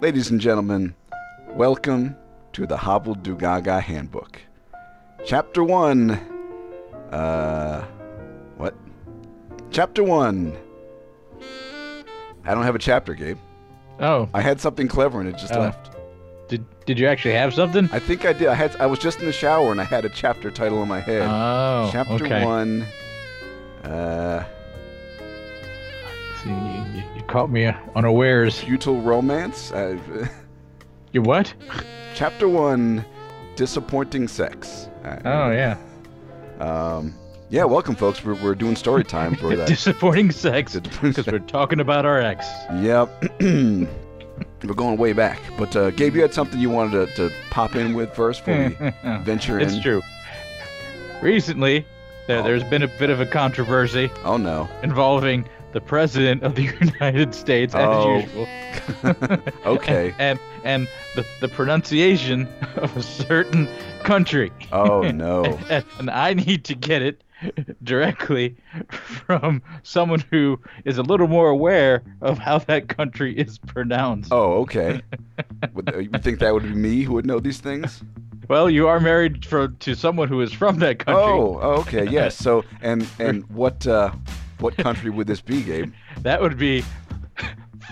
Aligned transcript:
Ladies 0.00 0.30
and 0.30 0.40
gentlemen, 0.40 0.94
welcome 1.48 2.16
to 2.54 2.66
the 2.66 2.76
Hobbled 2.76 3.22
Dugaga 3.22 3.80
Handbook. 3.82 4.40
Chapter 5.26 5.62
1. 5.62 6.10
Uh. 7.12 7.84
What? 8.56 8.74
Chapter 9.70 10.02
1. 10.02 10.56
I 12.44 12.54
don't 12.54 12.62
have 12.64 12.74
a 12.74 12.78
chapter, 12.78 13.14
Gabe. 13.14 13.38
Oh, 14.00 14.28
I 14.32 14.40
had 14.40 14.60
something 14.60 14.88
clever 14.88 15.20
and 15.20 15.28
it 15.28 15.36
just 15.36 15.52
Oh. 15.54 15.60
left. 15.60 15.90
did 16.48 16.64
did 16.86 16.98
you 16.98 17.06
actually 17.06 17.34
have 17.34 17.52
something? 17.54 17.88
I 17.92 17.98
think 17.98 18.24
I 18.24 18.32
did. 18.32 18.48
I 18.48 18.54
had. 18.54 18.74
I 18.80 18.86
was 18.86 18.98
just 18.98 19.20
in 19.20 19.26
the 19.26 19.32
shower 19.32 19.70
and 19.70 19.80
I 19.80 19.84
had 19.84 20.04
a 20.04 20.08
chapter 20.08 20.50
title 20.50 20.82
in 20.82 20.88
my 20.88 21.00
head. 21.00 21.28
Oh, 21.30 21.90
chapter 21.92 22.14
okay. 22.14 22.44
1. 22.44 22.86
Uh. 23.84 24.44
Caught 27.30 27.50
me 27.50 27.66
unawares. 27.94 28.58
Futile 28.60 29.00
Romance. 29.00 29.72
Uh, 29.72 29.96
You 31.12 31.22
what? 31.22 31.52
chapter 32.14 32.48
1. 32.48 33.04
Disappointing 33.56 34.28
Sex. 34.28 34.88
Oh 35.24 35.50
yeah, 35.50 35.76
Um, 36.60 37.14
yeah, 37.48 37.64
welcome, 37.64 37.96
folks. 37.96 38.24
We're, 38.24 38.34
we're 38.34 38.54
doing 38.54 38.76
story 38.76 39.02
time 39.02 39.34
for 39.34 39.56
that. 39.56 39.66
disappointing 39.66 40.30
sex. 40.30 40.76
Because 40.78 41.26
we're 41.26 41.40
talking 41.40 41.80
about 41.80 42.06
our 42.06 42.20
ex. 42.20 42.46
Yep. 42.76 43.24
we're 43.40 43.88
going 44.76 44.96
way 44.98 45.12
back. 45.12 45.40
But, 45.58 45.74
uh, 45.74 45.90
Gabe, 45.90 46.14
you 46.14 46.22
had 46.22 46.32
something 46.32 46.60
you 46.60 46.70
wanted 46.70 47.08
to, 47.16 47.28
to 47.28 47.34
pop 47.50 47.74
in 47.74 47.92
with 47.94 48.14
first 48.14 48.44
before 48.44 48.68
we 48.68 49.18
venture 49.24 49.58
in? 49.58 49.68
it's 49.68 49.80
true. 49.82 50.00
Recently, 51.22 51.84
there, 52.28 52.38
Oh. 52.38 52.42
there's 52.44 52.64
been 52.64 52.82
a 52.84 52.88
bit 52.88 53.10
of 53.10 53.20
a 53.20 53.26
controversy 53.26 54.10
Oh, 54.24 54.36
no. 54.36 54.68
involving 54.84 55.44
the 55.72 55.80
president 55.80 56.42
of 56.42 56.54
the 56.54 56.62
United 56.80 57.34
States, 57.34 57.74
as 57.74 57.86
Oh. 57.88 58.18
usual. 58.18 58.46
Okay. 59.66 60.14
and 60.18 60.38
and 60.64 60.88
the, 61.16 61.24
the 61.40 61.48
pronunciation 61.48 62.46
of 62.76 62.96
a 62.96 63.02
certain 63.02 63.68
country. 64.02 64.52
Oh, 64.72 65.02
no. 65.10 65.44
and, 65.70 65.84
and 65.98 66.10
I 66.10 66.34
need 66.34 66.64
to 66.66 66.74
get 66.74 67.00
it 67.02 67.22
directly 67.82 68.54
from 68.90 69.62
someone 69.82 70.22
who 70.30 70.60
is 70.84 70.98
a 70.98 71.02
little 71.02 71.28
more 71.28 71.48
aware 71.48 72.02
of 72.20 72.38
how 72.38 72.58
that 72.58 72.88
country 72.88 73.36
is 73.36 73.56
pronounced. 73.58 74.30
Oh, 74.32 74.60
okay. 74.62 75.00
Uh, 75.62 75.98
you 75.98 76.10
think 76.18 76.38
that 76.40 76.52
would 76.52 76.64
be 76.64 76.74
me 76.74 77.02
who 77.02 77.14
would 77.14 77.26
know 77.26 77.40
these 77.40 77.58
things? 77.58 78.02
Well, 78.48 78.68
you 78.68 78.88
are 78.88 79.00
married 79.00 79.46
for, 79.46 79.68
to 79.68 79.94
someone 79.94 80.28
who 80.28 80.40
is 80.42 80.52
from 80.52 80.80
that 80.80 80.98
country. 80.98 81.22
Oh, 81.22 81.56
okay. 81.80 82.06
Yes. 82.06 82.36
So, 82.36 82.64
and 82.82 83.06
and 83.18 83.48
what 83.50 83.86
uh, 83.86 84.10
what 84.60 84.76
country 84.76 85.10
would 85.10 85.26
this 85.26 85.40
be, 85.40 85.62
Gabe? 85.62 85.92
That 86.22 86.40
would 86.40 86.58
be 86.58 86.84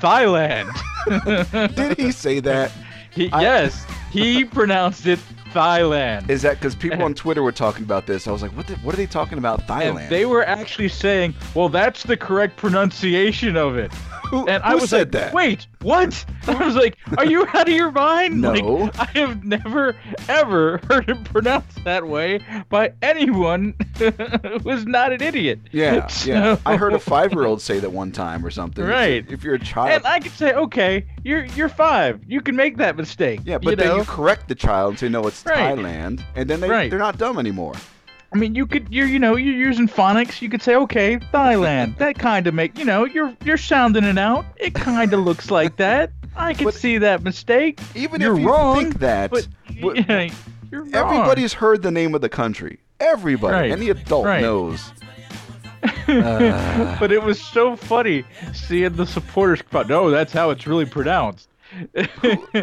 Thailand. 0.00 0.70
Did 1.76 1.98
he 1.98 2.12
say 2.12 2.40
that? 2.40 2.70
He, 3.10 3.30
I- 3.32 3.42
yes, 3.42 3.86
he 4.10 4.44
pronounced 4.44 5.06
it 5.06 5.18
Thailand. 5.52 6.28
Is 6.28 6.42
that 6.42 6.54
because 6.60 6.74
people 6.74 7.02
on 7.02 7.14
Twitter 7.22 7.42
were 7.42 7.52
talking 7.52 7.82
about 7.84 8.06
this? 8.06 8.28
I 8.28 8.32
was 8.32 8.42
like, 8.42 8.52
what? 8.52 8.66
The, 8.66 8.74
what 8.76 8.94
are 8.94 8.98
they 8.98 9.06
talking 9.06 9.38
about? 9.38 9.66
Thailand. 9.66 10.02
and 10.02 10.10
they 10.10 10.26
were 10.26 10.44
actually 10.44 10.88
saying, 10.90 11.34
"Well, 11.54 11.68
that's 11.70 12.02
the 12.02 12.16
correct 12.16 12.56
pronunciation 12.56 13.56
of 13.56 13.76
it." 13.78 13.90
Who, 14.28 14.46
And 14.48 14.62
I 14.62 14.72
who 14.72 14.78
was 14.78 14.90
said 14.90 15.12
like, 15.14 15.22
that? 15.22 15.34
"Wait, 15.34 15.66
what?" 15.82 16.24
I 16.46 16.64
was 16.64 16.74
like, 16.74 16.96
"Are 17.16 17.24
you 17.26 17.46
out 17.46 17.68
of 17.68 17.74
your 17.74 17.90
mind?" 17.90 18.40
No. 18.40 18.52
Like, 18.52 18.98
I 18.98 19.04
have 19.18 19.44
never 19.44 19.96
ever 20.28 20.78
heard 20.88 21.08
it 21.08 21.24
pronounced 21.24 21.82
that 21.84 22.06
way 22.06 22.40
by 22.68 22.92
anyone 23.02 23.74
who 23.98 24.70
is 24.70 24.86
not 24.86 25.12
an 25.12 25.22
idiot. 25.22 25.60
Yeah, 25.72 26.08
yeah. 26.24 26.56
I 26.66 26.76
heard 26.76 26.92
a 26.92 26.98
five-year-old 26.98 27.60
say 27.62 27.78
that 27.80 27.90
one 27.90 28.12
time 28.12 28.44
or 28.44 28.50
something. 28.50 28.84
Right. 28.84 29.24
If, 29.28 29.42
you're 29.44 29.54
a 29.54 29.58
child. 29.58 29.90
And 29.90 30.06
I 30.06 30.20
could 30.20 30.32
say, 30.32 30.52
"Okay, 30.52 31.06
you're 31.24 31.44
you're 31.46 31.68
five. 31.68 32.20
You 32.26 32.40
can 32.40 32.56
make 32.56 32.76
that 32.78 32.96
mistake." 32.96 33.40
yeah, 33.44 33.58
but 33.58 33.70
you 33.70 33.76
then 33.76 33.88
know? 33.88 33.96
you 33.98 34.04
correct 34.04 34.48
the 34.48 34.54
child 34.54 34.98
say, 34.98 35.08
no, 35.08 35.26
it's 35.26 35.44
Right. 35.44 35.56
Thailand, 35.78 36.22
and 36.34 36.48
then 36.48 36.60
they 36.60 36.68
Right. 36.68 36.90
they're 36.90 36.98
not 36.98 37.18
dumb 37.18 37.38
anymore. 37.38 37.74
I 38.32 38.36
mean, 38.36 38.54
you 38.54 38.66
could 38.66 38.88
you're 38.90 39.06
you 39.06 39.18
know 39.18 39.36
you're 39.36 39.54
using 39.54 39.88
phonics. 39.88 40.42
You 40.42 40.48
could 40.50 40.60
say, 40.62 40.74
"Okay, 40.74 41.16
Thailand." 41.32 41.96
that 41.98 42.18
kind 42.18 42.46
of 42.46 42.54
make 42.54 42.78
you 42.78 42.84
know 42.84 43.04
you're 43.06 43.34
you're 43.44 43.56
sounding 43.56 44.04
it 44.04 44.18
out. 44.18 44.44
It 44.58 44.74
kind 44.74 45.12
of 45.14 45.20
looks 45.20 45.50
like 45.50 45.76
that. 45.76 46.10
I 46.36 46.52
can 46.54 46.64
But- 46.66 46.74
see 46.74 46.98
that 46.98 47.22
mistake. 47.22 47.80
Even 47.94 48.20
You're 48.20 48.34
if 48.34 48.40
you 48.42 48.48
wrong, 48.48 48.76
think 48.78 48.98
that, 49.00 49.30
But 49.30 49.48
but 49.82 50.08
yeah, 50.08 50.28
you're 50.70 50.82
wrong. 50.82 50.94
everybody's 50.94 51.54
heard 51.54 51.82
the 51.82 51.90
name 51.90 52.14
of 52.14 52.20
the 52.20 52.28
country. 52.28 52.78
Everybody, 53.00 53.54
Right, 53.54 53.70
any 53.72 53.88
adult 53.90 54.26
right. 54.26 54.40
knows. 54.42 54.92
Uh, 55.82 56.96
but 57.00 57.12
it 57.12 57.22
was 57.22 57.40
so 57.40 57.76
funny 57.76 58.24
seeing 58.52 58.94
the 58.94 59.06
supporters. 59.06 59.62
No, 59.88 60.10
that's 60.10 60.32
how 60.32 60.50
it's 60.50 60.66
really 60.66 60.86
pronounced. 60.86 61.48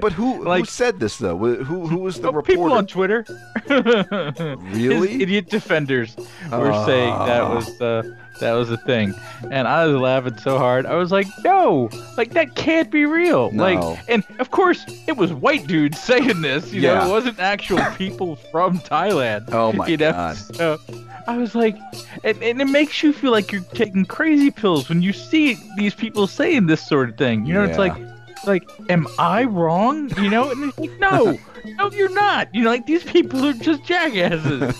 but 0.02 0.14
who 0.14 0.44
who 0.44 0.66
said 0.66 1.00
this 1.00 1.18
though? 1.18 1.38
Who 1.38 1.86
who 1.88 1.98
was 1.98 2.20
the 2.20 2.30
Oh, 2.30 2.32
reporter? 2.32 2.44
people 2.54 2.74
on 2.74 2.88
Twitter, 2.88 3.26
Really? 3.70 5.08
His 5.14 5.22
idiot 5.22 5.50
defenders 5.50 6.16
were 6.52 6.72
ah. 6.72 6.86
saying 6.86 7.14
that 7.14 7.50
was 7.50 7.78
the 7.78 8.18
that 8.40 8.52
was 8.54 8.70
a 8.70 8.78
thing, 8.78 9.14
and 9.50 9.66
I 9.68 9.86
was 9.86 9.96
laughing 10.02 10.38
so 10.40 10.58
hard. 10.58 10.86
I 10.86 10.96
was 10.96 11.10
like, 11.12 11.28
no, 11.44 11.90
like 12.18 12.34
that 12.34 12.56
can't 12.56 12.92
be 12.92 13.06
real. 13.06 13.52
No. 13.52 13.64
Like, 13.64 14.00
and 14.10 14.24
of 14.40 14.52
course 14.52 14.84
it 15.08 15.16
was 15.16 15.32
white 15.34 15.68
dudes 15.68 16.00
saying 16.04 16.42
this. 16.42 16.74
You 16.74 16.82
Yeah. 16.82 16.96
know, 17.00 17.08
it 17.08 17.12
wasn't 17.12 17.40
actual 17.40 17.80
people 17.98 18.36
from 18.52 18.80
Thailand. 18.80 19.50
Oh 19.54 19.72
my 19.72 19.88
you 19.88 19.98
know? 19.98 20.12
God. 20.12 20.36
So 20.36 20.78
I 21.28 21.38
was 21.38 21.56
like, 21.56 21.78
and, 22.24 22.42
and 22.44 22.62
it 22.62 22.66
makes 22.68 23.02
you 23.02 23.14
feel 23.14 23.32
like 23.32 23.52
you're 23.52 23.62
taking 23.74 24.06
crazy 24.06 24.52
pills 24.52 24.90
when 24.90 25.02
you 25.02 25.14
see 25.14 25.58
these 25.78 25.96
people 25.96 26.28
saying 26.28 26.66
this 26.68 26.86
sort 26.86 27.10
of 27.10 27.18
thing. 27.18 27.46
You 27.46 27.54
know, 27.54 27.64
it's 27.64 27.78
like, 27.78 27.94
like, 28.48 28.70
am 28.90 29.08
I 29.20 29.44
wrong? 29.44 30.10
You 30.22 30.30
know, 30.30 30.50
and 30.52 30.64
it's 30.70 30.78
like, 30.80 31.00
no, 31.00 31.38
no, 31.78 31.92
you're 31.92 32.10
not. 32.14 32.54
You 32.54 32.64
know, 32.64 32.70
like 32.70 32.86
these 32.86 33.04
people 33.04 33.46
are 33.46 33.54
just 33.54 33.84
jackasses. 33.84 34.74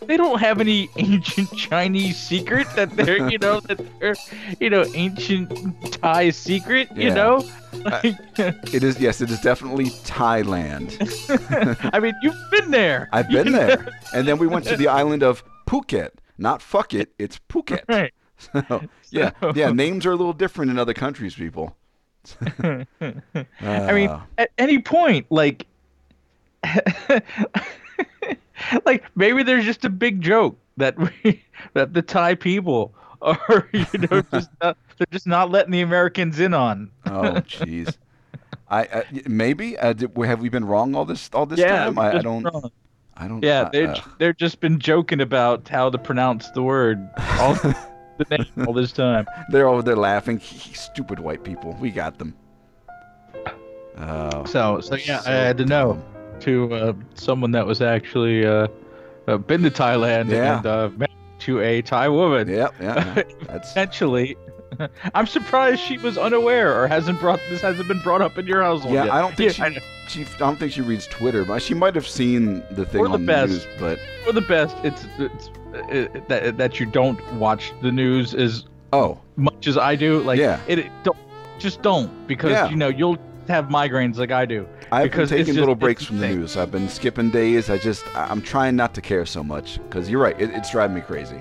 they 0.06 0.16
don't 0.16 0.38
have 0.40 0.60
any 0.60 0.88
ancient 0.96 1.50
Chinese 1.56 2.16
secret 2.16 2.66
that 2.76 2.90
they're, 2.96 3.28
you 3.30 3.38
know, 3.38 3.60
that 3.60 3.80
they're, 4.00 4.14
you 4.60 4.70
know, 4.70 4.84
ancient 4.94 5.92
Thai 5.92 6.30
secret. 6.30 6.88
You 6.94 7.08
Yeah. 7.08 7.14
know, 7.14 7.44
like, 7.72 8.16
It 8.72 8.82
is 8.82 8.98
yes, 9.00 9.20
it 9.20 9.30
is 9.30 9.40
definitely 9.40 9.86
Thailand. 9.86 10.94
I 11.92 11.98
mean, 12.00 12.14
you've 12.22 12.36
been 12.50 12.70
there. 12.70 13.08
I've 13.12 13.28
been 13.28 13.52
know? 13.52 13.66
there. 13.66 13.88
And 14.14 14.26
then 14.28 14.38
we 14.38 14.46
went 14.46 14.64
to 14.66 14.76
the 14.76 14.88
island 14.88 15.22
of 15.22 15.42
Phuket. 15.66 16.10
Not 16.38 16.62
fuck 16.62 16.94
it, 16.94 17.12
it's 17.18 17.38
Phuket. 17.48 17.82
Right. 17.88 18.12
So, 18.68 18.82
yeah, 19.10 19.30
So- 19.40 19.52
yeah. 19.54 19.70
Names 19.70 20.04
are 20.06 20.10
a 20.12 20.16
little 20.16 20.32
different 20.32 20.70
in 20.70 20.78
other 20.78 20.94
countries, 20.94 21.34
people. 21.34 21.76
I 23.00 23.92
mean, 23.92 24.10
Uh, 24.10 24.20
at 24.38 24.50
any 24.58 24.78
point, 24.78 25.26
like, 25.30 25.66
like 28.86 29.04
maybe 29.14 29.42
there's 29.42 29.64
just 29.64 29.84
a 29.84 29.90
big 29.90 30.20
joke 30.20 30.58
that 30.76 30.98
we, 30.98 31.44
that 31.74 31.92
the 31.94 32.02
Thai 32.02 32.34
people 32.34 32.94
are, 33.22 33.68
you 33.72 33.86
know, 34.10 34.22
just 34.32 34.50
not, 34.62 34.76
they're 34.98 35.06
just 35.10 35.26
not 35.26 35.50
letting 35.50 35.72
the 35.72 35.80
Americans 35.82 36.40
in 36.40 36.54
on. 36.54 36.90
oh, 37.06 37.42
jeez. 37.46 37.96
I 38.68 38.84
uh, 38.86 39.02
y- 39.12 39.22
maybe 39.26 39.76
uh, 39.78 39.92
did, 39.92 40.16
have 40.16 40.40
we 40.40 40.48
been 40.48 40.64
wrong 40.64 40.94
all 40.94 41.04
this 41.04 41.28
all 41.32 41.46
this 41.46 41.58
yeah, 41.60 41.84
time? 41.84 41.98
I, 41.98 42.18
I 42.18 42.22
don't. 42.22 42.42
wrong. 42.44 42.70
I 43.16 43.28
don't. 43.28 43.44
Yeah, 43.44 43.62
uh, 43.62 43.70
they're 43.70 43.90
uh, 43.90 44.00
they're 44.18 44.32
just 44.32 44.60
been 44.60 44.78
joking 44.78 45.20
about 45.20 45.68
how 45.68 45.90
to 45.90 45.98
pronounce 45.98 46.50
the 46.50 46.62
word 46.62 47.06
all 47.40 47.54
the 48.18 48.26
name 48.30 48.66
all 48.66 48.72
this 48.72 48.92
time. 48.92 49.26
they're 49.50 49.68
over 49.68 49.82
there 49.82 49.96
laughing. 49.96 50.40
Stupid 50.40 51.20
white 51.20 51.44
people. 51.44 51.76
We 51.80 51.90
got 51.90 52.18
them. 52.18 52.34
Oh. 53.96 54.44
So 54.44 54.80
so 54.80 54.96
yeah, 54.96 55.20
so 55.20 55.30
I 55.30 55.34
had 55.34 55.58
to 55.58 55.64
know 55.66 56.02
to 56.40 56.74
uh, 56.74 56.92
someone 57.14 57.52
that 57.52 57.66
was 57.66 57.80
actually 57.80 58.44
uh, 58.44 58.66
uh, 59.28 59.38
been 59.38 59.62
to 59.62 59.70
Thailand 59.70 60.30
Yeah. 60.30 60.56
and 60.58 60.66
uh, 60.66 60.90
married 60.96 61.10
to 61.40 61.60
a 61.60 61.82
Thai 61.82 62.08
woman. 62.08 62.48
Yep. 62.48 62.74
Yeah. 62.80 63.14
yeah. 63.16 63.22
That's. 63.46 63.68
Potentially, 63.68 64.36
I'm 65.14 65.26
surprised 65.26 65.80
she 65.80 65.98
was 65.98 66.16
unaware 66.18 66.80
or 66.80 66.86
hasn't 66.86 67.20
brought 67.20 67.40
this 67.50 67.60
hasn't 67.60 67.88
been 67.88 68.00
brought 68.00 68.22
up 68.22 68.38
in 68.38 68.46
your 68.46 68.62
household. 68.62 68.94
Yeah, 68.94 69.04
yet. 69.04 69.12
I 69.14 69.20
don't 69.20 69.36
think 69.36 69.58
Yeah, 69.58 69.68
she, 69.68 69.74
know. 69.74 69.80
she. 70.08 70.22
I 70.24 70.38
don't 70.38 70.58
think 70.58 70.72
she 70.72 70.80
reads 70.82 71.06
Twitter, 71.06 71.44
but 71.44 71.62
she 71.62 71.74
might 71.74 71.94
have 71.94 72.06
seen 72.08 72.62
the 72.72 72.84
thing 72.86 73.04
on 73.04 73.12
the 73.12 73.18
best. 73.18 73.52
news. 73.52 73.66
But 73.78 73.98
For 74.24 74.32
the 74.32 74.40
best, 74.40 74.76
it's 74.82 75.06
it's 75.18 75.48
uh 75.74 76.20
that 76.28 76.56
that 76.56 76.80
you 76.80 76.86
don't 76.86 77.20
watch 77.34 77.72
the 77.82 77.90
news 77.92 78.34
as 78.34 78.64
oh, 78.92 79.18
much 79.36 79.66
as 79.66 79.76
I 79.76 79.96
do. 79.96 80.20
Like 80.22 80.38
Yeah. 80.38 80.60
it, 80.68 80.78
it 80.80 80.92
don't 81.02 81.18
just 81.58 81.82
don't 81.82 82.26
because 82.26 82.50
Yeah. 82.52 82.68
you 82.68 82.76
know 82.76 82.88
you'll 82.88 83.18
have 83.48 83.66
migraines 83.66 84.16
like 84.16 84.30
I 84.30 84.46
do. 84.46 84.66
I've 84.92 85.10
been 85.10 85.26
taking 85.26 85.46
just- 85.46 85.58
little 85.58 85.74
breaks 85.74 86.04
from 86.04 86.18
the 86.18 86.28
news. 86.28 86.56
I've 86.56 86.70
been 86.70 86.88
skipping 86.88 87.30
days. 87.30 87.68
I 87.70 87.78
just. 87.78 88.04
I- 88.16 88.26
I'm 88.30 88.40
trying 88.42 88.76
not 88.76 88.94
to 88.94 89.00
care 89.00 89.26
so 89.26 89.42
much 89.42 89.78
because 89.82 90.08
you're 90.08 90.20
right. 90.22 90.40
It, 90.40 90.50
it's 90.50 90.70
driving 90.70 90.94
me 90.94 91.00
crazy. 91.02 91.40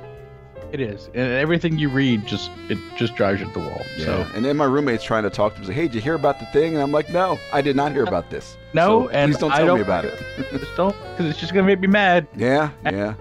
It 0.73 0.81
is, 0.81 1.05
and 1.13 1.31
everything 1.33 1.77
you 1.77 1.87
read 1.87 2.25
just 2.25 2.49
it 2.67 2.79
just 2.97 3.15
drives 3.15 3.39
you 3.39 3.45
to 3.45 3.53
the 3.53 3.59
wall. 3.59 3.81
Yeah. 3.95 4.05
So 4.05 4.27
And 4.35 4.43
then 4.43 4.57
my 4.57 4.65
roommate's 4.65 5.03
trying 5.03 5.21
to 5.21 5.29
talk 5.29 5.53
to 5.53 5.61
me. 5.61 5.67
Say, 5.67 5.73
hey, 5.73 5.83
did 5.83 5.93
you 5.93 6.01
hear 6.01 6.15
about 6.15 6.39
the 6.39 6.47
thing? 6.47 6.73
And 6.73 6.81
I'm 6.81 6.91
like, 6.91 7.09
no, 7.11 7.37
I 7.53 7.61
did 7.61 7.75
not 7.75 7.91
hear 7.91 8.03
about 8.03 8.31
this. 8.31 8.57
no, 8.73 9.03
So 9.03 9.09
and 9.09 9.31
please 9.31 9.39
don't 9.39 9.51
I 9.51 9.57
tell 9.57 9.67
don't 9.67 9.77
me 9.77 9.83
about 9.83 10.03
it. 10.05 10.19
Just 10.51 10.75
don't, 10.75 10.95
because 11.11 11.27
it's 11.27 11.39
just 11.39 11.53
gonna 11.53 11.67
make 11.67 11.79
me 11.79 11.85
mad, 11.87 12.27
Yeah, 12.35 12.71
yeah. 12.85 13.13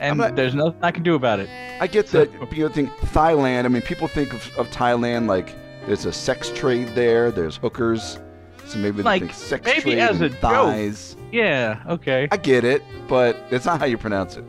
and 0.00 0.18
not- 0.18 0.34
there's 0.34 0.56
nothing 0.56 0.80
I 0.82 0.90
can 0.90 1.04
do 1.04 1.14
about 1.14 1.38
it. 1.38 1.48
I 1.80 1.86
get 1.86 2.08
So- 2.08 2.24
that. 2.24 2.52
You 2.56 2.64
know, 2.64 2.74
think 2.74 2.90
Thailand. 3.14 3.66
I 3.66 3.68
mean, 3.68 3.82
people 3.82 4.08
think 4.08 4.32
of, 4.34 4.50
of 4.58 4.68
Thailand 4.70 5.28
like 5.28 5.54
there's 5.86 6.06
a 6.06 6.12
sex 6.12 6.50
trade 6.50 6.88
there. 6.96 7.30
There's 7.30 7.56
hookers. 7.56 8.18
So 8.66 8.78
maybe 8.80 9.04
Like, 9.04 9.20
they 9.22 9.28
think 9.28 9.38
sex 9.38 9.64
maybe 9.64 9.80
trade 9.82 9.98
as 10.00 10.16
and 10.16 10.24
a 10.24 10.28
joke. 10.30 10.40
thighs. 10.40 11.16
Yeah. 11.30 11.84
Okay. 11.88 12.26
I 12.32 12.36
get 12.36 12.64
it, 12.64 12.82
but 13.06 13.36
it's 13.52 13.64
not 13.64 13.78
how 13.78 13.86
you 13.86 13.96
pronounce 13.96 14.36
it. 14.36 14.44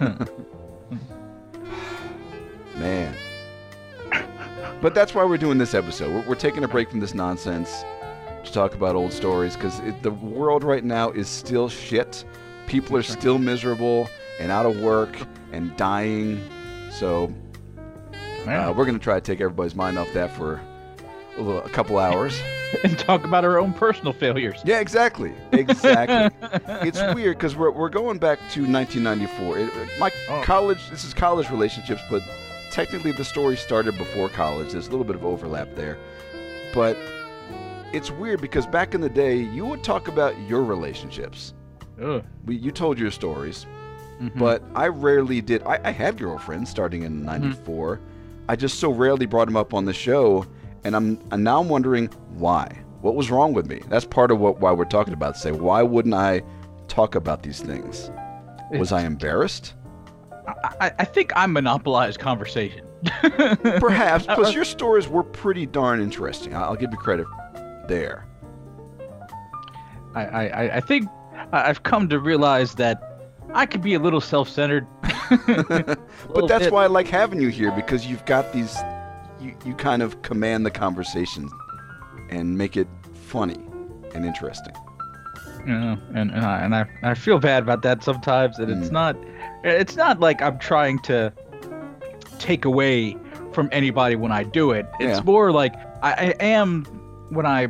Man. 2.78 3.14
But 4.80 4.94
that's 4.94 5.14
why 5.14 5.24
we're 5.24 5.38
doing 5.38 5.58
this 5.58 5.74
episode. 5.74 6.12
We're, 6.12 6.28
we're 6.30 6.34
taking 6.34 6.62
a 6.64 6.68
break 6.68 6.90
from 6.90 7.00
this 7.00 7.14
nonsense 7.14 7.84
to 8.44 8.52
talk 8.52 8.74
about 8.74 8.94
old 8.94 9.12
stories 9.12 9.54
because 9.56 9.80
the 10.02 10.10
world 10.10 10.62
right 10.62 10.84
now 10.84 11.10
is 11.10 11.28
still 11.28 11.68
shit. 11.68 12.24
People 12.66 12.96
are 12.96 13.02
still 13.02 13.38
miserable 13.38 14.08
and 14.38 14.52
out 14.52 14.66
of 14.66 14.78
work 14.80 15.16
and 15.52 15.74
dying. 15.76 16.44
So 16.90 17.32
uh, 18.46 18.72
we're 18.76 18.84
going 18.84 18.98
to 18.98 19.02
try 19.02 19.14
to 19.14 19.20
take 19.20 19.40
everybody's 19.40 19.74
mind 19.74 19.98
off 19.98 20.12
that 20.12 20.30
for 20.30 20.60
a, 21.36 21.42
little, 21.42 21.62
a 21.62 21.70
couple 21.70 21.98
hours. 21.98 22.40
and 22.84 22.98
talk 22.98 23.24
about 23.24 23.44
our 23.44 23.58
own 23.58 23.72
personal 23.72 24.12
failures. 24.12 24.60
Yeah, 24.64 24.80
exactly. 24.80 25.32
Exactly. 25.52 26.36
it's 26.86 27.00
weird 27.14 27.38
because 27.38 27.56
we're, 27.56 27.70
we're 27.70 27.88
going 27.88 28.18
back 28.18 28.38
to 28.52 28.66
1994. 28.70 29.58
It, 29.58 29.98
my 29.98 30.10
Oh. 30.28 30.42
college, 30.44 30.90
this 30.90 31.04
is 31.04 31.14
college 31.14 31.48
relationships, 31.50 32.02
but 32.10 32.22
technically 32.76 33.10
the 33.12 33.24
story 33.24 33.56
started 33.56 33.96
before 33.96 34.28
college. 34.28 34.72
There's 34.72 34.88
a 34.88 34.90
little 34.90 35.04
bit 35.06 35.16
of 35.16 35.24
overlap 35.24 35.74
there. 35.74 35.96
But 36.74 36.94
it's 37.94 38.10
weird 38.10 38.42
because 38.42 38.66
back 38.66 38.94
in 38.94 39.00
the 39.00 39.08
day, 39.08 39.36
you 39.38 39.64
would 39.64 39.82
talk 39.82 40.08
about 40.08 40.38
your 40.46 40.62
relationships. 40.62 41.54
Ugh. 42.02 42.22
You 42.46 42.70
told 42.70 42.98
your 42.98 43.10
stories, 43.10 43.64
Mhm. 44.20 44.38
but 44.38 44.62
I 44.74 44.88
rarely 44.88 45.40
did. 45.40 45.62
I, 45.62 45.80
I 45.84 45.90
had 45.90 46.18
girlfriends 46.18 46.68
starting 46.68 47.02
in 47.04 47.24
'94. 47.24 47.98
I 48.50 48.56
just 48.56 48.78
so 48.78 48.90
rarely 48.90 49.24
brought 49.24 49.46
them 49.46 49.56
up 49.56 49.72
on 49.72 49.86
the 49.86 49.94
show, 49.94 50.44
and 50.84 50.94
I'm 50.94 51.18
and 51.30 51.42
now 51.42 51.60
I'm 51.60 51.70
wondering 51.70 52.08
why. 52.36 52.68
What 53.00 53.14
was 53.14 53.30
wrong 53.30 53.54
with 53.54 53.66
me? 53.68 53.80
That's 53.88 54.04
part 54.04 54.30
of 54.30 54.38
what 54.38 54.60
why 54.60 54.72
we're 54.72 54.84
talking 54.84 55.14
about. 55.14 55.38
Say, 55.38 55.50
why 55.52 55.82
wouldn't 55.82 56.14
I 56.14 56.42
talk 56.88 57.14
about 57.14 57.42
these 57.42 57.60
things? 57.62 58.10
Was 58.72 58.92
I 58.92 59.02
embarrassed? 59.06 59.72
I, 60.80 60.92
I, 60.98 61.04
think 61.04 61.32
I 61.36 61.46
monopolized 61.46 62.18
conversation. 62.20 62.84
Perhaps, 63.22 64.26
because 64.26 64.48
uh, 64.48 64.50
your 64.50 64.64
stories 64.64 65.08
were 65.08 65.22
pretty 65.22 65.66
darn 65.66 66.00
interesting. 66.00 66.54
I'll 66.54 66.76
give 66.76 66.90
you 66.92 66.96
credit 66.98 67.26
there. 67.88 68.26
I, 70.14 70.24
I, 70.24 70.76
I- 70.76 70.80
think 70.80 71.08
I've 71.52 71.82
come 71.82 72.08
to 72.08 72.18
realize 72.18 72.74
that 72.76 73.02
I 73.54 73.66
could 73.66 73.82
be 73.82 73.94
a 73.94 73.98
little 73.98 74.20
self-centered. 74.20 74.86
But 76.34 76.48
that's 76.48 76.70
why 76.70 76.84
I 76.84 76.86
like 76.86 77.08
having 77.08 77.40
you 77.40 77.48
here 77.48 77.70
because 77.72 78.06
you've 78.06 78.24
got 78.26 78.52
these. 78.52 78.76
You, 79.40 79.56
you 79.64 79.74
kind 79.74 80.02
of 80.02 80.22
command 80.22 80.64
the 80.66 80.70
conversation 80.70 81.48
and 82.30 82.56
make 82.56 82.76
it 82.76 82.88
funny 83.28 83.58
and 84.14 84.24
interesting. 84.24 84.74
Yeah, 85.66 85.96
and 86.14 86.30
and 86.30 86.44
I, 86.44 86.60
and 86.60 86.74
I 86.74 86.86
I 87.02 87.14
feel 87.14 87.38
bad 87.38 87.62
about 87.62 87.82
that 87.82 88.02
sometimes, 88.04 88.58
and 88.58 88.70
it's 88.70 88.88
Mm. 88.88 88.92
not 88.92 89.16
it's 89.64 89.96
not 89.96 90.20
like 90.20 90.40
I'm 90.42 90.58
trying 90.58 90.98
to 91.00 91.32
take 92.38 92.64
away 92.64 93.16
from 93.52 93.68
anybody 93.72 94.16
when 94.16 94.32
I 94.32 94.42
do 94.42 94.70
it. 94.72 94.86
It's 95.00 95.18
Yeah. 95.18 95.24
more 95.24 95.50
like 95.52 95.74
I, 96.02 96.12
I 96.40 96.44
am 96.44 96.84
when 97.30 97.46
I. 97.46 97.68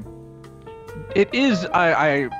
It 1.14 1.32
is 1.34 1.64
I 1.66 1.92
I. 2.26 2.30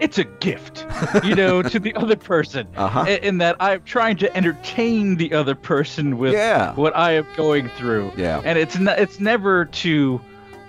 It's 0.00 0.16
a 0.16 0.22
gift, 0.24 0.86
you 1.24 1.34
know, 1.34 1.60
to 1.74 1.80
the 1.80 1.92
other 1.96 2.14
person, 2.14 2.68
Uh 2.76 2.86
huh. 2.86 3.00
i- 3.08 3.16
in 3.16 3.38
that 3.38 3.56
I'm 3.58 3.82
trying 3.82 4.16
to 4.18 4.36
entertain 4.36 5.16
the 5.16 5.32
other 5.32 5.56
person 5.56 6.18
with 6.18 6.34
Yeah. 6.34 6.72
what 6.74 6.96
I 6.96 7.12
am 7.16 7.26
going 7.36 7.68
through 7.70 8.12
Yeah. 8.16 8.40
and 8.44 8.56
it's 8.56 8.76
n- 8.76 8.86
it's 8.96 9.18
never 9.18 9.64
to 9.64 10.20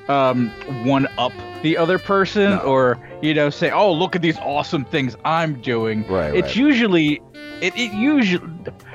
um, 0.10 0.50
one 0.86 1.08
up 1.18 1.32
the 1.62 1.78
other 1.78 2.00
person 2.00 2.52
No. 2.52 2.60
or 2.60 3.00
you 3.22 3.34
know 3.34 3.50
say 3.50 3.70
oh 3.70 3.92
look 3.92 4.16
at 4.16 4.22
these 4.22 4.38
awesome 4.40 4.86
things 4.86 5.16
I'm 5.26 5.62
doing. 5.62 6.06
Right. 6.08 6.34
It's 6.34 6.48
right. 6.48 6.56
usually 6.56 7.22
it, 7.62 7.76
it 7.78 7.94
usually 7.94 8.48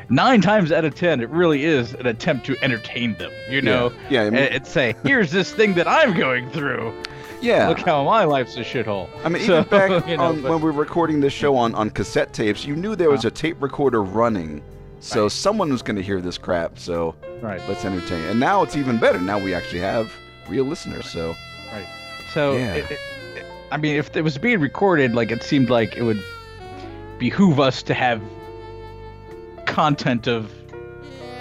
nine 0.08 0.40
times 0.40 0.72
out 0.72 0.84
of 0.84 0.94
ten 0.94 1.20
it 1.20 1.28
really 1.31 1.64
is 1.64 1.94
an 1.94 2.06
attempt 2.06 2.46
to 2.46 2.56
entertain 2.64 3.14
them. 3.14 3.31
You 3.50 3.62
know, 3.62 3.93
Yeah. 4.11 4.22
I 4.22 4.25
and 4.25 4.34
mean, 4.34 4.44
it's 4.44 4.70
say 4.70 4.94
here's 5.05 5.31
this 5.31 5.52
thing 5.52 5.75
that 5.75 5.87
I'm 5.87 6.14
going 6.16 6.50
through. 6.50 6.93
yeah. 7.43 7.69
Look 7.69 7.81
how 7.81 8.02
my 8.05 8.25
life's 8.25 8.56
a 8.56 8.61
shithole. 8.61 9.08
I 9.25 9.28
mean, 9.28 9.43
So, 9.46 9.58
even 9.58 9.69
back 9.70 10.08
you 10.08 10.16
know, 10.16 10.22
on, 10.25 10.40
but- 10.43 10.50
when 10.52 10.61
we 10.62 10.70
were 10.70 10.72
recording 10.72 11.20
this 11.20 11.32
show 11.34 11.55
on, 11.56 11.75
on 11.75 11.90
cassette 11.90 12.32
tapes, 12.32 12.64
you 12.64 12.75
knew 12.76 12.96
there 12.96 13.11
was 13.11 13.25
a 13.26 13.31
tape 13.31 13.61
recorder 13.62 14.02
running. 14.02 14.62
So 15.00 15.25
Right. 15.25 15.32
someone 15.32 15.70
was 15.70 15.82
going 15.82 15.96
to 15.96 16.02
hear 16.02 16.22
this 16.22 16.38
crap. 16.38 16.78
So 16.78 17.14
Right. 17.43 17.61
let's 17.69 17.84
entertain. 17.84 18.25
And 18.25 18.40
now 18.40 18.62
it's 18.62 18.75
even 18.75 18.99
better. 18.99 19.20
Now 19.20 19.38
we 19.38 19.52
actually 19.52 19.81
have 19.81 20.11
real 20.49 20.64
listeners. 20.64 21.08
So 21.11 21.35
right. 21.73 21.87
So, 22.32 22.56
Yeah. 22.56 22.75
it, 22.75 22.91
it, 22.91 22.99
it- 23.37 23.46
I 23.73 23.76
mean, 23.76 23.96
if 23.96 24.14
it 24.17 24.23
was 24.23 24.38
being 24.38 24.61
recorded, 24.61 25.14
like 25.14 25.32
it 25.32 25.43
seemed 25.43 25.69
like 25.70 25.96
it 25.96 26.02
would 26.02 26.23
behoove 27.19 27.58
us 27.58 27.82
to 27.85 27.94
have 27.94 28.23
content 29.67 30.29
of 30.29 30.50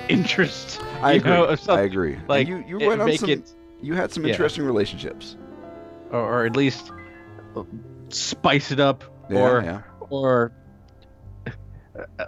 interest. 0.09 0.81
I 1.01 1.13
agree. 1.13 1.29
know, 1.31 1.55
I 1.69 1.81
agree. 1.81 2.13
And 2.13 2.27
Like 2.29 2.47
you, 2.47 2.63
you 2.67 2.79
went 2.79 3.01
on 3.01 3.11
some. 3.17 3.29
it, 3.29 3.51
You 3.81 3.93
had 3.93 4.11
some 4.11 4.23
yeah. 4.25 4.31
interesting 4.31 4.63
relationships. 4.65 5.35
or, 6.11 6.19
or 6.19 6.45
at 6.45 6.55
least 6.55 6.91
spice 8.09 8.71
it 8.71 8.79
up, 8.79 9.03
Yeah. 9.29 9.37
or 9.39 9.85
or 10.09 10.51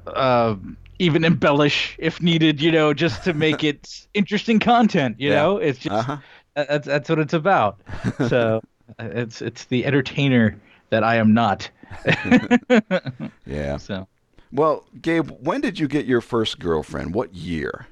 uh, 0.08 0.56
even 1.00 1.24
embellish 1.24 1.96
if 2.00 2.22
needed. 2.22 2.62
You 2.62 2.72
know, 2.72 2.94
just 2.94 3.24
to 3.24 3.34
make 3.34 3.64
it 3.72 4.08
interesting 4.14 4.60
content. 4.60 5.20
You 5.20 5.30
Yeah. 5.30 5.36
know, 5.36 5.58
it's 5.58 5.80
just 5.80 5.96
Uh 5.96 6.02
huh. 6.02 6.18
That's 6.56 6.88
that's 6.88 7.10
what 7.10 7.20
it's 7.20 7.34
about. 7.34 7.80
So 8.20 8.62
it's 9.00 9.42
it's 9.42 9.66
the 9.66 9.86
entertainer 9.86 10.60
that 10.90 11.04
I 11.04 11.16
am 11.16 11.34
not. 11.34 11.70
Yeah. 13.46 13.78
so. 13.78 14.08
Well, 14.52 14.86
Gabe, 15.02 15.30
when 15.42 15.62
did 15.62 15.80
you 15.80 15.88
get 15.88 16.06
your 16.06 16.22
first 16.22 16.60
girlfriend? 16.60 17.14
What 17.14 17.34
year? 17.36 17.88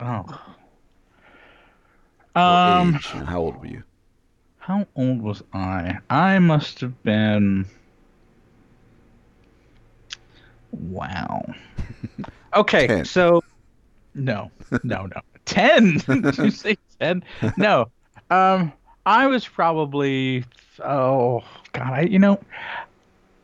Oh. 0.00 0.40
What 2.44 2.62
Um, 2.64 2.94
how 2.94 3.40
old 3.40 3.56
were 3.56 3.66
you? 3.66 3.84
how 4.58 4.86
old 4.94 5.22
was 5.22 5.42
I? 5.52 5.98
I 6.08 6.38
must 6.38 6.80
have 6.80 7.02
been. 7.02 7.66
Wow. 10.72 11.54
Okay, 12.54 12.86
Ten. 12.86 13.04
so 13.04 13.42
no, 14.14 14.50
no, 14.82 15.06
no. 15.06 15.20
Ten? 15.50 15.98
Did 16.06 16.38
you 16.38 16.50
say 16.50 16.76
ten? 16.98 17.22
No. 17.56 17.90
Um, 18.30 18.72
I 19.06 19.26
was 19.26 19.46
probably. 19.46 20.44
Oh 20.82 21.42
God, 21.72 21.92
I, 21.92 22.00
you 22.02 22.18
know, 22.18 22.40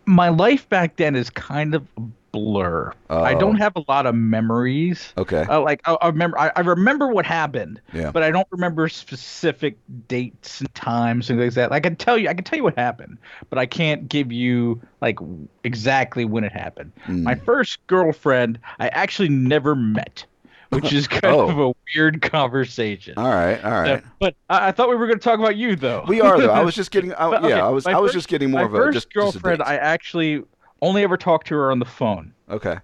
my 0.07 0.29
life 0.29 0.69
back 0.69 0.97
then 0.97 1.15
is 1.17 1.29
kind 1.31 1.75
of 1.75 1.87
a 1.97 2.03
blur. 2.33 2.93
I 3.11 3.35
Oh. 3.35 3.41
don't 3.41 3.57
have 3.57 3.75
a 3.77 3.85
lot 3.89 4.07
of 4.07 4.15
memories. 4.15 5.13
Okay. 5.19 5.43
Uh, 5.43 5.61
like 5.61 5.81
I, 5.87 5.95
I 6.01 6.07
remember, 6.09 6.39
I, 6.39 6.53
I 6.55 6.61
remember 6.61 7.09
what 7.09 7.25
happened, 7.27 7.81
Yeah. 7.95 8.11
but 8.11 8.23
I 8.23 8.31
don't 8.31 8.47
remember 8.51 8.89
specific 8.89 9.77
dates 10.09 10.61
and 10.61 10.75
times 10.75 11.29
and 11.31 11.39
things 11.39 11.57
like 11.57 11.71
that. 11.71 11.75
I 11.75 11.81
can 11.81 11.97
tell 11.97 12.17
you, 12.19 12.29
I 12.29 12.35
can 12.35 12.45
tell 12.45 12.57
you 12.59 12.63
what 12.63 12.77
happened, 12.77 13.19
but 13.51 13.59
I 13.59 13.67
can't 13.67 14.09
give 14.09 14.33
you 14.33 14.81
like 15.01 15.19
exactly 15.65 16.25
when 16.25 16.45
it 16.45 16.53
happened. 16.53 16.93
Mm. 17.07 17.23
My 17.23 17.35
first 17.35 17.85
girlfriend, 17.87 18.59
I 18.79 18.89
actually 18.89 19.31
never 19.31 19.75
met, 19.75 20.25
which 20.71 20.93
is 20.93 21.07
kind 21.09 21.25
Oh. 21.35 21.49
of 21.49 21.59
a 21.59 21.73
weird 21.95 22.23
conversation. 22.23 23.15
All 23.17 23.29
right, 23.33 23.63
all 23.65 23.71
right. 23.81 24.03
So- 24.03 24.09
but 24.19 24.35
I, 24.51 24.69
I 24.69 24.73
thought 24.73 24.89
we 24.89 24.97
were 24.97 25.07
going 25.07 25.19
to 25.19 25.25
talk 25.25 25.39
about 25.39 25.57
you, 25.57 25.77
though. 25.77 26.05
We 26.09 26.21
are 26.21 26.39
though. 26.39 26.51
I 26.51 26.63
was 26.63 26.75
just 26.83 26.91
getting. 26.91 27.13
I, 27.15 27.31
But, 27.31 27.49
yeah, 27.49 27.65
I 27.67 27.69
was. 27.71 27.87
I 27.87 27.97
was 27.99 28.13
just 28.13 28.29
getting 28.29 28.51
more 28.51 28.65
of 28.65 28.75
a 28.75 28.77
first 28.77 28.95
just, 28.95 29.07
just 29.11 29.15
girlfriend, 29.15 29.59
date. 29.59 29.69
I 29.69 29.77
actually 29.77 30.43
only 30.83 31.03
ever 31.03 31.17
talked 31.17 31.47
to 31.49 31.55
her 31.55 31.71
on 31.71 31.79
the 31.79 31.85
phone. 31.85 32.33
Okay. 32.51 32.77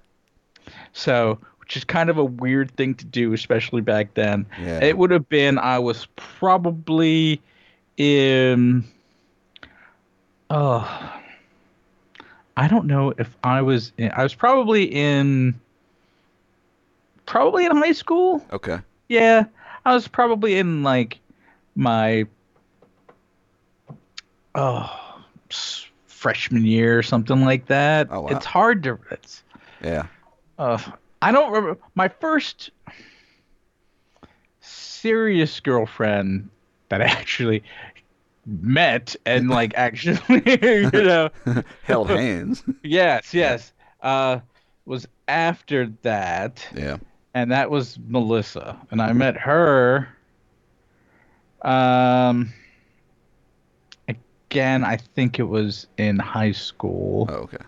So, 0.92 1.38
which 1.58 1.76
is 1.76 1.84
kind 1.84 2.08
of 2.10 2.18
a 2.18 2.24
weird 2.24 2.70
thing 2.76 2.94
to 2.96 3.04
do, 3.04 3.32
especially 3.32 3.80
back 3.80 4.14
then. 4.14 4.46
Yeah. 4.60 4.82
It 4.82 4.96
would 4.98 5.10
have 5.10 5.28
been 5.28 5.58
I 5.58 5.78
was 5.78 6.06
probably 6.16 7.40
in 7.96 8.84
oh 10.50 11.12
I 12.56 12.68
don't 12.68 12.86
know 12.86 13.12
if 13.18 13.34
I 13.42 13.62
was 13.62 13.92
in, 13.96 14.10
I 14.14 14.22
was 14.22 14.34
probably 14.34 14.84
in 14.84 15.58
probably 17.32 17.64
in 17.64 17.74
high 17.74 17.92
school. 17.92 18.44
okay. 18.52 18.78
Yeah, 19.08 19.46
I 19.86 19.94
was 19.94 20.06
probably 20.06 20.58
in 20.58 20.82
like 20.82 21.18
my 21.74 22.26
oh 24.54 25.24
freshman 26.06 26.66
year 26.66 26.98
or 26.98 27.02
something 27.02 27.42
like 27.42 27.66
that. 27.66 28.08
Oh, 28.10 28.20
wow. 28.20 28.28
It's 28.28 28.44
hard 28.44 28.82
to 28.82 28.98
it's 29.10 29.42
Yeah. 29.82 30.06
uh, 30.58 30.78
I 31.22 31.32
don't 31.32 31.50
remember 31.52 31.80
my 31.94 32.08
first 32.08 32.70
serious 34.60 35.58
girlfriend 35.60 36.50
that 36.90 37.00
I 37.00 37.04
actually 37.20 37.62
met 38.46 39.16
and 39.24 39.48
like 39.48 39.72
actually 39.74 40.20
you 40.62 40.90
know 40.92 41.30
Held 41.84 42.10
hands. 42.10 42.62
yes 42.82 43.32
yes 43.32 43.72
uh 44.02 44.40
was 44.84 45.06
after 45.28 45.86
that 46.02 46.66
yeah. 46.76 46.98
And 47.34 47.50
that 47.52 47.70
was 47.70 47.98
Melissa 48.08 48.76
and 48.90 49.00
I 49.00 49.12
met 49.12 49.36
her 49.36 50.08
um 51.62 52.52
again. 54.08 54.84
I 54.84 54.96
think 54.96 55.38
it 55.38 55.44
was 55.44 55.86
in 55.96 56.18
high 56.18 56.52
school, 56.52 57.26
Oh, 57.30 57.34
okay. 57.34 57.58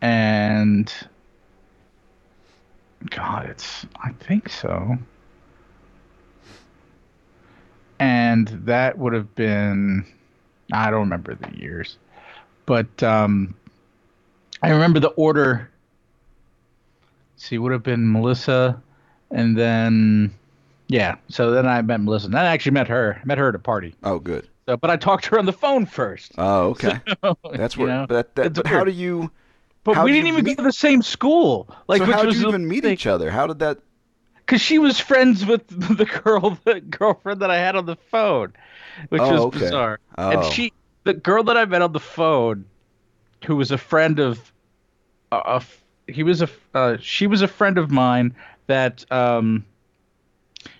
and 0.00 0.92
God, 3.10 3.46
it's 3.50 3.86
I 4.02 4.12
think 4.12 4.48
so. 4.48 4.96
And 7.98 8.48
that 8.64 8.96
would 8.98 9.12
have 9.12 9.34
been 9.34 10.06
I 10.72 10.90
don't 10.90 11.00
remember 11.00 11.34
the 11.34 11.56
years, 11.58 11.98
but 12.64 13.02
um, 13.02 13.54
I 14.62 14.70
remember 14.70 15.00
the 15.00 15.08
order. 15.10 15.68
See, 17.42 17.56
would 17.56 17.72
have 17.72 17.82
been 17.82 18.12
Melissa, 18.12 18.82
and 19.30 19.56
then 19.56 20.30
yeah. 20.88 21.16
So 21.28 21.50
then 21.52 21.66
I 21.66 21.80
met 21.80 22.00
Melissa. 22.02 22.26
And 22.26 22.36
I 22.38 22.44
actually 22.46 22.72
met 22.72 22.86
her. 22.88 23.18
I 23.22 23.24
met 23.24 23.38
her 23.38 23.48
at 23.48 23.54
a 23.54 23.58
party. 23.58 23.94
Oh, 24.02 24.18
good. 24.18 24.46
So, 24.66 24.76
but 24.76 24.90
I 24.90 24.96
talked 24.96 25.24
to 25.24 25.30
her 25.30 25.38
on 25.38 25.46
the 25.46 25.52
phone 25.52 25.86
first. 25.86 26.32
Oh, 26.36 26.68
okay. 26.70 27.00
That's 27.54 27.76
You 27.76 27.84
where. 27.84 27.92
know? 27.96 28.06
But, 28.06 28.34
that, 28.34 28.46
It's 28.46 28.56
but 28.58 28.66
how 28.66 28.84
do 28.84 28.90
you? 28.90 29.30
But 29.84 30.04
we 30.04 30.12
didn't 30.12 30.26
even 30.28 30.44
meet- 30.44 30.58
go 30.58 30.62
to 30.62 30.66
the 30.68 30.72
same 30.72 31.00
school. 31.00 31.66
Like, 31.88 32.00
so 32.00 32.04
how 32.12 32.24
did 32.24 32.34
you 32.36 32.46
even 32.48 32.68
meet 32.68 32.82
thing. 32.82 32.92
each 32.92 33.06
other? 33.06 33.30
How 33.30 33.46
did 33.46 33.58
that? 33.60 33.78
because 34.36 34.60
she 34.60 34.78
was 34.78 34.98
friends 35.00 35.46
with 35.46 35.66
the 35.96 36.04
girl, 36.04 36.58
the 36.64 36.80
girlfriend 36.80 37.40
that 37.40 37.50
I 37.52 37.56
had 37.56 37.74
on 37.76 37.86
the 37.86 37.94
phone, 38.10 38.52
which 39.08 39.22
Oh, 39.22 39.30
was 39.32 39.40
okay. 39.42 39.58
bizarre. 39.60 40.00
Oh. 40.18 40.30
And 40.30 40.44
she, 40.52 40.72
the 41.04 41.14
girl 41.14 41.44
that 41.44 41.56
I 41.56 41.64
met 41.66 41.80
on 41.82 41.92
the 41.92 42.00
phone, 42.00 42.64
who 43.46 43.54
was 43.56 43.70
a 43.70 43.78
friend 43.78 44.18
of, 44.18 44.52
a, 45.30 45.62
he 46.14 46.22
was 46.22 46.42
a 46.42 46.48
uh, 46.74 46.96
she 47.00 47.26
was 47.26 47.42
a 47.42 47.48
friend 47.48 47.78
of 47.78 47.90
mine 47.90 48.34
that, 48.66 49.10
um, 49.12 49.64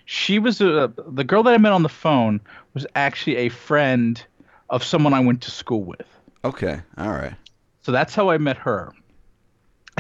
she 0.05 0.39
was 0.39 0.61
a, 0.61 0.93
the 1.09 1.25
girl 1.25 1.43
that 1.45 1.55
I 1.55 1.59
met 1.59 1.73
on 1.73 1.83
the 1.83 1.89
phone 1.89 2.41
was 2.75 2.87
actually 2.95 3.37
a 3.37 3.49
friend 3.49 4.23
of 4.69 4.83
someone 4.85 5.15
I 5.15 5.21
went 5.21 5.41
to 5.43 5.51
school 5.51 5.83
with. 5.83 6.07
Okay. 6.45 6.81
All 6.99 7.11
right. 7.11 7.35
So 7.83 7.93
that's 7.93 8.15
how 8.15 8.31
I 8.31 8.39
met 8.39 8.57
her. 8.59 8.93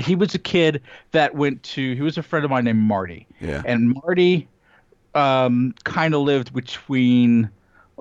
He 0.01 0.15
was 0.15 0.35
a 0.35 0.39
kid 0.39 0.83
that 1.13 1.35
went 1.35 1.63
to. 1.65 1.95
He 1.95 2.01
was 2.03 2.17
a 2.19 2.23
friend 2.23 2.45
of 2.45 2.51
mine 2.51 2.65
named 2.65 2.79
Marty, 2.81 3.27
Yeah. 3.41 3.63
and 3.67 3.93
Marty 4.03 4.49
um, 5.15 5.75
kind 5.85 6.15
of 6.15 6.23
lived 6.23 6.53
between. 6.55 7.51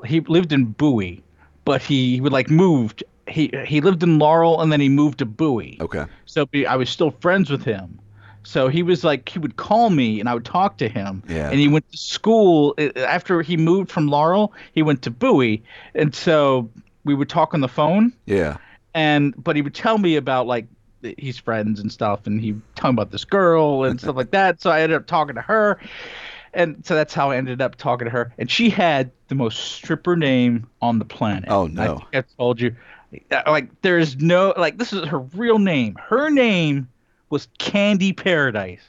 He 0.06 0.20
lived 0.22 0.54
in 0.54 0.66
Bowie, 0.66 1.24
but 1.66 1.82
he 1.82 2.22
would 2.22 2.32
like 2.32 2.50
moved. 2.50 3.04
He 3.30 3.52
he 3.66 3.82
lived 3.82 4.04
in 4.04 4.20
Laurel, 4.20 4.62
and 4.62 4.72
then 4.72 4.80
he 4.82 4.90
moved 4.90 5.20
to 5.20 5.26
Bowie. 5.26 5.78
Okay. 5.82 6.06
So 6.26 6.46
be, 6.46 6.66
I 6.66 6.76
was 6.76 6.90
still 6.90 7.12
friends 7.12 7.50
with 7.50 7.64
him. 7.64 8.00
So 8.44 8.68
he 8.70 8.84
was 8.84 9.04
like 9.04 9.30
he 9.30 9.38
would 9.40 9.58
call 9.58 9.90
me, 9.90 10.20
and 10.20 10.28
I 10.30 10.34
would 10.34 10.46
talk 10.46 10.78
to 10.78 10.88
him. 10.90 11.24
Yeah. 11.28 11.50
And 11.50 11.60
he 11.60 11.68
went 11.68 11.90
to 11.92 11.98
school 11.98 12.74
after 12.96 13.42
he 13.42 13.58
moved 13.58 13.92
from 13.92 14.08
Laurel. 14.08 14.54
He 14.74 14.82
went 14.82 15.02
to 15.04 15.12
Bowie, 15.12 15.62
and 15.94 16.16
so 16.16 16.70
we 17.04 17.14
would 17.16 17.30
talk 17.30 17.54
on 17.54 17.62
the 17.62 17.68
phone 17.68 18.14
Yeah. 18.26 18.58
and 18.94 19.34
but 19.42 19.56
he 19.56 19.62
would 19.62 19.74
tell 19.74 19.98
me 19.98 20.16
about 20.18 20.48
like 20.48 20.68
his 21.18 21.38
friends 21.38 21.80
and 21.80 21.90
stuff 21.92 22.28
and 22.28 22.42
he 22.42 22.54
tell 22.76 22.92
me 22.92 22.96
about 22.96 23.10
this 23.12 23.24
girl 23.24 23.86
and 23.86 24.00
stuff 24.02 24.18
like 24.18 24.32
that 24.32 24.62
so 24.62 24.70
i 24.70 24.82
ended 24.82 24.98
up 24.98 25.08
talking 25.08 25.34
to 25.36 25.42
her 25.42 25.80
and 26.54 26.86
so 26.86 26.94
that's 26.96 27.14
how 27.14 27.32
i 27.32 27.38
ended 27.38 27.62
up 27.62 27.76
talking 27.76 28.04
to 28.04 28.12
her 28.12 28.34
and 28.38 28.52
she 28.52 28.70
had 28.70 29.10
the 29.30 29.34
most 29.36 29.58
stripper 29.72 30.18
name 30.18 30.68
on 30.82 31.00
the 31.00 31.06
planet 31.06 31.46
Oh, 31.50 31.66
I 31.66 31.68
no. 31.70 31.98
think 32.00 32.08
i 32.14 32.22
told 32.38 32.60
you 32.60 32.76
Uh, 33.32 33.42
like 33.48 33.82
there's 33.82 34.18
no 34.18 34.54
like 34.58 34.78
this 34.78 34.94
is 34.94 35.06
her 35.08 35.20
real 35.20 35.58
name 35.60 35.96
her 35.96 36.30
name 36.30 36.88
was 37.32 37.48
candy 37.58 38.14
paradise 38.14 38.82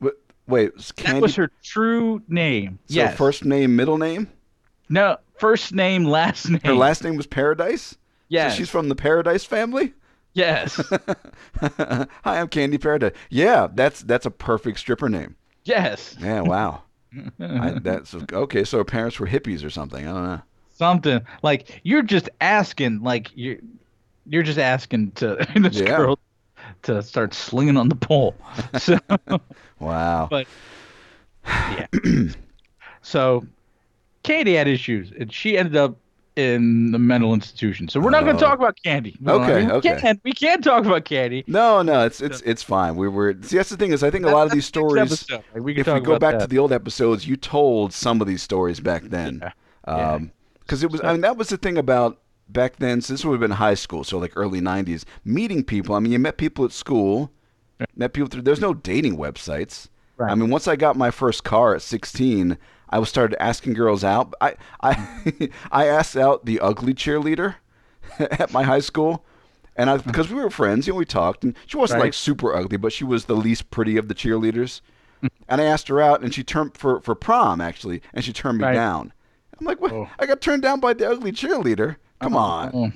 Wait. 0.00 0.12
Wait. 0.46 0.74
was 0.74 0.92
that 1.02 1.20
was 1.20 1.34
her 1.34 1.50
true 1.62 2.22
name 2.28 2.78
so 2.86 2.94
yes 2.94 3.16
first 3.16 3.44
name, 3.44 3.74
middle 3.74 3.98
name. 3.98 4.28
no 4.88 5.16
first 5.38 5.72
name 5.74 6.04
last 6.04 6.48
name 6.48 6.60
Her 6.64 6.74
last 6.74 7.02
name 7.02 7.16
was 7.16 7.26
Paradise. 7.26 7.96
yes 8.28 8.52
So 8.52 8.58
she's 8.58 8.68
from 8.70 8.88
the 8.88 8.94
Paradise 8.94 9.44
family. 9.44 9.94
yes 10.34 10.76
Hi, 11.60 12.06
I'm 12.24 12.48
Candy 12.48 12.78
Paradise. 12.78 13.12
Yeah, 13.30 13.68
that's 13.72 14.02
that's 14.02 14.26
a 14.26 14.30
perfect 14.30 14.78
stripper 14.78 15.08
name. 15.08 15.34
yes 15.64 16.14
Yeah. 16.20 16.42
Wow. 16.42 16.82
I, 17.40 17.70
that's 17.82 18.14
okay. 18.14 18.64
So 18.64 18.78
her 18.78 18.84
parents 18.84 19.18
were 19.20 19.26
hippies 19.28 19.64
or 19.64 19.70
something. 19.70 20.06
I 20.06 20.12
don't 20.12 20.24
know. 20.24 20.42
Something 20.74 21.20
like 21.42 21.80
you're 21.84 22.02
just 22.02 22.28
asking 22.40 23.02
like 23.02 23.30
you're 23.34 23.56
you're 24.26 24.42
just 24.42 24.58
asking 24.58 25.10
to 25.12 25.36
this 25.56 25.76
Yeah. 25.80 25.96
girl 25.96 26.18
to 26.82 27.02
start 27.02 27.32
slinging 27.34 27.76
on 27.76 27.88
the 27.88 27.94
pole 27.96 28.34
so 28.78 28.98
Wow. 29.80 30.28
but 30.30 30.46
yeah 31.46 31.86
so 33.02 33.44
Candy 34.22 34.54
had 34.54 34.68
issues 34.68 35.12
and 35.18 35.32
she 35.32 35.56
ended 35.58 35.76
up 35.76 35.96
in 36.36 36.90
the 36.90 36.98
mental 36.98 37.32
institution 37.32 37.86
so 37.88 38.00
we're 38.00 38.10
not 38.10 38.24
going 38.24 38.34
Oh. 38.34 38.38
to 38.40 38.44
talk 38.44 38.58
about 38.58 38.76
Candy 38.82 39.16
We 39.20 39.32
Okay, 39.32 39.52
I 39.52 39.58
mean, 39.58 39.66
we 39.66 39.72
okay. 39.74 40.00
can't, 40.00 40.20
we 40.24 40.32
can't 40.32 40.64
talk 40.64 40.84
about 40.84 41.04
Candy 41.04 41.44
No, 41.46 41.80
no, 41.82 42.04
it's 42.04 42.20
it's 42.20 42.40
it's 42.40 42.62
fine. 42.62 42.96
We 42.96 43.06
were 43.08 43.36
see 43.42 43.56
that's 43.58 43.68
the 43.70 43.76
thing 43.76 43.92
is 43.92 44.02
I 44.02 44.10
think 44.10 44.24
a 44.24 44.30
lot 44.30 44.46
of 44.46 44.52
these 44.52 44.68
That's 44.68 44.92
the 44.92 44.94
next 44.96 45.20
stories. 45.20 45.42
Like, 45.54 45.62
we 45.62 45.74
can 45.74 45.82
If 45.82 45.94
we 45.94 46.00
go 46.00 46.18
back 46.18 46.32
that. 46.34 46.40
to 46.40 46.46
the 46.48 46.58
old 46.58 46.72
episodes, 46.72 47.28
you 47.28 47.36
told 47.36 47.92
some 47.92 48.20
of 48.20 48.26
these 48.26 48.42
stories 48.42 48.80
back 48.80 49.02
then. 49.04 49.38
Yeah, 49.42 49.52
um, 49.86 49.98
yeah. 50.24 50.30
Because 50.64 50.82
it 50.82 50.90
was 50.90 51.00
I 51.02 51.12
mean 51.12 51.20
that 51.22 51.36
was 51.36 51.48
the 51.48 51.56
thing 51.56 51.76
about 51.78 52.20
back 52.48 52.76
then. 52.76 53.00
So 53.00 53.12
this 53.12 53.24
would 53.24 53.34
have 53.34 53.40
been 53.40 53.52
high 53.52 53.74
school, 53.74 54.04
so 54.04 54.18
like 54.18 54.32
early 54.36 54.60
'90s. 54.60 55.04
Meeting 55.24 55.64
people. 55.64 55.94
I 55.94 56.00
mean, 56.00 56.12
you 56.12 56.18
met 56.18 56.36
people 56.36 56.64
at 56.64 56.72
school. 56.72 57.30
Met 57.96 58.12
people 58.12 58.28
through. 58.28 58.42
There's 58.42 58.60
no 58.60 58.72
dating 58.74 59.16
websites. 59.16 59.88
Right. 60.16 60.30
I 60.30 60.34
mean, 60.34 60.48
once 60.48 60.68
I 60.68 60.76
got 60.76 60.96
my 60.96 61.10
first 61.10 61.42
car 61.42 61.74
at 61.74 61.82
16, 61.82 62.56
I 62.88 62.98
was 63.00 63.08
started 63.08 63.42
asking 63.42 63.74
girls 63.74 64.04
out. 64.04 64.32
I 64.40 64.54
I 64.80 65.50
I 65.72 65.86
asked 65.86 66.16
out 66.16 66.44
the 66.46 66.60
ugly 66.60 66.94
cheerleader 66.94 67.56
at 68.18 68.52
my 68.52 68.62
high 68.62 68.80
school, 68.80 69.24
and 69.76 69.90
I 69.90 69.94
uh-huh. 69.94 70.02
because 70.06 70.30
we 70.30 70.36
were 70.36 70.50
friends, 70.50 70.86
you 70.86 70.92
know, 70.92 70.98
we 70.98 71.04
talked, 71.04 71.42
and 71.42 71.56
she 71.66 71.76
wasn't 71.76 71.98
Right. 72.00 72.06
like 72.06 72.14
super 72.14 72.54
ugly, 72.54 72.76
but 72.76 72.92
she 72.92 73.04
was 73.04 73.24
the 73.24 73.36
least 73.36 73.70
pretty 73.70 73.96
of 73.96 74.08
the 74.08 74.14
cheerleaders. 74.14 74.80
Hmm. 75.20 75.26
and 75.48 75.60
I 75.60 75.64
asked 75.64 75.88
her 75.88 76.00
out, 76.00 76.22
and 76.22 76.32
she 76.32 76.44
turned 76.44 76.76
for 76.76 77.00
for 77.00 77.14
prom 77.16 77.60
actually, 77.60 78.00
and 78.12 78.24
she 78.24 78.32
turned 78.32 78.58
me 78.58 78.64
Right. 78.64 78.74
down. 78.74 79.12
I'm 79.58 79.66
like, 79.66 79.80
what? 79.80 79.92
Oh. 79.92 80.08
I 80.18 80.26
got 80.26 80.40
turned 80.40 80.62
down 80.62 80.80
by 80.80 80.94
the 80.94 81.08
ugly 81.10 81.32
cheerleader. 81.32 81.96
Come 82.20 82.36
on. 82.36 82.70
oh, 82.74 82.92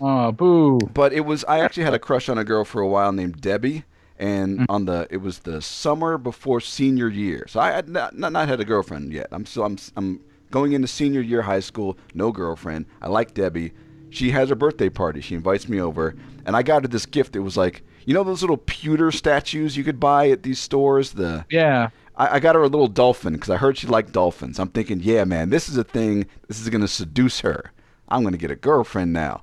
oh 0.00 0.32
boo 0.32 0.78
But 0.92 1.12
it 1.12 1.20
was 1.24 1.44
I 1.44 1.60
actually 1.60 1.84
had 1.84 1.94
a 1.94 1.98
crush 1.98 2.28
on 2.28 2.38
a 2.38 2.44
girl 2.44 2.64
for 2.64 2.80
a 2.80 2.88
while 2.88 3.12
named 3.12 3.40
Debbie, 3.40 3.84
and 4.18 4.60
Mm. 4.60 4.66
on 4.68 4.84
the 4.86 5.06
it 5.10 5.18
was 5.18 5.40
the 5.40 5.60
summer 5.62 6.18
before 6.18 6.60
senior 6.60 7.08
year. 7.08 7.46
So 7.48 7.60
I 7.60 7.70
had 7.72 7.88
not, 7.88 8.16
not, 8.18 8.32
not 8.32 8.48
had 8.48 8.60
a 8.60 8.64
girlfriend 8.64 9.12
yet. 9.12 9.28
I'm 9.32 9.46
still 9.46 9.64
I'm 9.64 9.76
I'm 9.96 10.20
going 10.50 10.72
into 10.72 10.88
senior 10.88 11.20
year 11.20 11.42
high 11.42 11.60
school, 11.60 11.96
no 12.14 12.32
girlfriend. 12.32 12.86
I 13.02 13.08
like 13.08 13.34
Debbie. 13.34 13.72
She 14.10 14.30
has 14.30 14.48
her 14.50 14.54
birthday 14.54 14.88
party. 14.88 15.20
She 15.20 15.34
invites 15.34 15.68
me 15.68 15.80
over, 15.80 16.14
and 16.46 16.56
I 16.56 16.62
got 16.62 16.82
her 16.82 16.88
this 16.88 17.06
gift. 17.06 17.34
It 17.36 17.40
was 17.40 17.56
like 17.56 17.82
you 18.04 18.14
know 18.14 18.22
those 18.24 18.40
little 18.42 18.58
pewter 18.58 19.10
statues 19.10 19.76
you 19.76 19.82
could 19.84 19.98
buy 19.98 20.30
at 20.30 20.42
these 20.42 20.58
stores. 20.60 21.12
The 21.12 21.44
yeah 21.50 21.90
I, 22.16 22.36
I 22.36 22.40
got 22.40 22.54
her 22.54 22.62
a 22.62 22.68
little 22.68 22.88
dolphin 22.88 23.34
because 23.34 23.50
I 23.50 23.56
heard 23.56 23.78
she 23.78 23.86
liked 23.86 24.12
dolphins. 24.12 24.58
I'm 24.58 24.68
thinking, 24.68 25.00
yeah, 25.00 25.24
man, 25.24 25.50
this 25.50 25.68
is 25.68 25.76
a 25.76 25.84
thing. 25.84 26.26
This 26.48 26.60
is 26.60 26.68
gonna 26.68 26.88
seduce 26.88 27.40
her. 27.40 27.72
I'm 28.08 28.22
gonna 28.24 28.36
get 28.36 28.50
a 28.50 28.56
girlfriend 28.56 29.12
now. 29.12 29.42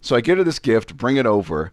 So 0.00 0.16
I 0.16 0.20
get 0.20 0.38
her 0.38 0.44
this 0.44 0.58
gift, 0.58 0.96
bring 0.96 1.16
it 1.16 1.26
over, 1.26 1.72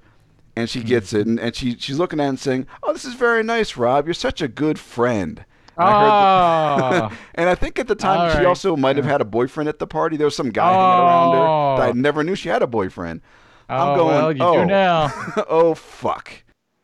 and 0.56 0.70
she 0.70 0.84
gets 0.84 1.14
it, 1.14 1.28
and, 1.28 1.40
and 1.40 1.56
she 1.56 1.76
she's 1.78 1.98
looking 1.98 2.20
at 2.20 2.26
it 2.26 2.30
and 2.30 2.40
saying, 2.40 2.68
"Oh, 2.84 2.94
this 2.94 3.06
is 3.06 3.14
very 3.14 3.44
nice, 3.44 3.78
Rob. 3.78 4.06
You're 4.06 4.14
such 4.14 4.42
a 4.42 4.48
good 4.48 4.78
friend." 4.80 5.46
And, 5.80 5.86
I 5.88 5.92
heard 6.02 7.06
oh 7.06 7.10
the- 7.10 7.16
and 7.36 7.50
I 7.50 7.56
think 7.56 7.78
at 7.78 7.88
the 7.88 7.94
time 7.96 8.36
she 8.40 8.44
also 8.46 8.76
might 8.76 8.96
have 8.96 9.06
had 9.06 9.22
a 9.22 9.26
boyfriend 9.26 9.70
at 9.70 9.78
the 9.80 9.86
party. 9.88 10.18
There 10.18 10.26
was 10.26 10.36
some 10.36 10.50
guy 10.50 10.72
hanging 10.72 11.06
around 11.06 11.32
her 11.34 11.78
that 11.78 11.88
I 11.88 11.90
Oh. 11.90 11.94
never 11.94 12.24
knew 12.24 12.34
she 12.36 12.50
had 12.50 12.62
a 12.64 12.68
boyfriend. 12.68 13.22
I'm 13.70 13.90
Oh, 13.90 13.96
going, 13.96 14.38
well, 14.40 14.70
oh, 14.72 15.46
oh 15.50 15.74
fuck. 15.76 16.32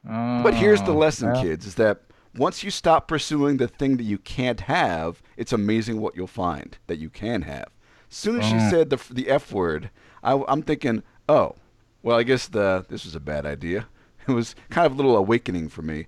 But 0.04 0.54
here's 0.54 0.82
the 0.84 0.92
Oh, 0.92 0.98
lesson, 0.98 1.32
well. 1.32 1.42
kids, 1.42 1.66
is 1.66 1.76
that 1.76 2.02
once 2.36 2.64
you 2.64 2.72
stop 2.72 3.08
pursuing 3.08 3.58
the 3.58 3.68
thing 3.68 3.98
that 3.98 4.04
you 4.04 4.18
can't 4.18 4.62
have, 4.62 5.22
it's 5.38 5.54
amazing 5.54 6.00
what 6.02 6.16
you'll 6.16 6.28
find 6.28 6.78
that 6.88 6.98
you 6.98 7.10
can 7.10 7.44
have. 7.44 7.68
As 8.10 8.18
soon 8.18 8.40
as 8.40 8.46
she 8.46 8.56
Oh. 8.56 8.70
said 8.70 8.90
the 8.90 9.00
the 9.12 9.30
F 9.30 9.52
word, 9.52 9.90
I, 10.24 10.42
am 10.48 10.62
thinking, 10.64 11.04
oh, 11.28 11.56
well, 12.02 12.18
I 12.18 12.24
guess 12.24 12.48
the 12.48 12.86
this 12.90 13.06
was 13.06 13.16
a 13.16 13.20
bad 13.20 13.46
idea. 13.46 13.88
It 14.28 14.32
was 14.32 14.56
kind 14.70 14.86
of 14.86 14.94
a 14.94 14.96
little 14.96 15.18
awakening 15.18 15.68
for 15.68 15.82
me. 15.82 16.08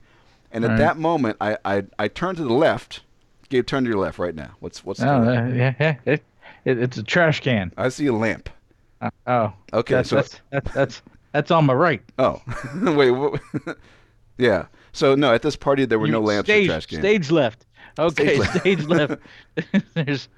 And 0.50 0.64
at 0.64 0.78
that 0.78 0.96
moment, 0.98 1.36
I, 1.42 1.58
I, 1.66 1.84
I 2.00 2.08
turned 2.08 2.38
to 2.38 2.46
the 2.46 2.54
left. 2.54 3.02
Gabe, 3.50 3.66
turn 3.66 3.84
to 3.84 3.90
your 3.90 4.00
left 4.00 4.18
right 4.20 4.34
now. 4.34 4.52
What's 4.62 4.86
what's? 4.86 5.02
Oh, 5.02 5.26
the, 5.26 5.32
uh, 5.38 5.48
yeah, 5.50 5.74
yeah. 5.78 5.96
It, 6.06 6.24
it, 6.64 6.78
it's 6.80 6.96
a 6.98 7.04
trash 7.04 7.42
can. 7.42 7.74
I 7.76 7.90
see 7.90 8.06
a 8.06 8.14
lamp. 8.14 8.50
Uh, 9.02 9.10
oh. 9.28 9.54
Okay, 9.74 9.96
That's, 9.96 10.10
so- 10.10 10.16
that's, 10.16 10.40
that's 10.50 10.74
that's 10.74 11.02
that's 11.34 11.52
on 11.52 11.66
my 11.66 11.74
right. 11.74 12.02
Oh, 12.18 12.42
wait. 12.82 13.12
What, 13.12 13.42
yeah. 14.38 14.68
So 14.96 15.14
no, 15.14 15.34
at 15.34 15.42
this 15.42 15.56
party 15.56 15.86
there 15.86 16.00
were 16.00 16.06
You 16.08 16.14
no 16.14 16.22
lamps 16.22 16.48
stage, 16.48 16.66
or 16.70 16.72
trash 16.74 16.86
cans. 16.88 17.02
Stage 17.02 17.30
left. 17.32 17.66
Okay, 18.00 18.38
left. 18.40 18.60
stage 18.60 18.84
left. 18.86 19.22
there's 19.94 20.30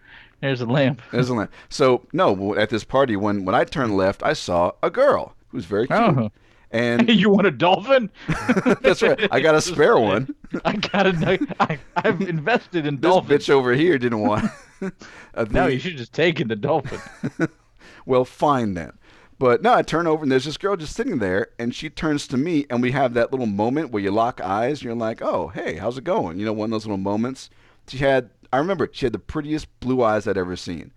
there's 0.41 0.61
a 0.61 0.65
lamp. 0.65 1.01
There's 1.11 1.29
a 1.29 1.33
lamp. 1.35 1.51
So 1.69 2.05
no, 2.11 2.55
at 2.55 2.69
this 2.69 2.83
party 2.83 3.15
when 3.15 3.45
when 3.45 3.55
I 3.55 3.63
turned 3.63 3.95
left, 3.95 4.23
I 4.23 4.33
saw 4.33 4.71
a 4.83 4.89
girl 4.89 5.35
who 5.49 5.57
was 5.57 5.65
very 5.65 5.87
cute, 5.87 5.99
Oh. 5.99 6.31
and 6.71 7.07
you 7.21 7.29
want 7.29 7.47
a 7.47 7.51
dolphin? 7.51 8.09
that's 8.81 9.01
right. 9.01 9.27
I 9.31 9.39
got 9.39 9.55
a 9.55 9.61
spare 9.61 9.97
one. 9.99 10.33
I 10.65 10.73
got 10.75 11.05
a. 11.07 11.39
I, 11.59 11.79
I've 11.95 12.21
invested 12.21 12.85
in 12.87 12.95
This 12.95 13.01
dolphins. 13.11 13.45
bitch 13.45 13.49
over 13.49 13.73
here 13.73 13.97
didn't 13.97 14.19
want. 14.21 14.45
a 15.35 15.45
No, 15.45 15.67
you 15.67 15.79
should 15.79 15.97
just 15.97 16.13
take 16.13 16.39
in 16.39 16.47
the 16.47 16.55
dolphin. 16.55 16.99
well, 18.05 18.25
fine 18.25 18.73
then. 18.73 18.91
But 19.39 19.61
no, 19.61 19.73
I 19.73 19.83
turn 19.83 20.07
over 20.07 20.23
and 20.23 20.31
there's 20.31 20.45
this 20.45 20.57
girl 20.57 20.75
just 20.75 20.95
sitting 20.95 21.19
there, 21.19 21.49
and 21.59 21.73
she 21.73 21.89
turns 21.89 22.27
to 22.29 22.37
me, 22.37 22.65
and 22.69 22.81
we 22.81 22.91
have 22.91 23.13
that 23.13 23.31
little 23.31 23.45
moment 23.45 23.91
where 23.91 24.01
you 24.01 24.11
lock 24.11 24.41
eyes, 24.41 24.79
and 24.79 24.83
you're 24.83 24.95
like, 24.95 25.21
"Oh, 25.21 25.49
hey, 25.49 25.75
how's 25.75 25.97
it 25.97 26.03
going?" 26.03 26.39
You 26.39 26.45
know, 26.45 26.53
one 26.53 26.67
of 26.67 26.71
those 26.71 26.85
little 26.85 26.97
moments. 26.97 27.49
She 27.87 27.99
had, 27.99 28.31
I 28.51 28.57
remember, 28.57 28.89
she 28.91 29.05
had 29.05 29.13
the 29.13 29.19
prettiest 29.19 29.67
blue 29.79 30.03
eyes 30.03 30.27
I'd 30.27 30.37
ever 30.37 30.55
seen, 30.55 30.91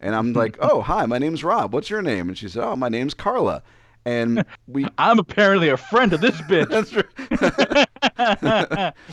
and 0.00 0.14
I'm 0.14 0.32
like, 0.32 0.56
"Oh, 0.60 0.82
hi, 0.82 1.04
my 1.06 1.18
name's 1.18 1.42
Rob. 1.42 1.72
What's 1.72 1.90
your 1.90 2.02
name?" 2.02 2.28
And 2.28 2.38
she 2.38 2.48
said, 2.48 2.62
"Oh, 2.62 2.76
my 2.76 2.88
name's 2.88 3.14
Carla." 3.14 3.62
And 4.04 4.44
we, 4.68 4.86
I'm 4.98 5.18
apparently 5.18 5.68
a 5.68 5.76
friend 5.76 6.12
of 6.12 6.20
this 6.20 6.36
bitch. 6.42 6.68
that's 6.68 6.94
right. 6.94 7.04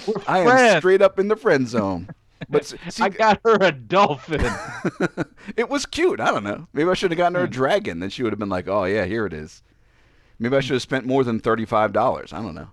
We're 0.05 0.21
I 0.27 0.39
am 0.39 0.79
straight 0.79 1.01
up 1.01 1.19
in 1.19 1.29
the 1.29 1.35
friend 1.35 1.67
zone. 1.67 2.09
But 2.49 2.65
see, 2.89 3.03
I 3.03 3.09
got 3.09 3.39
her 3.43 3.57
a 3.61 3.71
dolphin. 3.71 4.41
it 5.57 5.69
was 5.69 5.85
cute. 5.85 6.19
I 6.19 6.31
don't 6.31 6.43
know. 6.43 6.67
Maybe 6.73 6.89
I 6.89 6.93
should 6.93 7.11
have 7.11 7.17
gotten 7.17 7.35
her 7.35 7.43
a 7.43 7.47
hmm. 7.47 7.51
dragon. 7.51 7.99
Then 7.99 8.09
she 8.09 8.23
would 8.23 8.31
have 8.31 8.39
been 8.39 8.49
like, 8.49 8.67
"Oh 8.67 8.85
yeah, 8.85 9.05
here 9.05 9.25
it 9.25 9.33
is." 9.33 9.61
Maybe 10.39 10.55
I 10.55 10.59
hmm. 10.59 10.65
should 10.65 10.73
have 10.73 10.81
spent 10.81 11.05
more 11.05 11.23
than 11.23 11.39
thirty-five 11.39 11.93
dollars. 11.93 12.33
I 12.33 12.41
don't 12.41 12.55
know. 12.55 12.69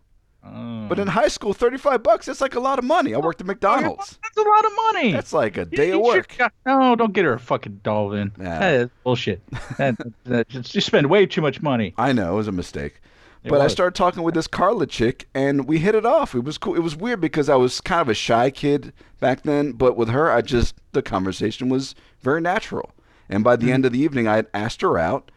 Oh. 0.47 0.87
But 0.89 0.99
in 0.99 1.09
high 1.09 1.29
school, 1.29 1.55
thirty-five 1.55 2.03
bucks—that's 2.03 2.41
like 2.41 2.55
a 2.55 2.61
lot 2.61 2.79
of 2.79 2.85
money. 2.85 3.15
I 3.15 3.19
worked 3.19 3.41
at 3.41 3.47
oh, 3.47 3.49
McDonald's. 3.49 4.19
That's 4.23 4.37
a 4.37 4.49
lot 4.49 4.65
of 4.65 4.73
money. 4.93 5.13
That's 5.13 5.33
like 5.33 5.57
a 5.57 5.65
day 5.65 5.89
you 5.89 5.97
of 5.97 6.03
work. 6.03 6.33
should- 6.33 6.51
No, 6.67 6.95
don't 6.97 7.13
get 7.13 7.25
her 7.25 7.35
a 7.35 7.39
fucking 7.39 7.81
dolphin. 7.83 8.33
Nah. 8.37 8.59
That 8.59 8.75
is 8.75 8.91
bullshit. 9.05 9.43
that, 9.79 9.97
that, 10.25 10.75
you 10.75 10.81
spend 10.83 11.09
way 11.09 11.25
too 11.25 11.41
much 11.41 11.63
money. 11.63 11.95
I 11.99 12.13
know 12.13 12.35
it 12.35 12.37
was 12.37 12.49
a 12.49 12.53
mistake. 12.53 13.01
It 13.45 13.51
but 13.51 13.61
I 13.61 13.67
started 13.69 13.95
talking 13.95 14.23
with 14.23 14.35
this 14.35 14.47
Carla 14.47 14.87
chick, 14.87 15.29
and 15.35 15.67
we 15.69 15.79
hit 15.79 15.95
it 15.95 16.07
off. 16.07 16.35
It 16.35 16.45
was 16.45 16.57
cool. 16.59 16.75
It 16.75 16.81
was 16.81 16.97
weird 16.97 17.21
because 17.21 17.49
I 17.51 17.57
was 17.57 17.81
kind 17.81 18.01
of 18.01 18.09
a 18.09 18.15
shy 18.15 18.51
kid 18.51 18.93
back 19.21 19.43
then, 19.43 19.73
but 19.73 19.97
with 19.97 20.09
her, 20.09 20.31
I 20.31 20.41
just 20.41 20.75
the 20.93 21.03
conversation 21.03 21.69
was 21.69 21.95
very 22.21 22.41
natural. 22.41 22.93
And 23.29 23.45
by 23.45 23.57
the 23.57 23.67
Mm-hmm. 23.67 23.75
end 23.75 23.85
of 23.87 23.93
the 23.93 24.01
evening, 24.01 24.27
I 24.29 24.37
had 24.37 24.47
asked 24.55 24.81
her 24.81 24.99
out, 24.99 25.31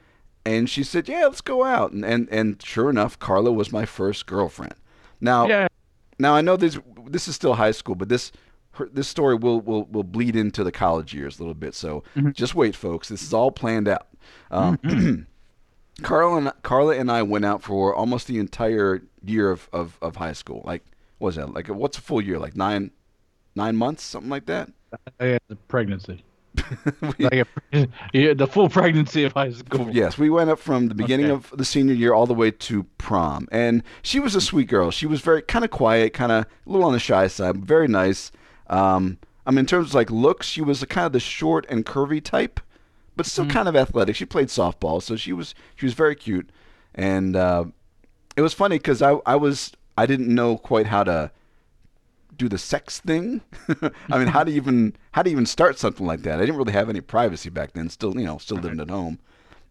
and 0.46 0.70
she 0.70 0.84
said, 0.84 1.10
"Yeah, 1.10 1.24
let's 1.26 1.42
go 1.42 1.64
out." 1.66 1.92
And 1.92 2.06
and, 2.06 2.30
and 2.32 2.62
sure 2.64 2.90
enough, 2.90 3.20
Carla 3.20 3.52
was 3.52 3.72
my 3.72 3.86
first 3.86 4.26
girlfriend. 4.26 4.76
Now, 5.20 5.48
Yeah. 5.48 5.68
now 6.18 6.34
I 6.34 6.42
know 6.42 6.56
this 6.56 6.80
this 7.08 7.28
is 7.28 7.36
still 7.36 7.56
high 7.56 7.72
school, 7.72 7.96
but 7.96 8.08
this 8.10 8.32
her, 8.74 8.88
this 8.92 9.08
story 9.08 9.36
will, 9.36 9.60
will 9.62 9.86
will 9.86 10.04
bleed 10.04 10.36
into 10.36 10.64
the 10.64 10.72
college 10.72 11.14
years 11.14 11.40
a 11.40 11.42
little 11.42 11.54
bit. 11.56 11.74
So 11.76 12.04
Mm-hmm. 12.16 12.32
just 12.32 12.56
wait, 12.56 12.76
folks. 12.76 13.10
This 13.10 13.22
is 13.24 13.34
all 13.34 13.52
planned 13.52 13.88
out. 13.90 14.08
Um, 14.52 14.78
Carla 16.04 16.38
and 16.38 16.52
Carla 16.64 16.96
and 16.96 17.12
I 17.12 17.24
went 17.24 17.46
out 17.46 17.64
for 17.64 17.94
almost 17.96 18.28
the 18.28 18.40
entire 18.40 19.02
year 19.24 19.50
of, 19.52 19.68
of, 19.74 19.98
of 20.02 20.16
high 20.16 20.34
school. 20.34 20.62
Like, 20.66 20.84
what 21.18 21.28
was 21.28 21.36
that? 21.36 21.54
Like, 21.54 21.68
what's 21.68 21.98
a 21.98 22.02
full 22.02 22.22
year? 22.22 22.38
Like 22.40 22.56
nine 22.56 22.92
nine 23.56 23.76
months, 23.76 24.04
something 24.04 24.30
like 24.30 24.46
that. 24.46 24.70
I 25.20 25.26
had 25.26 25.42
the 25.48 25.56
pregnancy. 25.56 26.24
like 27.20 27.34
a, 27.34 27.46
yeah, 28.14 28.34
the 28.34 28.48
full 28.48 28.70
pregnancy 28.70 29.24
of 29.24 29.34
high 29.34 29.52
school. 29.52 29.90
Yes, 29.92 30.18
we 30.18 30.30
went 30.30 30.50
up 30.50 30.60
from 30.60 30.88
the 30.88 30.96
beginning 30.96 31.28
Okay. 31.28 31.34
of 31.52 31.54
the 31.58 31.66
senior 31.66 31.94
year 31.94 32.14
all 32.14 32.26
the 32.26 32.34
way 32.34 32.52
to 32.52 32.84
prom, 32.98 33.48
and 33.52 33.84
she 34.02 34.20
was 34.20 34.36
a 34.36 34.42
sweet 34.42 34.68
girl. 34.68 34.90
She 34.92 35.06
was 35.06 35.22
very 35.22 35.42
kind 35.42 35.66
of 35.66 35.72
quiet, 35.72 36.14
kind 36.14 36.32
of 36.32 36.46
a 36.46 36.48
little 36.70 36.86
on 36.86 36.94
the 36.94 37.00
shy 37.00 37.28
side, 37.28 37.58
very 37.66 37.88
nice. 37.88 38.32
Um, 38.68 39.18
I 39.46 39.52
mean, 39.52 39.60
in 39.60 39.66
terms 39.66 39.90
of 39.90 39.94
like 39.96 40.10
looks, 40.12 40.48
she 40.48 40.62
was 40.62 40.84
kind 40.86 41.06
of 41.06 41.14
the 41.14 41.20
short 41.20 41.66
and 41.70 41.86
curvy 41.86 42.24
type, 42.24 42.60
but 43.18 43.26
still 43.26 43.48
kind 43.48 43.68
of 43.68 43.76
athletic. 43.76 44.16
She 44.16 44.26
played 44.26 44.48
softball, 44.48 45.02
so 45.02 45.16
she 45.16 45.34
was 45.34 45.56
she 45.76 45.86
was 45.86 45.94
very 45.94 46.16
cute, 46.16 46.50
and 46.96 47.36
uh, 47.36 47.66
it 48.38 48.42
was 48.42 48.54
funny 48.54 48.78
because 48.78 49.02
I 49.02 49.18
I 49.26 49.36
was 49.36 49.74
I 49.98 50.06
didn't 50.06 50.34
know 50.34 50.58
quite 50.58 50.86
how 50.86 51.04
to 51.04 51.32
do 52.38 52.48
the 52.48 52.60
sex 52.60 53.00
thing. 53.00 53.42
I 54.12 54.20
mean, 54.20 54.28
how 54.28 54.44
to 54.44 54.52
even 54.60 54.96
how 55.12 55.24
to 55.24 55.30
even 55.30 55.46
start 55.46 55.80
something 55.80 56.06
like 56.06 56.22
that? 56.22 56.38
I 56.38 56.42
didn't 56.42 56.58
really 56.58 56.74
have 56.74 56.90
any 56.90 57.02
privacy 57.02 57.50
back 57.50 57.74
then. 57.74 57.90
Still, 57.90 58.18
you 58.18 58.26
know, 58.26 58.38
still 58.38 58.58
living 58.58 58.80
at 58.80 58.90
home. 58.90 59.20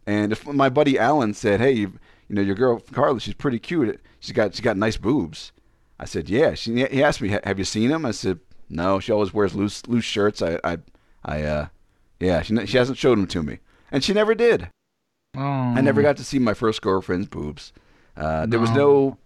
And 0.05 0.31
if 0.31 0.45
my 0.45 0.69
buddy 0.69 0.99
Alan 0.99 1.33
said, 1.33 1.59
"Hey, 1.59 1.71
you, 1.71 1.93
you 2.27 2.35
know, 2.35 2.41
your 2.41 2.55
girl 2.55 2.79
Carla, 2.91 3.19
she's 3.19 3.33
pretty 3.33 3.59
cute. 3.59 3.99
She's 4.19 4.33
got 4.33 4.53
she's 4.53 4.61
got 4.61 4.77
nice 4.77 4.97
boobs." 4.97 5.51
I 5.99 6.05
said, 6.05 6.29
"Yeah." 6.29 6.53
She, 6.53 6.85
he 6.85 7.03
asked 7.03 7.21
me, 7.21 7.29
"Have 7.43 7.57
you 7.57 7.65
seen 7.65 7.89
them?" 7.89 8.05
I 8.05 8.11
said, 8.11 8.39
"No. 8.69 8.99
She 8.99 9.11
always 9.11 9.33
wears 9.33 9.55
loose 9.55 9.87
loose 9.87 10.05
shirts." 10.05 10.41
I 10.41 10.59
I, 10.63 10.77
I 11.23 11.41
uh, 11.43 11.67
yeah. 12.19 12.41
She 12.41 12.65
she 12.65 12.77
hasn't 12.77 12.97
showed 12.97 13.17
them 13.17 13.27
to 13.27 13.43
me, 13.43 13.59
and 13.91 14.03
she 14.03 14.13
never 14.13 14.35
did. 14.35 14.69
Oh. 15.35 15.41
I 15.41 15.81
never 15.81 16.01
got 16.01 16.17
to 16.17 16.23
see 16.23 16.39
my 16.39 16.53
first 16.53 16.81
girlfriend's 16.81 17.27
boobs. 17.27 17.73
Uh, 18.15 18.45
there 18.47 18.59
was 18.59 18.71
no 18.71 19.17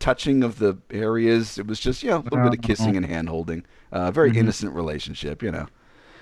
touching 0.00 0.42
of 0.42 0.58
the 0.58 0.76
areas. 0.90 1.58
It 1.58 1.66
was 1.68 1.78
just, 1.78 2.02
you 2.02 2.10
know, 2.10 2.16
a 2.16 2.24
little 2.24 2.42
bit 2.42 2.58
of 2.58 2.62
kissing 2.62 2.96
and 2.96 3.06
hand 3.06 3.28
holding. 3.28 3.64
Uh, 3.92 4.10
very 4.10 4.36
innocent 4.36 4.74
relationship, 4.74 5.42
you 5.42 5.52
know. 5.52 5.68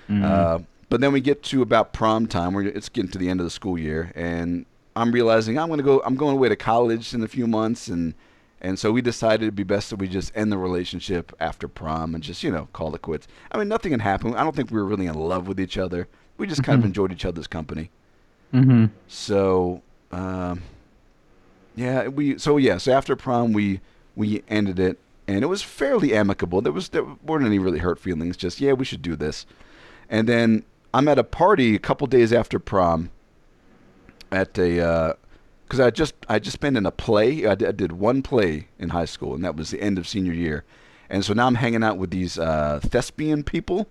Uh, 0.09 0.59
but 0.89 1.01
then 1.01 1.13
we 1.13 1.21
get 1.21 1.41
to 1.43 1.61
about 1.61 1.93
prom 1.93 2.27
time, 2.27 2.53
where 2.53 2.65
it's 2.65 2.89
getting 2.89 3.09
to 3.11 3.17
the 3.17 3.29
end 3.29 3.39
of 3.39 3.45
the 3.45 3.49
school 3.49 3.77
year, 3.79 4.11
and 4.13 4.65
I'm 4.95 5.11
realizing 5.11 5.57
I'm 5.57 5.69
going 5.69 5.79
to 5.79 5.83
go. 5.83 6.01
I'm 6.05 6.15
going 6.15 6.35
away 6.35 6.49
to 6.49 6.55
college 6.55 7.13
in 7.13 7.23
a 7.23 7.27
few 7.27 7.47
months, 7.47 7.87
and 7.87 8.13
and 8.61 8.77
so 8.77 8.91
we 8.91 9.01
decided 9.01 9.41
it'd 9.41 9.55
be 9.55 9.63
best 9.63 9.89
that 9.89 9.95
we 9.97 10.07
just 10.07 10.31
end 10.35 10.51
the 10.51 10.57
relationship 10.57 11.33
after 11.39 11.67
prom 11.67 12.13
and 12.13 12.23
just, 12.23 12.43
you 12.43 12.51
know, 12.51 12.67
call 12.73 12.93
it 12.93 13.01
quits. 13.01 13.27
I 13.51 13.57
mean, 13.57 13.67
nothing 13.67 13.91
had 13.91 14.01
happened. 14.01 14.35
I 14.35 14.43
don't 14.43 14.55
think 14.55 14.69
we 14.69 14.77
were 14.77 14.85
really 14.85 15.07
in 15.07 15.15
love 15.15 15.47
with 15.47 15.59
each 15.59 15.79
other. 15.79 16.07
We 16.37 16.45
just 16.45 16.63
kind 16.63 16.79
of 16.79 16.85
enjoyed 16.85 17.11
each 17.11 17.25
other's 17.25 17.47
company. 17.47 17.89
Mm-hmm. 18.53 18.85
So, 19.07 19.81
um, 20.11 20.61
yeah, 21.75 22.07
we 22.07 22.37
so 22.37 22.57
yeah, 22.57 22.77
so 22.77 22.91
after 22.91 23.15
prom 23.15 23.53
we 23.53 23.81
we 24.15 24.43
ended 24.47 24.79
it, 24.79 24.99
and 25.27 25.43
it 25.43 25.47
was 25.47 25.61
fairly 25.61 26.13
amicable. 26.13 26.61
There 26.61 26.73
was 26.73 26.89
there 26.89 27.05
weren't 27.23 27.45
any 27.45 27.59
really 27.59 27.79
hurt 27.79 27.99
feelings. 27.99 28.37
Just 28.37 28.61
yeah, 28.61 28.73
we 28.73 28.85
should 28.85 29.01
do 29.01 29.15
this. 29.15 29.45
And 30.09 30.27
then 30.27 30.63
I'm 30.93 31.07
at 31.07 31.17
a 31.17 31.23
party 31.23 31.75
a 31.75 31.79
couple 31.79 32.05
days 32.07 32.31
after 32.33 32.59
prom. 32.59 33.09
At 34.31 34.57
a 34.57 35.17
because 35.71 35.79
I 35.79 35.89
just 35.89 36.15
I 36.27 36.37
just 36.37 36.59
been 36.59 36.75
in 36.75 36.85
a 36.85 36.91
play. 36.91 37.45
I 37.45 37.55
did, 37.55 37.69
I 37.69 37.71
did 37.71 37.93
one 37.93 38.21
play 38.21 38.67
in 38.77 38.89
high 38.89 39.05
school, 39.05 39.33
and 39.33 39.41
that 39.45 39.55
was 39.55 39.71
the 39.71 39.81
end 39.81 39.97
of 39.97 40.05
senior 40.05 40.33
year. 40.33 40.65
And 41.09 41.23
so 41.23 41.33
now 41.33 41.47
I'm 41.47 41.55
hanging 41.55 41.81
out 41.81 41.97
with 41.97 42.11
these 42.11 42.37
uh, 42.37 42.81
thespian 42.83 43.41
people. 43.45 43.87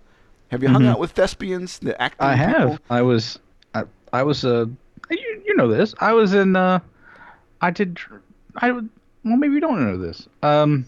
Have 0.49 0.61
you 0.61 0.69
hung 0.69 0.83
Mhm. 0.83 0.89
out 0.89 0.99
with 0.99 1.09
thespians? 1.13 1.79
The 1.79 1.99
acting 1.99 2.27
I 2.27 2.35
have. 2.35 2.69
people? 2.73 2.85
I 2.91 3.01
was. 3.01 3.39
I, 3.73 3.85
I 4.13 4.21
was. 4.21 4.45
Uh, 4.45 4.67
you, 5.09 5.41
you 5.47 5.55
know 5.55 5.67
this. 5.67 5.95
I 5.99 6.13
was 6.13 6.35
in. 6.35 6.55
Uh, 6.55 6.81
I 7.61 7.71
did. 7.71 7.97
I. 8.57 8.69
Well, 8.73 8.83
maybe 9.23 9.55
you 9.55 9.59
don't 9.59 9.83
know 9.83 9.97
this. 9.97 10.27
Um. 10.43 10.85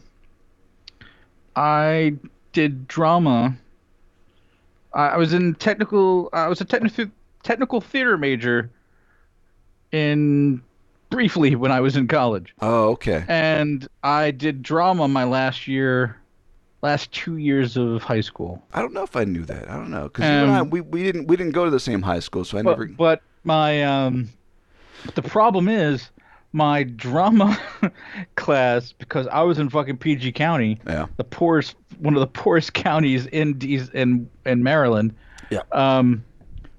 I 1.56 2.14
did 2.52 2.88
drama. 2.88 3.56
I, 4.94 5.08
I 5.08 5.18
was 5.18 5.34
in 5.34 5.56
technical. 5.56 6.30
I 6.34 6.48
was 6.50 6.62
a 6.62 6.66
technical 6.66 7.06
technical 7.42 7.82
theater 7.82 8.16
major. 8.16 8.70
In 9.92 10.62
briefly 11.14 11.56
when 11.56 11.72
I 11.72 11.80
was 11.80 11.96
in 11.96 12.08
college, 12.08 12.54
Oh, 12.62 12.90
okay. 12.92 13.24
and 13.28 13.88
I 14.04 14.32
did 14.32 14.62
drama 14.64 15.08
my 15.08 15.24
last 15.24 15.68
year, 15.68 16.18
last 16.82 17.12
two 17.12 17.38
years 17.38 17.78
of 17.78 18.04
high 18.04 18.22
school. 18.22 18.62
I 18.74 18.82
don't 18.82 18.94
know 18.94 19.04
if 19.04 19.16
I 19.16 19.24
knew 19.24 19.46
that. 19.46 19.70
I 19.70 19.76
don't 19.76 19.92
know 19.92 20.04
because 20.04 20.26
you 20.26 20.52
Um, 20.54 20.70
we, 20.70 20.82
we 20.82 21.04
didn't 21.04 21.28
we 21.28 21.38
didn't 21.38 21.54
go 21.54 21.66
to 21.66 21.72
the 21.72 21.80
same 21.80 22.02
high 22.02 22.20
school, 22.20 22.44
so 22.44 22.58
I 22.58 22.62
but, 22.64 22.70
never. 22.72 22.86
but 22.88 23.22
my 23.44 23.84
um 23.84 24.30
the 25.16 25.22
problem 25.22 25.68
is 25.68 26.10
my 26.52 26.84
drama 26.84 27.58
class 28.36 28.92
because 28.92 29.28
I 29.28 29.42
was 29.42 29.60
in 29.60 29.70
fucking 29.70 29.98
PG 29.98 30.32
County, 30.34 30.80
yeah. 30.86 31.08
the 31.18 31.24
poorest 31.24 31.76
one 32.00 32.14
of 32.16 32.20
the 32.22 32.28
poorest 32.28 32.74
counties 32.88 33.26
in 33.28 33.60
in 33.94 34.30
in 34.46 34.64
Maryland. 34.64 35.14
Yeah. 35.50 35.62
Um 35.72 36.24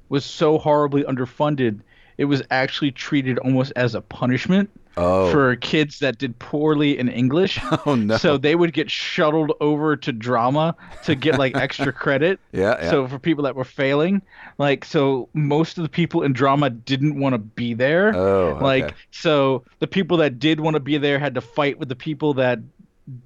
was 0.08 0.24
so 0.24 0.58
horribly 0.58 1.02
underfunded. 1.04 1.80
It 2.18 2.26
was 2.26 2.42
actually 2.50 2.92
treated 2.92 3.38
almost 3.38 3.72
as 3.76 3.94
a 3.94 4.00
punishment 4.00 4.70
Oh. 4.96 5.32
for 5.32 5.56
kids 5.56 5.98
that 5.98 6.18
did 6.18 6.38
poorly 6.38 6.96
in 6.96 7.08
English. 7.08 7.58
oh 7.86 7.96
no. 7.96 8.16
So 8.16 8.36
they 8.38 8.54
would 8.54 8.72
get 8.72 8.88
shuttled 8.88 9.50
over 9.60 9.96
to 9.96 10.12
drama 10.12 10.76
to 11.02 11.16
get 11.16 11.36
like 11.36 11.56
extra 11.56 11.92
credit. 12.04 12.38
yeah. 12.52 12.76
Yeah. 12.80 12.90
So 12.90 13.08
for 13.08 13.18
people 13.18 13.42
that 13.42 13.56
were 13.56 13.64
failing, 13.64 14.22
like 14.58 14.84
so 14.84 15.28
most 15.32 15.78
of 15.78 15.82
the 15.82 15.88
people 15.88 16.22
in 16.22 16.32
drama 16.32 16.70
didn't 16.70 17.18
want 17.18 17.32
to 17.32 17.38
be 17.38 17.74
there. 17.74 18.14
oh. 18.14 18.50
Okay. 18.54 18.60
Like 18.64 18.94
so 19.10 19.64
the 19.80 19.88
people 19.88 20.16
that 20.18 20.38
did 20.38 20.60
want 20.60 20.74
to 20.74 20.80
be 20.80 20.96
there 20.96 21.18
had 21.18 21.34
to 21.34 21.40
fight 21.40 21.76
with 21.80 21.88
the 21.88 21.96
people 21.96 22.34
that 22.34 22.60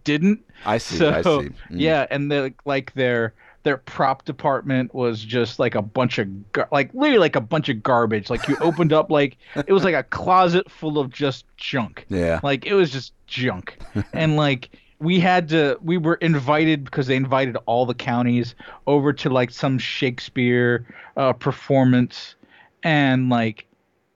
didn't. 0.04 0.40
I 0.64 0.78
see. 0.78 0.96
So 0.96 1.10
I 1.10 1.20
see. 1.22 1.28
Mm. 1.28 1.50
yeah, 1.70 2.06
and 2.10 2.30
the 2.32 2.54
like 2.64 2.94
their 2.94 3.34
their 3.68 3.76
prop 3.76 4.24
department 4.24 4.94
was 4.94 5.22
just 5.22 5.58
like 5.58 5.74
a 5.74 5.82
bunch 5.82 6.16
of 6.16 6.52
gar- 6.52 6.70
like 6.72 6.88
literally 6.94 7.18
like 7.18 7.36
a 7.36 7.40
bunch 7.40 7.68
of 7.68 7.82
garbage. 7.82 8.30
Like 8.30 8.48
you 8.48 8.56
opened 8.62 8.94
up 8.94 9.10
like 9.10 9.36
it 9.54 9.70
was 9.74 9.84
like 9.84 9.94
a 9.94 10.04
closet 10.04 10.70
full 10.70 10.98
of 10.98 11.12
just 11.12 11.44
junk. 11.58 12.06
Yeah. 12.08 12.40
Like 12.42 12.64
it 12.64 12.72
was 12.72 12.90
just 12.90 13.12
junk. 13.26 13.76
and 14.14 14.36
like 14.36 14.70
we 15.00 15.20
had 15.20 15.50
to 15.50 15.76
we 15.82 15.98
were 15.98 16.14
invited 16.14 16.82
because 16.82 17.08
they 17.08 17.14
invited 17.14 17.58
all 17.66 17.84
the 17.84 17.92
counties 17.92 18.54
over 18.86 19.12
to 19.12 19.28
like 19.28 19.50
some 19.50 19.78
Shakespeare 19.78 20.86
uh 21.18 21.34
performance 21.34 22.36
and 22.82 23.28
like 23.28 23.66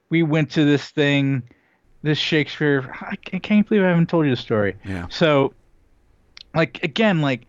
we 0.09 0.23
went 0.23 0.51
to 0.53 0.65
this 0.65 0.89
thing 0.89 1.43
this 2.03 2.17
Shakespeare 2.17 2.91
I 3.03 3.17
I 3.35 3.39
can't 3.39 3.69
believe 3.69 3.85
I 3.85 3.89
haven't 3.89 4.09
told 4.09 4.25
you 4.25 4.31
the 4.31 4.41
story. 4.41 4.77
Yeah. 4.83 5.09
So 5.11 5.53
like 6.55 6.83
again 6.83 7.21
like 7.21 7.47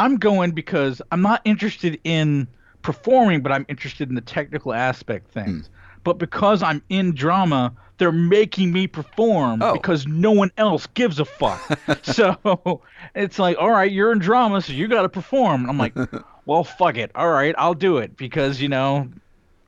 I'm 0.00 0.16
going 0.16 0.52
because 0.52 1.02
I'm 1.12 1.22
not 1.22 1.40
interested 1.44 2.00
in 2.04 2.48
performing 2.82 3.42
but 3.42 3.52
I'm 3.52 3.66
interested 3.68 4.08
in 4.08 4.14
the 4.14 4.20
technical 4.22 4.72
aspect 4.72 5.30
things. 5.32 5.66
Hmm. 5.66 5.72
but 6.04 6.14
because 6.18 6.62
I'm 6.62 6.82
in 6.88 7.14
drama, 7.14 7.72
they're 7.98 8.10
making 8.12 8.72
me 8.72 8.86
perform 8.86 9.60
Oh. 9.62 9.74
because 9.74 10.06
no 10.06 10.30
one 10.32 10.50
else 10.56 10.86
gives 10.94 11.20
a 11.20 11.24
fuck. 11.26 11.60
so 12.02 12.80
it's 13.14 13.38
like, 13.38 13.58
all 13.58 13.70
right, 13.70 13.92
you're 13.92 14.10
in 14.12 14.18
drama, 14.18 14.62
so 14.62 14.72
you 14.72 14.88
got 14.88 15.02
to 15.02 15.08
perform. 15.10 15.68
I'm 15.68 15.76
like, 15.76 15.94
well, 16.46 16.64
fuck 16.64 16.96
it. 16.96 17.10
All 17.14 17.28
right, 17.28 17.54
I'll 17.58 17.74
do 17.74 17.98
it 17.98 18.16
because 18.16 18.60
you 18.62 18.68
know 18.70 19.10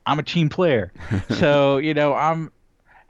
I'm 0.07 0.17
a 0.17 0.23
team 0.23 0.49
player. 0.49 0.91
so 1.29 1.77
you 1.77 1.93
know 1.93 2.15
I'm 2.15 2.51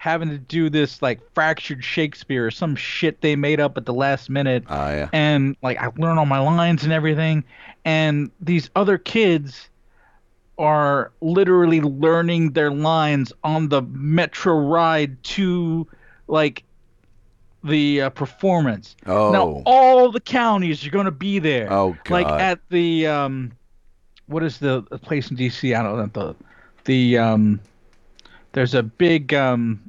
having 0.04 0.28
to 0.28 0.38
do 0.38 0.70
this 0.70 1.02
like 1.02 1.22
fractured 1.34 1.82
Shakespeare 1.82 2.46
or 2.46 2.52
some 2.52 2.76
shit 2.76 3.22
they 3.22 3.38
made 3.38 3.62
up 3.62 3.78
at 3.78 3.86
the 3.86 3.94
last 3.94 4.30
minute 4.30 4.62
Ah, 4.68 4.90
yeah. 4.90 5.10
and 5.14 5.56
like 5.64 5.78
I 5.82 5.88
learn 5.96 6.18
all 6.18 6.26
my 6.26 6.40
lines 6.40 6.84
and 6.84 6.92
everything, 6.92 7.42
and 7.86 8.30
these 8.42 8.70
other 8.76 8.98
kids 8.98 9.70
are 10.58 11.14
literally 11.22 11.80
learning 11.80 12.52
their 12.52 12.70
lines 12.70 13.32
on 13.46 13.70
the 13.70 13.82
metro 13.84 14.58
ride 14.60 15.24
to 15.24 15.88
like 16.28 16.66
the 17.64 18.02
uh, 18.02 18.10
performance. 18.10 18.98
Oh. 19.06 19.32
Now 19.32 19.64
all 19.66 20.12
the 20.12 20.20
counties 20.20 20.86
are 20.86 20.90
going 20.92 21.06
to 21.06 21.12
be 21.12 21.40
there. 21.40 21.72
Oh, 21.72 21.96
god. 22.04 22.12
Like 22.24 22.28
at 22.42 22.60
the 22.70 23.08
um, 23.08 23.54
what 24.28 24.44
is 24.44 24.58
the, 24.58 24.84
the 24.92 24.98
place 24.98 25.32
in 25.32 25.38
DC? 25.38 25.74
I 25.74 25.82
don't 25.82 25.98
know 25.98 26.08
the 26.08 26.36
the 26.84 27.18
um, 27.20 27.62
there's 28.52 28.74
a 28.74 28.84
big 28.84 29.34
um. 29.34 29.80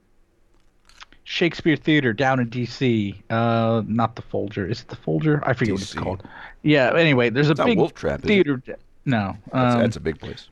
Shakespeare 1.24 1.76
Theater 1.76 2.12
down 2.12 2.38
in 2.40 2.50
DC. 2.50 3.14
Uh, 3.30 3.82
not 3.86 4.14
the 4.16 4.22
Folger. 4.22 4.66
Is 4.68 4.82
it 4.82 4.88
the 4.88 4.96
Folger? 4.96 5.42
I 5.44 5.54
forget 5.54 5.74
what 5.74 5.82
it's 5.82 5.94
called. 5.94 6.22
Yeah. 6.62 6.92
Anyway, 6.94 7.30
there's 7.30 7.48
a 7.48 7.52
It's 7.52 7.58
not 7.58 7.66
big 7.66 7.78
Wolf 7.78 7.94
Trap, 7.94 8.20
theater. 8.22 8.62
No. 9.04 9.36
That's, 9.52 9.74
um, 9.74 9.80
that's 9.80 9.96
a 9.96 10.00
big 10.00 10.18
place. 10.20 10.48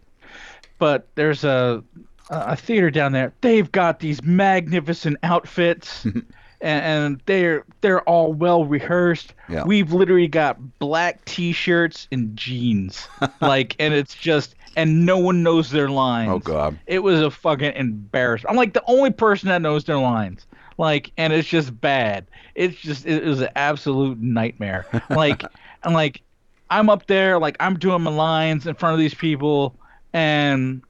but 0.78 1.06
there's 1.14 1.44
a 1.44 1.82
a 2.30 2.56
theater 2.56 2.90
down 2.90 3.12
there. 3.12 3.32
They've 3.42 3.70
got 3.70 4.00
these 4.00 4.22
magnificent 4.22 5.18
outfits, 5.22 6.04
and, 6.04 6.24
and 6.62 7.22
they're 7.26 7.64
they're 7.82 8.00
all 8.02 8.32
well 8.32 8.64
rehearsed. 8.64 9.35
Yeah. 9.50 9.64
We've 9.64 9.92
literally 9.92 10.28
got 10.28 10.78
black 10.78 11.22
T-shirts 11.26 12.08
and 12.12 12.35
jeans, 12.37 13.08
like, 13.42 13.76
and 13.78 13.92
it's 13.92 14.14
just 14.14 14.54
and 14.76 15.04
no 15.04 15.18
one 15.18 15.42
knows 15.42 15.70
their 15.70 15.90
lines. 15.90 16.30
Oh, 16.32 16.38
God. 16.38 16.78
It 16.87 17.00
was 17.00 17.20
a 17.20 17.30
fucking 17.30 17.74
embarrassment. 17.74 18.50
I'm 18.50 18.56
like 18.56 18.72
the 18.72 18.82
only 18.87 19.11
person 19.11 19.50
that 19.50 19.61
knows 19.61 19.85
their 19.85 19.98
lines. 19.98 20.46
Like, 20.78 21.12
and 21.16 21.32
it's 21.32 21.48
just 21.48 21.78
bad. 21.80 22.26
It's 22.54 22.76
just 22.76 23.06
it 23.06 23.24
was 23.24 23.40
an 23.40 23.50
absolute 23.56 24.18
nightmare. 24.20 24.87
Like, 25.11 25.44
I'm 25.82 25.92
like, 25.92 26.22
I'm 26.70 26.88
up 26.88 27.06
there, 27.06 27.38
like 27.38 27.56
I'm 27.61 27.78
doing 27.78 28.02
my 28.02 28.11
lines 28.11 28.66
in 28.66 28.74
front 28.74 28.94
of 28.94 29.00
these 29.00 29.14
people, 29.14 29.76
and 30.12 30.82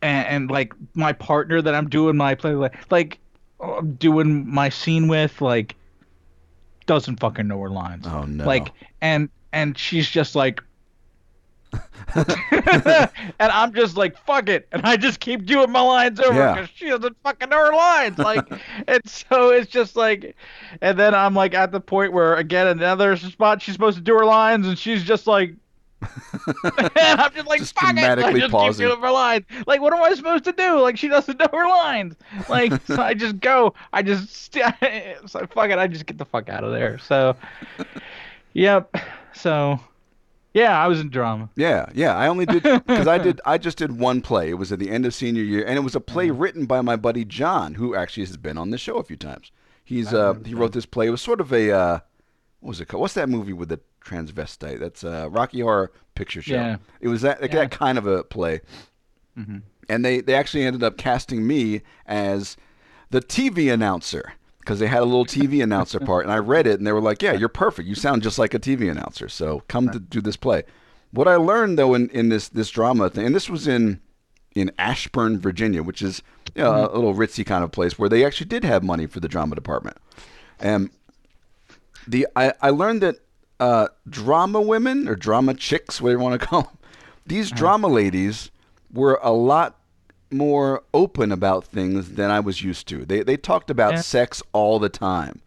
and, 0.00 0.26
and 0.26 0.50
like 0.50 0.72
my 0.94 1.12
partner 1.12 1.60
that 1.60 1.74
I'm 1.74 1.88
doing 1.88 2.16
my 2.16 2.34
play 2.34 2.52
like, 2.54 2.90
like 2.90 3.18
uh, 3.60 3.80
doing 3.80 4.48
my 4.48 4.68
scene 4.68 5.08
with, 5.08 5.40
like 5.40 5.76
doesn't 6.86 7.20
fucking 7.20 7.48
know 7.48 7.60
her 7.60 7.70
lines. 7.70 8.06
Oh, 8.06 8.22
no. 8.22 8.44
Like, 8.44 8.70
and 9.00 9.28
and 9.52 9.76
she's 9.76 10.08
just 10.08 10.34
like. 10.34 10.62
and 12.14 13.10
I'm 13.52 13.72
just 13.74 13.96
like 13.96 14.16
fuck 14.24 14.48
it, 14.48 14.68
and 14.72 14.82
I 14.84 14.96
just 14.96 15.20
keep 15.20 15.44
doing 15.46 15.70
my 15.70 15.80
lines 15.80 16.20
over 16.20 16.38
Yeah. 16.38 16.54
because 16.54 16.70
she 16.74 16.88
doesn't 16.88 17.16
fucking 17.22 17.48
know 17.48 17.58
her 17.58 17.74
lines. 17.74 18.18
Like, 18.18 18.44
and 18.88 19.00
so 19.08 19.50
it's 19.50 19.70
just 19.70 19.96
like, 19.96 20.36
and 20.80 20.98
then 20.98 21.14
I'm 21.14 21.34
like 21.34 21.54
at 21.54 21.72
the 21.72 21.80
point 21.80 22.12
where 22.12 22.36
again 22.36 22.66
another 22.68 23.16
spot 23.16 23.62
she's 23.62 23.74
supposed 23.74 23.96
to 23.96 24.02
do 24.02 24.14
her 24.18 24.24
lines, 24.24 24.66
and 24.66 24.78
she's 24.78 25.02
just 25.04 25.26
like, 25.26 25.54
and 26.02 26.10
I'm 27.20 27.32
just 27.32 27.46
like 27.48 27.60
Just 27.60 27.74
fuck 27.74 27.96
it, 27.96 28.04
I 28.04 28.32
just 28.38 28.52
pausing. 28.52 28.84
keep 28.86 28.90
doing 28.92 29.02
her 29.02 29.10
lines. 29.10 29.46
Like, 29.66 29.80
what 29.80 29.92
am 29.94 30.02
I 30.02 30.14
supposed 30.14 30.44
to 30.44 30.52
do? 30.52 30.78
Like, 30.80 30.98
she 30.98 31.08
doesn't 31.08 31.38
know 31.38 31.48
her 31.50 31.66
lines. 31.66 32.14
Like, 32.48 32.74
so 32.86 33.00
I 33.00 33.14
just 33.14 33.40
go, 33.40 33.72
I 33.92 34.02
just, 34.02 34.30
st- 34.30 34.74
so 35.26 35.46
fuck 35.46 35.70
it, 35.70 35.78
I 35.78 35.86
just 35.86 36.04
get 36.04 36.18
the 36.18 36.26
fuck 36.26 36.50
out 36.50 36.62
of 36.62 36.72
there. 36.72 36.98
So, 36.98 37.34
yep. 38.52 38.94
So, 39.32 39.80
yeah, 40.54 40.82
I 40.82 40.86
was 40.86 41.00
in 41.00 41.10
drama. 41.10 41.50
Yeah, 41.56 41.86
yeah. 41.94 42.16
I 42.16 42.28
only 42.28 42.46
did 42.46 42.62
because 42.86 43.06
I 43.06 43.18
did. 43.18 43.40
I 43.44 43.58
just 43.58 43.76
did 43.76 43.98
one 43.98 44.22
play. 44.22 44.48
It 44.48 44.54
was 44.54 44.72
at 44.72 44.78
the 44.78 44.88
end 44.90 45.04
of 45.04 45.12
senior 45.12 45.42
year, 45.42 45.64
and 45.66 45.76
it 45.76 45.82
was 45.82 45.94
a 45.94 46.00
play 46.00 46.28
Mm-hmm. 46.28 46.38
written 46.38 46.66
by 46.66 46.80
my 46.80 46.96
buddy 46.96 47.24
John, 47.24 47.74
who 47.74 47.94
actually 47.94 48.24
has 48.26 48.36
been 48.36 48.56
on 48.56 48.70
the 48.70 48.78
show 48.78 48.96
a 48.96 49.04
few 49.04 49.16
times. 49.16 49.50
He's 49.84 50.14
uh 50.14 50.34
he 50.46 50.54
wrote 50.54 50.72
this 50.72 50.86
play. 50.86 51.06
It 51.08 51.10
was 51.10 51.20
sort 51.20 51.40
of 51.42 51.52
a 51.52 51.70
uh, 51.70 51.98
what 52.60 52.68
was 52.70 52.80
it 52.80 52.86
called? 52.86 53.02
What's 53.02 53.14
that 53.14 53.28
movie 53.28 53.52
with 53.52 53.68
the 53.68 53.80
transvestite? 54.02 54.78
That's 54.80 55.04
uh, 55.04 55.28
Rocky 55.30 55.60
Horror 55.60 55.92
Picture 56.14 56.40
Show. 56.40 56.54
Yeah. 56.54 56.76
It 57.00 57.08
was 57.08 57.20
that 57.22 57.42
like 57.42 57.52
Yeah. 57.52 57.60
that 57.60 57.70
kind 57.70 57.98
of 57.98 58.06
a 58.06 58.24
play, 58.24 58.60
and 59.36 60.04
they 60.04 60.20
they 60.20 60.34
actually 60.34 60.64
ended 60.64 60.82
up 60.82 60.96
casting 60.96 61.46
me 61.46 61.82
as 62.06 62.56
the 63.10 63.20
TV 63.20 63.72
announcer 63.72 64.32
because 64.64 64.78
they 64.78 64.86
had 64.86 65.02
a 65.02 65.04
little 65.04 65.26
TV 65.26 65.62
announcer 65.62 66.00
part, 66.00 66.24
and 66.24 66.32
I 66.32 66.38
read 66.38 66.66
it, 66.66 66.78
and 66.78 66.86
they 66.86 66.92
were 66.92 67.00
like, 67.00 67.22
"Yeah, 67.22 67.32
you're 67.32 67.48
perfect. 67.48 67.88
You 67.88 67.94
sound 67.94 68.22
just 68.22 68.38
like 68.38 68.54
a 68.54 68.58
TV 68.58 68.90
announcer. 68.90 69.28
So 69.28 69.62
come 69.68 69.90
to 69.90 69.98
do 69.98 70.20
this 70.20 70.36
play." 70.36 70.64
What 71.10 71.28
I 71.28 71.36
learned 71.36 71.78
though 71.78 71.94
in, 71.94 72.08
in 72.10 72.28
this 72.28 72.48
this 72.48 72.70
drama 72.70 73.10
thing, 73.10 73.26
and 73.26 73.34
this 73.34 73.48
was 73.48 73.68
in 73.68 74.00
in 74.54 74.72
Ashburn, 74.78 75.38
Virginia, 75.38 75.82
which 75.82 76.00
is 76.02 76.22
you 76.54 76.62
know, 76.62 76.72
a 76.72 76.88
mm-hmm. 76.88 76.96
little 76.96 77.14
ritzy 77.14 77.44
kind 77.44 77.64
of 77.64 77.72
place 77.72 77.98
where 77.98 78.08
they 78.08 78.24
actually 78.24 78.46
did 78.46 78.64
have 78.64 78.82
money 78.82 79.06
for 79.06 79.20
the 79.20 79.28
drama 79.28 79.54
department, 79.54 79.96
and 80.58 80.90
the 82.06 82.26
I, 82.34 82.52
I 82.60 82.70
learned 82.70 83.02
that 83.02 83.16
uh, 83.60 83.88
drama 84.08 84.60
women 84.60 85.08
or 85.08 85.14
drama 85.14 85.54
chicks, 85.54 86.00
whatever 86.00 86.20
you 86.20 86.24
want 86.24 86.40
to 86.40 86.46
call 86.48 86.62
them, 86.62 86.78
these 87.26 87.52
uh-huh. 87.52 87.58
drama 87.58 87.88
ladies 87.88 88.50
were 88.92 89.18
a 89.22 89.32
lot 89.32 89.78
more 90.30 90.82
open 90.92 91.30
about 91.32 91.64
things 91.64 92.12
than 92.12 92.30
I 92.30 92.40
was 92.40 92.62
used 92.62 92.88
to. 92.88 93.04
They 93.04 93.22
they 93.22 93.36
talked 93.36 93.70
about 93.70 93.94
Yeah. 93.94 94.00
sex 94.00 94.42
all 94.52 94.78
the 94.78 94.88
time. 94.88 95.40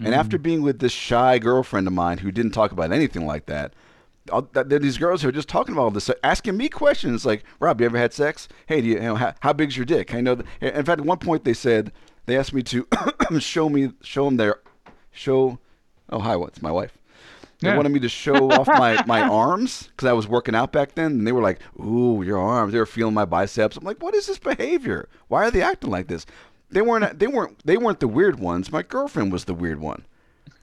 And 0.00 0.14
after 0.14 0.36
mm-hmm. 0.36 0.42
being 0.44 0.62
with 0.62 0.78
this 0.78 0.92
shy 0.92 1.38
girlfriend 1.40 1.88
of 1.88 1.92
mine 1.92 2.18
who 2.18 2.30
didn't 2.30 2.52
talk 2.52 2.70
about 2.70 2.92
anything 2.92 3.26
like 3.26 3.46
that, 3.46 3.72
all- 4.30 4.42
th- 4.42 4.66
there 4.68 4.78
these 4.78 4.96
girls 4.96 5.22
who 5.22 5.28
are 5.28 5.32
just 5.32 5.48
talking 5.48 5.72
about 5.74 5.82
all 5.82 5.90
this, 5.90 6.08
asking 6.22 6.56
me 6.56 6.68
questions 6.68 7.26
like, 7.26 7.42
"Rob, 7.58 7.80
you 7.80 7.86
ever 7.86 7.98
had 7.98 8.12
sex? 8.12 8.46
Hey, 8.66 8.80
do 8.80 8.86
you, 8.86 8.94
you 8.94 9.00
know 9.00 9.16
how, 9.16 9.34
how 9.40 9.52
big's 9.52 9.76
your 9.76 9.86
dick?" 9.86 10.14
I 10.14 10.20
know. 10.20 10.40
In 10.60 10.84
fact, 10.84 11.00
at 11.00 11.06
one 11.06 11.18
point 11.18 11.44
they 11.44 11.54
said 11.54 11.90
they 12.26 12.36
asked 12.38 12.52
me 12.52 12.62
to 12.64 12.86
show 13.40 13.68
me 13.68 13.92
show 14.02 14.26
them 14.26 14.36
their 14.36 14.60
show. 15.10 15.58
Oh, 16.10 16.20
hi, 16.20 16.36
what's 16.36 16.62
my 16.62 16.70
wife? 16.70 16.97
They 17.60 17.68
Yeah. 17.68 17.76
wanted 17.76 17.90
me 17.92 17.98
to 18.00 18.08
show 18.08 18.50
off 18.52 18.68
my, 18.68 19.02
my 19.06 19.20
arms 19.28 19.88
because 19.88 20.06
I 20.08 20.12
was 20.12 20.28
working 20.28 20.54
out 20.54 20.70
back 20.72 20.94
then, 20.94 21.12
and 21.12 21.26
they 21.26 21.32
were 21.32 21.42
like, 21.42 21.58
"Ooh, 21.80 22.22
your 22.22 22.38
arms!" 22.38 22.72
They 22.72 22.78
were 22.78 22.86
feeling 22.86 23.14
my 23.14 23.24
biceps. 23.24 23.76
I'm 23.76 23.84
like, 23.84 24.00
"What 24.02 24.14
is 24.14 24.26
this 24.26 24.38
behavior? 24.38 25.08
Why 25.28 25.44
are 25.46 25.50
they 25.50 25.62
acting 25.62 25.90
like 25.90 26.06
this?" 26.06 26.24
They 26.70 26.82
weren't. 26.82 27.18
They 27.18 27.26
weren't. 27.26 27.58
They 27.66 27.76
weren't 27.76 27.98
the 28.00 28.06
weird 28.08 28.38
ones. 28.38 28.70
My 28.70 28.82
girlfriend 28.82 29.32
was 29.32 29.46
the 29.46 29.54
weird 29.54 29.80
one. 29.80 30.04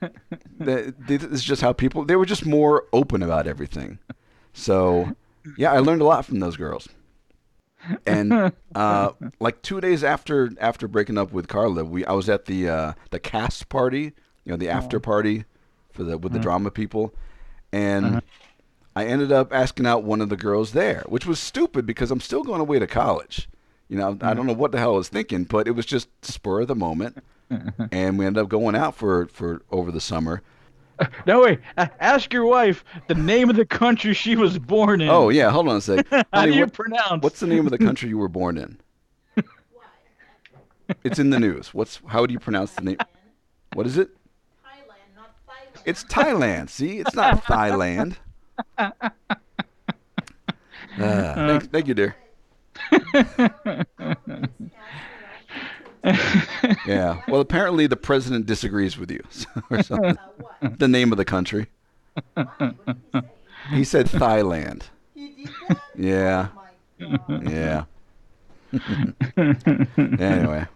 That- 0.58 0.94
This 1.06 1.22
is 1.22 1.44
just 1.44 1.62
how 1.62 1.72
people. 1.72 2.04
They 2.04 2.16
were 2.16 2.26
just 2.26 2.46
more 2.46 2.84
open 2.92 3.22
about 3.22 3.46
everything. 3.46 3.98
So, 4.52 5.14
yeah, 5.58 5.72
I 5.72 5.78
learned 5.80 6.00
a 6.00 6.04
lot 6.06 6.24
from 6.24 6.40
those 6.40 6.56
girls. 6.56 6.88
And 8.06 8.32
uh, 8.74 9.10
like 9.38 9.60
two 9.62 9.80
days 9.80 10.02
after 10.02 10.50
after 10.60 10.88
breaking 10.88 11.18
up 11.18 11.30
with 11.32 11.46
Carla, 11.48 11.84
we 11.84 12.04
I 12.06 12.12
was 12.12 12.28
at 12.28 12.46
the 12.46 12.68
uh, 12.68 12.92
the 13.10 13.20
cast 13.20 13.68
party, 13.68 14.12
you 14.44 14.52
know, 14.52 14.56
the 14.56 14.68
after 14.70 14.98
party 14.98 15.44
for 15.96 16.04
the 16.04 16.18
with 16.18 16.32
the 16.32 16.38
mm-hmm. 16.38 16.44
drama 16.44 16.70
people, 16.70 17.14
and 17.72 18.06
uh-huh. 18.06 18.20
I 18.94 19.06
ended 19.06 19.32
up 19.32 19.52
asking 19.52 19.86
out 19.86 20.04
one 20.04 20.20
of 20.20 20.28
the 20.28 20.36
girls 20.36 20.72
there, 20.72 21.04
which 21.08 21.26
was 21.26 21.40
stupid 21.40 21.86
because 21.86 22.10
I'm 22.10 22.20
still 22.20 22.42
going 22.42 22.60
away 22.60 22.78
to 22.78 22.86
college. 22.86 23.48
You 23.88 23.98
know, 23.98 24.08
I 24.08 24.12
mm-hmm. 24.12 24.36
don't 24.36 24.46
know 24.46 24.52
what 24.52 24.72
the 24.72 24.78
hell 24.78 24.94
I 24.94 24.98
was 24.98 25.08
thinking, 25.08 25.44
but 25.44 25.66
it 25.66 25.72
was 25.72 25.86
just 25.86 26.08
spur 26.24 26.60
of 26.62 26.68
the 26.68 26.74
moment, 26.74 27.22
and 27.90 28.18
we 28.18 28.26
ended 28.26 28.42
up 28.42 28.48
going 28.48 28.76
out 28.76 28.94
for 28.94 29.26
for 29.26 29.62
over 29.70 29.90
the 29.90 30.00
summer. 30.00 30.42
No, 31.26 31.42
wait. 31.42 31.60
a- 31.76 31.90
Ask 32.02 32.32
your 32.32 32.46
wife 32.46 32.82
the 33.06 33.14
name 33.14 33.50
of 33.50 33.56
the 33.56 33.66
country 33.66 34.14
she 34.14 34.34
was 34.34 34.58
born 34.58 35.02
in. 35.02 35.10
Oh 35.10 35.28
yeah, 35.28 35.50
hold 35.50 35.68
on 35.68 35.76
a 35.76 35.80
sec. 35.82 36.06
How 36.10 36.24
Honey, 36.32 36.52
do 36.52 36.56
you 36.56 36.64
what- 36.64 36.72
pronounce? 36.72 37.22
What's 37.22 37.40
the 37.40 37.46
name 37.46 37.66
of 37.66 37.70
the 37.70 37.76
country 37.76 38.08
you 38.08 38.16
were 38.16 38.28
born 38.28 38.56
in? 38.56 38.78
It's 41.04 41.18
in 41.18 41.30
the 41.30 41.40
news. 41.40 41.74
What's 41.74 42.00
how 42.06 42.26
do 42.26 42.32
you 42.32 42.38
pronounce 42.38 42.72
the 42.72 42.82
name? 42.82 42.98
What 43.74 43.86
is 43.86 43.98
it? 43.98 44.10
Thailand, 45.86 45.94
not 45.94 45.94
Thailand. 45.94 45.94
It's 45.94 46.04
Thailand. 46.04 46.70
See, 46.70 46.98
it's 46.98 47.14
not 47.14 47.44
Thailand. 47.46 48.16
Ah, 50.98 51.34
thank, 51.34 51.70
thank 51.70 51.86
you, 51.88 51.94
dear. 51.94 52.16
Yeah. 56.86 57.20
Well, 57.28 57.40
apparently 57.40 57.86
the 57.86 57.96
president 57.96 58.46
disagrees 58.46 58.96
with 58.98 59.10
you 59.10 59.22
or 59.70 59.82
something. 59.82 60.18
Uh. 60.62 60.70
The 60.78 60.88
name 60.88 61.12
of 61.12 61.18
the 61.18 61.24
country. 61.26 61.66
Why? 62.32 62.44
What 62.56 63.12
did 63.12 63.24
he 63.72 63.84
said 63.84 64.06
Thailand. 64.06 64.84
He 65.14 65.28
did 65.28 65.50
that? 65.68 65.82
Yeah. 65.94 66.48
Oh 67.02 67.10
my 67.28 67.28
God. 67.28 67.50
Yeah. 67.50 67.84
anyway, 70.18 70.66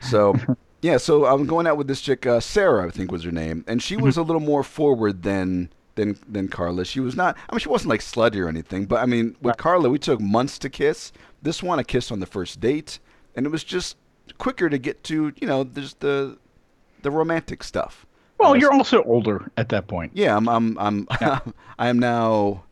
so 0.00 0.34
yeah, 0.80 0.96
so 0.96 1.26
I'm 1.26 1.46
going 1.46 1.66
out 1.66 1.76
with 1.76 1.88
this 1.88 2.00
chick, 2.00 2.26
uh, 2.26 2.40
Sarah, 2.40 2.86
I 2.86 2.90
think 2.90 3.10
was 3.10 3.24
her 3.24 3.32
name, 3.32 3.64
and 3.66 3.82
she 3.82 3.96
was 3.96 4.16
a 4.16 4.22
little 4.22 4.40
more 4.40 4.62
forward 4.62 5.22
than 5.22 5.70
than 5.96 6.18
than 6.28 6.48
Carla. 6.48 6.84
She 6.84 7.00
was 7.00 7.16
not. 7.16 7.36
I 7.48 7.54
mean, 7.54 7.60
she 7.60 7.68
wasn't 7.68 7.90
like 7.90 8.00
slutty 8.00 8.42
or 8.42 8.48
anything. 8.48 8.86
But 8.86 9.02
I 9.02 9.06
mean, 9.06 9.36
with 9.42 9.56
Carla, 9.56 9.90
we 9.90 9.98
took 9.98 10.20
months 10.20 10.58
to 10.60 10.70
kiss. 10.70 11.12
This 11.42 11.62
one, 11.62 11.78
I 11.78 11.82
kissed 11.82 12.12
on 12.12 12.20
the 12.20 12.26
first 12.26 12.60
date, 12.60 13.00
and 13.34 13.44
it 13.44 13.50
was 13.50 13.64
just 13.64 13.96
quicker 14.38 14.68
to 14.68 14.78
get 14.78 15.02
to 15.04 15.32
you 15.40 15.46
know 15.46 15.64
just 15.64 16.00
the 16.00 16.38
the 17.02 17.10
romantic 17.10 17.62
stuff. 17.62 18.06
Well, 18.38 18.56
you're 18.56 18.72
also 18.72 19.02
older 19.02 19.50
at 19.56 19.68
that 19.70 19.88
point. 19.88 20.12
Yeah, 20.14 20.36
I'm 20.36 20.48
I'm 20.48 20.78
I'm 20.78 21.06
I 21.78 21.88
am 21.88 21.98
now 21.98 22.62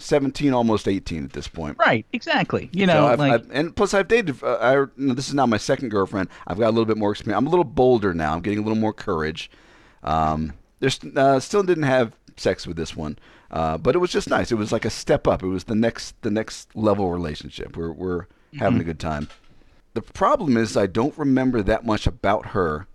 17, 0.00 0.52
almost 0.52 0.88
18 0.88 1.24
at 1.24 1.32
this 1.32 1.46
point. 1.48 1.76
Right, 1.78 2.04
exactly. 2.12 2.68
You 2.72 2.86
So 2.86 2.92
know, 2.92 3.06
I've, 3.06 3.18
like 3.18 3.32
I've- 3.32 3.48
and 3.52 3.74
plus 3.76 3.94
I've 3.94 4.08
dated. 4.08 4.42
Uh, 4.42 4.54
I 4.54 4.72
you 4.74 4.88
know, 4.96 5.14
this 5.14 5.28
is 5.28 5.34
now 5.34 5.46
my 5.46 5.56
second 5.58 5.90
girlfriend. 5.90 6.28
I've 6.46 6.58
got 6.58 6.66
a 6.68 6.70
little 6.72 6.84
bit 6.86 6.96
more 6.96 7.12
experience. 7.12 7.38
I'm 7.38 7.46
a 7.46 7.50
little 7.50 7.64
bolder 7.64 8.12
now. 8.14 8.34
I'm 8.34 8.40
getting 8.40 8.58
a 8.58 8.62
little 8.62 8.78
more 8.78 8.92
courage. 8.92 9.50
Um, 10.02 10.54
there's 10.80 10.98
uh, 11.16 11.38
still 11.40 11.62
didn't 11.62 11.84
have 11.84 12.14
sex 12.36 12.66
with 12.66 12.76
this 12.76 12.96
one, 12.96 13.18
uh, 13.50 13.76
but 13.78 13.94
it 13.94 13.98
was 13.98 14.10
just 14.10 14.28
nice. 14.30 14.50
It 14.50 14.54
was 14.56 14.72
like 14.72 14.84
a 14.86 14.90
step 14.90 15.26
up. 15.28 15.42
It 15.42 15.46
was 15.48 15.64
the 15.64 15.74
next 15.74 16.20
the 16.22 16.30
next 16.30 16.74
level 16.74 17.10
relationship. 17.10 17.76
We're 17.76 17.92
we're 17.92 18.26
having 18.58 18.80
a 18.80 18.84
good 18.84 18.98
time. 19.00 19.28
The 19.94 20.02
problem 20.02 20.56
is 20.56 20.76
I 20.76 20.86
don't 20.86 21.16
remember 21.18 21.62
that 21.62 21.84
much 21.84 22.06
about 22.06 22.46
her 22.46 22.86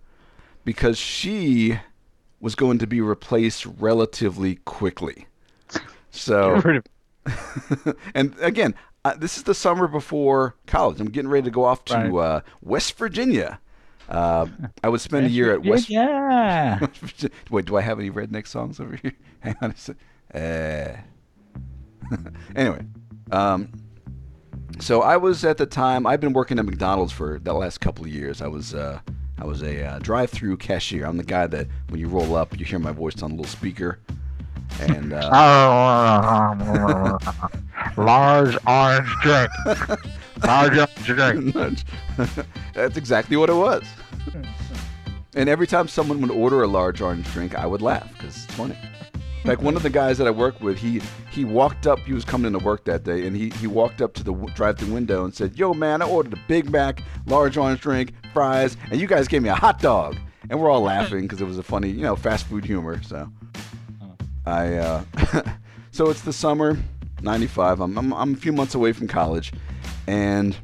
because 0.64 0.98
she 0.98 1.78
was 2.40 2.54
going 2.54 2.78
to 2.78 2.86
be 2.86 3.00
replaced 3.00 3.64
relatively 3.66 4.56
quickly. 4.56 5.26
So 6.10 6.54
get 6.56 6.64
rid 6.64 6.76
of- 6.78 6.84
and 8.14 8.34
again, 8.40 8.74
uh, 9.04 9.14
this 9.16 9.36
is 9.36 9.44
the 9.44 9.54
summer 9.54 9.86
before 9.88 10.56
college. 10.66 11.00
I'm 11.00 11.08
getting 11.10 11.30
ready 11.30 11.44
to 11.44 11.50
go 11.50 11.64
off 11.64 11.84
to 11.86 11.94
Right. 11.94 12.12
uh, 12.12 12.40
West 12.62 12.96
Virginia. 12.98 13.60
Uh, 14.08 14.46
I 14.84 14.88
would 14.88 15.00
spend 15.00 15.26
a 15.26 15.30
year 15.30 15.52
at 15.52 15.64
West. 15.64 15.90
Yeah. 15.90 16.86
Wait, 17.50 17.64
do 17.64 17.76
I 17.76 17.80
have 17.80 17.98
any 17.98 18.10
redneck 18.10 18.46
songs 18.46 18.78
over 18.80 18.96
here? 18.96 19.12
Hang 19.40 19.56
on 19.60 19.70
a 19.72 19.76
sec. 19.76 19.96
Uh, 20.34 20.92
anyway, 22.54 22.84
um, 23.32 23.72
so 24.78 25.02
I 25.02 25.16
was 25.16 25.44
at 25.44 25.56
the 25.56 25.66
time. 25.66 26.06
I've 26.06 26.20
been 26.20 26.32
working 26.32 26.58
at 26.58 26.64
McDonald's 26.64 27.12
for 27.12 27.38
the 27.40 27.52
last 27.52 27.78
couple 27.80 28.04
of 28.04 28.10
years. 28.10 28.42
I 28.42 28.46
was 28.48 28.74
uh, 28.74 29.00
I 29.38 29.44
was 29.44 29.62
a 29.62 29.84
uh, 29.84 29.98
drive-through 30.00 30.56
cashier. 30.58 31.04
I'm 31.06 31.16
the 31.16 31.24
guy 31.24 31.46
that 31.48 31.66
when 31.88 32.00
you 32.00 32.08
roll 32.08 32.36
up, 32.36 32.58
you 32.58 32.64
hear 32.64 32.78
my 32.78 32.92
voice 32.92 33.22
on 33.22 33.30
a 33.32 33.34
little 33.34 33.50
speaker. 33.50 33.98
And 34.80 35.12
uh, 35.12 35.30
Large 37.96 38.56
orange 38.66 39.08
drink. 39.22 39.50
Large 40.44 40.78
orange 40.78 41.04
drink. 41.04 41.54
That's 42.74 42.96
exactly 42.96 43.36
what 43.36 43.48
it 43.48 43.54
was. 43.54 43.84
And 45.34 45.48
every 45.48 45.66
time 45.66 45.88
someone 45.88 46.20
would 46.22 46.30
order 46.30 46.62
a 46.62 46.66
large 46.66 47.00
orange 47.00 47.30
drink, 47.32 47.54
I 47.54 47.66
would 47.66 47.82
laugh 47.82 48.10
because 48.14 48.44
it's 48.44 48.54
funny. 48.54 48.76
Like 49.44 49.62
one 49.62 49.76
of 49.76 49.82
the 49.82 49.90
guys 49.90 50.18
that 50.18 50.26
I 50.26 50.30
work 50.30 50.60
with, 50.60 50.78
he 50.78 51.00
he 51.30 51.44
walked 51.44 51.86
up. 51.86 52.00
He 52.00 52.12
was 52.12 52.24
coming 52.24 52.52
into 52.52 52.64
work 52.64 52.84
that 52.86 53.04
day, 53.04 53.26
and 53.26 53.36
he 53.36 53.50
he 53.50 53.68
walked 53.68 54.02
up 54.02 54.12
to 54.14 54.24
the 54.24 54.32
drive-through 54.54 54.92
window 54.92 55.24
and 55.24 55.32
said, 55.32 55.56
"Yo, 55.56 55.72
man, 55.72 56.02
I 56.02 56.06
ordered 56.06 56.32
a 56.32 56.40
Big 56.48 56.68
Mac, 56.70 57.00
large 57.26 57.56
orange 57.56 57.80
drink, 57.80 58.12
fries, 58.32 58.76
and 58.90 59.00
you 59.00 59.06
guys 59.06 59.28
gave 59.28 59.42
me 59.42 59.48
a 59.48 59.54
hot 59.54 59.80
dog." 59.80 60.16
And 60.50 60.60
we're 60.60 60.70
all 60.70 60.82
laughing 60.82 61.22
because 61.22 61.40
it 61.40 61.46
was 61.46 61.58
a 61.58 61.62
funny, 61.62 61.90
you 61.90 62.02
know, 62.02 62.16
fast 62.16 62.46
food 62.46 62.64
humor. 62.64 63.00
So 63.02 63.30
I 64.46 64.74
uh, 64.74 65.04
so 65.90 66.10
it's 66.10 66.22
the 66.22 66.32
summer, 66.32 66.78
'95. 67.22 67.80
I'm, 67.80 67.98
I'm 67.98 68.12
I'm 68.14 68.34
a 68.34 68.36
few 68.36 68.52
months 68.52 68.74
away 68.74 68.92
from 68.92 69.08
college, 69.08 69.52
and 70.06 70.56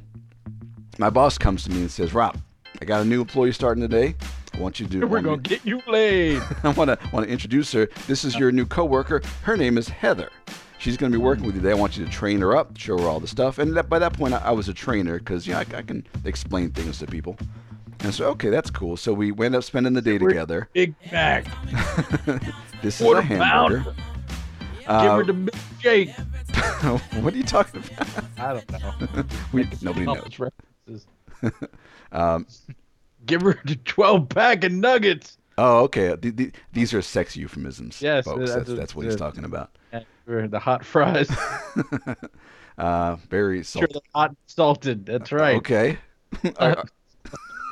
my 0.99 1.11
boss 1.11 1.37
comes 1.39 1.65
to 1.65 1.71
me 1.71 1.81
and 1.81 1.91
says, 1.91 2.15
"Rob, 2.15 2.39
I 2.81 2.85
got 2.85 3.03
a 3.03 3.05
new 3.05 3.21
employee 3.21 3.53
starting 3.53 3.83
today. 3.83 4.15
I 4.55 4.59
want 4.59 4.79
you 4.79 4.87
to 4.87 4.93
do. 5.01 5.07
We're 5.07 5.21
gonna 5.21 5.39
get 5.39 5.65
you 5.65 5.83
laid. 5.89 6.43
I 6.63 6.71
want 6.71 6.89
to 6.89 6.99
want 7.13 7.27
to 7.27 7.33
introduce 7.33 7.73
her. 7.73 7.89
This 8.07 8.25
is 8.25 8.37
your 8.37 8.53
new 8.53 8.67
coworker. 8.67 9.23
Her 9.43 9.57
name 9.57 9.77
is 9.79 9.89
Heather. 9.89 10.31
She's 10.79 10.97
going 10.97 11.13
to 11.13 11.17
be 11.17 11.23
working 11.23 11.45
with 11.47 11.55
you 11.55 11.61
today. 11.61 11.71
I 11.71 11.77
want 11.77 11.97
you 11.97 12.05
to 12.05 12.11
train 12.11 12.41
her 12.41 12.57
up, 12.57 12.77
show 12.77 12.99
her 12.99 13.07
all 13.07 13.21
the 13.21 13.29
stuff. 13.29 13.59
And 13.61 13.77
that, 13.77 13.89
by 13.89 14.01
that 14.01 14.15
point, 14.15 14.35
I, 14.35 14.39
I 14.39 14.51
was 14.51 14.69
a 14.69 14.75
trainer 14.75 15.21
because 15.21 15.47
you 15.47 15.53
know 15.53 15.61
I, 15.61 15.77
I 15.77 15.83
can 15.83 16.05
explain 16.25 16.73
things 16.73 16.99
to 16.99 17.07
people. 17.07 17.39
And 18.03 18.13
so, 18.13 18.27
okay, 18.31 18.49
that's 18.51 18.71
cool. 18.71 18.97
So 18.97 19.13
we 19.13 19.31
went 19.33 19.55
up 19.55 19.63
spending 19.65 19.93
the 19.93 20.03
day 20.03 20.19
We're- 20.19 20.33
together. 20.33 20.69
Big 20.73 20.95
Mac. 21.13 21.45
this 22.83 23.01
is 23.01 23.05
Quarter 23.05 23.21
a 23.21 23.23
hamburger. 23.23 23.95
Give 24.81 24.89
Uh, 24.89 25.17
her 25.19 25.25
the 25.25 25.33
big 25.33 25.55
shake. 25.81 26.11
what 27.23 27.33
are 27.33 27.37
you 27.37 27.45
talking 27.45 27.83
about? 27.97 28.25
I 28.39 28.53
don't 28.55 28.71
know. 29.13 29.25
We, 29.53 29.69
nobody 29.83 30.07
knows. 30.07 31.07
Um, 32.11 32.47
Give 33.25 33.41
her 33.43 33.61
the 33.65 33.77
12 33.77 34.29
pack 34.29 34.65
of 34.65 34.73
nuggets. 34.73 35.39
oh, 35.59 35.83
okay. 35.85 36.17
The, 36.17 36.31
the, 36.31 36.53
these 36.73 36.93
are 36.93 37.01
sex 37.03 37.37
euphemisms, 37.37 38.03
Yes, 38.03 38.25
folks. 38.25 38.41
that's 38.41 38.55
That's, 38.55 38.69
what- 38.69 38.77
that's 38.79 38.95
what 38.97 39.05
he's 39.07 39.17
talking 39.17 39.45
about. 39.45 39.71
The 40.27 40.59
hot 40.59 40.85
fries. 40.85 41.31
Uh, 42.79 43.17
very 43.29 43.63
sure, 43.63 43.87
hot 44.15 44.35
salted. 44.47 45.05
That's 45.05 45.31
right. 45.31 45.57
Okay. 45.57 45.99
are, 46.59 46.85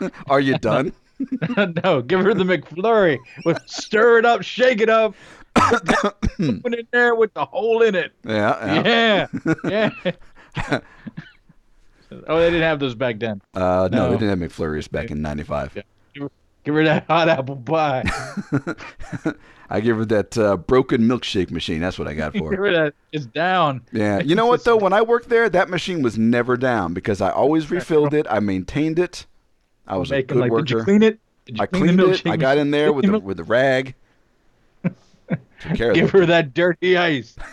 are 0.28 0.40
you 0.40 0.58
done? 0.58 0.92
no, 1.84 2.02
give 2.02 2.20
her 2.20 2.34
the 2.34 2.44
McFlurry. 2.44 3.18
With 3.44 3.60
stir 3.66 4.18
it 4.18 4.24
up, 4.24 4.42
shake 4.42 4.80
it 4.80 4.88
up, 4.88 5.14
put 5.54 6.72
it 6.72 6.80
in 6.80 6.86
there 6.92 7.14
with 7.14 7.34
the 7.34 7.44
hole 7.44 7.82
in 7.82 7.94
it. 7.94 8.12
Yeah. 8.24 8.82
yeah. 8.84 9.26
Yeah, 9.64 9.90
yeah. 10.04 10.10
oh, 12.26 12.38
they 12.38 12.46
didn't 12.46 12.62
have 12.62 12.80
those 12.80 12.94
back 12.94 13.18
then. 13.18 13.42
Uh, 13.54 13.88
no, 13.92 14.10
they 14.10 14.18
didn't 14.18 14.40
have 14.40 14.50
McFlurries 14.50 14.90
back 14.90 15.10
in 15.10 15.20
'95. 15.20 15.72
Yeah. 15.76 15.82
Give 16.62 16.74
her 16.74 16.84
that 16.84 17.06
hot 17.06 17.28
apple 17.28 17.56
pie. 17.56 18.04
I 19.70 19.80
give 19.80 19.96
her 19.98 20.04
that 20.06 20.36
uh, 20.36 20.56
broken 20.56 21.02
milkshake 21.02 21.52
machine. 21.52 21.80
That's 21.80 21.98
what 21.98 22.08
I 22.08 22.14
got 22.14 22.36
for 22.36 22.50
her. 22.50 22.56
her 22.56 22.72
that. 22.72 22.94
It's 23.12 23.24
down. 23.24 23.82
Yeah. 23.92 24.18
You 24.18 24.34
know 24.34 24.46
what 24.46 24.64
though? 24.64 24.76
When 24.76 24.92
I 24.92 25.00
worked 25.00 25.28
there, 25.28 25.48
that 25.48 25.70
machine 25.70 26.02
was 26.02 26.18
never 26.18 26.56
down 26.56 26.92
because 26.92 27.20
I 27.20 27.30
always 27.30 27.70
refilled 27.70 28.12
it. 28.12 28.26
I 28.28 28.40
maintained 28.40 28.98
it. 28.98 29.26
I 29.90 29.96
was 29.96 30.12
a 30.12 30.22
good 30.22 30.38
like, 30.38 30.53
worker. 30.53 30.64
did 30.64 30.70
you 30.79 30.85
clean 30.85 31.03
it? 31.03 31.18
Did 31.46 31.57
you 31.57 31.62
I 31.62 31.66
clean 31.66 31.96
cleaned 31.96 32.14
it. 32.14 32.26
I 32.26 32.37
got 32.37 32.59
in 32.59 32.70
there 32.70 32.92
with 32.92 33.07
the 33.07 33.18
with 33.18 33.37
the 33.37 33.44
rag. 33.44 33.94
Took 34.85 35.76
care 35.76 35.90
of 35.90 35.94
Give 35.94 36.11
her 36.11 36.24
that 36.26 36.55
dirty 36.55 36.96
ice. 36.96 37.37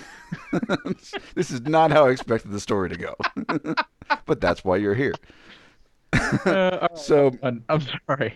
this 1.36 1.52
is 1.52 1.62
not 1.62 1.92
how 1.92 2.06
I 2.06 2.12
expected 2.12 2.52
the 2.52 2.60
story 2.60 2.90
to 2.90 2.98
go. 2.98 3.16
but 4.26 4.40
that's 4.40 4.64
why 4.64 4.78
you're 4.78 4.94
here. 4.94 5.14
Uh. 6.46 6.88
So 6.96 7.32
I'm 7.42 7.64
I'm 7.70 7.82
sorry. 8.08 8.34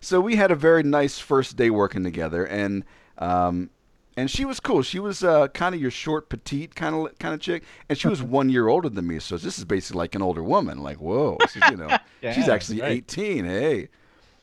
so 0.00 0.20
we 0.20 0.36
had 0.36 0.50
a 0.50 0.54
very 0.54 0.82
nice 0.82 1.18
first 1.18 1.56
day 1.56 1.70
working 1.70 2.04
together, 2.04 2.44
and 2.44 2.84
um, 3.18 3.70
and 4.16 4.30
she 4.30 4.44
was 4.44 4.60
cool. 4.60 4.82
She 4.82 4.98
was 4.98 5.22
uh, 5.24 5.48
kind 5.48 5.74
of 5.74 5.80
your 5.80 5.90
short, 5.90 6.28
petite 6.28 6.74
kind 6.74 6.94
of 6.94 7.18
kind 7.18 7.34
of 7.34 7.40
chick, 7.40 7.62
and 7.88 7.96
she 7.98 8.08
was 8.08 8.22
one 8.38 8.48
year 8.50 8.68
older 8.68 8.88
than 8.88 9.06
me. 9.06 9.18
So 9.18 9.36
this 9.36 9.58
is 9.58 9.64
basically 9.64 9.98
like 9.98 10.14
an 10.14 10.22
older 10.22 10.42
woman. 10.42 10.82
Like 10.82 10.98
whoa, 10.98 11.38
she's, 11.52 11.62
you 11.70 11.76
know, 11.76 11.96
she's 12.34 12.48
actually 12.48 12.80
right. 12.80 12.92
18. 12.92 13.44
Hey, 13.44 13.88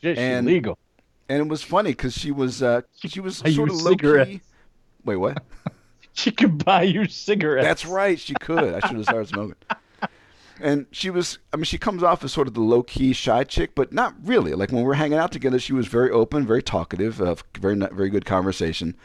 Just 0.01 0.19
And- 0.19 0.47
illegal. 0.49 0.77
and 1.27 1.41
it 1.41 1.47
was 1.47 1.61
funny 1.63 1.91
because 1.91 2.17
she 2.17 2.31
was 2.31 2.61
uh, 2.63 2.81
she 3.05 3.19
was 3.19 3.37
sort 3.37 3.69
of 3.69 3.81
low 3.81 3.95
key. 3.95 4.41
Wait, 5.05 5.15
what? 5.17 5.43
She 6.13 6.31
could 6.31 6.65
buy 6.65 6.81
you 6.83 7.07
cigarettes. 7.07 7.65
That's 7.65 7.85
right. 7.85 8.19
She 8.19 8.33
could. 8.41 8.73
I 8.73 8.85
should 8.85 8.97
have 8.97 9.05
started 9.05 9.29
smoking. 9.29 9.55
And 10.59 10.85
she 10.91 11.09
was, 11.09 11.39
I 11.53 11.55
mean, 11.55 11.63
she 11.63 11.77
comes 11.77 12.03
off 12.03 12.21
as 12.25 12.33
sort 12.33 12.49
of 12.49 12.53
the 12.55 12.59
low 12.61 12.83
key, 12.83 13.13
shy 13.13 13.45
chick, 13.45 13.71
but 13.73 13.93
not 13.93 14.13
really. 14.25 14.53
Like 14.53 14.71
when 14.71 14.81
we 14.81 14.87
were 14.87 14.95
hanging 14.95 15.17
out 15.17 15.31
together, 15.31 15.57
she 15.59 15.71
was 15.71 15.87
very 15.87 16.11
open, 16.11 16.45
very 16.45 16.61
talkative, 16.61 17.21
uh, 17.21 17.35
very, 17.57 17.75
very 17.75 18.09
good 18.09 18.25
conversation. 18.25 18.95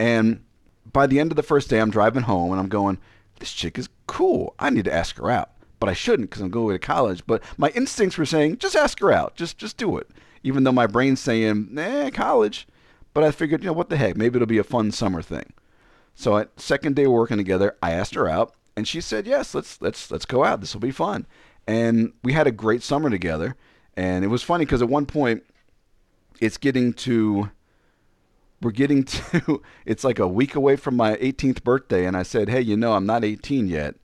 And 0.00 0.42
by 0.90 1.06
the 1.06 1.20
end 1.20 1.30
of 1.30 1.36
the 1.36 1.42
first 1.42 1.68
day, 1.68 1.78
I'm 1.78 1.90
driving 1.90 2.22
home 2.22 2.50
and 2.50 2.58
I'm 2.58 2.70
going, 2.70 2.98
this 3.38 3.52
chick 3.52 3.78
is 3.78 3.90
cool. 4.06 4.54
I 4.58 4.70
need 4.70 4.86
to 4.86 4.92
ask 4.92 5.16
her 5.18 5.30
out. 5.30 5.50
But 5.78 5.90
I 5.90 5.92
shouldn't 5.92 6.30
because 6.30 6.42
I'm 6.42 6.50
going 6.50 6.74
to 6.74 6.78
college. 6.78 7.26
But 7.26 7.42
my 7.58 7.68
instincts 7.70 8.16
were 8.16 8.24
saying, 8.24 8.58
just 8.58 8.74
ask 8.74 8.98
her 9.00 9.12
out. 9.12 9.36
Just, 9.36 9.58
just 9.58 9.76
do 9.76 9.98
it. 9.98 10.08
Even 10.42 10.64
though 10.64 10.72
my 10.72 10.86
brain's 10.86 11.20
saying, 11.20 11.76
eh, 11.78 12.08
college. 12.10 12.66
But 13.12 13.24
I 13.24 13.30
figured, 13.30 13.62
you 13.62 13.66
know, 13.66 13.74
what 13.74 13.90
the 13.90 13.98
heck? 13.98 14.16
Maybe 14.16 14.36
it'll 14.36 14.46
be 14.46 14.58
a 14.58 14.64
fun 14.64 14.90
summer 14.90 15.20
thing. 15.20 15.52
So 16.14 16.38
at 16.38 16.58
second 16.58 16.96
day 16.96 17.06
working 17.06 17.36
together, 17.36 17.76
I 17.82 17.92
asked 17.92 18.14
her 18.14 18.28
out, 18.28 18.54
and 18.76 18.88
she 18.88 19.00
said 19.00 19.26
yes. 19.26 19.54
Let's 19.54 19.80
let's 19.80 20.10
let's 20.10 20.26
go 20.26 20.44
out. 20.44 20.60
This 20.60 20.74
will 20.74 20.80
be 20.80 20.90
fun. 20.90 21.26
And 21.66 22.12
we 22.22 22.32
had 22.32 22.46
a 22.46 22.52
great 22.52 22.82
summer 22.82 23.10
together. 23.10 23.56
And 23.96 24.24
it 24.24 24.28
was 24.28 24.42
funny 24.42 24.64
because 24.64 24.82
at 24.82 24.88
one 24.88 25.06
point, 25.06 25.44
it's 26.40 26.56
getting 26.56 26.92
to 26.94 27.50
we're 28.60 28.70
getting 28.72 29.04
to 29.04 29.62
it's 29.86 30.04
like 30.04 30.18
a 30.18 30.28
week 30.28 30.54
away 30.54 30.76
from 30.76 30.96
my 30.96 31.16
18th 31.16 31.62
birthday, 31.64 32.04
and 32.06 32.16
I 32.16 32.22
said, 32.22 32.48
hey, 32.48 32.60
you 32.60 32.76
know, 32.76 32.92
I'm 32.94 33.06
not 33.06 33.24
18 33.24 33.66
yet. 33.68 33.94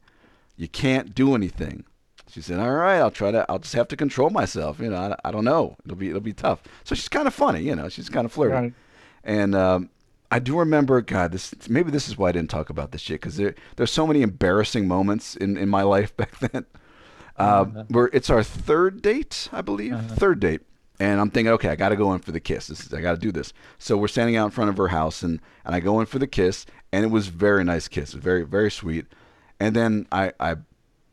You 0.56 0.68
can't 0.68 1.14
do 1.14 1.34
anything. 1.34 1.84
She 2.28 2.40
said, 2.40 2.58
"All 2.58 2.72
right, 2.72 2.96
I'll 2.98 3.10
try 3.10 3.30
to. 3.30 3.46
I'll 3.48 3.60
just 3.60 3.74
have 3.74 3.88
to 3.88 3.96
control 3.96 4.30
myself. 4.30 4.80
You 4.80 4.90
know, 4.90 4.96
I, 4.96 5.28
I 5.28 5.30
don't 5.30 5.44
know. 5.44 5.76
It'll 5.84 5.96
be 5.96 6.08
it'll 6.08 6.20
be 6.20 6.32
tough." 6.32 6.62
So 6.84 6.94
she's 6.94 7.08
kind 7.08 7.26
of 7.28 7.34
funny. 7.34 7.60
You 7.62 7.76
know, 7.76 7.88
she's 7.88 8.08
kind 8.08 8.24
of 8.24 8.32
flirty. 8.32 8.52
Right. 8.54 8.72
And 9.22 9.54
um, 9.54 9.90
I 10.30 10.38
do 10.40 10.58
remember, 10.58 11.00
God, 11.02 11.30
this 11.32 11.54
maybe 11.68 11.90
this 11.90 12.08
is 12.08 12.18
why 12.18 12.30
I 12.30 12.32
didn't 12.32 12.50
talk 12.50 12.68
about 12.68 12.90
this 12.90 13.00
shit 13.00 13.20
because 13.20 13.36
there 13.36 13.54
there's 13.76 13.92
so 13.92 14.06
many 14.06 14.22
embarrassing 14.22 14.88
moments 14.88 15.36
in, 15.36 15.56
in 15.56 15.68
my 15.68 15.82
life 15.96 16.16
back 16.16 16.36
then. 16.40 16.66
Uh, 17.38 17.42
Uh-huh. 17.68 17.84
Where 17.88 18.10
it's 18.12 18.28
our 18.28 18.42
third 18.42 19.02
date, 19.02 19.48
I 19.52 19.60
believe, 19.62 19.92
Uh-huh. 19.92 20.14
third 20.16 20.40
date, 20.40 20.62
And 20.98 21.20
I'm 21.20 21.30
thinking, 21.30 21.52
okay, 21.54 21.68
I 21.68 21.76
got 21.76 21.90
to 21.90 21.96
go 21.96 22.12
in 22.14 22.20
for 22.20 22.32
the 22.32 22.40
kiss. 22.40 22.68
This 22.68 22.86
is, 22.86 22.94
I 22.94 23.00
got 23.02 23.12
to 23.12 23.18
do 23.18 23.30
this. 23.30 23.52
So 23.78 23.96
we're 23.98 24.08
standing 24.08 24.36
out 24.36 24.46
in 24.46 24.50
front 24.50 24.70
of 24.70 24.76
her 24.78 24.88
house, 24.88 25.22
and, 25.22 25.40
and 25.64 25.74
I 25.74 25.80
go 25.80 26.00
in 26.00 26.06
for 26.06 26.18
the 26.18 26.26
kiss, 26.26 26.64
and 26.92 27.04
it 27.04 27.08
was 27.08 27.26
very 27.26 27.64
nice 27.64 27.86
kiss, 27.88 28.12
very 28.14 28.44
very 28.44 28.70
sweet. 28.70 29.06
And 29.60 29.76
then 29.76 30.06
I 30.12 30.32
I, 30.40 30.56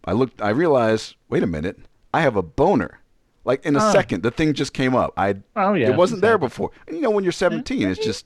I 0.06 0.14
looked, 0.14 0.42
I 0.42 0.50
realized, 0.50 1.16
wait 1.30 1.44
a 1.44 1.48
minute, 1.48 1.80
I 2.14 2.22
have 2.22 2.36
a 2.36 2.42
boner. 2.44 3.00
Like 3.46 3.66
in 3.66 3.76
a 3.76 3.80
Ah. 3.80 3.92
second, 3.92 4.24
the 4.24 4.32
thing 4.32 4.54
just 4.54 4.72
came 4.72 4.96
up. 4.96 5.12
I 5.18 5.36
Oh 5.58 5.74
yeah. 5.74 5.90
it 5.90 5.98
wasn't 5.98 6.22
there 6.22 6.38
before. 6.38 6.72
And 6.88 6.96
you 6.96 7.02
know, 7.02 7.10
when 7.10 7.26
you're 7.26 7.34
17, 7.34 7.86
it's 7.90 8.00
just 8.00 8.26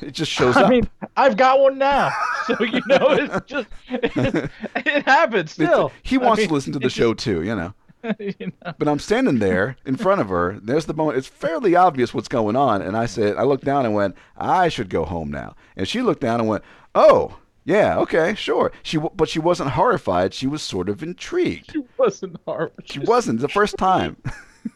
it 0.00 0.10
just 0.12 0.32
shows 0.38 0.56
I 0.56 0.62
up. 0.64 0.70
mean, 0.70 0.90
I've 1.16 1.36
got 1.36 1.60
one 1.60 1.78
now, 1.78 2.10
so 2.48 2.56
you 2.64 2.80
know 2.88 3.10
it's 3.10 3.46
just 3.46 3.68
it, 3.88 4.50
it 4.76 5.04
happens 5.04 5.52
It's- 5.56 5.68
still. 5.70 5.92
he 6.02 6.16
I 6.16 6.18
wants 6.18 6.40
mean, 6.40 6.48
to 6.48 6.54
listen 6.54 6.72
to 6.72 6.80
the 6.80 6.86
it's 6.86 6.94
show 6.96 7.14
too, 7.14 7.44
you 7.44 7.54
know. 7.54 7.74
you 8.18 8.34
know. 8.40 8.72
But 8.78 8.88
I'm 8.88 8.98
standing 8.98 9.38
there 9.38 9.76
in 9.84 9.96
front 9.96 10.20
of 10.20 10.28
her. 10.28 10.58
There's 10.62 10.86
the 10.86 10.94
moment. 10.94 11.18
It's 11.18 11.26
fairly 11.26 11.74
obvious 11.74 12.12
what's 12.12 12.28
going 12.28 12.56
on. 12.56 12.82
And 12.82 12.96
I 12.96 13.06
said, 13.06 13.36
I 13.36 13.42
looked 13.42 13.64
down 13.64 13.86
and 13.86 13.94
went, 13.94 14.16
I 14.36 14.68
should 14.68 14.88
go 14.90 15.04
home 15.04 15.30
now. 15.30 15.54
And 15.76 15.88
she 15.88 16.02
looked 16.02 16.20
down 16.20 16.40
and 16.40 16.48
went, 16.48 16.64
Oh, 16.94 17.38
yeah, 17.64 17.98
okay, 17.98 18.34
sure. 18.34 18.72
She, 18.82 18.98
but 18.98 19.28
she 19.28 19.38
wasn't 19.38 19.70
horrified. 19.70 20.34
She 20.34 20.46
was 20.46 20.62
sort 20.62 20.88
of 20.88 21.02
intrigued. 21.02 21.72
She 21.72 21.82
wasn't 21.96 22.36
horrified. 22.46 22.88
She 22.88 22.98
wasn't 23.00 23.40
the 23.40 23.48
first 23.48 23.76
time. 23.78 24.16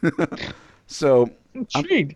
so 0.87 1.29
intrigued. 1.53 2.15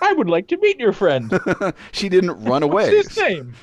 I 0.00 0.12
would 0.12 0.30
like 0.30 0.46
to 0.48 0.56
meet 0.58 0.78
your 0.78 0.92
friend. 0.92 1.32
she 1.92 2.08
didn't 2.08 2.42
run 2.44 2.62
What's 2.68 2.88
away. 2.88 2.96
his 2.96 3.16
name? 3.16 3.54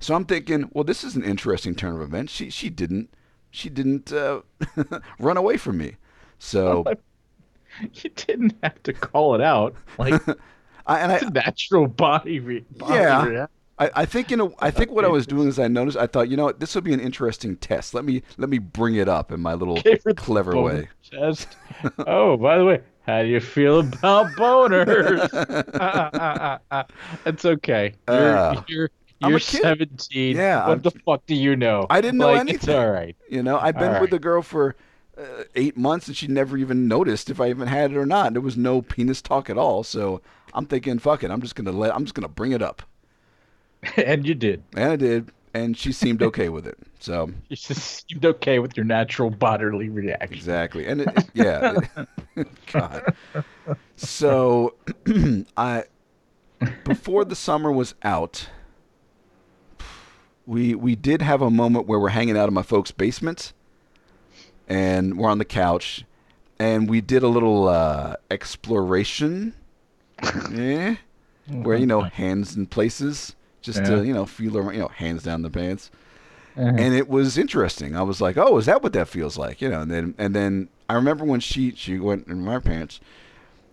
So 0.00 0.14
I'm 0.14 0.24
thinking, 0.24 0.70
well, 0.72 0.84
this 0.84 1.04
is 1.04 1.16
an 1.16 1.24
interesting 1.24 1.74
turn 1.74 1.94
of 1.94 2.02
events. 2.02 2.32
She 2.32 2.50
she 2.50 2.68
didn't 2.70 3.10
she 3.50 3.68
didn't 3.68 4.12
uh, 4.12 4.40
run 5.18 5.36
away 5.36 5.56
from 5.56 5.78
me. 5.78 5.96
So 6.38 6.84
You 7.92 8.10
didn't 8.10 8.54
have 8.62 8.82
to 8.84 8.92
call 8.92 9.34
it 9.34 9.40
out. 9.40 9.74
Like 9.98 10.14
I, 10.86 11.00
and 11.00 11.12
I, 11.12 11.20
natural 11.30 11.86
body. 11.86 12.40
Re- 12.40 12.64
body 12.70 12.94
Yeah. 12.94 13.24
reaction. 13.24 13.48
I, 13.78 13.90
I 13.94 14.04
think 14.06 14.30
you 14.30 14.38
know 14.38 14.54
I 14.60 14.70
think 14.70 14.90
what 14.90 15.04
I 15.04 15.08
was 15.08 15.26
doing 15.26 15.48
is 15.48 15.58
I 15.58 15.68
noticed 15.68 15.98
I 15.98 16.06
thought 16.06 16.30
you 16.30 16.36
know 16.38 16.44
what 16.44 16.60
this 16.60 16.74
would 16.74 16.84
be 16.84 16.94
an 16.94 17.00
interesting 17.00 17.56
test. 17.56 17.92
Let 17.92 18.06
me 18.06 18.22
let 18.38 18.48
me 18.48 18.58
bring 18.58 18.94
it 18.94 19.06
up 19.08 19.30
in 19.30 19.40
my 19.40 19.52
little 19.52 19.82
Gave 19.82 20.02
her 20.04 20.14
the 20.14 20.14
clever 20.14 20.56
way. 20.56 20.88
Chest. 21.02 21.58
oh, 22.06 22.38
by 22.38 22.56
the 22.56 22.64
way, 22.64 22.80
how 23.06 23.20
do 23.22 23.28
you 23.28 23.38
feel 23.40 23.80
about 23.80 24.28
boners? 24.28 25.28
Ah, 25.78 26.10
ah, 26.14 26.58
ah, 26.70 26.86
it's 27.26 27.44
okay. 27.44 27.92
You're 28.08 28.34
Uh, 28.34 28.62
you're, 28.66 28.90
I'm 29.22 29.30
you're 29.30 29.38
kid. 29.40 29.62
17. 29.62 30.36
Yeah, 30.36 30.60
What 30.60 30.68
I'm- 30.70 30.80
the 30.82 30.90
fuck 30.90 31.24
do 31.26 31.34
you 31.34 31.56
know? 31.56 31.86
I 31.90 32.00
didn't 32.00 32.18
know 32.18 32.32
like, 32.32 32.42
It's 32.48 32.64
anything. 32.68 32.76
all 32.76 32.90
right. 32.90 33.16
You 33.28 33.42
know 33.42 33.58
I've 33.58 33.74
been 33.76 33.94
All 33.94 34.00
with 34.00 34.12
right. 34.12 34.18
a 34.18 34.18
girl 34.20 34.42
for 34.42 34.76
uh, 35.18 35.44
eight 35.54 35.76
months 35.76 36.08
and 36.08 36.16
she 36.16 36.26
never 36.26 36.56
even 36.58 36.86
noticed 36.88 37.30
if 37.30 37.40
I 37.40 37.48
even 37.48 37.68
had 37.68 37.90
it 37.92 37.96
or 37.96 38.04
not. 38.06 38.32
There 38.34 38.42
was 38.42 38.56
no 38.56 38.82
penis 38.82 39.22
talk 39.22 39.48
at 39.48 39.56
all. 39.56 39.82
So 39.82 40.20
I'm 40.52 40.66
thinking, 40.66 40.98
fuck 40.98 41.24
it. 41.24 41.30
I'm 41.30 41.40
just 41.40 41.54
gonna 41.54 41.72
let 41.72 41.94
I'm 41.94 42.04
just 42.04 42.14
gonna 42.14 42.28
bring 42.28 42.52
it 42.52 42.60
up, 42.62 42.82
and 43.96 44.26
you 44.26 44.34
did. 44.34 44.62
and 44.74 44.90
I 44.92 44.96
did, 44.96 45.30
and 45.54 45.76
she 45.76 45.92
seemed 45.92 46.22
okay 46.22 46.48
with 46.50 46.66
it. 46.66 46.76
So 47.00 47.30
just 47.50 48.06
seemed 48.08 48.24
okay 48.26 48.58
with 48.58 48.76
your 48.76 48.84
natural 48.84 49.30
bodily 49.30 49.88
reaction. 49.88 50.34
Exactly, 50.34 50.86
and 50.86 51.00
it, 51.02 51.08
it- 51.16 51.30
yeah, 51.34 51.78
it- 52.36 52.48
God. 52.72 53.14
So, 53.96 54.74
I 55.56 55.84
before 56.84 57.24
the 57.24 57.36
summer 57.36 57.70
was 57.72 57.94
out, 58.02 58.48
we 60.46 60.74
we 60.74 60.94
did 60.94 61.22
have 61.22 61.42
a 61.42 61.50
moment 61.50 61.86
where 61.86 61.98
we're 61.98 62.10
hanging 62.10 62.36
out 62.36 62.48
in 62.48 62.54
my 62.54 62.62
folks' 62.62 62.90
basement, 62.92 63.52
and 64.68 65.18
we're 65.18 65.28
on 65.30 65.38
the 65.38 65.44
couch, 65.44 66.04
and 66.58 66.88
we 66.88 67.00
did 67.00 67.22
a 67.22 67.28
little 67.28 67.68
uh, 67.68 68.16
exploration, 68.30 69.54
eh? 70.54 70.96
where 71.50 71.76
you 71.76 71.86
know 71.86 72.02
hands 72.02 72.56
in 72.56 72.66
places, 72.66 73.34
just 73.62 73.80
Yeah. 73.80 73.86
to 73.98 74.02
you 74.04 74.12
know 74.14 74.26
feel 74.26 74.56
around, 74.58 74.74
you 74.74 74.80
know 74.80 74.88
hands 74.88 75.22
down 75.22 75.42
the 75.42 75.50
pants 75.50 75.90
Uh-huh. 76.56 76.68
and 76.76 76.94
it 76.94 77.08
was 77.08 77.36
interesting. 77.38 77.94
I 77.96 78.02
was 78.02 78.20
like, 78.20 78.36
"Oh, 78.36 78.56
is 78.58 78.66
that 78.66 78.82
what 78.82 78.92
that 78.94 79.08
feels 79.08 79.36
like?" 79.36 79.60
You 79.60 79.68
know, 79.68 79.80
and 79.82 79.90
then 79.90 80.14
and 80.18 80.34
then 80.34 80.68
I 80.88 80.94
remember 80.94 81.24
when 81.24 81.40
she 81.40 81.72
she 81.76 81.98
went 81.98 82.26
in 82.28 82.42
my 82.44 82.58
pants. 82.60 83.00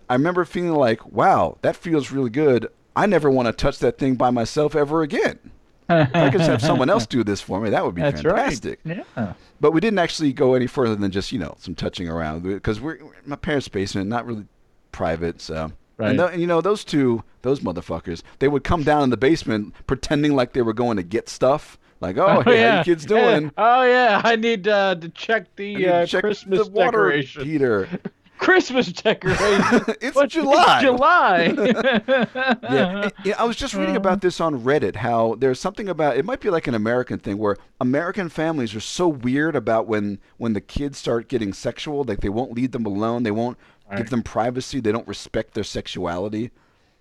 I 0.09 0.15
remember 0.15 0.43
feeling 0.45 0.73
like, 0.75 1.05
"Wow, 1.11 1.57
that 1.61 1.75
feels 1.75 2.11
really 2.11 2.29
good. 2.29 2.67
I 2.95 3.05
never 3.07 3.29
want 3.31 3.47
to 3.47 3.53
touch 3.53 3.79
that 3.79 3.97
thing 3.97 4.15
by 4.15 4.29
myself 4.29 4.75
ever 4.75 5.01
again. 5.01 5.39
If 5.89 6.15
I 6.15 6.29
could 6.29 6.41
have 6.41 6.61
someone 6.61 6.89
else 6.89 7.05
do 7.07 7.23
this 7.23 7.41
for 7.41 7.59
me, 7.59 7.69
that 7.71 7.85
would 7.85 7.95
be 7.95 8.01
That's 8.01 8.21
fantastic." 8.21 8.79
right. 8.85 9.05
Yeah. 9.17 9.33
But 9.59 9.71
we 9.71 9.79
didn't 9.81 9.99
actually 9.99 10.33
go 10.33 10.53
any 10.53 10.67
further 10.67 10.95
than 10.95 11.11
just 11.11 11.31
you 11.31 11.39
know 11.39 11.55
some 11.59 11.75
touching 11.75 12.07
around 12.09 12.43
because 12.43 12.79
we're 12.81 12.99
my 13.25 13.35
parents' 13.35 13.67
basement, 13.67 14.09
not 14.09 14.25
really 14.25 14.45
private. 14.91 15.41
So 15.41 15.71
Right. 15.95 16.09
and, 16.09 16.19
tho- 16.19 16.27
and 16.27 16.41
you 16.41 16.47
know 16.47 16.59
those 16.59 16.83
two 16.83 17.23
those 17.43 17.59
motherfuckers, 17.59 18.23
they 18.39 18.47
would 18.47 18.63
come 18.63 18.83
down 18.83 19.03
in 19.03 19.09
the 19.11 19.17
basement 19.17 19.73
pretending 19.85 20.35
like 20.35 20.53
they 20.53 20.61
were 20.63 20.73
going 20.73 20.97
to 20.97 21.03
get 21.03 21.29
stuff. 21.29 21.77
Like, 22.01 22.17
oh, 22.17 22.41
hey, 22.41 22.61
how 22.63 22.77
you 22.79 22.83
kids 22.83 23.05
doing? 23.05 23.43
Yeah. 23.43 23.49
Oh 23.57 23.83
yeah, 23.83 24.21
I 24.23 24.35
need 24.35 24.67
uh, 24.67 24.95
to 24.95 25.09
check 25.09 25.55
the 25.55 25.75
need 25.75 25.83
to 25.83 25.93
uh, 25.95 26.05
check 26.05 26.21
Christmas 26.23 26.65
the 26.65 26.71
water 26.71 27.05
decoration. 27.09 27.45
heater. 27.45 27.87
Christmas 28.43 28.91
decoration. 28.91 29.95
It's 30.01 30.15
What- 30.15 30.29
July. 30.29 30.81
July. 30.81 31.37
Yeah. 32.63 33.09
yeah, 33.23 33.35
I 33.39 33.43
was 33.45 33.55
just 33.55 33.73
reading 33.73 33.95
about 33.95 34.21
this 34.21 34.39
on 34.41 34.61
Reddit. 34.61 34.95
How 34.97 35.35
there's 35.35 35.59
something 35.59 35.87
about 35.89 36.17
it 36.17 36.25
might 36.25 36.39
be 36.41 36.49
like 36.49 36.67
an 36.67 36.75
American 36.75 37.19
thing 37.19 37.37
where 37.37 37.57
American 37.79 38.29
families 38.29 38.75
are 38.75 38.79
so 38.79 39.07
weird 39.07 39.55
about 39.55 39.87
when 39.87 40.19
when 40.37 40.53
the 40.53 40.61
kids 40.61 40.97
start 40.97 41.27
getting 41.29 41.53
sexual, 41.53 42.03
like 42.03 42.21
they 42.21 42.29
won't 42.29 42.53
leave 42.53 42.71
them 42.71 42.85
alone, 42.85 43.23
they 43.23 43.31
won't 43.31 43.57
give 43.97 44.09
them 44.09 44.23
privacy, 44.23 44.79
they 44.79 44.91
don't 44.91 45.07
respect 45.07 45.53
their 45.53 45.63
sexuality, 45.63 46.49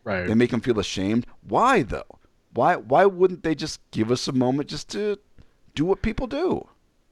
right. 0.04 0.26
they 0.26 0.34
make 0.34 0.50
them 0.50 0.60
feel 0.60 0.78
ashamed. 0.78 1.26
Why 1.48 1.82
though? 1.82 2.18
Why 2.54 2.76
why 2.76 3.06
wouldn't 3.06 3.42
they 3.42 3.54
just 3.54 3.80
give 3.92 4.10
us 4.10 4.28
a 4.28 4.32
moment 4.32 4.68
just 4.68 4.88
to 4.90 5.18
do 5.74 5.84
what 5.84 6.02
people 6.02 6.26
do? 6.26 6.68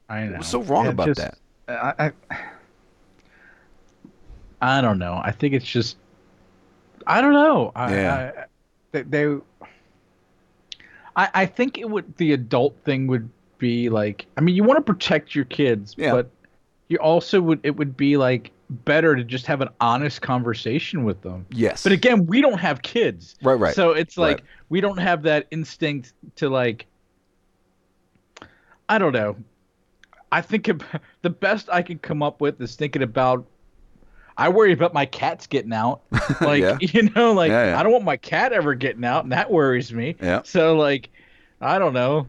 I 0.07 0.25
know. 0.25 0.33
What's 0.37 0.49
so 0.49 0.61
wrong 0.61 0.87
about 0.87 1.07
just- 1.07 1.19
that? 1.21 1.37
I, 1.67 2.07
I 2.07 2.11
I 4.61 4.81
don't 4.81 4.99
know. 4.99 5.19
I 5.23 5.31
think 5.31 5.53
it's 5.53 5.65
just 5.65 5.97
I 7.07 7.19
don't 7.21 7.33
know. 7.33 7.71
I, 7.75 7.95
Yeah. 7.95 8.31
I, 8.37 8.43
they, 8.91 9.01
they 9.03 9.25
I 11.15 11.29
I 11.33 11.45
think 11.45 11.77
it 11.77 11.89
would 11.89 12.15
the 12.17 12.33
adult 12.33 12.75
thing 12.85 13.07
would 13.07 13.29
be 13.57 13.89
like 13.89 14.25
I 14.37 14.41
mean 14.41 14.55
you 14.55 14.63
want 14.63 14.77
to 14.77 14.93
protect 14.93 15.35
your 15.35 15.45
kids, 15.45 15.95
Yeah. 15.97 16.11
but 16.11 16.29
you 16.89 16.97
also 16.97 17.41
would 17.41 17.59
it 17.63 17.75
would 17.75 17.95
be 17.97 18.17
like 18.17 18.51
better 18.69 19.15
to 19.15 19.23
just 19.23 19.45
have 19.47 19.61
an 19.61 19.69
honest 19.81 20.21
conversation 20.21 21.03
with 21.03 21.21
them. 21.21 21.45
Yes. 21.51 21.83
But 21.83 21.91
again, 21.91 22.25
we 22.25 22.41
don't 22.41 22.59
have 22.59 22.81
kids. 22.81 23.35
Right, 23.41 23.55
right. 23.55 23.75
So 23.75 23.91
it's 23.91 24.17
like 24.17 24.37
Right. 24.37 24.45
we 24.69 24.79
don't 24.81 24.97
have 24.99 25.23
that 25.23 25.47
instinct 25.51 26.13
to 26.37 26.49
like 26.49 26.85
I 28.87 28.97
don't 28.97 29.13
know. 29.13 29.37
I 30.31 30.41
think 30.41 30.69
the 31.21 31.29
best 31.29 31.69
I 31.71 31.81
can 31.81 31.97
come 31.99 32.21
up 32.23 32.41
with 32.41 32.61
is 32.61 32.75
thinking 32.75 33.03
about 33.03 33.45
I 34.41 34.49
worry 34.49 34.73
about 34.73 34.93
my 34.93 35.05
cats 35.05 35.47
getting 35.47 35.73
out. 35.73 36.01
Like 36.41 36.61
Yeah. 36.61 36.77
you 36.81 37.09
know, 37.15 37.33
like 37.33 37.49
Yeah, 37.49 37.67
yeah. 37.67 37.79
I 37.79 37.83
don't 37.83 37.91
want 37.91 38.05
my 38.05 38.17
cat 38.17 38.53
ever 38.53 38.73
getting 38.75 39.05
out 39.05 39.23
and 39.23 39.31
that 39.33 39.51
worries 39.51 39.93
me. 39.93 40.15
Yeah. 40.21 40.41
So 40.43 40.75
like 40.75 41.09
I 41.61 41.77
don't 41.79 41.93
know. 41.93 42.27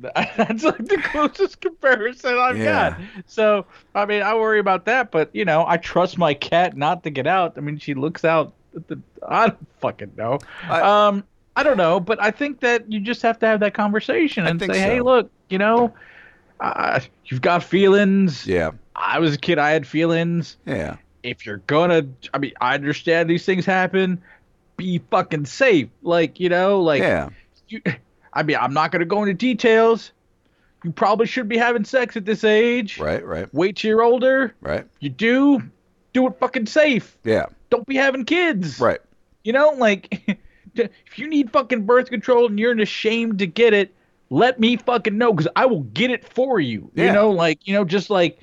That's 0.00 0.64
like 0.64 0.78
the 0.78 0.96
closest 1.12 1.60
comparison 1.60 2.36
I've 2.38 2.56
Yeah. 2.58 2.90
got. 2.90 3.00
So 3.26 3.66
I 3.94 4.06
mean, 4.06 4.22
I 4.22 4.34
worry 4.34 4.58
about 4.58 4.84
that, 4.86 5.10
but 5.10 5.28
you 5.34 5.44
know, 5.44 5.64
I 5.66 5.76
trust 5.76 6.16
my 6.18 6.32
cat 6.34 6.76
not 6.76 7.02
to 7.04 7.10
get 7.10 7.26
out. 7.26 7.54
I 7.56 7.60
mean, 7.60 7.78
she 7.78 7.94
looks 7.94 8.24
out. 8.24 8.52
At 8.74 8.86
the, 8.88 9.00
I 9.28 9.48
don't 9.48 9.58
fucking 9.80 10.12
know. 10.16 10.38
I- 10.68 10.80
um, 11.08 11.24
I 11.56 11.62
don't 11.64 11.76
know, 11.76 11.98
but 12.00 12.22
I 12.22 12.30
think 12.30 12.60
that 12.60 12.90
you 12.90 13.00
just 13.00 13.20
have 13.22 13.38
to 13.40 13.46
have 13.46 13.60
that 13.60 13.74
conversation 13.74 14.46
and 14.46 14.60
say, 14.60 14.78
"Hey, 14.78 15.00
look, 15.00 15.30
you 15.50 15.58
know, 15.58 15.92
uh, 16.60 17.00
you've 17.26 17.40
got 17.42 17.62
feelings. 17.64 18.46
yeah. 18.46 18.70
I 18.94 19.18
was 19.18 19.34
a 19.34 19.38
kid. 19.38 19.58
I 19.58 19.70
had 19.70 19.86
feelings. 19.86 20.56
Yeah. 20.66 20.96
If 21.22 21.46
you're 21.46 21.58
gonna, 21.66 22.06
I 22.34 22.38
mean, 22.38 22.52
I 22.60 22.74
understand 22.74 23.30
these 23.30 23.44
things 23.44 23.64
happen. 23.64 24.20
Be 24.76 25.00
fucking 25.10 25.46
safe. 25.46 25.88
Like, 26.02 26.38
you 26.40 26.48
know, 26.50 26.80
like 26.82 27.00
Yeah. 27.00 27.30
you, 27.68 27.80
I 28.32 28.42
mean, 28.42 28.56
I'm 28.60 28.74
not 28.74 28.92
going 28.92 29.00
to 29.00 29.06
go 29.06 29.22
into 29.22 29.34
details. 29.34 30.12
You 30.84 30.92
probably 30.92 31.26
should 31.26 31.48
be 31.48 31.56
having 31.58 31.84
sex 31.84 32.16
at 32.16 32.24
this 32.24 32.44
age. 32.44 32.98
Right, 32.98 33.24
right, 33.24 33.52
Wait 33.52 33.76
till 33.76 33.88
you're 33.90 34.02
older. 34.02 34.54
right. 34.60 34.86
You 35.00 35.10
do, 35.10 35.62
do 36.12 36.26
it 36.26 36.34
fucking 36.40 36.66
safe. 36.66 37.16
Yeah. 37.24 37.46
Don't 37.70 37.86
be 37.86 37.96
having 37.96 38.24
kids. 38.24 38.80
Right. 38.80 39.00
You 39.44 39.52
know, 39.52 39.70
like, 39.70 40.38
if 40.74 41.18
you 41.18 41.28
need 41.28 41.50
fucking 41.52 41.84
birth 41.84 42.08
control 42.10 42.46
and 42.46 42.58
you're 42.58 42.78
ashamed 42.80 43.38
to 43.40 43.46
get 43.46 43.74
it, 43.74 43.94
let 44.30 44.58
me 44.58 44.76
fucking 44.76 45.16
know 45.18 45.32
because 45.32 45.50
I 45.56 45.66
will 45.66 45.82
get 45.82 46.10
it 46.10 46.26
for 46.32 46.58
you. 46.60 46.90
Yeah. 46.94 47.06
You 47.06 47.12
know, 47.12 47.30
like, 47.30 47.66
you 47.66 47.74
know, 47.74 47.84
just 47.84 48.08
like, 48.10 48.38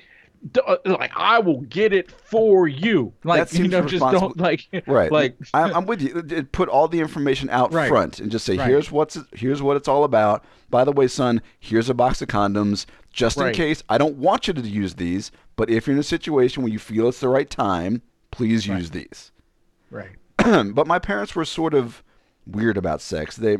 uh, 0.66 0.76
like 0.84 1.10
I 1.16 1.40
will 1.40 1.62
get 1.62 1.92
it 1.92 2.10
for 2.12 2.68
you. 2.68 3.12
Like, 3.24 3.48
That 3.50 3.58
you 3.58 3.66
know, 3.66 3.84
just 3.86 4.04
don't 4.04 4.36
like, 4.38 4.68
Right. 4.86 5.10
like, 5.10 5.36
I'm, 5.52 5.74
I'm 5.74 5.86
with 5.86 6.00
you. 6.00 6.44
Put 6.52 6.68
all 6.68 6.86
the 6.88 7.00
information 7.00 7.50
out 7.50 7.72
Right. 7.72 7.88
front 7.88 8.20
and 8.20 8.30
just 8.30 8.44
say, 8.44 8.56
Right. 8.56 8.68
here's 8.68 8.92
what's 8.92 9.18
here's 9.32 9.60
what 9.62 9.76
it's 9.76 9.88
all 9.88 10.04
about. 10.04 10.44
By 10.70 10.84
the 10.84 10.92
way, 10.92 11.08
son, 11.08 11.40
here's 11.58 11.88
a 11.88 11.94
box 11.94 12.22
of 12.22 12.28
condoms 12.28 12.86
just 13.10 13.38
in 13.40 13.52
case. 13.52 13.82
I 13.88 13.98
don't 13.98 14.16
want 14.18 14.46
you 14.46 14.54
to 14.54 14.60
use 14.60 14.94
these, 14.94 15.32
but 15.56 15.70
if 15.70 15.86
you're 15.86 15.94
in 15.96 16.00
a 16.00 16.04
situation 16.04 16.62
where 16.62 16.70
you 16.70 16.78
feel 16.78 17.08
it's 17.08 17.20
the 17.20 17.28
right 17.28 17.48
time, 17.50 18.02
Please 18.30 18.68
Right. 18.68 18.76
use 18.78 18.90
these. 18.90 19.32
Right. 19.90 20.10
but 20.74 20.86
my 20.86 20.98
parents 20.98 21.34
were 21.34 21.46
sort 21.46 21.72
of 21.72 22.02
weird 22.46 22.76
about 22.76 23.00
sex. 23.00 23.36
They 23.36 23.56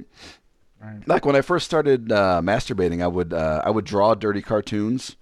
Right. 0.83 1.07
like 1.09 1.26
when 1.26 1.35
I 1.35 1.41
first 1.41 1.66
started 1.66 2.12
uh, 2.12 2.41
masturbating, 2.43 3.03
I 3.03 3.09
would 3.09 3.33
uh, 3.33 3.62
I 3.64 3.70
would 3.70 3.85
draw 3.85 4.14
dirty 4.14 4.43
cartoons, 4.43 5.16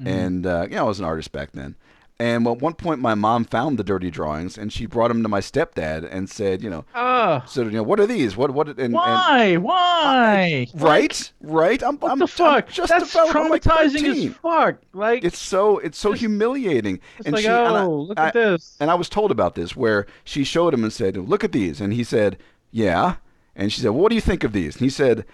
Mm-hmm. 0.00 0.08
and 0.08 0.46
uh, 0.46 0.66
you 0.68 0.74
know 0.76 0.86
I 0.86 0.88
was 0.88 0.98
an 0.98 1.04
artist 1.04 1.30
back 1.30 1.52
then. 1.52 1.76
And 2.18 2.46
at 2.46 2.58
one 2.58 2.74
point, 2.74 3.00
my 3.00 3.14
mom 3.14 3.44
found 3.44 3.76
the 3.76 3.84
dirty 3.84 4.08
drawings, 4.10 4.56
and 4.56 4.72
she 4.72 4.86
brought 4.86 5.08
them 5.08 5.22
to 5.24 5.28
my 5.28 5.40
stepdad 5.40 6.08
and 6.08 6.30
said, 6.30 6.62
you 6.62 6.70
know, 6.70 6.84
Oh, 6.94 7.42
so 7.46 7.62
you 7.62 7.70
know, 7.72 7.82
what 7.82 7.98
are 8.00 8.06
these? 8.06 8.36
What 8.36 8.52
what? 8.52 8.68
And, 8.68 8.78
and 8.78 8.94
why? 8.94 9.56
Why? 9.56 10.66
right, 10.74 11.32
right. 11.40 11.82
I'm, 11.82 11.96
What 11.98 12.12
I'm, 12.12 12.18
the 12.20 12.26
fuck? 12.28 12.66
I'm 12.66 12.72
just 12.72 12.88
That's 12.88 13.06
developed. 13.12 13.36
I'm 13.36 13.48
like 13.50 13.62
traumatizing 13.62 14.00
13. 14.06 14.28
as 14.30 14.34
fuck. 14.36 14.76
Like 14.92 15.24
It's 15.24 15.38
so 15.38 15.78
it's 15.78 15.98
so 15.98 16.12
humiliating. 16.12 17.00
it's 17.18 17.26
and 17.26 17.34
like, 17.34 17.42
she 17.42 17.48
and 17.48 17.56
I- 17.76 17.82
oh, 17.84 18.00
look 18.02 18.18
I- 18.18 18.30
this. 18.30 18.76
and 18.80 18.90
I 18.90 18.94
was 18.94 19.08
told 19.08 19.30
about 19.30 19.54
this 19.54 19.76
where 19.76 20.06
she 20.24 20.44
showed 20.44 20.72
him 20.74 20.82
and 20.84 20.92
said, 20.92 21.16
"Look 21.16 21.44
at 21.44 21.52
these," 21.52 21.80
and 21.80 21.92
he 21.92 22.04
said, 22.04 22.38
"Yeah," 22.70 23.16
and 23.56 23.72
she 23.72 23.80
said, 23.80 23.90
well, 23.90 24.00
"What 24.00 24.08
do 24.10 24.14
you 24.14 24.20
think 24.20 24.44
of 24.44 24.52
these?" 24.52 24.74
And 24.76 24.82
he 24.82 24.90
said, 24.90 25.24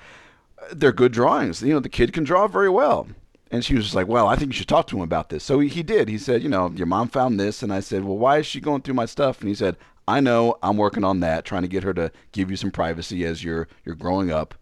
"They're 0.73 0.93
good 0.93 1.13
drawings. 1.13 1.63
You 1.63 1.75
know, 1.75 1.81
the 1.81 1.89
kid 1.89 2.13
can 2.13 2.25
draw 2.25 2.47
very 2.49 2.69
well." 2.71 3.09
And 3.53 3.65
she 3.65 3.75
was 3.75 3.85
just 3.85 3.95
like, 3.97 4.07
"Well, 4.09 4.29
I 4.29 4.37
think 4.37 4.53
you 4.53 4.57
should 4.59 4.69
talk 4.69 4.87
to 4.89 4.97
him 4.97 5.03
about 5.03 5.29
this." 5.31 5.43
So 5.45 5.59
he, 5.59 5.69
he 5.69 5.83
did. 5.83 6.09
He 6.09 6.19
said, 6.19 6.43
"You 6.43 6.49
know, 6.49 6.71
your 6.75 6.87
mom 6.87 7.09
found 7.09 7.39
this," 7.41 7.63
and 7.63 7.73
I 7.73 7.81
said, 7.81 8.05
"Well, 8.05 8.19
why 8.19 8.39
is 8.39 8.47
she 8.47 8.61
going 8.61 8.83
through 8.83 8.95
my 8.95 9.07
stuff?" 9.07 9.41
And 9.41 9.49
he 9.49 9.55
said, 9.55 9.77
"I 10.07 10.21
know. 10.21 10.57
I'm 10.63 10.77
working 10.77 11.05
on 11.05 11.21
that, 11.21 11.45
trying 11.45 11.63
to 11.63 11.69
get 11.69 11.83
her 11.83 11.95
to 11.95 12.13
give 12.33 12.51
you 12.51 12.57
some 12.57 12.71
privacy 12.71 13.25
as 13.25 13.43
you're 13.43 13.67
you're 13.85 13.97
growing 13.97 14.31
up." 14.31 14.55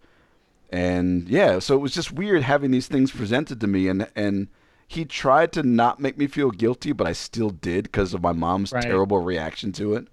And 0.71 1.27
yeah, 1.27 1.59
so 1.59 1.75
it 1.75 1.79
was 1.79 1.93
just 1.93 2.11
weird 2.11 2.43
having 2.43 2.71
these 2.71 2.87
things 2.87 3.11
presented 3.11 3.59
to 3.61 3.67
me, 3.67 3.87
and 3.87 4.07
and 4.15 4.47
he 4.87 5.05
tried 5.05 5.51
to 5.53 5.61
not 5.63 5.99
make 5.99 6.17
me 6.17 6.25
feel 6.27 6.49
guilty, 6.49 6.91
but 6.91 7.05
I 7.07 7.13
still 7.13 7.51
did 7.51 7.83
because 7.83 8.13
of 8.15 8.23
my 8.23 8.31
mom's 8.31 8.71
Right. 8.71 8.81
terrible 8.83 9.19
reaction 9.19 9.71
to 9.73 9.93
it. 9.93 10.07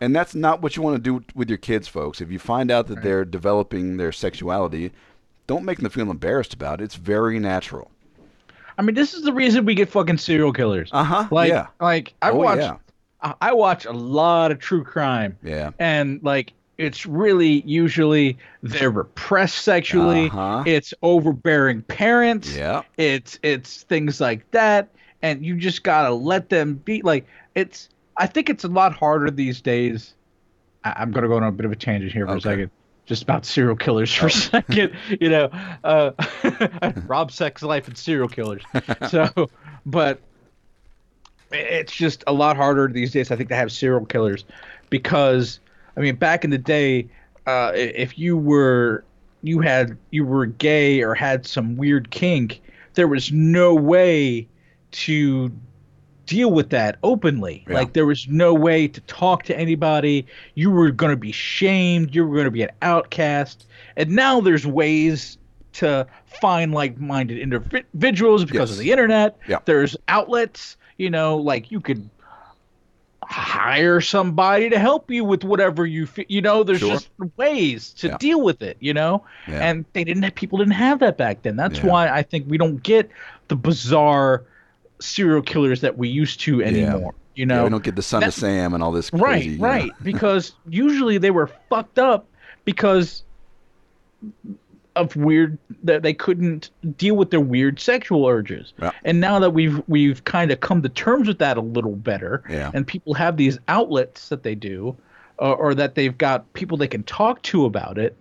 And 0.00 0.14
that's 0.14 0.34
not 0.34 0.62
what 0.62 0.76
you 0.76 0.82
want 0.82 0.96
to 0.96 1.02
do 1.20 1.24
with 1.34 1.48
your 1.48 1.58
kids, 1.58 1.88
folks. 1.88 2.20
If 2.20 2.30
you 2.30 2.38
find 2.38 2.70
out 2.70 2.86
that 2.88 2.96
Right. 2.96 3.04
they're 3.04 3.24
developing 3.24 3.96
their 3.96 4.12
sexuality, 4.12 4.92
don't 5.46 5.64
make 5.64 5.78
them 5.78 5.90
feel 5.90 6.10
embarrassed 6.10 6.54
about 6.54 6.80
it. 6.80 6.84
It's 6.84 6.94
very 6.94 7.38
natural. 7.38 7.90
I 8.78 8.82
mean, 8.82 8.94
this 8.94 9.12
is 9.14 9.22
the 9.22 9.32
reason 9.32 9.64
we 9.64 9.74
get 9.74 9.88
fucking 9.88 10.18
serial 10.18 10.52
killers. 10.52 10.90
Uh 10.92 11.02
huh. 11.02 11.28
Like, 11.32 11.48
yeah. 11.50 11.66
like 11.80 12.14
I 12.22 12.30
oh 12.30 12.36
watch, 12.36 12.58
yeah. 12.60 12.76
I 13.22 13.34
I 13.40 13.52
watch 13.52 13.86
a 13.86 13.92
lot 13.92 14.52
of 14.52 14.60
true 14.60 14.84
crime, 14.84 15.36
Yeah. 15.42 15.70
and 15.80 16.20
like 16.22 16.52
it's 16.76 17.04
really 17.04 17.62
usually 17.66 18.38
they're 18.62 18.90
repressed 18.92 19.58
sexually. 19.64 20.26
Uh-huh. 20.26 20.62
It's 20.64 20.94
overbearing 21.02 21.82
parents. 21.82 22.54
Yeah. 22.54 22.82
It's 22.98 23.40
it's 23.42 23.82
things 23.82 24.20
like 24.20 24.48
that, 24.52 24.90
and 25.22 25.44
you 25.44 25.56
just 25.56 25.82
gotta 25.82 26.14
let 26.14 26.48
them 26.50 26.74
be. 26.74 27.02
Like 27.02 27.26
it's. 27.56 27.88
I 28.18 28.26
think 28.26 28.50
it's 28.50 28.64
a 28.64 28.68
lot 28.68 28.94
harder 28.94 29.30
these 29.30 29.60
days. 29.60 30.14
I, 30.84 30.94
I'm 30.96 31.10
gonna 31.10 31.28
go 31.28 31.36
on 31.36 31.44
a 31.44 31.52
bit 31.52 31.66
of 31.66 31.72
a 31.72 31.76
tangent 31.76 32.12
here 32.12 32.26
for 32.26 32.32
Okay. 32.32 32.38
a 32.38 32.42
second. 32.42 32.70
Just 33.06 33.22
about 33.22 33.46
serial 33.46 33.74
killers 33.76 34.12
for 34.12 34.26
a 34.26 34.30
second, 34.30 34.92
you 35.20 35.30
know, 35.30 35.48
uh, 35.82 36.10
Rob 37.06 37.32
Sex 37.32 37.62
Life 37.62 37.88
and 37.88 37.96
serial 37.96 38.28
killers. 38.28 38.62
So, 39.08 39.48
but 39.86 40.20
it's 41.50 41.94
just 41.94 42.24
a 42.26 42.32
lot 42.32 42.56
harder 42.56 42.88
these 42.88 43.10
days, 43.12 43.30
I 43.30 43.36
think, 43.36 43.48
to 43.48 43.56
have 43.56 43.72
serial 43.72 44.04
killers 44.04 44.44
because, 44.90 45.60
I 45.96 46.00
mean, 46.00 46.16
back 46.16 46.44
in 46.44 46.50
the 46.50 46.58
day, 46.58 47.08
uh, 47.46 47.72
if 47.74 48.18
you 48.18 48.36
were 48.36 49.04
you 49.42 49.60
had 49.60 49.96
you 50.10 50.24
were 50.26 50.44
gay 50.44 51.02
or 51.02 51.14
had 51.14 51.46
some 51.46 51.76
weird 51.76 52.10
kink, 52.10 52.60
there 52.94 53.08
was 53.08 53.32
no 53.32 53.74
way 53.74 54.46
to 54.90 55.50
deal 56.28 56.52
with 56.52 56.70
that 56.70 56.98
openly. 57.02 57.64
Yeah. 57.66 57.74
Like 57.74 57.94
there 57.94 58.06
was 58.06 58.28
no 58.28 58.54
way 58.54 58.86
to 58.86 59.00
talk 59.02 59.42
to 59.44 59.58
anybody. 59.58 60.26
You 60.54 60.70
were 60.70 60.90
going 60.90 61.10
to 61.10 61.16
be 61.16 61.32
shamed. 61.32 62.14
You 62.14 62.24
were 62.26 62.34
going 62.34 62.44
to 62.44 62.50
be 62.52 62.62
an 62.62 62.70
outcast. 62.82 63.66
And 63.96 64.10
now 64.10 64.40
there's 64.40 64.66
ways 64.66 65.38
to 65.74 66.06
find 66.40 66.72
like-minded 66.72 67.38
individuals 67.38 68.44
because 68.44 68.70
Yes. 68.70 68.78
of 68.78 68.84
the 68.84 68.90
internet. 68.92 69.38
Yeah. 69.48 69.58
There's 69.64 69.96
outlets. 70.06 70.76
You 70.98 71.10
know, 71.10 71.36
like 71.36 71.70
you 71.70 71.80
could 71.80 72.08
hire 73.22 74.00
somebody 74.00 74.70
to 74.70 74.78
help 74.78 75.10
you 75.10 75.22
with 75.24 75.44
whatever 75.44 75.84
you 75.86 76.06
feel. 76.06 76.24
You 76.28 76.40
know, 76.40 76.62
there's 76.62 76.80
Sure. 76.80 76.90
just 76.90 77.08
ways 77.36 77.92
to 77.94 78.08
Yeah. 78.08 78.16
deal 78.18 78.40
with 78.42 78.62
it. 78.62 78.76
You 78.80 78.94
know, 78.94 79.22
Yeah. 79.46 79.68
and 79.68 79.84
they 79.92 80.02
didn't 80.04 80.22
have 80.22 80.34
people 80.34 80.58
didn't 80.58 80.72
have 80.74 80.98
that 81.00 81.16
back 81.18 81.42
then. 81.42 81.56
That's 81.56 81.82
why 81.82 82.08
I 82.08 82.22
think 82.22 82.46
we 82.48 82.58
don't 82.58 82.82
get 82.82 83.10
the 83.48 83.56
bizarre 83.56 84.42
serial 85.00 85.42
killers 85.42 85.80
that 85.82 85.96
we 85.98 86.08
used 86.08 86.40
to 86.40 86.62
anymore. 86.62 87.14
You 87.34 87.42
yeah, 87.42 87.44
know, 87.46 87.64
we 87.64 87.70
don't 87.70 87.84
get 87.84 87.94
the 87.96 88.02
son 88.02 88.20
that- 88.20 88.28
of 88.28 88.34
Sam 88.34 88.74
and 88.74 88.82
all 88.82 88.90
this 88.92 89.12
right, 89.12 89.20
crazy. 89.42 89.50
you 89.50 89.58
know. 89.58 89.64
right, 89.68 89.90
because 90.02 90.54
usually 90.68 91.18
they 91.18 91.30
were 91.30 91.48
fucked 91.68 91.98
up 91.98 92.26
because 92.64 93.22
of 94.96 95.14
weird 95.14 95.56
that 95.84 96.02
they 96.02 96.12
couldn't 96.12 96.70
deal 96.96 97.14
with 97.16 97.30
their 97.30 97.40
weird 97.40 97.78
sexual 97.78 98.26
urges. 98.26 98.72
Yeah. 98.82 98.90
And 99.04 99.20
now 99.20 99.38
that 99.38 99.50
we've 99.50 99.80
we've 99.86 100.24
kind 100.24 100.50
of 100.50 100.58
come 100.58 100.82
to 100.82 100.88
terms 100.88 101.28
with 101.28 101.38
that 101.38 101.56
a 101.56 101.60
little 101.60 101.94
better, 101.94 102.42
Yeah. 102.50 102.72
and 102.74 102.84
people 102.84 103.14
have 103.14 103.36
these 103.36 103.58
outlets 103.68 104.28
that 104.30 104.42
they 104.42 104.56
do, 104.56 104.96
or, 105.38 105.54
or 105.54 105.74
that 105.76 105.94
they've 105.94 106.18
got 106.18 106.52
people 106.54 106.76
they 106.76 106.88
can 106.88 107.04
talk 107.04 107.40
to 107.42 107.64
about 107.64 107.96
it. 107.98 108.16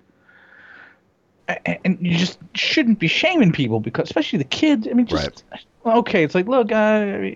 And 1.66 1.98
you 2.02 2.18
just 2.18 2.40
shouldn't 2.56 3.00
be 3.00 3.08
shaming 3.08 3.54
people 3.54 3.80
because, 3.80 4.10
especially 4.10 4.38
the 4.38 4.44
kids. 4.46 4.86
I 4.86 4.94
mean, 4.94 5.06
just 5.06 5.46
okay. 5.88 6.24
It's 6.24 6.36
like, 6.36 6.48
look, 6.48 6.72
I, 6.72 7.36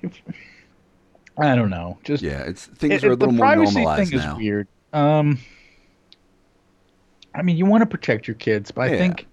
I 1.38 1.56
don't 1.56 1.70
know. 1.70 1.98
Just 2.04 2.24
Yeah, 2.24 2.42
it's 2.44 2.66
things 2.66 2.96
it- 2.96 3.04
are 3.08 3.12
a 3.12 3.16
little 3.16 3.34
more 3.34 3.46
privacy 3.46 3.76
normalized 3.76 4.10
thing 4.12 4.20
now. 4.20 4.32
is 4.34 4.38
weird. 4.38 4.68
Um, 4.94 5.40
I 7.34 7.42
mean, 7.42 7.58
you 7.58 7.66
want 7.66 7.82
to 7.82 7.86
protect 7.86 8.28
your 8.28 8.36
kids, 8.36 8.72
but 8.72 8.82
I 8.82 8.92
Yeah. 8.94 8.98
think 9.00 9.28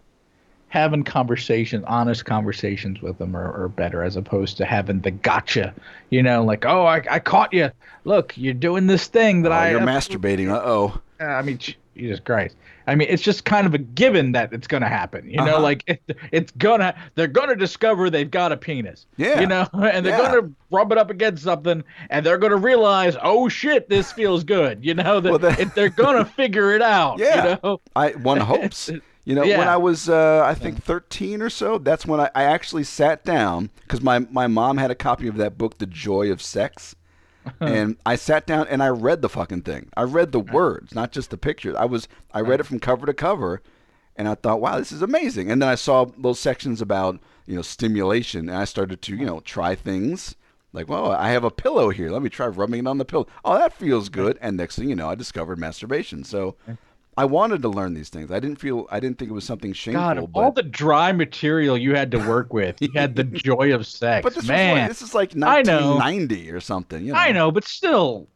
having 0.68 1.02
conversations, 1.02 1.82
honest 1.86 2.24
conversations 2.24 3.00
with 3.02 3.18
them, 3.18 3.34
are, 3.36 3.52
are 3.64 3.68
better 3.68 4.02
as 4.04 4.16
opposed 4.16 4.56
to 4.58 4.64
having 4.64 5.00
the 5.00 5.10
gotcha. 5.10 5.74
You 6.10 6.22
know, 6.22 6.44
like, 6.44 6.64
oh, 6.64 6.84
I, 6.86 7.02
I 7.10 7.18
caught 7.18 7.52
you. 7.52 7.70
Look, 8.04 8.36
you're 8.36 8.54
doing 8.54 8.86
this 8.86 9.06
thing 9.08 9.42
that 9.42 9.52
Oh, 9.52 9.56
I. 9.56 9.70
you're 9.70 9.80
masturbating. 9.80 10.50
Uh 10.50 10.62
oh. 10.64 11.00
I 11.20 11.42
mean, 11.42 11.58
Jesus 11.96 12.20
Christ. 12.20 12.54
I 12.88 12.94
mean, 12.94 13.06
it's 13.10 13.22
just 13.22 13.44
kind 13.44 13.66
of 13.66 13.74
a 13.74 13.78
given 13.78 14.32
that 14.32 14.52
it's 14.52 14.66
gonna 14.66 14.88
happen. 14.88 15.28
You 15.30 15.36
know, 15.36 15.54
Uh-huh. 15.54 15.60
like 15.62 15.84
it, 15.86 16.02
it's 16.32 16.50
gonna 16.52 16.94
they're 17.14 17.26
gonna 17.28 17.54
discover 17.54 18.10
they've 18.10 18.30
got 18.30 18.50
a 18.50 18.56
penis. 18.56 19.06
Yeah. 19.16 19.40
You 19.40 19.46
know, 19.46 19.68
and 19.74 20.04
they're 20.04 20.18
Yeah. 20.20 20.32
gonna 20.34 20.50
rub 20.70 20.90
it 20.90 20.98
up 20.98 21.10
against 21.10 21.44
something, 21.44 21.84
and 22.10 22.24
they're 22.26 22.38
gonna 22.38 22.56
realize, 22.56 23.16
oh 23.22 23.48
shit, 23.48 23.88
this 23.88 24.10
feels 24.10 24.42
good. 24.42 24.84
You 24.84 24.94
know, 24.94 25.20
that 25.20 25.28
Well, 25.30 25.38
that- 25.38 25.74
they're 25.74 25.88
gonna 25.90 26.24
figure 26.40 26.72
it 26.74 26.82
out. 26.82 27.18
Yeah. 27.18 27.44
You 27.52 27.58
know. 27.62 27.80
I 27.94 28.10
one 28.12 28.40
hopes. 28.40 28.90
You 29.24 29.34
know, 29.34 29.42
when 29.42 29.68
I 29.68 29.76
was 29.76 30.08
uh, 30.08 30.42
I 30.42 30.54
think 30.54 30.82
13 30.82 31.42
or 31.42 31.50
so, 31.50 31.76
that's 31.76 32.06
when 32.06 32.18
I, 32.18 32.30
I 32.34 32.44
actually 32.44 32.84
sat 32.84 33.26
down 33.26 33.68
because 33.82 34.00
my 34.00 34.20
my 34.20 34.46
mom 34.46 34.78
had 34.78 34.90
a 34.90 34.94
copy 34.94 35.28
of 35.28 35.36
that 35.36 35.58
book, 35.58 35.76
The 35.76 35.84
Joy 35.84 36.32
of 36.32 36.40
Sex, 36.40 36.96
and 37.60 37.96
I 38.04 38.16
sat 38.16 38.46
down 38.46 38.66
and 38.68 38.82
I 38.82 38.88
read 38.88 39.22
the 39.22 39.28
fucking 39.28 39.62
thing. 39.62 39.90
I 39.96 40.02
read 40.02 40.32
the 40.32 40.40
words, 40.40 40.94
not 40.94 41.12
just 41.12 41.30
the 41.30 41.38
pictures. 41.38 41.76
I 41.76 41.84
was 41.84 42.08
I 42.32 42.40
read 42.40 42.60
it 42.60 42.64
from 42.64 42.80
cover 42.80 43.06
to 43.06 43.14
cover, 43.14 43.62
and 44.16 44.28
I 44.28 44.34
thought, 44.34 44.60
wow, 44.60 44.78
this 44.78 44.92
is 44.92 45.02
amazing. 45.02 45.50
And 45.50 45.62
then 45.62 45.68
I 45.68 45.74
saw 45.74 46.06
those 46.16 46.40
sections 46.40 46.80
about 46.80 47.20
you 47.46 47.56
know 47.56 47.62
stimulation, 47.62 48.48
and 48.48 48.58
I 48.58 48.64
started 48.64 49.02
to 49.02 49.16
you 49.16 49.26
know 49.26 49.40
try 49.40 49.74
things. 49.74 50.34
Like, 50.72 50.88
well, 50.88 51.12
I 51.12 51.30
have 51.30 51.44
a 51.44 51.50
pillow 51.50 51.88
here. 51.88 52.10
Let 52.10 52.20
me 52.20 52.28
try 52.28 52.46
rubbing 52.46 52.80
it 52.80 52.86
on 52.86 52.98
the 52.98 53.04
pillow. 53.06 53.26
Oh, 53.42 53.56
that 53.56 53.72
feels 53.72 54.10
good. 54.10 54.38
And 54.40 54.56
next 54.56 54.76
thing 54.76 54.90
you 54.90 54.94
know, 54.94 55.08
I 55.08 55.14
discovered 55.14 55.58
masturbation. 55.58 56.24
So, 56.24 56.56
I 57.18 57.24
wanted 57.24 57.62
to 57.62 57.68
learn 57.68 57.94
these 57.94 58.10
things. 58.10 58.30
I 58.30 58.38
didn't 58.38 58.60
feel 58.60 58.86
I 58.92 59.00
didn't 59.00 59.18
think 59.18 59.28
it 59.28 59.34
was 59.34 59.42
something 59.44 59.72
shameful. 59.72 60.00
God, 60.00 60.32
but, 60.32 60.40
all 60.40 60.52
the 60.52 60.62
dry 60.62 61.10
material 61.10 61.76
you 61.76 61.96
had 61.96 62.12
to 62.12 62.18
work 62.18 62.52
with, 62.52 62.80
you 62.80 62.90
had 62.94 63.16
the 63.16 63.24
joy 63.48 63.74
of 63.74 63.88
sex. 63.88 64.22
but 64.22 64.36
this 64.36 64.46
Man, 64.46 64.78
like, 64.78 64.88
this 64.88 65.02
is 65.02 65.16
like 65.16 65.32
I 65.32 65.62
know. 65.62 65.96
1990 65.96 66.52
or 66.52 66.60
something. 66.60 67.04
You 67.04 67.14
know? 67.14 67.18
I 67.18 67.32
know, 67.32 67.50
but 67.50 67.64
still, 67.64 68.28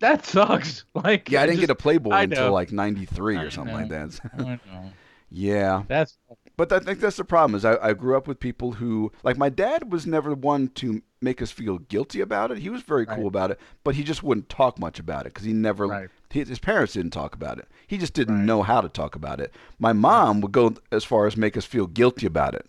that 0.00 0.26
sucks. 0.26 0.84
Like, 0.94 1.30
Yeah, 1.30 1.40
I 1.40 1.46
didn't 1.46 1.60
just- 1.60 1.68
get 1.68 1.70
a 1.70 1.74
Playboy 1.76 2.10
until 2.12 2.52
like 2.52 2.72
93 2.72 3.36
or 3.38 3.50
something 3.50 3.74
like 3.74 3.88
that. 3.88 4.20
I 4.38 4.42
know. 4.42 4.58
yeah, 5.30 5.82
That's 5.88 6.18
but 6.56 6.72
I 6.72 6.78
think 6.78 7.00
that's 7.00 7.16
the 7.16 7.24
problem. 7.24 7.56
Is 7.56 7.64
I, 7.64 7.76
I 7.82 7.92
grew 7.92 8.16
up 8.16 8.26
with 8.26 8.40
people 8.40 8.72
who 8.72 9.12
like 9.22 9.36
my 9.36 9.48
dad 9.48 9.92
was 9.92 10.06
never 10.06 10.34
one 10.34 10.68
to 10.76 11.02
make 11.20 11.40
us 11.42 11.50
feel 11.50 11.78
guilty 11.78 12.20
about 12.20 12.50
it. 12.50 12.58
He 12.58 12.68
was 12.68 12.82
very 12.82 13.06
cool 13.06 13.16
Right. 13.16 13.26
about 13.26 13.50
it, 13.50 13.60
but 13.84 13.94
he 13.94 14.02
just 14.04 14.22
wouldn't 14.22 14.48
talk 14.48 14.78
much 14.78 14.98
about 14.98 15.22
it 15.26 15.34
because 15.34 15.44
he 15.44 15.52
never. 15.52 15.86
Right. 15.86 16.08
he- 16.30 16.44
his 16.44 16.58
parents 16.58 16.92
didn't 16.92 17.12
talk 17.12 17.34
about 17.34 17.58
it. 17.58 17.68
He 17.86 17.98
just 17.98 18.12
didn't 18.14 18.36
Right. 18.38 18.44
know 18.44 18.62
how 18.62 18.80
to 18.80 18.88
talk 18.88 19.14
about 19.14 19.40
it. 19.40 19.54
My 19.78 19.92
mom 19.92 20.40
would 20.40 20.52
go 20.52 20.74
as 20.92 21.04
far 21.04 21.26
as 21.26 21.36
make 21.36 21.56
us 21.56 21.64
feel 21.64 21.86
guilty 21.86 22.26
about 22.26 22.54
it. 22.54 22.66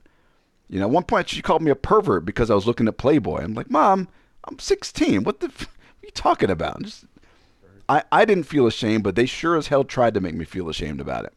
You 0.70 0.80
know, 0.80 0.86
at 0.86 0.92
one 0.92 1.04
point 1.04 1.30
she 1.30 1.42
called 1.42 1.62
me 1.62 1.72
a 1.72 1.76
pervert 1.76 2.26
because 2.26 2.50
I 2.52 2.56
was 2.56 2.66
looking 2.68 2.88
at 2.88 2.98
Playboy. 2.98 3.42
I'm 3.42 3.54
like, 3.54 3.70
Mom, 3.72 4.08
I'm 4.46 4.60
16. 4.60 5.24
What 5.24 5.40
the? 5.40 5.48
F- 5.48 5.60
what 5.62 6.04
are 6.04 6.06
you 6.08 6.12
talking 6.12 6.50
about? 6.50 6.82
Just, 6.84 7.06
I 7.90 8.04
I 8.12 8.26
didn't 8.26 8.44
feel 8.46 8.68
ashamed, 8.68 9.04
but 9.04 9.16
they 9.16 9.26
sure 9.26 9.56
as 9.58 9.68
hell 9.68 9.84
tried 9.86 10.14
to 10.14 10.22
make 10.22 10.36
me 10.36 10.44
feel 10.46 10.68
ashamed 10.70 11.00
about 11.02 11.24
it. 11.26 11.34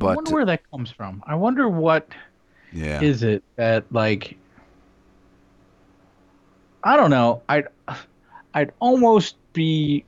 I 0.00 0.14
wonder 0.14 0.32
where 0.34 0.44
that 0.46 0.70
comes 0.70 0.90
from. 0.90 1.22
I 1.26 1.34
wonder 1.34 1.68
what 1.68 2.08
yeah, 2.72 3.00
is 3.00 3.22
it 3.22 3.42
that 3.56 3.84
like 3.92 4.36
I 6.82 6.96
don't 6.96 7.10
know. 7.10 7.42
I'd 7.48 7.68
I'd 8.54 8.72
almost 8.80 9.36
be 9.52 10.04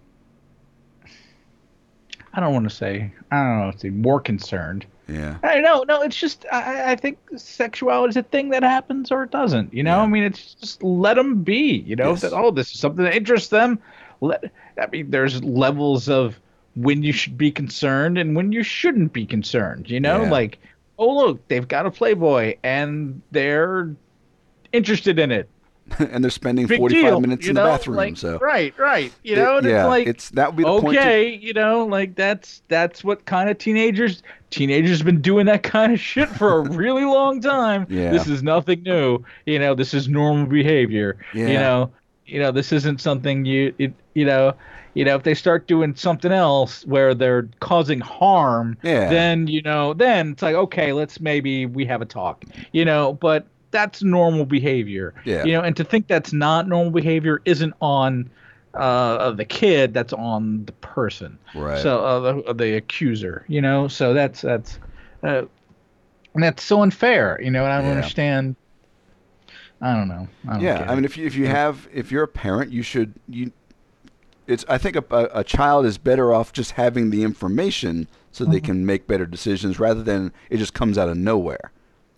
I 2.34 2.40
don't 2.40 2.52
want 2.52 2.68
to 2.68 2.74
say 2.74 3.12
I 3.30 3.36
don't 3.36 3.58
know, 3.58 3.72
say 3.78 3.90
more 3.90 4.20
concerned. 4.20 4.86
Yeah. 5.08 5.38
I 5.44 5.60
know. 5.60 5.84
no, 5.86 6.02
it's 6.02 6.16
just 6.16 6.44
I, 6.52 6.92
I 6.92 6.96
think 6.96 7.18
sexuality 7.36 8.10
is 8.10 8.16
a 8.16 8.24
thing 8.24 8.50
that 8.50 8.62
happens 8.64 9.12
or 9.12 9.22
it 9.22 9.30
doesn't. 9.30 9.72
You 9.72 9.84
know, 9.84 9.98
Yeah. 9.98 10.02
I 10.02 10.06
mean, 10.06 10.24
it's 10.24 10.54
just 10.54 10.82
let 10.82 11.14
them 11.14 11.42
be. 11.42 11.84
You 11.86 11.94
know, 11.96 12.10
Yes. 12.10 12.22
that 12.22 12.32
oh, 12.32 12.50
this 12.50 12.72
is 12.74 12.80
something 12.80 13.04
that 13.04 13.14
interests 13.14 13.48
them. 13.48 13.78
Let 14.20 14.50
I 14.80 14.86
mean, 14.88 15.10
there's 15.10 15.42
levels 15.44 16.08
of 16.08 16.38
when 16.76 17.02
you 17.02 17.12
should 17.12 17.36
be 17.36 17.50
concerned 17.50 18.16
and 18.18 18.36
when 18.36 18.52
you 18.52 18.62
shouldn't 18.62 19.12
be 19.12 19.26
concerned. 19.26 19.90
You 19.90 19.98
know, 20.00 20.22
Yeah. 20.22 20.30
like 20.30 20.58
oh 20.98 21.14
look, 21.26 21.48
they've 21.48 21.66
got 21.68 21.84
a 21.86 21.90
Playboy 21.90 22.56
and 22.62 23.20
they're 23.30 23.94
interested 24.72 25.18
in 25.18 25.30
it. 25.30 25.48
and 26.00 26.24
they're 26.24 26.30
spending 26.32 26.66
Big 26.66 26.78
45 26.78 27.00
deal, 27.02 27.20
minutes 27.20 27.46
in 27.46 27.54
know? 27.54 27.62
the 27.62 27.68
bathroom. 27.70 27.96
Like, 27.96 28.16
so 28.16 28.38
right, 28.38 28.76
right. 28.76 29.12
You 29.22 29.36
know, 29.36 29.58
and 29.58 29.66
yeah, 29.68 29.82
it's 29.82 29.88
like 29.88 30.06
it's 30.08 30.30
that 30.30 30.48
would 30.48 30.56
be 30.56 30.64
the 30.64 30.80
point. 30.80 30.94
to- 30.94 31.00
okay, 31.00 31.28
you 31.32 31.52
know, 31.52 31.86
like 31.86 32.16
that's 32.16 32.62
that's 32.66 33.04
what 33.04 33.24
kind 33.24 33.48
of 33.50 33.58
teenagers 33.58 34.22
teenagers 34.50 35.02
been 35.02 35.20
doing 35.20 35.46
that 35.46 35.62
kind 35.62 35.92
of 35.92 36.00
shit 36.00 36.28
for 36.30 36.58
a 36.58 36.60
really 36.70 37.04
long 37.04 37.40
time. 37.40 37.86
Yeah. 37.88 38.10
This 38.10 38.26
is 38.26 38.42
nothing 38.42 38.82
new. 38.82 39.22
You 39.44 39.60
know, 39.60 39.74
this 39.76 39.94
is 39.94 40.08
normal 40.08 40.46
behavior. 40.46 41.18
Yeah. 41.32 41.46
You 41.46 41.54
know, 41.54 41.90
you 42.26 42.40
know, 42.40 42.50
this 42.50 42.72
isn't 42.72 43.00
something 43.00 43.44
you 43.44 43.72
it, 43.78 43.92
you 44.14 44.24
know, 44.24 44.54
you 44.96 45.04
know, 45.04 45.14
if 45.14 45.24
they 45.24 45.34
start 45.34 45.68
doing 45.68 45.94
something 45.94 46.32
else 46.32 46.86
where 46.86 47.14
they're 47.14 47.48
causing 47.60 48.00
harm, 48.00 48.78
Yeah. 48.82 49.10
then 49.10 49.46
you 49.46 49.60
know, 49.60 49.92
then 49.92 50.30
it's 50.32 50.42
like 50.42 50.54
okay, 50.54 50.92
let's 50.94 51.20
maybe 51.20 51.66
we 51.66 51.84
have 51.84 52.00
a 52.00 52.06
talk. 52.06 52.44
You 52.72 52.84
know, 52.86 53.12
but 53.12 53.46
that's 53.72 54.02
normal 54.02 54.46
behavior. 54.46 55.12
Yeah. 55.24 55.44
You 55.44 55.52
know, 55.52 55.60
and 55.60 55.76
to 55.76 55.84
think 55.84 56.08
that's 56.08 56.32
not 56.32 56.66
normal 56.66 56.90
behavior 56.92 57.42
isn't 57.44 57.74
on 57.82 58.30
uh, 58.72 59.32
the 59.32 59.44
kid. 59.44 59.92
That's 59.92 60.14
on 60.14 60.64
the 60.64 60.72
person. 60.72 61.38
Right. 61.54 61.78
So 61.82 62.02
uh, 62.02 62.20
the, 62.20 62.42
uh, 62.44 62.52
the 62.54 62.76
accuser. 62.76 63.44
You 63.48 63.60
know. 63.60 63.88
So 63.88 64.14
that's 64.14 64.40
that's 64.40 64.78
uh, 65.22 65.42
and 66.34 66.42
that's 66.42 66.62
so 66.62 66.80
unfair. 66.80 67.38
You 67.42 67.50
know, 67.50 67.64
and 67.64 67.72
I 67.72 67.76
don't 67.78 67.90
Yeah. 67.90 67.96
understand. 67.96 68.56
I 69.82 69.94
don't 69.94 70.08
know. 70.08 70.26
I 70.48 70.52
don't 70.54 70.62
yeah 70.62 70.86
i 70.90 70.94
mean 70.94 71.04
if 71.04 71.18
you, 71.18 71.26
if 71.26 71.36
you 71.36 71.46
have 71.48 71.86
if 71.92 72.10
you're 72.10 72.22
a 72.22 72.28
parent 72.28 72.72
you 72.72 72.82
should 72.82 73.12
you 73.28 73.52
it's 74.46 74.64
i 74.68 74.78
think 74.78 74.96
a, 74.96 75.04
a, 75.32 75.44
child 75.44 75.84
is 75.86 75.98
better 75.98 76.32
off 76.32 76.52
just 76.52 76.72
having 76.72 77.10
the 77.10 77.22
information 77.22 78.08
so 78.32 78.44
they 78.44 78.56
Mm-hmm. 78.58 78.66
can 78.66 78.86
make 78.86 79.06
better 79.06 79.26
decisions 79.26 79.78
rather 79.78 80.02
than 80.02 80.32
it 80.50 80.58
just 80.58 80.74
comes 80.74 80.98
out 80.98 81.08
of 81.08 81.16
nowhere 81.16 81.72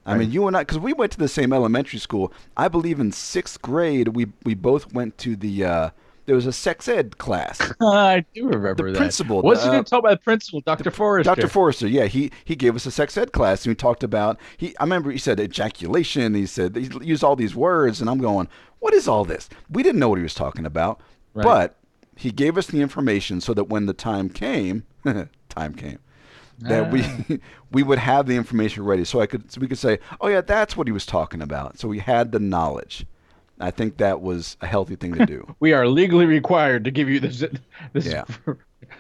i 0.07 0.16
mean 0.16 0.31
you 0.33 0.47
and 0.47 0.57
i 0.57 0.62
because 0.62 0.79
we 0.79 0.93
went 0.93 1.12
to 1.12 1.18
the 1.18 1.29
same 1.29 1.53
elementary 1.53 1.99
school 1.99 2.33
i 2.57 2.68
believe 2.68 2.99
in 3.01 3.12
sixth 3.12 3.61
grade 3.62 4.09
we 4.09 4.26
we 4.45 4.55
both 4.55 4.93
went 4.93 5.16
to 5.18 5.37
the 5.37 5.64
uh 5.64 5.91
there 6.26 6.35
was 6.35 6.45
a 6.45 6.53
sex 6.53 6.89
ed 6.89 7.16
class 7.16 7.59
I 7.81 8.22
do 8.35 8.49
remember 8.49 8.91
that. 8.93 8.99
principal, 8.99 9.41
the, 9.41 9.49
he 9.49 9.68
uh, 9.68 9.83
to 9.83 9.83
talk 9.85 10.01
about? 10.01 10.11
The 10.11 10.16
principal, 10.18 10.61
Dr. 10.61 10.91
Forrester. 10.91 11.35
Dr. 11.35 11.49
Forrester, 11.49 11.87
yeah, 11.89 12.05
he 12.05 12.31
he 12.45 12.55
gave 12.55 12.76
us 12.76 12.85
a 12.85 12.91
sex 12.91 13.16
ed 13.16 13.33
class 13.33 13.64
and 13.64 13.70
we 13.70 13.74
talked 13.74 14.03
about 14.03 14.39
he 14.59 14.76
I 14.79 14.83
remember 14.85 15.11
he 15.11 15.16
said 15.16 15.41
ejaculation, 15.41 16.35
he 16.35 16.45
said 16.45 16.76
he 16.76 16.91
used 17.03 17.24
all 17.24 17.35
these 17.35 17.55
words 17.55 18.03
and 18.03 18.11
I'm 18.11 18.18
going, 18.18 18.47
"What 18.79 18.93
is 18.93 19.09
all 19.09 19.24
this?" 19.24 19.49
We 19.70 19.83
didn't 19.83 20.01
know 20.01 20.11
what 20.11 20.18
he 20.18 20.22
was 20.22 20.35
talking 20.35 20.66
about. 20.66 21.01
Right. 21.33 21.45
But 21.45 21.76
he 22.18 22.30
gave 22.30 22.58
us 22.58 22.66
the 22.66 22.80
information 22.82 23.40
so 23.40 23.54
that 23.54 23.64
when 23.64 23.86
the 23.86 23.94
time 23.94 24.28
came, 24.28 24.84
time 25.48 25.74
came 25.74 25.98
that 26.60 26.90
we 26.90 27.40
we 27.72 27.82
would 27.82 27.98
have 27.98 28.26
the 28.26 28.34
information 28.36 28.84
ready 28.84 29.04
so 29.04 29.20
I 29.20 29.26
could 29.26 29.50
so 29.50 29.60
we 29.60 29.68
could 29.68 29.78
say, 29.78 29.98
"Oh 30.20 30.28
yeah, 30.28 30.40
that's 30.40 30.76
what 30.76 30.86
he 30.86 30.92
was 30.92 31.06
talking 31.06 31.40
about." 31.40 31.78
So 31.78 31.88
we 31.88 31.98
had 32.00 32.32
the 32.32 32.40
knowledge. 32.40 33.06
I 33.60 33.70
think 33.70 33.96
that 33.96 34.20
was 34.20 34.56
a 34.60 34.66
healthy 34.66 34.94
thing 34.96 35.14
to 35.14 35.26
do. 35.26 35.54
we 35.60 35.72
are 35.72 35.88
legally 35.88 36.26
required 36.26 36.84
to 36.84 36.90
give 36.90 37.08
you 37.08 37.20
this 37.20 37.44
this 37.92 38.06
Yeah. 38.06 38.24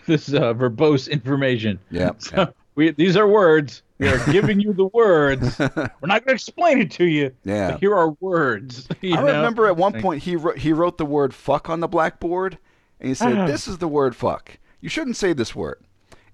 this 0.06 0.32
uh, 0.32 0.54
verbose 0.54 1.10
information. 1.10 1.78
Yep, 1.90 2.22
So 2.22 2.36
yep. 2.36 2.56
we 2.74 2.90
these 2.92 3.16
are 3.16 3.26
words. 3.28 3.82
We 3.98 4.08
are 4.08 4.24
giving 4.32 4.60
you 4.60 4.72
the 4.72 4.86
words. 4.86 5.58
We're 5.58 5.90
not 6.02 6.24
going 6.24 6.26
to 6.26 6.32
explain 6.34 6.80
it 6.80 6.90
to 6.92 7.04
you. 7.04 7.32
Yeah. 7.44 7.72
But 7.72 7.80
here 7.80 7.96
are 7.96 8.10
words. 8.20 8.86
you 9.00 9.14
I 9.16 9.20
know? 9.22 9.26
remember 9.26 9.66
at 9.66 9.76
one 9.76 10.00
point 10.00 10.22
he 10.22 10.36
wrote, 10.36 10.56
he 10.58 10.72
wrote 10.72 10.98
the 10.98 11.06
word 11.06 11.34
fuck 11.34 11.68
on 11.68 11.80
the 11.80 11.88
blackboard 11.88 12.58
and 13.00 13.08
he 13.08 13.14
said, 13.14 13.36
Ah. 13.38 13.46
This 13.46 13.68
is 13.68 13.78
the 13.78 13.88
word 13.88 14.16
fuck. 14.16 14.58
You 14.80 14.88
shouldn't 14.88 15.16
say 15.16 15.32
this 15.32 15.54
word. 15.54 15.82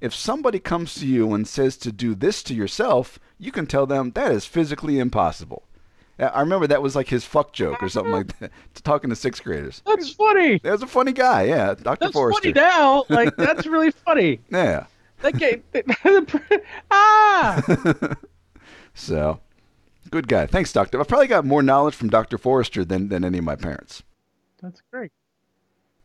If 0.01 0.15
somebody 0.15 0.59
comes 0.59 0.95
to 0.97 1.07
you 1.07 1.33
and 1.33 1.47
says 1.49 1.77
to 1.79 1.93
do 1.93 2.15
this 2.15 2.43
to 2.45 2.55
yourself, 2.55 3.19
you 3.39 3.51
can 3.53 3.67
tell 3.67 3.87
them 3.87 4.11
that 4.13 4.33
is 4.33 4.45
physically 4.45 4.99
impossible. 4.99 5.67
I 6.19 6.41
remember 6.41 6.67
that 6.69 6.83
was 6.83 6.95
like 6.95 7.09
his 7.09 7.25
fuck 7.25 7.53
joke 7.53 7.83
or 7.83 7.89
something 7.89 8.13
like 8.13 8.39
that, 8.39 8.53
to 8.75 8.83
talking 8.85 9.11
to 9.11 9.17
sixth 9.17 9.43
graders. 9.43 9.83
That's 9.85 10.11
funny. 10.13 10.59
That 10.59 10.73
was 10.73 10.83
a 10.83 10.87
funny 10.87 11.13
guy, 11.13 11.45
yeah, 11.45 11.75
Dr. 11.75 11.99
That's 12.01 12.13
Forrester. 12.13 12.41
funny 12.41 12.53
now. 12.53 13.05
Like 13.09 13.37
that's 13.37 13.67
really 13.67 13.91
funny. 13.91 14.41
Yeah. 14.51 14.87
That 15.23 15.39
game. 15.39 15.65
ah. 16.91 17.63
So, 18.95 19.41
good 20.11 20.29
guy. 20.29 20.47
Thanks, 20.47 20.73
Doctor. 20.73 21.01
I've 21.01 21.09
probably 21.09 21.27
got 21.27 21.45
more 21.45 21.63
knowledge 21.63 21.95
from 21.95 22.11
Dr. 22.11 22.39
Forrester 22.39 22.85
than, 22.85 23.09
than 23.09 23.25
any 23.25 23.39
of 23.39 23.45
my 23.45 23.57
parents. 23.57 24.03
That's 24.63 24.83
great. 24.93 25.11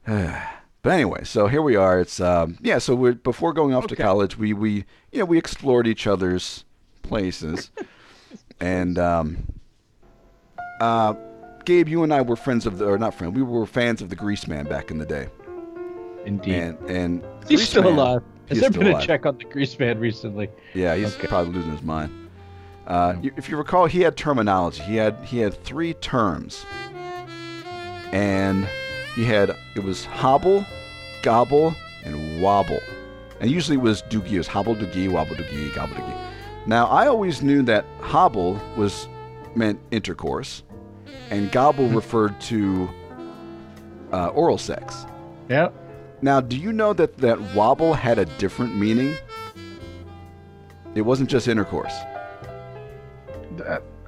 But 0.82 0.92
anyway, 0.94 1.26
so 1.26 1.48
here 1.48 1.62
we 1.62 1.76
are. 1.76 2.00
It's 2.00 2.22
um, 2.22 2.58
yeah. 2.62 2.78
So 2.78 2.96
we're 2.96 3.12
before 3.14 3.52
going 3.52 3.74
off 3.76 3.88
to 3.88 3.98
college, 3.98 4.38
we 4.38 4.54
we 4.54 4.86
you 5.12 5.20
know 5.20 5.26
we 5.26 5.38
explored 5.38 5.88
each 5.88 6.08
other's 6.08 6.64
places, 7.04 7.70
and 8.62 8.98
um, 8.98 9.40
uh, 10.80 11.16
Gabe, 11.66 11.90
you 11.90 12.02
and 12.04 12.14
I 12.14 12.22
were 12.22 12.38
friends 12.38 12.66
of 12.66 12.78
the 12.78 12.86
or 12.86 12.98
not 12.98 13.14
friends. 13.14 13.34
We 13.36 13.42
were 13.42 13.66
fans 13.66 14.02
of 14.02 14.10
the 14.10 14.16
Greaseman 14.16 14.70
back 14.70 14.90
in 14.90 15.00
the 15.00 15.06
day, 15.06 15.28
Indeed. 16.26 16.54
and 16.56 16.78
and 16.90 17.24
He's 17.50 17.60
Grease 17.60 17.70
still 17.70 17.84
Man- 17.84 17.94
alive. 17.96 18.24
Has 18.48 18.62
there 18.62 18.70
been 18.72 18.88
a 18.88 19.06
check 19.06 19.26
on 19.26 19.38
the 19.38 19.44
Greaseman 19.44 20.00
recently? 20.00 20.48
Yeah, 20.74 20.96
he's 20.96 21.14
Okay. 21.18 21.28
probably 21.28 21.52
losing 21.56 21.72
his 21.74 21.84
mind. 21.84 22.30
Uh, 22.88 23.16
if 23.36 23.50
you 23.50 23.58
recall, 23.58 23.86
he 23.86 24.00
had 24.00 24.16
terminology. 24.16 24.82
He 24.84 24.96
had 24.96 25.18
he 25.26 25.40
had 25.40 25.62
three 25.66 25.94
terms, 25.96 26.66
and 28.14 28.66
he 29.20 29.26
had 29.26 29.54
it 29.76 29.84
was 29.84 30.06
hobble, 30.06 30.66
gobble, 31.24 31.76
and 32.06 32.42
wobble, 32.42 32.80
and 33.42 33.52
usually 33.52 33.76
it 33.76 33.82
was 33.82 34.02
doogie. 34.04 34.32
It 34.32 34.38
was 34.38 34.48
hobble 34.48 34.76
doogie, 34.76 35.12
wobble 35.12 35.36
doogie, 35.36 35.76
gobble 35.76 35.96
doogie. 35.96 36.18
Now 36.66 36.88
I 36.88 37.08
always 37.08 37.42
knew 37.42 37.62
that 37.64 37.86
hobble 38.00 38.58
was 38.78 39.10
meant 39.56 39.78
intercourse, 39.92 40.64
and 41.32 41.52
gobble 41.52 41.90
referred 41.90 42.40
to 42.44 42.90
uh, 44.14 44.28
oral 44.28 44.58
sex. 44.58 45.06
Yep. 45.50 45.74
Now, 46.22 46.40
do 46.40 46.58
you 46.58 46.72
know 46.72 46.94
that 46.94 47.18
that 47.18 47.42
wobble 47.54 47.94
had 47.94 48.20
a 48.20 48.26
different 48.38 48.78
meaning? 48.78 49.16
It 50.96 51.02
wasn't 51.02 51.30
just 51.30 51.50
intercourse. 51.50 51.94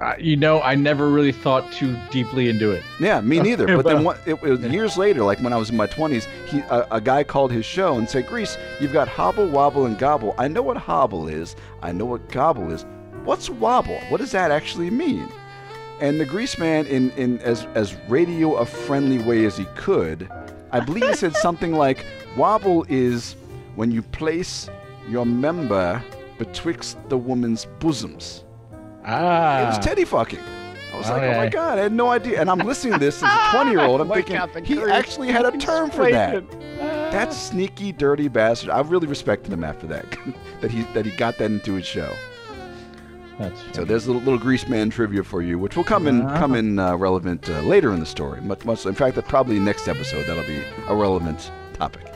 Uh, 0.02 0.16
you 0.18 0.36
know, 0.36 0.60
I 0.60 0.74
never 0.74 1.08
really 1.08 1.30
thought 1.30 1.70
too 1.70 1.96
deeply 2.10 2.48
into 2.48 2.72
it. 2.72 2.82
Yeah, 2.98 3.20
me 3.20 3.38
neither. 3.48 3.66
But 3.76 3.84
then 3.84 4.02
Well, 4.02 4.16
what, 4.16 4.20
it, 4.26 4.42
was 4.42 4.60
years 4.60 4.96
later, 4.96 5.22
like 5.22 5.38
when 5.38 5.52
I 5.52 5.56
was 5.56 5.70
in 5.70 5.76
my 5.76 5.86
20s, 5.86 6.26
he, 6.48 6.58
a, 6.58 6.88
a 6.90 7.00
guy 7.00 7.22
called 7.22 7.52
his 7.52 7.64
show 7.64 7.96
and 7.96 8.10
said, 8.10 8.26
Grease, 8.26 8.58
you've 8.80 8.92
got 8.92 9.06
hobble, 9.06 9.46
wobble, 9.46 9.86
and 9.86 9.96
gobble. 9.96 10.34
I 10.38 10.48
know 10.48 10.60
what 10.62 10.76
hobble 10.76 11.28
is. 11.28 11.54
I 11.82 11.92
know 11.92 12.04
what 12.04 12.28
gobble 12.30 12.72
is. 12.72 12.84
What's 13.22 13.48
wobble? 13.48 14.00
What 14.08 14.18
does 14.18 14.32
that 14.32 14.50
actually 14.50 14.90
mean? 14.90 15.28
And 16.00 16.18
the 16.18 16.26
Greaseman, 16.26 16.88
in, 16.88 17.12
in 17.12 17.38
as, 17.38 17.64
as 17.76 17.94
radio 18.08 18.56
a 18.56 18.66
friendly 18.66 19.20
way 19.20 19.44
as 19.44 19.56
he 19.56 19.66
could, 19.76 20.28
I 20.72 20.80
believe 20.80 21.06
he 21.06 21.14
said 21.14 21.34
something 21.36 21.74
like, 21.74 22.04
Wobble 22.36 22.84
is 22.88 23.36
when 23.76 23.92
you 23.92 24.02
place 24.02 24.68
your 25.08 25.24
member 25.24 26.02
betwixt 26.38 26.96
the 27.08 27.16
woman's 27.16 27.66
bosoms. 27.78 28.42
Ah. 29.04 29.62
It 29.62 29.66
was 29.66 29.78
teddy 29.78 30.04
fucking. 30.04 30.38
I 30.92 30.96
was 30.98 31.08
Oh, 31.08 31.12
like, 31.14 31.22
oh 31.22 31.36
my 31.38 31.48
god, 31.48 31.78
I 31.78 31.82
had 31.82 31.92
no 31.92 32.10
idea. 32.10 32.40
And 32.40 32.50
I'm 32.50 32.58
listening 32.58 32.92
to 32.94 32.98
this 32.98 33.22
as 33.22 33.30
a 33.32 33.50
20 33.56 33.70
year 33.70 33.80
old. 33.80 34.00
I'm 34.00 34.08
thinking 34.10 34.38
he 34.64 34.80
actually 34.82 35.28
had 35.28 35.46
a 35.46 35.56
term 35.58 35.90
for 35.90 36.10
that. 36.10 36.44
That 37.12 37.32
sneaky, 37.32 37.92
dirty 37.92 38.28
bastard. 38.28 38.70
I 38.70 38.80
really 38.82 39.06
respected 39.06 39.52
him 39.52 39.64
after 39.64 39.86
that. 39.88 40.04
that 40.60 40.70
he 40.70 40.82
that 40.94 41.04
he 41.06 41.10
got 41.12 41.38
that 41.38 41.50
into 41.50 41.74
his 41.74 41.86
show. 41.86 42.14
That's 43.38 43.60
So 43.72 43.84
there's 43.84 44.06
a 44.06 44.12
little, 44.12 44.22
little 44.32 44.38
Greaseman 44.46 44.90
trivia 44.92 45.22
for 45.24 45.40
you, 45.42 45.58
which 45.58 45.76
will 45.76 45.84
come 45.84 46.06
in 46.06 46.22
Uh-huh. 46.22 46.38
come 46.38 46.54
in 46.54 46.78
uh, 46.78 46.94
relevant 46.96 47.48
uh, 47.48 47.60
later 47.62 47.92
in 47.92 48.00
the 48.00 48.06
story. 48.06 48.40
Much 48.42 48.64
much. 48.66 48.84
In 48.86 48.94
fact, 48.94 49.16
that 49.16 49.26
probably 49.26 49.58
next 49.58 49.88
episode 49.88 50.26
that'll 50.26 50.44
be 50.46 50.62
a 50.88 50.94
relevant 50.94 51.50
topic. 51.72 52.12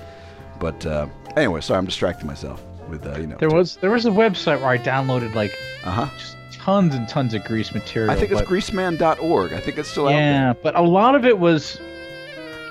But 0.60 0.84
uh, 0.86 1.06
anyway, 1.36 1.62
sorry, 1.62 1.78
I'm 1.78 1.86
distracting 1.86 2.26
myself 2.26 2.62
with 2.90 3.06
uh, 3.06 3.18
you 3.18 3.26
know. 3.26 3.36
there 3.38 3.50
was 3.50 3.76
there 3.76 3.90
was 3.90 4.04
a 4.04 4.10
website 4.10 4.60
where 4.60 4.68
I 4.68 4.78
downloaded 4.78 5.34
like 5.34 5.52
Uh 5.84 5.90
huh. 5.90 6.35
Tons 6.66 6.96
and 6.96 7.08
tons 7.08 7.32
of 7.32 7.44
grease 7.44 7.72
material. 7.72 8.10
I 8.10 8.16
think 8.16 8.32
it's 8.32 8.40
but- 8.40 8.50
greaseman.org. 8.50 9.52
I 9.52 9.60
think 9.60 9.78
it's 9.78 9.88
still 9.88 10.06
out 10.06 10.10
there. 10.10 10.18
yeah, 10.18 10.52
but 10.64 10.74
a 10.74 10.82
lot 10.82 11.14
of 11.14 11.24
it 11.24 11.38
was 11.38 11.80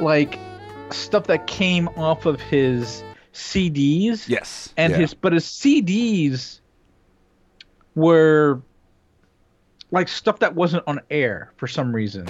like 0.01 0.37
stuff 0.91 1.27
that 1.27 1.47
came 1.47 1.87
off 1.95 2.25
of 2.25 2.41
his 2.41 3.05
CDs. 3.33 4.27
Yes. 4.27 4.73
and 4.75 4.91
yeah. 4.91 4.97
his 4.97 5.13
but 5.13 5.31
his 5.31 5.45
CDs 5.45 6.59
were 7.95 8.61
like 9.91 10.09
stuff 10.09 10.39
that 10.39 10.53
wasn't 10.53 10.83
on 10.87 10.99
air 11.09 11.53
for 11.55 11.67
some 11.67 11.95
reason. 11.95 12.27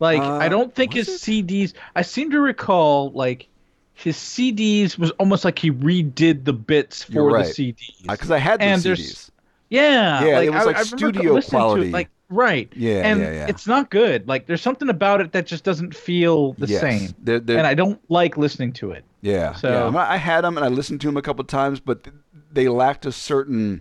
Like 0.00 0.22
Uh, 0.22 0.36
I 0.36 0.48
don't 0.48 0.74
think 0.74 0.94
his 0.94 1.08
CDs. 1.08 1.74
I 1.94 2.00
seem 2.00 2.30
to 2.30 2.40
recall 2.40 3.10
like 3.10 3.48
his 3.92 4.16
CDs 4.16 4.96
was 4.96 5.10
almost 5.12 5.44
like 5.44 5.58
he 5.58 5.70
redid 5.70 6.44
the 6.44 6.54
bits 6.54 7.04
for 7.04 7.32
right. 7.32 7.44
the 7.44 7.74
CDs. 7.74 8.08
Because 8.08 8.30
I 8.30 8.38
had 8.38 8.60
the 8.60 8.64
And 8.64 8.80
CDs. 8.80 9.30
Yeah, 9.72 10.24
Yeah, 10.24 10.34
like, 10.38 10.46
it 10.46 10.50
was 10.50 10.62
I- 10.62 10.64
like 10.66 10.76
I 10.76 10.82
studio 10.82 11.32
listening 11.32 11.32
to 11.32 11.36
it, 11.38 11.60
quality. 11.60 11.90
like 11.90 12.08
right. 12.28 12.72
Yeah, 12.76 13.02
and 13.06 13.20
yeah, 13.20 13.32
yeah. 13.32 13.46
it's 13.48 13.66
not 13.66 13.90
good. 13.90 14.28
Like 14.28 14.46
there's 14.46 14.62
something 14.62 14.88
about 14.88 15.20
it 15.20 15.32
that 15.32 15.46
just 15.46 15.64
doesn't 15.64 15.94
feel 15.94 16.52
the 16.54 16.66
yes. 16.66 16.80
same, 16.80 17.10
They're, 17.22 17.40
they're, 17.40 17.58
and 17.58 17.66
I 17.66 17.74
don't 17.74 18.00
like 18.10 18.36
listening 18.36 18.72
to 18.74 18.92
it. 18.92 19.04
yeah, 19.20 19.52
so- 19.54 19.90
yeah. 19.90 19.98
I, 19.98 20.14
I 20.14 20.16
had 20.16 20.42
them 20.42 20.56
and 20.56 20.64
I 20.64 20.68
listened 20.68 21.00
to 21.02 21.08
them 21.08 21.16
a 21.16 21.22
couple 21.22 21.44
times, 21.44 21.80
but 21.80 22.08
they 22.52 22.68
lacked 22.68 23.06
a 23.06 23.12
certain, 23.12 23.80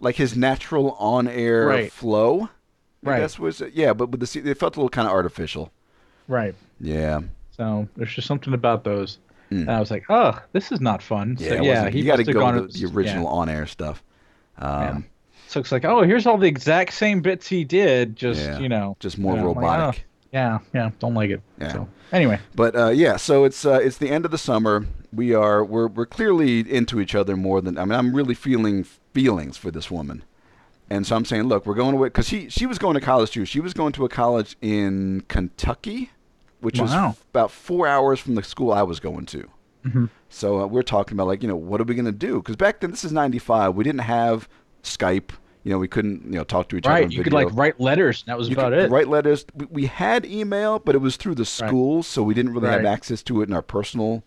like 0.00 0.16
his 0.16 0.36
natural 0.36 0.92
on-air 0.92 1.66
Right. 1.66 1.92
flow. 1.92 2.48
Right. 3.04 3.18
guess 3.18 3.36
was 3.38 3.60
yeah, 3.74 3.92
but 3.94 4.10
with 4.10 4.20
the 4.20 4.40
they 4.40 4.54
felt 4.54 4.76
a 4.76 4.78
little 4.78 4.88
kind 4.88 5.08
of 5.08 5.12
artificial. 5.12 5.72
Right. 6.28 6.54
Yeah. 6.80 7.20
So 7.50 7.88
there's 7.96 8.14
just 8.14 8.28
something 8.28 8.54
about 8.54 8.84
those. 8.84 9.18
Mm. 9.50 9.62
And 9.62 9.70
I 9.70 9.80
was 9.80 9.90
like, 9.90 10.04
oh, 10.08 10.38
this 10.52 10.70
is 10.72 10.80
not 10.80 11.02
fun. 11.02 11.36
Yeah, 11.38 11.48
so, 11.48 11.62
yeah, 11.62 11.90
he 11.90 11.98
you 11.98 12.04
got 12.04 12.16
to 12.16 12.24
go 12.24 12.52
to- 12.52 12.62
the, 12.62 12.68
the 12.68 12.86
original 12.94 13.24
yeah. 13.24 13.30
on-air 13.30 13.66
stuff. 13.66 14.02
Um, 14.58 14.80
Yeah. 14.82 14.98
So 15.48 15.60
it's 15.60 15.70
like, 15.72 15.84
oh, 15.84 16.02
here's 16.02 16.26
all 16.26 16.38
the 16.38 16.46
exact 16.48 16.94
same 16.94 17.20
bits 17.20 17.46
he 17.46 17.62
did, 17.64 18.16
just 18.16 18.40
Yeah. 18.40 18.58
you 18.58 18.68
know, 18.70 18.96
Just 19.00 19.18
more 19.18 19.34
you 19.36 19.42
know, 19.42 19.50
I'm 19.50 19.54
like, 19.56 19.64
robotic. 19.78 20.00
oh, 20.00 20.08
yeah, 20.32 20.58
yeah, 20.72 20.90
don't 20.98 21.12
like 21.14 21.28
it. 21.30 21.42
Yeah. 21.60 21.72
So 21.72 21.88
anyway, 22.10 22.38
But 22.54 22.74
uh, 22.74 22.88
yeah, 22.88 23.16
so 23.16 23.44
it's 23.44 23.66
uh, 23.66 23.80
it's 23.82 23.98
the 23.98 24.08
end 24.08 24.24
of 24.24 24.30
the 24.30 24.38
summer. 24.38 24.86
We 25.12 25.34
are 25.34 25.62
we're 25.62 25.88
we're 25.88 26.06
clearly 26.06 26.60
into 26.60 27.00
each 27.00 27.14
other 27.14 27.36
more 27.36 27.60
than 27.60 27.76
I 27.76 27.84
mean 27.84 27.98
I'm 27.98 28.14
really 28.16 28.34
feeling 28.34 28.84
feelings 29.12 29.58
for 29.58 29.70
this 29.70 29.90
woman, 29.90 30.24
and 30.88 31.06
so 31.06 31.16
I'm 31.16 31.26
saying, 31.26 31.44
look, 31.44 31.66
we're 31.66 31.74
going 31.74 31.94
away 31.94 32.08
because 32.08 32.26
she 32.28 32.48
she 32.48 32.64
was 32.64 32.78
going 32.78 32.94
to 32.94 33.00
college 33.02 33.30
too. 33.32 33.44
She 33.44 33.60
was 33.60 33.74
going 33.74 33.92
to 33.92 34.06
a 34.06 34.08
college 34.08 34.56
in 34.62 35.22
Kentucky, 35.28 36.12
which 36.60 36.80
Wow. 36.80 37.14
about 37.30 37.50
four 37.50 37.86
hours 37.86 38.18
from 38.20 38.36
the 38.36 38.42
school 38.42 38.72
I 38.72 38.82
was 38.84 39.00
going 39.00 39.26
to. 39.26 39.48
Mhm. 39.84 40.08
So 40.34 40.62
uh, 40.62 40.66
we're 40.66 40.82
talking 40.82 41.14
about 41.16 41.26
like 41.26 41.42
you 41.42 41.48
know 41.48 41.56
what 41.56 41.80
are 41.80 41.84
we 41.84 41.94
gonna 41.94 42.10
do? 42.10 42.36
Because 42.36 42.56
back 42.56 42.80
then 42.80 42.90
this 42.90 43.04
is 43.04 43.12
'95. 43.12 43.74
We 43.74 43.84
didn't 43.84 44.00
have 44.00 44.48
Skype. 44.82 45.30
You 45.64 45.70
know 45.72 45.78
we 45.78 45.86
couldn't 45.88 46.24
you 46.24 46.32
know 46.38 46.44
talk 46.44 46.68
to 46.70 46.76
each 46.76 46.86
other. 46.86 46.94
right? 47.02 47.10
You 47.12 47.22
could 47.22 47.32
like 47.32 47.48
write 47.52 47.78
letters, 47.78 48.24
that 48.26 48.36
was 48.38 48.48
You 48.48 48.54
about 48.54 48.72
could 48.72 48.78
it. 48.84 48.90
write 48.90 49.08
letters. 49.08 49.44
We, 49.54 49.66
we 49.66 49.86
had 49.86 50.24
email, 50.24 50.78
but 50.78 50.94
it 50.94 50.98
was 50.98 51.16
through 51.16 51.36
the 51.36 51.44
schools, 51.44 52.06
so 52.06 52.22
we 52.22 52.34
didn't 52.34 52.52
really 52.54 52.68
have 52.68 52.84
access 52.84 53.22
to 53.24 53.42
it 53.42 53.48
in 53.48 53.54
our 53.54 53.62
personal 53.62 54.24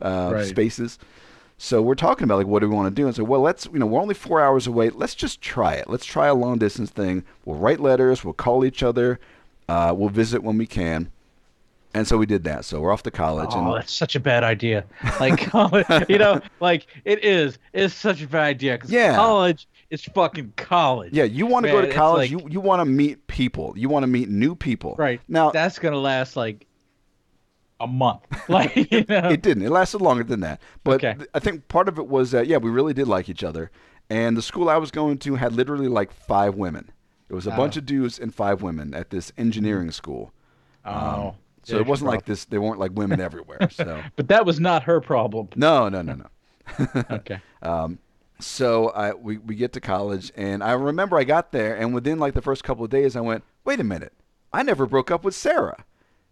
uh, 0.00 0.30
Right. 0.34 0.46
spaces. 0.46 0.98
So 1.58 1.82
we're 1.82 1.96
talking 1.96 2.22
about 2.24 2.38
like 2.38 2.46
what 2.46 2.60
do 2.60 2.68
we 2.68 2.74
want 2.76 2.94
to 2.94 3.02
do? 3.02 3.06
And 3.06 3.16
so 3.16 3.24
well, 3.24 3.40
let's 3.40 3.66
you 3.66 3.80
know 3.80 3.86
we're 3.86 4.00
only 4.00 4.14
four 4.14 4.40
hours 4.40 4.66
away. 4.68 4.90
Let's 4.90 5.16
just 5.16 5.40
try 5.42 5.74
it. 5.74 5.90
Let's 5.90 6.06
try 6.06 6.28
a 6.28 6.34
long 6.34 6.58
distance 6.58 6.90
thing. 6.90 7.24
We'll 7.44 7.56
write 7.58 7.80
letters. 7.80 8.22
We'll 8.24 8.32
call 8.34 8.64
each 8.64 8.82
other. 8.84 9.18
Uh, 9.68 9.92
we'll 9.94 10.08
visit 10.08 10.42
when 10.44 10.56
we 10.56 10.66
can. 10.66 11.10
And 11.98 12.06
so 12.06 12.16
we 12.16 12.26
did 12.26 12.44
that. 12.44 12.64
So 12.64 12.80
we're 12.80 12.92
off 12.92 13.02
to 13.02 13.10
college. 13.10 13.50
Oh, 13.52 13.58
and 13.72 13.76
that's 13.76 13.92
such 13.92 14.14
a 14.14 14.20
bad 14.20 14.44
idea. 14.44 14.84
Like, 15.18 15.38
college, 15.50 15.86
you 16.08 16.18
know, 16.18 16.40
like 16.60 16.86
it 17.04 17.24
is. 17.24 17.58
It's 17.72 17.92
such 17.94 18.22
a 18.22 18.26
bad 18.28 18.42
idea. 18.44 18.78
'cause 18.78 18.90
Yeah. 18.90 19.14
college 19.16 19.68
is 19.90 20.04
fucking 20.04 20.52
college. 20.56 21.12
yeah, 21.12 21.24
you 21.24 21.46
want 21.46 21.66
to 21.66 21.72
go 21.72 21.80
to 21.80 21.92
college. 21.92 22.30
like- 22.32 22.42
you 22.44 22.48
you 22.50 22.60
want 22.60 22.80
to 22.80 22.84
meet 22.84 23.26
people. 23.26 23.74
You 23.76 23.88
want 23.88 24.04
to 24.04 24.06
meet 24.06 24.28
new 24.28 24.54
people. 24.54 24.94
Right. 24.98 25.20
now, 25.28 25.50
That's 25.50 25.78
gonna 25.78 25.98
last 25.98 26.36
like 26.36 26.66
a 27.80 27.86
month. 27.86 28.22
Like, 28.48 28.74
you 28.76 29.04
know. 29.08 29.28
it 29.28 29.42
didn't. 29.42 29.64
It 29.64 29.70
lasted 29.70 30.00
longer 30.00 30.24
than 30.24 30.40
that. 30.40 30.60
But 30.84 31.04
Okay. 31.04 31.16
I 31.34 31.38
think 31.38 31.68
part 31.68 31.88
of 31.88 31.98
it 31.98 32.06
was 32.08 32.30
that 32.30 32.46
yeah, 32.46 32.56
we 32.58 32.70
really 32.70 32.94
did 32.94 33.08
like 33.08 33.28
each 33.28 33.42
other. 33.44 33.70
And 34.10 34.36
the 34.36 34.42
school 34.42 34.68
I 34.70 34.76
was 34.78 34.90
going 34.90 35.18
to 35.18 35.34
had 35.34 35.52
literally 35.52 35.88
like 35.88 36.12
five 36.12 36.54
women. 36.54 36.90
It 37.28 37.34
was 37.34 37.46
a 37.46 37.52
Oh. 37.52 37.56
bunch 37.56 37.76
of 37.76 37.84
dudes 37.84 38.18
and 38.18 38.34
five 38.34 38.62
women 38.62 38.94
at 38.94 39.10
this 39.10 39.32
engineering 39.36 39.90
school. 39.90 40.32
oh. 40.84 40.90
Um, 41.28 41.32
so 41.68 41.76
there's 41.76 41.86
it 41.86 41.90
wasn't 41.90 42.10
like 42.10 42.24
this. 42.24 42.44
There 42.46 42.60
weren't 42.60 42.78
like 42.80 42.92
women 42.94 43.20
everywhere. 43.20 43.58
So. 43.70 44.02
But 44.16 44.28
that 44.28 44.44
was 44.46 44.58
not 44.60 44.82
her 44.84 45.00
problem. 45.00 45.48
no, 45.56 45.88
no, 45.88 46.02
no, 46.02 46.14
no. 46.14 46.26
Okay. 47.10 47.40
Um, 47.62 47.98
so 48.40 48.88
I 48.90 49.14
we 49.14 49.38
we 49.38 49.54
get 49.56 49.72
to 49.74 49.80
college, 49.80 50.30
and 50.36 50.62
I 50.62 50.72
remember 50.72 51.16
I 51.18 51.24
got 51.24 51.50
there, 51.52 51.76
and 51.76 51.94
within 51.94 52.18
like 52.18 52.34
the 52.34 52.42
first 52.42 52.62
couple 52.64 52.84
of 52.84 52.90
days, 52.90 53.16
I 53.16 53.20
went, 53.20 53.42
wait 53.64 53.80
a 53.80 53.84
minute, 53.84 54.12
I 54.52 54.62
never 54.62 54.86
broke 54.86 55.10
up 55.10 55.24
with 55.24 55.34
Sarah, 55.34 55.84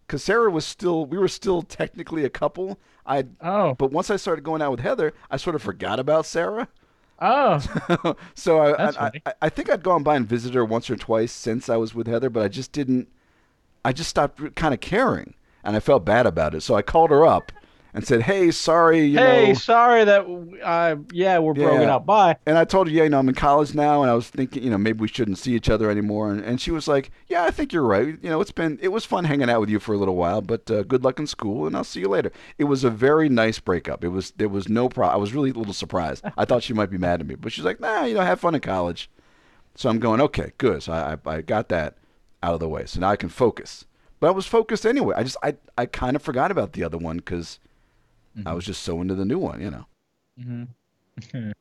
because 0.06 0.22
Sarah 0.22 0.50
was 0.50 0.64
still 0.64 1.04
we 1.06 1.18
were 1.18 1.28
still 1.28 1.62
technically 1.62 2.24
a 2.24 2.30
couple. 2.30 2.78
I 3.06 3.24
Oh. 3.40 3.74
but 3.74 3.90
once 3.92 4.10
I 4.10 4.16
started 4.16 4.44
going 4.44 4.62
out 4.62 4.70
with 4.72 4.80
Heather, 4.80 5.14
I 5.30 5.36
sort 5.36 5.56
of 5.56 5.62
forgot 5.62 5.98
about 5.98 6.26
Sarah. 6.26 6.68
Oh. 7.20 8.14
so 8.34 8.60
I, 8.60 8.72
That's 8.76 8.96
I, 8.96 9.00
funny. 9.00 9.22
I 9.26 9.32
I 9.42 9.48
think 9.48 9.70
I'd 9.70 9.82
gone 9.82 10.02
by 10.02 10.16
and 10.16 10.28
visited 10.28 10.54
her 10.54 10.64
once 10.64 10.90
or 10.90 10.96
twice 10.96 11.32
since 11.32 11.68
I 11.68 11.76
was 11.76 11.94
with 11.94 12.06
Heather, 12.06 12.30
but 12.30 12.42
I 12.42 12.48
just 12.48 12.72
didn't. 12.72 13.08
I 13.86 13.92
just 13.92 14.10
stopped 14.10 14.56
kind 14.56 14.74
of 14.74 14.80
caring, 14.80 15.34
and 15.62 15.76
I 15.76 15.80
felt 15.80 16.04
bad 16.04 16.26
about 16.26 16.56
it. 16.56 16.62
So 16.62 16.74
I 16.74 16.82
called 16.82 17.10
her 17.10 17.24
up 17.24 17.52
and 17.94 18.04
said, 18.04 18.22
"Hey, 18.22 18.50
sorry, 18.50 19.04
you 19.04 19.18
hey, 19.18 19.46
know." 19.46 19.54
sorry 19.54 20.04
that 20.04 20.26
uh 20.62 20.96
yeah 21.12 21.38
we're 21.38 21.54
broken 21.54 21.88
up. 21.88 22.04
Bye. 22.04 22.36
And 22.46 22.58
I 22.58 22.64
told 22.64 22.88
her, 22.88 22.92
yeah, 22.92 23.04
you 23.04 23.10
know, 23.10 23.20
I'm 23.20 23.28
in 23.28 23.36
college 23.36 23.76
now, 23.76 24.02
and 24.02 24.10
I 24.10 24.14
was 24.14 24.28
thinking, 24.28 24.64
you 24.64 24.70
know, 24.70 24.76
maybe 24.76 24.98
we 24.98 25.06
shouldn't 25.06 25.38
see 25.38 25.54
each 25.54 25.70
other 25.70 25.88
anymore. 25.88 26.32
And, 26.32 26.44
and 26.44 26.60
she 26.60 26.72
was 26.72 26.88
like, 26.88 27.12
yeah, 27.28 27.44
I 27.44 27.52
think 27.52 27.72
you're 27.72 27.86
right. 27.86 28.18
You 28.20 28.28
know, 28.28 28.40
it's 28.40 28.50
been, 28.50 28.76
it 28.82 28.88
was 28.88 29.04
fun 29.04 29.24
hanging 29.24 29.48
out 29.48 29.60
with 29.60 29.70
you 29.70 29.78
for 29.78 29.94
a 29.94 29.98
little 29.98 30.16
while, 30.16 30.42
but 30.42 30.68
uh, 30.68 30.82
good 30.82 31.04
luck 31.04 31.20
in 31.20 31.28
school, 31.28 31.66
and 31.68 31.76
I'll 31.76 31.84
see 31.84 32.00
you 32.00 32.08
later. 32.08 32.32
It 32.58 32.64
was 32.64 32.82
a 32.82 32.90
very 32.90 33.28
nice 33.28 33.60
breakup. 33.60 34.02
It 34.02 34.08
was, 34.08 34.32
there 34.32 34.48
was 34.48 34.68
no 34.68 34.88
problem. 34.88 35.14
I 35.14 35.20
was 35.20 35.32
really 35.32 35.50
a 35.50 35.54
little 35.54 35.72
surprised. 35.72 36.24
I 36.36 36.44
thought 36.44 36.64
she 36.64 36.74
might 36.74 36.90
be 36.90 36.98
mad 36.98 37.20
at 37.20 37.26
me, 37.28 37.36
but 37.36 37.52
she's 37.52 37.64
like, 37.64 37.78
nah, 37.78 38.02
you 38.02 38.14
know, 38.14 38.20
have 38.22 38.40
fun 38.40 38.56
in 38.56 38.60
college. 38.60 39.08
So 39.76 39.88
I'm 39.88 40.00
going, 40.00 40.20
okay, 40.20 40.52
good. 40.58 40.82
So 40.82 40.92
I, 40.92 41.14
I, 41.14 41.36
I 41.36 41.40
got 41.40 41.68
that 41.68 41.96
out 42.42 42.54
of 42.54 42.60
the 42.60 42.68
way. 42.68 42.86
So 42.86 43.00
now 43.00 43.10
I 43.10 43.16
can 43.16 43.28
focus. 43.28 43.84
But 44.20 44.28
I 44.28 44.30
was 44.30 44.46
focused 44.46 44.86
anyway. 44.86 45.14
I 45.16 45.22
just, 45.22 45.36
I, 45.42 45.56
I 45.76 45.86
kind 45.86 46.16
of 46.16 46.22
forgot 46.22 46.50
about 46.50 46.72
the 46.72 46.84
other 46.84 46.98
one 46.98 47.18
because 47.18 47.58
I 48.44 48.54
was 48.54 48.64
just 48.64 48.82
so 48.82 49.00
into 49.00 49.14
the 49.14 49.24
new 49.24 49.38
one, 49.38 49.60
you 49.60 49.70
know. 49.70 49.86
Mm-hmm. 50.40 51.50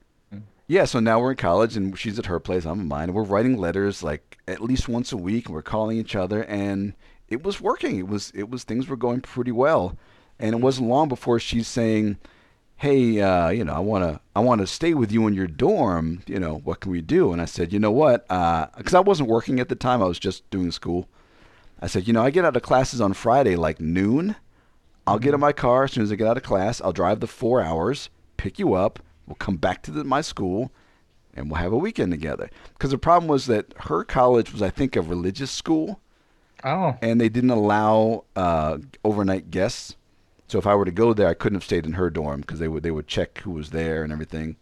Yeah, 0.68 0.86
so 0.86 1.00
now 1.00 1.20
we're 1.20 1.32
in 1.32 1.38
college 1.38 1.78
and 1.78 1.98
she's 1.98 2.18
at 2.18 2.26
her 2.26 2.40
place, 2.40 2.66
I'm 2.66 2.80
at 2.80 2.86
mine. 2.88 3.04
And 3.04 3.14
we're 3.14 3.24
writing 3.24 3.58
letters 3.58 4.02
like 4.02 4.40
at 4.48 4.62
least 4.62 4.90
once 4.90 5.12
a 5.12 5.18
week 5.18 5.46
and 5.46 5.54
we're 5.54 5.62
calling 5.62 5.98
each 5.98 6.16
other 6.16 6.44
and 6.46 6.96
it 7.28 7.44
was 7.44 7.62
working. 7.62 8.00
It 8.00 8.08
was 8.08 8.32
it 8.34 8.50
was 8.50 8.64
things 8.64 8.88
were 8.88 8.96
going 8.96 9.22
pretty 9.22 9.52
well. 9.52 9.96
And 10.40 10.56
it 10.56 10.62
wasn't 10.62 10.90
long 10.90 11.08
before 11.08 11.40
she's 11.40 11.68
saying, 11.68 12.18
"Hey, 12.78 13.22
uh, 13.22 13.50
you 13.50 13.64
know, 13.64 13.74
I 13.74 13.80
want 13.80 14.04
to 14.04 14.20
I 14.36 14.40
want 14.42 14.62
to 14.62 14.68
stay 14.68 14.94
with 14.94 15.12
you 15.12 15.28
in 15.28 15.34
your 15.34 15.48
dorm, 15.48 16.22
you 16.28 16.40
know, 16.40 16.56
what 16.64 16.80
can 16.82 16.92
we 16.92 17.02
do?" 17.02 17.32
And 17.32 17.42
I 17.42 17.46
said, 17.46 17.72
"You 17.74 17.80
know 17.80 17.92
what? 17.92 18.26
Uh 18.30 18.68
cuz 18.84 18.94
I 18.94 19.00
wasn't 19.00 19.30
working 19.30 19.60
at 19.60 19.70
the 19.70 19.76
time. 19.76 20.02
I 20.02 20.06
was 20.06 20.20
just 20.20 20.50
doing 20.50 20.72
school. 20.72 21.08
I 21.82 21.88
said, 21.88 22.08
"You 22.08 22.14
know, 22.14 22.24
I 22.24 22.30
get 22.32 22.46
out 22.46 22.56
of 22.56 22.64
classes 22.64 23.02
on 23.02 23.14
Friday 23.14 23.56
like 23.56 23.80
noon. 23.80 24.36
I'll 25.08 25.20
get 25.20 25.34
in 25.36 25.40
my 25.40 25.52
car 25.54 25.84
as 25.84 25.92
soon 25.92 26.04
as 26.04 26.12
I 26.12 26.16
get 26.16 26.28
out 26.28 26.38
of 26.38 26.44
class. 26.44 26.82
I'll 26.82 26.92
drive 26.92 27.20
the 27.20 27.28
4 27.28 27.62
hours, 27.62 28.10
pick 28.38 28.58
you 28.58 28.74
up. 28.74 29.00
We'll 29.28 29.36
come 29.36 29.56
back 29.58 29.84
to 29.84 29.92
the, 29.92 30.04
my 30.04 30.22
school 30.22 30.72
and 31.36 31.52
we'll 31.52 31.60
have 31.62 31.74
a 31.74 31.78
weekend 31.78 32.12
together. 32.12 32.50
Because 32.74 32.92
the 32.92 32.98
problem 32.98 33.28
was 33.28 33.46
that 33.48 33.74
her 33.82 34.04
college 34.04 34.52
was, 34.54 34.62
I 34.62 34.70
think, 34.70 34.96
a 34.96 35.02
religious 35.02 35.52
school, 35.52 36.00
Oh. 36.64 36.96
and 37.02 37.20
they 37.22 37.30
didn't 37.30 37.50
allow 37.52 38.24
uh, 38.36 38.78
overnight 39.04 39.52
guests. 39.52 39.96
So 40.48 40.60
if 40.60 40.68
I 40.68 40.76
were 40.76 40.86
to 40.86 40.92
go 40.92 41.14
there, 41.14 41.28
I 41.28 41.34
couldn't 41.34 41.56
have 41.56 41.64
stayed 41.64 41.86
in 41.86 41.94
her 41.94 42.10
dorm 42.10 42.42
because 42.42 42.60
they 42.60 42.68
would 42.68 42.84
they 42.84 42.92
would 42.92 43.08
check 43.08 43.40
who 43.40 43.52
was 43.52 43.72
there 43.72 44.04
and 44.04 44.14
everything. 44.14 44.58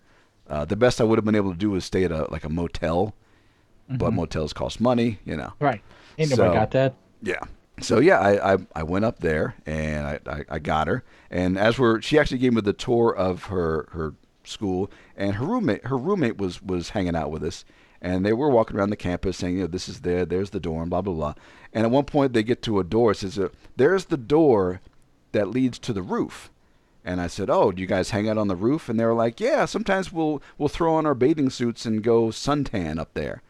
Uh, 0.47 0.65
the 0.65 0.75
best 0.75 1.01
I 1.01 1.03
would 1.03 1.17
have 1.17 1.25
been 1.25 1.35
able 1.35 1.51
to 1.51 1.57
do 1.57 1.71
was 1.71 1.85
stay 1.85 2.03
at 2.03 2.11
a 2.11 2.29
like 2.31 2.43
a 2.43 2.49
motel, 2.49 3.13
but 3.89 4.13
motels 4.13 4.53
cost 4.53 4.79
money, 4.79 5.19
you 5.25 5.35
know. 5.35 5.53
Right. 5.59 5.81
Ain't 6.17 6.29
nobody 6.29 6.53
got 6.53 6.71
that. 6.71 6.95
Yeah. 7.21 7.39
So 7.79 7.99
yeah, 7.99 8.19
I, 8.19 8.53
I, 8.53 8.57
I 8.75 8.83
went 8.83 9.05
up 9.05 9.19
there 9.19 9.55
and 9.65 10.05
I, 10.05 10.19
I, 10.27 10.45
I 10.49 10.59
got 10.59 10.87
her. 10.87 11.03
And 11.31 11.57
as 11.57 11.79
we're 11.79 12.01
she 12.01 12.19
actually 12.19 12.37
gave 12.37 12.53
me 12.53 12.61
the 12.61 12.73
tour 12.73 13.15
of 13.15 13.45
her 13.45 13.87
her 13.91 14.13
school 14.43 14.91
and 15.15 15.35
her 15.35 15.45
roommate 15.45 15.85
her 15.85 15.97
roommate 15.97 16.37
was 16.37 16.61
was 16.61 16.89
hanging 16.89 17.15
out 17.15 17.31
with 17.31 17.43
us 17.43 17.65
and 18.01 18.25
they 18.25 18.33
were 18.33 18.49
walking 18.49 18.77
around 18.77 18.89
the 18.89 18.97
campus 18.97 19.37
saying, 19.37 19.55
you 19.55 19.61
know, 19.61 19.67
this 19.67 19.87
is 19.87 20.01
there, 20.01 20.25
there's 20.25 20.49
the 20.51 20.59
dorm, 20.59 20.89
blah 20.89 21.01
blah 21.01 21.13
blah. 21.13 21.33
And 21.73 21.85
at 21.85 21.91
one 21.91 22.05
point 22.05 22.33
they 22.33 22.43
get 22.43 22.61
to 22.63 22.79
a 22.79 22.83
door, 22.83 23.11
it 23.11 23.17
says 23.17 23.39
uh, 23.39 23.49
there's 23.75 24.05
the 24.05 24.17
door 24.17 24.81
that 25.33 25.51
leads 25.51 25.77
to 25.79 25.93
the 25.93 26.01
roof. 26.01 26.49
And 27.05 27.19
I 27.19 27.27
said, 27.27 27.49
"Oh, 27.49 27.71
do 27.71 27.81
you 27.81 27.87
guys 27.87 28.11
hang 28.11 28.29
out 28.29 28.37
on 28.37 28.47
the 28.47 28.55
roof?" 28.55 28.87
And 28.87 28.99
they 28.99 29.05
were 29.05 29.13
like, 29.13 29.39
"Yeah, 29.39 29.65
sometimes 29.65 30.11
we'll 30.11 30.41
we'll 30.57 30.69
throw 30.69 30.95
on 30.95 31.05
our 31.05 31.13
bathing 31.13 31.49
suits 31.49 31.85
and 31.85 32.01
go 32.01 32.27
suntan 32.27 32.97
up 32.97 33.13
there." 33.13 33.41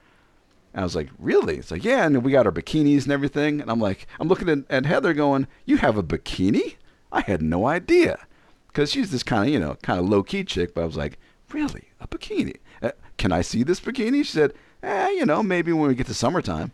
And 0.74 0.82
I 0.82 0.84
was 0.84 0.96
like, 0.96 1.10
really? 1.20 1.58
It's 1.58 1.70
like, 1.70 1.84
yeah, 1.84 2.06
and 2.06 2.24
we 2.24 2.32
got 2.32 2.48
our 2.48 2.52
bikinis 2.52 3.04
and 3.04 3.12
everything. 3.12 3.62
And 3.62 3.70
I'm 3.70 3.80
like, 3.80 4.08
I'm 4.20 4.28
looking 4.28 4.50
at, 4.50 4.60
at 4.70 4.86
Heather 4.86 5.14
going, 5.14 5.48
you 5.66 5.78
have 5.78 5.98
a 5.98 6.04
bikini? 6.04 6.76
I 7.12 7.22
had 7.22 7.44
no 7.44 7.68
idea. 7.68 8.26
Because 8.68 8.92
she's 8.92 9.12
this 9.12 9.22
kind 9.22 9.48
of, 9.48 9.54
you 9.54 9.60
know, 9.60 9.78
kind 9.84 10.00
of 10.00 10.10
low 10.10 10.24
key 10.24 10.44
chick. 10.44 10.74
But 10.74 10.82
I 10.82 10.86
was 10.86 10.98
like, 10.98 11.20
really? 11.52 11.90
A 12.00 12.08
bikini? 12.08 12.56
Uh, 12.82 12.92
can 13.18 13.32
I 13.32 13.42
see 13.42 13.62
this 13.62 13.80
bikini? 13.80 14.26
She 14.26 14.32
said, 14.32 14.54
eh, 14.82 15.12
you 15.12 15.28
know, 15.28 15.44
maybe 15.44 15.72
when 15.72 15.88
we 15.88 15.96
get 15.96 16.08
to 16.08 16.14
summertime. 16.16 16.72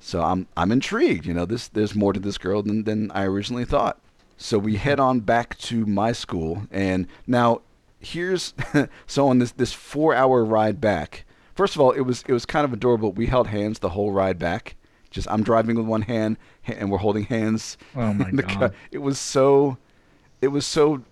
So 0.00 0.22
I'm, 0.22 0.46
I'm 0.56 0.72
intrigued. 0.72 1.26
You 1.26 1.34
know, 1.34 1.44
this, 1.44 1.68
there's 1.68 1.94
more 1.94 2.14
to 2.14 2.20
this 2.20 2.38
girl 2.38 2.62
than, 2.62 2.84
than 2.84 3.10
I 3.10 3.24
originally 3.24 3.66
thought. 3.66 4.00
So 4.38 4.58
we 4.58 4.76
head 4.76 4.98
on 5.00 5.20
back 5.20 5.58
to 5.58 5.84
my 5.84 6.12
school. 6.12 6.62
And 6.70 7.06
now 7.26 7.60
here's, 8.00 8.54
so 9.06 9.28
on 9.28 9.38
this, 9.40 9.52
this 9.52 9.72
four 9.74 10.14
hour 10.14 10.44
ride 10.44 10.80
back, 10.80 11.24
First 11.54 11.74
of 11.74 11.80
all, 11.80 11.90
it 11.90 12.02
was 12.02 12.22
it 12.28 12.32
was 12.32 12.46
kind 12.46 12.64
of 12.64 12.72
adorable. 12.72 13.10
We 13.10 13.26
held 13.26 13.48
hands 13.48 13.80
the 13.80 13.88
whole 13.88 14.12
ride 14.12 14.38
back 14.38 14.76
Just 15.10 15.28
I'm 15.28 15.42
driving 15.42 15.74
with 15.74 15.86
one 15.86 16.02
hand, 16.02 16.36
and 16.64 16.88
we're 16.88 16.98
holding 16.98 17.24
hands. 17.24 17.76
Oh 17.96 18.14
my 18.14 18.30
god! 18.42 18.48
car. 18.48 18.72
It 18.92 18.98
was 18.98 19.18
so, 19.18 19.76
it 20.40 20.48
was 20.48 20.64
so 20.64 21.02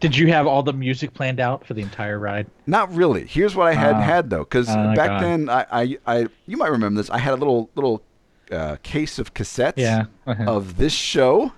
Did 0.00 0.16
you 0.16 0.26
have 0.32 0.48
all 0.48 0.64
the 0.64 0.72
music 0.72 1.14
planned 1.14 1.38
out 1.38 1.64
for 1.64 1.74
the 1.74 1.82
entire 1.82 2.18
ride? 2.18 2.48
Not 2.66 2.92
really. 2.92 3.26
Here's 3.26 3.54
what 3.54 3.68
I 3.68 3.74
had 3.74 3.94
Ah. 3.94 4.00
had 4.00 4.28
though, 4.28 4.42
because 4.42 4.68
Oh, 4.68 4.92
back 4.96 5.06
God. 5.06 5.22
then 5.22 5.48
I, 5.48 5.66
I, 5.70 5.98
I, 6.04 6.26
you 6.46 6.56
might 6.56 6.72
remember 6.72 7.00
this. 7.00 7.08
I 7.10 7.18
had 7.18 7.34
a 7.34 7.36
little 7.36 7.70
little 7.76 8.02
uh, 8.50 8.74
case 8.82 9.20
of 9.20 9.34
cassettes 9.34 9.74
Yeah. 9.76 10.06
of 10.26 10.78
this 10.78 10.92
show. 10.92 11.52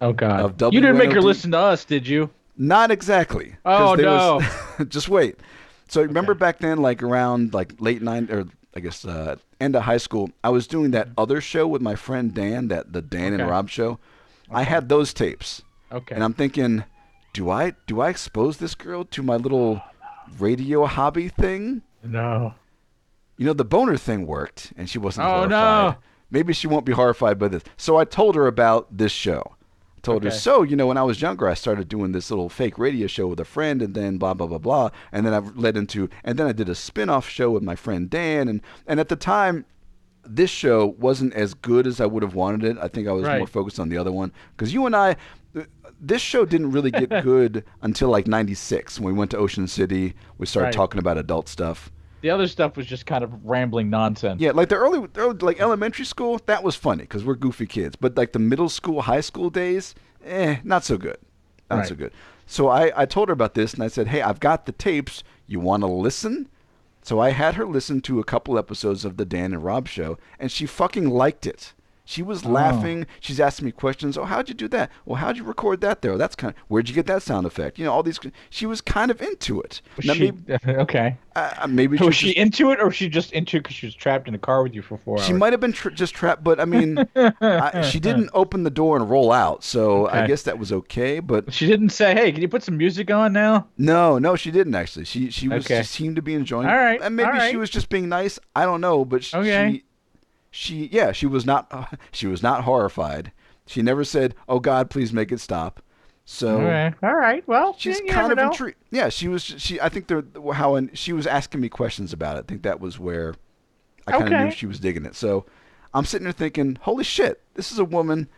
Oh 0.00 0.12
god! 0.12 0.60
You 0.72 0.80
didn't 0.80 0.98
make 0.98 1.12
her 1.12 1.20
listen 1.22 1.50
to 1.52 1.58
us, 1.58 1.84
did 1.84 2.06
you? 2.06 2.30
Not 2.56 2.90
exactly. 2.90 3.54
Oh, 3.64 3.94
no. 3.94 4.36
was- 4.78 4.86
just 4.88 5.08
wait. 5.08 5.36
So 5.88 6.02
remember 6.02 6.34
back 6.34 6.58
then, 6.58 6.78
like 6.78 7.02
around 7.02 7.54
like 7.54 7.74
late 7.80 8.02
nine 8.02 8.28
or 8.30 8.44
I 8.76 8.80
guess 8.80 9.04
uh, 9.04 9.36
end 9.60 9.74
of 9.76 9.82
high 9.82 9.96
school, 9.96 10.30
I 10.44 10.50
was 10.50 10.66
doing 10.66 10.90
that 10.92 11.08
other 11.16 11.40
show 11.40 11.66
with 11.66 11.82
my 11.82 11.94
friend 11.94 12.34
Dan, 12.34 12.68
that 12.68 12.92
the 12.92 13.00
Dan 13.02 13.32
and 13.32 13.48
Rob 13.48 13.68
show. 13.70 13.92
Okay. 13.92 14.00
I 14.50 14.62
had 14.62 14.88
those 14.88 15.12
tapes, 15.14 15.62
Okay. 15.92 16.14
and 16.14 16.22
I'm 16.24 16.32
thinking, 16.34 16.84
do 17.32 17.50
I 17.50 17.74
do 17.86 18.00
I 18.00 18.08
expose 18.10 18.58
this 18.58 18.74
girl 18.74 19.04
to 19.04 19.22
my 19.22 19.36
little 19.36 19.82
radio 20.38 20.84
hobby 20.86 21.28
thing? 21.28 21.82
no. 22.04 22.54
You 23.36 23.46
know, 23.46 23.52
the 23.52 23.64
boner 23.64 23.96
thing 23.96 24.26
worked, 24.26 24.72
and 24.76 24.90
she 24.90 24.98
wasn't 24.98 25.28
Oh, 25.28 25.30
horrified. 25.30 25.50
no. 25.50 25.94
Maybe 26.28 26.52
she 26.52 26.66
won't 26.66 26.84
be 26.84 26.90
horrified 26.92 27.38
by 27.38 27.46
this. 27.46 27.62
So 27.76 27.96
I 27.96 28.04
told 28.04 28.34
her 28.34 28.48
about 28.48 28.88
this 28.98 29.12
show. 29.12 29.54
Told 30.02 30.24
her, 30.24 30.30
so, 30.30 30.62
you 30.62 30.76
know, 30.76 30.86
when 30.86 30.96
I 30.96 31.02
was 31.02 31.20
younger, 31.20 31.48
I 31.48 31.54
started 31.54 31.88
doing 31.88 32.12
this 32.12 32.30
little 32.30 32.48
fake 32.48 32.78
radio 32.78 33.06
show 33.06 33.26
with 33.26 33.40
a 33.40 33.44
friend, 33.44 33.82
and 33.82 33.94
then 33.94 34.18
blah, 34.18 34.34
blah, 34.34 34.46
blah, 34.46 34.58
blah. 34.58 34.90
And 35.12 35.26
then 35.26 35.34
I 35.34 35.38
led 35.38 35.76
into, 35.76 36.08
and 36.24 36.38
then 36.38 36.46
I 36.46 36.52
did 36.52 36.68
a 36.68 36.74
spin 36.74 37.08
off 37.10 37.28
show 37.28 37.50
with 37.50 37.62
my 37.62 37.76
friend 37.76 38.08
Dan. 38.08 38.48
And, 38.48 38.60
and 38.86 39.00
at 39.00 39.08
the 39.08 39.16
time, 39.16 39.64
this 40.24 40.50
show 40.50 40.86
wasn't 40.98 41.32
as 41.34 41.54
good 41.54 41.86
as 41.86 42.00
I 42.00 42.06
would 42.06 42.22
have 42.22 42.34
wanted 42.34 42.64
it. 42.64 42.78
I 42.80 42.88
think 42.88 43.08
I 43.08 43.12
was 43.12 43.24
more 43.38 43.46
focused 43.46 43.80
on 43.80 43.88
the 43.88 43.96
other 43.98 44.12
one. 44.12 44.32
Because 44.56 44.72
you 44.74 44.86
and 44.86 44.94
I, 44.94 45.16
this 46.00 46.22
show 46.22 46.44
didn't 46.44 46.70
really 46.72 46.90
get 46.90 47.08
good 47.24 47.64
until 47.82 48.08
like 48.08 48.26
96 48.26 49.00
when 49.00 49.14
we 49.14 49.18
went 49.18 49.30
to 49.32 49.38
Ocean 49.38 49.66
City. 49.66 50.14
We 50.36 50.46
started 50.46 50.66
Right. 50.66 50.74
talking 50.74 50.98
about 50.98 51.18
adult 51.18 51.48
stuff. 51.48 51.90
The 52.20 52.30
other 52.30 52.48
stuff 52.48 52.76
was 52.76 52.86
just 52.86 53.06
kind 53.06 53.22
of 53.22 53.44
rambling 53.44 53.90
nonsense. 53.90 54.40
Yeah, 54.40 54.50
like 54.50 54.68
the 54.68 54.76
early, 54.76 55.08
early 55.16 55.38
like 55.38 55.60
elementary 55.60 56.04
school, 56.04 56.40
that 56.46 56.62
was 56.62 56.74
funny 56.74 57.04
because 57.04 57.24
we're 57.24 57.36
goofy 57.36 57.66
kids. 57.66 57.96
But 57.96 58.16
like 58.16 58.32
the 58.32 58.38
middle 58.38 58.68
school, 58.68 59.02
high 59.02 59.20
school 59.20 59.50
days, 59.50 59.94
eh, 60.24 60.56
not 60.64 60.84
so 60.84 60.96
good. 60.98 61.18
Not 61.70 61.86
so 61.86 61.94
good. 61.94 62.12
So 62.46 62.68
I, 62.68 63.02
I 63.02 63.04
told 63.04 63.28
her 63.28 63.32
about 63.34 63.54
this 63.54 63.74
and 63.74 63.82
I 63.82 63.88
said, 63.88 64.08
hey, 64.08 64.22
I've 64.22 64.40
got 64.40 64.64
the 64.64 64.72
tapes. 64.72 65.22
You 65.46 65.60
want 65.60 65.82
to 65.82 65.86
listen? 65.86 66.48
So 67.02 67.20
I 67.20 67.30
had 67.30 67.54
her 67.54 67.66
listen 67.66 68.00
to 68.02 68.20
a 68.20 68.24
couple 68.24 68.58
episodes 68.58 69.04
of 69.04 69.16
the 69.16 69.24
Dan 69.24 69.52
and 69.52 69.62
Rob 69.62 69.86
show, 69.86 70.18
and 70.38 70.50
she 70.50 70.66
fucking 70.66 71.08
liked 71.08 71.46
it. 71.46 71.72
She 72.10 72.22
was 72.22 72.46
Oh. 72.46 72.48
laughing. 72.48 73.06
She's 73.20 73.38
asking 73.38 73.66
me 73.66 73.72
questions. 73.72 74.16
Oh, 74.16 74.24
how'd 74.24 74.48
you 74.48 74.54
do 74.54 74.66
that? 74.68 74.90
Well, 75.04 75.16
how'd 75.16 75.36
you 75.36 75.44
record 75.44 75.82
that 75.82 76.00
there? 76.00 76.16
That's 76.16 76.34
kind. 76.34 76.54
Of, 76.54 76.60
where'd 76.68 76.88
you 76.88 76.94
get 76.94 77.04
that 77.06 77.22
sound 77.22 77.46
effect? 77.46 77.78
You 77.78 77.84
know, 77.84 77.92
all 77.92 78.02
these. 78.02 78.18
She 78.48 78.64
was 78.64 78.80
kind 78.80 79.10
of 79.10 79.20
into 79.20 79.60
it. 79.60 79.82
Now, 80.02 80.14
she, 80.14 80.30
maybe, 80.30 80.58
okay. 80.68 81.18
uh, 81.36 81.66
maybe 81.68 81.98
she 81.98 82.04
Was 82.04 82.08
was 82.08 82.16
she 82.16 82.26
just- 82.28 82.38
into 82.38 82.70
it, 82.70 82.80
or 82.80 82.86
was 82.86 82.96
she 82.96 83.10
just 83.10 83.32
into 83.34 83.58
it 83.58 83.60
because 83.64 83.76
she 83.76 83.84
was 83.84 83.94
trapped 83.94 84.26
in 84.26 84.32
the 84.32 84.38
car 84.38 84.62
with 84.62 84.74
you 84.74 84.80
for 84.80 84.96
four 84.96 85.18
She 85.18 85.32
hours? 85.32 85.38
might 85.38 85.52
have 85.52 85.60
been 85.60 85.74
tr- 85.74 85.90
just 85.90 86.14
trapped, 86.14 86.42
but 86.42 86.58
I 86.58 86.64
mean, 86.64 87.06
I, 87.14 87.82
she 87.82 88.00
didn't 88.08 88.30
open 88.32 88.62
the 88.62 88.70
door 88.70 88.96
and 88.96 89.10
roll 89.10 89.30
out, 89.30 89.62
so 89.62 90.08
I 90.08 90.26
guess 90.26 90.44
that 90.44 90.58
was 90.58 90.72
okay. 90.72 91.20
But 91.20 91.52
She 91.52 91.66
didn't 91.66 91.90
say, 91.90 92.14
"Hey, 92.14 92.32
can 92.32 92.40
you 92.40 92.48
put 92.48 92.62
some 92.62 92.78
music 92.78 93.10
on 93.10 93.34
now?" 93.34 93.66
no, 93.76 94.18
no, 94.18 94.34
she 94.34 94.50
didn't 94.50 94.74
actually. 94.74 95.04
She 95.04 95.30
she 95.30 95.46
was 95.46 95.66
Okay. 95.66 95.82
she 95.82 95.86
seemed 95.88 96.16
to 96.16 96.22
be 96.22 96.32
enjoying. 96.32 96.68
All 96.68 96.74
right, 96.74 97.00
and 97.02 97.14
maybe 97.16 97.38
she 97.50 97.56
was 97.56 97.68
just 97.68 97.90
being 97.90 98.08
nice. 98.08 98.38
I 98.56 98.64
don't 98.64 98.80
know, 98.80 99.04
but 99.04 99.22
sh- 99.24 99.34
Okay. 99.34 99.72
she 99.72 99.84
she 100.50 100.88
yeah 100.92 101.12
she 101.12 101.26
was 101.26 101.44
not 101.46 101.98
she 102.12 102.26
was 102.26 102.42
not 102.42 102.64
horrified. 102.64 103.32
She 103.66 103.82
never 103.82 104.04
said, 104.04 104.34
"Oh 104.48 104.60
God, 104.60 104.88
please 104.90 105.12
make 105.12 105.30
it 105.30 105.40
stop." 105.40 105.82
So. 106.24 106.56
All 106.58 106.64
right. 106.64 106.94
All 107.02 107.14
right. 107.16 107.46
Well, 107.48 107.74
She's 107.78 108.00
kind 108.10 108.32
of 108.32 108.38
intrigued. 108.38 108.76
Yeah, 108.90 109.08
she 109.08 109.28
was. 109.28 109.42
She, 109.42 109.80
I 109.80 109.88
think 109.88 110.08
the 110.08 110.24
how 110.54 110.74
and 110.74 110.96
she 110.96 111.12
was 111.12 111.26
asking 111.26 111.60
me 111.60 111.68
questions 111.68 112.12
about 112.12 112.36
it. 112.36 112.40
I 112.40 112.42
think 112.42 112.62
that 112.62 112.80
was 112.80 112.98
where 112.98 113.34
I 114.06 114.12
kind 114.12 114.32
of 114.34 114.40
knew 114.40 114.50
she 114.50 114.66
was 114.66 114.78
digging 114.80 115.04
it. 115.06 115.14
So 115.14 115.46
I'm 115.94 116.04
sitting 116.04 116.24
there 116.24 116.32
thinking, 116.32 116.78
holy 116.82 117.04
shit, 117.04 117.42
this 117.54 117.72
is 117.72 117.78
a 117.78 117.84
woman. 117.84 118.28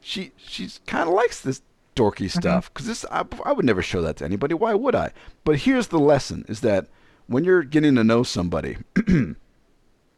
She 0.00 0.32
she's 0.36 0.80
kind 0.86 1.08
of 1.08 1.14
likes 1.14 1.40
this 1.40 1.62
dorky 1.96 2.26
Mm-hmm. 2.26 2.40
stuff 2.40 2.72
because 2.72 2.86
this 2.86 3.04
I, 3.10 3.24
I 3.44 3.52
would 3.52 3.64
never 3.64 3.80
show 3.82 4.02
that 4.02 4.16
to 4.16 4.24
anybody. 4.24 4.52
Why 4.54 4.74
would 4.74 4.94
I? 4.94 5.12
But 5.44 5.60
here's 5.60 5.88
the 5.88 5.98
lesson: 5.98 6.44
is 6.48 6.60
that 6.60 6.88
when 7.26 7.44
you're 7.44 7.62
getting 7.62 7.94
to 7.94 8.04
know 8.04 8.22
somebody 8.22 8.76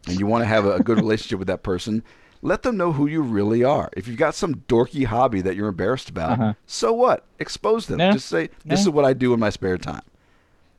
and 0.06 0.18
you 0.20 0.26
want 0.26 0.42
to 0.42 0.46
have 0.46 0.64
a, 0.66 0.82
good 0.82 0.96
relationship 0.98 1.38
with 1.38 1.48
that 1.48 1.62
person. 1.62 2.02
Let 2.42 2.62
them 2.62 2.76
know 2.76 2.92
who 2.92 3.06
you 3.06 3.22
really 3.22 3.64
are. 3.64 3.90
If 3.96 4.06
you've 4.06 4.18
got 4.18 4.34
some 4.34 4.56
dorky 4.68 5.04
hobby 5.04 5.40
that 5.40 5.56
you're 5.56 5.68
embarrassed 5.68 6.10
about, 6.10 6.32
Uh-huh. 6.32 6.52
so 6.66 6.92
what? 6.92 7.24
Expose 7.38 7.86
them. 7.86 7.98
Just 7.98 8.26
say, 8.28 8.50
"This 8.64 8.80
is 8.82 8.88
what 8.90 9.04
I 9.04 9.12
do 9.14 9.32
in 9.34 9.40
my 9.40 9.50
spare 9.50 9.78
time." 9.78 10.02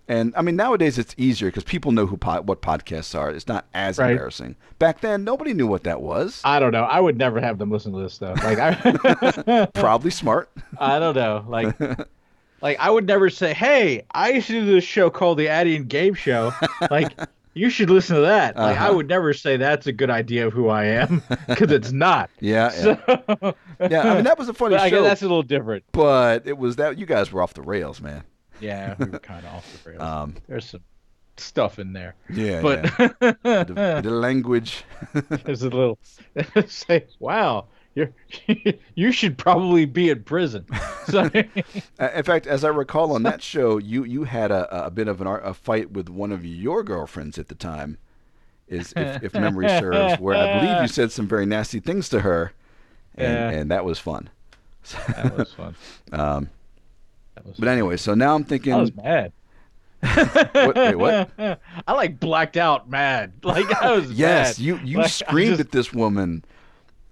And 0.09 0.34
I 0.38 0.41
mean, 0.41 0.55
nowadays 0.55 0.97
it's 0.97 1.13
easier 1.17 1.49
because 1.49 1.65
people 1.65 1.91
know 1.91 2.05
who 2.05 2.15
pod, 2.15 2.47
what 2.47 2.61
podcasts 2.61 3.17
are. 3.17 3.30
It's 3.30 3.47
not 3.47 3.65
as 3.73 3.97
Right. 3.97 4.11
embarrassing. 4.11 4.55
Back 4.80 5.01
then, 5.01 5.25
nobody 5.25 5.53
knew 5.53 5.67
what 5.67 5.84
that 5.84 5.99
was. 6.01 6.39
I 6.45 6.59
don't 6.59 6.71
know. 6.71 6.84
I 6.84 7.01
would 7.01 7.17
never 7.17 7.41
have 7.41 7.57
them 7.57 7.69
listen 7.71 7.91
to 7.91 7.99
this 7.99 8.13
stuff. 8.13 8.41
Like 8.41 8.57
I, 8.59 9.65
Probably 9.73 10.11
smart. 10.11 10.49
I 10.78 10.99
don't 10.99 11.15
know. 11.15 11.43
Like, 11.49 11.75
like 12.61 12.80
I 12.80 12.89
would 12.89 13.05
never 13.07 13.30
say, 13.30 13.53
"Hey, 13.53 14.03
I 14.11 14.30
used 14.30 14.47
to 14.47 14.53
do 14.53 14.65
this 14.65 14.86
show 14.86 15.09
called 15.09 15.39
the 15.39 15.49
Addy 15.49 15.75
and 15.75 15.89
Gabe 15.89 16.15
Show." 16.15 16.53
Like, 16.89 17.17
you 17.58 17.70
should 17.70 17.89
listen 17.89 18.16
to 18.16 18.22
that. 18.22 18.55
Like, 18.55 18.78
I 18.78 18.86
Uh-huh. 18.88 18.95
would 18.97 19.08
never 19.08 19.34
say 19.34 19.58
that's 19.58 19.88
a 19.88 19.91
good 19.91 20.10
idea 20.10 20.47
of 20.47 20.53
who 20.53 20.70
I 20.70 20.86
am 20.86 21.22
because 21.47 21.72
it's 21.72 21.91
not. 21.91 22.30
Yeah, 22.39 22.72
yeah. 22.76 22.82
So, 22.82 23.55
yeah. 23.89 24.01
I 24.12 24.16
mean, 24.16 24.24
that 24.26 24.38
was 24.38 24.47
a 24.49 24.53
funny 24.53 24.76
but 24.76 24.82
I 24.82 24.89
guess 24.89 24.97
show, 24.99 25.03
that's 25.03 25.22
a 25.22 25.26
little 25.26 25.43
different. 25.43 25.84
but 25.91 26.45
it 26.47 26.58
was 26.58 26.76
that 26.78 26.97
you 26.97 27.05
guys 27.05 27.32
were 27.32 27.41
off 27.41 27.53
the 27.53 27.62
rails, 27.62 28.01
man. 28.01 28.24
Yeah, 28.60 28.95
we 28.97 29.05
were 29.05 29.20
kind 29.20 29.45
of 29.45 29.53
off 29.53 29.84
the 29.84 29.89
rails. 29.91 30.01
Um, 30.01 30.36
There's 30.47 30.66
some 30.70 30.82
stuff 31.38 31.78
in 31.78 31.93
there, 31.93 32.16
yeah, 32.32 32.62
but 32.62 32.86
yeah. 32.99 33.64
The, 33.64 34.01
the 34.03 34.10
language. 34.12 34.84
there's 35.43 35.62
a 35.62 35.70
little 35.70 35.99
say, 36.68 37.05
"Wow, 37.20 37.68
you're 37.97 38.73
you 38.95 39.11
should 39.11 39.37
probably 39.37 39.85
be 39.85 40.09
in 40.09 40.23
prison." 40.23 40.65
So, 41.07 41.29
Uh, 41.99 42.09
In 42.15 42.23
fact, 42.23 42.47
as 42.47 42.65
I 42.65 42.67
recall 42.67 43.13
on 43.13 43.23
that 43.23 43.41
show, 43.41 43.77
you 43.77 44.03
you 44.03 44.25
had 44.25 44.51
a, 44.51 44.85
a 44.87 44.91
bit 44.91 45.07
of 45.07 45.21
an 45.21 45.27
a 45.27 45.53
fight 45.53 45.91
with 45.91 46.09
one 46.09 46.31
of 46.33 46.45
your 46.45 46.83
girlfriends 46.83 47.37
at 47.37 47.47
the 47.47 47.55
time, 47.55 47.97
is 48.67 48.91
if, 48.97 49.23
if 49.23 49.33
memory 49.33 49.69
serves, 49.79 50.19
where 50.19 50.35
I 50.35 50.59
believe 50.59 50.81
you 50.81 50.87
said 50.89 51.11
some 51.13 51.25
very 51.27 51.45
nasty 51.45 51.79
things 51.79 52.09
to 52.09 52.19
her, 52.19 52.51
and, 53.15 53.33
Yeah. 53.33 53.49
and 53.61 53.71
that 53.71 53.85
was 53.85 53.99
fun. 53.99 54.29
that 55.07 55.37
was 55.37 55.53
fun. 55.53 55.75
Um, 56.11 56.49
That 57.35 57.45
was. 57.45 57.55
but 57.57 57.69
anyway, 57.69 57.95
so 57.95 58.13
now 58.13 58.35
I'm 58.35 58.43
thinking, 58.43 58.73
I 58.73 58.81
was 58.81 58.93
mad. 58.93 59.31
what, 60.01 60.75
wait, 60.75 60.95
what? 60.95 61.29
I 61.87 61.93
like 61.93 62.19
blacked 62.19 62.57
out 62.57 62.89
mad. 62.89 63.31
Like 63.43 63.71
I 63.81 63.93
was 63.95 64.11
Yes, 64.11 64.59
mad. 64.59 64.65
you 64.65 64.77
you 64.83 64.97
Like, 64.97 65.09
screamed 65.09 65.51
just- 65.57 65.61
at 65.61 65.71
this 65.71 65.93
woman. 65.93 66.43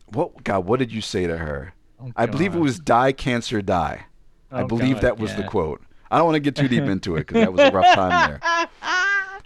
What 0.07 0.43
God? 0.43 0.65
What 0.65 0.79
did 0.79 0.91
you 0.91 1.01
say 1.01 1.27
to 1.27 1.37
her? 1.37 1.73
Oh, 2.01 2.11
I 2.15 2.25
believe 2.25 2.55
it 2.55 2.59
was 2.59 2.79
"die 2.79 3.11
cancer 3.11 3.61
die." 3.61 4.05
I 4.51 4.61
Oh, 4.61 4.67
believe 4.67 4.95
God, 4.95 5.03
that 5.03 5.17
was 5.19 5.35
the 5.35 5.43
quote. 5.43 5.81
I 6.11 6.17
don't 6.17 6.25
want 6.27 6.35
to 6.35 6.39
get 6.39 6.55
too 6.55 6.67
deep 6.67 6.83
into 6.83 7.15
it 7.15 7.27
because 7.27 7.41
that 7.41 7.51
was 7.51 7.61
a 7.61 7.71
rough 7.71 7.95
time 7.95 8.39
there. 8.41 8.69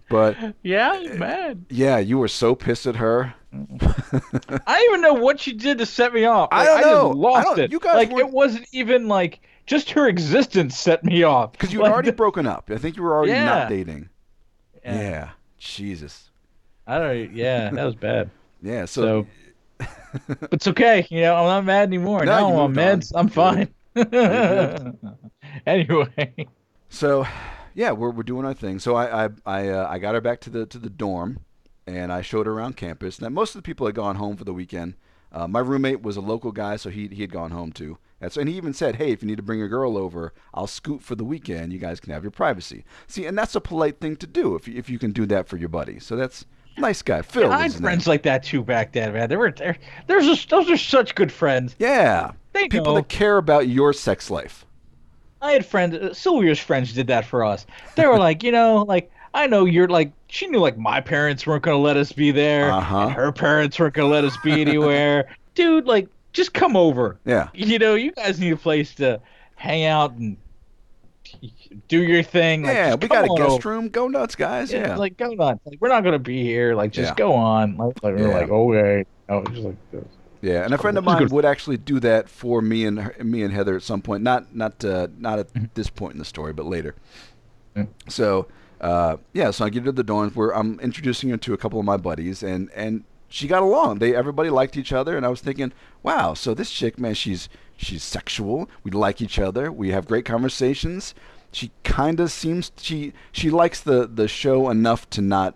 But 0.10 0.55
Yeah, 0.64 0.91
eh, 0.95 1.14
I 1.14 1.18
mad. 1.18 1.66
yeah, 1.70 1.99
you 1.99 2.18
were 2.18 2.28
so 2.28 2.55
pissed 2.55 2.88
at 2.88 2.95
her. 2.95 3.36
I 3.53 3.60
don't 4.66 4.89
even 4.89 5.01
know 5.01 5.14
what 5.14 5.39
she 5.39 5.53
did 5.53 5.78
to 5.78 5.86
set 5.86 6.14
me 6.16 6.26
off. 6.26 6.49
I 6.51 6.66
don't 6.66 6.82
know. 6.82 7.07
just 7.10 7.18
lost 7.18 7.38
I 7.38 7.43
don't- 7.43 7.60
it. 7.60 7.72
you 7.72 7.80
guys 7.80 7.93
like 7.95 8.10
weren't- 8.10 8.30
it 8.30 8.34
wasn't 8.34 8.68
even 8.72 9.07
like 9.07 9.39
just 9.68 9.91
her 9.91 10.07
existence 10.07 10.76
set 10.76 11.03
me 11.03 11.22
off. 11.22 11.51
Because 11.51 11.72
you 11.72 11.80
had 11.80 11.84
Like, 11.86 11.93
already 11.93 12.12
broken 12.12 12.47
up. 12.47 12.72
I 12.74 12.78
think 12.78 12.97
you 12.97 13.03
were 13.03 13.14
already 13.16 13.34
Yeah. 13.34 13.45
not 13.45 13.70
dating. 13.70 14.10
Yeah. 14.84 14.99
Yeah. 14.99 15.30
Jesus. 15.60 16.32
I 16.88 16.97
don't. 16.97 17.32
Yeah, 17.36 17.70
that 17.70 17.84
was 17.86 17.93
bad. 17.95 18.32
Yeah. 18.64 18.86
So, 18.86 19.01
So, 19.03 19.28
but 20.28 20.49
it's 20.51 20.68
okay. 20.68 21.07
You 21.10 21.22
know, 21.22 21.36
I'm 21.36 21.45
not 21.45 21.66
mad 21.66 21.88
anymore. 21.88 22.26
No, 22.26 22.49
now 22.49 22.60
I'm 22.62 22.74
meds. 22.74 23.12
I'm 23.16 23.30
fine. 23.30 23.74
anyway, 25.66 26.47
so, 26.89 27.26
yeah, 27.74 27.91
we're 27.91 28.12
we're 28.12 28.24
doing 28.24 28.45
our 28.45 28.53
thing. 28.53 28.80
So 28.80 28.95
I 28.95 29.26
I 29.26 29.30
I, 29.45 29.68
uh, 29.70 29.88
I 29.89 29.99
got 29.99 30.16
her 30.16 30.22
back 30.22 30.41
to 30.41 30.49
the 30.49 30.66
to 30.68 30.78
the 30.78 30.89
dorm, 30.89 31.39
and 31.88 32.12
I 32.12 32.22
showed 32.22 32.45
her 32.45 32.53
around 32.53 32.78
campus. 32.78 33.22
Now 33.22 33.30
most 33.30 33.55
of 33.55 33.62
the 33.62 33.66
people 33.66 33.86
had 33.86 33.95
gone 33.95 34.16
home 34.16 34.38
for 34.38 34.43
the 34.43 34.53
weekend. 34.53 34.95
Uh, 35.32 35.47
my 35.47 35.60
roommate 35.60 36.01
was 36.01 36.18
a 36.18 36.22
local 36.22 36.51
guy, 36.51 36.76
so 36.76 36.89
he 36.89 37.07
he 37.07 37.22
had 37.22 37.32
gone 37.32 37.51
home 37.51 37.72
too. 37.72 37.97
That's, 38.20 38.36
and 38.36 38.49
he 38.49 38.57
even 38.57 38.74
said, 38.74 38.95
"Hey, 38.95 39.12
if 39.12 39.22
you 39.22 39.28
need 39.28 39.38
to 39.38 39.43
bring 39.43 39.62
a 39.62 39.68
girl 39.68 39.97
over, 39.97 40.34
I'll 40.53 40.68
scoot 40.68 41.01
for 41.01 41.16
the 41.16 41.24
weekend. 41.24 41.72
You 41.72 41.80
guys 41.80 41.99
can 41.99 42.12
have 42.12 42.24
your 42.24 42.32
privacy." 42.32 42.84
See, 43.07 43.26
and 43.26 43.38
that's 43.38 43.55
a 43.55 43.62
polite 43.62 43.99
thing 43.99 44.16
to 44.18 44.28
do 44.28 44.55
if 44.55 44.68
you, 44.68 44.78
if 44.78 44.89
you 44.89 44.99
can 44.99 45.12
do 45.12 45.26
that 45.28 45.47
for 45.47 45.57
your 45.57 45.70
buddy. 45.70 45.99
So 45.99 46.16
that's 46.16 46.45
nice 46.78 47.01
guy. 47.01 47.22
Phil. 47.22 47.51
I 47.51 47.63
had 47.63 47.72
name. 47.72 47.82
friends 47.82 48.07
like 48.07 48.24
that 48.24 48.43
too 48.43 48.63
back 48.63 48.91
then, 48.93 49.13
man. 49.13 49.30
They 49.30 49.38
were 49.38 49.51
there. 49.51 49.78
There's 50.07 50.26
just 50.26 50.49
those 50.49 50.70
are 50.70 50.78
such 50.78 51.15
good 51.15 51.32
friends. 51.32 51.76
Yeah. 51.80 52.32
They 52.53 52.67
People 52.67 52.93
know. 52.93 52.95
that 52.95 53.09
care 53.09 53.38
about 53.38 53.67
your 53.67 53.93
sex 53.93 54.30
life. 54.30 54.65
I 55.41 55.51
had 55.51 55.65
friends. 55.65 55.95
Uh, 55.95 56.13
Sylvia's 56.13 56.59
friends 56.59 56.93
did 56.93 57.07
that 57.07 57.26
for 57.26 57.45
us. 57.45 57.65
They 57.95 58.05
were 58.07 58.17
like, 58.17 58.43
you 58.43 58.51
know, 58.51 58.84
like 58.88 59.11
I 59.34 59.47
know 59.47 59.65
you're 59.65 59.88
like 59.88 60.11
she 60.28 60.47
knew 60.47 60.59
like 60.59 60.78
my 60.78 61.01
parents 61.01 61.45
weren't 61.45 61.63
gonna 61.63 61.78
let 61.78 61.97
us 61.97 62.11
be 62.11 62.32
there. 62.32 62.72
Uh-huh. 62.72 63.07
and 63.07 63.11
her 63.11 63.32
parents 63.32 63.80
weren't 63.80 63.93
gonna 63.93 64.07
let 64.07 64.24
us 64.24 64.38
be 64.43 64.61
anywhere. 64.61 65.30
Dude, 65.55 65.86
like, 65.86 66.07
just 66.32 66.53
come 66.53 66.76
over. 66.76 67.20
Yeah. 67.26 67.49
You 67.53 67.80
know, 67.80 67.95
you 67.95 68.11
guys 68.11 68.39
need 68.39 68.53
a 68.53 68.57
place 68.57 68.95
to 68.95 69.20
hang 69.55 69.86
out 69.86 70.13
and 70.13 70.38
do 71.87 72.01
your 72.01 72.23
thing. 72.23 72.63
Like, 72.63 72.73
Yeah, 72.75 72.95
we 72.95 73.07
got 73.07 73.25
a 73.25 73.27
guest 73.29 73.51
over. 73.51 73.69
room. 73.69 73.89
Go 73.89 74.07
nuts, 74.07 74.35
guys. 74.35 74.71
Yeah, 74.71 74.87
Yeah. 74.89 74.95
like 74.97 75.17
go 75.17 75.31
on. 75.31 75.59
Like 75.65 75.77
we're 75.79 75.89
not 75.89 76.03
gonna 76.03 76.19
be 76.19 76.43
here. 76.43 76.75
Like 76.75 76.91
just 76.91 77.11
Yeah. 77.11 77.15
go 77.15 77.33
on. 77.33 77.77
Like, 77.77 78.03
like, 78.03 78.15
we're 78.15 78.27
Yeah. 78.29 78.33
like 78.39 78.49
okay. 78.49 79.05
No, 79.29 79.43
just 79.43 79.63
like 79.63 79.91
this. 79.91 80.05
Yeah, 80.41 80.63
and 80.63 80.73
a 80.73 80.77
friend 80.77 80.97
of 80.97 81.03
mine 81.03 81.27
would 81.29 81.43
actually 81.45 81.77
do 81.77 81.99
that 81.99 82.29
for 82.29 82.61
me 82.61 82.85
and 82.85 82.99
her, 83.01 83.23
me 83.23 83.43
and 83.43 83.53
Heather 83.53 83.75
at 83.75 83.83
some 83.83 84.01
point. 84.01 84.23
Not 84.23 84.55
not 84.55 84.83
uh, 84.85 85.07
not 85.17 85.39
at 85.39 85.75
this 85.75 85.89
point 85.89 86.13
in 86.13 86.19
the 86.19 86.25
story, 86.25 86.53
but 86.53 86.65
later. 86.65 86.95
Mm. 87.75 87.87
So 88.07 88.47
uh, 88.81 89.17
yeah, 89.33 89.51
so 89.51 89.65
I 89.65 89.69
get 89.69 89.83
to 89.83 89.91
the 89.91 90.03
dorms 90.03 90.35
where 90.35 90.55
I'm 90.55 90.79
introducing 90.79 91.29
her 91.29 91.37
to 91.37 91.53
a 91.53 91.57
couple 91.57 91.79
of 91.79 91.85
my 91.85 91.97
buddies, 91.97 92.41
and 92.41 92.69
and 92.73 93.03
she 93.27 93.47
got 93.47 93.61
along. 93.61 93.99
They 93.99 94.15
everybody 94.15 94.49
liked 94.49 94.77
each 94.77 94.93
other, 94.93 95.17
and 95.17 95.25
I 95.25 95.29
was 95.29 95.41
thinking, 95.41 95.73
wow, 96.03 96.33
so 96.33 96.53
this 96.53 96.71
chick, 96.71 96.97
man, 96.97 97.13
she's 97.15 97.49
she's 97.80 98.03
sexual. 98.03 98.69
We 98.84 98.91
like 98.91 99.21
each 99.21 99.39
other. 99.39 99.71
We 99.71 99.89
have 99.91 100.07
great 100.07 100.25
conversations. 100.25 101.15
She 101.51 101.71
kind 101.84 102.19
of 102.19 102.32
seems 102.32 102.71
she 102.77 103.13
she 103.32 103.49
likes 103.49 103.80
the 103.82 104.05
the 104.07 104.27
show 104.27 104.69
enough 104.69 105.09
to 105.11 105.21
not 105.21 105.55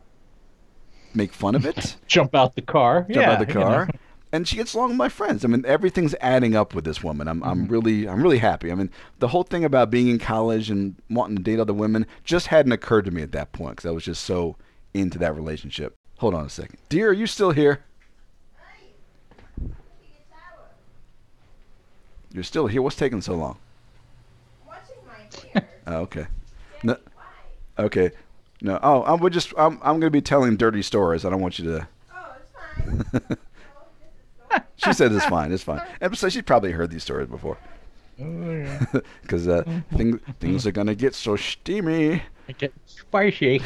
make 1.13 1.31
fun 1.33 1.53
of 1.53 1.65
it 1.65 1.97
Jump 2.07 2.33
out 2.33 2.55
the 2.55 2.61
car. 2.63 3.01
jump 3.01 3.15
yeah, 3.15 3.31
out 3.33 3.39
the 3.45 3.53
you 3.53 3.59
know. 3.59 3.65
car. 3.65 3.89
And 4.31 4.47
she 4.47 4.55
gets 4.55 4.73
along 4.73 4.89
with 4.89 4.97
my 4.97 5.09
friends. 5.09 5.45
I 5.45 5.47
mean, 5.47 5.63
everything's 5.67 6.15
adding 6.19 6.55
up 6.55 6.73
with 6.73 6.85
this 6.85 7.03
woman. 7.03 7.27
I'm, 7.27 7.41
Mm-hmm. 7.41 7.49
I'm 7.49 7.67
really, 7.67 8.07
I'm 8.09 8.23
really 8.23 8.39
happy. 8.39 8.71
I 8.71 8.75
mean, 8.75 8.89
the 9.19 9.27
whole 9.27 9.43
thing 9.43 9.63
about 9.63 9.91
being 9.91 10.07
in 10.07 10.17
college 10.17 10.71
and 10.71 10.95
wanting 11.11 11.37
to 11.37 11.43
date 11.43 11.59
other 11.59 11.71
women 11.73 12.07
just 12.23 12.47
hadn't 12.47 12.71
occurred 12.71 13.05
to 13.05 13.11
me 13.11 13.21
at 13.21 13.31
that 13.33 13.51
point 13.51 13.75
because 13.75 13.87
I 13.87 13.91
was 13.91 14.03
just 14.05 14.23
so 14.23 14.55
into 14.95 15.19
that 15.19 15.35
relationship. 15.35 15.93
Hold 16.17 16.33
on 16.33 16.45
a 16.45 16.49
second, 16.49 16.79
dear. 16.89 17.09
Are 17.09 17.13
you 17.13 17.27
still 17.27 17.51
here? 17.51 17.83
You're 22.33 22.43
still 22.43 22.67
here. 22.67 22.81
What's 22.81 22.95
taking 22.95 23.21
so 23.21 23.35
long? 23.35 23.57
Watching 24.67 24.95
my 25.05 25.13
hair. 25.59 25.69
Oh, 25.87 25.95
okay. 26.01 26.25
No, 26.83 26.97
okay. 27.79 28.11
No. 28.61 28.79
Oh, 28.81 29.03
I'm 29.03 29.19
we're 29.19 29.29
just. 29.29 29.53
I'm. 29.57 29.73
I'm 29.83 29.99
gonna 29.99 30.09
be 30.09 30.21
telling 30.21 30.57
dirty 30.57 30.81
stories. 30.81 31.25
I 31.25 31.29
don't 31.29 31.41
want 31.41 31.59
you 31.59 31.65
to. 31.65 31.87
Oh, 32.13 32.35
it's 32.41 32.51
fine. 32.51 33.05
oh, 33.13 33.19
this 33.19 33.29
is 33.29 33.37
so 34.77 34.89
She 34.89 34.93
said 34.93 35.11
it's 35.11 35.25
fine. 35.25 35.51
It's 35.51 35.63
fine. 35.63 35.81
And 36.01 36.11
besides, 36.11 36.33
she's 36.33 36.43
probably 36.43 36.71
heard 36.71 36.89
these 36.89 37.03
stories 37.03 37.27
before. 37.27 37.57
Oh, 38.21 38.51
yeah. 38.51 38.85
because 39.23 39.47
uh, 39.47 39.63
thing, 39.95 40.19
things 40.39 40.67
are 40.67 40.71
gonna 40.71 40.95
get 40.95 41.15
so 41.15 41.35
steamy. 41.35 42.21
It 42.47 42.57
gets 42.57 42.77
spicy. 42.85 43.61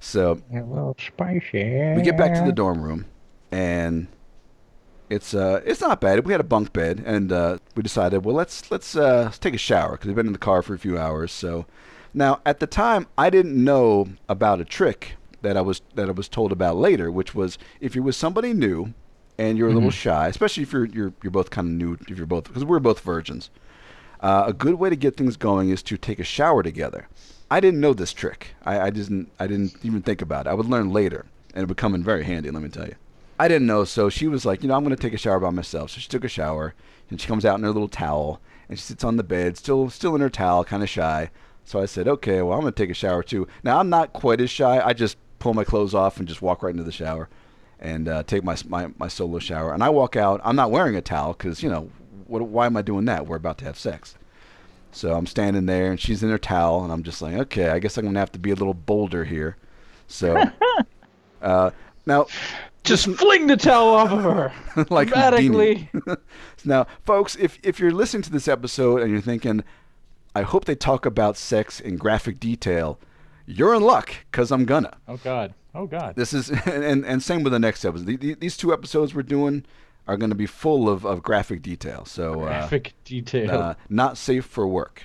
so 0.00 0.40
A 0.52 0.60
little 0.60 0.96
spicy. 0.98 1.94
we 1.96 2.02
get 2.02 2.16
back 2.16 2.34
to 2.34 2.44
the 2.44 2.52
dorm 2.52 2.80
room, 2.82 3.06
and 3.50 4.06
it's 5.12 5.34
uh 5.34 5.60
it's 5.64 5.80
not 5.80 6.00
bad. 6.00 6.24
We 6.24 6.32
had 6.32 6.40
a 6.40 6.44
bunk 6.44 6.72
bed, 6.72 7.02
and 7.04 7.30
uh, 7.30 7.58
we 7.74 7.82
decided, 7.82 8.24
well, 8.24 8.34
let's 8.34 8.70
let's 8.70 8.96
uh, 8.96 9.24
let's 9.24 9.38
take 9.38 9.54
a 9.54 9.58
shower 9.58 9.92
because 9.92 10.06
we've 10.06 10.16
been 10.16 10.26
in 10.26 10.32
the 10.32 10.38
car 10.38 10.62
for 10.62 10.74
a 10.74 10.78
few 10.78 10.98
hours. 10.98 11.30
So 11.32 11.66
now 12.14 12.40
at 12.46 12.60
the 12.60 12.66
time, 12.66 13.06
I 13.18 13.28
didn't 13.28 13.62
know 13.62 14.08
about 14.28 14.60
a 14.60 14.64
trick 14.64 15.16
that 15.42 15.56
I 15.56 15.60
was 15.60 15.82
that 15.94 16.08
I 16.08 16.12
was 16.12 16.28
told 16.28 16.50
about 16.50 16.76
later, 16.76 17.10
which 17.10 17.34
was 17.34 17.58
if 17.80 17.94
you're 17.94 18.04
with 18.04 18.16
somebody 18.16 18.54
new 18.54 18.94
and 19.38 19.58
you're 19.58 19.68
a 19.68 19.74
little 19.74 19.90
shy, 19.90 20.28
especially 20.28 20.62
if 20.62 20.72
you're 20.72 20.86
you're 20.86 21.12
you're 21.22 21.30
both 21.30 21.50
kind 21.50 21.68
of 21.68 21.74
new, 21.74 21.98
if 22.08 22.16
you're 22.16 22.26
both 22.26 22.44
because 22.44 22.64
we're 22.64 22.80
both 22.80 23.00
virgins. 23.00 23.50
Uh, 24.20 24.44
a 24.46 24.52
good 24.52 24.76
way 24.76 24.88
to 24.88 24.96
get 24.96 25.16
things 25.16 25.36
going 25.36 25.68
is 25.70 25.82
to 25.82 25.98
take 25.98 26.20
a 26.20 26.24
shower 26.24 26.62
together. 26.62 27.08
I 27.50 27.58
didn't 27.60 27.80
know 27.80 27.92
this 27.92 28.12
trick. 28.12 28.54
I, 28.64 28.80
I 28.80 28.90
didn't. 28.90 29.30
I 29.38 29.46
didn't 29.46 29.76
even 29.82 30.00
think 30.00 30.22
about 30.22 30.46
it. 30.46 30.50
I 30.50 30.54
would 30.54 30.66
learn 30.66 30.90
later, 30.90 31.26
and 31.52 31.64
it 31.64 31.68
would 31.68 31.76
come 31.76 31.94
in 31.94 32.02
very 32.02 32.24
handy. 32.24 32.50
Let 32.50 32.62
me 32.62 32.70
tell 32.70 32.86
you. 32.86 32.94
I 33.38 33.48
didn't 33.48 33.66
know, 33.66 33.84
so 33.84 34.08
she 34.08 34.28
was 34.28 34.44
like, 34.44 34.62
you 34.62 34.68
know, 34.68 34.74
I'm 34.74 34.84
going 34.84 34.94
to 34.94 35.02
take 35.02 35.14
a 35.14 35.18
shower 35.18 35.40
by 35.40 35.50
myself. 35.50 35.90
So 35.90 36.00
she 36.00 36.08
took 36.08 36.24
a 36.24 36.28
shower, 36.28 36.74
and 37.10 37.20
she 37.20 37.26
comes 37.26 37.44
out 37.44 37.58
in 37.58 37.64
her 37.64 37.70
little 37.70 37.88
towel, 37.88 38.40
and 38.68 38.78
she 38.78 38.84
sits 38.84 39.04
on 39.04 39.16
the 39.16 39.22
bed, 39.22 39.56
still, 39.56 39.90
still 39.90 40.14
in 40.14 40.20
her 40.20 40.30
towel, 40.30 40.64
kind 40.64 40.82
of 40.82 40.88
shy. 40.88 41.30
So 41.64 41.80
I 41.80 41.86
said, 41.86 42.08
okay, 42.08 42.42
well, 42.42 42.54
I'm 42.54 42.62
going 42.62 42.72
to 42.72 42.82
take 42.82 42.90
a 42.90 42.94
shower 42.94 43.22
too. 43.22 43.46
Now 43.62 43.78
I'm 43.78 43.88
not 43.88 44.12
quite 44.12 44.40
as 44.40 44.50
shy. 44.50 44.80
I 44.84 44.92
just 44.92 45.16
pull 45.38 45.54
my 45.54 45.64
clothes 45.64 45.94
off 45.94 46.18
and 46.18 46.28
just 46.28 46.42
walk 46.42 46.62
right 46.62 46.70
into 46.70 46.84
the 46.84 46.92
shower, 46.92 47.28
and 47.80 48.08
uh, 48.08 48.22
take 48.22 48.44
my, 48.44 48.56
my 48.68 48.88
my 48.98 49.08
solo 49.08 49.38
shower. 49.38 49.72
And 49.72 49.82
I 49.82 49.88
walk 49.88 50.16
out. 50.16 50.40
I'm 50.44 50.56
not 50.56 50.70
wearing 50.70 50.96
a 50.96 51.00
towel 51.00 51.32
because 51.32 51.62
you 51.62 51.70
know, 51.70 51.90
what, 52.26 52.42
why 52.42 52.66
am 52.66 52.76
I 52.76 52.82
doing 52.82 53.04
that? 53.06 53.26
We're 53.26 53.36
about 53.36 53.58
to 53.58 53.64
have 53.64 53.78
sex. 53.78 54.14
So 54.92 55.14
I'm 55.14 55.26
standing 55.26 55.66
there, 55.66 55.90
and 55.90 55.98
she's 55.98 56.22
in 56.22 56.30
her 56.30 56.38
towel, 56.38 56.84
and 56.84 56.92
I'm 56.92 57.02
just 57.02 57.22
like, 57.22 57.34
okay, 57.34 57.70
I 57.70 57.78
guess 57.78 57.96
I'm 57.96 58.04
gonna 58.04 58.18
have 58.18 58.32
to 58.32 58.38
be 58.38 58.50
a 58.50 58.54
little 58.54 58.74
bolder 58.74 59.24
here. 59.24 59.56
So, 60.06 60.44
uh, 61.42 61.70
now, 62.04 62.26
Just 62.84 63.06
fling 63.16 63.46
the 63.46 63.56
towel 63.56 63.88
off 63.94 64.10
of 64.12 64.22
her. 64.22 64.52
like 64.90 65.08
Dramatically. 65.08 65.88
Now, 66.64 66.86
folks, 67.04 67.36
if 67.36 67.58
if 67.62 67.78
you're 67.80 67.92
listening 67.92 68.22
to 68.22 68.30
this 68.30 68.46
episode 68.48 69.02
and 69.02 69.10
you're 69.10 69.20
thinking, 69.20 69.64
I 70.34 70.42
hope 70.42 70.64
they 70.64 70.74
talk 70.74 71.06
about 71.06 71.36
sex 71.36 71.80
in 71.80 71.96
graphic 71.96 72.38
detail, 72.40 72.98
you're 73.46 73.74
in 73.74 73.82
luck, 73.82 74.14
cause 74.32 74.50
I'm 74.52 74.64
gonna. 74.64 74.96
Oh 75.08 75.16
God. 75.16 75.54
Oh 75.74 75.86
God. 75.86 76.14
This 76.16 76.32
is 76.32 76.50
and 76.50 76.64
and, 76.84 77.04
and 77.06 77.22
same 77.22 77.42
with 77.42 77.52
the 77.52 77.58
next 77.58 77.84
episode. 77.84 78.06
The- 78.06 78.16
the- 78.16 78.34
These 78.34 78.56
two 78.56 78.72
episodes 78.72 79.14
we're 79.14 79.22
doing 79.22 79.64
are 80.08 80.16
going 80.16 80.30
to 80.30 80.36
be 80.36 80.46
full 80.46 80.88
of, 80.88 81.04
of 81.06 81.22
graphic 81.22 81.62
detail. 81.62 82.04
So, 82.04 82.42
uh, 82.42 82.46
Graphic 82.46 82.92
detail. 83.04 83.50
uh, 83.52 83.74
not 83.88 84.18
safe 84.18 84.44
for 84.44 84.66
work. 84.66 85.04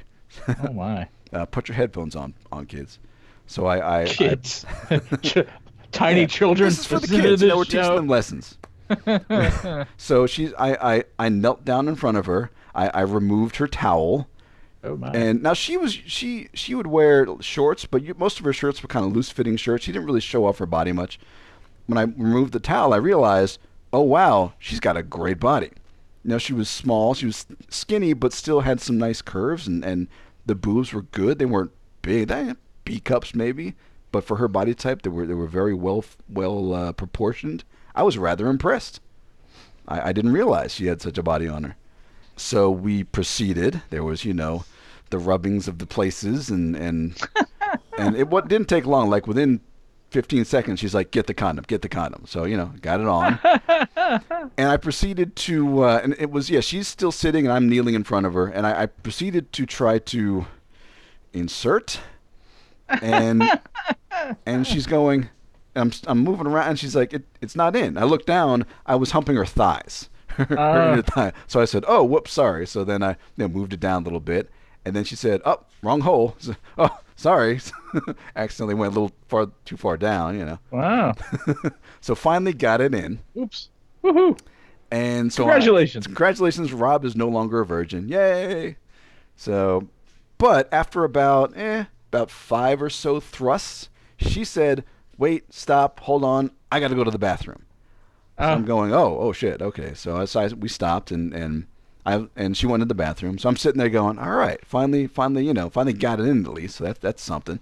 oh 0.63 0.73
my. 0.73 1.07
Uh, 1.31 1.45
put 1.45 1.67
your 1.69 1.75
headphones 1.75 2.15
on, 2.15 2.33
on 2.51 2.65
kids. 2.65 2.97
So 3.45 3.65
I, 3.67 3.77
I, 3.77 4.01
I 4.01 4.05
Kids. 4.07 4.65
Tiny 5.91 6.21
Yeah, 6.21 6.27
children. 6.27 6.69
This 6.69 6.79
is 6.79 6.85
for 6.85 6.99
the 6.99 7.07
kids. 7.07 7.41
You 7.41 7.47
know, 7.49 7.57
we're 7.57 7.63
teaching 7.63 7.95
them 7.95 8.07
lessons. 8.07 8.57
so 9.97 10.27
she's, 10.27 10.53
I, 10.57 10.95
I, 10.97 11.03
I 11.19 11.29
knelt 11.29 11.65
down 11.65 11.87
in 11.87 11.95
front 11.95 12.17
of 12.17 12.25
her. 12.25 12.51
I, 12.73 12.87
I 12.89 13.01
removed 13.01 13.57
her 13.57 13.67
towel, 13.67 14.27
Oh 14.83 14.95
my. 14.95 15.09
and 15.11 15.41
now 15.41 15.53
she 15.53 15.75
was, 15.77 15.93
she, 15.93 16.49
she 16.53 16.75
would 16.75 16.87
wear 16.87 17.27
shorts, 17.41 17.85
but 17.85 18.03
you, 18.03 18.13
most 18.17 18.39
of 18.39 18.45
her 18.45 18.53
shirts 18.53 18.81
were 18.81 18.87
kind 18.87 19.05
of 19.05 19.13
loose-fitting 19.13 19.57
shirts. 19.57 19.83
She 19.83 19.91
didn't 19.91 20.05
really 20.05 20.21
show 20.21 20.45
off 20.45 20.59
her 20.59 20.65
body 20.67 20.91
much. 20.91 21.19
When 21.87 21.97
I 21.97 22.03
removed 22.03 22.53
the 22.53 22.59
towel, 22.59 22.93
I 22.93 22.97
realized, 22.97 23.59
oh 23.91 24.01
wow, 24.01 24.53
she's 24.59 24.79
got 24.79 24.95
a 24.97 25.03
great 25.03 25.39
body. 25.39 25.71
Now 26.23 26.37
she 26.37 26.53
was 26.53 26.69
small, 26.69 27.13
she 27.13 27.25
was 27.25 27.45
skinny, 27.69 28.13
but 28.13 28.31
still 28.33 28.61
had 28.61 28.79
some 28.79 28.97
nice 28.97 29.21
curves, 29.21 29.67
and, 29.67 29.83
and 29.83 30.07
the 30.45 30.55
boobs 30.55 30.93
were 30.93 31.01
good. 31.03 31.39
They 31.39 31.45
weren't 31.45 31.71
big, 32.01 32.27
they 32.27 32.45
had 32.45 32.57
B 32.83 32.99
cups 32.99 33.33
maybe, 33.33 33.73
but 34.11 34.23
for 34.23 34.37
her 34.37 34.47
body 34.47 34.73
type, 34.73 35.01
they 35.01 35.09
were 35.09 35.25
they 35.25 35.33
were 35.33 35.47
very 35.47 35.73
well 35.73 36.03
well 36.29 36.73
uh, 36.73 36.91
proportioned. 36.91 37.63
I 37.95 38.03
was 38.03 38.17
rather 38.17 38.47
impressed. 38.47 38.99
I, 39.87 40.09
I 40.09 40.13
didn't 40.13 40.33
realize 40.33 40.73
she 40.73 40.87
had 40.87 41.01
such 41.01 41.17
a 41.17 41.23
body 41.23 41.47
on 41.47 41.63
her. 41.63 41.75
So 42.35 42.69
we 42.69 43.03
proceeded. 43.03 43.81
There 43.89 44.03
was, 44.03 44.23
you 44.23 44.33
know, 44.33 44.65
the 45.09 45.17
rubbings 45.17 45.67
of 45.67 45.79
the 45.79 45.87
places, 45.87 46.49
and 46.49 46.75
and 46.75 47.19
and 47.97 48.15
it 48.15 48.27
what 48.27 48.47
didn't 48.47 48.69
take 48.69 48.85
long. 48.85 49.09
Like 49.09 49.27
within 49.27 49.61
15 50.11 50.45
seconds, 50.45 50.79
she's 50.79 50.93
like, 50.93 51.11
"Get 51.11 51.27
the 51.27 51.33
condom, 51.33 51.65
get 51.67 51.81
the 51.81 51.89
condom." 51.89 52.25
So 52.27 52.45
you 52.45 52.55
know, 52.55 52.71
got 52.81 52.99
it 52.99 53.07
on. 53.07 53.39
and 54.57 54.69
I 54.69 54.77
proceeded 54.77 55.35
to, 55.37 55.83
uh, 55.83 56.01
and 56.03 56.15
it 56.19 56.31
was 56.31 56.49
yeah, 56.49 56.59
she's 56.59 56.87
still 56.87 57.11
sitting, 57.11 57.45
and 57.45 57.53
I'm 57.53 57.67
kneeling 57.67 57.95
in 57.95 58.03
front 58.03 58.25
of 58.25 58.33
her, 58.33 58.47
and 58.47 58.67
I, 58.67 58.83
I 58.83 58.85
proceeded 58.85 59.51
to 59.53 59.65
try 59.65 59.99
to 59.99 60.45
insert, 61.33 61.99
and 62.89 63.43
and 64.45 64.65
she's 64.67 64.85
going, 64.85 65.29
I'm 65.75 65.91
I'm 66.07 66.19
moving 66.19 66.47
around, 66.47 66.69
and 66.69 66.79
she's 66.79 66.95
like, 66.95 67.13
it, 67.13 67.23
"It's 67.41 67.55
not 67.55 67.75
in." 67.75 67.97
I 67.97 68.03
look 68.03 68.25
down, 68.25 68.65
I 68.85 68.95
was 68.95 69.11
humping 69.11 69.35
her 69.35 69.45
thighs. 69.45 70.09
her 70.27 70.91
inner 70.93 71.01
thigh. 71.01 71.33
So 71.47 71.59
I 71.59 71.65
said, 71.65 71.83
"Oh, 71.87 72.03
whoops, 72.03 72.31
sorry." 72.31 72.67
So 72.67 72.83
then 72.83 73.01
I 73.03 73.11
you 73.11 73.15
know, 73.37 73.47
moved 73.47 73.73
it 73.73 73.79
down 73.79 74.01
a 74.01 74.05
little 74.05 74.19
bit, 74.19 74.49
and 74.85 74.95
then 74.95 75.03
she 75.03 75.15
said, 75.15 75.41
"Oh, 75.45 75.63
wrong 75.81 76.01
hole." 76.01 76.35
So, 76.45 76.55
oh, 76.77 76.99
sorry, 77.15 77.59
accidentally 78.35 78.75
went 78.75 78.91
a 78.95 78.99
little 78.99 79.15
far 79.27 79.49
too 79.65 79.77
far 79.77 79.97
down, 79.97 80.37
you 80.37 80.45
know. 80.45 80.59
wow. 80.69 81.15
so 82.01 82.13
finally 82.13 82.53
got 82.53 82.79
it 82.81 82.93
in, 82.93 83.19
Oops. 83.35 83.69
Woohoo. 84.03 84.37
and 84.91 85.33
so 85.33 85.43
I- 85.43 85.47
Congratulations. 85.47 86.05
congratulations, 86.05 86.71
Rob 86.71 87.03
is 87.03 87.15
no 87.15 87.27
longer 87.27 87.59
a 87.61 87.65
virgin. 87.65 88.07
Yay! 88.07 88.77
So, 89.35 89.87
but 90.37 90.71
after 90.71 91.03
about 91.03 91.57
eh, 91.57 91.85
about 92.11 92.31
five 92.31 92.81
or 92.81 92.89
so 92.89 93.19
thrusts, 93.19 93.89
she 94.17 94.43
said, 94.43 94.83
"Wait, 95.17 95.53
stop, 95.53 95.99
hold 96.01 96.23
on, 96.23 96.51
I 96.71 96.79
got 96.79 96.89
to 96.89 96.95
go 96.95 97.03
to 97.03 97.11
the 97.11 97.19
bathroom." 97.19 97.63
So 98.37 98.43
Oh. 98.45 98.53
I'm 98.53 98.65
going, 98.65 98.93
"Oh, 98.93 99.17
oh 99.19 99.31
shit, 99.33 99.61
okay." 99.61 99.93
So 99.93 100.17
as 100.17 100.35
I, 100.35 100.47
we 100.47 100.69
stopped, 100.69 101.11
and 101.11 101.33
and 101.33 101.65
I 102.05 102.27
and 102.35 102.55
she 102.55 102.67
went 102.67 102.81
to 102.81 102.85
the 102.85 102.93
bathroom. 102.95 103.37
So 103.37 103.49
I'm 103.49 103.57
sitting 103.57 103.79
there 103.79 103.89
going, 103.89 104.19
"All 104.19 104.31
right, 104.35 104.59
finally, 104.65 105.07
finally, 105.07 105.45
you 105.45 105.53
know, 105.53 105.69
finally 105.69 105.93
got 105.93 106.19
it 106.19 106.25
in 106.27 106.45
at 106.45 106.53
least." 106.53 106.77
So 106.77 106.83
that's 106.83 106.99
that's 106.99 107.23
something. 107.23 107.59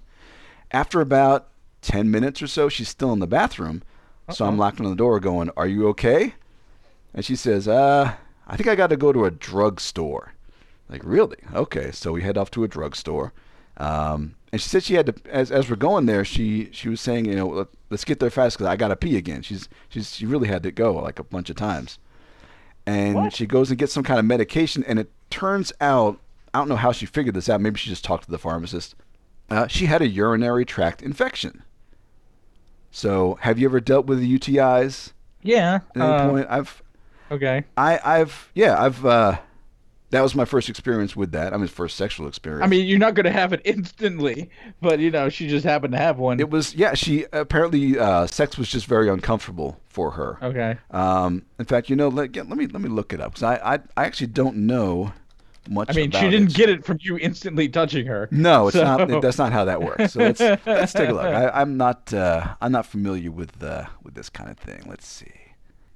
After 0.71 0.99
about 1.01 1.47
ten 1.81 2.11
minutes 2.11 2.41
or 2.41 2.47
so, 2.47 2.67
she's 2.69 2.89
still 2.89 3.13
in 3.13 3.19
the 3.19 3.27
bathroom. 3.27 3.83
So 4.31 4.45
I'm 4.45 4.57
knocking 4.57 4.85
on 4.85 4.91
the 4.91 4.97
door, 4.97 5.19
going, 5.19 5.49
"Are 5.55 5.67
you 5.67 5.87
okay?" 5.89 6.33
And 7.13 7.23
she 7.23 7.35
says, 7.35 7.67
"Uh, 7.67 8.15
I 8.47 8.57
think 8.57 8.67
I 8.67 8.75
got 8.75 8.87
to 8.89 8.97
go 8.97 9.13
to 9.13 9.25
a 9.25 9.31
drugstore." 9.31 10.33
Like, 10.89 11.01
really? 11.03 11.37
Okay. 11.53 11.91
So 11.91 12.11
we 12.11 12.21
head 12.21 12.37
off 12.37 12.51
to 12.51 12.63
a 12.63 12.67
drugstore. 12.67 13.33
Um, 13.78 14.36
And 14.51 14.61
she 14.61 14.69
said 14.69 14.84
she 14.84 14.93
had 14.93 15.05
to, 15.07 15.13
as, 15.30 15.51
as 15.51 15.69
we're 15.69 15.76
going 15.76 16.05
there, 16.05 16.23
she 16.23 16.69
she 16.71 16.88
was 16.89 17.01
saying, 17.01 17.26
you 17.26 17.36
know, 17.36 17.47
"Let- 17.47 17.67
let's 17.89 18.05
get 18.05 18.19
there 18.19 18.30
fast 18.30 18.57
because 18.57 18.67
I 18.71 18.76
gotta 18.78 18.95
pee 18.95 19.17
again. 19.17 19.41
She's 19.41 19.67
she's 19.89 20.15
she 20.15 20.26
really 20.26 20.47
had 20.47 20.63
to 20.63 20.71
go 20.71 20.93
like 20.93 21.19
a 21.19 21.23
bunch 21.23 21.49
of 21.49 21.55
times. 21.57 21.99
And 22.86 23.15
What? 23.15 23.34
she 23.34 23.45
goes 23.45 23.69
and 23.69 23.78
gets 23.80 23.91
some 23.93 24.03
kind 24.03 24.19
of 24.19 24.26
medication, 24.26 24.84
and 24.88 24.97
it 24.99 25.11
turns 25.30 25.73
out 25.82 26.19
I 26.53 26.59
don't 26.59 26.69
know 26.69 26.76
how 26.78 26.93
she 26.93 27.05
figured 27.05 27.36
this 27.36 27.49
out. 27.49 27.59
Maybe 27.59 27.78
she 27.80 27.89
just 27.89 28.05
talked 28.05 28.23
to 28.26 28.32
the 28.32 28.38
pharmacist. 28.38 28.95
Uh, 29.49 29.67
she 29.67 29.88
had 29.88 30.01
a 30.01 30.07
urinary 30.07 30.63
tract 30.65 31.01
infection. 31.01 31.63
So, 32.91 33.38
have 33.41 33.59
you 33.59 33.67
ever 33.67 33.80
dealt 33.82 34.05
with 34.05 34.21
UTIs 34.21 35.11
Yeah. 35.41 35.82
at 35.95 36.01
any 36.01 36.05
uh, 36.05 36.30
point? 36.30 36.47
I've 36.49 36.82
Okay. 37.32 37.65
I, 37.76 37.99
I've 38.05 38.49
yeah, 38.53 38.82
I've 38.82 39.05
uh 39.05 39.39
that 40.16 40.22
was 40.22 40.34
my 40.34 40.45
first 40.45 40.70
experience 40.70 41.16
with 41.16 41.32
that. 41.34 41.53
I 41.53 41.57
mean 41.57 41.68
first 41.68 41.97
sexual 41.97 42.28
experience. 42.28 42.63
I 42.63 42.68
mean, 42.68 42.86
you're 42.86 42.99
not 42.99 43.13
gonna 43.13 43.32
have 43.32 43.53
it 43.53 43.61
instantly, 43.66 44.49
but 44.82 44.99
you 44.99 45.11
know, 45.11 45.30
she 45.30 45.47
just 45.47 45.66
happened 45.66 45.91
to 45.93 45.97
have 45.99 46.18
one. 46.18 46.39
it 46.39 46.49
was 46.49 46.74
yeah, 46.74 46.93
she 46.93 47.26
apparently 47.34 47.99
uh 47.99 48.26
sex 48.28 48.57
was 48.57 48.70
just 48.70 48.86
very 48.88 49.09
uncomfortable 49.09 49.80
for 49.88 50.11
her. 50.11 50.38
okay. 50.41 50.78
Um 50.91 51.43
in 51.59 51.66
fact, 51.66 51.89
you 51.89 51.95
know, 51.95 52.07
let, 52.09 52.32
get, 52.32 52.47
let 52.49 52.57
me 52.57 52.68
let 52.68 52.82
me 52.82 52.89
look 52.89 53.13
it 53.13 53.22
up 53.22 53.36
cuz 53.36 53.43
I, 53.43 53.55
I 53.57 53.80
I 53.97 54.05
actually 54.05 54.28
don't 54.28 54.57
know 54.57 55.13
much 55.70 55.89
I 55.89 55.93
mean, 55.93 56.11
she 56.11 56.30
didn't 56.30 56.49
it. 56.51 56.55
get 56.55 56.70
it 56.70 56.86
from 56.86 56.99
you 57.01 57.18
instantly 57.18 57.68
touching 57.68 58.05
her. 58.05 58.28
No, 58.32 58.68
it's 58.68 58.78
So- 58.78 58.84
not. 58.84 59.22
That's 59.22 59.38
not 59.39 59.51
how 59.51 59.66
that 59.66 59.82
works. 59.82 60.13
So 60.13 60.20
let's 60.20 60.39
let's 60.66 60.93
take 60.93 61.09
a 61.09 61.13
look. 61.13 61.26
I, 61.41 61.49
I'm 61.49 61.76
not 61.78 62.13
uh, 62.13 62.53
I'm 62.61 62.72
not 62.72 62.86
familiar 62.86 63.32
with 63.32 63.63
uh, 63.63 63.86
with 64.03 64.13
this 64.13 64.30
kind 64.30 64.49
of 64.51 64.57
thing. 64.57 64.84
Let's 64.88 65.07
see. 65.07 65.32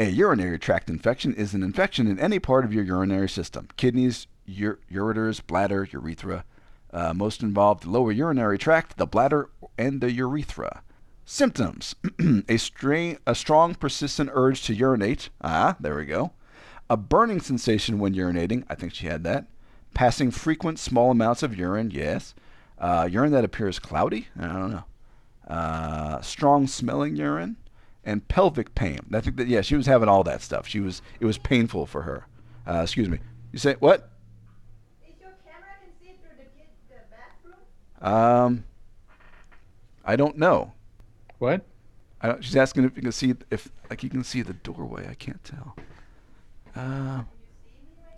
A 0.01 0.09
urinary 0.09 0.57
tract 0.57 0.89
infection 0.89 1.33
is 1.33 1.53
an 1.53 1.61
infection 1.61 2.07
in 2.07 2.17
any 2.21 2.39
part 2.39 2.63
of 2.63 2.73
your 2.73 2.85
urinary 2.85 3.27
system: 3.27 3.67
kidneys, 3.75 4.27
ur- 4.47 4.79
ureters, 4.89 5.45
bladder, 5.45 5.85
urethra. 5.91 6.45
Uh, 6.93 7.13
most 7.13 7.43
involved 7.43 7.83
the 7.83 7.89
lower 7.89 8.13
urinary 8.13 8.57
tract, 8.57 8.95
the 8.95 9.05
bladder, 9.05 9.49
and 9.77 9.99
the 9.99 10.09
urethra. 10.09 10.83
Symptoms: 11.25 11.95
a 12.47 12.55
strain, 12.55 13.17
a 13.27 13.35
strong, 13.35 13.75
persistent 13.75 14.29
urge 14.31 14.63
to 14.63 14.73
urinate. 14.73 15.31
Ah, 15.41 15.75
there 15.81 15.97
we 15.97 16.05
go. 16.05 16.31
A 16.89 16.95
burning 16.95 17.41
sensation 17.41 17.99
when 17.99 18.15
urinating. 18.15 18.63
I 18.69 18.75
think 18.75 18.93
she 18.93 19.07
had 19.07 19.25
that. 19.25 19.47
Passing 19.93 20.31
frequent 20.31 20.79
small 20.79 21.11
amounts 21.11 21.43
of 21.43 21.57
urine. 21.57 21.91
Yes. 21.91 22.33
Uh, 22.77 23.09
urine 23.11 23.33
that 23.33 23.43
appears 23.43 23.79
cloudy. 23.79 24.29
I 24.39 24.47
don't 24.47 24.71
know. 24.71 24.85
Uh, 25.45 26.21
strong 26.21 26.67
smelling 26.67 27.17
urine 27.17 27.57
and 28.09 28.27
pelvic 28.27 28.73
pain. 28.75 28.99
I 29.13 29.21
think 29.21 29.37
that 29.37 29.47
yeah, 29.47 29.61
she 29.61 29.75
was 29.75 29.85
having 29.85 30.09
all 30.09 30.23
that 30.23 30.41
stuff. 30.41 30.67
She 30.67 30.79
was 30.79 31.01
it 31.19 31.25
was 31.25 31.37
painful 31.37 31.85
for 31.85 32.01
her. 32.01 32.25
Uh, 32.67 32.81
excuse 32.81 33.07
me. 33.07 33.19
You 33.51 33.59
say 33.59 33.75
what? 33.79 34.09
Is 35.07 35.13
your 35.19 35.29
camera 35.45 35.69
can 35.81 35.91
see 36.01 36.13
through 36.21 36.37
the 36.37 36.49
kid 36.57 36.67
the 36.89 36.95
bathroom? 37.11 38.13
Um, 38.13 38.63
I 40.03 40.15
don't 40.15 40.37
know. 40.37 40.73
What? 41.37 41.65
I 42.21 42.27
don't, 42.27 42.43
she's 42.43 42.55
asking 42.55 42.83
if 42.83 42.95
you 42.95 43.03
can 43.03 43.11
see 43.11 43.35
if 43.51 43.69
like 43.89 44.03
you 44.03 44.09
can 44.09 44.23
see 44.23 44.41
the 44.41 44.53
doorway. 44.53 45.07
I 45.07 45.13
can't 45.13 45.43
tell. 45.43 45.75
Uh, 46.75 47.23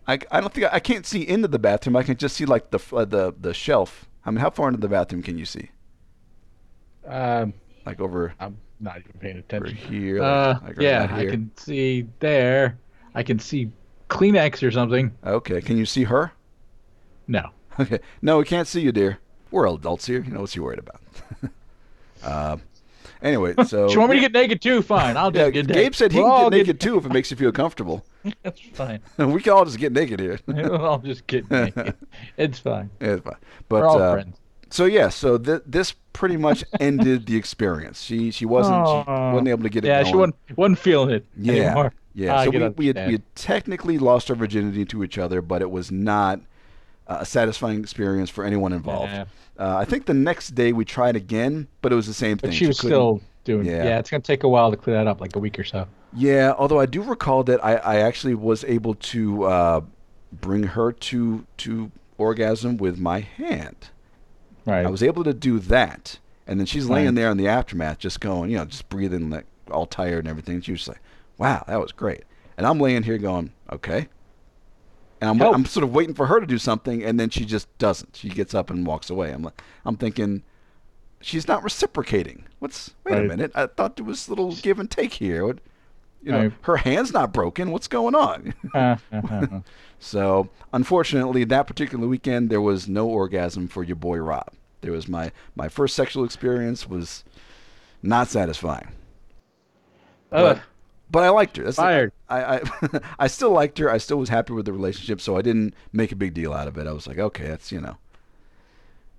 I, 0.08 0.20
I 0.32 0.42
don't 0.42 0.54
think 0.54 0.68
I, 0.68 0.76
I 0.76 0.80
can't 0.80 1.06
see 1.06 1.28
into 1.28 1.48
the 1.48 1.60
bathroom. 1.60 1.96
I 1.96 2.04
can 2.04 2.18
just 2.18 2.36
see 2.36 2.46
like 2.46 2.72
the 2.72 2.80
uh, 2.94 3.06
the 3.06 3.34
the 3.39 3.54
shelf. 3.54 4.08
I 4.26 4.32
mean, 4.32 4.39
how 4.39 4.50
far 4.50 4.70
into 4.70 4.80
the 4.80 4.88
bathroom 4.88 5.22
can 5.22 5.38
you 5.38 5.46
see? 5.46 5.70
Um, 7.06 7.54
Like 7.86 8.00
over 8.00 8.34
I'm 8.39 8.58
not 8.82 8.97
even 8.97 9.11
paying 9.19 9.43
over 9.53 9.65
attention. 9.65 9.75
here. 9.77 10.21
Uh, 10.21 10.53
like, 10.55 10.63
right 10.77 10.82
yeah, 10.82 11.03
about 11.05 11.19
I 11.19 11.25
can 11.27 11.51
see 11.55 12.07
there. 12.19 12.77
I 13.15 13.23
can 13.23 13.39
see 13.39 13.69
Kleenex 14.09 14.65
or 14.67 14.71
something. 14.71 15.11
Okay, 15.25 15.61
can 15.61 15.77
you 15.77 15.86
see 15.86 16.03
her? 16.03 16.32
No. 17.27 17.49
Okay, 17.79 17.99
no, 18.21 18.38
we 18.38 18.43
can't 18.43 18.67
see 18.67 18.82
you, 18.82 18.91
dear. 18.91 19.19
We're 19.49 19.65
all 19.65 19.75
adults 19.75 20.05
here. 20.05 20.21
You 20.21 20.32
know 20.32 20.41
what's 20.41 20.57
you 20.57 20.61
worried 20.63 20.79
about. 20.79 21.01
um, 22.21 22.61
anyway, 23.21 23.53
so 23.65 23.88
Do 23.88 23.93
you 23.93 23.99
want 23.99 24.09
me 24.11 24.17
to 24.17 24.21
get 24.21 24.34
naked 24.34 24.61
too? 24.61 24.82
Fine, 24.82 25.15
I'll 25.15 25.32
just 25.32 25.39
Yeah, 25.45 25.49
get 25.51 25.67
Gabe 25.67 25.95
said 25.95 26.11
he 26.11 26.19
We'll 26.19 26.29
can 26.29 26.49
get 26.51 26.57
naked 26.57 26.79
too 26.82 26.97
if 26.97 27.05
it 27.05 27.13
makes 27.13 27.32
you 27.32 27.38
feel 27.38 27.53
comfortable. 27.53 28.05
That's 28.43 28.59
fine. 28.73 28.99
we 29.17 29.41
can 29.41 29.53
all 29.53 29.63
just 29.63 29.77
get 29.79 29.93
naked 29.93 30.19
here. 30.19 30.38
I'll 30.53 30.99
just 30.99 31.25
get 31.27 31.49
naked. 31.49 31.95
It's 32.36 32.59
fine. 32.59 32.89
Yeah, 32.99 33.13
it's 33.13 33.23
fine. 33.23 33.38
But 33.69 33.82
We're 33.82 33.88
all 33.88 34.01
uh, 34.01 34.13
friends. 34.15 34.38
So 34.72 34.86
yeah, 34.86 35.09
so 35.09 35.38
th- 35.38 35.61
this 35.65 35.93
pretty 36.13 36.38
much 36.38 36.63
ended 36.80 37.26
the 37.28 37.36
experience. 37.38 38.01
She 38.01 38.32
she 38.32 38.45
wasn't 38.45 38.88
she 38.88 39.03
wasn't 39.07 39.47
able 39.49 39.63
to 39.63 39.69
get 39.69 39.86
it 39.86 39.88
Yeah, 39.89 40.01
going. 40.03 40.11
she 40.11 40.17
wasn't, 40.17 40.36
wasn't 40.57 40.80
feeling 40.80 41.09
it 41.11 41.26
Yeah, 41.38 41.53
anymore. 41.53 41.93
yeah. 42.13 42.36
I 42.38 42.45
so 42.45 42.49
we 42.51 42.57
we 42.69 42.88
had, 42.88 42.95
we 43.07 43.11
had 43.13 43.36
technically 43.36 43.97
lost 43.99 44.30
our 44.30 44.36
virginity 44.36 44.86
to 44.86 45.03
each 45.03 45.17
other, 45.17 45.41
but 45.41 45.61
it 45.61 45.69
was 45.69 45.91
not 45.91 46.39
uh, 47.07 47.17
a 47.22 47.26
satisfying 47.26 47.80
experience 47.80 48.30
for 48.30 48.43
anyone 48.43 48.74
involved. 48.74 49.11
Yeah. 49.11 49.26
Uh, 49.59 49.78
I 49.78 49.86
think 49.86 50.05
the 50.05 50.13
next 50.13 50.55
day 50.55 50.74
we 50.74 50.86
tried 50.86 51.15
again, 51.15 51.67
but 51.82 51.91
it 51.91 51.95
was 51.95 52.07
the 52.07 52.13
same 52.13 52.38
thing. 52.38 52.49
But 52.49 52.55
she 52.55 52.65
was 52.67 52.78
still 52.78 53.22
doing. 53.43 53.65
Yeah. 53.67 53.84
Yeah. 53.84 53.99
it's 53.99 54.09
gonna 54.09 54.22
take 54.22 54.43
a 54.43 54.49
while 54.49 54.72
to 54.72 54.78
clear 54.78 54.95
that 54.95 55.07
up, 55.07 55.22
like 55.22 55.36
a 55.36 55.39
week 55.39 55.59
or 55.59 55.63
so. 55.63 55.88
Yeah, 56.13 56.53
although 56.57 56.80
I 56.80 56.86
do 56.88 57.01
recall 57.03 57.43
that 57.45 57.63
I, 57.63 57.76
I 57.76 57.95
actually 57.97 58.36
was 58.36 58.63
able 58.65 58.95
to 58.95 59.43
uh, 59.43 59.82
bring 60.34 60.63
her 60.63 60.91
to 60.91 61.45
to 61.57 61.91
orgasm 62.17 62.78
with 62.78 62.99
my 62.99 63.19
hand. 63.22 63.89
Right. 64.66 64.86
I 64.86 64.89
was 64.89 65.01
able 65.03 65.24
to 65.24 65.34
do 65.34 65.59
that, 65.59 66.20
and 66.47 66.59
then 66.59 66.66
she's 66.68 66.88
laying 66.88 67.07
Right. 67.07 67.16
there 67.16 67.32
in 67.32 67.38
the 67.38 67.47
aftermath, 67.47 67.99
just 67.99 68.20
going, 68.20 68.49
you 68.51 68.57
know, 68.57 68.66
just 68.66 68.89
breathing 68.89 69.30
like 69.30 69.45
all 69.70 69.86
tired 69.86 70.20
and 70.20 70.28
everything. 70.28 70.62
She 70.62 70.72
was 70.74 70.88
like, 70.88 70.99
"Wow, 71.38 71.64
that 71.68 71.80
was 71.80 71.91
great," 71.91 72.24
and 72.57 72.68
I'm 72.68 72.80
laying 72.80 73.03
here 73.03 73.18
going, 73.18 73.51
"Okay," 73.72 74.07
and 75.20 75.30
I'm 75.30 75.38
Help. 75.39 75.55
I'm 75.55 75.66
sort 75.66 75.84
of 75.84 75.93
waiting 75.93 76.14
for 76.14 76.28
her 76.28 76.39
to 76.39 76.45
do 76.45 76.57
something, 76.57 77.03
and 77.03 77.20
then 77.20 77.30
she 77.30 77.45
just 77.45 77.76
doesn't. 77.78 78.16
She 78.16 78.30
gets 78.30 78.53
up 78.53 78.70
and 78.70 78.86
walks 78.86 79.09
away. 79.09 79.32
I'm 79.32 79.43
like, 79.43 79.62
I'm 79.86 79.97
thinking. 79.97 80.43
She's 81.24 81.47
not 81.47 81.64
reciprocating. 81.64 82.45
What's 82.57 82.95
wait 83.05 83.14
a 83.20 83.28
minute? 83.28 83.51
I 83.53 83.68
thought 83.68 83.95
there 83.95 84.05
was 84.05 84.28
a 84.28 84.32
little 84.32 84.55
give 84.55 84.80
and 84.80 84.89
take 84.89 85.14
here. 85.14 85.45
What, 85.45 85.59
you 86.24 86.32
know, 86.32 86.39
Right. 86.43 86.53
her 86.61 86.78
hand's 86.78 87.11
not 87.13 87.34
broken. 87.34 87.72
What's 87.72 87.88
going 87.88 88.15
on? 88.15 88.53
Uh, 88.74 88.78
uh, 88.78 88.95
uh, 89.11 89.22
uh. 89.51 89.59
So, 89.99 90.49
unfortunately, 90.74 91.43
that 91.45 91.67
particular 91.67 92.07
weekend 92.07 92.49
there 92.49 92.61
was 92.61 92.88
no 92.88 93.07
orgasm 93.07 93.67
for 93.67 93.84
your 93.84 93.95
boy 93.95 94.17
Rob. 94.17 94.49
There 94.82 94.91
was 94.91 95.07
my 95.07 95.32
my 95.55 95.67
first 95.69 95.95
sexual 95.95 96.24
experience 96.24 96.88
was 96.89 97.24
not 98.01 98.28
satisfying. 98.28 98.88
Ugh. 100.32 100.55
But, 100.57 100.61
but 101.11 101.24
I 101.24 101.30
liked 101.30 101.57
her. 101.57 101.63
That's 101.63 101.76
the- 101.76 101.82
Fired. 101.84 102.11
I 102.30 102.55
I, 102.57 102.61
I 103.19 103.28
still 103.28 103.51
liked 103.51 103.78
her. 103.80 103.89
I 103.91 103.97
still 103.97 104.17
was 104.17 104.30
happy 104.30 104.53
with 104.53 104.65
the 104.65 104.74
relationship, 104.74 105.19
so 105.22 105.38
I 105.38 105.41
didn't 105.41 105.74
make 105.91 106.11
a 106.11 106.15
big 106.15 106.34
deal 106.34 106.53
out 106.53 106.67
of 106.67 106.78
it. 106.78 106.88
I 106.88 106.93
was 106.93 107.05
like, 107.07 107.19
okay, 107.19 107.47
that's 107.47 107.72
you 107.72 107.82
know, 107.82 107.97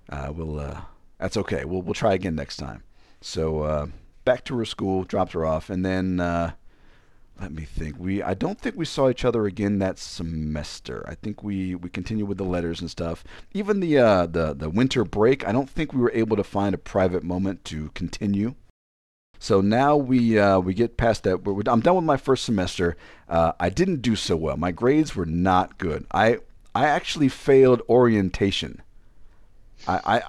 uh, 0.09 0.31
we'll 0.35 0.59
uh, 0.59 0.81
that's 1.19 1.37
okay. 1.37 1.63
We'll 1.65 1.81
we'll 1.81 1.93
try 1.93 2.13
again 2.13 2.35
next 2.35 2.57
time. 2.57 2.83
So 3.21 3.61
uh, 3.61 3.87
back 4.25 4.43
to 4.45 4.57
her 4.57 4.65
school, 4.65 5.03
dropped 5.03 5.31
her 5.33 5.45
off, 5.45 5.69
and 5.69 5.85
then 5.85 6.19
uh, 6.19 6.51
let 7.39 7.51
me 7.51 7.63
think. 7.65 7.97
We 7.99 8.21
I 8.21 8.33
don't 8.33 8.59
think 8.59 8.75
we 8.75 8.85
saw 8.85 9.09
each 9.09 9.25
other 9.25 9.45
again 9.45 9.79
that 9.79 9.99
semester. 9.99 11.03
I 11.07 11.15
think 11.15 11.43
we 11.43 11.75
we 11.75 11.89
continued 11.89 12.27
with 12.27 12.37
the 12.37 12.43
letters 12.43 12.79
and 12.81 12.89
stuff. 12.89 13.23
Even 13.53 13.79
the 13.79 13.97
uh, 13.97 14.25
the 14.27 14.53
the 14.53 14.69
winter 14.69 15.03
break, 15.03 15.47
I 15.47 15.51
don't 15.51 15.69
think 15.69 15.93
we 15.93 16.01
were 16.01 16.11
able 16.13 16.37
to 16.37 16.43
find 16.43 16.75
a 16.75 16.77
private 16.77 17.23
moment 17.23 17.65
to 17.65 17.89
continue. 17.95 18.55
So 19.39 19.59
now 19.59 19.97
we 19.97 20.39
uh, 20.39 20.59
we 20.59 20.73
get 20.73 20.95
past 20.95 21.23
that. 21.23 21.43
We're, 21.43 21.61
I'm 21.67 21.81
done 21.81 21.95
with 21.95 22.05
my 22.05 22.17
first 22.17 22.45
semester. 22.45 22.95
Uh, 23.27 23.53
I 23.59 23.69
didn't 23.69 24.01
do 24.01 24.15
so 24.15 24.37
well. 24.37 24.55
My 24.55 24.71
grades 24.71 25.15
were 25.15 25.25
not 25.25 25.77
good. 25.77 26.05
I 26.11 26.37
I 26.73 26.85
actually 26.85 27.29
failed 27.29 27.81
orientation. 27.89 28.81
I, 29.87 29.99
I 30.05 30.21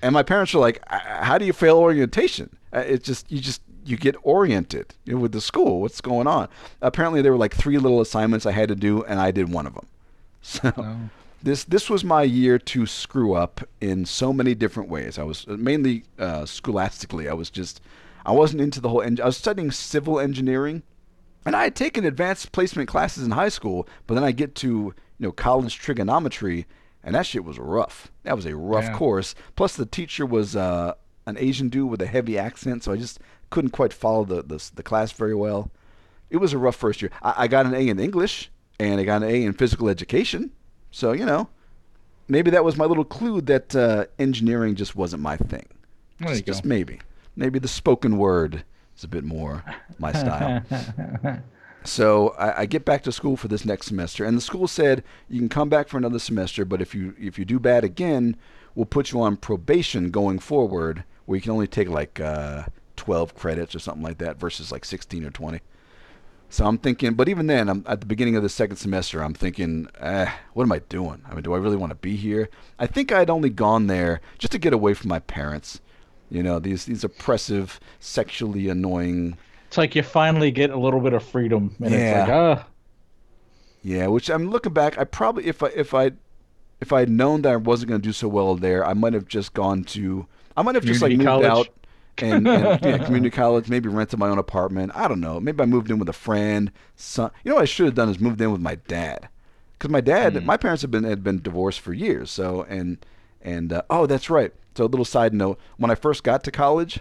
and 0.00 0.14
my 0.14 0.22
parents 0.22 0.54
were 0.54 0.60
like, 0.60 0.82
"Uh, 0.88 1.00
"How 1.00 1.38
do 1.38 1.44
you 1.44 1.52
fail 1.52 1.76
orientation? 1.76 2.56
Uh, 2.72 2.78
It's 2.78 3.04
just 3.04 3.30
you 3.30 3.40
just 3.40 3.60
you 3.84 3.96
get 3.96 4.14
oriented 4.22 4.94
you 5.04 5.14
know, 5.14 5.20
with 5.20 5.32
the 5.32 5.40
school. 5.40 5.80
What's 5.80 6.00
going 6.00 6.26
on?" 6.26 6.48
Apparently, 6.80 7.22
there 7.22 7.32
were 7.32 7.38
like 7.38 7.54
three 7.54 7.78
little 7.78 8.00
assignments 8.00 8.46
I 8.46 8.52
had 8.52 8.68
to 8.68 8.74
do, 8.74 9.02
and 9.04 9.20
I 9.20 9.30
did 9.30 9.50
one 9.52 9.66
of 9.66 9.74
them. 9.74 9.86
So 10.42 10.72
Oh. 10.76 10.96
this 11.42 11.64
this 11.64 11.88
was 11.88 12.02
my 12.04 12.22
year 12.24 12.58
to 12.58 12.86
screw 12.86 13.34
up 13.34 13.60
in 13.80 14.04
so 14.06 14.32
many 14.32 14.54
different 14.54 14.88
ways. 14.88 15.18
I 15.18 15.22
was 15.22 15.46
uh, 15.48 15.56
mainly 15.56 16.04
uh, 16.18 16.46
scholastically. 16.46 17.28
I 17.28 17.34
was 17.34 17.48
just 17.50 17.80
I 18.26 18.32
wasn't 18.32 18.60
into 18.62 18.80
the 18.80 18.88
whole. 18.88 19.02
En- 19.02 19.18
I 19.22 19.26
was 19.26 19.36
studying 19.36 19.70
civil 19.70 20.18
engineering, 20.20 20.82
and 21.46 21.54
I 21.56 21.64
had 21.64 21.74
taken 21.76 22.04
advanced 22.04 22.52
placement 22.52 22.88
classes 22.88 23.24
in 23.24 23.30
high 23.32 23.48
school. 23.50 23.88
But 24.06 24.14
then 24.14 24.24
I 24.24 24.32
get 24.32 24.54
to 24.56 24.68
you 24.68 24.94
know 25.18 25.32
college 25.32 25.76
trigonometry, 25.78 26.66
and 27.04 27.14
that 27.14 27.26
shit 27.26 27.44
was 27.44 27.58
rough. 27.58 28.10
That 28.24 28.34
was 28.36 28.46
a 28.46 28.56
rough 28.56 28.84
Yeah. 28.84 28.96
course. 28.96 29.34
Plus 29.56 29.76
the 29.76 29.86
teacher 29.86 30.26
was 30.26 30.54
uh, 30.56 30.94
an 31.26 31.36
Asian 31.38 31.68
dude 31.68 31.90
with 31.90 32.02
a 32.02 32.06
heavy 32.06 32.38
accent, 32.38 32.84
so 32.84 32.92
I 32.92 32.96
just 32.96 33.20
couldn't 33.50 33.70
quite 33.70 33.92
follow 33.92 34.24
the 34.24 34.42
the, 34.42 34.70
the 34.74 34.82
class 34.82 35.12
very 35.12 35.34
well. 35.34 35.70
It 36.30 36.38
was 36.38 36.52
a 36.52 36.58
rough 36.58 36.76
first 36.76 37.02
year. 37.02 37.10
I, 37.22 37.34
I 37.38 37.48
got 37.48 37.66
an 37.66 37.74
A 37.74 37.88
in 37.88 37.98
English, 37.98 38.50
and 38.78 39.00
I 39.00 39.04
got 39.04 39.22
an 39.22 39.30
A 39.30 39.44
in 39.44 39.52
physical 39.52 39.88
education. 39.88 40.50
So 40.90 41.12
you 41.12 41.24
know, 41.24 41.48
maybe 42.28 42.50
that 42.50 42.64
was 42.64 42.76
my 42.76 42.84
little 42.84 43.04
clue 43.04 43.40
that 43.42 43.74
uh, 43.74 44.06
engineering 44.18 44.74
just 44.74 44.96
wasn't 44.96 45.22
my 45.22 45.36
thing. 45.36 45.66
Just, 46.20 46.46
just 46.46 46.64
maybe. 46.64 47.00
Maybe 47.34 47.58
the 47.58 47.68
spoken 47.68 48.18
word 48.18 48.64
is 48.96 49.04
a 49.04 49.08
bit 49.08 49.24
more 49.24 49.64
my 49.98 50.12
style. 50.12 50.62
So 51.84 52.30
I, 52.38 52.60
I 52.62 52.66
get 52.66 52.84
back 52.84 53.02
to 53.04 53.12
school 53.12 53.36
for 53.36 53.48
this 53.48 53.64
next 53.64 53.86
semester, 53.86 54.24
and 54.24 54.36
the 54.36 54.42
school 54.42 54.68
said 54.68 55.02
you 55.28 55.40
can 55.40 55.48
come 55.48 55.68
back 55.68 55.88
for 55.88 55.96
another 55.96 56.18
semester, 56.18 56.64
but 56.64 56.80
if 56.80 56.94
you 56.94 57.14
if 57.18 57.38
you 57.38 57.44
do 57.44 57.58
bad 57.58 57.84
again, 57.84 58.36
we'll 58.74 58.86
put 58.86 59.12
you 59.12 59.20
on 59.20 59.36
probation 59.36 60.10
going 60.10 60.38
forward, 60.38 61.04
where 61.26 61.36
you 61.36 61.42
can 61.42 61.52
only 61.52 61.66
take 61.66 61.88
like 61.88 62.20
uh, 62.20 62.64
12 62.96 63.34
credits 63.34 63.74
or 63.74 63.78
something 63.78 64.02
like 64.02 64.18
that 64.18 64.38
versus 64.38 64.72
like 64.72 64.84
16 64.84 65.24
or 65.24 65.30
20. 65.30 65.60
So 66.48 66.66
I'm 66.66 66.76
thinking, 66.76 67.14
but 67.14 67.30
even 67.30 67.46
then, 67.46 67.70
I'm 67.70 67.82
at 67.86 68.00
the 68.00 68.06
beginning 68.06 68.36
of 68.36 68.42
the 68.42 68.48
second 68.50 68.76
semester. 68.76 69.22
I'm 69.24 69.32
thinking, 69.32 69.88
eh, 69.98 70.30
what 70.52 70.64
am 70.64 70.72
I 70.72 70.80
doing? 70.80 71.22
I 71.26 71.32
mean, 71.32 71.42
do 71.42 71.54
I 71.54 71.58
really 71.58 71.78
want 71.78 71.92
to 71.92 71.96
be 71.96 72.14
here? 72.14 72.50
I 72.78 72.86
think 72.86 73.10
I'd 73.10 73.30
only 73.30 73.48
gone 73.48 73.86
there 73.86 74.20
just 74.38 74.52
to 74.52 74.58
get 74.58 74.74
away 74.74 74.92
from 74.92 75.08
my 75.08 75.18
parents. 75.20 75.80
You 76.30 76.42
know, 76.42 76.58
these 76.58 76.84
these 76.84 77.04
oppressive, 77.04 77.80
sexually 78.00 78.68
annoying. 78.68 79.38
It's 79.68 79.78
like 79.78 79.94
you 79.94 80.02
finally 80.02 80.50
get 80.50 80.68
a 80.68 80.78
little 80.78 81.00
bit 81.00 81.14
of 81.14 81.22
freedom, 81.22 81.74
and 81.82 81.94
it's 81.94 82.18
like, 82.18 82.28
ah, 82.28 82.66
Yeah, 83.82 84.08
which 84.08 84.28
I'm 84.28 84.50
looking 84.50 84.74
back. 84.74 84.98
I 84.98 85.04
probably 85.04 85.46
if 85.46 85.62
I 85.62 85.68
if 85.68 85.94
I 85.94 86.12
if 86.82 86.92
I 86.92 87.00
had 87.00 87.08
known 87.08 87.42
that 87.42 87.52
I 87.52 87.56
wasn't 87.56 87.88
going 87.88 88.00
to 88.02 88.06
do 88.06 88.12
so 88.12 88.28
well 88.28 88.56
there, 88.56 88.84
I 88.84 88.92
might 88.92 89.14
have 89.14 89.26
just 89.26 89.54
gone 89.54 89.84
to. 89.84 90.26
I 90.56 90.62
might 90.62 90.74
have 90.74 90.84
just 90.84 91.02
like 91.02 91.12
moved 91.12 91.24
college? 91.24 91.46
out 91.46 91.68
and, 92.18 92.46
and 92.46 92.80
yeah, 92.82 92.98
community 92.98 93.30
college. 93.34 93.68
Maybe 93.68 93.88
rented 93.88 94.18
my 94.18 94.28
own 94.28 94.38
apartment. 94.38 94.92
I 94.94 95.08
don't 95.08 95.20
know. 95.20 95.40
Maybe 95.40 95.62
I 95.62 95.66
moved 95.66 95.90
in 95.90 95.98
with 95.98 96.08
a 96.08 96.12
friend. 96.14 96.70
Son, 96.96 97.30
you 97.44 97.50
know 97.50 97.56
what 97.56 97.62
I 97.62 97.66
should 97.66 97.86
have 97.86 97.94
done 97.94 98.08
is 98.08 98.20
moved 98.20 98.40
in 98.40 98.52
with 98.52 98.60
my 98.60 98.74
dad, 98.74 99.28
because 99.78 99.90
my 99.90 100.00
dad, 100.00 100.36
Hmm. 100.36 100.46
my 100.46 100.56
parents 100.56 100.82
had 100.82 100.90
been 100.90 101.04
had 101.04 101.22
been 101.24 101.40
divorced 101.42 101.80
for 101.80 101.92
years. 101.92 102.30
So 102.30 102.66
and 102.68 103.04
and 103.40 103.72
uh, 103.72 103.82
oh, 103.90 104.06
that's 104.06 104.30
right. 104.30 104.52
So 104.76 104.84
a 104.84 104.86
little 104.86 105.04
side 105.04 105.34
note: 105.34 105.58
when 105.78 105.90
I 105.90 105.94
first 105.94 106.22
got 106.24 106.44
to 106.44 106.50
college, 106.50 107.00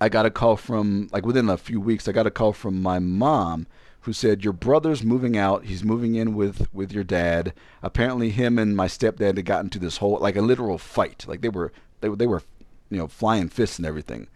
I 0.00 0.08
got 0.08 0.26
a 0.26 0.30
call 0.30 0.56
from 0.56 1.08
like 1.12 1.26
within 1.26 1.48
a 1.48 1.56
few 1.56 1.80
weeks. 1.80 2.06
I 2.08 2.12
got 2.12 2.26
a 2.26 2.30
call 2.30 2.52
from 2.52 2.80
my 2.82 2.98
mom 2.98 3.66
who 4.02 4.12
said 4.12 4.44
your 4.44 4.52
brother's 4.52 5.02
moving 5.02 5.36
out. 5.36 5.64
He's 5.64 5.82
moving 5.82 6.14
in 6.14 6.34
with 6.36 6.72
with 6.72 6.92
your 6.92 7.02
dad. 7.04 7.52
Apparently, 7.82 8.30
him 8.30 8.58
and 8.58 8.76
my 8.76 8.86
stepdad 8.86 9.36
had 9.36 9.44
gotten 9.44 9.66
into 9.66 9.80
this 9.80 9.96
whole 9.96 10.18
like 10.20 10.36
a 10.36 10.40
literal 10.42 10.78
fight. 10.78 11.24
Like 11.26 11.40
they 11.40 11.48
were 11.48 11.72
they 12.00 12.08
were 12.08 12.16
they 12.16 12.26
were 12.28 12.42
you 12.90 12.98
know 12.98 13.08
flying 13.08 13.48
fists 13.48 13.78
and 13.78 13.86
everything. 13.86 14.28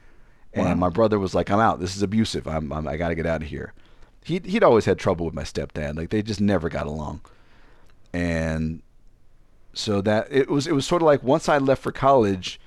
And 0.53 0.67
Wow. 0.67 0.75
my 0.75 0.89
brother 0.89 1.19
was 1.19 1.35
like, 1.35 1.51
"I'm 1.51 1.61
out. 1.61 1.81
This 1.81 1.97
is 1.97 2.03
abusive. 2.03 2.47
I'm, 2.47 2.73
I'm 2.73 2.89
I 2.89 2.97
got 2.97 3.09
to 3.09 3.15
get 3.15 3.27
out 3.27 3.43
of 3.43 3.49
here." 3.49 3.73
He 4.25 4.41
he'd 4.45 4.65
always 4.65 4.85
had 4.85 4.99
trouble 4.99 5.25
with 5.25 5.35
my 5.35 5.45
stepdad. 5.45 5.97
Like 5.97 6.11
they 6.11 6.23
just 6.23 6.41
never 6.41 6.69
got 6.69 6.87
along. 6.87 7.21
And 8.13 8.83
so 9.73 10.01
that 10.01 10.27
it 10.31 10.49
was 10.49 10.67
it 10.67 10.75
was 10.75 10.87
sort 10.87 11.03
of 11.03 11.07
like 11.07 11.23
once 11.23 11.49
I 11.49 11.59
left 11.59 11.83
for 11.83 11.93
college, 11.93 12.61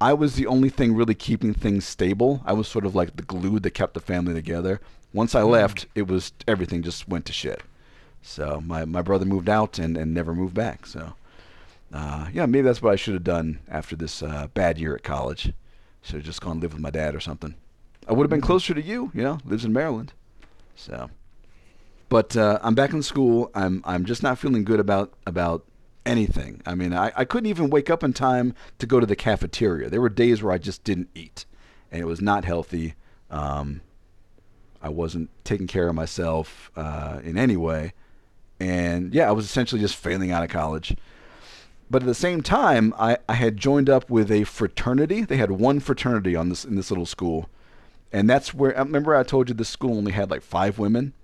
I 0.00 0.12
was 0.12 0.34
the 0.34 0.46
only 0.46 0.68
thing 0.70 0.94
really 0.94 1.14
keeping 1.14 1.54
things 1.54 1.86
stable. 1.86 2.42
I 2.44 2.52
was 2.52 2.66
sort 2.66 2.84
of 2.84 2.94
like 2.94 3.16
the 3.16 3.22
glue 3.22 3.60
that 3.60 3.70
kept 3.70 3.94
the 3.94 4.00
family 4.00 4.34
together. 4.34 4.80
Once 5.12 5.34
I 5.34 5.42
mm. 5.42 5.50
left, 5.50 5.86
it 5.94 6.08
was 6.08 6.32
everything 6.48 6.82
just 6.82 7.08
went 7.08 7.26
to 7.26 7.32
shit. 7.32 7.62
So 8.22 8.60
my, 8.60 8.84
my 8.84 9.02
brother 9.02 9.24
moved 9.24 9.48
out 9.48 9.78
and, 9.78 9.96
and 9.96 10.12
never 10.12 10.34
moved 10.34 10.54
back. 10.54 10.86
So 10.86 11.14
uh, 11.92 12.28
yeah, 12.32 12.46
maybe 12.46 12.62
that's 12.62 12.82
what 12.82 12.92
I 12.92 12.96
should 12.96 13.14
have 13.14 13.24
done 13.24 13.60
after 13.68 13.96
this 13.96 14.22
uh, 14.22 14.48
bad 14.54 14.78
year 14.78 14.94
at 14.94 15.02
college. 15.02 15.52
Should 16.02 16.16
have 16.16 16.24
just 16.24 16.40
gone 16.40 16.60
live 16.60 16.72
with 16.72 16.82
my 16.82 16.90
dad 16.90 17.14
or 17.14 17.20
something. 17.20 17.54
I 18.08 18.12
would 18.12 18.24
have 18.24 18.30
been 18.30 18.40
closer 18.40 18.74
to 18.74 18.82
you. 18.82 19.10
You 19.14 19.22
know, 19.22 19.38
lives 19.44 19.64
in 19.64 19.72
Maryland. 19.72 20.12
So, 20.74 21.10
but 22.08 22.36
uh, 22.36 22.58
I'm 22.62 22.74
back 22.74 22.92
in 22.92 23.02
school. 23.02 23.50
I'm 23.54 23.82
I'm 23.84 24.04
just 24.04 24.22
not 24.22 24.38
feeling 24.38 24.64
good 24.64 24.80
about 24.80 25.12
about 25.26 25.64
anything. 26.06 26.62
I 26.64 26.74
mean, 26.74 26.94
I, 26.94 27.12
I 27.16 27.24
couldn't 27.24 27.50
even 27.50 27.70
wake 27.70 27.90
up 27.90 28.02
in 28.02 28.12
time 28.12 28.54
to 28.78 28.86
go 28.86 29.00
to 29.00 29.06
the 29.06 29.16
cafeteria. 29.16 29.90
There 29.90 30.00
were 30.00 30.08
days 30.08 30.42
where 30.42 30.52
I 30.52 30.58
just 30.58 30.84
didn't 30.84 31.10
eat, 31.14 31.44
and 31.90 32.00
it 32.00 32.06
was 32.06 32.20
not 32.20 32.44
healthy. 32.44 32.94
Um, 33.30 33.82
I 34.80 34.88
wasn't 34.88 35.28
taking 35.44 35.66
care 35.66 35.88
of 35.88 35.94
myself 35.94 36.70
uh, 36.76 37.20
in 37.22 37.36
any 37.36 37.56
way, 37.56 37.92
and 38.58 39.12
yeah, 39.12 39.28
I 39.28 39.32
was 39.32 39.44
essentially 39.44 39.80
just 39.80 39.96
failing 39.96 40.30
out 40.30 40.42
of 40.42 40.48
college. 40.48 40.96
But 41.90 42.02
at 42.02 42.06
the 42.06 42.14
same 42.14 42.40
time, 42.40 42.94
I, 42.98 43.18
I 43.28 43.34
had 43.34 43.56
joined 43.56 43.90
up 43.90 44.08
with 44.08 44.30
a 44.30 44.44
fraternity. 44.44 45.22
They 45.24 45.36
had 45.38 45.50
one 45.50 45.80
fraternity 45.80 46.36
on 46.36 46.48
this 46.48 46.64
in 46.64 46.76
this 46.76 46.90
little 46.90 47.06
school, 47.06 47.48
and 48.12 48.30
that's 48.30 48.54
where. 48.54 48.70
Remember 48.76 49.14
I 49.16 49.24
told 49.24 49.48
you 49.48 49.54
this 49.56 49.68
school 49.68 49.96
only 49.96 50.12
had 50.12 50.30
like 50.30 50.42
five 50.42 50.78
women. 50.78 51.14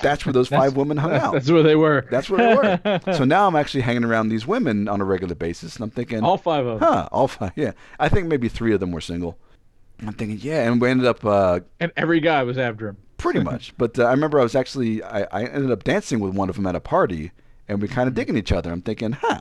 That's 0.00 0.24
where 0.24 0.32
those 0.38 0.48
five 0.48 0.74
women 0.76 0.96
hung 0.96 1.12
out. 1.22 1.32
that's 1.34 1.50
where 1.50 1.62
they 1.62 1.76
were. 1.76 2.06
That's 2.10 2.30
where 2.30 2.56
they 2.56 2.78
were. 2.82 3.00
so 3.14 3.24
now 3.24 3.46
I'm 3.46 3.56
actually 3.56 3.82
hanging 3.82 4.04
around 4.04 4.30
these 4.30 4.46
women 4.46 4.88
on 4.88 5.02
a 5.02 5.04
regular 5.04 5.34
basis, 5.34 5.76
and 5.76 5.84
I'm 5.84 5.90
thinking, 5.90 6.24
all 6.24 6.38
five 6.38 6.64
of 6.64 6.80
them. 6.80 6.88
huh, 6.88 7.08
all 7.12 7.28
five. 7.28 7.52
Yeah, 7.56 7.72
I 7.98 8.08
think 8.08 8.26
maybe 8.26 8.48
three 8.48 8.72
of 8.72 8.80
them 8.80 8.92
were 8.92 9.00
single. 9.02 9.36
I'm 10.00 10.14
thinking, 10.14 10.38
yeah, 10.40 10.66
and 10.66 10.80
we 10.80 10.88
ended 10.88 11.06
up 11.06 11.22
uh, 11.26 11.60
And 11.78 11.92
every 11.94 12.20
guy 12.20 12.42
was 12.42 12.56
after 12.56 12.88
him. 12.88 12.96
pretty 13.18 13.40
much. 13.40 13.74
But 13.76 13.98
uh, 13.98 14.04
I 14.04 14.12
remember 14.12 14.40
I 14.40 14.42
was 14.44 14.54
actually 14.54 15.02
I, 15.02 15.24
I 15.30 15.44
ended 15.44 15.70
up 15.70 15.84
dancing 15.84 16.20
with 16.20 16.32
one 16.34 16.48
of 16.48 16.56
them 16.56 16.64
at 16.66 16.74
a 16.74 16.80
party, 16.80 17.32
and 17.68 17.82
we 17.82 17.88
kind 17.88 18.08
of 18.08 18.14
digging 18.14 18.34
each 18.38 18.50
other. 18.50 18.72
I'm 18.72 18.80
thinking, 18.80 19.12
huh, 19.12 19.40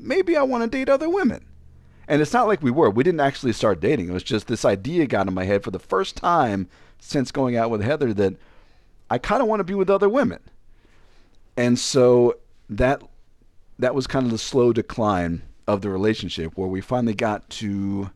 maybe 0.00 0.36
I 0.36 0.42
want 0.42 0.64
to 0.64 0.68
date 0.78 0.88
other 0.88 1.08
women. 1.08 1.44
And 2.06 2.22
it's 2.22 2.32
not 2.32 2.46
like 2.46 2.62
we 2.62 2.70
were. 2.70 2.88
We 2.88 3.04
didn't 3.04 3.20
actually 3.20 3.52
start 3.52 3.80
dating. 3.80 4.08
It 4.08 4.12
was 4.12 4.22
just 4.22 4.46
this 4.46 4.64
idea 4.64 5.06
got 5.06 5.28
in 5.28 5.34
my 5.34 5.44
head 5.44 5.62
for 5.62 5.70
the 5.70 5.78
first 5.78 6.16
time 6.16 6.68
since 6.98 7.30
going 7.30 7.56
out 7.56 7.70
with 7.70 7.82
Heather 7.82 8.14
that 8.14 8.34
I 9.10 9.18
kind 9.18 9.42
of 9.42 9.48
want 9.48 9.60
to 9.60 9.64
be 9.64 9.74
with 9.74 9.90
other 9.90 10.08
women. 10.08 10.40
And 11.56 11.78
so 11.78 12.38
that 12.70 13.02
that 13.78 13.94
was 13.94 14.06
kind 14.06 14.24
of 14.24 14.32
the 14.32 14.38
slow 14.38 14.72
decline 14.72 15.42
of 15.66 15.82
the 15.82 15.90
relationship 15.90 16.56
where 16.56 16.68
we 16.68 16.80
finally 16.80 17.14
got 17.14 17.48
to 17.50 18.10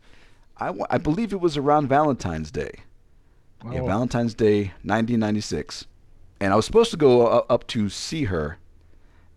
I, 0.59 0.73
I 0.91 0.99
believe 0.99 1.33
it 1.33 1.41
was 1.41 1.57
around 1.57 1.89
Valentine's 1.89 2.51
Day. 2.51 2.71
Yeah, 3.71 3.81
Oh. 3.81 3.87
Valentine's 3.87 4.35
Day, 4.35 4.73
1996, 4.85 5.87
and 6.41 6.53
I 6.53 6.57
was 6.57 6.67
supposed 6.67 6.91
to 6.93 6.97
go 6.97 7.27
up 7.27 7.67
to 7.69 7.89
see 7.89 8.25
her, 8.25 8.59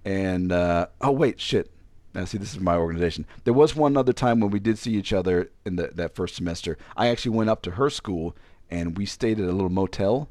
and 0.04 0.52
uh, 0.52 0.88
oh 1.02 1.12
wait, 1.12 1.39
shit. 1.39 1.72
Now 2.16 2.24
see, 2.24 2.38
this 2.38 2.53
is 2.53 2.61
my 2.61 2.78
organization. 2.78 3.28
There 3.43 3.53
was 3.53 3.76
one 3.76 3.97
other 3.97 4.13
time 4.13 4.39
when 4.39 4.49
we 4.49 4.59
did 4.59 4.80
see 4.80 4.93
each 4.93 5.11
other 5.11 5.51
in 5.66 5.76
the, 5.76 5.89
that 5.95 6.16
first 6.16 6.36
semester. 6.36 6.78
I 6.95 7.09
actually 7.09 7.36
went 7.36 7.49
up 7.49 7.61
to 7.63 7.72
her 7.72 7.89
school, 7.89 8.36
and 8.72 8.97
we 8.97 9.05
stayed 9.05 9.38
at 9.38 9.49
a 9.49 9.51
little 9.51 9.70
motel. 9.70 10.30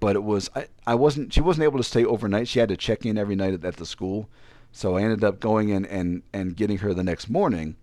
But 0.00 0.16
it 0.16 0.22
was 0.22 0.50
I, 0.54 0.66
I 0.86 0.94
wasn't 0.94 1.32
she 1.32 1.40
wasn't 1.40 1.64
able 1.64 1.78
to 1.78 1.84
stay 1.84 2.04
overnight. 2.04 2.46
She 2.46 2.58
had 2.58 2.68
to 2.68 2.76
check 2.76 3.06
in 3.06 3.16
every 3.16 3.34
night 3.34 3.54
at, 3.54 3.64
at 3.64 3.76
the 3.76 3.86
school, 3.86 4.28
so 4.70 4.96
I 4.96 5.02
ended 5.02 5.24
up 5.24 5.40
going 5.40 5.70
in 5.70 5.86
and 5.86 6.22
and 6.32 6.54
getting 6.54 6.78
her 6.78 6.92
the 6.92 7.02
next 7.02 7.30
morning. 7.30 7.76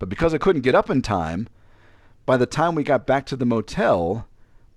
But 0.00 0.08
because 0.08 0.34
I 0.34 0.38
couldn't 0.38 0.62
get 0.62 0.74
up 0.74 0.90
in 0.90 1.02
time, 1.02 1.48
by 2.26 2.36
the 2.36 2.46
time 2.46 2.74
we 2.74 2.82
got 2.82 3.06
back 3.06 3.26
to 3.26 3.36
the 3.36 3.46
motel, 3.46 4.26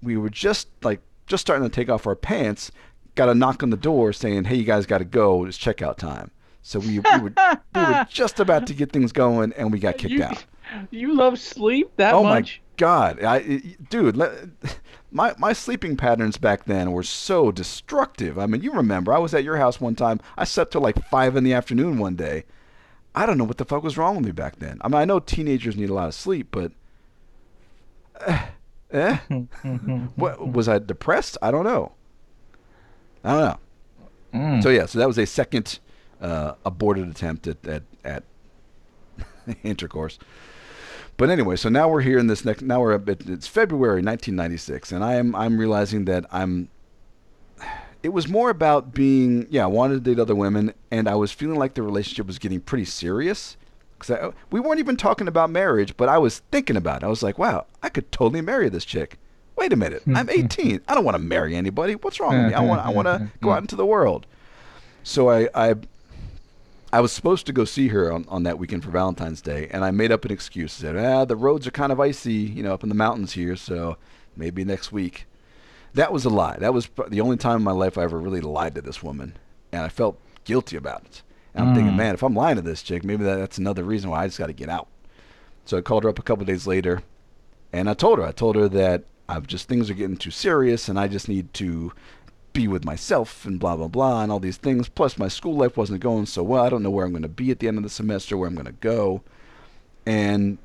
we 0.03 0.15
were 0.15 0.29
just 0.29 0.67
like 0.83 1.01
just 1.25 1.41
starting 1.41 1.67
to 1.67 1.73
take 1.73 1.89
off 1.89 2.05
our 2.05 2.15
pants. 2.15 2.71
Got 3.15 3.29
a 3.29 3.35
knock 3.35 3.63
on 3.63 3.71
the 3.71 3.77
door 3.77 4.13
saying, 4.13 4.43
"Hey, 4.43 4.57
you 4.57 4.63
guys 4.63 4.85
got 4.85 4.99
to 4.99 5.05
go. 5.05 5.45
It's 5.45 5.57
checkout 5.57 5.97
time." 5.97 6.29
So 6.61 6.79
we, 6.79 6.99
we, 6.99 6.99
were, 6.99 7.33
we 7.75 7.81
were 7.81 8.07
just 8.09 8.39
about 8.39 8.67
to 8.67 8.73
get 8.73 8.91
things 8.91 9.11
going, 9.11 9.53
and 9.53 9.71
we 9.71 9.79
got 9.79 9.97
kicked 9.97 10.13
you, 10.13 10.23
out. 10.23 10.45
You 10.91 11.15
love 11.15 11.39
sleep 11.39 11.91
that 11.97 12.13
Oh 12.13 12.23
much? 12.23 12.61
my 12.61 12.73
god, 12.77 13.23
I, 13.23 13.75
dude, 13.89 14.17
let, 14.17 14.31
my 15.11 15.33
my 15.37 15.53
sleeping 15.53 15.95
patterns 15.97 16.37
back 16.37 16.65
then 16.65 16.91
were 16.91 17.03
so 17.03 17.51
destructive. 17.51 18.37
I 18.37 18.45
mean, 18.45 18.61
you 18.61 18.73
remember 18.73 19.13
I 19.13 19.17
was 19.19 19.33
at 19.33 19.43
your 19.43 19.57
house 19.57 19.81
one 19.81 19.95
time. 19.95 20.19
I 20.37 20.43
slept 20.43 20.73
till 20.73 20.81
like 20.81 21.03
five 21.05 21.35
in 21.35 21.43
the 21.43 21.53
afternoon 21.53 21.97
one 21.97 22.15
day. 22.15 22.45
I 23.15 23.25
don't 23.25 23.37
know 23.37 23.43
what 23.43 23.57
the 23.57 23.65
fuck 23.65 23.83
was 23.83 23.97
wrong 23.97 24.17
with 24.17 24.25
me 24.25 24.31
back 24.31 24.57
then. 24.57 24.77
I 24.81 24.87
mean, 24.87 24.95
I 24.97 25.05
know 25.05 25.19
teenagers 25.19 25.75
need 25.75 25.89
a 25.89 25.93
lot 25.93 26.07
of 26.07 26.13
sleep, 26.13 26.49
but 26.51 26.71
eh, 28.27 28.45
eh? 28.91 29.15
what 30.15 30.51
was 30.51 30.69
I 30.69 30.77
depressed? 30.79 31.37
I 31.41 31.51
don't 31.51 31.63
know. 31.63 31.93
I 33.23 33.31
don't 33.31 33.41
know. 33.41 33.59
Mm. 34.33 34.63
So 34.63 34.69
yeah, 34.69 34.85
so 34.85 34.99
that 34.99 35.07
was 35.07 35.17
a 35.17 35.25
second 35.25 35.79
uh, 36.21 36.53
aborted 36.65 37.07
attempt 37.07 37.47
at 37.47 37.65
at, 37.67 37.83
at 38.03 38.23
intercourse. 39.63 40.19
But 41.17 41.29
anyway, 41.29 41.57
so 41.57 41.67
now 41.67 41.89
we're 41.89 42.01
here 42.01 42.17
in 42.17 42.27
this 42.27 42.45
next. 42.45 42.61
Now 42.61 42.79
we're 42.79 42.93
at, 42.93 43.07
it's 43.07 43.45
February 43.45 44.01
1996, 44.01 44.93
and 44.93 45.03
I 45.03 45.15
am 45.15 45.35
I'm 45.35 45.57
realizing 45.57 46.05
that 46.05 46.25
I'm. 46.31 46.69
It 48.01 48.09
was 48.09 48.29
more 48.29 48.49
about 48.49 48.93
being 48.93 49.45
yeah 49.49 49.65
I 49.65 49.67
wanted 49.67 49.95
to 49.95 49.99
date 49.99 50.19
other 50.19 50.35
women, 50.35 50.73
and 50.89 51.09
I 51.09 51.15
was 51.15 51.33
feeling 51.33 51.59
like 51.59 51.73
the 51.73 51.83
relationship 51.83 52.25
was 52.25 52.39
getting 52.39 52.61
pretty 52.61 52.85
serious. 52.85 53.57
Because 53.99 54.33
we 54.49 54.61
weren't 54.61 54.79
even 54.79 54.95
talking 54.95 55.27
about 55.27 55.49
marriage, 55.49 55.97
but 55.97 56.07
I 56.07 56.17
was 56.17 56.39
thinking 56.51 56.77
about 56.77 57.03
it. 57.03 57.05
I 57.05 57.09
was 57.09 57.21
like, 57.21 57.37
wow, 57.37 57.65
I 57.83 57.89
could 57.89 58.09
totally 58.13 58.39
marry 58.39 58.69
this 58.69 58.85
chick. 58.85 59.17
Wait 59.57 59.73
a 59.73 59.75
minute, 59.75 60.03
I'm 60.15 60.29
18. 60.29 60.79
I 60.87 60.95
don't 60.95 61.03
want 61.03 61.15
to 61.15 61.21
marry 61.21 61.53
anybody. 61.53 61.95
What's 61.95 62.17
wrong 62.21 62.37
with 62.37 62.47
me? 62.47 62.53
I 62.53 62.61
want 62.61 62.79
I 62.79 62.91
want 62.91 63.07
to 63.07 63.29
go 63.41 63.51
out 63.51 63.59
into 63.59 63.75
the 63.75 63.85
world. 63.85 64.25
So 65.03 65.29
I, 65.29 65.49
I 65.53 65.75
I 66.91 67.01
was 67.01 67.11
supposed 67.11 67.45
to 67.45 67.53
go 67.53 67.65
see 67.65 67.89
her 67.89 68.11
on, 68.11 68.25
on 68.29 68.43
that 68.43 68.57
weekend 68.57 68.83
for 68.83 68.89
Valentine's 68.89 69.41
Day, 69.41 69.67
and 69.71 69.85
I 69.85 69.91
made 69.91 70.11
up 70.11 70.25
an 70.25 70.31
excuse. 70.31 70.79
I 70.79 70.81
said, 70.81 70.97
ah, 70.97 71.23
the 71.25 71.35
roads 71.35 71.67
are 71.67 71.71
kind 71.71 71.91
of 71.91 71.99
icy, 71.99 72.33
you 72.33 72.63
know, 72.63 72.73
up 72.73 72.81
in 72.83 72.89
the 72.89 72.95
mountains 72.95 73.33
here, 73.33 73.55
so 73.55 73.97
maybe 74.35 74.65
next 74.65 74.91
week. 74.91 75.25
That 75.93 76.11
was 76.11 76.25
a 76.25 76.29
lie. 76.29 76.57
That 76.57 76.73
was 76.73 76.89
the 77.07 77.21
only 77.21 77.37
time 77.37 77.57
in 77.57 77.63
my 77.63 77.71
life 77.71 77.97
I 77.97 78.03
ever 78.03 78.19
really 78.19 78.41
lied 78.41 78.75
to 78.75 78.81
this 78.81 79.03
woman, 79.03 79.37
and 79.71 79.83
I 79.83 79.89
felt 79.89 80.19
guilty 80.45 80.77
about 80.77 81.03
it. 81.05 81.21
And 81.53 81.67
I'm 81.67 81.75
thinking, 81.75 81.93
Mm. 81.93 81.97
man, 81.97 82.13
if 82.15 82.23
I'm 82.23 82.35
lying 82.35 82.55
to 82.55 82.61
this 82.61 82.81
chick, 82.83 83.03
maybe 83.03 83.23
that, 83.23 83.35
that's 83.35 83.57
another 83.57 83.83
reason 83.83 84.09
why 84.09 84.23
I 84.23 84.27
just 84.27 84.39
got 84.39 84.47
to 84.47 84.53
get 84.53 84.69
out. 84.69 84.87
So 85.65 85.77
I 85.77 85.81
called 85.81 86.03
her 86.03 86.09
up 86.09 86.19
a 86.19 86.23
couple 86.23 86.45
days 86.45 86.65
later, 86.65 87.03
and 87.71 87.87
I 87.89 87.93
told 87.93 88.17
her, 88.17 88.25
I 88.25 88.31
told 88.31 88.55
her 88.55 88.67
that 88.69 89.03
I've 89.27 89.45
just 89.45 89.67
things 89.67 89.91
are 89.91 89.95
getting 89.95 90.17
too 90.17 90.31
serious, 90.31 90.89
and 90.89 90.99
I 90.99 91.07
just 91.07 91.29
need 91.29 91.53
to 91.55 91.91
with 92.67 92.85
myself 92.85 93.45
and 93.45 93.59
blah 93.59 93.75
blah 93.75 93.87
blah 93.87 94.21
and 94.21 94.31
all 94.31 94.39
these 94.39 94.57
things. 94.57 94.89
Plus, 94.89 95.17
my 95.17 95.27
school 95.27 95.55
life 95.55 95.77
wasn't 95.77 96.01
going 96.01 96.25
so 96.25 96.43
well. 96.43 96.63
I 96.63 96.69
don't 96.69 96.83
know 96.83 96.89
where 96.89 97.05
I'm 97.05 97.11
going 97.11 97.23
to 97.23 97.29
be 97.29 97.51
at 97.51 97.59
the 97.59 97.67
end 97.67 97.77
of 97.77 97.83
the 97.83 97.89
semester, 97.89 98.37
where 98.37 98.47
I'm 98.47 98.55
going 98.55 98.65
to 98.65 98.71
go, 98.73 99.21
and 100.05 100.57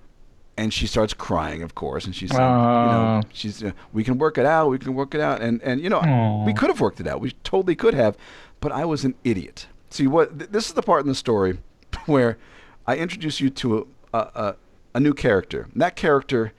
and 0.57 0.73
she 0.73 0.87
starts 0.87 1.13
crying, 1.13 1.63
of 1.63 1.75
course, 1.75 2.05
and 2.05 2.15
she's 2.15 2.31
saying, 2.31 2.43
you 2.43 2.47
know, 2.47 3.23
she's 3.33 3.63
uh, 3.63 3.73
we 3.93 4.05
can 4.05 4.19
work 4.19 4.39
it 4.39 4.47
out, 4.47 4.69
we 4.71 4.79
can 4.79 4.95
work 4.95 5.15
it 5.15 5.21
out, 5.21 5.41
and 5.41 5.63
and 5.63 5.81
you 5.81 5.89
know, 5.89 6.01
Aw. 6.01 6.45
we 6.45 6.55
could 6.55 6.69
have 6.69 6.81
worked 6.81 7.01
it 7.01 7.07
out, 7.07 7.21
we 7.21 7.33
totally 7.43 7.75
could 7.75 7.95
have, 7.95 8.17
but 8.61 8.73
I 8.73 8.85
was 8.85 9.05
an 9.05 9.15
idiot. 9.25 9.67
See 9.91 10.07
what? 10.07 10.39
Th- 10.39 10.51
this 10.51 10.69
is 10.69 10.75
the 10.75 10.83
part 10.83 11.03
in 11.03 11.09
the 11.09 11.15
story 11.15 11.59
where 12.07 12.39
I 12.87 12.97
introduce 12.97 13.41
you 13.41 13.51
to 13.51 13.79
a 13.79 13.85
a, 14.15 14.19
a, 14.19 14.57
a 14.95 15.01
new 15.01 15.13
character. 15.13 15.69
And 15.73 15.83
that 15.83 15.97
character 15.97 16.53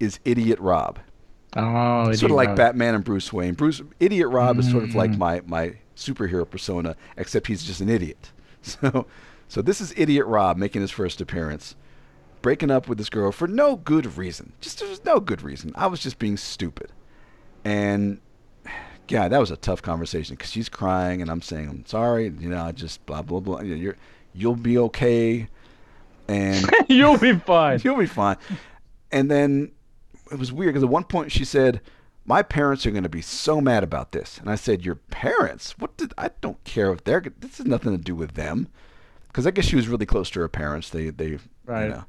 is 0.00 0.18
Idiot 0.24 0.58
Rob 0.58 0.98
Oh, 1.56 2.12
sort 2.12 2.30
of 2.30 2.36
like 2.36 2.56
Batman 2.56 2.94
and 2.94 3.04
Bruce 3.04 3.32
Wayne. 3.32 3.54
Bruce 3.54 3.82
Idiot 4.00 4.28
Rob 4.28 4.58
is 4.58 4.70
sort 4.70 4.84
of 4.84 4.94
like 4.94 5.12
mm. 5.12 5.18
my 5.18 5.42
my 5.46 5.74
superhero 5.96 6.48
persona, 6.48 6.96
except 7.16 7.46
he's 7.46 7.62
just 7.62 7.80
an 7.80 7.88
idiot. 7.88 8.32
So 8.64 9.06
so 9.48 9.60
this 9.60 9.80
is 9.80 9.92
Idiot 9.96 10.24
Rob 10.24 10.56
making 10.56 10.82
his 10.82 10.92
first 10.92 11.20
appearance, 11.20 11.74
breaking 12.42 12.70
up 12.70 12.88
with 12.88 12.96
this 12.96 13.10
girl 13.10 13.32
for 13.32 13.48
no 13.48 13.74
good 13.74 14.16
reason. 14.16 14.52
Just 14.60 14.78
there's 14.78 15.04
no 15.04 15.18
good 15.18 15.42
reason. 15.42 15.72
I 15.74 15.88
was 15.88 15.98
just 15.98 16.20
being 16.20 16.36
stupid, 16.36 16.92
and 17.64 18.20
yeah, 19.08 19.26
that 19.26 19.38
was 19.38 19.50
a 19.50 19.56
tough 19.56 19.82
conversation 19.82 20.36
because 20.36 20.52
she's 20.52 20.68
crying 20.68 21.20
and 21.20 21.28
I'm 21.28 21.42
saying 21.42 21.68
I'm 21.68 21.84
sorry. 21.86 22.32
You 22.38 22.50
know, 22.50 22.62
I 22.62 22.70
just 22.70 23.04
blah 23.04 23.22
blah 23.22 23.40
blah. 23.40 23.62
You're 23.62 23.96
you'll 24.32 24.54
be 24.54 24.78
okay, 24.78 25.48
and 26.28 26.64
You'll 26.88 27.18
be 27.18 27.34
fine. 27.34 27.80
You'll 27.84 27.98
be 27.98 28.06
fine. 28.06 28.36
And 29.10 29.30
then 29.30 29.72
it 30.32 30.38
was 30.38 30.52
weird 30.52 30.72
because 30.74 30.82
at 30.84 30.88
one 30.88 31.04
point 31.04 31.30
she 31.30 31.44
said, 31.44 31.80
"My 32.24 32.42
parents 32.42 32.86
are 32.86 32.90
going 32.90 33.02
to 33.02 33.08
be 33.08 33.22
so 33.22 33.60
mad 33.60 33.82
about 33.84 34.12
this," 34.12 34.38
and 34.38 34.48
I 34.50 34.54
said, 34.54 34.84
"Your 34.84 34.96
parents? 34.96 35.78
What 35.78 35.96
did 35.96 36.12
I 36.18 36.30
don't 36.40 36.62
care 36.64 36.92
if 36.92 37.04
they're. 37.04 37.20
This 37.40 37.58
has 37.58 37.66
nothing 37.66 37.96
to 37.96 38.02
do 38.02 38.14
with 38.14 38.34
them." 38.34 38.68
Because 39.28 39.46
I 39.46 39.50
guess 39.50 39.64
she 39.64 39.76
was 39.76 39.88
really 39.88 40.04
close 40.06 40.28
to 40.30 40.40
her 40.40 40.48
parents. 40.48 40.90
They 40.90 41.10
they 41.10 41.38
Right. 41.64 41.84
you 41.84 41.88
know, 41.90 42.04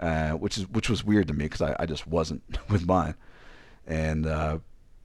uh, 0.00 0.30
which 0.32 0.58
is 0.58 0.68
which 0.68 0.90
was 0.90 1.04
weird 1.04 1.28
to 1.28 1.34
me 1.34 1.44
because 1.46 1.62
I, 1.62 1.76
I 1.78 1.86
just 1.86 2.06
wasn't 2.06 2.42
with 2.70 2.86
mine. 2.86 3.14
And 3.86 4.26
uh, 4.26 4.58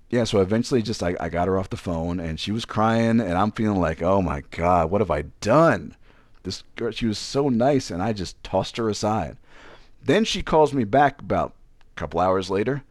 yeah, 0.09 0.23
so 0.25 0.41
eventually, 0.41 0.81
just 0.81 1.03
I, 1.03 1.15
I 1.19 1.29
got 1.29 1.47
her 1.47 1.57
off 1.57 1.69
the 1.69 1.77
phone, 1.77 2.19
and 2.19 2.39
she 2.39 2.51
was 2.51 2.65
crying, 2.65 3.19
and 3.21 3.33
I'm 3.33 3.51
feeling 3.51 3.79
like, 3.79 4.01
oh 4.01 4.21
my 4.21 4.41
god, 4.51 4.89
what 4.91 5.01
have 5.01 5.11
I 5.11 5.23
done? 5.39 5.95
This 6.43 6.63
girl, 6.75 6.91
she 6.91 7.05
was 7.05 7.19
so 7.19 7.49
nice, 7.49 7.91
and 7.91 8.01
I 8.01 8.13
just 8.13 8.43
tossed 8.43 8.77
her 8.77 8.89
aside. 8.89 9.37
Then 10.03 10.25
she 10.25 10.41
calls 10.41 10.73
me 10.73 10.83
back 10.83 11.21
about 11.21 11.53
couple 12.01 12.19
hours 12.19 12.49
later, 12.49 12.83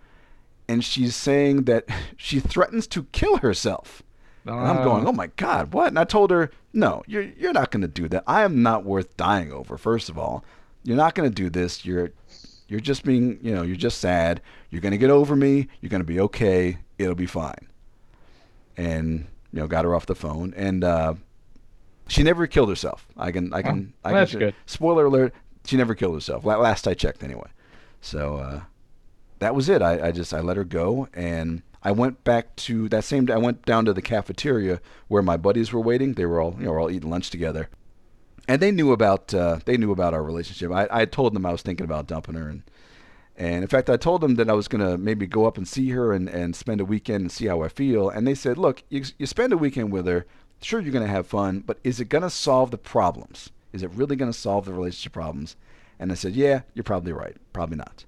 and 0.68 0.84
she's 0.84 1.16
saying 1.16 1.64
that 1.64 1.84
she 2.16 2.40
threatens 2.40 2.86
to 2.88 3.04
kill 3.12 3.38
herself. 3.38 4.02
And 4.46 4.54
I'm 4.54 4.82
going, 4.84 5.06
oh 5.06 5.12
my 5.12 5.26
God, 5.36 5.74
what? 5.74 5.88
And 5.88 5.98
I 5.98 6.04
told 6.04 6.30
her, 6.30 6.50
no, 6.72 7.02
you're 7.06 7.22
you're 7.22 7.52
not 7.52 7.70
going 7.70 7.82
to 7.82 7.88
do 7.88 8.08
that. 8.08 8.24
I 8.26 8.42
am 8.42 8.62
not 8.62 8.84
worth 8.84 9.16
dying 9.16 9.52
over. 9.52 9.76
First 9.76 10.08
of 10.08 10.18
all, 10.18 10.44
you're 10.82 10.96
not 10.96 11.14
going 11.14 11.28
to 11.28 11.34
do 11.34 11.50
this. 11.50 11.84
You're 11.84 12.10
you're 12.68 12.80
just 12.80 13.04
being, 13.04 13.38
you 13.42 13.54
know, 13.54 13.62
you're 13.62 13.76
just 13.76 13.98
sad. 13.98 14.40
You're 14.70 14.80
going 14.80 14.92
to 14.92 14.98
get 14.98 15.10
over 15.10 15.36
me. 15.36 15.68
You're 15.80 15.90
going 15.90 16.00
to 16.00 16.06
be 16.06 16.20
okay. 16.20 16.78
It'll 16.98 17.14
be 17.14 17.26
fine. 17.26 17.68
And 18.76 19.26
you 19.52 19.60
know, 19.60 19.66
got 19.66 19.84
her 19.84 19.94
off 19.94 20.06
the 20.06 20.14
phone, 20.14 20.54
and 20.56 20.84
uh, 20.84 21.14
she 22.08 22.22
never 22.22 22.46
killed 22.46 22.68
herself. 22.68 23.06
I 23.16 23.32
can, 23.32 23.52
I 23.52 23.62
can, 23.62 23.92
I 24.04 24.10
can. 24.10 24.14
that's 24.14 24.34
good. 24.34 24.54
Spoiler 24.66 25.06
alert: 25.06 25.34
she 25.64 25.76
never 25.76 25.94
killed 25.94 26.14
herself. 26.14 26.44
Last 26.44 26.86
I 26.86 26.94
checked, 26.94 27.22
anyway. 27.24 27.48
So 28.00 28.36
uh, 28.36 28.60
that 29.40 29.54
was 29.54 29.68
it. 29.68 29.82
I, 29.82 30.08
I 30.08 30.12
just 30.12 30.32
I 30.32 30.40
let 30.40 30.56
her 30.56 30.64
go, 30.64 31.08
and 31.12 31.62
I 31.82 31.92
went 31.92 32.24
back 32.24 32.54
to 32.56 32.88
that 32.90 33.04
same 33.04 33.26
day. 33.26 33.32
I 33.32 33.38
went 33.38 33.64
down 33.64 33.84
to 33.86 33.92
the 33.92 34.02
cafeteria 34.02 34.80
where 35.08 35.22
my 35.22 35.36
buddies 35.36 35.72
were 35.72 35.80
waiting. 35.80 36.12
They 36.12 36.26
were 36.26 36.40
all 36.40 36.54
you 36.58 36.66
know 36.66 36.70
were 36.70 36.80
all 36.80 36.90
eating 36.90 37.10
lunch 37.10 37.30
together, 37.30 37.68
and 38.46 38.60
they 38.62 38.70
knew 38.70 38.92
about 38.92 39.34
uh, 39.34 39.58
they 39.64 39.76
knew 39.76 39.90
about 39.90 40.14
our 40.14 40.22
relationship. 40.22 40.70
I, 40.70 40.88
I 40.90 41.04
told 41.06 41.34
them 41.34 41.44
I 41.44 41.52
was 41.52 41.62
thinking 41.62 41.84
about 41.84 42.06
dumping 42.06 42.36
her, 42.36 42.48
and 42.48 42.62
and 43.36 43.62
in 43.62 43.68
fact 43.68 43.88
I 43.88 43.96
told 43.96 44.20
them 44.20 44.34
that 44.36 44.50
I 44.50 44.54
was 44.54 44.68
gonna 44.68 44.98
maybe 44.98 45.26
go 45.26 45.46
up 45.46 45.56
and 45.56 45.66
see 45.66 45.90
her 45.90 46.12
and, 46.12 46.28
and 46.28 46.54
spend 46.54 46.80
a 46.80 46.84
weekend 46.84 47.22
and 47.22 47.32
see 47.32 47.46
how 47.46 47.62
I 47.62 47.68
feel. 47.68 48.10
And 48.10 48.26
they 48.26 48.34
said, 48.34 48.58
look, 48.58 48.82
you, 48.90 49.02
you 49.18 49.26
spend 49.26 49.52
a 49.52 49.58
weekend 49.58 49.90
with 49.92 50.06
her. 50.06 50.26
Sure, 50.60 50.80
you're 50.80 50.92
gonna 50.92 51.06
have 51.06 51.26
fun, 51.26 51.60
but 51.60 51.78
is 51.82 52.00
it 52.00 52.10
gonna 52.10 52.28
solve 52.28 52.70
the 52.70 52.78
problems? 52.78 53.48
Is 53.72 53.82
it 53.82 53.90
really 53.94 54.16
gonna 54.16 54.34
solve 54.34 54.66
the 54.66 54.74
relationship 54.74 55.14
problems? 55.14 55.56
And 55.98 56.12
I 56.12 56.14
said, 56.14 56.34
yeah, 56.34 56.62
you're 56.74 56.82
probably 56.82 57.12
right. 57.12 57.36
Probably 57.54 57.76
not. 57.76 58.04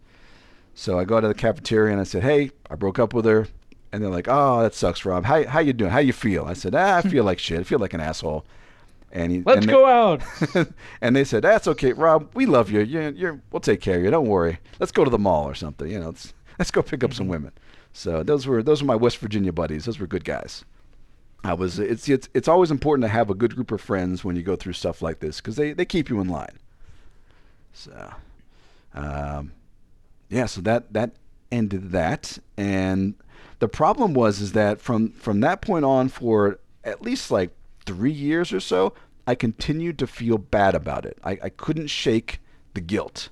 So 0.74 0.98
I 0.98 1.04
go 1.04 1.20
to 1.20 1.28
the 1.28 1.34
cafeteria 1.34 1.92
and 1.92 2.00
I 2.00 2.04
said, 2.04 2.22
"Hey, 2.22 2.50
I 2.70 2.74
broke 2.76 2.98
up 2.98 3.12
with 3.14 3.24
her." 3.26 3.46
And 3.92 4.02
they're 4.02 4.10
like, 4.10 4.26
"Oh, 4.28 4.62
that 4.62 4.74
sucks, 4.74 5.04
Rob. 5.04 5.24
How 5.24 5.46
how 5.46 5.60
you 5.60 5.72
doing? 5.72 5.90
How 5.90 5.98
you 5.98 6.12
feel?" 6.12 6.44
I 6.44 6.54
said, 6.54 6.74
ah, 6.74 6.96
"I 6.96 7.02
feel 7.02 7.24
like 7.24 7.38
shit. 7.38 7.60
I 7.60 7.64
feel 7.64 7.78
like 7.78 7.92
an 7.94 8.00
asshole." 8.00 8.44
And 9.14 9.30
he, 9.30 9.42
Let's 9.44 9.58
and 9.58 9.68
they- 9.68 9.72
go 9.72 9.84
out. 9.86 10.22
and 11.02 11.14
they 11.14 11.24
said, 11.24 11.42
"That's 11.42 11.68
okay, 11.68 11.92
Rob. 11.92 12.30
We 12.34 12.46
love 12.46 12.70
you. 12.70 12.80
You're, 12.80 13.10
you're, 13.10 13.40
we'll 13.50 13.60
take 13.60 13.82
care 13.82 13.98
of 13.98 14.04
you. 14.04 14.10
Don't 14.10 14.26
worry. 14.26 14.58
Let's 14.80 14.92
go 14.92 15.04
to 15.04 15.10
the 15.10 15.18
mall 15.18 15.44
or 15.46 15.54
something. 15.54 15.90
You 15.90 16.00
know, 16.00 16.06
let's 16.06 16.32
let's 16.58 16.70
go 16.70 16.82
pick 16.82 17.04
up 17.04 17.12
some 17.12 17.28
women." 17.28 17.52
So 17.92 18.22
those 18.22 18.46
were 18.46 18.62
those 18.62 18.80
were 18.82 18.86
my 18.86 18.96
West 18.96 19.18
Virginia 19.18 19.52
buddies. 19.52 19.84
Those 19.84 19.98
were 19.98 20.06
good 20.06 20.24
guys. 20.24 20.64
I 21.44 21.52
was. 21.52 21.78
It's 21.78 22.08
it's 22.08 22.30
it's 22.32 22.48
always 22.48 22.70
important 22.70 23.04
to 23.04 23.08
have 23.08 23.28
a 23.28 23.34
good 23.34 23.54
group 23.54 23.70
of 23.70 23.82
friends 23.82 24.24
when 24.24 24.36
you 24.36 24.42
go 24.42 24.56
through 24.56 24.72
stuff 24.72 25.02
like 25.02 25.18
this 25.20 25.36
because 25.42 25.56
they 25.56 25.74
they 25.74 25.84
keep 25.84 26.08
you 26.08 26.18
in 26.20 26.28
line. 26.30 26.58
So, 27.74 28.14
um, 28.94 29.52
yeah. 30.32 30.46
So 30.46 30.60
that 30.62 30.92
that 30.92 31.12
ended 31.50 31.92
that, 31.92 32.38
and 32.56 33.14
the 33.58 33.68
problem 33.68 34.14
was 34.14 34.40
is 34.40 34.52
that 34.52 34.80
from 34.80 35.10
from 35.10 35.40
that 35.40 35.62
point 35.62 35.84
on 35.84 36.08
for 36.08 36.58
at 36.82 37.02
least 37.02 37.30
like 37.30 37.50
three 37.86 38.10
years 38.10 38.52
or 38.52 38.60
so, 38.60 38.94
I 39.26 39.34
continued 39.34 39.98
to 40.00 40.06
feel 40.06 40.38
bad 40.38 40.74
about 40.74 41.06
it. 41.06 41.18
I, 41.22 41.38
I 41.44 41.48
couldn't 41.48 41.88
shake 41.88 42.40
the 42.74 42.80
guilt. 42.80 43.28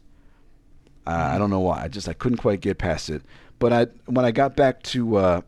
Uh, 1.06 1.30
I 1.34 1.38
don't 1.38 1.50
know 1.50 1.60
why. 1.60 1.82
I 1.82 1.88
just 1.88 2.08
I 2.08 2.12
couldn't 2.12 2.38
quite 2.38 2.60
get 2.60 2.78
past 2.78 3.10
it. 3.10 3.22
But 3.58 3.72
I 3.72 3.86
when 4.06 4.24
I 4.24 4.30
got 4.30 4.56
back 4.56 4.82
to 4.84 5.16
uh, 5.16 5.40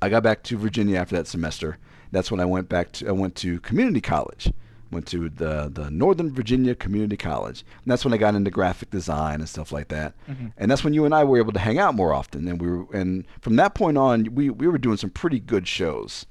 I 0.00 0.08
got 0.08 0.22
back 0.22 0.42
to 0.44 0.56
Virginia 0.56 0.98
after 0.98 1.16
that 1.16 1.26
semester. 1.26 1.78
That's 2.12 2.30
when 2.30 2.40
I 2.40 2.44
went 2.44 2.68
back 2.68 2.92
to 2.92 3.08
I 3.08 3.12
went 3.12 3.34
to 3.36 3.60
community 3.60 4.00
college. 4.00 4.52
Went 4.90 5.06
to 5.08 5.28
the 5.28 5.70
the 5.72 5.90
Northern 5.90 6.32
Virginia 6.32 6.74
Community 6.74 7.16
College. 7.16 7.64
And 7.84 7.90
that's 7.90 8.04
when 8.04 8.14
I 8.14 8.16
got 8.16 8.34
into 8.34 8.50
graphic 8.50 8.90
design 8.90 9.40
and 9.40 9.48
stuff 9.48 9.72
like 9.72 9.88
that. 9.88 10.14
And 10.56 10.70
that's 10.70 10.84
when 10.84 10.94
you 10.94 11.04
and 11.04 11.14
I 11.14 11.24
were 11.24 11.38
able 11.38 11.52
to 11.52 11.58
hang 11.58 11.78
out 11.78 11.94
more 11.94 12.12
often. 12.14 12.46
And 12.48 12.60
we 12.60 12.68
were 12.70 12.86
and 12.92 13.26
from 13.40 13.56
that 13.56 13.74
point 13.74 13.98
on, 13.98 14.34
we 14.34 14.50
we 14.50 14.68
were 14.68 14.78
doing 14.78 14.96
some 14.96 15.10
pretty 15.10 15.40
good 15.40 15.66
shows. 15.66 16.26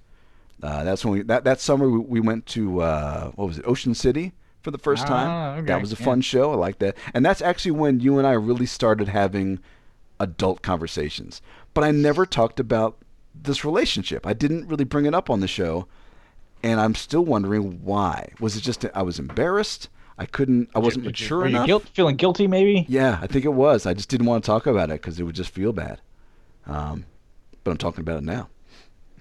Uh, 0.64 0.84
that's 0.84 1.04
when 1.04 1.14
we 1.14 1.22
that, 1.24 1.44
that 1.44 1.60
summer 1.60 1.90
we, 1.90 2.00
we 2.00 2.20
went 2.20 2.46
to 2.48 2.82
uh, 2.82 3.32
what 3.32 3.48
was 3.48 3.58
it 3.58 3.68
Ocean 3.68 3.94
City 3.94 4.34
for 4.62 4.72
the 4.72 4.78
first 4.78 5.06
time. 5.06 5.28
Ah, 5.30 5.56
okay, 5.58 5.68
That 5.68 5.82
was 5.82 5.92
a 5.94 5.98
yeah. 5.98 6.06
fun 6.06 6.22
show. 6.22 6.52
I 6.52 6.56
like 6.56 6.80
that. 6.80 6.98
And 7.14 7.24
that's 7.26 7.42
actually 7.42 7.72
when 7.72 8.00
you 8.00 8.18
and 8.18 8.26
I 8.26 8.32
really 8.32 8.66
started 8.66 9.10
having 9.10 9.60
adult 10.20 10.62
conversations. 10.62 11.42
But 11.74 11.84
I 11.84 11.92
never 11.92 12.26
talked 12.26 12.60
about 12.60 12.98
this 13.36 13.64
relationship. 13.66 14.26
I 14.26 14.34
didn't 14.34 14.68
really 14.68 14.86
bring 14.86 15.06
it 15.06 15.14
up 15.14 15.30
on 15.30 15.42
the 15.42 15.48
show, 15.48 15.88
and 16.66 16.80
I'm 16.82 16.96
still 16.96 17.24
wondering 17.24 17.80
why. 17.84 18.30
Was 18.40 18.58
it 18.58 18.62
just 18.62 18.82
that 18.82 18.96
I 18.98 19.04
was 19.04 19.20
embarrassed? 19.20 19.88
I 20.18 20.26
couldn't. 20.26 20.70
I 20.74 20.80
wasn't 20.80 21.04
Did 21.04 21.10
mature 21.10 21.40
were 21.40 21.44
you 21.48 21.56
enough. 21.56 21.66
guilt, 21.68 21.90
feeling 21.94 22.16
guilty, 22.16 22.48
maybe? 22.48 22.86
Yeah, 22.90 23.20
I 23.22 23.28
think 23.28 23.46
it 23.46 23.54
was. 23.54 23.86
I 23.86 23.94
just 23.94 24.10
didn't 24.10 24.26
want 24.26 24.44
to 24.44 24.48
talk 24.48 24.66
about 24.66 24.90
it 24.90 25.02
because 25.02 25.20
it 25.20 25.24
would 25.24 25.36
just 25.36 25.52
feel 25.52 25.74
bad. 25.74 26.02
Um, 26.66 27.06
but 27.64 27.72
I'm 27.72 27.78
talking 27.78 28.02
about 28.02 28.18
it 28.18 28.24
now. 28.24 28.50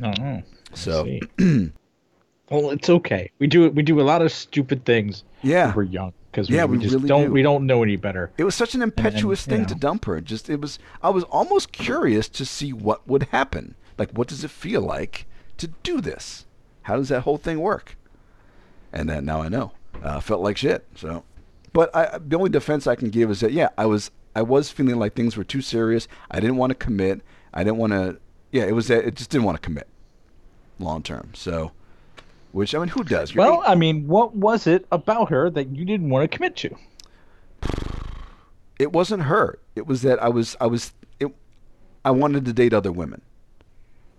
Oh, 0.03 0.43
So 0.73 1.05
well, 1.39 2.71
it's 2.71 2.89
okay. 2.91 3.31
We 3.39 3.47
do 3.47 3.71
we 3.71 3.83
do 3.83 4.01
a 4.01 4.03
lot 4.03 4.23
of 4.23 4.33
stupid 4.33 4.85
things 4.85 5.25
yeah, 5.43 5.67
when 5.67 5.75
we're 5.77 5.83
young 5.85 6.13
because 6.31 6.49
Yeah, 6.49 6.65
we, 6.65 6.79
we 6.79 6.83
just 6.85 6.95
really 6.95 7.09
don't 7.09 7.27
do. 7.27 7.33
we 7.33 7.43
don't 7.43 7.67
know 7.67 7.83
any 7.83 7.97
better. 7.97 8.31
It 8.39 8.45
was 8.45 8.55
such 8.55 8.75
an 8.75 8.83
impetuous 8.83 9.47
you 9.47 9.51
thing 9.53 9.67
to 9.67 9.75
dump 9.75 10.05
her. 10.07 10.21
Just 10.21 10.49
it 10.49 10.61
was. 10.61 10.79
I 11.03 11.11
was 11.11 11.25
almost 11.25 11.73
curious 11.73 12.29
to 12.31 12.45
see 12.47 12.73
what 12.73 13.07
would 13.07 13.25
happen. 13.25 13.75
Like, 13.99 14.11
what 14.13 14.29
does 14.29 14.43
it 14.45 14.51
feel 14.51 14.81
like 14.83 15.27
to 15.59 15.69
do 15.83 16.01
this? 16.01 16.44
How 16.85 16.97
does 16.97 17.09
that 17.11 17.23
whole 17.23 17.37
thing 17.37 17.61
work? 17.61 17.97
And 18.93 19.09
then 19.09 19.25
now 19.25 19.43
I 19.43 19.49
know. 19.49 19.73
Uh, 20.03 20.21
felt 20.21 20.41
like 20.41 20.57
shit. 20.57 20.87
So, 20.95 21.25
but 21.73 21.95
I, 21.95 22.19
the 22.19 22.37
only 22.37 22.51
defense 22.51 22.87
I 22.87 22.95
can 22.95 23.11
give 23.11 23.31
is 23.31 23.41
that 23.41 23.53
yeah, 23.53 23.69
I 23.77 23.87
was 23.87 24.11
I 24.37 24.43
was 24.43 24.71
feeling 24.71 24.97
like 24.99 25.15
things 25.15 25.37
were 25.37 25.45
too 25.45 25.61
serious. 25.63 26.09
I 26.31 26.41
didn't 26.41 26.57
want 26.57 26.71
to 26.71 26.75
commit. 26.75 27.21
I 27.53 27.65
didn't 27.65 27.79
want 27.79 27.93
to. 27.93 28.19
Yeah, 28.53 28.65
it 28.65 28.73
was 28.73 28.89
that 28.89 29.05
it 29.05 29.15
just 29.17 29.31
didn't 29.31 29.45
want 29.45 29.57
to 29.57 29.63
commit 29.63 29.89
long 30.79 31.03
term. 31.03 31.31
So, 31.35 31.73
which 32.53 32.75
I 32.75 32.79
mean, 32.79 32.89
who 32.89 33.03
does? 33.05 33.35
You're 33.35 33.45
Well, 33.45 33.63
eight- 33.65 33.71
I 33.71 33.75
mean, 33.75 34.07
what 34.07 34.35
was 34.37 34.67
it 34.67 34.87
about 34.93 35.31
her 35.31 35.51
that 35.51 35.75
you 35.75 35.85
didn't 35.85 36.11
want 36.11 36.31
to 36.31 36.37
commit 36.37 36.57
to? 36.57 36.77
it 38.79 38.93
wasn't 38.93 39.23
her. 39.25 39.59
It 39.77 39.87
was 39.87 40.03
that 40.03 40.23
I 40.23 40.29
was 40.29 40.57
I 40.61 40.67
was 40.67 40.93
it, 41.21 41.35
I 42.05 42.11
wanted 42.11 42.45
to 42.45 42.53
date 42.53 42.73
other 42.75 42.93
women. 42.93 43.23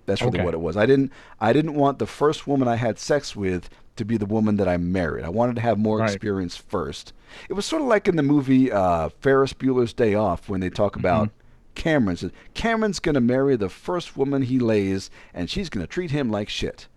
That's 0.06 0.22
really 0.22 0.38
Okay. 0.40 0.46
what 0.46 0.54
it 0.54 0.60
was. 0.62 0.78
I 0.78 0.86
didn't 0.86 1.12
I 1.40 1.52
didn't 1.54 1.74
want 1.76 2.00
the 2.00 2.06
first 2.06 2.46
woman 2.48 2.68
I 2.68 2.76
had 2.76 3.00
sex 3.00 3.36
with 3.36 3.70
to 3.96 4.06
be 4.06 4.18
the 4.18 4.26
woman 4.26 4.58
that 4.58 4.68
I 4.68 4.78
married. 4.78 5.24
I 5.26 5.30
wanted 5.30 5.56
to 5.56 5.62
have 5.62 5.78
more 5.78 6.00
Right. 6.00 6.10
experience 6.10 6.56
first. 6.58 7.14
It 7.50 7.54
was 7.54 7.66
sort 7.66 7.82
of 7.82 7.88
like 7.88 8.08
in 8.08 8.16
the 8.18 8.24
movie 8.24 8.72
uh, 8.72 9.10
Ferris 9.20 9.54
Bueller's 9.54 9.94
Day 9.94 10.14
Off 10.14 10.48
when 10.50 10.60
they 10.62 10.70
talk 10.70 10.96
about 10.96 11.30
Cameron. 11.76 12.18
Says, 12.18 12.32
Cameron's 12.54 13.00
going 13.00 13.16
to 13.16 13.22
marry 13.22 13.56
the 13.56 13.70
first 13.70 14.16
woman 14.18 14.44
he 14.44 14.60
lays, 14.60 15.10
and 15.34 15.50
she's 15.50 15.70
going 15.70 15.86
to 15.86 15.88
treat 15.92 16.12
him 16.12 16.30
like 16.30 16.50
shit. 16.50 16.88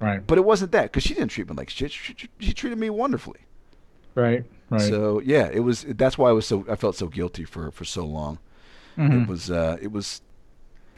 Right. 0.00 0.26
But 0.26 0.36
it 0.38 0.44
wasn't 0.44 0.72
that 0.72 0.84
because 0.84 1.02
she 1.04 1.14
didn't 1.14 1.28
treat 1.30 1.48
me 1.48 1.54
like 1.54 1.70
shit. 1.70 1.92
She, 1.92 2.14
she, 2.16 2.28
she 2.40 2.52
treated 2.52 2.78
me 2.78 2.90
wonderfully. 2.90 3.40
Right. 4.14 4.44
Right. 4.68 4.80
So 4.80 5.20
yeah, 5.20 5.48
it 5.52 5.60
was. 5.60 5.84
That's 5.86 6.16
why 6.18 6.30
I 6.30 6.32
was 6.32 6.46
so. 6.46 6.64
I 6.68 6.76
felt 6.76 6.96
so 6.96 7.06
guilty 7.08 7.44
for 7.44 7.70
for 7.70 7.84
so 7.84 8.04
long. 8.04 8.38
Mhm. 8.98 9.22
It 9.22 9.28
was. 9.28 9.50
Uh, 9.50 9.76
it 9.80 9.92
was. 9.92 10.22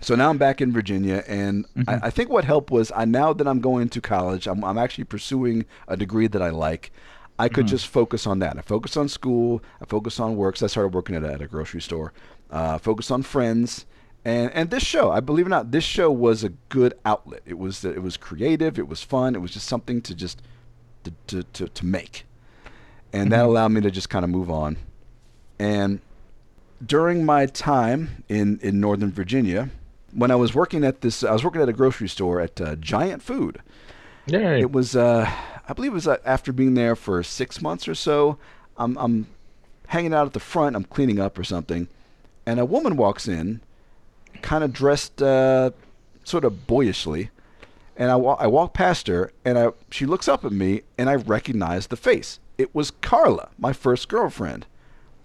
So 0.00 0.14
now 0.14 0.28
I'm 0.28 0.36
back 0.38 0.60
in 0.60 0.70
Virginia, 0.72 1.24
and 1.26 1.66
Mhm. 1.74 1.88
I, 1.88 2.06
I 2.08 2.10
think 2.10 2.28
what 2.28 2.44
helped 2.44 2.70
was 2.70 2.92
I 2.94 3.04
now 3.06 3.32
that 3.32 3.48
I'm 3.48 3.60
going 3.60 3.88
to 3.90 4.00
college, 4.00 4.46
I'm, 4.46 4.62
I'm 4.62 4.76
actually 4.76 5.04
pursuing 5.04 5.64
a 5.88 5.96
degree 5.96 6.26
that 6.26 6.42
I 6.42 6.50
like. 6.50 6.92
I 7.38 7.48
could 7.48 7.64
Mhm. 7.66 7.70
just 7.70 7.86
focus 7.88 8.26
on 8.26 8.38
that. 8.40 8.58
I 8.58 8.60
focus 8.60 8.96
on 8.96 9.08
school. 9.08 9.62
I 9.80 9.86
focus 9.86 10.20
on 10.20 10.36
work. 10.36 10.56
So 10.58 10.66
I 10.66 10.68
started 10.68 10.94
working 10.94 11.16
at 11.16 11.24
a, 11.24 11.32
at 11.32 11.40
a 11.40 11.46
grocery 11.48 11.80
store. 11.80 12.12
Uh, 12.50 12.78
focus 12.78 13.10
on 13.10 13.22
friends, 13.22 13.86
and 14.24 14.52
and 14.52 14.70
this 14.70 14.82
show. 14.84 15.10
I 15.10 15.20
believe 15.20 15.46
it 15.46 15.48
or 15.48 15.50
not, 15.50 15.72
this 15.72 15.84
show 15.84 16.10
was 16.12 16.44
a 16.44 16.50
good 16.68 16.94
outlet. 17.04 17.40
It 17.46 17.58
was 17.58 17.84
it 17.84 18.02
was 18.02 18.16
creative. 18.16 18.78
It 18.78 18.86
was 18.88 19.02
fun. 19.02 19.34
It 19.34 19.40
was 19.40 19.52
just 19.52 19.66
something 19.66 20.00
to 20.02 20.14
just 20.14 20.42
to 21.04 21.12
to 21.28 21.42
to, 21.54 21.68
to 21.68 21.86
make, 21.86 22.24
and 23.12 23.32
that 23.32 23.40
Mhm. 23.40 23.46
allowed 23.48 23.68
me 23.72 23.80
to 23.80 23.90
just 23.90 24.08
kind 24.10 24.24
of 24.24 24.30
move 24.30 24.50
on. 24.50 24.76
And 25.58 26.00
during 26.84 27.24
my 27.24 27.46
time 27.46 28.22
in 28.28 28.60
in 28.62 28.78
Northern 28.78 29.10
Virginia, 29.10 29.70
when 30.14 30.30
I 30.30 30.36
was 30.36 30.54
working 30.54 30.84
at 30.84 31.00
this, 31.00 31.22
I 31.24 31.32
was 31.32 31.44
working 31.44 31.60
at 31.62 31.68
a 31.68 31.72
grocery 31.72 32.08
store 32.08 32.40
at 32.40 32.60
uh, 32.60 32.76
Giant 32.76 33.22
Food. 33.22 33.60
yeah. 34.26 34.52
It 34.54 34.72
was, 34.72 34.94
uh, 34.96 35.30
I 35.68 35.72
believe 35.72 35.92
it 35.92 35.94
was 35.94 36.06
uh, 36.08 36.18
after 36.24 36.52
being 36.52 36.74
there 36.74 36.96
for 36.96 37.22
six 37.22 37.60
months 37.60 37.88
or 37.88 37.94
so. 37.94 38.38
I'm, 38.76 38.96
I'm 38.98 39.26
hanging 39.88 40.14
out 40.14 40.26
at 40.26 40.32
the 40.32 40.40
front. 40.40 40.76
I'm 40.76 40.84
cleaning 40.84 41.20
up 41.20 41.38
or 41.38 41.44
something, 41.44 41.88
and 42.46 42.58
a 42.60 42.64
woman 42.64 42.96
walks 42.96 43.28
in, 43.28 43.60
kind 44.42 44.64
of 44.64 44.72
dressed 44.72 45.22
uh, 45.22 45.70
sort 46.24 46.44
of 46.44 46.66
boyishly, 46.66 47.30
and 47.96 48.10
I, 48.10 48.16
wa- 48.16 48.36
I 48.40 48.46
walk 48.46 48.74
past 48.74 49.06
her, 49.08 49.32
and 49.44 49.58
I, 49.58 49.68
she 49.90 50.06
looks 50.06 50.26
up 50.26 50.44
at 50.44 50.52
me, 50.52 50.82
and 50.98 51.08
I 51.08 51.14
recognize 51.14 51.86
the 51.86 51.96
face. 51.96 52.40
It 52.58 52.74
was 52.74 52.90
Carla, 52.90 53.50
my 53.58 53.72
first 53.72 54.08
girlfriend, 54.08 54.66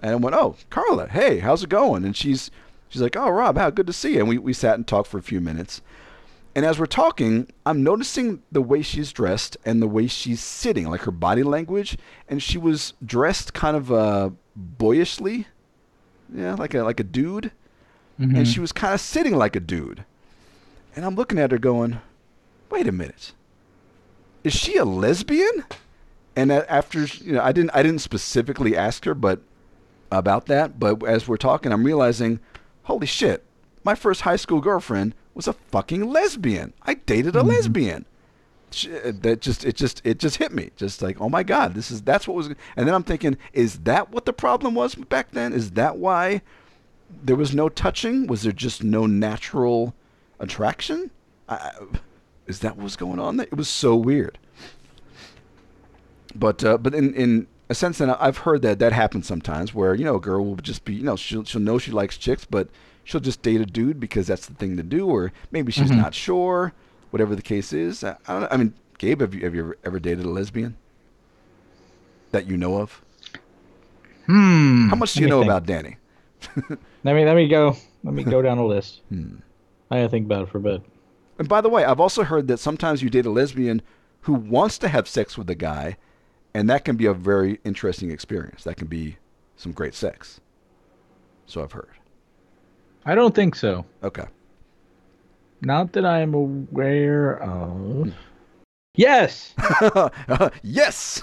and 0.01 0.11
I 0.11 0.15
went, 0.15 0.35
"Oh, 0.35 0.55
Carla, 0.69 1.07
hey, 1.07 1.39
how's 1.39 1.63
it 1.63 1.69
going?" 1.69 2.03
And 2.05 2.15
she's 2.15 2.49
she's 2.89 3.01
like, 3.01 3.15
"Oh, 3.15 3.29
Rob, 3.29 3.57
how 3.57 3.69
good 3.69 3.87
to 3.87 3.93
see 3.93 4.13
you." 4.13 4.19
And 4.19 4.27
we, 4.27 4.37
we 4.37 4.53
sat 4.53 4.75
and 4.75 4.85
talked 4.87 5.07
for 5.09 5.17
a 5.17 5.23
few 5.23 5.39
minutes. 5.39 5.81
And 6.55 6.65
as 6.65 6.79
we're 6.79 6.87
talking, 6.87 7.47
I'm 7.65 7.83
noticing 7.83 8.41
the 8.51 8.61
way 8.61 8.81
she's 8.81 9.13
dressed 9.13 9.55
and 9.63 9.81
the 9.81 9.87
way 9.87 10.07
she's 10.07 10.41
sitting, 10.41 10.89
like 10.89 11.01
her 11.01 11.11
body 11.11 11.43
language. 11.43 11.97
And 12.27 12.41
she 12.41 12.57
was 12.57 12.93
dressed 13.05 13.53
kind 13.53 13.77
of 13.77 13.91
uh, 13.91 14.31
boyishly, 14.55 15.47
yeah, 16.33 16.55
like 16.55 16.73
a 16.73 16.83
like 16.83 16.99
a 16.99 17.03
dude. 17.03 17.51
Mhm. 18.19 18.35
And 18.35 18.47
she 18.47 18.59
was 18.59 18.71
kind 18.71 18.93
of 18.93 18.99
sitting 18.99 19.35
like 19.37 19.55
a 19.55 19.59
dude. 19.61 20.03
And 20.95 21.05
I'm 21.05 21.15
looking 21.15 21.39
at 21.39 21.51
her, 21.51 21.57
going, 21.59 22.01
"Wait 22.69 22.87
a 22.87 22.91
minute, 22.91 23.31
is 24.43 24.53
she 24.53 24.75
a 24.75 24.83
lesbian?" 24.85 25.63
And 26.35 26.51
after 26.51 27.05
you 27.05 27.33
know, 27.33 27.41
I 27.41 27.51
didn't 27.51 27.71
I 27.73 27.83
didn't 27.83 27.99
specifically 28.01 28.75
ask 28.75 29.05
her, 29.05 29.13
but 29.13 29.41
about 30.11 30.47
that. 30.47 30.79
But 30.79 31.03
as 31.05 31.27
we're 31.27 31.37
talking, 31.37 31.71
I'm 31.71 31.83
realizing, 31.83 32.39
holy 32.89 33.05
shit, 33.07 33.43
my 33.83 33.95
first 33.95 34.21
high 34.21 34.35
school 34.35 34.59
girlfriend 34.61 35.13
was 35.35 35.47
a 35.47 35.53
fucking 35.53 36.09
lesbian. 36.09 36.73
I 36.81 36.95
dated 36.95 37.35
a 37.35 37.41
Mhm. 37.41 37.47
lesbian. 37.47 38.05
That 38.71 39.39
just 39.41 39.63
it 39.65 39.75
just 39.75 40.01
it 40.03 40.19
just 40.19 40.37
hit 40.37 40.51
me. 40.51 40.69
Just 40.75 41.01
like 41.01 41.19
oh 41.21 41.29
my 41.29 41.43
god, 41.43 41.73
this 41.75 41.89
is 41.91 42.01
that's 42.01 42.27
what 42.27 42.35
was. 42.35 42.47
And 42.75 42.87
then 42.87 42.93
I'm 42.93 43.03
thinking, 43.03 43.37
is 43.53 43.79
that 43.79 44.11
what 44.11 44.25
the 44.25 44.33
problem 44.33 44.75
was 44.75 44.95
back 44.95 45.31
then? 45.31 45.53
Is 45.53 45.71
that 45.71 45.97
why 45.97 46.41
there 47.23 47.35
was 47.35 47.55
no 47.55 47.69
touching? 47.69 48.27
Was 48.27 48.43
there 48.43 48.51
just 48.51 48.83
no 48.83 49.05
natural 49.07 49.95
attraction? 50.39 51.09
I, 51.47 51.55
I- 51.55 51.71
is 52.47 52.59
that 52.59 52.75
what 52.77 52.83
was 52.83 52.95
going 52.95 53.19
on 53.19 53.37
there? 53.37 53.47
It 53.51 53.55
was 53.57 53.69
so 53.69 53.95
weird. 53.95 54.37
But 56.35 56.63
uh, 56.63 56.77
but 56.77 56.93
in 56.93 57.13
in 57.15 57.47
a 57.69 57.75
sense, 57.75 57.99
then 57.99 58.09
I've 58.09 58.39
heard 58.39 58.61
that 58.63 58.79
that 58.79 58.93
happens 58.93 59.27
sometimes, 59.27 59.73
where 59.73 59.93
you 59.93 60.03
know 60.03 60.15
a 60.15 60.19
girl 60.19 60.43
will 60.45 60.55
just 60.55 60.85
be 60.85 60.95
you 60.95 61.03
know 61.03 61.15
she'll 61.15 61.43
she'll 61.43 61.61
know 61.61 61.77
she 61.77 61.91
likes 61.91 62.17
chicks, 62.17 62.45
but 62.45 62.67
she'll 63.03 63.21
just 63.21 63.41
date 63.41 63.61
a 63.61 63.65
dude 63.65 63.99
because 63.99 64.27
that's 64.27 64.45
the 64.47 64.53
thing 64.55 64.75
to 64.77 64.83
do, 64.83 65.07
or 65.07 65.31
maybe 65.51 65.71
she's 65.71 65.91
Mhm. 65.91 65.97
not 65.97 66.13
sure, 66.13 66.73
whatever 67.11 67.35
the 67.35 67.41
case 67.41 67.71
is. 67.73 68.03
I, 68.03 68.17
I 68.27 68.33
don't 68.33 68.41
know. 68.41 68.47
I 68.51 68.57
mean, 68.57 68.73
Gabe, 68.97 69.21
have 69.21 69.33
you 69.33 69.41
have 69.41 69.53
you 69.55 69.61
ever, 69.61 69.77
ever 69.85 69.99
dated 69.99 70.25
a 70.25 70.29
lesbian 70.29 70.75
that 72.31 72.47
you 72.47 72.57
know 72.57 72.77
of? 72.79 73.01
Hmm. 74.25 74.89
How 74.89 74.95
much 74.95 75.13
do 75.13 75.21
you 75.21 75.27
know 75.27 75.39
think. 75.41 75.49
about 75.51 75.65
Danny? 75.65 75.97
Let 77.03 77.15
me 77.15 77.25
let 77.25 77.35
me 77.35 77.47
go. 77.47 77.75
Let 78.03 78.13
me 78.13 78.23
go 78.23 78.41
down 78.47 78.57
a 78.57 78.65
list. 78.65 79.01
Hmm. 79.09 79.37
I 79.91 79.97
gotta 79.97 80.09
think 80.09 80.25
about 80.25 80.43
it 80.43 80.49
for 80.49 80.57
a 80.59 80.61
bit. 80.61 80.81
And 81.39 81.47
by 81.47 81.61
the 81.61 81.69
way, 81.69 81.83
I've 81.85 81.99
also 81.99 82.23
heard 82.23 82.47
that 82.49 82.59
sometimes 82.59 83.01
you 83.01 83.09
date 83.09 83.25
a 83.25 83.29
lesbian 83.29 83.81
who 84.21 84.33
wants 84.33 84.77
to 84.79 84.89
have 84.89 85.07
sex 85.07 85.37
with 85.37 85.49
a 85.49 85.55
guy, 85.55 85.95
and 86.53 86.69
that 86.69 86.85
can 86.85 86.95
be 86.95 87.05
a 87.05 87.13
very 87.13 87.59
interesting 87.63 88.11
experience. 88.11 88.63
That 88.63 88.77
can 88.77 88.88
be 88.88 89.17
some 89.55 89.71
great 89.71 89.93
sex. 89.93 90.39
So 91.45 91.63
I've 91.63 91.71
heard. 91.71 91.97
I 93.05 93.15
don't 93.15 93.34
think 93.34 93.55
so. 93.55 93.85
Okay. 94.03 94.26
Not 95.61 95.93
that 95.93 96.05
I'm 96.05 96.34
aware 96.34 97.41
of. 97.41 98.13
Yes, 98.95 99.53
yes. 100.63 101.21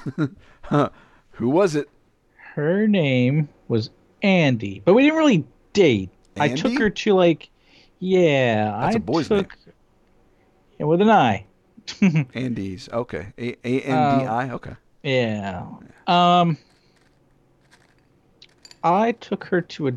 who 1.33 1.49
was 1.49 1.75
it? 1.75 1.89
her 2.57 2.89
name 2.89 3.51
was 3.69 3.91
Andy, 4.23 4.81
but 4.83 4.95
we 4.95 5.03
didn't 5.03 5.19
really 5.19 5.45
date. 5.75 6.09
I 6.39 6.49
took 6.49 6.79
her 6.79 6.89
to 6.89 7.13
like, 7.13 7.51
yeah, 7.99 8.81
That's 8.81 8.97
I 8.97 8.99
a 8.99 9.01
boy's 9.01 9.29
took, 9.29 9.55
yeah, 10.79 10.87
with 10.87 11.03
an 11.03 11.11
I. 11.11 11.45
Andy's. 12.35 12.89
Okay. 12.89 13.33
A 13.39 13.57
A 13.63 13.81
N 13.83 14.19
D 14.19 14.27
I. 14.27 14.45
Um, 14.45 14.51
okay. 14.53 14.75
Yeah. 15.07 15.67
Um, 16.07 16.57
I 18.83 19.13
took 19.13 19.45
her 19.45 19.61
to 19.61 19.89
a 19.89 19.93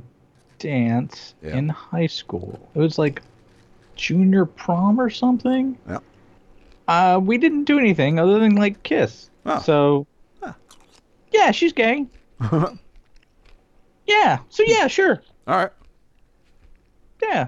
dance 0.59 1.35
Yeah. 1.41 1.55
in 1.57 1.69
high 1.69 2.07
school. 2.07 2.69
It 2.75 2.79
was 2.79 2.97
like 2.97 3.21
junior 3.95 4.45
prom 4.45 4.99
or 4.99 5.09
something. 5.09 5.77
Yeah. 5.87 5.99
Uh, 6.87 7.19
we 7.21 7.37
didn't 7.37 7.65
do 7.65 7.77
anything 7.77 8.17
other 8.19 8.39
than 8.39 8.55
like 8.55 8.81
kiss. 8.83 9.29
Oh. 9.45 9.59
So, 9.61 10.07
Huh. 10.41 10.53
yeah, 11.31 11.51
she's 11.51 11.73
gay. 11.73 12.05
Yeah. 14.07 14.39
So 14.49 14.63
yeah, 14.65 14.87
sure. 14.87 15.21
All 15.47 15.55
right. 15.57 15.71
Yeah. 17.21 17.47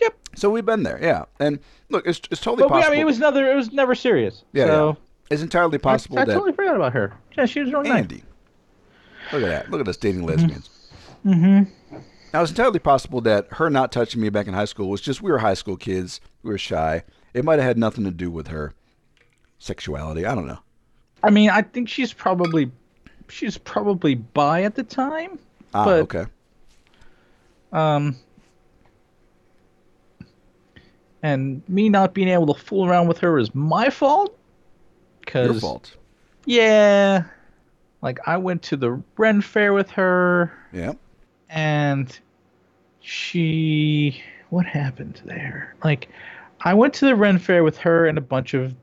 Yep. 0.00 0.14
So 0.36 0.50
we've 0.50 0.64
been 0.64 0.84
there, 0.84 1.00
yeah. 1.02 1.24
And 1.40 1.58
look, 1.88 2.06
it's, 2.06 2.20
it's 2.30 2.40
totally 2.40 2.62
But 2.68 2.70
we, 2.76 2.80
possible. 2.80 2.92
I 2.92 2.94
mean, 2.94 3.00
it 3.00 3.06
was 3.06 3.18
never. 3.18 3.50
It 3.50 3.56
was 3.56 3.72
never 3.72 3.96
serious. 3.96 4.44
Yeah, 4.52 4.66
So 4.66 4.96
it's 5.30 5.42
entirely 5.42 5.78
possible 5.78 6.18
I, 6.18 6.22
I 6.22 6.24
that 6.26 6.32
totally 6.34 6.52
forgot 6.52 6.76
about 6.76 6.92
her. 6.92 7.12
Yeah, 7.36 7.46
she 7.46 7.60
was 7.60 7.72
really 7.72 7.88
nice. 7.88 8.02
Andy. 8.02 8.22
Look 9.32 9.42
at 9.42 9.48
that. 9.48 9.70
Look 9.70 9.80
at 9.80 9.88
us 9.88 9.96
dating 9.96 10.24
lesbians. 10.24 10.70
Mm-hmm. 11.24 11.96
Now, 12.32 12.42
it's 12.42 12.50
entirely 12.50 12.78
possible 12.78 13.20
that 13.22 13.48
her 13.52 13.70
not 13.70 13.90
touching 13.92 14.20
me 14.20 14.28
back 14.28 14.46
in 14.46 14.54
high 14.54 14.66
school 14.66 14.88
was 14.88 15.00
just 15.00 15.22
we 15.22 15.30
were 15.30 15.38
high 15.38 15.54
school 15.54 15.76
kids. 15.76 16.20
We 16.42 16.50
were 16.50 16.58
shy. 16.58 17.02
It 17.34 17.44
might 17.44 17.58
have 17.58 17.64
had 17.64 17.78
nothing 17.78 18.04
to 18.04 18.10
do 18.10 18.30
with 18.30 18.48
her 18.48 18.74
sexuality. 19.58 20.24
I 20.26 20.34
don't 20.34 20.46
know. 20.46 20.58
I 21.22 21.30
mean, 21.30 21.50
I 21.50 21.62
think 21.62 21.88
she's 21.88 22.12
probably 22.12 22.70
she's 23.28 23.58
probably 23.58 24.14
bi 24.14 24.62
at 24.62 24.74
the 24.74 24.82
time. 24.82 25.38
Ah, 25.74 25.84
But- 25.84 26.00
okay. 26.02 26.26
Um, 27.72 28.16
and 31.22 31.62
me 31.68 31.88
not 31.88 32.14
being 32.14 32.28
able 32.28 32.52
to 32.54 32.60
fool 32.60 32.86
around 32.86 33.08
with 33.08 33.18
her 33.18 33.38
is 33.38 33.54
my 33.54 33.90
fault. 33.90 34.38
Cause 35.26 35.46
Your 35.46 35.60
fault. 35.60 35.96
yeah, 36.44 37.24
like 38.02 38.18
I 38.26 38.36
went 38.36 38.62
to 38.64 38.76
the 38.76 39.02
Ren 39.16 39.40
Fair 39.40 39.72
with 39.72 39.90
her, 39.90 40.52
Yeah. 40.72 40.92
and 41.50 42.16
she 43.00 44.22
what 44.50 44.64
happened 44.66 45.20
there? 45.24 45.74
Like, 45.84 46.08
I 46.60 46.74
went 46.74 46.94
to 46.94 47.04
the 47.06 47.16
Ren 47.16 47.38
Fair 47.38 47.64
with 47.64 47.76
her 47.78 48.06
and 48.06 48.16
a 48.16 48.20
bunch 48.20 48.54
of 48.54 48.74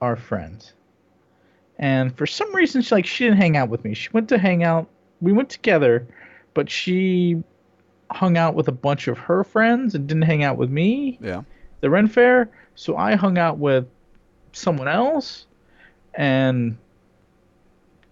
our 0.00 0.16
friends, 0.16 0.74
and 1.78 2.14
for 2.16 2.26
some 2.26 2.54
reason, 2.54 2.82
she 2.82 2.94
like 2.94 3.06
she 3.06 3.24
didn't 3.24 3.38
hang 3.38 3.56
out 3.56 3.68
with 3.68 3.84
me. 3.84 3.94
She 3.94 4.08
went 4.12 4.28
to 4.28 4.38
hang 4.38 4.62
out. 4.64 4.86
We 5.20 5.32
went 5.32 5.48
together, 5.48 6.06
but 6.54 6.70
she 6.70 7.42
hung 8.10 8.36
out 8.36 8.54
with 8.54 8.68
a 8.68 8.72
bunch 8.72 9.08
of 9.08 9.18
her 9.18 9.44
friends 9.44 9.94
and 9.94 10.06
didn't 10.06 10.22
hang 10.22 10.42
out 10.44 10.56
with 10.56 10.70
me. 10.70 11.18
Yeah. 11.20 11.42
The 11.80 11.90
Ren 11.90 12.06
Fair. 12.08 12.48
So 12.74 12.96
I 12.96 13.16
hung 13.16 13.36
out 13.38 13.58
with 13.58 13.86
someone 14.52 14.88
else, 14.88 15.46
and 16.18 16.76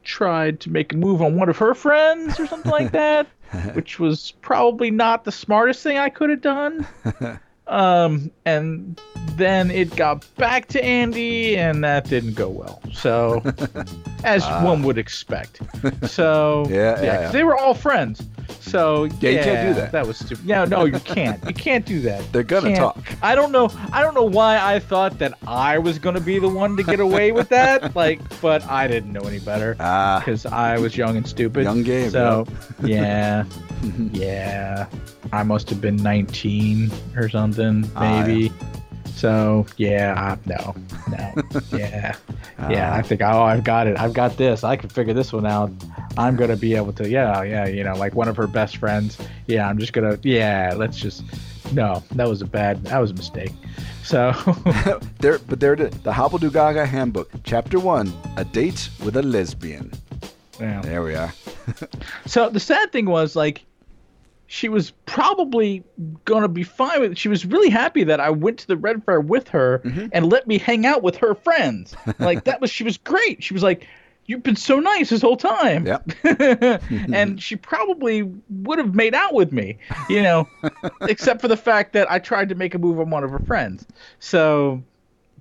tried 0.05 0.61
to 0.61 0.70
make 0.70 0.93
a 0.93 0.97
move 0.97 1.20
on 1.20 1.35
one 1.35 1.49
of 1.49 1.59
her 1.59 1.74
friends 1.74 2.39
or 2.39 2.47
something 2.47 2.70
like 2.70 2.93
that 2.93 3.27
which 3.74 3.99
was 3.99 4.33
probably 4.41 4.91
not 4.91 5.24
the 5.24 5.33
smartest 5.33 5.83
thing 5.83 5.99
I 5.99 6.09
could 6.09 6.31
have 6.31 6.41
done. 6.41 6.87
Um, 7.68 8.30
and 8.44 9.01
then 9.32 9.70
it 9.72 9.94
got 9.97 10.24
back 10.36 10.66
to 10.68 10.84
Andy, 10.84 11.56
and 11.59 11.82
that 11.82 12.09
didn't 12.09 12.34
go 12.34 12.48
well. 12.48 12.80
So, 12.93 13.43
as 14.24 14.44
Ah. 14.44 14.64
one 14.64 14.82
would 14.84 14.98
expect. 14.98 15.60
So, 16.09 16.64
Yeah, 16.70 17.01
yeah, 17.02 17.02
yeah. 17.22 17.30
they 17.32 17.43
were 17.43 17.56
all 17.56 17.74
friends. 17.74 18.22
So 18.60 19.05
Yeah, 19.20 19.30
you 19.30 19.38
can't 19.40 19.68
do 19.74 19.80
that. 19.80 19.93
That 19.93 20.06
was 20.06 20.16
stupid. 20.18 20.47
No, 20.47 20.64
no, 20.64 20.84
you 20.84 20.98
can't. 21.01 21.43
You 21.44 21.55
can't 21.55 21.84
do 21.84 22.01
that. 22.02 22.22
They're 22.32 22.43
gonna 22.44 22.74
talk. 22.76 22.98
I 23.22 23.34
don't 23.34 23.51
know. 23.52 23.70
I 23.93 24.01
don't 24.02 24.14
know 24.14 24.24
why 24.24 24.59
I 24.60 24.78
thought 24.78 25.18
that 25.18 25.34
I 25.47 25.78
was 25.78 25.98
gonna 25.98 26.20
be 26.20 26.38
the 26.38 26.48
one 26.48 26.76
to 26.76 26.82
get 26.84 27.01
away 27.01 27.32
with 27.32 27.48
that. 27.51 27.94
Like, 27.97 28.20
but 28.40 28.64
I 28.70 28.86
didn't 28.86 29.12
know 29.12 29.22
any 29.22 29.40
better 29.40 29.76
Ah, 29.80 30.20
because 30.24 30.47
I 30.47 30.78
was 30.78 30.97
young 30.97 31.16
and 31.16 31.26
stupid. 31.26 31.64
Young 31.64 31.82
Gabe, 31.82 32.10
So, 32.12 32.47
yeah, 32.84 33.44
yeah, 34.12 34.86
I 35.32 35.43
must 35.43 35.69
have 35.70 35.81
been 35.81 35.97
19 35.97 36.90
or 37.16 37.28
something, 37.28 37.89
Ah, 37.97 38.23
maybe. 38.27 38.53
So 39.15 39.65
yeah, 39.78 40.15
I, 40.15 40.48
no, 40.48 40.74
no, 41.09 41.61
yeah, 41.78 42.15
yeah. 42.69 42.94
I 42.94 43.01
think 43.01 43.23
oh, 43.23 43.43
I've 43.44 43.65
got 43.65 43.86
it. 43.86 43.98
I've 43.98 44.12
got 44.12 44.36
this. 44.36 44.62
I 44.62 44.77
can 44.77 44.90
figure 44.90 45.15
this 45.15 45.32
one 45.32 45.47
out. 45.47 45.70
I'm 46.19 46.36
gonna 46.36 46.57
be 46.57 46.74
able 46.74 46.93
to. 46.94 47.09
Yeah, 47.09 47.43
yeah. 47.43 47.66
You 47.66 47.82
know, 47.82 47.94
like 47.94 48.15
one 48.15 48.28
of 48.28 48.36
her 48.36 48.47
best 48.47 48.77
friends. 48.77 49.16
Yeah, 49.47 49.69
I'm 49.69 49.78
just 49.78 49.94
gonna. 49.94 50.19
Yeah, 50.23 50.74
let's 50.77 50.98
just. 50.98 51.24
No, 51.73 52.03
that 52.12 52.28
was 52.28 52.43
a 52.43 52.44
bad. 52.47 52.85
That 52.85 52.98
was 52.98 53.11
a 53.11 53.15
mistake. 53.15 53.53
So 54.03 54.32
there, 55.20 55.39
but 55.39 55.61
there, 55.61 55.73
it 55.73 55.81
is. 55.81 55.94
the 56.03 56.12
Hobble 56.12 56.39
Do 56.39 56.51
Gaga 56.51 56.85
Handbook, 56.85 57.31
Chapter 57.43 57.78
One: 57.81 58.12
A 58.36 58.44
Date 58.44 58.90
with 59.03 59.16
a 59.16 59.23
Lesbian. 59.23 59.90
yeah. 60.61 60.82
There 60.82 61.03
we 61.03 61.15
are. 61.15 61.32
So 62.27 62.51
the 62.51 62.61
sad 62.61 62.93
thing 62.93 63.07
was 63.07 63.35
like 63.35 63.65
she 64.48 64.68
was 64.68 64.93
probably 65.06 65.82
gonna 66.24 66.48
be 66.48 66.62
fine 66.62 67.01
with 67.01 67.12
it. 67.12 67.18
She 67.18 67.28
was 67.28 67.44
really 67.44 67.70
happy 67.70 68.05
that 68.05 68.20
I 68.20 68.31
went 68.31 68.59
to 68.60 68.66
the 68.66 68.77
Ren 68.77 69.01
Fair 69.01 69.20
with 69.20 69.48
her 69.48 69.81
Mm-hmm. 69.85 70.06
and 70.12 70.31
let 70.31 70.47
me 70.47 70.59
hang 70.59 70.86
out 70.86 71.02
with 71.02 71.16
her 71.16 71.35
friends. 71.35 71.94
Like 72.18 72.44
that 72.44 72.60
was 72.60 72.70
she 72.70 72.85
was 72.85 72.97
great. 72.98 73.43
She 73.43 73.55
was 73.55 73.62
like, 73.62 73.86
You've 74.28 74.43
been 74.43 74.56
so 74.56 74.81
nice 74.81 75.10
this 75.10 75.23
whole 75.23 75.36
time. 75.36 75.86
Yep. 75.86 76.10
and 77.12 77.40
she 77.40 77.55
probably 77.55 78.23
would 78.51 78.78
have 78.78 78.93
made 78.93 79.14
out 79.14 79.35
with 79.35 79.52
me, 79.52 79.78
you 80.09 80.20
know, 80.20 80.48
except 81.02 81.40
for 81.40 81.47
the 81.47 81.56
fact 81.56 81.93
that 81.93 82.10
I 82.10 82.18
tried 82.18 82.48
to 82.48 82.56
make 82.56 82.74
a 82.74 82.78
move 82.78 82.98
on 82.98 83.09
one 83.10 83.23
of 83.23 83.31
her 83.31 83.39
friends. 83.39 83.86
So 84.18 84.82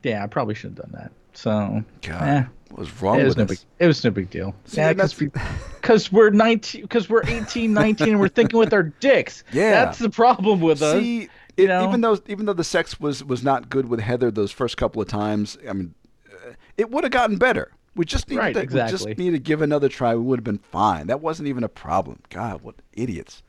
yeah, 0.03 0.23
I 0.23 0.27
probably 0.27 0.53
should 0.53 0.77
have 0.77 0.91
done 0.91 0.91
that. 0.94 1.11
So 1.34 1.84
God, 2.03 2.22
eh. 2.22 2.44
What 2.76 2.81
was 2.89 3.02
wrong 3.02 3.15
It 3.15 3.19
with 3.19 3.27
was 3.27 3.38
no 3.38 3.43
us? 3.43 3.49
big. 3.52 3.60
It 3.80 3.88
was 3.88 4.03
no 4.03 4.11
big 4.11 4.30
deal. 4.30 4.53
See, 4.65 4.77
yeah, 4.81 4.89
and 4.89 4.97
because 4.97 6.11
we, 6.11 6.22
are 6.22 6.30
19, 6.30 6.81
because 6.81 7.10
we're 7.10 7.23
18, 7.26 7.72
19, 7.73 8.10
and 8.10 8.19
we're 8.19 8.27
thinking 8.27 8.60
with 8.60 8.73
our 8.73 8.84
dicks. 8.84 9.45
Yeah. 9.53 9.72
that's 9.72 9.99
the 9.99 10.10
problem 10.10 10.60
with 10.60 10.81
us. 10.81 10.99
See, 10.99 11.30
you 11.56 11.68
know? 11.69 11.88
even 11.88 12.02
though 12.02 12.19
even 12.27 12.45
though 12.47 12.53
the 12.53 12.65
sex 12.65 12.99
was 12.99 13.23
was 13.23 13.43
not 13.43 13.69
good 13.69 13.88
with 13.88 14.02
Heather 14.02 14.30
those 14.30 14.52
first 14.52 14.76
couple 14.76 15.02
of 15.02 15.07
times, 15.07 15.57
I 15.69 15.72
mean, 15.72 15.95
uh, 16.30 16.52
it 16.76 16.91
would 16.91 17.06
have 17.06 17.11
gotten 17.14 17.38
better. 17.38 17.72
We 17.95 18.03
just 18.03 18.27
needed 18.27 18.41
Right, 18.41 18.53
to, 18.56 18.60
we 18.60 18.64
exactly. 18.64 18.91
just 18.91 19.18
needed 19.18 19.38
to 19.38 19.39
give 19.39 19.61
another 19.61 19.88
try. 19.88 20.14
We 20.15 20.22
would 20.23 20.39
have 20.39 20.43
been 20.43 20.57
fine. 20.57 21.07
That 21.07 21.22
wasn't 21.22 21.47
even 21.47 21.64
a 21.64 21.69
problem. 21.69 22.19
God, 22.30 22.61
what 22.61 22.76
idiots! 22.91 23.41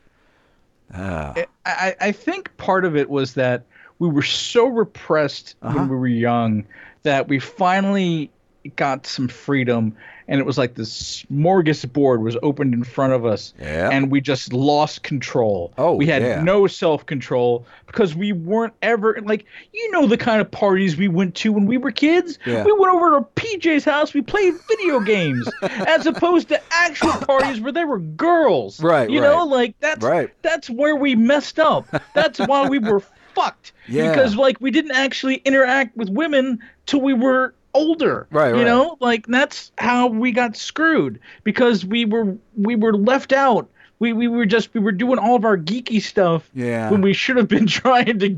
Ah, 0.93 1.33
I, 1.35 1.45
I 1.65 1.95
I 1.99 2.11
think 2.13 2.55
part 2.55 2.85
of 2.85 2.95
it 2.95 3.09
was 3.09 3.33
that 3.33 3.65
we 3.99 4.07
were 4.07 4.21
so 4.21 4.67
repressed 4.67 5.55
Uh-huh. 5.61 5.77
when 5.79 5.89
we 5.89 5.97
were 5.97 6.07
young 6.07 6.65
that 7.03 7.27
we 7.27 7.39
finally 7.39 8.31
got 8.75 9.07
some 9.07 9.27
freedom, 9.27 9.95
and 10.27 10.39
it 10.39 10.45
was 10.45 10.57
like 10.57 10.75
this 10.75 11.23
smorgasbord 11.31 12.21
was 12.21 12.37
opened 12.43 12.73
in 12.73 12.83
front 12.83 13.13
of 13.13 13.25
us, 13.25 13.53
Yeah. 13.59 13.89
and 13.91 14.11
we 14.11 14.21
just 14.21 14.53
lost 14.53 15.03
control. 15.03 15.73
Oh, 15.77 15.93
we 15.95 16.05
had 16.05 16.21
yeah. 16.21 16.41
no 16.41 16.67
self 16.67 17.05
control 17.05 17.65
because 17.85 18.15
we 18.15 18.31
weren't 18.33 18.73
ever 18.81 19.17
like 19.23 19.45
you 19.73 19.91
know 19.91 20.07
the 20.07 20.17
kind 20.17 20.41
of 20.41 20.49
parties 20.51 20.97
we 20.97 21.07
went 21.07 21.35
to 21.35 21.51
when 21.53 21.65
we 21.65 21.77
were 21.77 21.91
kids. 21.91 22.37
Yeah. 22.45 22.63
We 22.63 22.73
went 22.73 22.93
over 22.93 23.19
to 23.19 23.25
PJ's 23.35 23.85
house. 23.85 24.13
We 24.13 24.21
played 24.21 24.53
video 24.67 24.99
games 25.15 25.49
as 25.61 26.05
opposed 26.05 26.49
to 26.49 26.61
actual 26.71 27.13
parties 27.13 27.61
where 27.61 27.71
there 27.71 27.87
were 27.87 27.99
girls. 27.99 28.81
Right, 28.81 29.09
You 29.09 29.21
know, 29.21 29.45
like 29.45 29.75
that's 29.79 30.03
Right. 30.03 30.29
that's 30.41 30.69
where 30.69 30.95
we 30.95 31.15
messed 31.15 31.59
up. 31.59 31.87
That's 32.13 32.39
why 32.39 32.67
we 32.67 32.79
were 32.79 32.99
fucked. 33.35 33.71
Yeah. 33.87 34.09
Because 34.09 34.35
like 34.35 34.57
we 34.59 34.71
didn't 34.71 34.91
actually 34.91 35.35
interact 35.45 35.95
with 35.95 36.09
women 36.09 36.59
till 36.85 37.01
we 37.01 37.13
were 37.13 37.53
older. 37.73 38.27
Right, 38.31 38.49
You 38.49 38.55
right. 38.55 38.65
know, 38.65 38.97
like 38.99 39.27
that's 39.27 39.71
how 39.77 40.07
we 40.07 40.31
got 40.31 40.55
screwed 40.55 41.19
because 41.43 41.85
we 41.85 42.05
were 42.05 42.35
we 42.55 42.75
were 42.75 42.93
left 42.95 43.33
out. 43.33 43.69
We 43.99 44.13
we 44.13 44.27
were 44.27 44.45
just 44.45 44.73
we 44.73 44.79
were 44.79 44.91
doing 44.91 45.19
all 45.19 45.35
of 45.35 45.45
our 45.45 45.57
geeky 45.57 46.01
stuff 46.01 46.49
Yeah. 46.53 46.89
when 46.91 47.01
we 47.01 47.13
should 47.13 47.37
have 47.37 47.47
been 47.47 47.67
trying 47.81 48.19
to 48.19 48.37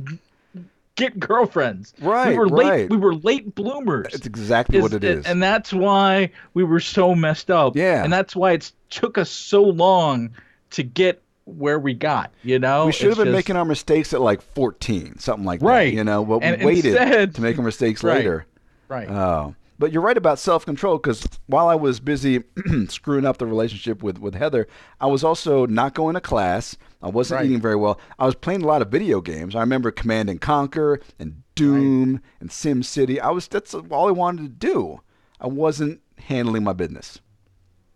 get 0.96 1.20
girlfriends. 1.20 1.94
Right, 2.02 2.30
We 2.30 2.38
were 2.38 2.50
late 2.50 2.70
right. 2.70 2.90
we 2.90 2.98
were 2.98 3.16
late 3.16 3.56
bloomers. 3.56 4.14
It's 4.14 4.26
exactly 4.28 4.82
what 4.82 4.94
it 4.94 5.04
is. 5.04 5.26
And 5.26 5.42
that's 5.42 5.72
why 5.74 6.32
we 6.54 6.64
were 6.64 6.80
so 6.80 7.16
messed 7.16 7.50
up. 7.52 7.76
Yeah. 7.76 8.04
And 8.04 8.12
that's 8.12 8.36
why 8.36 8.54
it 8.54 8.72
took 8.90 9.18
us 9.18 9.30
so 9.30 9.64
long 9.64 10.32
to 10.72 10.84
get 10.84 11.22
where 11.46 11.80
we 11.80 11.96
got, 11.96 12.32
you 12.44 12.60
know? 12.60 12.86
we 12.86 12.92
should 12.92 13.08
have 13.10 13.18
been 13.18 13.26
just- 13.28 13.36
making 13.36 13.56
our 13.56 13.66
mistakes 13.66 14.14
at 14.14 14.22
like 14.22 14.40
14, 14.42 15.18
something 15.18 15.46
like 15.46 15.62
that. 15.62 15.66
Right. 15.66 15.92
You 15.94 16.04
know, 16.04 16.24
but 16.24 16.40
we 16.40 16.46
And 16.46 16.64
waited 16.64 16.86
instead- 16.94 17.36
to 17.36 17.42
make 17.42 17.58
our 17.58 17.64
mistakes 17.66 18.04
Right. 18.04 18.18
later. 18.18 18.46
Right. 18.90 19.08
Oh, 19.10 19.56
but 19.78 19.94
you're 19.94 20.02
right 20.02 20.18
about 20.18 20.40
self 20.40 20.66
control 20.66 20.98
because 20.98 21.26
while 21.48 21.70
I 21.70 21.76
was 21.76 22.02
busy 22.02 22.44
screwing 22.90 23.26
up 23.26 23.38
the 23.38 23.46
relationship 23.46 24.04
with, 24.04 24.18
with 24.20 24.36
Heather, 24.36 24.68
I 25.00 25.06
was 25.08 25.24
also 25.24 25.66
not 25.66 25.94
going 25.94 26.16
to 26.16 26.22
class. 26.22 26.76
I 27.02 27.08
wasn't 27.08 27.40
Right. 27.40 27.46
eating 27.46 27.62
very 27.62 27.78
well. 27.78 27.98
I 28.18 28.26
was 28.26 28.36
playing 28.36 28.64
a 28.64 28.68
lot 28.68 28.82
of 28.82 28.90
video 28.90 29.22
games. 29.22 29.56
I 29.56 29.62
remember 29.62 29.90
Command 29.92 30.30
and 30.30 30.42
Conquer 30.42 31.00
and 31.18 31.44
Doom 31.56 32.22
and 32.42 32.52
Sim 32.52 32.84
City. 32.84 33.22
I 33.22 33.30
was 33.30 33.48
that's 33.48 33.74
all 33.74 34.08
I 34.10 34.12
wanted 34.12 34.44
to 34.44 34.68
do. 34.68 35.00
I 35.40 35.48
wasn't 35.48 36.02
handling 36.18 36.64
my 36.66 36.74
business. 36.74 37.20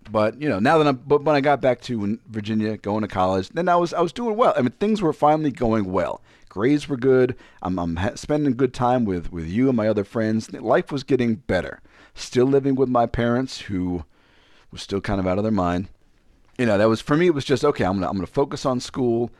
But 0.10 0.42
you 0.42 0.48
know, 0.50 0.60
now 0.60 0.78
that 0.78 0.88
I'm, 0.88 0.98
but 0.98 1.24
when 1.24 1.36
I 1.36 1.42
got 1.42 1.60
back 1.62 1.82
to 1.84 2.20
Virginia, 2.30 2.78
going 2.78 3.02
to 3.02 3.08
college, 3.08 3.50
then 3.50 3.68
I 3.70 3.76
was 3.78 3.94
I 3.94 4.02
was 4.02 4.14
doing 4.14 4.36
well. 4.38 4.54
I 4.58 4.62
mean, 4.62 4.72
things 4.72 5.02
were 5.02 5.14
finally 5.14 5.52
going 5.52 5.92
well. 5.92 6.22
Grades 6.54 6.88
were 6.88 6.98
good. 6.98 7.36
I'm, 7.64 7.80
I'm 7.80 7.96
ha- 7.96 8.14
spending 8.14 8.56
good 8.56 8.76
time 8.76 9.06
with 9.06 9.32
with 9.32 9.48
you 9.48 9.70
and 9.70 9.76
my 9.76 9.88
other 9.88 10.04
friends. 10.04 10.54
Life 10.54 10.92
was 10.92 11.04
getting 11.04 11.34
better. 11.34 11.82
Still 12.14 12.46
living 12.46 12.76
with 12.76 12.90
my 12.90 13.08
parents, 13.08 13.62
who 13.62 14.06
was 14.70 14.84
still 14.84 15.02
kind 15.02 15.20
of 15.20 15.26
out 15.26 15.40
of 15.40 15.44
their 15.44 15.52
mind. 15.52 15.90
You 16.60 16.68
know, 16.68 16.78
that 16.78 16.88
was 16.88 17.02
for 17.02 17.18
me. 17.18 17.26
It 17.26 17.34
was 17.34 17.44
just 17.44 17.66
okay. 17.66 17.84
I'm 17.84 17.94
gonna 17.94 18.08
I'm 18.08 18.14
gonna 18.18 18.28
focus 18.28 18.68
on 18.68 18.80
school, 18.80 19.32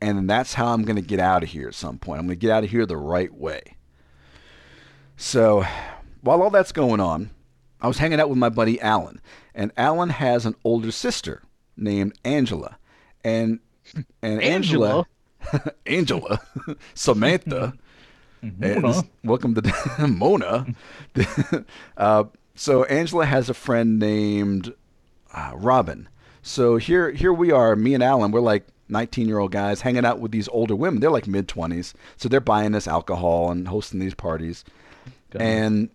and 0.00 0.30
that's 0.30 0.54
how 0.54 0.68
I'm 0.68 0.86
gonna 0.86 1.02
get 1.02 1.20
out 1.20 1.42
of 1.42 1.50
here 1.50 1.68
at 1.68 1.74
some 1.74 1.98
point. 1.98 2.20
I'm 2.20 2.26
gonna 2.26 2.36
get 2.36 2.50
out 2.50 2.64
of 2.64 2.70
here 2.70 2.86
the 2.86 2.96
right 2.96 3.34
way. 3.34 3.76
So, 5.18 5.66
while 6.22 6.40
all 6.40 6.48
that's 6.48 6.72
going 6.72 7.00
on, 7.00 7.32
I 7.82 7.86
was 7.86 7.98
hanging 7.98 8.18
out 8.18 8.30
with 8.30 8.38
my 8.38 8.48
buddy 8.48 8.80
Alan, 8.80 9.20
and 9.54 9.72
Alan 9.76 10.08
has 10.08 10.46
an 10.46 10.54
older 10.64 10.90
sister 10.90 11.42
named 11.76 12.18
Angela, 12.24 12.78
and 13.22 13.60
and 14.22 14.40
Angela, 14.40 14.46
Angela, 14.86 15.06
Samantha, 16.94 17.74
and 18.42 18.82
Mona. 18.82 19.02
welcome 19.24 19.54
to 19.54 20.06
Mona. 20.08 20.66
uh, 21.96 22.24
so 22.54 22.84
Angela 22.84 23.24
has 23.26 23.48
a 23.48 23.54
friend 23.54 23.98
named 23.98 24.74
uh, 25.32 25.52
Robin. 25.54 26.08
So 26.42 26.76
here 26.76 27.10
here 27.10 27.32
we 27.32 27.50
are, 27.50 27.76
me 27.76 27.94
and 27.94 28.02
Alan. 28.02 28.32
We're 28.32 28.40
like 28.40 28.66
19 28.88 29.28
year 29.28 29.38
old 29.38 29.52
guys 29.52 29.80
hanging 29.80 30.04
out 30.04 30.18
with 30.20 30.32
these 30.32 30.48
older 30.48 30.74
women. 30.76 31.00
They're 31.00 31.10
like 31.10 31.26
mid 31.26 31.48
20s, 31.48 31.94
so 32.16 32.28
they're 32.28 32.40
buying 32.40 32.74
us 32.74 32.86
alcohol 32.88 33.50
and 33.50 33.68
hosting 33.68 34.00
these 34.00 34.14
parties. 34.14 34.64
And 35.40 35.90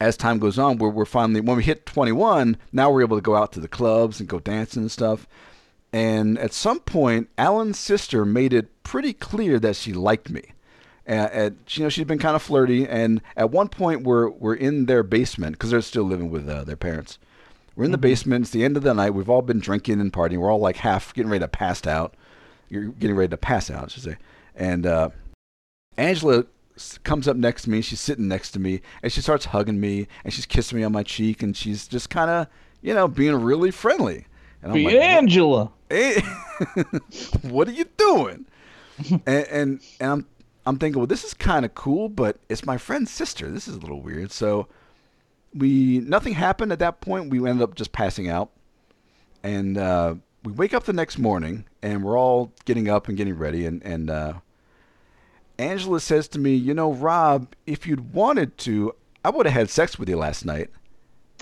as 0.00 0.16
time 0.16 0.38
goes 0.40 0.58
on, 0.58 0.78
we're, 0.78 0.88
we're 0.88 1.04
finally, 1.04 1.40
when 1.40 1.56
we 1.56 1.62
hit 1.62 1.86
21, 1.86 2.56
now 2.72 2.90
we're 2.90 3.02
able 3.02 3.16
to 3.16 3.22
go 3.22 3.36
out 3.36 3.52
to 3.52 3.60
the 3.60 3.68
clubs 3.68 4.18
and 4.18 4.28
go 4.28 4.40
dancing 4.40 4.82
and 4.82 4.90
stuff. 4.90 5.28
And 5.92 6.38
at 6.38 6.52
some 6.52 6.80
point, 6.80 7.28
Alan's 7.36 7.78
sister 7.78 8.24
made 8.24 8.52
it 8.52 8.82
pretty 8.82 9.12
clear 9.12 9.58
that 9.58 9.76
she 9.76 9.92
liked 9.92 10.30
me. 10.30 10.52
And, 11.04 11.30
and 11.32 11.56
you 11.68 11.82
know, 11.82 11.88
she'd 11.88 12.06
been 12.06 12.18
kind 12.18 12.36
of 12.36 12.42
flirty. 12.42 12.88
And 12.88 13.20
at 13.36 13.50
one 13.50 13.68
point, 13.68 14.02
we're, 14.04 14.30
we're 14.30 14.54
in 14.54 14.86
their 14.86 15.02
basement 15.02 15.56
because 15.56 15.70
they're 15.70 15.82
still 15.82 16.04
living 16.04 16.30
with 16.30 16.48
uh, 16.48 16.64
their 16.64 16.76
parents. 16.76 17.18
We're 17.76 17.84
in 17.84 17.92
the 17.92 17.98
basement. 17.98 18.44
It's 18.44 18.50
the 18.50 18.64
end 18.64 18.76
of 18.76 18.82
the 18.82 18.94
night. 18.94 19.10
We've 19.10 19.30
all 19.30 19.42
been 19.42 19.60
drinking 19.60 20.00
and 20.00 20.12
partying. 20.12 20.38
We're 20.38 20.50
all 20.50 20.60
like 20.60 20.76
half 20.76 21.12
getting 21.14 21.30
ready 21.30 21.44
to 21.44 21.48
pass 21.48 21.86
out. 21.86 22.14
You're 22.68 22.84
getting 22.84 23.16
ready 23.16 23.30
to 23.30 23.36
pass 23.36 23.70
out, 23.70 23.84
I 23.84 23.88
should 23.88 24.02
say. 24.02 24.16
And 24.54 24.86
uh, 24.86 25.10
Angela 25.96 26.44
comes 27.04 27.28
up 27.28 27.36
next 27.36 27.62
to 27.62 27.70
me. 27.70 27.80
She's 27.80 28.00
sitting 28.00 28.28
next 28.28 28.52
to 28.52 28.60
me, 28.60 28.80
and 29.02 29.12
she 29.12 29.20
starts 29.20 29.46
hugging 29.46 29.80
me, 29.80 30.06
and 30.24 30.32
she's 30.32 30.46
kissing 30.46 30.78
me 30.78 30.84
on 30.84 30.92
my 30.92 31.02
cheek, 31.02 31.42
and 31.42 31.56
she's 31.56 31.86
just 31.86 32.10
kind 32.10 32.30
of, 32.30 32.46
you 32.80 32.94
know, 32.94 33.08
being 33.08 33.34
really 33.36 33.70
friendly. 33.70 34.26
And 34.62 34.72
I'm 34.72 34.76
Be 34.76 34.84
like, 34.84 34.94
"What- 34.94 35.02
Angela. 35.02 35.72
Hey, 35.92 36.20
what 37.42 37.68
are 37.68 37.72
you 37.72 37.84
doing? 37.96 38.46
and, 39.26 39.46
and 39.46 39.80
and 40.00 40.10
I'm 40.10 40.26
I'm 40.64 40.78
thinking, 40.78 40.98
well, 40.98 41.06
this 41.06 41.24
is 41.24 41.34
kind 41.34 41.64
of 41.64 41.74
cool, 41.74 42.08
but 42.08 42.38
it's 42.48 42.64
my 42.64 42.78
friend's 42.78 43.10
sister. 43.10 43.50
This 43.50 43.68
is 43.68 43.76
a 43.76 43.80
little 43.80 44.00
weird. 44.00 44.32
So 44.32 44.68
we 45.54 46.00
nothing 46.00 46.34
happened 46.34 46.72
at 46.72 46.78
that 46.78 47.00
point. 47.00 47.30
We 47.30 47.38
ended 47.48 47.62
up 47.62 47.74
just 47.74 47.92
passing 47.92 48.28
out, 48.28 48.50
and 49.42 49.76
uh, 49.76 50.14
we 50.44 50.52
wake 50.52 50.72
up 50.72 50.84
the 50.84 50.92
next 50.92 51.18
morning, 51.18 51.64
and 51.82 52.02
we're 52.02 52.18
all 52.18 52.52
getting 52.64 52.88
up 52.88 53.08
and 53.08 53.16
getting 53.16 53.36
ready, 53.36 53.66
and 53.66 53.82
and 53.84 54.08
uh, 54.08 54.34
Angela 55.58 56.00
says 56.00 56.28
to 56.28 56.38
me, 56.38 56.54
you 56.54 56.74
know, 56.74 56.92
Rob, 56.92 57.54
if 57.66 57.86
you'd 57.86 58.12
wanted 58.14 58.56
to, 58.58 58.94
I 59.24 59.30
would 59.30 59.46
have 59.46 59.54
had 59.54 59.70
sex 59.70 59.98
with 59.98 60.08
you 60.08 60.16
last 60.16 60.44
night. 60.44 60.70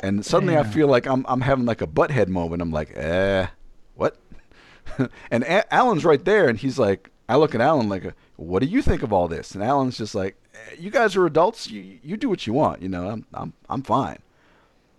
And 0.02 0.24
suddenly 0.24 0.56
I 0.56 0.62
feel 0.62 0.88
like 0.88 1.06
I'm 1.06 1.26
I'm 1.28 1.42
having 1.42 1.66
like 1.66 1.82
a 1.82 1.86
butthead 1.86 2.28
moment. 2.28 2.62
I'm 2.62 2.70
like, 2.70 2.96
eh, 2.96 3.48
what? 3.96 4.16
and 5.30 5.44
A- 5.44 5.72
Alan's 5.74 6.04
right 6.04 6.24
there, 6.24 6.48
and 6.48 6.58
he's 6.58 6.78
like, 6.78 7.10
I 7.28 7.36
look 7.36 7.54
at 7.54 7.60
Alan 7.60 7.88
like, 7.88 8.14
what 8.36 8.60
do 8.60 8.66
you 8.66 8.82
think 8.82 9.02
of 9.02 9.12
all 9.12 9.28
this? 9.28 9.54
And 9.54 9.62
Alan's 9.62 9.98
just 9.98 10.14
like, 10.14 10.36
"Eh, 10.54 10.76
you 10.78 10.90
guys 10.90 11.14
are 11.16 11.26
adults. 11.26 11.70
You 11.70 11.98
you 12.02 12.16
do 12.16 12.28
what 12.28 12.46
you 12.46 12.52
want. 12.52 12.82
You 12.82 12.88
know, 12.88 13.08
I'm 13.08 13.26
I'm 13.34 13.52
I'm 13.68 13.82
fine. 13.82 14.18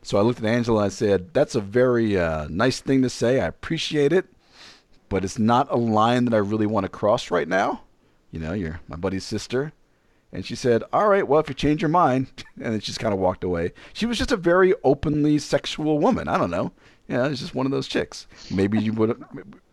So 0.04 0.18
I 0.18 0.22
looked 0.22 0.40
at 0.40 0.46
Angela 0.46 0.80
and 0.80 0.86
I 0.86 0.90
said, 0.90 1.34
that's 1.34 1.54
a 1.54 1.62
very 1.62 2.18
uh, 2.18 2.48
nice 2.50 2.80
thing 2.82 3.04
to 3.04 3.10
say. 3.10 3.40
I 3.40 3.46
appreciate 3.46 4.12
it, 4.12 4.26
but 5.10 5.24
it's 5.24 5.38
not 5.38 5.68
a 5.70 5.78
line 5.78 6.26
that 6.26 6.34
I 6.34 6.40
really 6.40 6.66
want 6.66 6.86
to 6.86 6.90
cross 6.90 7.30
right 7.30 7.48
now. 7.48 7.84
You 8.32 8.40
know, 8.40 8.54
you're 8.54 8.80
my 8.88 8.96
buddy's 8.96 9.26
sister. 9.26 9.74
And 10.34 10.46
she 10.46 10.56
said, 10.56 10.84
All 10.94 11.08
right, 11.10 11.28
well, 11.28 11.40
if 11.42 11.50
you 11.50 11.56
change 11.56 11.82
your 11.82 11.90
mind. 11.90 12.32
And 12.62 12.74
then 12.74 12.80
she 12.80 12.88
just 12.88 13.00
kind 13.00 13.14
of 13.14 13.20
walked 13.20 13.44
away. 13.44 13.74
She 13.94 14.06
was 14.06 14.18
just 14.20 14.32
a 14.32 14.38
very 14.38 14.74
openly 14.84 15.40
sexual 15.40 15.98
woman. 16.00 16.28
I 16.28 16.38
don't 16.38 16.52
know. 16.52 16.72
Yeah, 17.08 17.28
it's 17.28 17.40
just 17.40 17.56
one 17.56 17.66
of 17.66 17.72
those 17.72 17.88
chicks. 17.88 18.28
Maybe 18.52 18.80
you 18.80 18.94
would, 18.94 19.24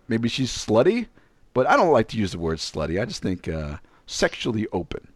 maybe 0.08 0.28
she's 0.28 0.50
slutty, 0.50 1.06
but 1.54 1.66
I 1.68 1.76
don't 1.76 1.92
like 1.92 2.08
to 2.08 2.16
use 2.16 2.32
the 2.32 2.38
word 2.38 2.58
slutty. 2.58 3.00
I 3.00 3.04
just 3.04 3.22
think 3.22 3.46
uh, 3.48 3.76
sexually 4.06 4.66
open. 4.72 5.08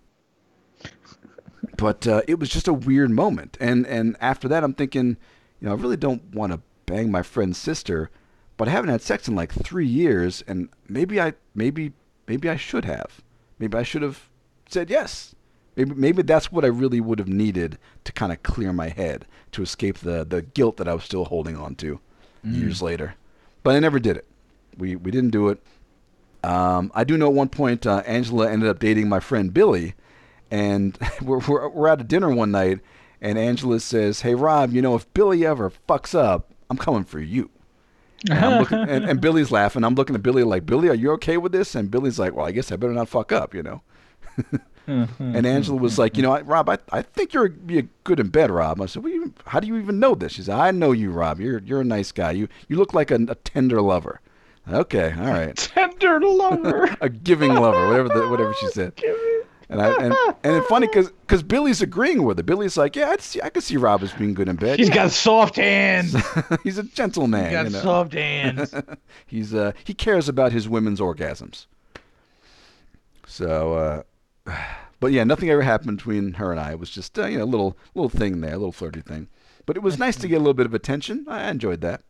But 1.77 2.07
uh, 2.07 2.23
it 2.29 2.39
was 2.39 2.49
just 2.49 2.69
a 2.69 2.73
weird 2.73 3.11
moment. 3.11 3.57
And, 3.61 3.87
and 3.87 4.17
after 4.21 4.49
that, 4.49 4.63
I'm 4.63 4.75
thinking, 4.75 5.17
you 5.61 5.67
know, 5.67 5.73
I 5.73 5.77
really 5.77 5.97
don't 5.97 6.35
want 6.35 6.53
to 6.53 6.61
bang 6.87 7.11
my 7.11 7.23
friend's 7.23 7.59
sister, 7.59 8.11
but 8.57 8.69
I 8.69 8.73
haven't 8.73 8.91
had 8.91 9.03
sex 9.03 9.29
in 9.29 9.35
like 9.35 9.53
three 9.53 9.87
years, 9.87 10.43
and 10.47 10.69
maybe 10.89 11.21
I, 11.21 11.35
maybe, 11.55 11.93
maybe 12.27 12.49
I 12.49 12.57
should 12.57 12.85
have. 12.85 13.23
Maybe 13.59 13.77
I 13.79 13.83
should 13.83 14.03
have 14.03 14.29
said 14.69 14.91
yes. 14.91 15.35
Maybe 15.77 15.95
maybe 15.95 16.23
that's 16.23 16.53
what 16.53 16.65
I 16.65 16.69
really 16.69 17.01
would 17.01 17.19
have 17.19 17.29
needed 17.29 17.79
to 18.05 18.13
kind 18.13 18.33
of 18.33 18.43
clear 18.43 18.73
my 18.73 18.89
head 18.89 19.27
to 19.53 19.63
escape 19.63 19.99
the 19.99 20.25
the 20.25 20.43
guilt 20.43 20.77
that 20.77 20.89
I 20.89 20.95
was 20.95 21.05
still 21.05 21.25
holding 21.25 21.57
on 21.57 21.77
to 21.77 21.99
years 22.45 22.83
later. 22.83 23.15
But 23.63 23.75
I 23.75 23.79
never 23.79 23.99
did 23.99 24.17
it. 24.17 24.27
We 24.77 24.97
we 24.97 25.11
didn't 25.11 25.31
do 25.31 25.49
it. 25.49 25.63
Um, 26.45 26.91
I 26.95 27.05
do 27.05 27.17
know 27.17 27.29
at 27.29 27.35
one 27.35 27.49
point 27.49 27.87
uh, 27.87 28.03
Angela 28.07 28.51
ended 28.51 28.69
up 28.69 28.79
dating 28.79 29.09
my 29.09 29.21
friend 29.21 29.55
Billy, 29.55 29.95
and 30.51 30.99
we're, 31.23 31.39
we're 31.39 31.69
we're 31.69 31.89
at 31.89 32.01
a 32.01 32.05
dinner 32.05 32.33
one 32.35 32.51
night, 32.51 32.81
and 33.21 33.39
Angela 33.39 33.81
says, 33.81 34.23
"Hey 34.23 34.35
Rob, 34.35 34.73
you 34.73 34.83
know 34.83 34.95
if 34.95 35.13
Billy 35.15 35.47
ever 35.47 35.73
fucks 35.89 36.15
up, 36.15 36.53
I'm 36.71 36.79
coming 36.79 37.05
for 37.05 37.21
you." 37.21 37.51
And, 38.31 38.39
I'm 38.39 38.61
looking, 38.61 38.79
and, 38.89 39.05
and 39.05 39.21
Billy's 39.21 39.51
laughing. 39.51 39.85
I'm 39.85 39.95
looking 39.95 40.15
at 40.15 40.23
Billy 40.23 40.45
like, 40.45 40.65
Billy, 40.67 40.89
are 40.89 40.95
you 40.95 41.11
okay 41.13 41.37
with 41.37 41.53
this? 41.53 41.75
And 41.75 41.91
Billy's 41.91 42.19
like, 42.19 42.35
well, 42.35 42.47
I 42.47 42.53
guess 42.53 42.71
I 42.71 42.77
better 42.77 42.93
not 42.93 43.09
fuck 43.09 43.33
up, 43.33 43.55
you 43.55 43.63
know. 43.63 43.83
and 44.87 45.47
Angela 45.47 45.77
was 45.77 45.99
like, 45.99 46.17
you 46.17 46.23
know, 46.23 46.33
I, 46.33 46.41
Rob, 46.43 46.69
I, 46.69 46.79
I 46.91 47.03
think 47.03 47.33
you're 47.33 47.49
be 47.49 47.89
good 48.05 48.21
in 48.21 48.29
bed, 48.29 48.51
Rob. 48.51 48.81
I 48.81 48.87
said, 48.87 49.03
well, 49.03 49.13
you, 49.13 49.35
how 49.47 49.61
do 49.61 49.67
you 49.67 49.77
even 49.77 50.01
know 50.01 50.15
this? 50.15 50.33
She 50.33 50.43
said, 50.43 50.59
I 50.59 50.71
know 50.71 50.93
you, 50.93 51.11
Rob. 51.11 51.41
You're 51.41 51.61
you're 51.61 51.81
a 51.81 51.85
nice 51.85 52.13
guy. 52.13 52.33
You 52.33 52.49
you 52.69 52.77
look 52.77 52.95
like 52.95 53.11
a, 53.11 53.17
a 53.29 53.35
tender 53.35 53.81
lover. 53.81 54.21
Okay, 54.71 55.13
all 55.19 55.27
right, 55.27 55.57
Tender 55.75 56.21
lover. 56.21 56.97
a 57.01 57.09
giving 57.09 57.55
lover, 57.55 57.89
whatever 57.89 58.09
the, 58.09 58.29
whatever 58.29 58.55
she 58.55 58.69
said. 58.69 58.93
And 59.69 59.81
I 59.81 59.89
and, 60.05 60.15
and 60.45 60.57
it's 60.57 60.67
funny 60.67 60.87
because 60.87 61.11
because 61.23 61.43
Billy's 61.43 61.81
agreeing 61.81 62.25
with 62.25 62.37
her. 62.37 62.43
Billy's 62.43 62.77
like, 62.77 62.95
yeah, 62.95 63.09
I'd 63.09 63.23
see, 63.23 63.41
I 63.41 63.49
could 63.49 63.63
see 63.63 63.79
Rob 63.79 64.03
as 64.03 64.13
being 64.13 64.35
good 64.35 64.47
in 64.47 64.57
bed. 64.57 64.79
He's 64.79 64.89
Yeah. 64.89 64.95
got 64.97 65.13
soft 65.13 65.57
hands. 65.57 66.15
he's 66.63 66.77
a 66.77 66.83
gentleman. 66.83 67.45
He's 67.45 67.53
got 67.53 67.65
you 67.65 67.71
know. 67.73 67.81
soft 67.81 68.13
hands. 68.13 68.75
He's 69.27 69.55
uh 69.55 69.73
he 69.83 69.95
cares 69.95 70.29
about 70.29 70.53
his 70.53 70.69
women's 70.69 71.01
orgasms. 71.01 71.65
So 73.27 74.05
uh 74.47 74.53
but 75.01 75.13
yeah, 75.13 75.25
nothing 75.25 75.49
ever 75.49 75.63
happened 75.63 75.97
between 75.97 76.35
her 76.35 76.51
and 76.51 76.61
I. 76.61 76.73
It 76.73 76.79
was 76.79 76.91
just 76.91 77.19
uh, 77.19 77.25
you 77.25 77.39
know 77.39 77.45
a 77.45 77.47
little 77.47 77.79
little 77.95 78.11
thing 78.11 78.43
there, 78.43 78.51
a 78.53 78.59
little 78.59 78.73
flirty 78.73 79.01
thing. 79.01 79.29
But 79.65 79.77
it 79.79 79.83
was 79.83 79.99
nice 79.99 80.17
to 80.17 80.29
get 80.29 80.37
a 80.37 80.41
little 80.41 80.53
bit 80.53 80.67
of 80.67 80.75
attention. 80.75 81.25
I 81.29 81.49
enjoyed 81.51 81.81
that. 81.81 82.03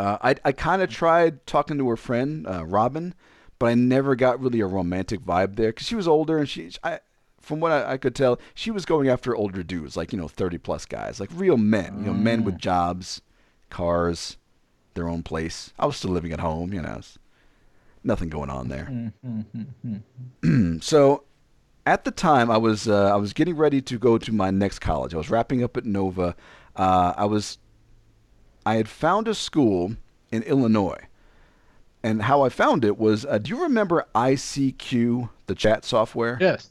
Uh, 0.00 0.16
I 0.22 0.34
I 0.46 0.52
kind 0.52 0.80
of 0.80 0.88
tried 0.88 1.46
talking 1.46 1.76
to 1.76 1.86
her 1.90 1.96
friend 1.96 2.46
uh, 2.46 2.64
Robin, 2.64 3.12
but 3.58 3.66
I 3.66 3.74
never 3.74 4.16
got 4.16 4.40
really 4.40 4.60
a 4.60 4.66
romantic 4.66 5.20
vibe 5.20 5.56
there 5.56 5.68
because 5.68 5.86
she 5.86 5.94
was 5.94 6.08
older 6.08 6.38
and 6.38 6.48
she 6.48 6.70
I. 6.82 7.00
From 7.38 7.60
what 7.60 7.72
I, 7.72 7.92
I 7.92 7.96
could 7.96 8.14
tell, 8.14 8.38
she 8.54 8.70
was 8.70 8.84
going 8.84 9.08
after 9.08 9.34
older 9.34 9.62
dudes, 9.62 9.96
like 9.96 10.12
you 10.12 10.18
know, 10.18 10.28
thirty 10.28 10.56
plus 10.56 10.86
guys, 10.86 11.20
like 11.20 11.28
real 11.34 11.58
men, 11.58 12.00
you 12.00 12.06
know, 12.06 12.12
men 12.14 12.44
with 12.44 12.56
jobs, 12.58 13.20
cars, 13.68 14.38
their 14.94 15.08
own 15.08 15.22
place. 15.22 15.72
I 15.78 15.84
was 15.84 15.96
still 15.98 16.10
living 16.10 16.32
at 16.32 16.40
home, 16.40 16.72
you 16.72 16.80
know. 16.80 17.00
Nothing 18.02 18.30
going 18.30 18.48
on 18.50 18.68
there. 18.68 19.12
so, 20.80 21.24
at 21.84 22.04
the 22.04 22.10
time, 22.10 22.50
I 22.50 22.56
was 22.56 22.88
uh, 22.88 23.12
I 23.12 23.16
was 23.16 23.34
getting 23.34 23.56
ready 23.56 23.82
to 23.82 23.98
go 23.98 24.16
to 24.16 24.32
my 24.32 24.50
next 24.50 24.78
college. 24.78 25.12
I 25.12 25.18
was 25.18 25.28
wrapping 25.28 25.62
up 25.62 25.76
at 25.76 25.84
Nova. 25.84 26.36
Uh, 26.76 27.12
I 27.16 27.24
was 27.26 27.58
I 28.64 28.76
had 28.76 28.88
found 28.88 29.28
a 29.28 29.34
school 29.34 29.96
in 30.30 30.42
Illinois, 30.42 31.00
and 32.02 32.22
how 32.22 32.42
I 32.42 32.48
found 32.48 32.84
it 32.84 32.98
was. 32.98 33.24
Uh, 33.24 33.38
do 33.38 33.50
you 33.50 33.62
remember 33.62 34.06
ICQ, 34.14 35.30
the 35.46 35.54
chat 35.54 35.84
software? 35.84 36.38
yes. 36.40 36.70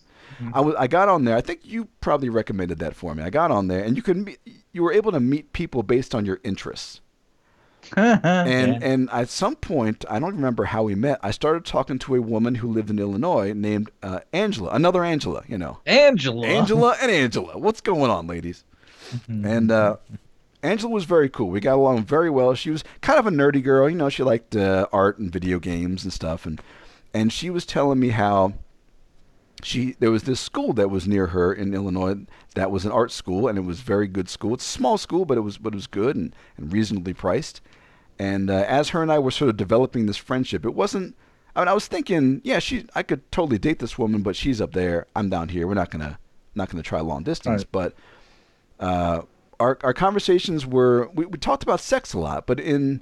I 0.53 0.61
was 0.61 0.75
I 0.75 0.87
got 0.87 1.09
on 1.09 1.25
there. 1.25 1.35
I 1.35 1.41
think 1.41 1.61
you 1.65 1.89
probably 1.99 2.29
recommended 2.29 2.79
that 2.79 2.95
for 2.95 3.13
me. 3.13 3.23
I 3.23 3.29
got 3.29 3.51
on 3.51 3.67
there, 3.67 3.83
and 3.83 3.97
you 3.97 4.01
could 4.01 4.17
meet, 4.17 4.39
you 4.71 4.83
were 4.83 4.93
able 4.93 5.11
to 5.11 5.19
meet 5.19 5.51
people 5.51 5.83
based 5.83 6.15
on 6.15 6.25
your 6.25 6.39
interests. 6.43 7.01
And 7.95 8.83
and 8.83 9.09
at 9.11 9.29
some 9.29 9.55
point, 9.55 10.05
I 10.09 10.19
don't 10.19 10.35
remember 10.35 10.65
how 10.65 10.83
we 10.83 10.95
met. 10.95 11.19
I 11.23 11.31
started 11.31 11.65
talking 11.65 11.97
to 11.99 12.15
a 12.15 12.21
woman 12.21 12.55
who 12.55 12.71
lived 12.71 12.89
in 12.89 12.99
Illinois 12.99 13.53
named 13.53 13.89
uh, 14.03 14.19
Angela, 14.31 14.69
another 14.71 15.03
Angela. 15.03 15.43
You 15.47 15.57
know, 15.57 15.79
Angela. 15.85 16.47
Angela 16.47 16.95
and 17.01 17.11
Angela. 17.11 17.57
What's 17.57 17.81
going 17.81 18.11
on, 18.11 18.27
ladies? 18.27 18.63
and 19.27 19.71
uh, 19.71 19.97
Angela 20.61 20.91
was 20.91 21.05
very 21.05 21.29
cool. 21.29 21.49
We 21.49 21.59
got 21.59 21.75
along 21.75 22.03
very 22.05 22.29
well. 22.29 22.53
She 22.53 22.69
was 22.69 22.83
kind 23.01 23.17
of 23.19 23.25
a 23.27 23.31
nerdy 23.31 23.63
girl. 23.63 23.89
You 23.89 23.95
know, 23.95 24.09
she 24.09 24.23
liked 24.23 24.55
uh, 24.55 24.87
art 24.91 25.17
and 25.19 25.31
video 25.31 25.59
games 25.59 26.03
and 26.03 26.11
stuff. 26.11 26.45
And 26.45 26.61
and 27.13 27.31
she 27.31 27.49
was 27.49 27.65
telling 27.65 27.99
me 27.99 28.09
how 28.09 28.53
she 29.63 29.95
there 29.99 30.11
was 30.11 30.23
this 30.23 30.39
school 30.39 30.73
that 30.73 30.89
was 30.89 31.07
near 31.07 31.27
her 31.27 31.53
in 31.53 31.73
Illinois 31.73 32.15
that 32.55 32.71
was 32.71 32.85
an 32.85 32.91
art 32.91 33.11
school 33.11 33.47
and 33.47 33.57
it 33.57 33.61
was 33.61 33.79
very 33.81 34.07
good 34.07 34.29
school. 34.29 34.53
It's 34.53 34.65
a 34.65 34.69
small 34.69 34.97
school, 34.97 35.25
but 35.25 35.37
it 35.37 35.41
was 35.41 35.57
but 35.57 35.73
it 35.73 35.75
was 35.75 35.87
good 35.87 36.15
and, 36.15 36.35
and 36.57 36.71
reasonably 36.73 37.13
priced. 37.13 37.61
And 38.17 38.49
uh, 38.49 38.65
as 38.67 38.89
her 38.89 39.01
and 39.01 39.11
I 39.11 39.19
were 39.19 39.31
sort 39.31 39.49
of 39.49 39.55
developing 39.57 40.05
this 40.05 40.17
friendship, 40.17 40.65
it 40.65 40.73
wasn't. 40.75 41.15
I 41.55 41.61
mean, 41.61 41.67
I 41.69 41.73
was 41.73 41.87
thinking, 41.87 42.41
yeah, 42.43 42.59
she 42.59 42.85
I 42.95 43.01
could 43.03 43.29
totally 43.31 43.57
date 43.57 43.79
this 43.79 43.97
woman, 43.97 44.21
but 44.23 44.35
she's 44.35 44.59
up 44.61 44.73
there, 44.73 45.07
I'm 45.15 45.29
down 45.29 45.49
here. 45.49 45.67
We're 45.67 45.73
not 45.73 45.89
gonna 45.89 46.19
not 46.53 46.69
gonna 46.69 46.83
try 46.83 46.99
long 46.99 47.23
distance, 47.23 47.61
Right. 47.63 47.71
but 47.71 47.95
uh, 48.79 49.21
our 49.59 49.77
our 49.83 49.93
conversations 49.93 50.65
were 50.65 51.09
we, 51.13 51.25
we 51.25 51.37
talked 51.37 51.63
about 51.63 51.79
sex 51.79 52.13
a 52.13 52.19
lot, 52.19 52.47
but 52.47 52.59
in 52.59 53.01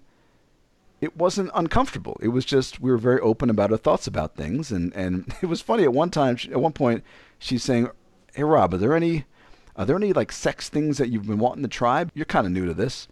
it 1.00 1.16
wasn't 1.16 1.52
uncomfortable. 1.54 2.18
It 2.22 2.30
was 2.30 2.44
just 2.44 2.80
we 2.82 2.90
were 2.90 2.98
very 2.98 3.20
open 3.20 3.50
about 3.50 3.72
our 3.72 3.78
thoughts 3.78 4.08
about 4.08 4.36
things, 4.36 4.72
and 4.72 4.94
and 4.96 5.34
it 5.42 5.48
was 5.48 5.62
funny 5.62 5.84
at 5.84 5.94
one 5.94 6.10
time. 6.10 6.36
She, 6.36 6.52
at 6.52 6.62
one 6.62 6.74
point, 6.74 7.04
she's 7.40 7.64
saying, 7.64 7.90
"Hey 8.34 8.44
Rob, 8.44 8.74
are 8.74 8.78
there 8.78 8.96
any 8.96 9.26
are 9.76 9.86
there 9.86 9.96
any 9.96 10.14
like 10.14 10.32
sex 10.32 10.70
things 10.70 10.98
that 10.98 11.10
you've 11.10 11.28
been 11.28 11.40
wanting 11.40 11.64
to 11.64 11.70
try? 11.70 12.06
You're 12.14 12.26
kind 12.26 12.48
of 12.48 12.54
new 12.54 12.66
to 12.66 12.74
this." 12.74 13.08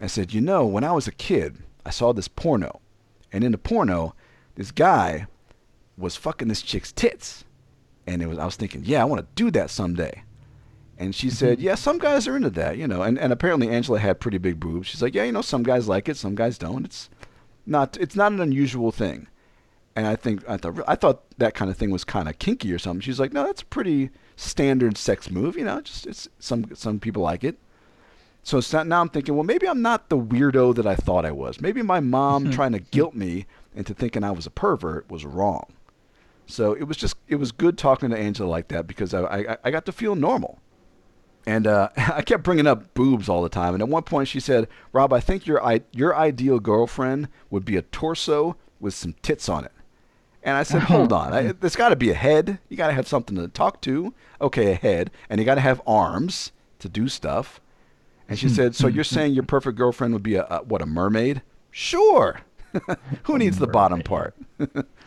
I 0.00 0.06
said, 0.06 0.34
"You 0.34 0.40
know, 0.42 0.66
when 0.66 0.84
I 0.84 0.92
was 0.92 1.08
a 1.08 1.12
kid, 1.12 1.58
I 1.86 1.90
saw 1.90 2.12
this 2.12 2.28
porno, 2.28 2.80
and 3.32 3.42
in 3.42 3.52
the 3.52 3.58
porno, 3.58 4.14
this 4.56 4.70
guy 4.70 5.26
was 5.96 6.16
fucking 6.16 6.48
this 6.48 6.60
chick's 6.60 6.92
tits, 6.92 7.44
and 8.06 8.20
it 8.20 8.26
was 8.26 8.38
I 8.38 8.44
was 8.44 8.56
thinking, 8.56 8.82
yeah, 8.84 9.00
I 9.00 9.06
want 9.06 9.22
to 9.22 9.42
do 9.42 9.50
that 9.52 9.70
someday." 9.70 10.22
And 10.98 11.14
she 11.14 11.26
mm-hmm. 11.26 11.34
said, 11.34 11.60
"Yeah, 11.60 11.74
some 11.74 11.98
guys 11.98 12.26
are 12.26 12.36
into 12.36 12.50
that, 12.50 12.78
you 12.78 12.86
know." 12.86 13.02
And 13.02 13.18
and 13.18 13.32
apparently 13.32 13.68
Angela 13.68 13.98
had 13.98 14.20
pretty 14.20 14.38
big 14.38 14.58
boobs. 14.58 14.88
She's 14.88 15.02
like, 15.02 15.14
"Yeah, 15.14 15.24
you 15.24 15.32
know, 15.32 15.42
some 15.42 15.62
guys 15.62 15.88
like 15.88 16.08
it, 16.08 16.16
some 16.16 16.34
guys 16.34 16.58
don't. 16.58 16.84
It's 16.84 17.10
not 17.66 17.96
it's 18.00 18.16
not 18.16 18.32
an 18.32 18.40
unusual 18.40 18.92
thing." 18.92 19.28
And 19.94 20.06
I 20.06 20.16
think 20.16 20.46
I 20.48 20.56
thought 20.56 20.78
I 20.86 20.94
thought 20.94 21.22
that 21.38 21.54
kind 21.54 21.70
of 21.70 21.76
thing 21.76 21.90
was 21.90 22.04
kind 22.04 22.28
of 22.28 22.38
kinky 22.38 22.72
or 22.72 22.78
something. 22.78 23.00
She's 23.00 23.20
like, 23.20 23.32
"No, 23.32 23.44
that's 23.44 23.62
a 23.62 23.66
pretty 23.66 24.10
standard 24.36 24.96
sex 24.96 25.30
move, 25.30 25.56
you 25.56 25.64
know. 25.64 25.80
Just 25.80 26.06
it's 26.06 26.28
some 26.38 26.74
some 26.74 26.98
people 26.98 27.22
like 27.22 27.44
it." 27.44 27.58
So 28.42 28.60
not, 28.72 28.86
now 28.86 29.00
I'm 29.00 29.08
thinking, 29.08 29.34
well, 29.34 29.42
maybe 29.42 29.68
I'm 29.68 29.82
not 29.82 30.08
the 30.08 30.16
weirdo 30.16 30.76
that 30.76 30.86
I 30.86 30.94
thought 30.94 31.26
I 31.26 31.32
was. 31.32 31.60
Maybe 31.60 31.82
my 31.82 31.98
mom 31.98 32.44
mm-hmm. 32.44 32.52
trying 32.52 32.72
to 32.72 32.78
mm-hmm. 32.78 32.90
guilt 32.92 33.14
me 33.14 33.46
into 33.74 33.92
thinking 33.92 34.22
I 34.22 34.30
was 34.30 34.46
a 34.46 34.50
pervert 34.50 35.10
was 35.10 35.24
wrong. 35.24 35.72
So 36.46 36.72
it 36.72 36.84
was 36.84 36.96
just 36.96 37.16
it 37.26 37.36
was 37.36 37.50
good 37.50 37.76
talking 37.76 38.10
to 38.10 38.16
Angela 38.16 38.48
like 38.48 38.68
that 38.68 38.86
because 38.86 39.12
I 39.12 39.22
I, 39.24 39.56
I 39.64 39.70
got 39.72 39.84
to 39.86 39.92
feel 39.92 40.14
normal. 40.14 40.60
And 41.46 41.66
uh, 41.66 41.88
I 41.96 42.22
kept 42.22 42.42
bringing 42.42 42.66
up 42.66 42.92
boobs 42.94 43.28
all 43.28 43.42
the 43.42 43.48
time. 43.48 43.74
And 43.74 43.82
at 43.82 43.88
one 43.88 44.02
point, 44.02 44.28
she 44.28 44.40
said, 44.40 44.68
"Rob, 44.92 45.12
I 45.12 45.20
think 45.20 45.46
your 45.46 45.64
i- 45.64 45.82
your 45.92 46.16
ideal 46.16 46.58
girlfriend 46.58 47.28
would 47.50 47.64
be 47.64 47.76
a 47.76 47.82
torso 47.82 48.56
with 48.80 48.94
some 48.94 49.14
tits 49.22 49.48
on 49.48 49.64
it." 49.64 49.72
And 50.42 50.56
I 50.56 50.62
said, 50.62 50.82
"Hold 50.82 51.12
on, 51.12 51.32
I, 51.32 51.52
there's 51.52 51.76
got 51.76 51.88
to 51.90 51.96
be 51.96 52.10
a 52.10 52.14
head. 52.14 52.58
You 52.68 52.76
got 52.76 52.88
to 52.88 52.92
have 52.92 53.08
something 53.08 53.36
to 53.36 53.48
talk 53.48 53.80
to. 53.82 54.12
Okay, 54.40 54.72
a 54.72 54.74
head, 54.74 55.10
and 55.30 55.40
you 55.40 55.44
got 55.44 55.54
to 55.56 55.60
have 55.60 55.80
arms 55.86 56.52
to 56.80 56.88
do 56.88 57.08
stuff." 57.08 57.60
And 58.28 58.38
she 58.38 58.48
said, 58.48 58.74
"So 58.74 58.88
you're 58.88 59.04
saying 59.16 59.34
your 59.34 59.44
perfect 59.44 59.76
girlfriend 59.78 60.12
would 60.14 60.22
be 60.24 60.34
a, 60.36 60.44
a 60.44 60.58
what? 60.64 60.82
A 60.82 60.86
mermaid? 60.86 61.42
Sure. 61.70 62.40
Who 63.24 63.38
needs 63.38 63.58
the 63.58 63.66
bottom 63.66 64.02
part? 64.02 64.34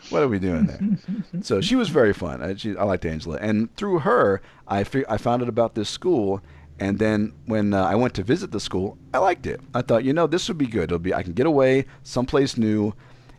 What 0.08 0.22
are 0.22 0.28
we 0.28 0.38
doing 0.38 0.66
there?" 0.66 0.80
so 1.42 1.60
she 1.60 1.76
was 1.76 1.88
very 1.90 2.12
fun. 2.12 2.42
I, 2.42 2.54
she, 2.56 2.76
I 2.76 2.84
liked 2.84 3.04
Angela, 3.04 3.38
and 3.40 3.74
through 3.76 4.00
her, 4.00 4.40
I 4.66 4.84
fi- 4.84 5.04
I 5.08 5.16
found 5.18 5.42
out 5.42 5.48
about 5.48 5.74
this 5.74 5.88
school. 5.88 6.40
And 6.82 6.98
then 6.98 7.34
when 7.44 7.74
uh, 7.74 7.84
I 7.84 7.94
went 7.94 8.14
to 8.14 8.22
visit 8.22 8.52
the 8.52 8.60
school, 8.60 8.96
I 9.12 9.18
liked 9.18 9.46
it. 9.46 9.60
I 9.74 9.82
thought, 9.82 10.02
you 10.02 10.14
know, 10.14 10.26
this 10.26 10.48
would 10.48 10.56
be 10.56 10.66
good. 10.66 10.84
It'll 10.84 10.98
be 10.98 11.12
I 11.12 11.22
can 11.22 11.34
get 11.34 11.44
away 11.44 11.84
someplace 12.02 12.56
new, 12.56 12.94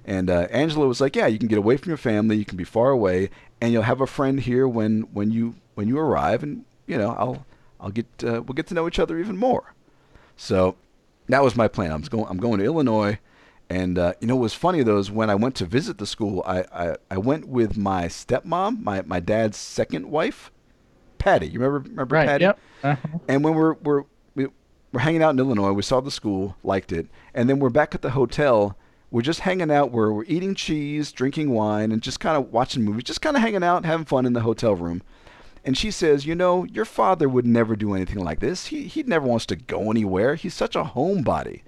And 0.05 0.29
uh, 0.29 0.47
Angela 0.51 0.87
was 0.87 1.01
like, 1.01 1.15
"Yeah, 1.15 1.25
you 1.27 1.39
can 1.39 1.47
get 1.47 1.57
away 1.57 1.77
from 1.77 1.89
your 1.89 1.97
family. 1.97 2.37
You 2.37 2.45
can 2.45 2.57
be 2.57 2.63
far 2.63 2.89
away, 2.91 3.29
and 3.59 3.73
you'll 3.73 3.81
have 3.83 4.01
a 4.01 4.07
friend 4.07 4.39
here 4.39 4.67
when 4.67 5.01
when 5.13 5.31
you 5.31 5.55
when 5.75 5.87
you 5.87 5.97
arrive, 5.97 6.43
and 6.43 6.65
you 6.85 6.97
know 6.97 7.11
I'll 7.17 7.45
I'll 7.79 7.89
get 7.91 8.05
uh, 8.23 8.41
we'll 8.45 8.55
get 8.55 8.67
to 8.67 8.73
know 8.75 8.87
each 8.87 8.99
other 8.99 9.17
even 9.19 9.37
more." 9.37 9.73
So 10.37 10.75
that 11.27 11.43
was 11.43 11.55
my 11.55 11.67
plan. 11.67 11.91
I'm 11.91 12.01
going 12.01 12.25
I'm 12.29 12.37
going 12.37 12.59
to 12.59 12.65
Illinois, 12.65 13.17
and 13.71 13.97
uh, 13.97 14.13
you 14.19 14.27
know 14.27 14.35
what 14.35 14.43
was 14.43 14.53
funny 14.53 14.83
though 14.83 14.97
is 14.97 15.09
when 15.09 15.29
I 15.29 15.35
went 15.35 15.55
to 15.55 15.65
visit 15.65 15.97
the 15.97 16.05
school, 16.05 16.43
I 16.45 16.65
I, 16.73 16.95
I 17.09 17.17
went 17.17 17.47
with 17.47 17.77
my 17.77 18.07
stepmom, 18.07 18.83
my 18.83 19.01
my 19.03 19.19
dad's 19.21 19.57
second 19.57 20.11
wife, 20.11 20.51
Patty. 21.17 21.47
You 21.47 21.59
remember 21.59 21.89
remember 21.89 22.15
Right. 22.15 22.27
Patty? 22.27 22.43
Yep. 22.43 22.59
Uh-huh. 22.83 23.19
And 23.29 23.43
when 23.43 23.55
we're 23.55 23.75
we're 23.75 24.03
we, 24.35 24.47
we're 24.91 24.99
hanging 24.99 25.23
out 25.23 25.29
in 25.31 25.39
Illinois, 25.39 25.71
we 25.71 25.83
saw 25.83 26.01
the 26.01 26.11
school, 26.11 26.57
liked 26.63 26.91
it, 26.91 27.07
and 27.33 27.49
then 27.49 27.59
we're 27.59 27.69
back 27.69 27.95
at 27.95 28.01
the 28.01 28.11
hotel. 28.11 28.75
We're 29.09 29.21
just 29.21 29.41
hanging 29.41 29.71
out. 29.71 29.91
Where 29.91 30.11
we're 30.11 30.25
eating 30.25 30.53
cheese, 30.53 31.11
drinking 31.13 31.51
wine, 31.51 31.91
and 31.93 32.01
just 32.01 32.19
kind 32.19 32.35
of 32.37 32.51
watching 32.51 32.83
movies, 32.83 33.05
just 33.05 33.21
kind 33.21 33.37
of 33.37 33.41
hanging 33.41 33.63
out, 33.63 33.85
having 33.85 34.05
fun 34.05 34.25
in 34.25 34.33
the 34.33 34.41
hotel 34.41 34.75
room. 34.75 35.01
And 35.63 35.77
she 35.77 35.91
says, 35.91 36.25
"You 36.25 36.35
know, 36.35 36.65
your 36.65 36.85
father 36.85 37.29
would 37.29 37.45
never 37.45 37.75
do 37.75 37.93
anything 37.93 38.19
like 38.19 38.39
this. 38.41 38.67
He 38.67 38.87
he 38.87 39.03
never 39.03 39.27
wants 39.27 39.45
to 39.47 39.55
go 39.55 39.91
anywhere. 39.91 40.35
He's 40.35 40.53
such 40.55 40.75
a 40.75 40.83
homebody." 40.83 41.61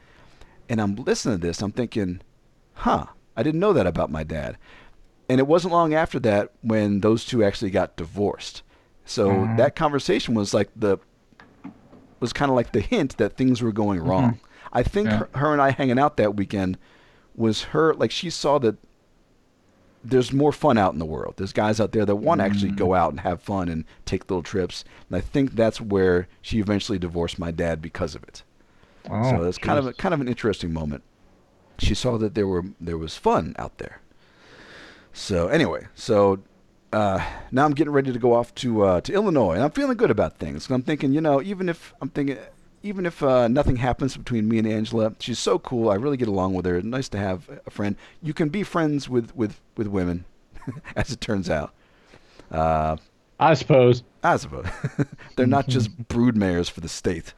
And 0.73 0.81
I'm 0.81 0.95
listening 0.95 1.39
to 1.39 1.45
this. 1.45 1.61
I'm 1.61 1.71
thinking, 1.71 2.21
"Huh? 2.73 3.05
I 3.37 3.43
didn't 3.43 3.59
know 3.59 3.73
that 3.73 3.85
about 3.85 4.09
my 4.09 4.23
dad." 4.23 4.57
And 5.29 5.37
it 5.39 5.45
wasn't 5.45 5.71
long 5.71 5.93
after 5.93 6.19
that 6.21 6.51
when 6.61 7.01
those 7.01 7.25
two 7.25 7.43
actually 7.43 7.69
got 7.69 7.95
divorced. 7.95 8.63
So 9.05 9.45
Mhm. 9.45 9.57
that 9.57 9.75
conversation 9.75 10.33
was 10.33 10.51
like 10.51 10.71
the 10.75 10.97
was 12.19 12.33
kind 12.33 12.49
of 12.49 12.55
like 12.55 12.71
the 12.71 12.79
hint 12.79 13.17
that 13.17 13.37
things 13.37 13.61
were 13.61 13.71
going 13.71 13.99
wrong. 13.99 14.39
I 14.71 14.81
think 14.81 15.09
Yeah. 15.09 15.17
her, 15.17 15.29
her 15.35 15.53
and 15.53 15.61
I 15.61 15.69
hanging 15.69 15.99
out 15.99 16.17
that 16.17 16.35
weekend 16.35 16.79
was 17.35 17.65
her 17.65 17.93
like 17.93 18.09
she 18.09 18.31
saw 18.31 18.57
that 18.59 18.77
there's 20.03 20.33
more 20.33 20.51
fun 20.51 20.79
out 20.79 20.93
in 20.93 20.99
the 20.99 21.05
world. 21.05 21.35
There's 21.37 21.53
guys 21.53 21.79
out 21.79 21.91
there 21.91 22.05
that 22.05 22.15
want 22.15 22.39
to 22.39 22.45
actually 22.45 22.71
go 22.71 22.95
out 22.95 23.11
and 23.11 23.19
have 23.19 23.43
fun 23.43 23.69
and 23.69 23.85
take 24.05 24.23
little 24.27 24.41
trips. 24.41 24.83
And 25.07 25.17
I 25.17 25.21
think 25.21 25.51
that's 25.53 25.79
where 25.79 26.27
she 26.41 26.57
eventually 26.59 26.97
divorced 26.97 27.37
my 27.37 27.51
dad 27.51 27.79
because 27.79 28.15
of 28.15 28.23
it. 28.23 28.41
Oh, 29.09 29.30
so 29.30 29.43
it's 29.43 29.57
kind 29.57 29.80
of 29.80 29.88
a, 29.88 29.93
kind 29.93 30.13
of 30.13 30.21
an 30.21 30.27
interesting 30.27 30.73
moment. 30.73 31.03
She 31.80 31.93
saw 31.95 32.17
that 32.17 32.35
there 32.35 32.47
were 32.47 32.63
there 32.80 32.97
was 32.97 33.17
fun 33.17 33.55
out 33.57 33.77
there. 33.77 34.01
So 35.11 35.47
anyway, 35.47 35.88
so 35.95 36.39
uh, 36.91 37.23
now 37.51 37.65
I'm 37.65 37.73
getting 37.73 37.93
ready 37.93 38.13
to 38.13 38.19
go 38.19 38.34
off 38.34 38.53
to 38.55 38.84
uh, 38.84 39.01
to 39.01 39.13
Illinois, 39.13 39.53
and 39.53 39.63
I'm 39.63 39.71
feeling 39.71 39.97
good 39.97 40.11
about 40.11 40.38
things. 40.38 40.69
I'm 40.69 40.84
thinking, 40.84 41.13
you 41.13 41.21
know, 41.21 41.41
even 41.41 41.69
if 41.69 41.93
I'm 42.01 42.09
thinking, 42.09 42.38
even 42.84 43.05
if 43.05 43.23
uh, 43.23 43.47
nothing 43.47 43.77
happens 43.77 44.15
between 44.15 44.47
me 44.47 44.59
and 44.59 44.67
Angela, 44.67 45.13
she's 45.19 45.39
so 45.39 45.57
cool. 45.59 45.89
I 45.89 45.95
really 45.95 46.17
get 46.17 46.27
along 46.27 46.53
with 46.53 46.65
her. 46.65 46.81
Nice 46.81 47.09
to 47.09 47.17
have 47.17 47.49
a 47.65 47.69
friend. 47.69 47.95
You 48.21 48.34
can 48.34 48.49
be 48.49 48.63
friends 48.63 49.09
with 49.09 49.35
with 49.35 49.59
with 49.75 49.88
women, 49.88 50.25
as 50.95 51.11
it 51.11 51.19
turns 51.19 51.49
out. 51.49 51.73
Uh, 52.51 52.97
I 53.39 53.55
suppose. 53.55 54.03
I 54.23 54.38
suppose 54.38 54.67
they're 55.35 55.47
not 55.47 55.67
just 55.67 56.07
broodmares 56.07 56.69
for 56.69 56.81
the 56.81 56.89
state. 56.89 57.34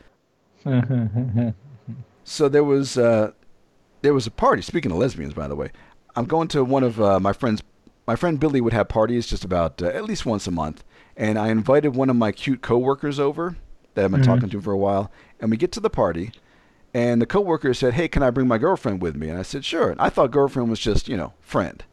So 2.24 2.50
there 2.50 2.64
was 2.64 2.98
uh, 2.98 3.32
there 4.02 4.14
was 4.14 4.26
a 4.28 4.32
party. 4.32 4.62
Speaking 4.62 4.92
of 4.92 4.98
lesbians, 4.98 5.34
by 5.34 5.48
the 5.48 5.56
way, 5.56 5.70
I'm 6.16 6.26
going 6.26 6.48
to 6.50 6.64
one 6.64 6.84
of 6.84 7.00
uh, 7.02 7.20
my 7.20 7.34
friends. 7.34 7.62
My 8.08 8.16
friend 8.16 8.40
Billy 8.40 8.62
would 8.62 8.74
have 8.74 8.88
parties 8.88 9.26
just 9.28 9.44
about 9.44 9.82
uh, 9.82 9.88
at 9.88 10.06
least 10.06 10.26
once 10.26 10.46
a 10.48 10.52
month, 10.52 10.84
and 11.18 11.38
I 11.40 11.50
invited 11.50 11.96
one 11.96 12.10
of 12.10 12.16
my 12.16 12.32
cute 12.32 12.62
coworkers 12.62 13.20
over 13.20 13.56
that 13.94 14.06
I've 14.06 14.12
been 14.12 14.22
Mhm. 14.22 14.26
talking 14.26 14.50
to 14.50 14.62
for 14.62 14.72
a 14.72 14.78
while. 14.78 15.12
And 15.40 15.50
we 15.52 15.58
get 15.58 15.72
to 15.74 15.80
the 15.80 15.90
party, 15.90 16.32
and 16.94 17.22
the 17.22 17.26
coworker 17.26 17.74
said, 17.74 17.94
"Hey, 17.94 18.08
can 18.08 18.24
I 18.24 18.30
bring 18.32 18.48
my 18.48 18.58
girlfriend 18.58 19.02
with 19.02 19.16
me?" 19.16 19.30
And 19.30 19.38
I 19.40 19.44
said, 19.44 19.64
"Sure." 19.66 19.90
And 19.90 20.00
I 20.02 20.10
thought 20.10 20.32
girlfriend 20.32 20.70
was 20.70 20.80
just 20.80 21.08
you 21.10 21.18
know 21.18 21.34
friend. 21.42 21.84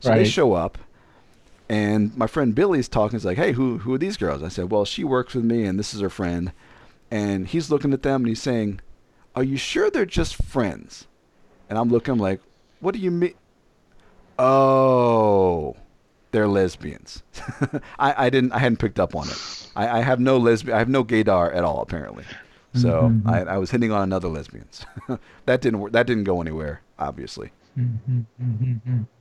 So 0.00 0.10
they 0.16 0.24
show 0.30 0.52
up, 0.54 0.76
and 1.68 2.14
my 2.16 2.26
friend 2.26 2.54
Billy's 2.54 2.88
talking. 2.88 3.18
He's 3.18 3.24
like, 3.24 3.38
"Hey, 3.38 3.52
who 3.52 3.78
who 3.78 3.94
are 3.94 3.98
these 3.98 4.16
girls?" 4.16 4.42
I 4.42 4.48
said, 4.48 4.70
"Well, 4.70 4.84
she 4.84 5.02
works 5.04 5.34
with 5.34 5.44
me, 5.44 5.64
and 5.64 5.78
this 5.78 5.92
is 5.94 6.00
her 6.00 6.10
friend." 6.10 6.52
And 7.14 7.46
he's 7.46 7.70
looking 7.70 7.92
at 7.92 8.02
them 8.02 8.22
and 8.22 8.28
he's 8.28 8.42
saying, 8.42 8.80
"Are 9.36 9.44
you 9.44 9.56
sure 9.56 9.88
they're 9.90 10.04
just 10.20 10.34
friends?" 10.42 11.06
And 11.68 11.78
I'm 11.78 11.88
looking 11.88 12.12
I'm 12.12 12.18
like, 12.18 12.40
"What 12.80 12.92
do 12.94 13.00
you 13.00 13.10
mean?" 13.12 13.34
Oh, 14.38 15.76
they're 16.32 16.48
lesbians. 16.48 17.22
I, 17.98 18.26
I 18.26 18.30
didn't 18.30 18.52
I 18.52 18.58
hadn't 18.58 18.78
picked 18.78 18.98
up 18.98 19.14
on 19.14 19.28
it. 19.28 19.70
I, 19.76 19.98
I 19.98 20.00
have 20.02 20.18
no 20.18 20.36
lesbian 20.38 20.74
I 20.74 20.78
have 20.80 20.88
no 20.88 21.04
gaydar 21.04 21.54
at 21.54 21.62
all 21.64 21.80
apparently. 21.82 22.24
So 22.74 23.02
Mhm. 23.02 23.26
I, 23.28 23.54
I 23.54 23.58
was 23.58 23.70
hitting 23.70 23.92
on 23.92 24.02
another 24.02 24.28
lesbians. 24.28 24.84
that 25.46 25.60
didn't 25.60 25.78
work. 25.78 25.92
That 25.92 26.06
didn't 26.08 26.24
go 26.24 26.40
anywhere. 26.40 26.80
Obviously. 26.98 27.52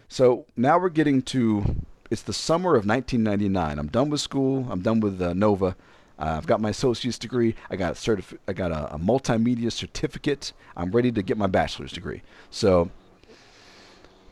So 0.09 0.45
now 0.57 0.79
we're 0.79 0.89
getting 0.89 1.21
to 1.23 1.75
it's 2.09 2.23
the 2.23 2.33
summer 2.33 2.75
of 2.75 2.85
1999. 2.87 3.77
I'm 3.79 3.87
done 3.87 4.09
with 4.09 4.21
school. 4.21 4.67
I'm 4.71 4.81
done 4.81 4.99
with 4.99 5.21
uh, 5.21 5.33
Nova. 5.33 5.75
Uh, 6.23 6.37
I've 6.37 6.47
got 6.47 6.61
my 6.61 6.69
associate's 6.69 7.19
degree. 7.19 7.53
I 7.69 7.75
got 7.75 7.91
a 7.91 7.95
certif- 7.95 8.37
I 8.47 8.53
got 8.53 8.71
a, 8.71 8.95
a 8.95 8.97
multimedia 8.97 9.69
certificate. 9.69 10.53
I'm 10.77 10.89
ready 10.91 11.11
to 11.11 11.21
get 11.21 11.37
my 11.37 11.47
bachelor's 11.47 11.91
degree. 11.91 12.21
So 12.49 12.89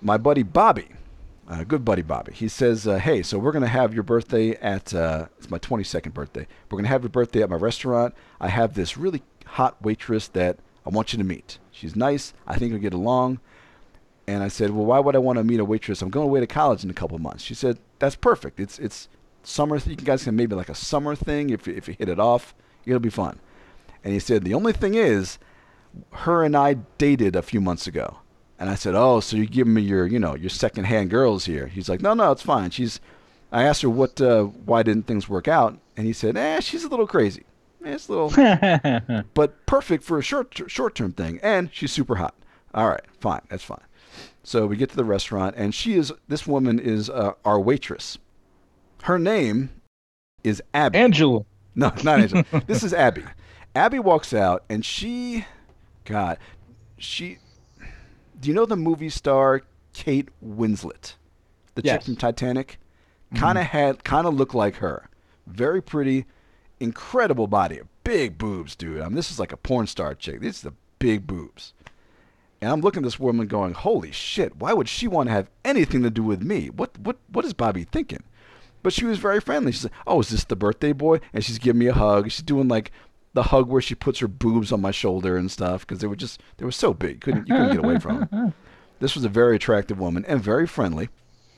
my 0.01 0.15
buddy 0.15 0.43
Bobby, 0.43 0.87
uh, 1.49 1.65
good 1.65 1.83
buddy 1.83 2.01
Bobby, 2.01 2.31
he 2.31 2.47
says, 2.47 2.87
uh, 2.87 2.95
"Hey, 2.97 3.21
so 3.21 3.37
we're 3.37 3.51
gonna 3.51 3.67
have 3.67 3.93
your 3.93 4.03
birthday 4.03 4.51
at 4.61 4.93
uh, 4.93 5.25
it's 5.37 5.49
my 5.49 5.59
22nd 5.59 6.13
birthday. 6.13 6.47
We're 6.69 6.77
gonna 6.77 6.87
have 6.87 7.03
your 7.03 7.09
birthday 7.09 7.43
at 7.43 7.49
my 7.49 7.57
restaurant. 7.57 8.15
I 8.39 8.47
have 8.47 8.73
this 8.73 8.95
really 8.95 9.21
hot 9.45 9.75
waitress 9.81 10.29
that 10.29 10.59
I 10.85 10.91
want 10.91 11.11
you 11.11 11.17
to 11.17 11.25
meet. 11.25 11.59
She's 11.73 11.97
nice. 11.97 12.33
I 12.47 12.55
think 12.57 12.71
we'll 12.71 12.81
get 12.81 12.93
along." 12.93 13.41
And 14.27 14.43
I 14.43 14.47
said, 14.47 14.69
"Well, 14.69 14.85
why 14.85 14.99
would 14.99 15.17
I 15.17 15.19
want 15.19 15.39
to 15.39 15.43
meet 15.43 15.59
a 15.59 15.65
waitress? 15.65 16.01
I'm 16.01 16.09
going 16.09 16.29
away 16.29 16.39
to 16.39 16.47
college 16.47 16.85
in 16.85 16.89
a 16.89 16.93
couple 16.93 17.19
months." 17.19 17.43
She 17.43 17.53
said, 17.53 17.79
"That's 17.99 18.15
perfect. 18.15 18.61
It's 18.61 18.79
it's 18.79 19.09
summer. 19.43 19.77
You 19.77 19.95
guys 19.95 20.23
can 20.23 20.35
maybe 20.35 20.55
like 20.55 20.69
a 20.69 20.75
summer 20.75 21.15
thing 21.15 21.49
if 21.49 21.67
if 21.67 21.87
you 21.87 21.95
hit 21.97 22.09
it 22.09 22.19
off, 22.19 22.53
it'll 22.85 22.99
be 22.99 23.09
fun." 23.09 23.39
And 24.03 24.13
he 24.13 24.19
said, 24.19 24.43
"The 24.43 24.53
only 24.53 24.73
thing 24.73 24.95
is, 24.95 25.37
her 26.11 26.43
and 26.43 26.55
I 26.55 26.75
dated 26.97 27.35
a 27.35 27.41
few 27.41 27.61
months 27.61 27.87
ago." 27.87 28.17
And 28.59 28.69
I 28.69 28.75
said, 28.75 28.93
"Oh, 28.95 29.19
so 29.19 29.37
you're 29.37 29.45
giving 29.45 29.73
me 29.73 29.81
your, 29.81 30.05
you 30.05 30.19
know, 30.19 30.35
your 30.35 30.49
secondhand 30.49 31.09
girls 31.09 31.45
here?" 31.45 31.67
He's 31.67 31.89
like, 31.89 32.01
"No, 32.01 32.13
no, 32.13 32.31
it's 32.31 32.43
fine. 32.43 32.69
She's." 32.69 32.99
I 33.51 33.63
asked 33.63 33.81
her 33.81 33.89
what, 33.89 34.21
uh, 34.21 34.43
why 34.43 34.81
didn't 34.81 35.07
things 35.07 35.27
work 35.27 35.47
out, 35.47 35.77
and 35.97 36.05
he 36.05 36.13
said, 36.13 36.37
"Eh, 36.37 36.61
she's 36.61 36.85
a 36.85 36.87
little 36.87 37.07
crazy. 37.07 37.43
Eh, 37.83 37.93
it's 37.93 38.07
a 38.07 38.13
little, 38.13 39.23
but 39.33 39.65
perfect 39.65 40.03
for 40.03 40.17
a 40.17 40.21
short 40.21 40.59
short 40.67 40.95
term 40.95 41.11
thing, 41.11 41.39
and 41.43 41.69
she's 41.73 41.91
super 41.91 42.15
hot. 42.15 42.35
All 42.73 42.87
right, 42.87 43.03
fine, 43.19 43.41
that's 43.49 43.63
fine." 43.63 43.81
So 44.43 44.65
we 44.65 44.77
get 44.77 44.89
to 44.91 44.95
the 44.95 45.03
restaurant, 45.05 45.55
and 45.57 45.73
she 45.75 45.93
is 45.93 46.11
this 46.27 46.47
woman 46.47 46.79
is 46.79 47.09
uh, 47.09 47.33
our 47.45 47.59
waitress. 47.59 48.17
Her 49.03 49.17
name 49.17 49.69
is 50.43 50.61
Abby. 50.73 50.97
Angela. 50.97 51.45
No, 51.75 51.91
not 52.03 52.19
Angela. 52.19 52.45
this 52.67 52.83
is 52.83 52.93
Abby. 52.93 53.23
Abby 53.75 53.99
walks 53.99 54.33
out, 54.33 54.63
and 54.69 54.85
she, 54.85 55.45
God, 56.05 56.37
she. 56.97 57.37
Do 58.39 58.49
you 58.49 58.55
know 58.55 58.65
the 58.65 58.75
movie 58.75 59.09
star 59.09 59.61
Kate 59.93 60.29
Winslet, 60.43 61.13
the 61.75 61.81
chick 61.81 62.03
from 62.03 62.15
Titanic? 62.15 62.79
Mm-hmm. 63.27 63.43
Kind 63.43 63.57
of 63.57 63.65
had, 63.65 64.03
kind 64.03 64.27
of 64.27 64.33
looked 64.33 64.55
like 64.55 64.77
her. 64.77 65.09
Very 65.47 65.81
pretty, 65.81 66.25
incredible 66.79 67.47
body, 67.47 67.79
big 68.03 68.37
boobs, 68.37 68.75
dude. 68.75 69.01
I 69.01 69.05
mean, 69.05 69.15
this 69.15 69.31
is 69.31 69.39
like 69.39 69.53
a 69.53 69.57
porn 69.57 69.87
star 69.87 70.15
chick. 70.15 70.41
These 70.41 70.63
are 70.65 70.69
the 70.69 70.75
big 70.99 71.27
boobs. 71.27 71.73
And 72.61 72.71
I'm 72.71 72.81
looking 72.81 73.01
at 73.01 73.05
this 73.05 73.19
woman 73.19 73.47
going, 73.47 73.73
"Holy 73.73 74.11
shit! 74.11 74.57
Why 74.57 74.73
would 74.73 74.89
she 74.89 75.07
want 75.07 75.29
to 75.29 75.33
have 75.33 75.49
anything 75.65 76.03
to 76.03 76.09
do 76.09 76.21
with 76.21 76.43
me? 76.43 76.69
What, 76.69 76.97
what, 76.99 77.17
what 77.31 77.45
is 77.45 77.53
Bobby 77.53 77.85
thinking?" 77.85 78.23
But 78.83 78.93
she 78.93 79.05
was 79.05 79.17
very 79.19 79.39
friendly. 79.39 79.71
She 79.71 79.79
said, 79.79 79.91
"Oh, 80.07 80.19
is 80.21 80.29
this 80.29 80.43
the 80.43 80.55
birthday 80.55 80.93
boy?" 80.93 81.19
And 81.33 81.43
she's 81.43 81.59
giving 81.59 81.79
me 81.79 81.87
a 81.87 81.93
hug. 81.93 82.31
She's 82.31 82.43
doing 82.43 82.67
like 82.67 82.91
the 83.33 83.43
hug 83.43 83.69
where 83.69 83.81
she 83.81 83.95
puts 83.95 84.19
her 84.19 84.27
boobs 84.27 84.71
on 84.71 84.81
my 84.81 84.91
shoulder 84.91 85.37
and 85.37 85.49
stuff 85.49 85.81
because 85.81 85.99
they 85.99 86.07
were 86.07 86.15
just 86.15 86.41
they 86.57 86.65
were 86.65 86.71
so 86.71 86.93
big, 86.93 87.21
couldn't 87.21 87.47
you 87.47 87.55
couldn't 87.55 87.75
get 87.75 87.83
away 87.83 87.99
from 87.99 88.27
them. 88.31 88.53
This 88.99 89.15
was 89.15 89.25
a 89.25 89.29
very 89.29 89.55
attractive 89.55 89.99
woman 89.99 90.23
and 90.27 90.39
very 90.43 90.67
friendly. 90.67 91.09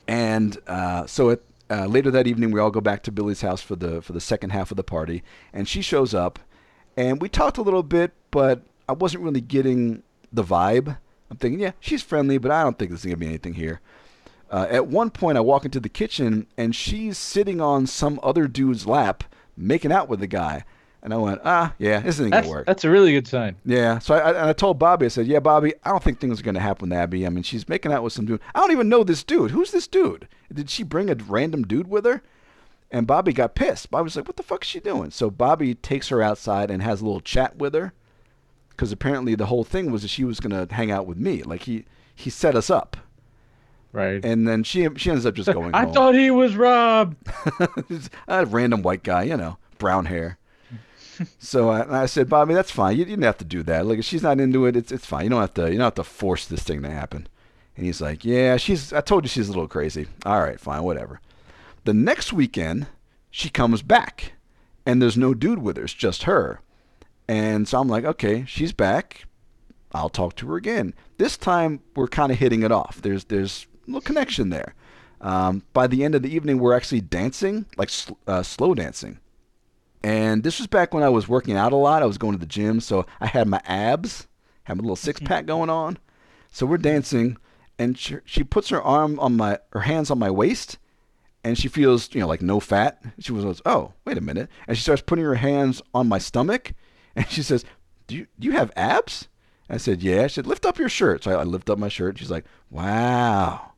And 0.08 0.56
uh, 0.66 1.04
so 1.06 1.28
it, 1.28 1.44
uh, 1.68 1.84
later 1.84 2.10
that 2.10 2.26
evening, 2.26 2.52
we 2.52 2.58
all 2.58 2.70
go 2.70 2.80
back 2.80 3.02
to 3.02 3.12
Billy's 3.12 3.42
house 3.42 3.60
for 3.60 3.76
the 3.76 4.00
for 4.00 4.14
the 4.14 4.20
second 4.20 4.50
half 4.50 4.70
of 4.70 4.78
the 4.78 4.82
party, 4.82 5.22
and 5.52 5.68
she 5.68 5.82
shows 5.82 6.14
up, 6.14 6.38
and 6.96 7.20
we 7.20 7.28
talked 7.28 7.58
a 7.58 7.62
little 7.62 7.82
bit, 7.82 8.12
but 8.30 8.62
I 8.88 8.92
wasn't 8.92 9.24
really 9.24 9.42
getting 9.42 10.02
the 10.32 10.42
vibe. 10.42 10.96
I'm 11.30 11.36
thinking, 11.36 11.60
yeah, 11.60 11.72
she's 11.80 12.02
friendly, 12.02 12.38
but 12.38 12.50
I 12.50 12.62
don't 12.62 12.78
think 12.78 12.90
there's 12.90 13.04
gonna 13.04 13.16
be 13.16 13.26
anything 13.26 13.54
here. 13.54 13.80
Uh, 14.54 14.68
at 14.70 14.86
one 14.86 15.10
point, 15.10 15.36
I 15.36 15.40
walk 15.40 15.64
into 15.64 15.80
the 15.80 15.88
kitchen, 15.88 16.46
and 16.56 16.76
she's 16.76 17.18
sitting 17.18 17.60
on 17.60 17.88
some 17.88 18.20
other 18.22 18.46
dude's 18.46 18.86
lap, 18.86 19.24
making 19.56 19.90
out 19.90 20.08
with 20.08 20.20
the 20.20 20.28
guy, 20.28 20.64
and 21.02 21.12
I 21.12 21.16
went, 21.16 21.40
ah, 21.44 21.74
yeah, 21.76 21.98
this 21.98 22.20
isn't 22.20 22.30
That's, 22.30 22.46
gonna 22.46 22.58
work. 22.58 22.66
that's 22.66 22.84
a 22.84 22.88
really 22.88 23.10
good 23.10 23.26
sign. 23.26 23.56
Yeah. 23.64 23.98
So 23.98 24.14
I, 24.14 24.18
I, 24.18 24.28
and 24.28 24.48
I 24.50 24.52
told 24.52 24.78
Bobby, 24.78 25.06
I 25.06 25.08
said, 25.08 25.26
yeah, 25.26 25.40
Bobby, 25.40 25.74
I 25.82 25.90
don't 25.90 26.04
think 26.04 26.20
things 26.20 26.38
are 26.38 26.44
going 26.44 26.54
to 26.54 26.60
happen 26.60 26.90
with 26.90 26.96
Abby. 26.96 27.26
I 27.26 27.30
mean, 27.30 27.42
she's 27.42 27.68
making 27.68 27.92
out 27.92 28.04
with 28.04 28.12
some 28.12 28.26
dude. 28.26 28.40
I 28.54 28.60
don't 28.60 28.70
even 28.70 28.88
know 28.88 29.02
this 29.02 29.24
dude. 29.24 29.50
Who's 29.50 29.72
this 29.72 29.88
dude? 29.88 30.28
Did 30.52 30.70
she 30.70 30.84
bring 30.84 31.10
a 31.10 31.16
random 31.16 31.64
dude 31.64 31.88
with 31.88 32.04
her? 32.04 32.22
And 32.92 33.08
Bobby 33.08 33.32
got 33.32 33.56
pissed. 33.56 33.90
Bobby 33.90 34.04
was 34.04 34.14
like, 34.14 34.28
what 34.28 34.36
the 34.36 34.44
fuck 34.44 34.62
is 34.62 34.68
she 34.68 34.78
doing? 34.78 35.10
So 35.10 35.32
Bobby 35.32 35.74
takes 35.74 36.10
her 36.10 36.22
outside 36.22 36.70
and 36.70 36.80
has 36.80 37.00
a 37.00 37.04
little 37.04 37.20
chat 37.20 37.56
with 37.56 37.74
her. 37.74 37.92
Because 38.70 38.92
apparently 38.92 39.34
the 39.34 39.46
whole 39.46 39.64
thing 39.64 39.90
was 39.90 40.02
that 40.02 40.08
she 40.08 40.22
was 40.22 40.38
going 40.38 40.68
to 40.68 40.72
hang 40.72 40.92
out 40.92 41.06
with 41.06 41.18
me. 41.18 41.42
Like 41.42 41.64
he, 41.64 41.86
he 42.14 42.30
set 42.30 42.54
us 42.54 42.70
up. 42.70 42.96
Right. 43.94 44.24
And 44.24 44.46
then 44.46 44.64
she 44.64 44.88
she 44.96 45.10
ends 45.10 45.24
up 45.24 45.34
just 45.34 45.52
going 45.52 45.72
I 45.72 45.84
home. 45.84 45.94
thought 45.94 46.14
he 46.16 46.30
was 46.30 46.56
Rob. 46.56 47.16
a 48.28 48.44
random 48.44 48.82
white 48.82 49.04
guy, 49.04 49.22
you 49.22 49.36
know, 49.36 49.56
brown 49.78 50.06
hair. 50.06 50.36
so 51.38 51.68
I, 51.68 52.02
I 52.02 52.06
said, 52.06 52.28
Bobby, 52.28 52.54
that's 52.54 52.72
fine. 52.72 52.94
You, 52.96 53.00
you 53.00 53.04
didn't 53.04 53.22
have 53.22 53.38
to 53.38 53.44
do 53.44 53.62
that. 53.62 53.86
Like, 53.86 54.00
if 54.00 54.04
she's 54.04 54.22
not 54.24 54.40
into 54.40 54.66
it, 54.66 54.74
it's 54.74 54.90
it's 54.90 55.06
fine. 55.06 55.24
You 55.24 55.30
don't 55.30 55.40
have 55.40 55.54
to 55.54 55.70
you 55.70 55.78
don't 55.78 55.84
have 55.84 55.94
to 55.94 56.04
force 56.04 56.44
this 56.46 56.64
thing 56.64 56.82
to 56.82 56.90
happen. 56.90 57.28
And 57.76 57.86
he's 57.86 58.00
like, 58.00 58.24
Yeah, 58.24 58.56
she's. 58.56 58.92
I 58.92 59.00
told 59.00 59.24
you 59.24 59.28
she's 59.28 59.48
a 59.48 59.52
little 59.52 59.68
crazy. 59.68 60.08
All 60.26 60.40
right, 60.40 60.58
fine, 60.58 60.82
whatever. 60.82 61.20
The 61.84 61.94
next 61.94 62.32
weekend, 62.32 62.88
she 63.30 63.48
comes 63.48 63.82
back, 63.82 64.32
and 64.84 65.00
there's 65.00 65.16
no 65.16 65.34
dude 65.34 65.60
with 65.62 65.76
her. 65.76 65.84
It's 65.84 65.92
just 65.94 66.24
her. 66.24 66.60
And 67.28 67.68
so 67.68 67.80
I'm 67.80 67.88
like, 67.88 68.04
okay, 68.04 68.44
she's 68.46 68.72
back. 68.72 69.24
I'll 69.92 70.08
talk 70.08 70.34
to 70.36 70.48
her 70.48 70.56
again. 70.56 70.94
This 71.18 71.36
time 71.36 71.80
we're 71.94 72.08
kind 72.08 72.32
of 72.32 72.38
hitting 72.38 72.64
it 72.64 72.72
off. 72.72 73.00
There's 73.00 73.24
there's 73.26 73.66
little 73.86 74.00
connection 74.00 74.50
there. 74.50 74.74
Um, 75.20 75.62
by 75.72 75.86
the 75.86 76.04
end 76.04 76.14
of 76.14 76.22
the 76.22 76.34
evening, 76.34 76.58
we're 76.58 76.74
actually 76.74 77.00
dancing, 77.00 77.66
like 77.76 77.88
sl- 77.90 78.12
uh, 78.26 78.42
slow 78.42 78.74
dancing. 78.74 79.18
And 80.02 80.42
this 80.42 80.58
was 80.58 80.66
back 80.66 80.92
when 80.92 81.02
I 81.02 81.08
was 81.08 81.28
working 81.28 81.56
out 81.56 81.72
a 81.72 81.76
lot. 81.76 82.02
I 82.02 82.06
was 82.06 82.18
going 82.18 82.34
to 82.34 82.38
the 82.38 82.44
gym, 82.44 82.80
so 82.80 83.06
I 83.20 83.26
had 83.26 83.48
my 83.48 83.60
abs, 83.64 84.26
had 84.64 84.76
my 84.76 84.82
little 84.82 84.96
six 84.96 85.20
pack 85.20 85.46
going 85.46 85.70
on. 85.70 85.98
So 86.50 86.66
we're 86.66 86.76
dancing, 86.76 87.38
and 87.78 87.98
she, 87.98 88.16
she 88.26 88.44
puts 88.44 88.68
her 88.68 88.82
arm 88.82 89.18
on 89.18 89.36
my, 89.36 89.58
her 89.72 89.80
hands 89.80 90.10
on 90.10 90.18
my 90.18 90.30
waist, 90.30 90.76
and 91.42 91.58
she 91.58 91.68
feels, 91.68 92.14
you 92.14 92.20
know, 92.20 92.26
like 92.26 92.42
no 92.42 92.60
fat. 92.60 93.02
She 93.18 93.32
was, 93.32 93.62
oh, 93.64 93.92
wait 94.04 94.18
a 94.18 94.22
minute, 94.22 94.50
and 94.68 94.76
she 94.76 94.82
starts 94.82 95.02
putting 95.02 95.24
her 95.24 95.36
hands 95.36 95.82
on 95.94 96.08
my 96.08 96.18
stomach, 96.18 96.72
and 97.16 97.28
she 97.30 97.42
says, 97.42 97.64
"Do 98.06 98.16
you 98.16 98.26
do 98.38 98.46
you 98.48 98.52
have 98.52 98.72
abs?" 98.76 99.28
I 99.68 99.76
said, 99.76 100.02
"Yeah." 100.02 100.26
She 100.26 100.34
said, 100.34 100.46
"Lift 100.46 100.66
up 100.66 100.78
your 100.78 100.88
shirt." 100.88 101.24
So 101.24 101.30
I, 101.30 101.40
I 101.40 101.44
lift 101.44 101.70
up 101.70 101.78
my 101.78 101.88
shirt. 101.88 102.18
She's 102.18 102.30
like, 102.30 102.44
"Wow, 102.70 103.72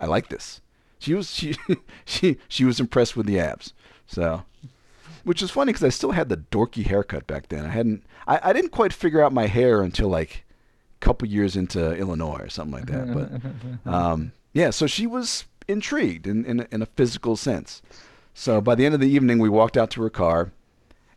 I 0.00 0.06
like 0.06 0.28
this." 0.28 0.60
She 0.98 1.14
was 1.14 1.30
she 1.32 1.54
she 2.04 2.38
she 2.48 2.64
was 2.64 2.80
impressed 2.80 3.16
with 3.16 3.26
the 3.26 3.38
abs. 3.38 3.72
So, 4.06 4.42
which 5.24 5.40
is 5.42 5.50
funny 5.50 5.72
because 5.72 5.84
I 5.84 5.88
still 5.90 6.10
had 6.12 6.28
the 6.28 6.36
dorky 6.36 6.84
haircut 6.86 7.26
back 7.26 7.48
then. 7.48 7.64
I 7.64 7.68
hadn't 7.70 8.02
I, 8.26 8.40
I 8.42 8.52
didn't 8.52 8.70
quite 8.72 8.92
figure 8.92 9.22
out 9.22 9.32
my 9.32 9.46
hair 9.46 9.82
until 9.82 10.08
like 10.08 10.44
a 11.00 11.04
couple 11.04 11.28
years 11.28 11.56
into 11.56 11.94
Illinois 11.96 12.38
or 12.40 12.48
something 12.48 12.72
like 12.80 12.86
that. 12.86 13.14
But 13.84 13.90
um, 13.92 14.32
yeah, 14.52 14.70
so 14.70 14.86
she 14.86 15.06
was 15.06 15.44
intrigued 15.68 16.26
in, 16.26 16.44
in 16.44 16.66
in 16.72 16.82
a 16.82 16.86
physical 16.86 17.36
sense. 17.36 17.82
So 18.34 18.60
by 18.60 18.74
the 18.74 18.84
end 18.86 18.94
of 18.94 19.00
the 19.00 19.08
evening, 19.08 19.38
we 19.38 19.48
walked 19.48 19.76
out 19.76 19.90
to 19.92 20.02
her 20.02 20.10
car. 20.10 20.52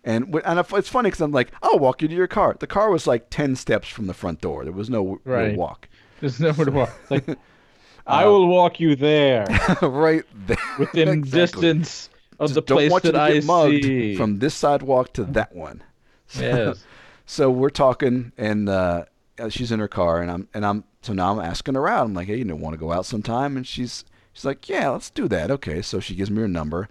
And, 0.05 0.35
and 0.43 0.59
it's 0.59 0.89
funny 0.89 1.07
because 1.07 1.21
I'm 1.21 1.31
like, 1.31 1.51
I'll 1.61 1.79
walk 1.79 2.01
you 2.01 2.09
to 2.09 2.13
your 2.13 2.27
car. 2.27 2.57
The 2.59 2.67
car 2.67 2.89
was 2.91 3.07
like 3.07 3.29
10 3.29 3.55
steps 3.55 3.87
from 3.87 4.07
the 4.07 4.13
front 4.13 4.41
door. 4.41 4.65
There 4.65 4.73
was 4.73 4.89
no, 4.89 5.03
no 5.03 5.19
Right. 5.23 5.55
walk. 5.55 5.87
There's 6.19 6.41
nowhere 6.41 6.65
to 6.65 6.71
walk. 6.71 6.89
It's 7.03 7.11
like, 7.11 7.37
I 8.05 8.25
will 8.25 8.47
walk 8.47 8.79
you 8.79 8.95
there 8.95 9.45
right 9.81 10.23
there. 10.47 10.57
within 10.77 11.07
Exactly. 11.09 11.61
distance 11.61 12.09
of 12.39 12.49
Just 12.49 12.55
the 12.55 12.61
don't 12.61 12.77
place 12.77 12.91
want 12.91 13.03
you 13.05 13.11
that 13.13 13.17
to 13.17 13.23
I 13.23 13.33
get 13.33 13.45
mugged 13.45 13.83
see. 13.83 14.15
from 14.15 14.39
this 14.39 14.53
sidewalk 14.55 15.13
to 15.13 15.23
that 15.25 15.55
one. 15.55 15.83
yes. 16.37 16.83
So 17.25 17.49
we're 17.49 17.69
talking, 17.69 18.31
and 18.37 18.67
uh, 18.67 19.05
uh, 19.39 19.49
she's 19.49 19.71
in 19.71 19.79
her 19.79 19.87
car, 19.87 20.21
and 20.21 20.29
I'm 20.29 20.47
and 20.53 20.65
I'm 20.65 20.83
so 21.01 21.13
now 21.13 21.31
I'm 21.31 21.39
asking 21.39 21.75
her 21.75 21.87
out. 21.87 22.05
I'm 22.05 22.13
like, 22.13 22.27
hey, 22.27 22.37
you 22.37 22.43
don't 22.43 22.59
want 22.59 22.73
to 22.73 22.77
go 22.79 22.91
out 22.91 23.05
sometime? 23.05 23.55
And 23.55 23.65
she's 23.65 24.03
she's 24.33 24.43
like, 24.45 24.67
yeah, 24.67 24.89
let's 24.89 25.09
do 25.09 25.27
that. 25.29 25.49
Okay. 25.51 25.81
So 25.81 25.99
she 26.01 26.15
gives 26.15 26.29
me 26.29 26.41
her 26.41 26.47
number, 26.47 26.89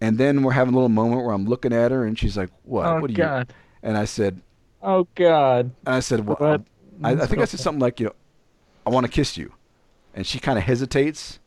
and 0.00 0.18
then 0.18 0.42
we're 0.42 0.52
having 0.52 0.74
a 0.74 0.76
little 0.76 0.88
moment 0.88 1.22
where 1.24 1.32
I'm 1.34 1.44
looking 1.46 1.72
at 1.72 1.92
her, 1.92 2.04
and 2.04 2.18
she's 2.18 2.36
like, 2.36 2.50
what? 2.64 2.86
Oh 2.86 3.00
what 3.00 3.10
are 3.10 3.12
you? 3.12 3.16
God. 3.18 3.52
And 3.82 3.96
I 3.96 4.04
said, 4.06 4.40
Oh 4.82 5.06
God. 5.14 5.70
and 5.86 5.94
I 5.94 6.00
said, 6.00 6.26
well, 6.26 6.36
What? 6.38 6.62
I, 7.04 7.12
I 7.12 7.26
think 7.26 7.40
I 7.40 7.44
said 7.44 7.60
something 7.60 7.80
like, 7.80 8.00
you 8.00 8.06
know, 8.06 8.14
I 8.86 8.90
want 8.90 9.06
to 9.06 9.12
kiss 9.12 9.36
you, 9.36 9.52
and 10.14 10.26
she 10.26 10.38
kind 10.38 10.58
of 10.58 10.64
hesitates, 10.64 11.38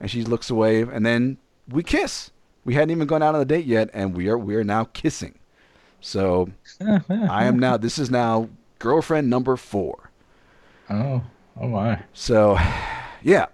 and 0.00 0.10
she 0.10 0.24
looks 0.24 0.50
away, 0.50 0.82
and 0.82 1.04
then 1.04 1.38
we 1.68 1.82
kiss. 1.82 2.30
We 2.64 2.74
hadn't 2.74 2.90
even 2.90 3.06
gone 3.06 3.22
out 3.22 3.34
on 3.34 3.40
a 3.40 3.44
date 3.44 3.66
yet, 3.66 3.90
and 3.92 4.16
we 4.16 4.28
are 4.28 4.38
we 4.38 4.56
are 4.56 4.64
now 4.64 4.84
kissing. 4.92 5.38
So 6.00 6.50
I 6.80 7.44
am 7.44 7.58
now. 7.58 7.76
This 7.76 7.98
is 7.98 8.10
now 8.10 8.48
girlfriend 8.78 9.30
number 9.30 9.56
four. 9.56 10.10
Oh. 10.90 11.22
Oh 11.60 11.68
my. 11.68 12.02
So, 12.12 12.58
yeah, 13.22 13.46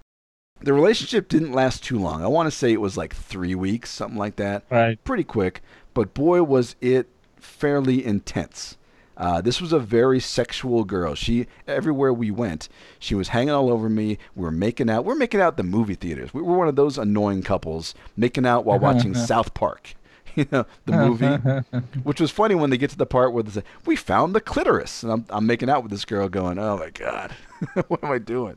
the 0.60 0.72
relationship 0.72 1.28
didn't 1.28 1.52
last 1.52 1.84
too 1.84 1.98
long. 1.98 2.22
I 2.22 2.26
want 2.26 2.46
to 2.46 2.56
say 2.56 2.72
it 2.72 2.80
was 2.80 2.96
like 2.96 3.14
three 3.14 3.54
weeks, 3.54 3.90
something 3.90 4.18
like 4.18 4.36
that. 4.36 4.64
Right. 4.70 5.02
Pretty 5.04 5.24
quick, 5.24 5.62
but 5.94 6.14
boy, 6.14 6.42
was 6.42 6.76
it 6.80 7.08
fairly 7.36 8.04
intense. 8.04 8.76
Uh, 9.20 9.38
this 9.42 9.60
was 9.60 9.70
a 9.70 9.78
very 9.78 10.18
sexual 10.18 10.82
girl. 10.82 11.14
She 11.14 11.46
everywhere 11.68 12.10
we 12.10 12.30
went, 12.30 12.70
she 12.98 13.14
was 13.14 13.28
hanging 13.28 13.50
all 13.50 13.70
over 13.70 13.90
me. 13.90 14.16
We 14.34 14.44
were 14.44 14.50
making 14.50 14.88
out. 14.88 15.04
We 15.04 15.12
are 15.12 15.16
making 15.16 15.42
out 15.42 15.58
the 15.58 15.62
movie 15.62 15.94
theaters. 15.94 16.32
We 16.32 16.40
were 16.40 16.56
one 16.56 16.68
of 16.68 16.76
those 16.76 16.96
annoying 16.96 17.42
couples 17.42 17.94
making 18.16 18.46
out 18.46 18.64
while 18.64 18.78
watching 18.78 19.14
South 19.30 19.52
Park. 19.54 19.94
You 20.36 20.46
know 20.52 20.64
the 20.86 20.92
movie, 20.92 21.26
which 22.04 22.20
was 22.20 22.30
funny 22.30 22.54
when 22.54 22.70
they 22.70 22.78
get 22.78 22.90
to 22.90 22.96
the 22.96 23.04
part 23.04 23.32
where 23.32 23.42
they 23.42 23.50
say, 23.50 23.64
"We 23.84 23.96
found 23.96 24.32
the 24.32 24.40
clitoris," 24.40 25.02
and 25.02 25.10
I'm 25.10 25.26
I'm 25.28 25.44
making 25.44 25.68
out 25.68 25.82
with 25.82 25.90
this 25.90 26.04
girl, 26.04 26.28
going, 26.28 26.56
"Oh 26.56 26.78
my 26.78 26.90
god, 26.90 27.32
what 27.88 28.04
am 28.04 28.12
I 28.12 28.18
doing?" 28.18 28.56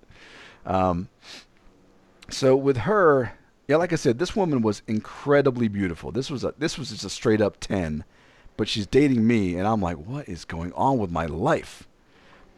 Um, 0.67 1.09
so 2.29 2.55
with 2.55 2.77
her, 2.77 3.33
yeah, 3.67 3.77
like 3.77 3.91
I 3.91 3.95
said, 3.95 4.19
this 4.19 4.35
woman 4.35 4.61
was 4.61 4.83
incredibly 4.87 5.67
beautiful. 5.67 6.11
This 6.11 6.29
was 6.29 6.43
a 6.43 6.53
this 6.59 6.77
was 6.77 6.91
just 6.91 7.05
a 7.05 7.09
straight 7.09 7.41
up 7.41 7.57
ten, 7.59 8.03
but 8.57 8.67
she's 8.67 8.85
dating 8.87 9.25
me, 9.27 9.55
and 9.55 9.67
I'm 9.67 9.81
like, 9.81 9.97
what 9.97 10.27
is 10.29 10.45
going 10.45 10.71
on 10.73 10.97
with 10.97 11.11
my 11.11 11.25
life? 11.25 11.87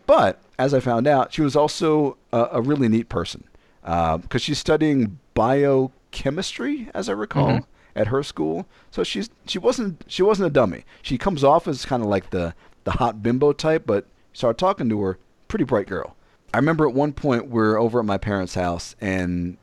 But 0.05 0.41
as 0.59 0.73
I 0.73 0.79
found 0.79 1.07
out, 1.07 1.33
she 1.33 1.41
was 1.41 1.55
also 1.55 2.17
a, 2.31 2.47
a 2.53 2.61
really 2.61 2.87
neat 2.87 3.09
person 3.09 3.43
because 3.83 4.41
she's 4.41 4.59
studying 4.59 5.19
biochemistry, 5.33 6.89
as 6.93 7.09
I 7.09 7.13
recall, 7.13 7.49
Mhm. 7.49 7.65
at 7.95 8.07
her 8.07 8.23
school. 8.23 8.65
So 8.91 9.03
she's 9.03 9.29
she 9.47 9.59
wasn't 9.59 10.03
she 10.07 10.21
wasn't 10.23 10.47
a 10.47 10.49
dummy. 10.51 10.85
She 11.01 11.17
comes 11.17 11.43
off 11.43 11.67
as 11.67 11.85
kind 11.85 12.03
of 12.03 12.09
like 12.09 12.29
the 12.31 12.53
the 12.83 12.91
hot 12.91 13.23
bimbo 13.23 13.53
type, 13.53 13.83
but 13.85 14.05
started 14.33 14.57
talking 14.59 14.89
to 14.89 15.01
her, 15.01 15.17
pretty 15.47 15.65
bright 15.65 15.87
girl. 15.87 16.15
I 16.53 16.57
remember 16.57 16.87
at 16.87 16.93
one 16.93 17.11
point 17.13 17.47
we're 17.47 17.77
over 17.77 17.99
at 17.99 18.05
my 18.05 18.17
parents' 18.17 18.55
house, 18.55 18.95
and 19.01 19.57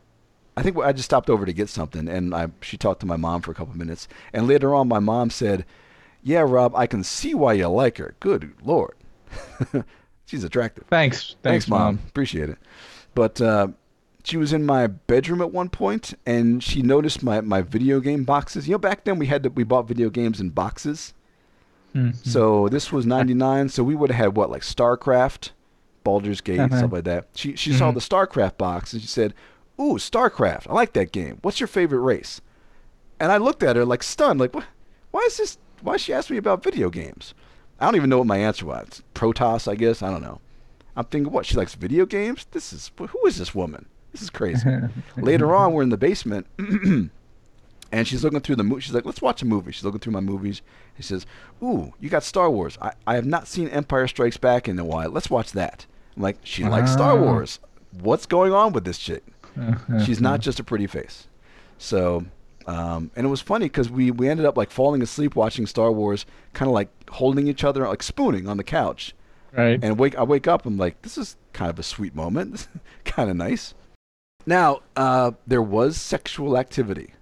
I 0.57 0.63
think 0.63 0.77
I 0.79 0.93
just 0.93 1.07
stopped 1.07 1.31
over 1.31 1.47
to 1.47 1.53
get 1.53 1.69
something, 1.69 2.09
and 2.09 2.35
I 2.35 2.49
she 2.61 2.77
talked 2.77 3.01
to 3.01 3.07
my 3.07 3.17
mom 3.17 3.43
for 3.43 3.51
a 3.51 3.55
couple 3.55 3.77
minutes, 3.77 4.09
and 4.33 4.47
later 4.49 4.75
on 4.75 4.89
my 4.89 4.99
mom 4.99 5.31
said, 5.31 5.65
"Yeah, 6.23 6.41
Rob, 6.41 6.75
I 6.77 6.87
can 6.87 7.03
see 7.05 7.35
why 7.35 7.55
you 7.55 7.69
like 7.69 7.99
her. 7.99 8.15
Good 8.21 8.53
lord, 8.65 8.95
she's 10.27 10.45
attractive." 10.45 10.85
Thanks. 10.89 11.37
Thanks, 11.43 11.69
mom. 11.69 11.99
Appreciate 12.09 12.49
it. 12.51 12.59
But 13.15 13.41
uh, 13.41 13.69
she 14.25 14.37
was 14.37 14.53
in 14.53 14.65
my 14.65 14.87
bedroom 14.87 15.41
at 15.43 15.53
one 15.53 15.69
point, 15.69 16.15
and 16.25 16.63
she 16.63 16.81
noticed 16.83 17.23
my, 17.23 17.41
my 17.41 17.61
video 17.63 18.01
game 18.01 18.25
boxes. 18.25 18.67
You 18.69 18.73
know, 18.73 18.79
back 18.79 19.05
then 19.05 19.19
we 19.19 19.27
had 19.27 19.43
to, 19.43 19.51
we 19.51 19.65
bought 19.65 19.87
video 19.89 20.09
games 20.11 20.41
in 20.41 20.51
boxes. 20.51 21.13
Mhm. 21.95 22.17
So 22.27 22.69
this 22.69 22.91
was 22.91 23.05
'99. 23.05 23.69
So 23.69 23.85
we 23.85 23.95
would 23.95 24.11
have 24.11 24.25
had 24.27 24.37
what 24.37 24.51
like 24.51 24.63
StarCraft, 24.63 25.51
Baldur's 26.05 26.41
Gate, 26.41 26.59
Uh-huh. 26.61 26.79
stuff 26.79 26.93
like 26.93 27.05
that. 27.05 27.29
She 27.35 27.55
she 27.57 27.73
saw 27.73 27.91
Mhm. 27.91 27.95
the 27.95 28.01
StarCraft 28.01 28.57
box 28.57 28.93
and 28.95 29.03
she 29.03 29.09
said, 29.09 29.35
"Ooh, 29.79 29.97
StarCraft! 29.99 30.69
I 30.71 30.73
like 30.73 30.95
that 30.95 31.13
game. 31.13 31.39
What's 31.43 31.61
your 31.61 31.67
favorite 31.67 32.01
race?" 32.01 32.41
And 33.21 33.31
I 33.31 33.37
looked 33.37 33.63
at 33.63 33.77
her 33.77 33.85
like 33.85 34.03
stunned, 34.03 34.41
like, 34.41 34.55
"What? 34.55 34.65
Why 35.11 35.21
is 35.27 35.37
this? 35.37 35.59
Why 35.83 35.97
she 35.97 36.13
asking 36.13 36.35
me 36.35 36.39
about 36.39 36.63
video 36.63 36.89
games?" 36.91 37.35
I 37.81 37.87
don't 37.87 37.97
even 37.97 38.11
know 38.11 38.19
what 38.19 38.27
my 38.29 38.39
answer 38.39 38.65
was. 38.67 39.03
Protoss, 39.15 39.67
I 39.67 39.75
guess. 39.75 40.03
I 40.03 40.11
don't 40.11 40.23
know. 40.23 40.41
I'm 40.95 41.05
thinking, 41.07 41.33
what? 41.33 41.47
She 41.47 41.57
likes 41.57 41.75
video 41.75 42.07
games? 42.07 42.47
This 42.53 42.73
is 42.73 42.91
who 42.97 43.27
is 43.27 43.39
this 43.39 43.55
woman? 43.55 43.87
This 44.13 44.23
is 44.23 44.31
crazy. 44.31 44.69
Later 45.17 45.55
on, 45.55 45.73
we're 45.73 45.83
in 45.83 45.89
the 45.89 45.97
basement, 45.97 46.47
and 46.59 48.07
she's 48.07 48.23
looking 48.23 48.41
through 48.41 48.57
the 48.57 48.65
movie. 48.65 48.81
She's 48.83 48.95
like, 48.95 49.05
"Let's 49.05 49.23
watch 49.23 49.43
a 49.43 49.47
movie." 49.47 49.73
She's 49.73 49.85
looking 49.85 50.01
through 50.01 50.13
my 50.13 50.21
movies. 50.21 50.63
He 50.95 51.03
says, 51.03 51.27
"Ooh, 51.63 51.93
you 52.01 52.09
got 52.09 52.23
Star 52.23 52.51
Wars. 52.51 52.79
I, 52.81 52.93
I 53.07 53.15
have 53.17 53.27
not 53.27 53.49
seen 53.49 53.69
Empire 53.69 54.07
Strikes 54.07 54.37
Back 54.37 54.69
in 54.69 54.79
a 54.79 54.85
while. 54.85 55.11
Let's 55.11 55.31
watch 55.31 55.53
that." 55.53 55.87
I'm 56.17 56.23
like, 56.23 56.39
"She 56.45 56.65
likes 56.65 56.93
Star 56.93 57.13
Ah. 57.19 57.21
Wars. 57.21 57.59
What's 58.01 58.27
going 58.27 58.53
on 58.53 58.73
with 58.73 58.85
this 58.85 58.99
chick? 58.99 59.25
She's 60.05 60.21
not 60.21 60.41
just 60.41 60.61
a 60.61 60.65
pretty 60.65 60.87
face." 60.87 61.27
So, 61.79 62.27
um, 62.67 63.11
and 63.17 63.27
it 63.27 63.29
was 63.29 63.41
funny 63.41 63.67
because 63.67 63.91
we 63.91 64.11
we 64.11 64.29
ended 64.29 64.47
up 64.47 64.57
like 64.57 64.71
falling 64.71 65.03
asleep 65.03 65.35
watching 65.37 65.67
Star 65.67 65.91
Wars, 65.93 66.27
kind 66.53 66.69
of 66.69 66.75
like 66.75 66.89
holding 67.11 67.49
each 67.49 67.65
other, 67.65 67.87
like 67.87 68.03
spooning 68.03 68.49
on 68.49 68.57
the 68.57 68.65
couch. 68.65 69.15
Right. 69.53 69.79
And 69.83 69.99
wake 69.99 70.17
I 70.17 70.23
wake 70.23 70.47
up, 70.47 70.65
I'm 70.65 70.79
like, 70.79 71.03
this 71.03 71.19
is 71.19 71.37
kind 71.53 71.71
of 71.71 71.79
a 71.79 71.83
sweet 71.83 72.15
moment, 72.15 72.69
kind 73.05 73.29
of 73.31 73.37
nice. 73.37 73.75
Now, 74.47 74.81
uh, 74.97 75.33
there 75.47 75.63
was 75.63 75.97
sexual 76.01 76.57
activity. 76.59 77.15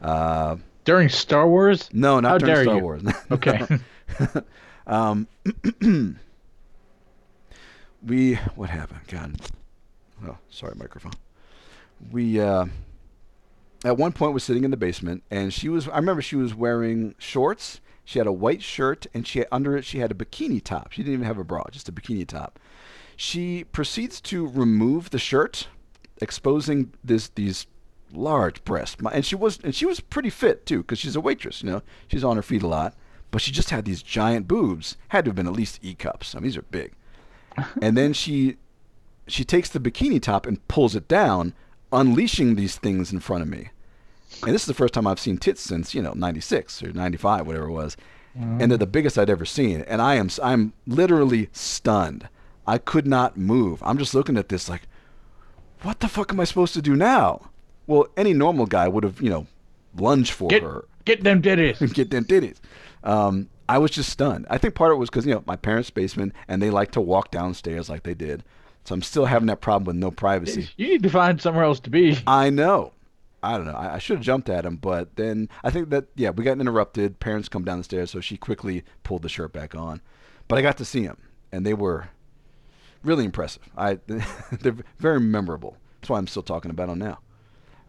Uh, 0.00 0.56
During 0.84 1.08
Star 1.08 1.46
Wars. 1.48 1.88
no, 1.92 2.18
not 2.20 2.30
How 2.30 2.38
during 2.38 2.64
Star 2.64 2.76
you. 2.76 2.82
Wars. 2.82 3.02
Okay. 3.30 3.60
um, 4.86 5.28
we 8.06 8.34
what 8.56 8.70
happened? 8.70 9.00
God. 9.08 9.36
Oh, 10.26 10.38
sorry, 10.50 10.74
microphone. 10.76 11.12
We 12.10 12.40
uh, 12.40 12.66
at 13.84 13.96
one 13.96 14.12
point 14.12 14.34
was 14.34 14.44
sitting 14.44 14.64
in 14.64 14.70
the 14.70 14.76
basement, 14.76 15.22
and 15.30 15.52
she 15.52 15.68
was. 15.68 15.88
I 15.88 15.96
remember 15.96 16.22
she 16.22 16.36
was 16.36 16.54
wearing 16.54 17.14
shorts. 17.18 17.80
She 18.04 18.18
had 18.18 18.26
a 18.26 18.32
white 18.32 18.62
shirt, 18.62 19.06
and 19.14 19.26
she 19.26 19.40
had, 19.40 19.48
under 19.52 19.76
it 19.76 19.84
she 19.84 19.98
had 19.98 20.10
a 20.10 20.14
bikini 20.14 20.62
top. 20.62 20.92
She 20.92 21.02
didn't 21.02 21.14
even 21.14 21.26
have 21.26 21.38
a 21.38 21.44
bra, 21.44 21.64
just 21.70 21.88
a 21.88 21.92
bikini 21.92 22.26
top. 22.26 22.58
She 23.16 23.64
proceeds 23.64 24.20
to 24.22 24.46
remove 24.46 25.10
the 25.10 25.18
shirt 25.18 25.68
exposing 26.20 26.92
this 27.02 27.28
these 27.28 27.66
large 28.12 28.64
breasts. 28.64 28.96
And 29.12 29.24
she 29.24 29.34
was 29.34 29.58
and 29.62 29.74
she 29.74 29.86
was 29.86 30.00
pretty 30.00 30.30
fit 30.30 30.66
too 30.66 30.78
because 30.78 30.98
she's 30.98 31.16
a 31.16 31.20
waitress. 31.20 31.62
You 31.62 31.70
know, 31.70 31.82
she's 32.08 32.24
on 32.24 32.36
her 32.36 32.42
feet 32.42 32.62
a 32.62 32.68
lot, 32.68 32.94
but 33.30 33.42
she 33.42 33.50
just 33.50 33.70
had 33.70 33.84
these 33.84 34.02
giant 34.02 34.48
boobs. 34.48 34.96
Had 35.08 35.24
to 35.24 35.30
have 35.30 35.36
been 35.36 35.46
at 35.46 35.52
least 35.52 35.80
E 35.82 35.94
cups. 35.94 36.34
I 36.34 36.38
mean, 36.38 36.44
these 36.44 36.56
are 36.56 36.62
big. 36.62 36.92
and 37.82 37.96
then 37.96 38.12
she 38.12 38.56
she 39.26 39.44
takes 39.44 39.68
the 39.68 39.80
bikini 39.80 40.20
top 40.20 40.46
and 40.46 40.66
pulls 40.68 40.94
it 40.96 41.08
down, 41.08 41.54
unleashing 41.92 42.54
these 42.54 42.76
things 42.76 43.12
in 43.12 43.20
front 43.20 43.42
of 43.42 43.48
me. 43.48 43.70
And 44.44 44.54
this 44.54 44.62
is 44.62 44.66
the 44.66 44.74
first 44.74 44.94
time 44.94 45.06
I've 45.06 45.20
seen 45.20 45.38
tits 45.38 45.60
since 45.62 45.94
you 45.94 46.02
know 46.02 46.12
'96 46.14 46.82
or 46.82 46.92
'95, 46.92 47.46
whatever 47.46 47.66
it 47.66 47.72
was, 47.72 47.96
and 48.34 48.70
they're 48.70 48.78
the 48.78 48.86
biggest 48.86 49.18
I'd 49.18 49.30
ever 49.30 49.44
seen. 49.44 49.82
And 49.82 50.00
I 50.00 50.14
am 50.14 50.28
I'm 50.42 50.72
literally 50.86 51.48
stunned. 51.52 52.28
I 52.66 52.78
could 52.78 53.06
not 53.06 53.36
move. 53.36 53.82
I'm 53.82 53.98
just 53.98 54.14
looking 54.14 54.36
at 54.36 54.48
this 54.48 54.68
like, 54.68 54.82
what 55.82 56.00
the 56.00 56.08
fuck 56.08 56.32
am 56.32 56.40
I 56.40 56.44
supposed 56.44 56.74
to 56.74 56.82
do 56.82 56.94
now? 56.94 57.50
Well, 57.86 58.06
any 58.16 58.32
normal 58.32 58.66
guy 58.66 58.88
would 58.88 59.04
have 59.04 59.20
you 59.20 59.30
know 59.30 59.46
lunged 59.96 60.32
for 60.32 60.48
Get 60.48 60.62
her 60.62 60.84
get 61.04 61.24
them 61.24 61.40
ditties. 61.40 61.78
get 61.92 62.10
them 62.10 62.24
titties. 62.24 62.58
Um, 63.04 63.48
I 63.68 63.78
was 63.78 63.90
just 63.90 64.10
stunned. 64.10 64.46
I 64.50 64.58
think 64.58 64.74
part 64.74 64.92
of 64.92 64.96
it 64.96 65.00
was 65.00 65.10
because 65.10 65.26
you 65.26 65.34
know 65.34 65.42
my 65.46 65.56
parents' 65.56 65.90
basement, 65.90 66.34
and 66.48 66.60
they 66.60 66.70
like 66.70 66.92
to 66.92 67.00
walk 67.00 67.30
downstairs 67.30 67.88
like 67.88 68.02
they 68.02 68.14
did. 68.14 68.44
So 68.84 68.94
I'm 68.94 69.02
still 69.02 69.26
having 69.26 69.46
that 69.46 69.60
problem 69.60 69.86
with 69.86 69.96
no 69.96 70.10
privacy. 70.10 70.68
You 70.76 70.88
need 70.88 71.02
to 71.04 71.10
find 71.10 71.40
somewhere 71.40 71.64
else 71.64 71.78
to 71.80 71.90
be. 71.90 72.18
I 72.26 72.50
know. 72.50 72.92
I 73.42 73.56
don't 73.56 73.66
know. 73.66 73.74
I, 73.74 73.94
I 73.94 73.98
should 73.98 74.18
have 74.18 74.24
jumped 74.24 74.48
at 74.48 74.64
him, 74.64 74.76
but 74.76 75.16
then 75.16 75.48
I 75.64 75.70
think 75.70 75.90
that 75.90 76.06
yeah, 76.14 76.30
we 76.30 76.44
got 76.44 76.60
interrupted. 76.60 77.18
Parents 77.18 77.48
come 77.48 77.64
down 77.64 77.78
the 77.78 77.84
stairs, 77.84 78.10
so 78.10 78.20
she 78.20 78.36
quickly 78.36 78.84
pulled 79.02 79.22
the 79.22 79.28
shirt 79.28 79.52
back 79.52 79.74
on. 79.74 80.00
But 80.48 80.58
I 80.58 80.62
got 80.62 80.76
to 80.78 80.84
see 80.84 81.02
him, 81.02 81.16
and 81.50 81.66
they 81.66 81.74
were 81.74 82.08
really 83.02 83.24
impressive. 83.24 83.62
I 83.76 83.98
they're 84.06 84.76
very 84.98 85.20
memorable. 85.20 85.76
That's 86.00 86.10
why 86.10 86.18
I'm 86.18 86.26
still 86.26 86.42
talking 86.42 86.70
about 86.70 86.88
them 86.88 86.98
now. 86.98 87.18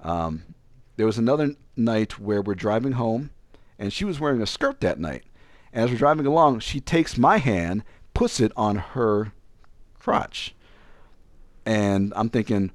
Um, 0.02 0.44
there 0.98 1.06
was 1.06 1.18
another 1.18 1.56
night 1.76 2.20
where 2.20 2.42
we're 2.42 2.56
driving 2.56 2.94
home, 2.94 3.32
and 3.78 3.94
she 3.94 4.06
was 4.06 4.20
wearing 4.20 4.42
a 4.42 4.48
skirt 4.48 4.82
that 4.82 5.00
night. 5.00 5.24
And 5.72 5.86
as 5.86 5.92
we're 5.92 5.98
driving 5.98 6.26
along, 6.26 6.60
she 6.60 6.80
takes 6.80 7.18
my 7.18 7.38
hand, 7.38 7.84
puts 8.14 8.40
it 8.40 8.52
on 8.56 8.76
her 8.78 9.34
crotch, 9.98 10.56
and 11.66 12.14
I'm 12.16 12.30
thinking, 12.30 12.72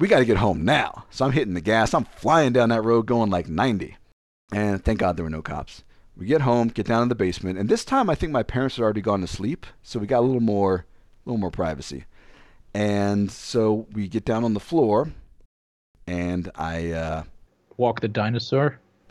we 0.00 0.08
got 0.08 0.20
to 0.20 0.24
get 0.24 0.38
home 0.38 0.64
now. 0.64 1.04
So 1.10 1.26
I'm 1.26 1.32
hitting 1.32 1.54
the 1.54 1.60
gas. 1.60 1.92
I'm 1.92 2.04
flying 2.04 2.54
down 2.54 2.70
that 2.70 2.82
road 2.82 3.06
going 3.06 3.30
like 3.30 3.48
90. 3.48 3.96
And 4.50 4.82
thank 4.82 4.98
God 4.98 5.16
there 5.16 5.24
were 5.24 5.30
no 5.30 5.42
cops. 5.42 5.84
We 6.16 6.26
get 6.26 6.40
home, 6.40 6.68
get 6.68 6.86
down 6.86 7.02
in 7.04 7.08
the 7.08 7.14
basement, 7.14 7.58
and 7.58 7.68
this 7.68 7.84
time 7.84 8.10
I 8.10 8.14
think 8.14 8.32
my 8.32 8.42
parents 8.42 8.76
had 8.76 8.82
already 8.82 9.00
gone 9.00 9.20
to 9.20 9.26
sleep, 9.26 9.64
so 9.82 9.98
we 9.98 10.06
got 10.06 10.18
a 10.18 10.26
little 10.26 10.40
more, 10.40 10.74
a 10.74 11.28
little 11.28 11.38
more 11.38 11.50
privacy. 11.50 12.04
And 12.74 13.30
so 13.30 13.86
we 13.92 14.06
get 14.06 14.24
down 14.24 14.44
on 14.44 14.52
the 14.52 14.60
floor, 14.60 15.12
and 16.06 16.50
I, 16.56 16.90
uh, 16.90 17.22
Walk 17.78 18.00
the 18.00 18.08
dinosaur. 18.08 18.78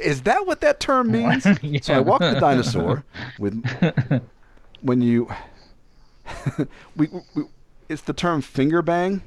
is 0.00 0.22
that 0.22 0.44
what 0.46 0.60
that 0.62 0.80
term 0.80 1.12
means? 1.12 1.44
So 1.84 1.94
I 1.94 2.00
walk 2.00 2.20
the 2.20 2.40
dinosaur 2.40 3.04
with 3.38 3.62
when 4.80 5.02
you 5.02 5.28
we, 6.96 7.08
we 7.34 7.44
it's 7.88 8.02
the 8.02 8.12
term 8.12 8.40
finger 8.40 8.82
bang. 8.82 9.22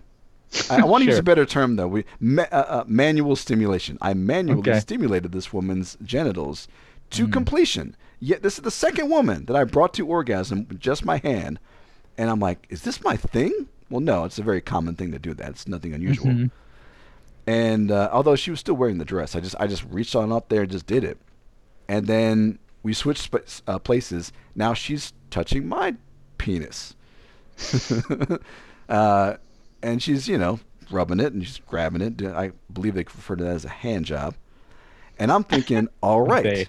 I, 0.70 0.82
I 0.82 0.84
want 0.86 1.04
to 1.04 1.10
use 1.10 1.18
a 1.18 1.24
better 1.24 1.46
term 1.46 1.76
though. 1.76 1.88
We 1.88 2.06
ma- 2.20 2.44
uh, 2.52 2.66
uh, 2.68 2.84
manual 2.88 3.36
stimulation. 3.36 3.98
I 4.02 4.14
manually 4.14 4.60
Okay. 4.62 4.80
stimulated 4.80 5.32
this 5.32 5.52
woman's 5.54 5.98
genitals 6.04 6.68
to 7.12 7.28
Mm. 7.28 7.34
completion. 7.34 7.96
Yet 8.20 8.42
this 8.44 8.58
is 8.58 8.64
the 8.64 8.72
second 8.72 9.10
woman 9.10 9.46
that 9.46 9.56
I 9.56 9.64
brought 9.66 9.94
to 9.96 10.08
orgasm 10.08 10.66
with 10.70 10.80
just 10.80 11.04
my 11.06 11.18
hand, 11.18 11.60
and 12.18 12.30
I'm 12.30 12.40
like, 12.40 12.66
is 12.70 12.84
this 12.84 13.04
my 13.04 13.18
thing? 13.18 13.68
Well, 13.90 14.00
no, 14.02 14.24
it's 14.24 14.40
a 14.40 14.44
very 14.44 14.62
common 14.62 14.96
thing 14.96 15.12
to 15.12 15.20
do 15.20 15.34
that. 15.34 15.50
It's 15.50 15.68
nothing 15.68 15.94
unusual. 15.94 16.28
Mhm. 16.28 16.52
And 17.46 17.92
uh, 17.92 18.10
although 18.14 18.36
she 18.38 18.50
was 18.52 18.60
still 18.62 18.76
wearing 18.76 18.98
the 19.00 19.06
dress, 19.06 19.36
I 19.36 19.42
just 19.42 19.56
I 19.60 19.68
just 19.68 19.84
reached 19.90 20.16
on 20.16 20.32
up 20.32 20.48
there 20.50 20.62
and 20.62 20.72
just 20.72 20.88
did 20.88 21.04
it. 21.04 21.18
And 21.90 22.08
then 22.08 22.60
we 22.82 22.94
switched 22.94 23.24
sp- 23.28 23.44
uh, 23.68 23.80
places. 23.80 24.32
Now 24.56 24.74
she's 24.74 25.12
touching 25.30 25.68
my 25.68 25.96
penis. 26.38 26.96
uh, 28.90 29.36
and 29.84 30.01
she's, 30.01 30.27
you 30.27 30.38
know, 30.38 30.60
rubbing 30.89 31.19
it 31.19 31.34
and 31.34 31.45
she's 31.45 31.60
grabbing 31.68 32.01
it. 32.01 32.22
I 32.23 32.51
believe 32.72 32.95
they 32.95 33.01
refer 33.03 33.35
to 33.35 33.43
that 33.43 33.55
as 33.55 33.65
a 33.65 33.69
hand 33.69 34.05
job. 34.05 34.35
And 35.19 35.31
I'm 35.31 35.43
thinking, 35.43 35.88
all 36.01 36.22
right, 36.22 36.43
They, 36.43 36.68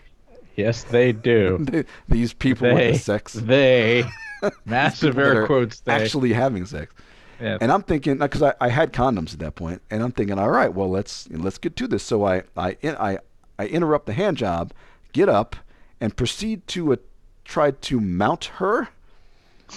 yes, 0.57 0.85
they 0.85 1.13
do. 1.13 1.65
th- 1.71 1.87
these 2.09 2.33
people 2.35 2.73
with 2.75 2.95
the 2.95 2.99
sex, 2.99 3.33
they, 3.33 4.05
massive 4.67 5.17
air 5.19 5.47
quotes. 5.47 5.81
They. 5.81 5.93
actually 5.93 6.33
having 6.33 6.67
sex. 6.67 6.93
yeah. 7.41 7.57
And 7.61 7.73
I'm 7.73 7.83
thinking, 7.83 8.19
because 8.19 8.43
I, 8.43 8.55
I 8.61 8.69
had 8.69 8.93
condoms 8.93 9.33
at 9.33 9.39
that 9.39 9.55
point, 9.55 9.81
and 9.91 10.03
I'm 10.03 10.13
thinking, 10.13 10.39
all 10.39 10.51
right, 10.51 10.73
well 10.73 10.91
let's 10.91 11.29
let's 11.31 11.59
get 11.59 11.77
to 11.77 11.87
this. 11.87 12.03
So 12.03 12.27
I 12.27 12.43
I 12.57 12.77
I, 12.83 13.19
I 13.59 13.67
interrupt 13.67 14.07
the 14.07 14.13
hand 14.13 14.37
job, 14.37 14.73
get 15.13 15.29
up, 15.29 15.57
and 16.01 16.15
proceed 16.17 16.67
to 16.69 16.93
uh, 16.93 16.97
try 17.45 17.71
to 17.71 18.01
mount 18.01 18.45
her. 18.57 18.89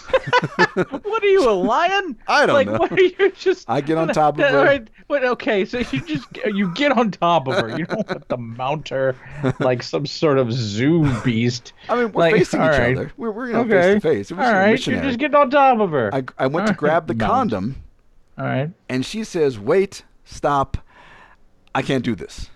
what 1.03 1.23
are 1.23 1.27
you, 1.27 1.49
a 1.49 1.51
lion? 1.51 2.17
I 2.27 2.45
don't 2.45 2.55
like, 2.55 2.67
know. 2.67 2.77
what 2.77 2.91
are 2.91 3.01
you 3.01 3.31
just? 3.31 3.69
I 3.69 3.81
get 3.81 3.97
on 3.97 4.07
top 4.13 4.37
of 4.39 4.45
her. 4.45 4.63
right, 4.63 4.87
But 5.07 5.23
okay, 5.23 5.65
so 5.65 5.79
you 5.79 6.01
just 6.01 6.27
you 6.45 6.71
get 6.73 6.91
on 6.97 7.11
top 7.11 7.47
of 7.47 7.55
her. 7.55 7.77
You 7.77 7.85
don't 7.85 8.07
have 8.09 8.27
to 8.29 8.37
mount 8.37 8.89
her 8.89 9.15
like 9.59 9.83
some 9.83 10.05
sort 10.05 10.37
of 10.37 10.51
zoo 10.51 11.09
beast. 11.23 11.73
I 11.89 11.95
mean, 11.95 12.11
we're 12.11 12.21
Like, 12.21 12.33
facing 12.35 12.61
each 12.61 12.67
right. 12.67 12.97
other. 12.97 13.11
We're 13.17 13.31
we're 13.31 13.47
you 13.47 13.53
know, 13.53 13.59
Okay. 13.61 13.99
face 13.99 14.27
to 14.29 14.35
face. 14.35 14.45
All 14.47 14.53
right, 14.53 14.87
you're 14.87 15.01
just 15.01 15.19
getting 15.19 15.35
on 15.35 15.49
top 15.49 15.79
of 15.79 15.91
her. 15.91 16.13
I 16.13 16.23
I 16.37 16.47
went 16.47 16.67
to 16.67 16.73
grab 16.73 17.07
the 17.07 17.13
Mount. 17.13 17.31
condom, 17.51 17.75
All 18.37 18.45
right. 18.45 18.69
and 18.89 19.05
she 19.05 19.23
says, 19.23 19.57
"Wait, 19.59 20.03
stop, 20.25 20.77
I 21.73 21.81
can't 21.81 22.03
do 22.03 22.15
this." 22.15 22.49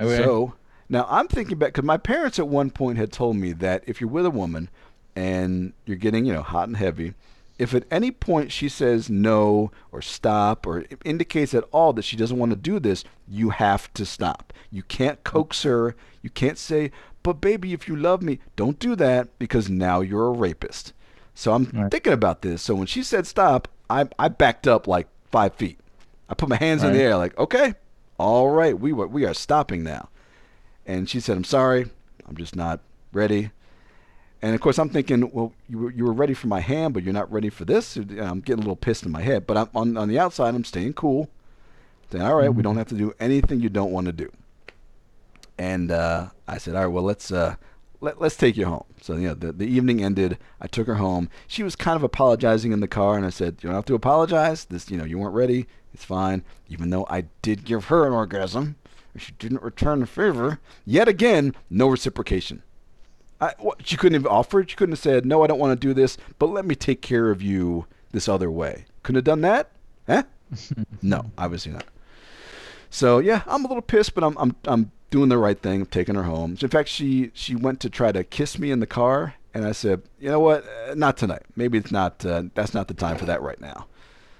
Okay. 0.00 0.16
So 0.16 0.54
now 0.88 1.06
I'm 1.08 1.28
thinking 1.28 1.58
back 1.58 1.68
because 1.74 1.84
my 1.84 1.96
parents 1.98 2.38
at 2.38 2.48
one 2.48 2.70
point 2.70 2.98
had 2.98 3.12
told 3.12 3.36
me 3.36 3.52
that 3.52 3.84
if 3.86 4.00
you're 4.00 4.10
with 4.10 4.26
a 4.26 4.30
woman 4.30 4.68
and 5.14 5.72
you're 5.86 5.96
getting 5.96 6.24
you 6.26 6.32
know 6.32 6.42
hot 6.42 6.68
and 6.68 6.76
heavy, 6.76 7.14
if 7.58 7.74
at 7.74 7.84
any 7.90 8.10
point 8.10 8.50
she 8.52 8.68
says 8.68 9.08
no 9.10 9.70
or 9.90 10.02
stop 10.02 10.66
or 10.66 10.84
indicates 11.04 11.54
at 11.54 11.64
all 11.72 11.92
that 11.92 12.02
she 12.02 12.16
doesn't 12.16 12.38
want 12.38 12.50
to 12.50 12.56
do 12.56 12.78
this, 12.80 13.04
you 13.28 13.50
have 13.50 13.92
to 13.94 14.04
stop. 14.06 14.52
You 14.70 14.82
can't 14.82 15.22
coax 15.24 15.62
her. 15.64 15.94
You 16.22 16.30
can't 16.30 16.58
say, 16.58 16.90
"But 17.22 17.40
baby, 17.40 17.72
if 17.72 17.86
you 17.88 17.96
love 17.96 18.22
me, 18.22 18.38
don't 18.56 18.78
do 18.78 18.96
that," 18.96 19.28
because 19.38 19.68
now 19.68 20.00
you're 20.00 20.26
a 20.28 20.30
rapist. 20.32 20.92
So 21.34 21.52
I'm 21.54 21.70
Right. 21.72 21.90
thinking 21.90 22.12
about 22.12 22.42
this. 22.42 22.62
So 22.62 22.74
when 22.74 22.86
she 22.86 23.02
said 23.02 23.26
stop, 23.26 23.68
I 23.90 24.08
I 24.18 24.28
backed 24.28 24.66
up 24.66 24.86
like 24.86 25.08
five 25.30 25.54
feet. 25.54 25.78
I 26.28 26.34
put 26.34 26.48
my 26.48 26.56
hands 26.56 26.82
in 26.82 26.92
the 26.94 27.02
air 27.02 27.16
like, 27.16 27.36
okay, 27.38 27.74
all 28.18 28.50
right, 28.50 28.78
we 28.78 28.92
were, 28.92 29.06
we 29.06 29.24
are 29.26 29.34
stopping 29.34 29.82
now. 29.82 30.08
And 30.86 31.08
she 31.08 31.20
said, 31.20 31.36
I'm 31.36 31.44
sorry, 31.44 31.90
I'm 32.26 32.36
just 32.36 32.56
not 32.56 32.80
ready. 33.12 33.50
And 34.42 34.56
of 34.56 34.60
course, 34.60 34.78
I'm 34.78 34.88
thinking, 34.88 35.30
well, 35.32 35.52
you 35.68 35.78
were, 35.78 35.90
you 35.92 36.04
were 36.04 36.12
ready 36.12 36.34
for 36.34 36.48
my 36.48 36.58
hand, 36.58 36.94
but 36.94 37.04
you're 37.04 37.12
not 37.12 37.30
ready 37.32 37.48
for 37.48 37.64
this. 37.64 37.96
And 37.96 38.20
I'm 38.20 38.40
getting 38.40 38.58
a 38.58 38.66
little 38.66 38.76
pissed 38.76 39.04
in 39.04 39.12
my 39.12 39.22
head. 39.22 39.46
But 39.46 39.56
I'm, 39.56 39.68
on, 39.74 39.96
on 39.96 40.08
the 40.08 40.18
outside, 40.18 40.54
I'm 40.54 40.64
staying 40.64 40.94
cool. 40.94 41.30
Saying, 42.10 42.24
all 42.24 42.34
right, 42.34 42.52
we 42.52 42.62
don't 42.62 42.76
have 42.76 42.88
to 42.88 42.96
do 42.96 43.14
anything 43.20 43.60
you 43.60 43.68
don't 43.68 43.92
want 43.92 44.06
to 44.06 44.12
do. 44.12 44.30
And 45.58 45.92
uh, 45.92 46.30
I 46.48 46.58
said, 46.58 46.74
all 46.74 46.82
right, 46.82 46.92
well, 46.92 47.04
let's 47.04 47.30
uh, 47.30 47.54
let, 48.00 48.20
let's 48.20 48.36
take 48.36 48.56
you 48.56 48.66
home. 48.66 48.84
So 49.00 49.14
know, 49.14 49.34
the, 49.34 49.52
the 49.52 49.66
evening 49.66 50.02
ended. 50.02 50.38
I 50.60 50.66
took 50.66 50.88
her 50.88 50.96
home. 50.96 51.30
She 51.46 51.62
was 51.62 51.76
kind 51.76 51.96
of 51.96 52.02
apologizing 52.02 52.72
in 52.72 52.80
the 52.80 52.88
car, 52.88 53.16
and 53.16 53.24
I 53.24 53.30
said, 53.30 53.58
you 53.60 53.68
don't 53.68 53.76
have 53.76 53.84
to 53.86 53.94
apologize. 53.94 54.64
This, 54.64 54.90
you 54.90 54.96
know, 54.98 55.04
you 55.04 55.18
weren't 55.18 55.34
ready. 55.34 55.68
It's 55.94 56.04
fine. 56.04 56.42
Even 56.68 56.90
though 56.90 57.06
I 57.08 57.26
did 57.42 57.64
give 57.64 57.86
her 57.86 58.06
an 58.06 58.12
orgasm, 58.12 58.76
she 59.16 59.32
didn't 59.38 59.62
return 59.62 60.00
the 60.00 60.06
favor. 60.06 60.58
Yet 60.84 61.06
again, 61.06 61.54
no 61.70 61.86
reciprocation. 61.86 62.62
I, 63.42 63.54
what, 63.58 63.84
she 63.86 63.96
couldn't 63.96 64.22
have 64.22 64.30
offered. 64.30 64.70
She 64.70 64.76
couldn't 64.76 64.92
have 64.92 65.00
said, 65.00 65.26
no, 65.26 65.42
I 65.42 65.48
don't 65.48 65.58
want 65.58 65.78
to 65.78 65.86
do 65.86 65.92
this, 65.92 66.16
but 66.38 66.46
let 66.46 66.64
me 66.64 66.76
take 66.76 67.02
care 67.02 67.30
of 67.30 67.42
you 67.42 67.86
this 68.12 68.28
other 68.28 68.50
way. 68.50 68.84
Couldn't 69.02 69.16
have 69.16 69.24
done 69.24 69.40
that? 69.40 69.70
Huh? 70.06 70.22
no, 71.02 71.32
obviously 71.36 71.72
not. 71.72 71.84
So 72.88 73.18
yeah, 73.18 73.42
I'm 73.46 73.64
a 73.64 73.68
little 73.68 73.82
pissed, 73.82 74.14
but 74.14 74.22
I'm 74.22 74.36
I'm 74.36 74.54
I'm 74.64 74.92
doing 75.10 75.28
the 75.28 75.38
right 75.38 75.58
thing. 75.58 75.80
I'm 75.80 75.86
taking 75.86 76.14
her 76.14 76.24
home. 76.24 76.56
In 76.60 76.68
fact, 76.68 76.88
she 76.88 77.32
she 77.34 77.56
went 77.56 77.80
to 77.80 77.90
try 77.90 78.12
to 78.12 78.22
kiss 78.22 78.58
me 78.58 78.70
in 78.70 78.80
the 78.80 78.86
car, 78.86 79.34
and 79.54 79.64
I 79.64 79.72
said, 79.72 80.02
you 80.20 80.28
know 80.28 80.40
what, 80.40 80.64
uh, 80.68 80.94
not 80.94 81.16
tonight. 81.16 81.42
Maybe 81.56 81.78
it's 81.78 81.90
not. 81.90 82.24
Uh, 82.24 82.44
that's 82.54 82.74
not 82.74 82.88
the 82.88 82.94
time 82.94 83.16
for 83.16 83.24
that 83.24 83.42
right 83.42 83.60
now. 83.60 83.86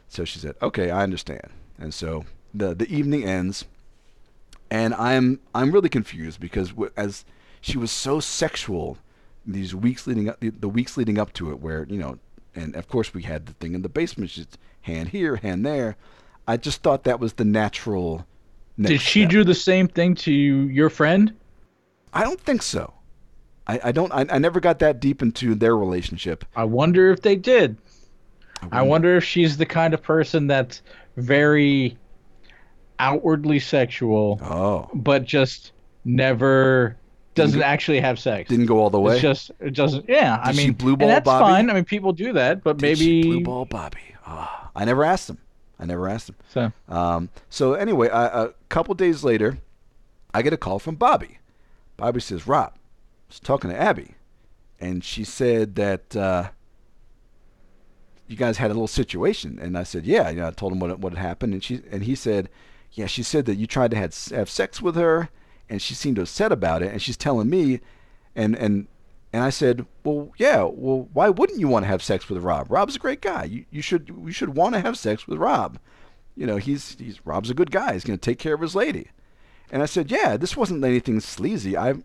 So 0.08 0.24
she 0.24 0.38
said, 0.38 0.54
okay, 0.60 0.90
I 0.90 1.02
understand. 1.02 1.48
And 1.78 1.94
so 1.94 2.26
the 2.52 2.74
the 2.74 2.88
evening 2.94 3.24
ends, 3.24 3.64
and 4.70 4.92
I'm 4.94 5.40
I'm 5.54 5.72
really 5.72 5.88
confused 5.88 6.38
because 6.38 6.68
w- 6.70 6.92
as 6.94 7.24
she 7.62 7.78
was 7.78 7.90
so 7.90 8.20
sexual 8.20 8.98
these 9.46 9.74
weeks 9.74 10.06
leading 10.06 10.28
up 10.28 10.38
the, 10.40 10.50
the 10.50 10.68
weeks 10.68 10.98
leading 10.98 11.18
up 11.18 11.32
to 11.34 11.50
it, 11.50 11.60
where 11.60 11.86
you 11.88 11.96
know, 11.96 12.18
and 12.54 12.76
of 12.76 12.88
course 12.88 13.14
we 13.14 13.22
had 13.22 13.46
the 13.46 13.54
thing 13.54 13.74
in 13.74 13.80
the 13.80 13.88
basement, 13.88 14.30
just 14.30 14.58
hand 14.82 15.08
here, 15.08 15.36
hand 15.36 15.64
there. 15.64 15.96
I 16.46 16.58
just 16.58 16.82
thought 16.82 17.04
that 17.04 17.20
was 17.20 17.34
the 17.34 17.44
natural. 17.44 18.26
Did 18.78 19.00
she 19.00 19.22
step. 19.22 19.30
do 19.30 19.44
the 19.44 19.54
same 19.54 19.86
thing 19.88 20.14
to 20.16 20.32
your 20.32 20.90
friend? 20.90 21.32
I 22.12 22.24
don't 22.24 22.40
think 22.40 22.62
so. 22.62 22.92
I, 23.66 23.80
I 23.84 23.92
don't. 23.92 24.12
I, 24.12 24.26
I 24.28 24.38
never 24.38 24.60
got 24.60 24.80
that 24.80 24.98
deep 25.00 25.22
into 25.22 25.54
their 25.54 25.76
relationship. 25.76 26.44
I 26.56 26.64
wonder 26.64 27.10
if 27.10 27.22
they 27.22 27.36
did. 27.36 27.78
I 28.70 28.82
wonder 28.82 29.16
if 29.16 29.24
she's 29.24 29.56
the 29.56 29.66
kind 29.66 29.92
of 29.92 30.02
person 30.02 30.46
that's 30.46 30.82
very 31.16 31.96
outwardly 33.00 33.58
sexual, 33.58 34.38
Oh, 34.42 34.88
but 34.94 35.24
just 35.24 35.72
never 36.04 36.96
doesn't 37.34 37.58
Didn't- 37.58 37.70
actually 37.70 38.00
have 38.00 38.18
sex. 38.18 38.48
didn't 38.50 38.66
go 38.66 38.78
all 38.78 38.90
the 38.90 39.00
way. 39.00 39.14
It's 39.14 39.22
just 39.22 39.50
it 39.60 39.74
doesn't. 39.74 40.08
Yeah, 40.08 40.38
I 40.42 40.52
Did 40.52 40.60
she 40.60 40.66
mean, 40.66 40.74
blue 40.74 40.90
and 40.92 40.98
ball 41.00 41.08
that's 41.08 41.24
Bobby? 41.24 41.44
fine. 41.52 41.70
I 41.70 41.74
mean, 41.74 41.84
people 41.84 42.12
do 42.12 42.32
that, 42.34 42.62
but 42.62 42.76
Did 42.78 42.98
she 42.98 43.06
maybe 43.06 43.22
blue 43.22 43.40
ball 43.40 43.64
Bobby. 43.64 44.00
Ah, 44.26 44.70
I 44.76 44.84
never 44.84 45.02
asked 45.04 45.30
him. 45.30 45.38
I 45.80 45.84
never 45.86 46.08
asked 46.08 46.28
him. 46.28 46.36
so. 46.48 46.72
Um, 46.88 47.28
so 47.50 47.74
anyway, 47.74 48.08
I, 48.08 48.44
a 48.44 48.48
couple 48.68 48.94
days 48.94 49.24
later, 49.24 49.58
I 50.34 50.42
get 50.42 50.52
a 50.52 50.56
call 50.56 50.78
from 50.78 50.94
Bobby. 50.94 51.38
Bobby 51.96 52.20
says, 52.20 52.46
"Rob, 52.46 52.72
I 52.74 52.78
was 53.28 53.40
talking 53.40 53.70
to 53.70 53.80
Abby, 53.80 54.14
and 54.80 55.02
she 55.02 55.24
said 55.24 55.74
that 55.76 56.14
uh, 56.14 56.50
you 58.28 58.36
guys 58.36 58.58
had 58.58 58.70
a 58.70 58.74
little 58.74 58.86
situation." 58.88 59.58
And 59.60 59.76
I 59.76 59.82
said, 59.82 60.06
"Yeah." 60.06 60.30
You 60.30 60.36
know, 60.40 60.48
I 60.48 60.50
told 60.50 60.72
him 60.72 60.80
what 60.80 60.98
what 60.98 61.14
had 61.14 61.22
happened, 61.26 61.52
and 61.54 61.64
she 61.64 61.80
and 61.90 62.04
he 62.04 62.14
said, 62.14 62.48
"Yeah." 62.92 63.06
She 63.06 63.22
said 63.22 63.46
that 63.46 63.56
you 63.56 63.66
tried 63.66 63.90
to 63.92 63.96
had, 63.96 64.14
have 64.32 64.48
sex 64.50 64.80
with 64.80 64.94
her, 64.96 65.30
and 65.68 65.80
she 65.80 65.94
seemed 65.94 66.18
upset 66.18 66.52
about 66.52 66.82
it, 66.82 66.92
and 66.92 67.00
she's 67.00 67.16
telling 67.16 67.50
me, 67.50 67.80
and 68.34 68.56
and 68.56 68.86
and 69.32 69.42
I 69.42 69.50
said, 69.50 69.86
"Well, 70.04 70.32
yeah. 70.36 70.62
Well, 70.62 71.08
why 71.12 71.28
wouldn't 71.30 71.60
you 71.60 71.68
want 71.68 71.84
to 71.84 71.88
have 71.88 72.02
sex 72.02 72.28
with 72.28 72.42
Rob? 72.42 72.70
Rob's 72.70 72.96
a 72.96 73.00
great 73.00 73.20
guy. 73.20 73.44
You 73.44 73.64
you 73.70 73.82
should 73.82 74.08
you 74.24 74.32
should 74.32 74.56
want 74.56 74.74
to 74.74 74.80
have 74.80 74.98
sex 74.98 75.26
with 75.26 75.38
Rob. 75.38 75.78
You 76.36 76.46
know, 76.46 76.56
he's 76.56 76.96
he's 76.98 77.24
Rob's 77.24 77.50
a 77.50 77.54
good 77.54 77.70
guy. 77.70 77.92
He's 77.94 78.04
going 78.04 78.18
to 78.18 78.30
take 78.30 78.38
care 78.38 78.54
of 78.54 78.60
his 78.60 78.74
lady." 78.74 79.08
And 79.70 79.82
I 79.82 79.86
said, 79.86 80.10
"Yeah, 80.10 80.36
this 80.36 80.56
wasn't 80.56 80.84
anything 80.84 81.20
sleazy. 81.20 81.76
I'm 81.76 82.04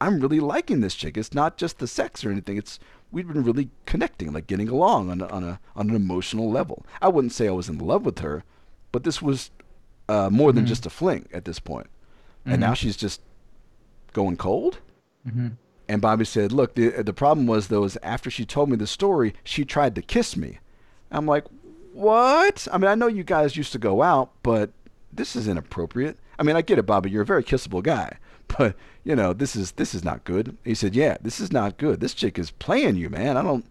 I'm 0.00 0.20
really 0.20 0.40
liking 0.40 0.80
this 0.80 0.94
chick. 0.94 1.16
It's 1.16 1.34
not 1.34 1.56
just 1.56 1.78
the 1.78 1.86
sex 1.86 2.24
or 2.24 2.30
anything. 2.30 2.56
It's 2.56 2.78
we've 3.10 3.28
been 3.28 3.42
really 3.42 3.70
connecting, 3.84 4.32
like 4.32 4.46
getting 4.46 4.68
along 4.68 5.10
on 5.10 5.20
a, 5.20 5.26
on 5.26 5.44
a 5.44 5.60
on 5.76 5.90
an 5.90 5.96
emotional 5.96 6.50
level. 6.50 6.86
I 7.02 7.08
wouldn't 7.08 7.32
say 7.32 7.48
I 7.48 7.52
was 7.52 7.68
in 7.68 7.78
love 7.78 8.06
with 8.06 8.20
her, 8.20 8.44
but 8.92 9.04
this 9.04 9.20
was 9.20 9.50
uh, 10.08 10.30
more 10.30 10.52
than 10.52 10.66
just 10.66 10.86
a 10.86 10.90
fling 10.90 11.28
at 11.32 11.44
this 11.44 11.58
point. 11.58 11.88
And 12.46 12.60
now 12.60 12.68
mm-hmm. 12.68 12.74
she's 12.74 12.96
just 12.96 13.20
going 14.12 14.36
cold." 14.36 14.78
Mm-hmm. 15.26 15.48
And 15.88 16.00
Bobby 16.00 16.24
said, 16.24 16.52
"Look, 16.52 16.74
the 16.74 17.02
the 17.02 17.12
problem 17.12 17.46
was 17.46 17.68
though 17.68 17.84
is 17.84 17.98
after 18.02 18.30
she 18.30 18.44
told 18.44 18.70
me 18.70 18.76
the 18.76 18.86
story, 18.86 19.34
she 19.42 19.64
tried 19.64 19.94
to 19.96 20.02
kiss 20.02 20.36
me." 20.36 20.60
I'm 21.10 21.26
like, 21.26 21.44
"What? 21.92 22.68
I 22.72 22.78
mean, 22.78 22.88
I 22.88 22.94
know 22.94 23.08
you 23.08 23.24
guys 23.24 23.56
used 23.56 23.72
to 23.72 23.78
go 23.78 24.02
out, 24.02 24.30
but 24.42 24.70
this 25.12 25.34
is 25.34 25.48
inappropriate. 25.48 26.16
I 26.38 26.44
mean, 26.44 26.54
I 26.54 26.62
get 26.62 26.78
it, 26.78 26.86
Bobby. 26.86 27.10
You're 27.10 27.22
a 27.22 27.26
very 27.26 27.42
kissable 27.42 27.82
guy, 27.82 28.18
but 28.56 28.76
you 29.02 29.16
know, 29.16 29.32
this 29.32 29.56
is 29.56 29.72
this 29.72 29.92
is 29.92 30.04
not 30.04 30.22
good." 30.22 30.56
He 30.64 30.74
said, 30.74 30.94
"Yeah, 30.94 31.16
this 31.20 31.40
is 31.40 31.52
not 31.52 31.76
good. 31.76 32.00
This 32.00 32.14
chick 32.14 32.38
is 32.38 32.52
playing 32.52 32.96
you, 32.96 33.10
man. 33.10 33.36
I 33.36 33.42
don't." 33.42 33.66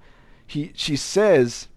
He 0.46 0.72
she 0.76 0.96
says 0.96 1.70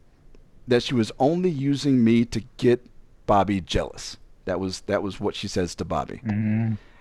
that 0.67 0.83
she 0.83 0.95
was 0.95 1.13
only 1.19 1.51
using 1.51 2.03
me 2.03 2.25
to 2.25 2.43
get 2.57 2.85
Bobby 3.27 3.61
jealous. 3.61 4.17
That 4.45 4.61
was 4.61 4.81
that 4.83 5.03
was 5.03 5.21
what 5.21 5.35
she 5.35 5.49
says 5.49 5.75
to 5.77 5.85
Bobby. 5.85 6.21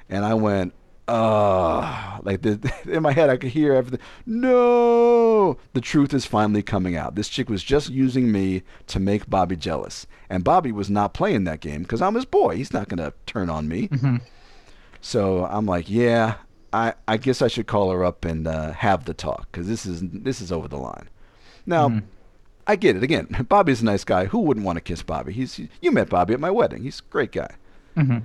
And 0.09 0.25
I 0.25 0.33
went, 0.33 0.73
uh 1.07 2.19
like 2.23 2.41
the, 2.41 2.71
in 2.85 3.01
my 3.01 3.11
head 3.11 3.29
I 3.29 3.37
could 3.37 3.49
hear 3.51 3.73
everything. 3.73 3.99
No, 4.25 5.57
the 5.73 5.81
truth 5.81 6.13
is 6.13 6.25
finally 6.25 6.61
coming 6.63 6.95
out. 6.95 7.15
This 7.15 7.29
chick 7.29 7.49
was 7.49 7.63
just 7.63 7.89
using 7.89 8.31
me 8.31 8.63
to 8.87 8.99
make 8.99 9.29
Bobby 9.29 9.55
jealous, 9.55 10.05
and 10.29 10.43
Bobby 10.43 10.71
was 10.71 10.89
not 10.89 11.13
playing 11.13 11.43
that 11.45 11.59
game 11.61 11.81
because 11.81 12.01
I'm 12.01 12.15
his 12.15 12.25
boy. 12.25 12.55
He's 12.57 12.73
not 12.73 12.87
gonna 12.89 13.13
turn 13.25 13.49
on 13.49 13.67
me. 13.67 13.89
So 15.01 15.45
I'm 15.45 15.65
like, 15.65 15.89
yeah, 15.89 16.35
I 16.71 16.93
I 17.07 17.17
guess 17.17 17.41
I 17.41 17.47
should 17.47 17.67
call 17.67 17.91
her 17.91 18.05
up 18.05 18.23
and 18.23 18.47
uh, 18.47 18.73
have 18.73 19.05
the 19.05 19.13
talk 19.15 19.47
because 19.51 19.67
this 19.67 19.85
is 19.85 20.01
this 20.03 20.41
is 20.41 20.51
over 20.51 20.67
the 20.67 20.77
line. 20.77 21.09
Now. 21.65 22.01
I 22.71 22.77
get 22.77 22.95
it. 22.95 23.03
Again, 23.03 23.27
Bobby's 23.49 23.81
a 23.81 23.85
nice 23.85 24.05
guy. 24.05 24.25
Who 24.25 24.39
wouldn't 24.39 24.65
want 24.65 24.77
to 24.77 24.81
kiss 24.81 25.03
Bobby? 25.03 25.33
He's 25.33 25.59
you 25.81 25.91
met 25.91 26.09
Bobby 26.09 26.33
at 26.33 26.39
my 26.39 26.49
wedding. 26.49 26.83
He's 26.83 26.99
a 26.99 27.11
great 27.11 27.31
guy. 27.31 27.55
Mm-hmm. 27.97 28.19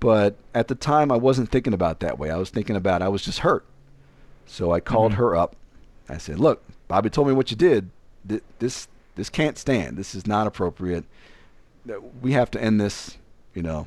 But 0.00 0.36
at 0.52 0.68
the 0.68 0.74
time, 0.74 1.12
I 1.12 1.16
wasn't 1.16 1.50
thinking 1.50 1.72
about 1.72 2.00
that 2.00 2.18
way. 2.18 2.30
I 2.30 2.36
was 2.36 2.50
thinking 2.50 2.76
about 2.76 3.02
I 3.02 3.08
was 3.08 3.22
just 3.22 3.38
hurt. 3.38 3.64
So 4.46 4.72
I 4.72 4.80
called 4.80 5.12
mm-hmm. 5.12 5.20
her 5.20 5.36
up. 5.36 5.54
I 6.08 6.18
said, 6.18 6.40
"Look, 6.40 6.64
Bobby 6.88 7.08
told 7.08 7.28
me 7.28 7.34
what 7.34 7.50
you 7.50 7.56
did. 7.56 7.90
Th- 8.28 8.42
This 8.58 8.88
this 9.14 9.30
can't 9.30 9.56
stand. 9.56 9.96
This 9.96 10.14
is 10.14 10.26
not 10.26 10.46
appropriate. 10.46 11.04
We 12.20 12.32
have 12.32 12.50
to 12.52 12.62
end 12.62 12.80
this. 12.80 13.16
You 13.54 13.62
know." 13.62 13.86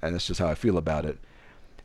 And 0.00 0.14
that's 0.14 0.26
just 0.26 0.40
how 0.40 0.48
I 0.48 0.56
feel 0.56 0.78
about 0.78 1.04
it. 1.04 1.18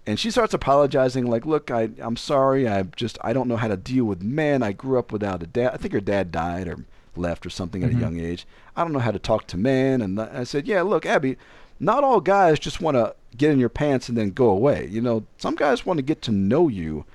And 0.08 0.18
she 0.20 0.32
starts 0.32 0.54
apologizing, 0.54 1.28
like, 1.28 1.46
"Look, 1.46 1.70
I 1.70 1.90
I'm 2.00 2.16
sorry. 2.16 2.68
I 2.68 2.84
just 2.96 3.18
I 3.22 3.34
don't 3.34 3.50
know 3.50 3.58
how 3.58 3.68
to 3.68 3.78
deal 3.78 4.06
with 4.06 4.24
men. 4.24 4.64
I 4.64 4.72
grew 4.72 4.98
up 4.98 5.12
without 5.12 5.44
a 5.44 5.48
dad. 5.48 5.74
I 5.74 5.78
think 5.78 5.94
her 5.94 6.00
dad 6.00 6.32
died 6.32 6.70
or 6.70 6.86
left 7.18 7.46
or 7.46 7.50
something 7.50 7.84
at 7.84 7.90
a 7.90 7.94
mm-hmm. 7.94 8.02
young 8.02 8.20
age. 8.20 8.46
I 8.76 8.84
don't 8.84 8.94
know 8.94 9.00
how 9.00 9.12
to 9.12 9.20
talk 9.20 9.48
to 9.48 9.58
men." 9.58 10.02
And 10.02 10.20
I 10.20 10.44
said, 10.44 10.68
"Yeah, 10.68 10.82
look, 10.82 11.06
Abby, 11.06 11.38
not 11.80 12.04
all 12.04 12.22
guys 12.22 12.60
just 12.60 12.82
want 12.82 12.96
to 12.96 13.16
get 13.36 13.52
in 13.52 13.60
your 13.60 13.70
pants 13.70 14.10
and 14.10 14.18
then 14.18 14.32
go 14.32 14.50
away. 14.50 14.88
You 14.90 15.02
know, 15.02 15.26
some 15.38 15.56
guys 15.56 15.86
want 15.86 15.98
to 15.98 16.04
get 16.04 16.22
to 16.24 16.32
know 16.32 16.68
you 16.68 17.06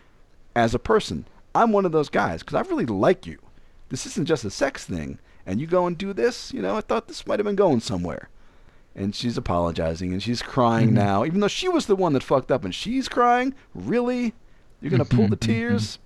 as 0.54 0.74
a 0.74 0.78
person. 0.78 1.26
I'm 1.54 1.72
one 1.72 1.84
of 1.84 1.92
those 1.92 2.08
guys 2.08 2.42
because 2.42 2.54
I 2.54 2.68
really 2.68 2.86
like 2.86 3.26
you. 3.26 3.38
This 3.88 4.06
isn't 4.06 4.26
just 4.26 4.44
a 4.44 4.50
sex 4.50 4.84
thing. 4.84 5.18
And 5.44 5.60
you 5.60 5.66
go 5.66 5.86
and 5.86 5.98
do 5.98 6.12
this, 6.12 6.52
you 6.52 6.62
know, 6.62 6.76
I 6.76 6.80
thought 6.80 7.08
this 7.08 7.26
might 7.26 7.40
have 7.40 7.46
been 7.46 7.56
going 7.56 7.80
somewhere. 7.80 8.28
And 8.94 9.14
she's 9.14 9.36
apologizing 9.36 10.12
and 10.12 10.22
she's 10.22 10.42
crying 10.42 10.88
mm-hmm. 10.88 10.96
now, 10.96 11.24
even 11.24 11.40
though 11.40 11.48
she 11.48 11.68
was 11.68 11.86
the 11.86 11.96
one 11.96 12.12
that 12.12 12.22
fucked 12.22 12.52
up 12.52 12.64
and 12.64 12.74
she's 12.74 13.08
crying. 13.08 13.54
Really? 13.74 14.34
You're 14.80 14.90
gonna 14.90 15.04
pull 15.04 15.28
the 15.28 15.36
mm-hmm. 15.36 15.52
tears? 15.52 15.98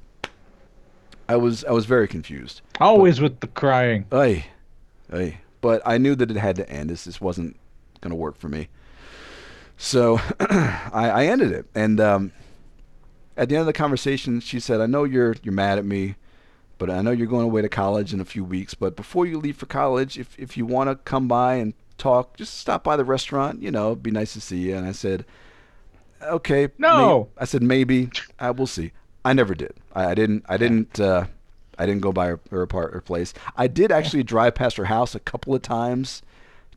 I 1.28 1.36
was 1.36 1.64
I 1.64 1.72
was 1.72 1.86
very 1.86 2.08
confused. 2.08 2.60
Always 2.80 3.20
with 3.20 3.40
the 3.40 3.48
crying. 3.48 4.06
Ay, 4.12 4.46
ay. 5.12 5.38
But 5.60 5.82
I 5.84 5.98
knew 5.98 6.14
that 6.14 6.30
it 6.30 6.36
had 6.36 6.56
to 6.56 6.68
end. 6.70 6.90
This 6.90 7.04
this 7.04 7.20
wasn't 7.20 7.56
gonna 8.00 8.14
work 8.14 8.36
for 8.36 8.48
me. 8.48 8.68
So 9.76 10.20
I, 10.40 11.10
I 11.14 11.26
ended 11.26 11.52
it, 11.52 11.66
and 11.74 12.00
um, 12.00 12.32
at 13.36 13.48
the 13.48 13.56
end 13.56 13.60
of 13.60 13.66
the 13.66 13.72
conversation, 13.72 14.40
she 14.40 14.60
said, 14.60 14.80
"I 14.80 14.86
know 14.86 15.04
you're 15.04 15.34
you're 15.42 15.52
mad 15.54 15.78
at 15.78 15.84
me, 15.84 16.14
but 16.78 16.88
I 16.90 17.02
know 17.02 17.10
you're 17.10 17.26
going 17.26 17.44
away 17.44 17.62
to 17.62 17.68
college 17.68 18.14
in 18.14 18.20
a 18.20 18.24
few 18.24 18.44
weeks. 18.44 18.74
But 18.74 18.96
before 18.96 19.26
you 19.26 19.38
leave 19.38 19.56
for 19.56 19.66
college, 19.66 20.18
if 20.18 20.38
if 20.38 20.56
you 20.56 20.64
want 20.64 20.88
to 20.90 20.96
come 20.96 21.28
by 21.28 21.54
and 21.54 21.74
talk, 21.98 22.36
just 22.36 22.56
stop 22.58 22.84
by 22.84 22.96
the 22.96 23.04
restaurant. 23.04 23.60
You 23.62 23.70
know, 23.70 23.88
it'd 23.92 24.02
be 24.02 24.10
nice 24.10 24.32
to 24.34 24.40
see 24.40 24.58
you." 24.58 24.76
And 24.76 24.86
I 24.86 24.92
said, 24.92 25.24
"Okay." 26.22 26.68
No. 26.78 27.24
may- 27.36 27.42
I 27.42 27.44
said 27.44 27.62
maybe. 27.62 28.10
I 28.38 28.52
will 28.52 28.66
see. 28.66 28.92
I 29.24 29.32
never 29.32 29.54
did. 29.54 29.74
I, 29.96 30.10
I 30.10 30.14
didn't. 30.14 30.44
I 30.48 30.56
didn't. 30.56 31.00
Uh, 31.00 31.26
I 31.78 31.86
didn't 31.86 32.00
go 32.02 32.12
by 32.12 32.26
her, 32.28 32.40
her 32.50 32.62
apart 32.62 32.92
her 32.94 33.00
place. 33.00 33.34
I 33.56 33.66
did 33.66 33.90
actually 33.92 34.22
drive 34.22 34.54
past 34.54 34.76
her 34.76 34.84
house 34.86 35.14
a 35.14 35.20
couple 35.20 35.54
of 35.54 35.62
times, 35.62 36.22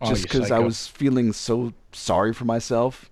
Oh, 0.01 0.09
just 0.09 0.23
because 0.23 0.51
I 0.51 0.59
was 0.59 0.87
feeling 0.87 1.31
so 1.33 1.73
sorry 1.91 2.33
for 2.33 2.45
myself. 2.45 3.09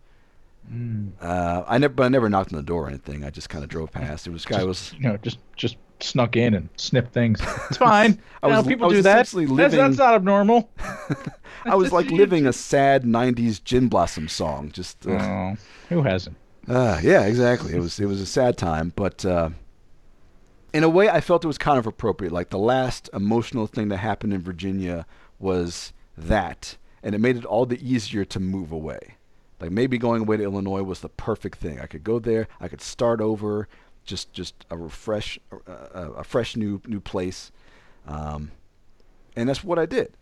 Mm. 0.72 1.12
Uh, 1.22 1.64
I 1.66 1.78
never, 1.78 1.94
but 1.94 2.04
I 2.04 2.10
never 2.10 2.30
knocked 2.30 2.52
on 2.52 2.58
the 2.58 2.64
door 2.64 2.86
or 2.86 2.88
anything. 2.90 3.24
I 3.24 3.30
just 3.30 3.50
kind 3.50 3.64
of 3.64 3.70
drove 3.70 3.92
past. 3.92 4.28
It 4.28 4.32
was 4.32 4.44
guy 4.46 4.64
was. 4.66 4.94
You 4.98 5.04
know, 5.10 5.18
just 5.18 5.38
just 5.56 5.78
snuck 6.02 6.36
in 6.36 6.54
and 6.54 6.70
snipped 6.76 7.14
things. 7.14 7.40
It's 7.70 7.78
fine. 7.78 8.20
I 8.44 8.48
was- 8.48 8.68
people 8.68 8.86
I 8.86 8.88
was 8.90 8.98
do 8.98 9.02
that. 9.04 9.22
essentially 9.26 9.46
That's, 9.56 9.74
that's 9.74 9.98
not 9.98 10.14
abnormal. 10.14 10.70
I 11.66 11.76
was 11.76 11.92
like 11.92 12.10
living 12.12 12.46
a 12.48 12.54
sad 12.54 13.04
'90s 13.04 13.64
Gin 13.64 13.88
Blossom 13.88 14.28
song. 14.28 14.72
Just, 14.72 15.08
uh, 15.08 15.12
Oh, 15.12 15.54
who 15.90 16.04
hasn't? 16.04 16.36
uh, 16.68 17.00
yeah, 17.02 17.24
exactly. 17.24 17.74
It 17.74 17.80
was 17.80 17.98
it 18.00 18.06
was 18.06 18.20
a 18.22 18.26
sad 18.26 18.58
time, 18.58 18.92
but 18.96 19.24
uh, 19.26 19.50
in 20.74 20.84
a 20.84 20.90
way, 20.90 21.10
I 21.10 21.22
felt 21.22 21.44
it 21.44 21.48
was 21.48 21.58
kind 21.58 21.80
of 21.80 21.88
appropriate. 21.88 22.32
Like 22.32 22.50
the 22.50 22.58
last 22.58 23.10
emotional 23.14 23.68
thing 23.68 23.90
that 23.90 23.98
happened 23.98 24.34
in 24.34 24.42
Virginia 24.42 25.06
was 25.40 25.94
that, 26.18 26.78
and 27.02 27.16
it 27.16 27.20
made 27.20 27.38
it 27.38 27.46
all 27.46 27.66
the 27.66 27.80
easier 27.82 28.26
to 28.26 28.40
move 28.40 28.72
away. 28.72 29.16
Like 29.60 29.72
maybe 29.72 29.98
going 29.98 30.22
away 30.22 30.38
to 30.38 30.44
Illinois 30.44 30.84
was 30.84 31.00
the 31.00 31.10
perfect 31.10 31.58
thing. 31.60 31.80
I 31.80 31.88
could 31.88 32.04
go 32.04 32.20
there. 32.20 32.48
I 32.60 32.68
could 32.68 32.82
start 32.82 33.22
over, 33.22 33.68
just 34.06 34.34
just 34.34 34.66
a 34.70 34.78
refresh, 34.78 35.40
uh, 35.68 36.12
a, 36.18 36.24
fresh 36.24 36.56
new 36.56 36.82
new 36.86 37.00
place, 37.00 37.52
um, 38.08 38.52
and 39.36 39.50
that's 39.50 39.64
what 39.64 39.80
I 39.80 39.86
did. 39.86 40.14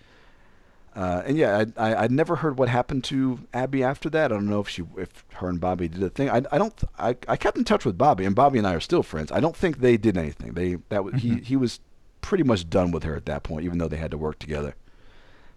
Uh, 0.95 1.23
and 1.25 1.37
yeah, 1.37 1.65
I, 1.77 1.89
I 1.91 2.03
I'd 2.03 2.11
never 2.11 2.37
heard 2.37 2.57
what 2.57 2.69
happened 2.69 3.03
to 3.05 3.39
Abby 3.53 3.83
after 3.83 4.09
that. 4.11 4.31
I 4.31 4.35
don't 4.35 4.49
know 4.49 4.61
if 4.61 4.69
she 4.69 4.83
if 4.97 5.25
her 5.33 5.49
and 5.49 5.59
Bobby 5.59 5.89
did 5.89 6.01
a 6.01 6.09
thing. 6.09 6.29
I, 6.29 6.41
I 6.51 6.57
don't 6.57 6.73
I, 6.97 7.17
I 7.27 7.35
kept 7.35 7.57
in 7.57 7.65
touch 7.65 7.83
with 7.83 7.97
Bobby, 7.97 8.23
and 8.23 8.33
Bobby 8.33 8.57
and 8.57 8.67
I 8.67 8.73
are 8.73 8.79
still 8.79 9.03
friends. 9.03 9.31
I 9.31 9.41
don't 9.41 9.57
think 9.57 9.79
they 9.79 9.97
did 9.97 10.17
anything. 10.17 10.53
They 10.53 10.77
that 10.89 11.03
was, 11.03 11.15
he 11.15 11.35
he 11.41 11.57
was 11.57 11.81
pretty 12.21 12.43
much 12.43 12.69
done 12.69 12.91
with 12.91 13.03
her 13.03 13.15
at 13.15 13.25
that 13.25 13.43
point, 13.43 13.65
even 13.65 13.77
though 13.77 13.89
they 13.89 13.97
had 13.97 14.11
to 14.11 14.17
work 14.17 14.39
together. 14.39 14.75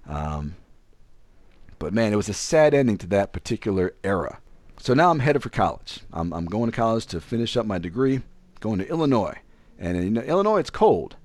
Um, 0.06 0.56
but 1.78 1.92
man, 1.92 2.12
it 2.12 2.16
was 2.16 2.28
a 2.28 2.34
sad 2.34 2.74
ending 2.74 2.98
to 2.98 3.06
that 3.06 3.32
particular 3.32 3.94
era. 4.02 4.40
So 4.80 4.94
now 4.94 5.10
I'm 5.10 5.20
headed 5.20 5.42
for 5.42 5.50
college. 5.50 6.00
I'm, 6.12 6.32
I'm 6.32 6.46
going 6.46 6.70
to 6.70 6.76
college 6.76 7.06
to 7.06 7.20
finish 7.20 7.56
up 7.56 7.66
my 7.66 7.78
degree, 7.78 8.22
going 8.60 8.78
to 8.78 8.88
Illinois. 8.88 9.38
And 9.78 9.96
in 9.96 10.16
Illinois, 10.16 10.58
it's 10.58 10.70
cold. 10.70 11.16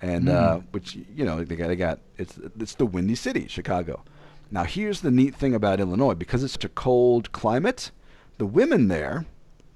And 0.00 0.28
uh, 0.28 0.60
which 0.70 0.96
you 1.14 1.24
know 1.24 1.42
they 1.42 1.56
got, 1.56 1.68
they 1.68 1.76
got 1.76 1.98
it's 2.16 2.38
it's 2.58 2.74
the 2.74 2.86
windy 2.86 3.14
city, 3.14 3.48
Chicago. 3.48 4.04
Now 4.50 4.64
here's 4.64 5.00
the 5.00 5.10
neat 5.10 5.34
thing 5.34 5.54
about 5.54 5.80
Illinois 5.80 6.14
because 6.14 6.42
it's 6.44 6.52
such 6.52 6.64
a 6.64 6.70
cold 6.70 7.32
climate, 7.32 7.90
the 8.38 8.46
women 8.46 8.88
there 8.88 9.26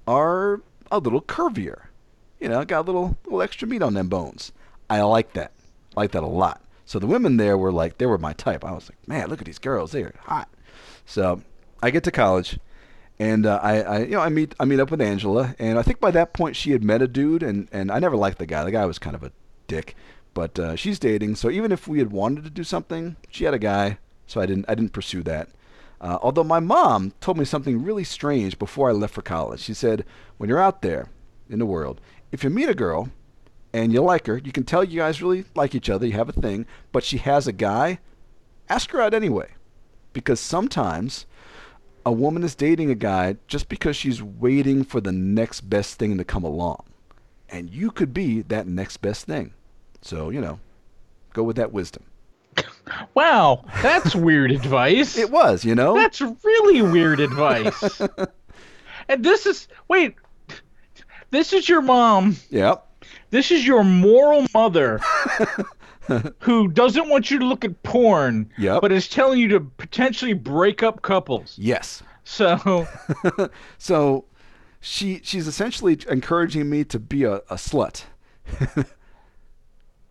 are 0.07 0.61
a 0.91 0.99
little 0.99 1.21
curvier. 1.21 1.83
You 2.39 2.49
know, 2.49 2.63
got 2.65 2.81
a 2.81 2.87
little 2.87 3.17
little 3.25 3.41
extra 3.41 3.67
meat 3.67 3.81
on 3.81 3.93
them 3.93 4.07
bones. 4.07 4.51
I 4.89 5.01
like 5.01 5.33
that. 5.33 5.51
I 5.95 6.01
like 6.01 6.11
that 6.11 6.23
a 6.23 6.27
lot. 6.27 6.61
So 6.85 6.99
the 6.99 7.07
women 7.07 7.37
there 7.37 7.57
were 7.57 7.71
like, 7.71 7.97
they 7.97 8.05
were 8.05 8.17
my 8.17 8.33
type. 8.33 8.65
I 8.65 8.73
was 8.73 8.89
like, 8.89 9.07
man, 9.07 9.29
look 9.29 9.39
at 9.39 9.45
these 9.45 9.59
girls. 9.59 9.91
They're 9.91 10.13
hot. 10.19 10.49
So 11.05 11.41
I 11.81 11.89
get 11.91 12.03
to 12.03 12.11
college, 12.11 12.59
and 13.19 13.45
uh, 13.45 13.59
I, 13.61 13.81
I, 13.81 13.99
you 13.99 14.11
know, 14.11 14.19
I 14.19 14.29
meet, 14.29 14.53
I 14.59 14.65
meet 14.65 14.79
up 14.79 14.91
with 14.91 15.01
Angela, 15.01 15.55
and 15.59 15.79
I 15.79 15.81
think 15.81 15.99
by 15.99 16.11
that 16.11 16.33
point 16.33 16.55
she 16.55 16.71
had 16.71 16.83
met 16.83 17.01
a 17.01 17.07
dude, 17.07 17.43
and 17.43 17.67
and 17.71 17.91
I 17.91 17.99
never 17.99 18.15
liked 18.15 18.39
the 18.39 18.45
guy. 18.45 18.63
The 18.63 18.71
guy 18.71 18.85
was 18.85 18.99
kind 18.99 19.15
of 19.15 19.23
a 19.23 19.31
dick, 19.73 19.95
but 20.33 20.59
uh, 20.59 20.75
she's 20.75 20.99
dating. 20.99 21.35
So 21.35 21.49
even 21.49 21.71
if 21.71 21.87
we 21.87 21.99
had 21.99 22.11
wanted 22.11 22.43
to 22.43 22.49
do 22.49 22.63
something, 22.63 23.15
she 23.29 23.45
had 23.45 23.53
a 23.53 23.59
guy, 23.59 23.97
so 24.27 24.41
I 24.41 24.45
didn't, 24.45 24.65
I 24.67 24.75
didn't 24.75 24.93
pursue 24.93 25.23
that. 25.23 25.49
Uh, 26.01 26.17
although 26.21 26.43
my 26.43 26.59
mom 26.59 27.13
told 27.21 27.37
me 27.37 27.45
something 27.45 27.81
really 27.81 28.03
strange 28.03 28.59
before 28.59 28.89
I 28.89 28.93
left 28.93 29.13
for 29.13 29.21
college. 29.21 29.61
She 29.61 29.73
said, 29.73 30.05
when 30.37 30.49
you're 30.49 30.59
out 30.67 30.81
there 30.81 31.07
in 31.49 31.59
the 31.59 31.65
world, 31.65 32.01
if 32.31 32.43
you 32.43 32.49
meet 32.49 32.69
a 32.69 32.75
girl 32.75 33.09
and 33.71 33.93
you 33.93 34.01
like 34.01 34.27
her, 34.27 34.37
you 34.37 34.51
can 34.51 34.65
tell 34.65 34.83
you 34.83 34.99
guys 34.99 35.21
really 35.21 35.45
like 35.55 35.73
each 35.73 35.89
other, 35.89 36.05
you 36.05 36.13
have 36.13 36.29
a 36.29 36.33
thing, 36.33 36.65
but 36.91 37.03
she 37.03 37.17
has 37.19 37.47
a 37.47 37.53
guy, 37.53 37.99
ask 38.69 38.91
her 38.91 39.01
out 39.01 39.13
anyway. 39.13 39.49
Because 40.11 40.39
sometimes 40.39 41.25
a 42.05 42.11
woman 42.11 42.43
is 42.43 42.53
dating 42.53 42.91
a 42.91 42.95
guy 42.95 43.37
just 43.47 43.69
because 43.69 43.95
she's 43.95 44.21
waiting 44.21 44.83
for 44.83 44.99
the 44.99 45.11
next 45.13 45.61
best 45.61 45.97
thing 45.97 46.17
to 46.17 46.25
come 46.25 46.43
along. 46.43 46.83
And 47.47 47.69
you 47.69 47.91
could 47.91 48.13
be 48.13 48.41
that 48.41 48.67
next 48.67 48.97
best 48.97 49.25
thing. 49.25 49.53
So, 50.03 50.29
you 50.29 50.39
know, 50.41 50.59
go 51.33 51.41
with 51.43 51.55
that 51.55 51.71
wisdom. 51.71 52.03
Wow, 53.15 53.63
that's 53.81 54.13
weird 54.13 54.51
advice. 54.51 55.17
It 55.17 55.31
was, 55.31 55.63
you 55.63 55.73
know? 55.73 55.95
That's 55.95 56.19
really 56.19 56.81
weird 56.81 57.19
advice. 57.21 58.01
and 59.07 59.23
this 59.23 59.45
is 59.45 59.67
wait, 59.87 60.15
this 61.31 61.53
is 61.53 61.67
your 61.69 61.81
mom. 61.81 62.35
Yep. 62.49 62.85
This 63.29 63.51
is 63.51 63.65
your 63.65 63.83
moral 63.83 64.45
mother 64.53 64.99
who 66.39 66.67
doesn't 66.67 67.07
want 67.09 67.31
you 67.31 67.39
to 67.39 67.45
look 67.45 67.63
at 67.63 67.81
porn, 67.83 68.49
Yep. 68.57 68.81
but 68.81 68.91
is 68.91 69.07
telling 69.07 69.39
you 69.39 69.47
to 69.49 69.59
potentially 69.61 70.33
break 70.33 70.83
up 70.83 71.01
couples. 71.01 71.55
Yes. 71.57 72.03
So, 72.25 72.87
so 73.77 74.25
she 74.81 75.21
she's 75.23 75.47
essentially 75.47 75.97
encouraging 76.09 76.69
me 76.69 76.83
to 76.85 76.99
be 76.99 77.23
a, 77.23 77.35
a 77.35 77.55
slut. 77.55 78.03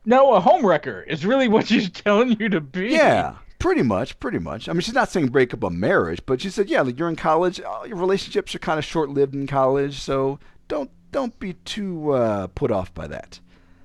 No, 0.05 0.35
a 0.35 0.41
homewrecker 0.41 1.07
is 1.07 1.25
really 1.25 1.49
what 1.49 1.67
she's 1.69 1.91
telling 2.05 2.39
you 2.41 2.49
to 2.49 2.61
be. 2.61 2.89
Yeah, 2.91 3.37
pretty 3.59 3.83
much, 3.83 4.19
pretty 4.21 4.39
much. 4.39 4.69
I 4.69 4.73
mean, 4.73 4.81
she's 4.81 4.95
not 4.95 5.09
saying 5.11 5.29
break 5.29 5.53
up 5.55 5.63
a 5.63 5.71
marriage, 5.71 6.21
but 6.27 6.41
she 6.41 6.51
said, 6.51 6.69
yeah, 6.69 6.83
like 6.83 6.99
you're 6.99 7.09
in 7.09 7.17
college, 7.17 7.61
uh, 7.61 7.85
your 7.87 7.97
relationships 7.97 8.55
are 8.55 8.59
kind 8.59 8.79
of 8.79 8.85
short-lived 8.85 9.35
in 9.35 9.47
college, 9.47 9.99
so 10.01 10.39
don't 10.69 10.91
don't 11.13 11.39
be 11.39 11.53
too 11.53 12.13
uh, 12.13 12.47
put 12.49 12.71
off 12.71 12.93
by 12.95 13.07
that. 13.07 13.39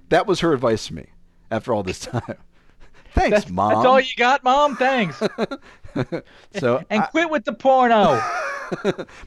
That 0.10 0.26
was 0.28 0.40
her 0.40 0.54
advice 0.54 0.88
to 0.88 0.94
me 0.96 1.08
after 1.52 1.74
all 1.74 1.84
this 1.84 2.00
time. 2.06 2.22
Thanks, 3.14 3.32
That's, 3.40 3.50
mom. 3.52 3.74
that's 3.74 3.86
all 3.86 4.00
you 4.00 4.16
got, 4.16 4.44
mom? 4.44 4.76
Thanks. 4.78 5.18
so 6.60 6.84
And 6.90 7.04
I- 7.04 7.08
quit 7.08 7.30
with 7.30 7.46
the 7.46 7.54
porno. 7.54 8.22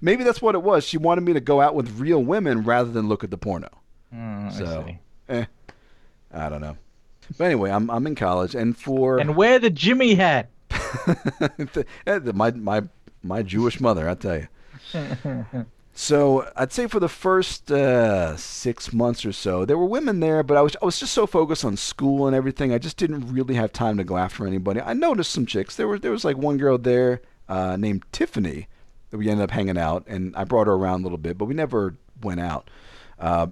maybe 0.00 0.22
that's 0.24 0.40
what 0.42 0.54
it 0.54 0.62
was. 0.62 0.84
She 0.84 0.96
wanted 0.98 1.22
me 1.22 1.32
to 1.32 1.40
go 1.40 1.60
out 1.60 1.74
with 1.74 1.98
real 1.98 2.22
women 2.22 2.62
rather 2.62 2.90
than 2.90 3.08
look 3.08 3.24
at 3.24 3.30
the 3.30 3.38
porno. 3.38 3.68
Mm, 4.14 4.46
I 4.46 4.50
So, 4.50 4.84
see. 4.86 4.98
eh, 5.28 5.44
I 6.32 6.48
don't 6.48 6.60
know. 6.60 6.76
But 7.38 7.44
anyway, 7.44 7.70
I'm 7.70 7.90
I'm 7.90 8.06
in 8.06 8.14
college, 8.14 8.54
and 8.54 8.76
for 8.76 9.18
And 9.18 9.36
wear 9.36 9.58
the 9.58 9.70
Jimmy 9.70 10.14
hat. 10.14 10.50
My 12.34 12.50
my 12.50 12.82
my 13.22 13.42
Jewish 13.42 13.80
mother, 13.80 14.08
I 14.08 14.14
tell 14.14 14.38
you. 14.38 14.48
So 15.92 16.50
I'd 16.56 16.72
say 16.72 16.86
for 16.86 16.98
the 16.98 17.10
first 17.10 17.70
uh, 17.70 18.34
six 18.36 18.90
months 18.92 19.26
or 19.26 19.32
so, 19.32 19.66
there 19.66 19.76
were 19.76 19.84
women 19.84 20.20
there, 20.20 20.42
but 20.42 20.56
I 20.56 20.62
was 20.62 20.74
I 20.80 20.86
was 20.86 20.98
just 20.98 21.12
so 21.12 21.26
focused 21.26 21.64
on 21.64 21.76
school 21.76 22.26
and 22.26 22.34
everything, 22.34 22.72
I 22.72 22.78
just 22.78 22.96
didn't 22.96 23.30
really 23.30 23.54
have 23.56 23.70
time 23.72 23.98
to 23.98 24.04
go 24.04 24.16
after 24.16 24.46
anybody. 24.46 24.80
I 24.80 24.94
noticed 24.94 25.30
some 25.30 25.44
chicks. 25.44 25.76
There 25.76 25.88
was 25.88 26.00
there 26.00 26.10
was 26.10 26.24
like 26.24 26.38
one 26.38 26.56
girl 26.56 26.78
there 26.78 27.20
uh, 27.50 27.76
named 27.76 28.04
Tiffany 28.12 28.66
that 29.10 29.18
we 29.18 29.28
ended 29.28 29.44
up 29.44 29.50
hanging 29.50 29.76
out, 29.76 30.04
and 30.06 30.34
I 30.36 30.44
brought 30.44 30.68
her 30.68 30.72
around 30.72 31.00
a 31.00 31.02
little 31.02 31.18
bit, 31.18 31.36
but 31.36 31.44
we 31.46 31.54
never 31.54 31.96
went 32.22 32.40
out. 32.40 32.70
Uh, 33.18 33.48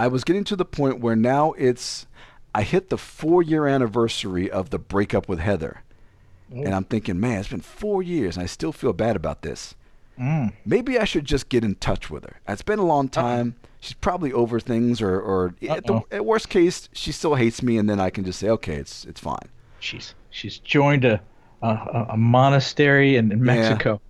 I 0.00 0.06
was 0.06 0.24
getting 0.24 0.44
to 0.44 0.56
the 0.56 0.64
point 0.64 1.00
where 1.00 1.14
now 1.14 1.52
it's 1.52 2.06
I 2.54 2.62
hit 2.62 2.88
the 2.88 2.96
four 2.96 3.42
year 3.42 3.66
anniversary 3.66 4.50
of 4.50 4.70
the 4.70 4.78
breakup 4.78 5.28
with 5.28 5.40
Heather. 5.40 5.82
And 6.50 6.74
I'm 6.74 6.84
thinking, 6.84 7.20
man, 7.20 7.38
it's 7.38 7.48
been 7.48 7.60
four 7.60 8.02
years 8.02 8.36
and 8.36 8.42
I 8.42 8.46
still 8.46 8.72
feel 8.72 8.94
bad 8.94 9.14
about 9.14 9.42
this. 9.42 9.74
Mm. 10.18 10.54
Maybe 10.64 10.98
I 10.98 11.04
should 11.04 11.26
just 11.26 11.50
get 11.50 11.64
in 11.64 11.74
touch 11.74 12.08
with 12.08 12.24
her. 12.24 12.40
It's 12.48 12.62
been 12.62 12.78
a 12.78 12.86
long 12.86 13.10
time. 13.10 13.56
She's 13.78 13.92
probably 13.92 14.32
over 14.32 14.58
things, 14.58 15.02
or, 15.02 15.20
or 15.20 15.54
at, 15.68 15.86
the, 15.86 16.00
at 16.10 16.24
worst 16.24 16.48
case, 16.48 16.88
she 16.92 17.12
still 17.12 17.34
hates 17.34 17.62
me, 17.62 17.78
and 17.78 17.88
then 17.88 18.00
I 18.00 18.10
can 18.10 18.24
just 18.24 18.38
say, 18.38 18.50
okay, 18.50 18.74
it's 18.74 19.06
it's 19.06 19.20
fine. 19.20 19.48
She's 19.78 20.14
she's 20.28 20.58
joined 20.58 21.06
a 21.06 21.22
a, 21.62 22.06
a- 22.10 22.16
monastery 22.16 23.16
in, 23.16 23.32
in 23.32 23.42
Mexico. 23.42 24.00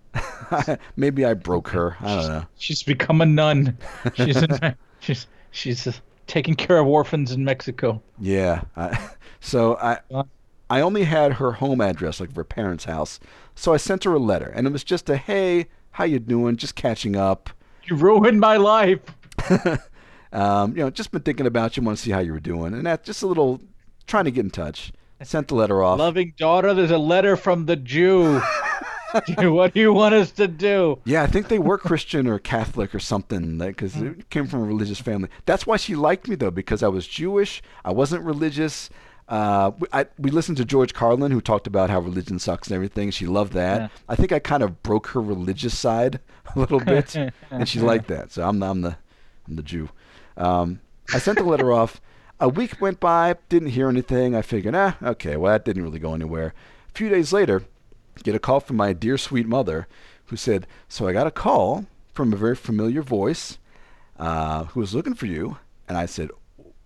Maybe 0.96 1.24
I 1.24 1.34
broke 1.34 1.68
her. 1.68 1.96
I 2.00 2.14
don't 2.16 2.28
know. 2.28 2.44
She's 2.58 2.82
become 2.82 3.20
a 3.20 3.26
nun. 3.26 3.78
She's 4.14 4.42
in, 4.42 4.74
she's 5.00 5.28
she's 5.50 5.86
uh, 5.86 5.92
taking 6.26 6.54
care 6.54 6.78
of 6.78 6.86
orphans 6.86 7.32
in 7.32 7.44
Mexico. 7.44 8.02
Yeah. 8.18 8.62
I, 8.76 9.10
so 9.40 9.76
I. 9.76 9.98
I 10.72 10.82
only 10.82 11.02
had 11.02 11.32
her 11.32 11.50
home 11.50 11.80
address, 11.80 12.20
like 12.20 12.32
her 12.36 12.44
parents' 12.44 12.84
house. 12.84 13.18
So 13.56 13.74
I 13.74 13.76
sent 13.76 14.04
her 14.04 14.14
a 14.14 14.20
letter, 14.20 14.52
and 14.54 14.68
it 14.68 14.72
was 14.72 14.84
just 14.84 15.10
a 15.10 15.16
hey, 15.16 15.66
how 15.90 16.04
you 16.04 16.20
doing? 16.20 16.56
Just 16.56 16.76
catching 16.76 17.16
up. 17.16 17.50
You 17.86 17.96
ruined 17.96 18.38
my 18.38 18.56
life. 18.56 19.00
Um, 20.32 20.76
you 20.76 20.82
know, 20.82 20.90
just 20.90 21.10
been 21.10 21.22
thinking 21.22 21.46
about 21.46 21.76
you. 21.76 21.82
Want 21.82 21.98
to 21.98 22.04
see 22.04 22.10
how 22.10 22.20
you 22.20 22.32
were 22.32 22.40
doing, 22.40 22.74
and 22.74 22.86
that 22.86 23.04
just 23.04 23.22
a 23.22 23.26
little 23.26 23.60
trying 24.06 24.24
to 24.24 24.30
get 24.30 24.44
in 24.44 24.50
touch. 24.50 24.92
I 25.20 25.24
sent 25.24 25.48
the 25.48 25.54
letter 25.54 25.82
off. 25.82 25.98
Loving 25.98 26.34
daughter, 26.36 26.72
there's 26.72 26.90
a 26.90 26.98
letter 26.98 27.36
from 27.36 27.66
the 27.66 27.76
Jew. 27.76 28.40
what 29.38 29.74
do 29.74 29.80
you 29.80 29.92
want 29.92 30.14
us 30.14 30.30
to 30.32 30.48
do? 30.48 30.98
Yeah, 31.04 31.22
I 31.22 31.26
think 31.26 31.48
they 31.48 31.58
were 31.58 31.78
Christian 31.78 32.26
or 32.26 32.38
Catholic 32.38 32.94
or 32.94 32.98
something, 32.98 33.58
because 33.58 33.96
it 33.96 34.30
came 34.30 34.46
from 34.46 34.62
a 34.62 34.66
religious 34.66 35.00
family. 35.00 35.28
That's 35.46 35.66
why 35.66 35.76
she 35.76 35.94
liked 35.94 36.28
me 36.28 36.36
though, 36.36 36.50
because 36.50 36.82
I 36.82 36.88
was 36.88 37.06
Jewish. 37.06 37.62
I 37.84 37.92
wasn't 37.92 38.24
religious. 38.24 38.90
Uh, 39.28 39.70
we, 39.78 39.86
I, 39.92 40.06
we 40.18 40.30
listened 40.30 40.56
to 40.56 40.64
George 40.64 40.92
Carlin, 40.92 41.30
who 41.30 41.40
talked 41.40 41.68
about 41.68 41.88
how 41.88 42.00
religion 42.00 42.40
sucks 42.40 42.68
and 42.68 42.74
everything. 42.74 43.10
She 43.12 43.26
loved 43.26 43.52
that. 43.52 43.80
Yeah. 43.80 43.88
I 44.08 44.16
think 44.16 44.32
I 44.32 44.40
kind 44.40 44.62
of 44.62 44.82
broke 44.82 45.08
her 45.08 45.20
religious 45.20 45.78
side 45.78 46.18
a 46.54 46.58
little 46.58 46.80
bit, 46.80 47.14
and 47.50 47.68
she 47.68 47.78
liked 47.78 48.08
that. 48.08 48.32
So 48.32 48.46
I'm, 48.46 48.60
I'm 48.62 48.80
the, 48.80 48.96
I'm 49.46 49.56
the 49.56 49.62
Jew. 49.62 49.88
Um, 50.36 50.80
I 51.14 51.18
sent 51.18 51.38
the 51.38 51.44
letter 51.44 51.72
off. 51.72 52.00
A 52.40 52.48
week 52.48 52.80
went 52.80 53.00
by, 53.00 53.36
didn't 53.48 53.68
hear 53.68 53.88
anything. 53.88 54.34
I 54.34 54.42
figured, 54.42 54.74
ah, 54.74 54.96
okay, 55.02 55.36
well 55.36 55.52
that 55.52 55.64
didn't 55.64 55.82
really 55.82 55.98
go 55.98 56.14
anywhere. 56.14 56.54
A 56.88 56.92
few 56.92 57.08
days 57.08 57.32
later, 57.32 57.62
get 58.22 58.34
a 58.34 58.38
call 58.38 58.60
from 58.60 58.76
my 58.76 58.92
dear 58.92 59.18
sweet 59.18 59.46
mother 59.46 59.86
who 60.26 60.36
said, 60.36 60.66
So 60.88 61.06
I 61.06 61.12
got 61.12 61.26
a 61.26 61.32
call 61.32 61.86
from 62.12 62.32
a 62.32 62.36
very 62.36 62.56
familiar 62.56 63.02
voice 63.02 63.58
uh, 64.18 64.64
who 64.64 64.80
was 64.80 64.94
looking 64.94 65.14
for 65.14 65.26
you. 65.26 65.58
And 65.88 65.96
I 65.96 66.06
said, 66.06 66.30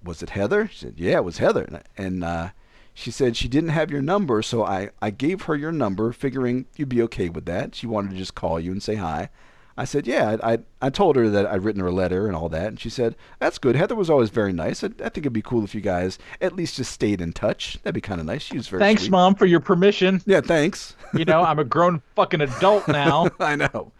Was 0.03 0.23
it 0.23 0.31
Heather? 0.31 0.69
She 0.69 0.79
said, 0.87 0.95
Yeah, 0.97 1.17
it 1.17 1.25
was 1.25 1.39
Heather. 1.39 1.83
And, 1.97 2.25
uh, 2.25 2.51
she 2.97 3.11
said 3.11 3.37
she 3.37 3.49
didn't 3.49 3.71
have 3.71 3.91
your 3.91 4.01
number, 4.01 4.41
so 4.41 4.65
I, 4.65 4.91
I 5.03 5.11
gave 5.11 5.43
her 5.43 5.57
your 5.57 5.73
number, 5.73 6.13
figuring 6.13 6.67
you'd 6.77 6.89
be 6.89 7.03
okay 7.03 7.29
with 7.29 7.45
that. 7.47 7.75
She 7.75 7.89
wanted 7.89 8.13
to 8.13 8.17
just 8.17 8.37
call 8.37 8.61
you 8.61 8.71
and 8.71 8.81
say 8.81 8.95
hi. 8.95 9.31
I 9.77 9.85
said, 9.85 10.07
Yeah, 10.07 10.37
I, 10.43 10.53
I, 10.55 10.59
I 10.83 10.91
told 10.91 11.17
her 11.17 11.29
that 11.31 11.47
I'd 11.47 11.65
written 11.65 11.81
her 11.81 11.89
a 11.89 11.93
letter 11.93 12.27
and 12.27 12.37
all 12.37 12.49
that. 12.51 12.67
And 12.69 12.81
she 12.81 12.89
said, 12.91 13.17
That's 13.41 13.59
good. 13.59 13.75
Heather 13.77 13.95
was 13.95 14.09
always 14.11 14.31
very 14.31 14.53
nice. 14.53 14.85
I, 14.85 14.89
I 14.89 15.09
think 15.09 15.19
it'd 15.19 15.33
be 15.33 15.43
cool 15.43 15.65
if 15.65 15.75
you 15.75 15.81
guys 15.81 16.19
at 16.41 16.55
least 16.55 16.77
just 16.77 16.93
stayed 16.93 17.21
in 17.21 17.33
touch. 17.33 17.79
That'd 17.83 17.95
be 17.95 18.01
kind 18.01 18.21
of 18.21 18.27
nice. 18.27 18.43
She 18.43 18.57
was 18.57 18.69
very 18.69 18.81
Thanks, 18.81 19.03
sweet. 19.03 19.11
mom, 19.11 19.35
for 19.35 19.47
your 19.47 19.61
permission. 19.61 20.23
Yeah, 20.27 20.41
thanks. 20.41 20.95
You 21.15 21.25
know, 21.25 21.43
I'm 21.43 21.59
a 21.59 21.65
grown 21.65 22.03
fucking 22.15 22.41
adult 22.41 22.87
now. 22.89 23.29
I 23.41 23.57
know. 23.57 23.93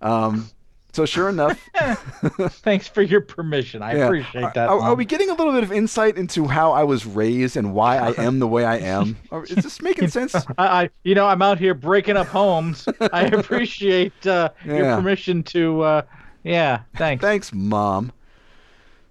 Um, 0.00 0.50
so 0.98 1.06
sure 1.06 1.28
enough, 1.28 1.56
Thanks 2.64 2.88
for 2.88 3.02
your 3.02 3.20
permission. 3.20 3.82
I 3.82 3.94
yeah. 3.94 4.06
appreciate 4.06 4.52
that. 4.54 4.68
are, 4.68 4.80
are 4.80 4.94
we 4.96 5.04
getting 5.04 5.30
a 5.30 5.34
little 5.34 5.52
bit 5.52 5.62
of 5.62 5.70
insight 5.70 6.16
into 6.16 6.48
how 6.48 6.72
I 6.72 6.82
was 6.82 7.06
raised 7.06 7.56
and 7.56 7.72
why 7.72 7.98
I 7.98 8.20
am 8.20 8.40
the 8.40 8.48
way 8.48 8.64
I 8.64 8.78
am? 8.78 9.16
Or 9.30 9.44
is 9.44 9.54
this 9.54 9.80
making 9.80 10.08
sense? 10.08 10.34
I, 10.34 10.42
I, 10.58 10.90
you 11.04 11.14
know, 11.14 11.28
I'm 11.28 11.40
out 11.40 11.60
here 11.60 11.72
breaking 11.72 12.16
up 12.16 12.26
homes. 12.26 12.88
I 13.12 13.26
appreciate 13.26 14.26
uh, 14.26 14.50
Yeah. 14.66 14.74
your 14.76 14.96
permission 14.96 15.44
to. 15.44 15.82
Uh, 15.82 16.02
yeah, 16.42 16.80
thanks. 16.96 17.22
Thanks, 17.22 17.52
mom. 17.52 18.10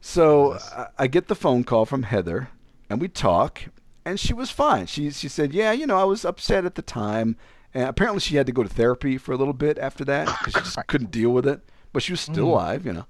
So 0.02 0.58
I, 0.76 0.88
I 0.98 1.08
get 1.08 1.30
the 1.30 1.36
phone 1.36 1.64
call 1.64 1.86
from 1.86 2.04
Heather, 2.04 2.50
and 2.90 3.00
we 3.00 3.08
talk, 3.08 3.64
and 4.04 4.20
she 4.20 4.34
was 4.34 4.50
fine. 4.50 4.88
She 4.88 5.10
she 5.12 5.30
said, 5.30 5.54
"Yeah, 5.54 5.72
you 5.72 5.88
know, 5.88 5.98
I 5.98 6.04
was 6.04 6.26
upset 6.26 6.66
at 6.66 6.76
the 6.76 6.82
time, 6.82 7.38
and 7.74 7.88
apparently 7.88 8.20
she 8.20 8.36
had 8.36 8.46
to 8.48 8.52
go 8.52 8.64
to 8.64 8.70
therapy 8.70 9.18
for 9.18 9.32
a 9.32 9.38
little 9.38 9.54
bit 9.54 9.78
after 9.78 10.04
that 10.04 10.26
because 10.28 10.54
she 10.54 10.60
just 10.60 10.88
couldn't 10.88 11.12
deal 11.12 11.30
with 11.30 11.48
it. 11.48 11.62
But 11.98 12.04
she 12.04 12.14
was 12.14 12.22
still 12.22 12.46
Mm. 12.46 12.52
alive, 12.52 12.86
you 12.86 12.94
know." 12.94 13.06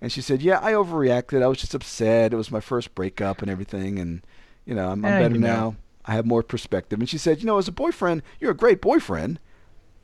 And 0.00 0.10
she 0.10 0.22
said, 0.22 0.40
"Yeah, 0.40 0.60
I 0.62 0.72
overreacted. 0.72 1.42
I 1.42 1.46
was 1.46 1.58
just 1.58 1.74
upset. 1.74 2.32
It 2.32 2.36
was 2.36 2.50
my 2.50 2.60
first 2.60 2.94
breakup 2.94 3.42
and 3.42 3.50
everything, 3.50 3.98
and 3.98 4.22
you 4.64 4.74
know, 4.74 4.88
I'm, 4.88 5.04
I'm 5.04 5.18
better 5.18 5.34
you 5.34 5.40
know. 5.42 5.46
now. 5.46 5.76
I 6.06 6.12
have 6.14 6.24
more 6.24 6.42
perspective." 6.42 6.98
And 7.00 7.06
she 7.06 7.18
said, 7.18 7.40
"You 7.40 7.44
know, 7.46 7.58
as 7.58 7.68
a 7.68 7.72
boyfriend, 7.72 8.22
you're 8.40 8.52
a 8.52 8.56
great 8.56 8.80
boyfriend. 8.80 9.38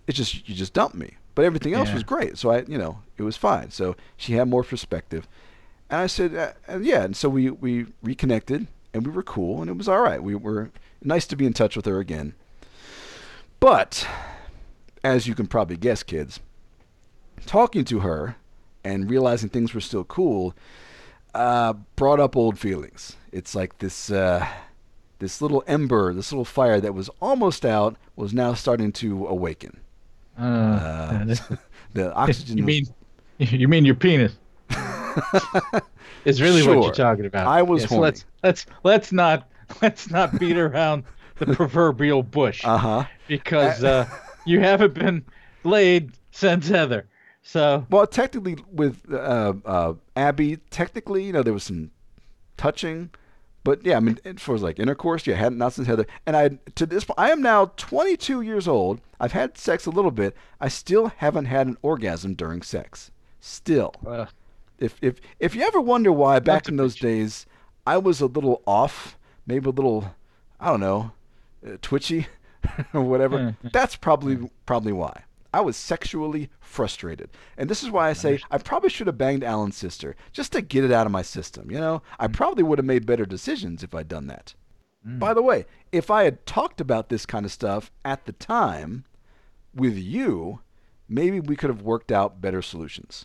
It's 0.06 0.18
just 0.18 0.46
you 0.46 0.54
just 0.54 0.74
dumped 0.74 0.96
me, 0.96 1.14
but 1.34 1.46
everything 1.46 1.72
else 1.72 1.88
Yeah. 1.88 1.94
was 1.94 2.02
great. 2.02 2.36
So 2.36 2.50
I, 2.50 2.64
you 2.68 2.76
know, 2.76 2.98
it 3.16 3.22
was 3.22 3.38
fine. 3.38 3.70
So 3.70 3.96
she 4.18 4.34
had 4.34 4.48
more 4.48 4.62
perspective." 4.64 5.26
And 5.88 6.02
I 6.02 6.06
said, 6.06 6.34
uh, 6.34 6.52
and 6.68 6.84
yeah, 6.84 7.04
and 7.04 7.16
so 7.16 7.30
we 7.30 7.48
we 7.50 7.86
reconnected 8.02 8.66
and 8.92 9.06
we 9.06 9.12
were 9.12 9.22
cool 9.22 9.62
and 9.62 9.70
it 9.70 9.78
was 9.78 9.88
all 9.88 10.02
right. 10.02 10.22
We 10.22 10.34
were 10.34 10.70
nice 11.02 11.26
to 11.28 11.36
be 11.36 11.46
in 11.46 11.54
touch 11.54 11.74
with 11.74 11.86
her 11.86 12.00
again. 12.00 12.34
But 13.60 14.06
as 15.02 15.26
you 15.26 15.34
can 15.34 15.46
probably 15.46 15.78
guess, 15.78 16.02
kids, 16.02 16.38
talking 17.44 17.84
to 17.86 18.00
her 18.00 18.36
and 18.84 19.10
realizing 19.10 19.48
things 19.48 19.74
were 19.74 19.80
still 19.80 20.04
cool 20.04 20.54
uh, 21.34 21.74
brought 21.96 22.18
up 22.20 22.36
old 22.36 22.58
feelings. 22.58 23.16
It's 23.32 23.54
like 23.54 23.78
this 23.78 24.10
uh, 24.10 24.46
this 25.18 25.42
little 25.42 25.62
ember, 25.66 26.14
this 26.14 26.32
little 26.32 26.44
fire 26.44 26.80
that 26.80 26.94
was 26.94 27.10
almost 27.20 27.64
out, 27.66 27.96
was 28.16 28.32
now 28.32 28.54
starting 28.54 28.92
to 28.92 29.26
awaken. 29.26 29.78
Uh, 30.38 30.42
Uh, 30.42 31.34
the 31.94 32.14
oxygen. 32.14 32.56
you 32.58 32.64
mean 32.64 32.86
you 33.38 33.68
mean 33.68 33.84
your 33.84 33.94
penis? 33.96 34.32
Is 36.24 36.42
really 36.42 36.66
what 36.66 36.82
you're 36.82 36.92
talking 36.92 37.24
about. 37.26 37.46
I 37.46 37.62
was 37.62 37.82
Yes, 37.82 37.90
horny. 37.90 38.02
let's 38.02 38.24
let's 38.42 38.66
let's 38.82 39.12
not 39.12 39.48
let's 39.80 40.10
not 40.10 40.38
beat 40.40 40.56
around 40.56 41.04
the 41.38 41.46
proverbial 41.54 42.22
bush 42.22 42.62
Uh 42.64 42.78
huh. 42.78 43.04
because 43.28 43.84
uh, 43.84 44.08
you 44.44 44.58
haven't 44.60 44.94
been 44.94 45.24
laid 45.64 46.12
since 46.32 46.68
Heather. 46.68 47.06
So 47.46 47.86
Well, 47.90 48.08
technically, 48.08 48.56
with 48.72 49.04
uh, 49.08 49.54
uh, 49.64 49.94
Abby, 50.16 50.56
technically, 50.70 51.22
you 51.22 51.32
know, 51.32 51.44
there 51.44 51.52
was 51.52 51.62
some 51.62 51.92
touching, 52.56 53.10
but 53.62 53.86
yeah, 53.86 53.96
I 53.96 54.00
mean, 54.00 54.18
as 54.24 54.42
far 54.42 54.56
as 54.56 54.64
like 54.64 54.80
intercourse, 54.80 55.28
yeah, 55.28 55.36
hadn't 55.36 55.58
not 55.58 55.72
since 55.72 55.86
Heather. 55.86 56.06
And 56.26 56.36
I 56.36 56.58
to 56.74 56.86
this 56.86 57.04
point, 57.04 57.20
I 57.20 57.30
am 57.30 57.40
now 57.40 57.66
22 57.76 58.40
years 58.40 58.66
old. 58.66 59.00
I've 59.20 59.30
had 59.30 59.56
sex 59.56 59.86
a 59.86 59.90
little 59.90 60.10
bit. 60.10 60.34
I 60.60 60.66
still 60.66 61.06
haven't 61.18 61.44
had 61.44 61.68
an 61.68 61.78
orgasm 61.82 62.34
during 62.34 62.62
sex. 62.62 63.12
Still, 63.40 63.94
uh, 64.04 64.26
if 64.80 64.96
if 65.00 65.20
if 65.38 65.54
you 65.54 65.62
ever 65.62 65.80
wonder 65.80 66.10
why 66.10 66.40
back 66.40 66.68
in 66.68 66.76
those 66.76 66.96
days 66.96 67.46
I 67.86 67.98
was 67.98 68.20
a 68.20 68.26
little 68.26 68.60
off, 68.66 69.16
maybe 69.46 69.68
a 69.68 69.72
little, 69.72 70.16
I 70.58 70.70
don't 70.70 70.80
know, 70.80 71.12
uh, 71.64 71.76
twitchy 71.80 72.26
or 72.92 73.02
whatever, 73.02 73.54
that's 73.72 73.94
probably 73.94 74.50
probably 74.66 74.92
why. 74.92 75.22
I 75.56 75.60
was 75.60 75.74
sexually 75.74 76.50
frustrated, 76.60 77.30
and 77.56 77.70
this 77.70 77.82
is 77.82 77.90
why 77.90 78.10
I 78.10 78.12
say 78.12 78.40
I 78.50 78.58
probably 78.58 78.90
should 78.90 79.06
have 79.06 79.16
banged 79.16 79.42
Alan's 79.42 79.74
sister 79.74 80.14
just 80.30 80.52
to 80.52 80.60
get 80.60 80.84
it 80.84 80.92
out 80.92 81.06
of 81.06 81.12
my 81.12 81.22
system. 81.22 81.70
You 81.70 81.78
know, 81.78 82.02
I 82.18 82.26
mm. 82.26 82.34
probably 82.34 82.62
would 82.62 82.78
have 82.78 82.84
made 82.84 83.06
better 83.06 83.24
decisions 83.24 83.82
if 83.82 83.94
I'd 83.94 84.06
done 84.06 84.26
that. 84.26 84.52
Mm. 85.08 85.18
By 85.18 85.32
the 85.32 85.40
way, 85.40 85.64
if 85.92 86.10
I 86.10 86.24
had 86.24 86.44
talked 86.44 86.78
about 86.78 87.08
this 87.08 87.24
kind 87.24 87.46
of 87.46 87.52
stuff 87.52 87.90
at 88.04 88.26
the 88.26 88.32
time 88.32 89.06
with 89.74 89.96
you, 89.96 90.60
maybe 91.08 91.40
we 91.40 91.56
could 91.56 91.70
have 91.70 91.80
worked 91.80 92.12
out 92.12 92.42
better 92.42 92.60
solutions. 92.60 93.24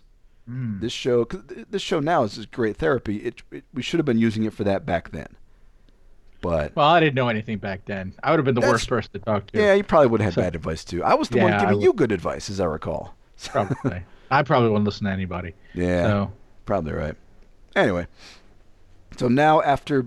Mm. 0.49 0.79
This 0.79 0.93
show, 0.93 1.25
cause 1.25 1.41
this 1.69 1.81
show 1.81 1.99
now 1.99 2.23
is 2.23 2.45
great 2.45 2.77
therapy. 2.77 3.17
It, 3.17 3.43
it 3.51 3.65
we 3.73 3.81
should 3.81 3.99
have 3.99 4.05
been 4.05 4.17
using 4.19 4.43
it 4.43 4.53
for 4.53 4.63
that 4.63 4.85
back 4.85 5.11
then 5.11 5.35
but 6.41 6.76
well, 6.76 6.88
I 6.88 6.99
didn't 6.99 7.15
know 7.15 7.30
anything 7.30 7.57
back 7.59 7.85
then. 7.85 8.13
I 8.23 8.31
would 8.31 8.39
have 8.39 8.45
been 8.45 8.55
the 8.55 8.61
worst 8.68 8.89
person 8.89 9.11
to 9.13 9.19
talk 9.19 9.47
to. 9.47 9.59
yeah 9.61 9.73
you 9.73 9.84
probably 9.84 10.07
would 10.07 10.22
have 10.22 10.35
had 10.35 10.41
bad 10.43 10.55
advice 10.55 10.84
too 10.84 11.03
i 11.03 11.13
was 11.13 11.30
the 11.30 11.38
one 11.39 11.51
Yeah, 11.51 11.57
I 11.61 11.65
giving 11.65 11.81
you 11.81 11.93
good 11.93 12.11
advice 12.11 12.49
as 12.49 12.59
i 12.59 12.65
recall 12.65 13.15
probably. 13.45 14.03
I 14.30 14.43
probably 14.43 14.69
wouldn't 14.69 14.85
listen 14.85 15.05
to 15.05 15.11
anybody. 15.11 15.53
yeah 15.73 16.03
So 16.03 16.31
probably 16.65 16.93
right 16.93 17.15
anyway 17.76 18.07
so 19.18 19.27
now 19.27 19.61
after 19.61 20.05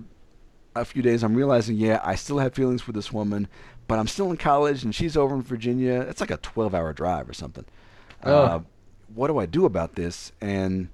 a 0.75 0.83
few 0.85 1.01
days 1.01 1.23
i'm 1.23 1.35
realizing 1.35 1.75
yeah 1.77 1.99
i 2.03 2.15
still 2.15 2.39
have 2.39 2.53
feelings 2.53 2.81
for 2.81 2.91
this 2.91 3.11
woman 3.13 3.47
but 3.87 3.97
i'm 3.99 4.07
still 4.07 4.29
in 4.31 4.37
college 4.37 4.83
and 4.83 4.93
she's 4.95 5.15
over 5.15 5.35
in 5.35 5.41
virginia 5.41 6.01
it's 6.09 6.19
like 6.21 6.31
a 6.31 6.37
12 6.37 6.73
hour 6.75 6.91
drive 6.93 7.29
or 7.29 7.33
something 7.33 7.65
uh, 8.23 8.59
what 9.13 9.27
do 9.27 9.37
i 9.37 9.45
do 9.45 9.65
about 9.65 9.95
this 9.95 10.31
and 10.41 10.89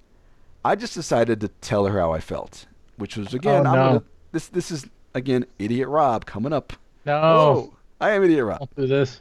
i 0.65 0.76
just 0.76 0.93
decided 0.93 1.39
to 1.41 1.47
tell 1.47 1.85
her 1.85 1.97
how 1.99 2.11
i 2.11 2.19
felt 2.19 2.65
which 2.97 3.15
was 3.18 3.34
again 3.34 3.65
Oh, 3.65 3.69
I'm 3.69 3.76
no. 3.76 3.88
gonna, 3.88 4.03
this 4.34 4.47
this 4.49 4.69
is 4.72 4.88
again 5.13 5.45
idiot 5.59 5.88
rob 5.88 6.25
coming 6.25 6.53
up 6.53 6.73
no, 7.05 7.13
Whoa, 7.19 7.73
i 7.99 8.11
am 8.11 8.23
idiot 8.23 8.45
rob 8.45 8.59
don't 8.59 8.75
do 8.75 8.88
this. 8.88 9.19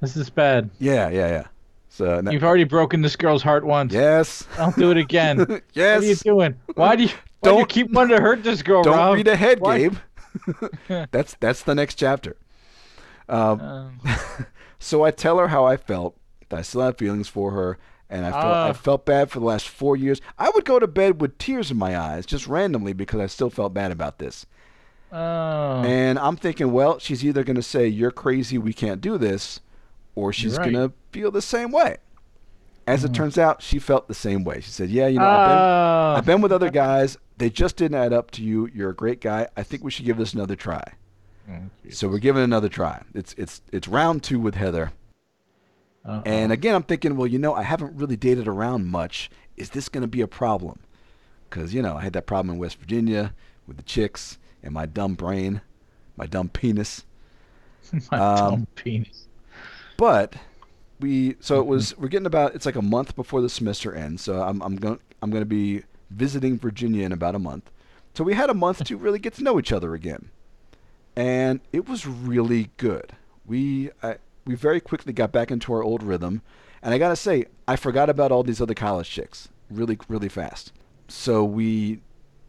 This 0.00 0.16
is 0.16 0.28
bad. 0.30 0.68
yeah 0.78 1.08
yeah 1.08 1.28
yeah 1.28 1.44
so 1.88 2.20
You've 2.30 2.44
already 2.44 2.64
broken 2.64 3.00
this 3.00 3.16
girl's 3.16 3.42
heart 3.42 3.64
once. 3.64 3.92
yes 3.94 4.44
Don't 4.56 4.76
do 4.76 4.90
it 4.90 4.98
again. 4.98 5.62
Yes. 5.72 6.00
What 6.02 6.04
are 6.04 6.06
you 6.08 6.14
doing? 6.16 6.54
Why 6.74 6.96
do 6.96 7.04
you 7.04 7.08
why 7.08 7.50
do 7.50 7.50
you 7.50 7.58
Don't- 7.60 7.68
keep 7.68 7.90
wanting 7.90 8.16
to 8.16 8.22
hurt 8.22 8.42
this 8.42 8.62
girl, 8.62 8.82
don't 8.82 8.96
Rob? 8.96 9.14
read 9.14 9.28
ahead 9.28 9.60
Why- 9.60 9.78
gabe 9.78 9.96
that's 11.10 11.34
that's 11.40 11.62
the 11.62 11.74
next 11.74 11.94
chapter 11.94 12.36
um, 13.28 13.60
Um, 13.60 14.00
So 14.78 15.04
I 15.04 15.10
tell 15.10 15.38
her 15.38 15.48
how 15.48 15.64
I 15.64 15.76
felt. 15.76 16.16
That 16.50 16.58
I 16.58 16.62
still 16.62 16.82
have 16.82 16.96
feelings 16.98 17.26
for 17.28 17.50
her, 17.52 17.76
and 18.10 18.24
I 18.26 18.30
felt 18.30 18.44
I 18.44 18.68
Ah. 18.68 18.72
felt 18.74 19.04
bad 19.06 19.30
for 19.30 19.40
the 19.40 19.46
last 19.46 19.68
four 19.68 19.96
years. 19.96 20.20
I 20.38 20.50
would 20.54 20.64
go 20.64 20.78
to 20.78 20.86
bed 20.86 21.20
with 21.20 21.38
tears 21.38 21.70
in 21.72 21.76
my 21.76 21.98
eyes, 21.98 22.24
just 22.26 22.46
randomly, 22.46 22.92
because 22.92 23.18
I 23.20 23.26
still 23.26 23.50
felt 23.50 23.74
bad 23.74 23.90
about 23.90 24.18
this. 24.18 24.46
Oh. 25.12 25.82
And 25.84 26.18
I'm 26.18 26.36
thinking, 26.36 26.72
well, 26.72 26.98
she's 26.98 27.24
either 27.24 27.44
going 27.44 27.56
to 27.56 27.62
say 27.62 27.86
you're 27.86 28.10
crazy, 28.10 28.58
we 28.58 28.72
can't 28.72 29.00
do 29.00 29.18
this, 29.18 29.60
or 30.14 30.32
she's 30.32 30.56
right. 30.58 30.72
going 30.72 30.88
to 30.88 30.94
feel 31.12 31.30
the 31.30 31.42
same 31.42 31.70
way. 31.70 31.98
As 32.86 33.02
Mm. 33.02 33.06
it 33.06 33.14
turns 33.14 33.36
out, 33.38 33.62
she 33.62 33.78
felt 33.78 34.06
the 34.06 34.14
same 34.14 34.44
way. 34.44 34.60
She 34.60 34.70
said, 34.70 34.90
"Yeah, 34.90 35.08
you 35.08 35.18
know, 35.18 35.26
I've 35.26 35.48
been, 35.48 35.58
Ah. 35.58 36.16
I've 36.16 36.24
been 36.24 36.40
with 36.40 36.52
other 36.52 36.70
guys. 36.70 37.18
They 37.36 37.50
just 37.50 37.76
didn't 37.76 37.96
add 37.96 38.12
up 38.12 38.30
to 38.32 38.42
you. 38.44 38.68
You're 38.72 38.90
a 38.90 38.94
great 38.94 39.20
guy. 39.20 39.48
I 39.56 39.62
think 39.64 39.82
we 39.82 39.90
should 39.90 40.04
give 40.06 40.18
this 40.18 40.34
another 40.34 40.54
try." 40.54 40.82
Oh. 41.50 41.54
So 41.90 42.06
we're 42.08 42.18
giving 42.20 42.42
it 42.42 42.44
another 42.44 42.68
try. 42.68 43.02
It's 43.12 43.34
it's 43.36 43.60
it's 43.72 43.88
round 43.88 44.22
two 44.22 44.38
with 44.38 44.54
Heather. 44.54 44.92
Uh-oh. 46.04 46.22
And 46.24 46.52
again, 46.52 46.76
I'm 46.76 46.84
thinking, 46.84 47.16
well, 47.16 47.26
you 47.26 47.38
know, 47.40 47.54
I 47.54 47.62
haven't 47.62 47.96
really 47.96 48.16
dated 48.16 48.46
around 48.46 48.86
much. 48.86 49.28
Is 49.56 49.70
this 49.70 49.88
going 49.88 50.02
to 50.02 50.06
be 50.08 50.20
a 50.20 50.28
problem? 50.28 50.78
Because, 51.50 51.74
you 51.74 51.82
know, 51.82 51.96
I 51.96 52.02
had 52.02 52.12
that 52.12 52.26
problem 52.26 52.54
in 52.54 52.60
West 52.60 52.78
Virginia 52.78 53.32
with 53.66 53.76
the 53.76 53.82
chicks 53.82 54.38
and 54.62 54.72
my 54.72 54.86
dumb 54.86 55.14
brain, 55.14 55.60
my 56.16 56.26
dumb 56.26 56.48
penis. 56.48 57.04
My 58.10 58.18
um, 58.18 58.50
dumb 58.50 58.66
penis. 58.74 59.28
But 59.96 60.34
we, 60.98 61.36
so 61.38 61.60
it 61.60 61.66
was, 61.66 61.96
we're 61.96 62.08
getting 62.08 62.26
about, 62.26 62.54
it's 62.56 62.66
like 62.66 62.74
a 62.74 62.82
month 62.82 63.14
before 63.14 63.40
the 63.40 63.48
semester 63.48 63.94
ends. 63.94 64.22
So 64.22 64.42
I'm, 64.42 64.60
I'm 64.60 64.74
going, 64.76 64.98
I'm 65.22 65.30
going 65.30 65.42
to 65.42 65.46
be 65.46 65.84
visiting 66.10 66.58
Virginia 66.58 67.04
in 67.04 67.12
about 67.12 67.36
a 67.36 67.38
month. 67.38 67.70
So 68.14 68.24
we 68.24 68.34
had 68.34 68.50
a 68.50 68.54
month 68.54 68.82
to 68.82 68.96
really 68.96 69.18
get 69.18 69.34
to 69.34 69.44
know 69.44 69.58
each 69.58 69.72
other 69.72 69.94
again. 69.94 70.30
And 71.14 71.60
it 71.72 71.88
was 71.88 72.06
really 72.06 72.70
good. 72.76 73.12
We, 73.46 73.90
I, 74.02 74.16
we 74.44 74.54
very 74.54 74.80
quickly 74.80 75.12
got 75.12 75.32
back 75.32 75.50
into 75.50 75.72
our 75.72 75.82
old 75.82 76.02
rhythm. 76.02 76.42
And 76.82 76.94
I 76.94 76.98
got 76.98 77.10
to 77.10 77.16
say, 77.16 77.46
I 77.68 77.76
forgot 77.76 78.10
about 78.10 78.32
all 78.32 78.42
these 78.42 78.60
other 78.60 78.74
college 78.74 79.08
chicks 79.08 79.48
really, 79.70 79.98
really 80.08 80.28
fast. 80.28 80.72
So 81.08 81.44
we, 81.44 82.00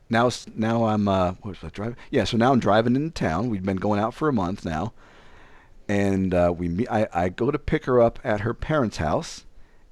now, 0.10 0.30
now 0.56 0.86
I'm, 0.86 1.08
uh, 1.08 1.34
what 1.42 1.62
was 1.62 1.64
I 1.64 1.70
driving? 1.70 1.98
Yeah, 2.12 2.24
so 2.24 2.38
now 2.38 2.52
I'm 2.52 2.60
driving 2.60 2.96
into 2.96 3.12
town. 3.12 3.50
We've 3.50 3.64
been 3.64 3.78
going 3.78 4.00
out 4.00 4.14
for 4.14 4.28
a 4.30 4.34
month 4.34 4.64
now 4.66 4.94
and 5.90 6.34
uh, 6.34 6.54
we 6.56 6.68
meet. 6.68 6.88
I, 6.90 7.08
I 7.14 7.30
go 7.30 7.52
to 7.52 7.60
pick 7.60 7.86
her 7.86 8.02
up 8.02 8.20
at 8.24 8.42
her 8.42 8.54
parents' 8.54 8.98
house, 8.98 9.46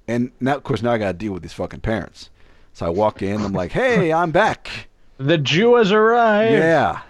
and 0.07 0.31
now 0.39 0.55
of 0.55 0.63
course 0.63 0.81
now 0.81 0.91
I 0.91 0.97
got 0.97 1.07
to 1.07 1.13
deal 1.13 1.33
with 1.33 1.41
these 1.41 1.53
fucking 1.53 1.81
parents. 1.81 2.29
So 2.73 2.85
I 2.85 2.89
walk 2.89 3.21
in. 3.21 3.41
I'm 3.41 3.53
like, 3.53 3.71
"Hey, 3.71 4.11
I'm 4.21 4.31
back." 4.31 4.87
The 5.17 5.37
Jew 5.37 5.75
has 5.75 5.93
arrived. 5.93 6.51
Yeah, 6.51 7.01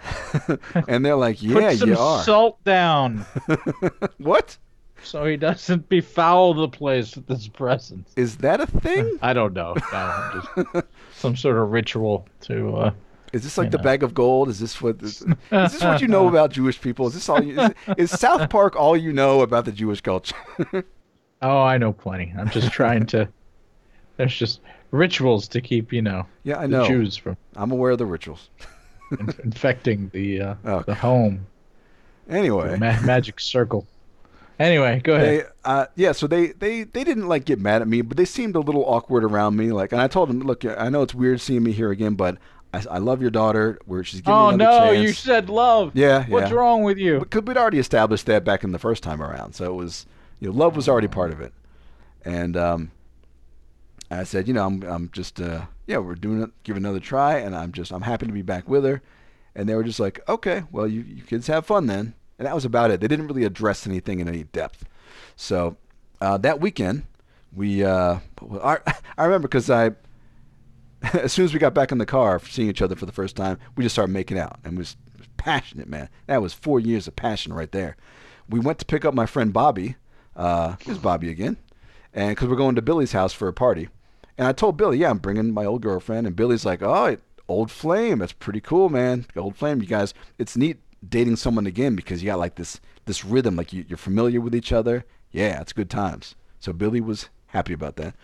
and 0.88 1.04
they're 1.04 1.16
like, 1.16 1.38
Put 1.38 1.62
"Yeah, 1.62 1.74
some 1.74 1.88
you 1.90 1.98
are." 1.98 2.22
salt 2.22 2.62
down 2.62 3.26
what 4.18 4.58
so 5.06 5.24
he 5.24 5.36
doesn't 5.36 5.88
befoul 5.88 6.54
the 6.54 6.68
place 6.68 7.16
with 7.16 7.28
his 7.28 7.48
presence. 7.48 8.12
is 8.16 8.36
that 8.38 8.60
a 8.60 8.66
thing? 8.66 9.18
I 9.22 9.32
don't 9.32 9.52
know. 9.54 9.74
No, 9.92 10.42
just 10.64 10.86
some 11.12 11.36
sort 11.36 11.56
of 11.56 11.70
ritual 11.70 12.26
to. 12.42 12.76
Uh, 12.76 12.90
Is 13.32 13.42
this 13.42 13.56
like 13.58 13.70
the 13.70 13.78
know. 13.78 13.84
bag 13.84 14.02
of 14.02 14.14
gold? 14.14 14.48
Is 14.48 14.58
this 14.60 14.80
what? 14.82 15.02
Is, 15.02 15.22
is 15.22 15.72
this 15.72 15.82
what 15.82 16.00
you 16.00 16.08
know 16.08 16.28
about 16.34 16.50
Jewish 16.52 16.80
people? 16.80 17.06
Is 17.06 17.14
this 17.14 17.28
all? 17.28 17.42
You, 17.42 17.60
is, 17.60 17.70
is 17.96 18.10
South 18.10 18.48
Park 18.50 18.76
all 18.76 18.96
you 18.96 19.12
know 19.12 19.40
about 19.42 19.64
the 19.64 19.72
Jewish 19.72 20.00
culture? 20.00 20.34
oh, 21.42 21.60
I 21.62 21.78
know 21.78 21.92
plenty. 21.92 22.32
I'm 22.38 22.50
just 22.50 22.70
trying 22.72 23.06
to. 23.06 23.28
There's 24.16 24.34
just 24.36 24.60
rituals 24.92 25.48
to 25.48 25.60
keep 25.60 25.92
you 25.92 26.00
know 26.00 26.26
yeah, 26.44 26.58
I 26.58 26.62
the 26.62 26.68
know. 26.68 26.86
Jews 26.86 27.16
from 27.16 27.36
I'm 27.56 27.70
aware 27.72 27.90
of 27.92 27.98
the 27.98 28.06
rituals. 28.06 28.48
infecting 29.44 30.08
the 30.12 30.40
uh, 30.40 30.54
Oh, 30.64 30.82
the 30.82 30.94
home, 30.94 31.46
Anyway, 32.28 32.70
the 32.72 32.78
ma- 32.78 33.00
magic 33.02 33.38
circle. 33.40 33.86
Anyway, 34.58 35.00
go 35.04 35.14
ahead. 35.16 35.26
they 35.28 35.44
uh, 35.64 35.86
yeah 35.96 36.12
so 36.12 36.26
they, 36.26 36.48
they 36.48 36.84
they 36.84 37.04
didn't 37.04 37.28
like 37.28 37.44
get 37.44 37.58
mad 37.60 37.82
at 37.82 37.88
me 37.88 38.00
but 38.00 38.16
they 38.16 38.24
seemed 38.24 38.56
a 38.56 38.60
little 38.60 38.84
awkward 38.86 39.22
around 39.24 39.54
me 39.56 39.70
like 39.72 39.92
and 39.92 40.00
i 40.00 40.08
told 40.08 40.28
them 40.30 40.40
look 40.40 40.64
i 40.64 40.88
know 40.88 41.02
it's 41.02 41.14
weird 41.14 41.40
seeing 41.40 41.62
me 41.62 41.72
here 41.72 41.90
again 41.90 42.14
but 42.14 42.38
i, 42.72 42.82
I 42.90 42.98
love 42.98 43.20
your 43.20 43.30
daughter 43.30 43.78
where 43.84 44.02
she's 44.04 44.20
giving 44.22 44.32
oh 44.32 44.50
me 44.52 44.56
no, 44.58 44.70
another 44.70 44.94
you 44.94 45.12
said 45.12 45.50
love. 45.50 45.90
yeah 45.94 46.24
What's 46.28 46.50
yeah 46.50 46.56
wrong 46.56 46.84
with 46.84 46.96
you? 46.96 47.18
because 47.18 47.42
we'd 47.42 47.56
already 47.58 47.78
established 47.78 48.24
that 48.26 48.44
back 48.44 48.64
in 48.64 48.72
the 48.72 48.78
first 48.78 49.02
time 49.02 49.20
around 49.20 49.54
so 49.54 49.66
it 49.66 49.74
was 49.74 50.06
you 50.40 50.48
know 50.48 50.54
love 50.56 50.74
was 50.74 50.88
already 50.88 51.08
part 51.08 51.32
of 51.32 51.40
it 51.40 51.52
and 52.24 52.56
um 52.56 52.90
i 54.10 54.24
said 54.24 54.48
you 54.48 54.54
know 54.54 54.64
i'm, 54.64 54.82
I'm 54.84 55.10
just 55.12 55.40
uh 55.40 55.66
yeah 55.86 55.98
we're 55.98 56.14
doing 56.14 56.40
it 56.42 56.50
give 56.62 56.76
it 56.76 56.80
another 56.80 57.00
try 57.00 57.38
and 57.38 57.54
i'm 57.54 57.72
just 57.72 57.92
i'm 57.92 58.02
happy 58.02 58.26
to 58.26 58.32
be 58.32 58.42
back 58.42 58.68
with 58.68 58.84
her 58.84 59.02
and 59.54 59.68
they 59.68 59.74
were 59.74 59.84
just 59.84 60.00
like 60.00 60.20
okay 60.28 60.62
well 60.70 60.86
you, 60.86 61.02
you 61.02 61.22
kids 61.24 61.46
have 61.48 61.66
fun 61.66 61.86
then 61.88 62.14
and 62.38 62.46
that 62.46 62.54
was 62.54 62.64
about 62.64 62.90
it 62.90 63.00
they 63.00 63.08
didn't 63.08 63.26
really 63.26 63.44
address 63.44 63.86
anything 63.86 64.20
in 64.20 64.28
any 64.28 64.44
depth 64.44 64.84
so 65.36 65.76
uh, 66.20 66.38
that 66.38 66.60
weekend, 66.60 67.04
we 67.54 67.84
uh, 67.84 68.18
I, 68.62 68.78
I 69.18 69.24
remember 69.24 69.48
because 69.48 69.70
I 69.70 69.92
as 71.12 71.32
soon 71.32 71.44
as 71.44 71.52
we 71.52 71.60
got 71.60 71.74
back 71.74 71.92
in 71.92 71.98
the 71.98 72.06
car, 72.06 72.40
seeing 72.40 72.68
each 72.68 72.82
other 72.82 72.96
for 72.96 73.06
the 73.06 73.12
first 73.12 73.36
time, 73.36 73.58
we 73.76 73.84
just 73.84 73.94
started 73.94 74.12
making 74.12 74.38
out 74.38 74.58
and 74.64 74.78
was 74.78 74.96
passionate, 75.36 75.88
man. 75.88 76.08
That 76.26 76.42
was 76.42 76.54
four 76.54 76.80
years 76.80 77.06
of 77.06 77.16
passion 77.16 77.52
right 77.52 77.70
there. 77.70 77.96
We 78.48 78.60
went 78.60 78.78
to 78.78 78.86
pick 78.86 79.04
up 79.04 79.14
my 79.14 79.26
friend 79.26 79.52
Bobby. 79.52 79.96
Uh, 80.34 80.76
here's 80.80 80.98
Bobby 80.98 81.30
again, 81.30 81.56
and 82.12 82.30
because 82.30 82.48
we're 82.48 82.56
going 82.56 82.74
to 82.74 82.82
Billy's 82.82 83.12
house 83.12 83.32
for 83.32 83.48
a 83.48 83.52
party, 83.52 83.88
and 84.36 84.46
I 84.46 84.52
told 84.52 84.76
Billy, 84.76 84.98
yeah, 84.98 85.10
I'm 85.10 85.18
bringing 85.18 85.52
my 85.52 85.64
old 85.64 85.80
girlfriend, 85.82 86.26
and 86.26 86.36
Billy's 86.36 86.66
like, 86.66 86.82
oh, 86.82 87.16
old 87.48 87.70
flame, 87.70 88.18
that's 88.18 88.32
pretty 88.32 88.60
cool, 88.60 88.90
man. 88.90 89.26
Old 89.34 89.56
flame, 89.56 89.80
you 89.80 89.86
guys, 89.86 90.12
it's 90.38 90.56
neat 90.56 90.78
dating 91.08 91.36
someone 91.36 91.66
again 91.66 91.94
because 91.96 92.22
you 92.22 92.26
got 92.26 92.38
like 92.38 92.54
this 92.56 92.80
this 93.04 93.24
rhythm, 93.24 93.56
like 93.56 93.72
you, 93.72 93.84
you're 93.88 93.96
familiar 93.96 94.40
with 94.40 94.54
each 94.54 94.72
other. 94.72 95.04
Yeah, 95.30 95.60
it's 95.60 95.72
good 95.72 95.90
times. 95.90 96.34
So 96.60 96.72
Billy 96.72 97.00
was 97.00 97.28
happy 97.48 97.72
about 97.72 97.96
that. 97.96 98.14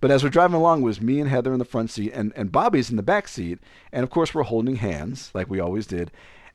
But 0.00 0.10
as 0.10 0.22
we're 0.22 0.28
driving 0.30 0.56
along, 0.56 0.82
it 0.82 0.84
was 0.84 1.00
me 1.00 1.20
and 1.20 1.30
Heather 1.30 1.52
in 1.52 1.58
the 1.58 1.64
front 1.64 1.90
seat, 1.90 2.12
and, 2.12 2.32
and 2.36 2.52
Bobby's 2.52 2.90
in 2.90 2.96
the 2.96 3.02
back 3.02 3.28
seat. 3.28 3.58
And 3.92 4.02
of 4.02 4.10
course, 4.10 4.34
we're 4.34 4.42
holding 4.42 4.76
hands 4.76 5.30
like 5.32 5.48
we 5.48 5.58
always 5.60 5.86
did. 5.86 6.10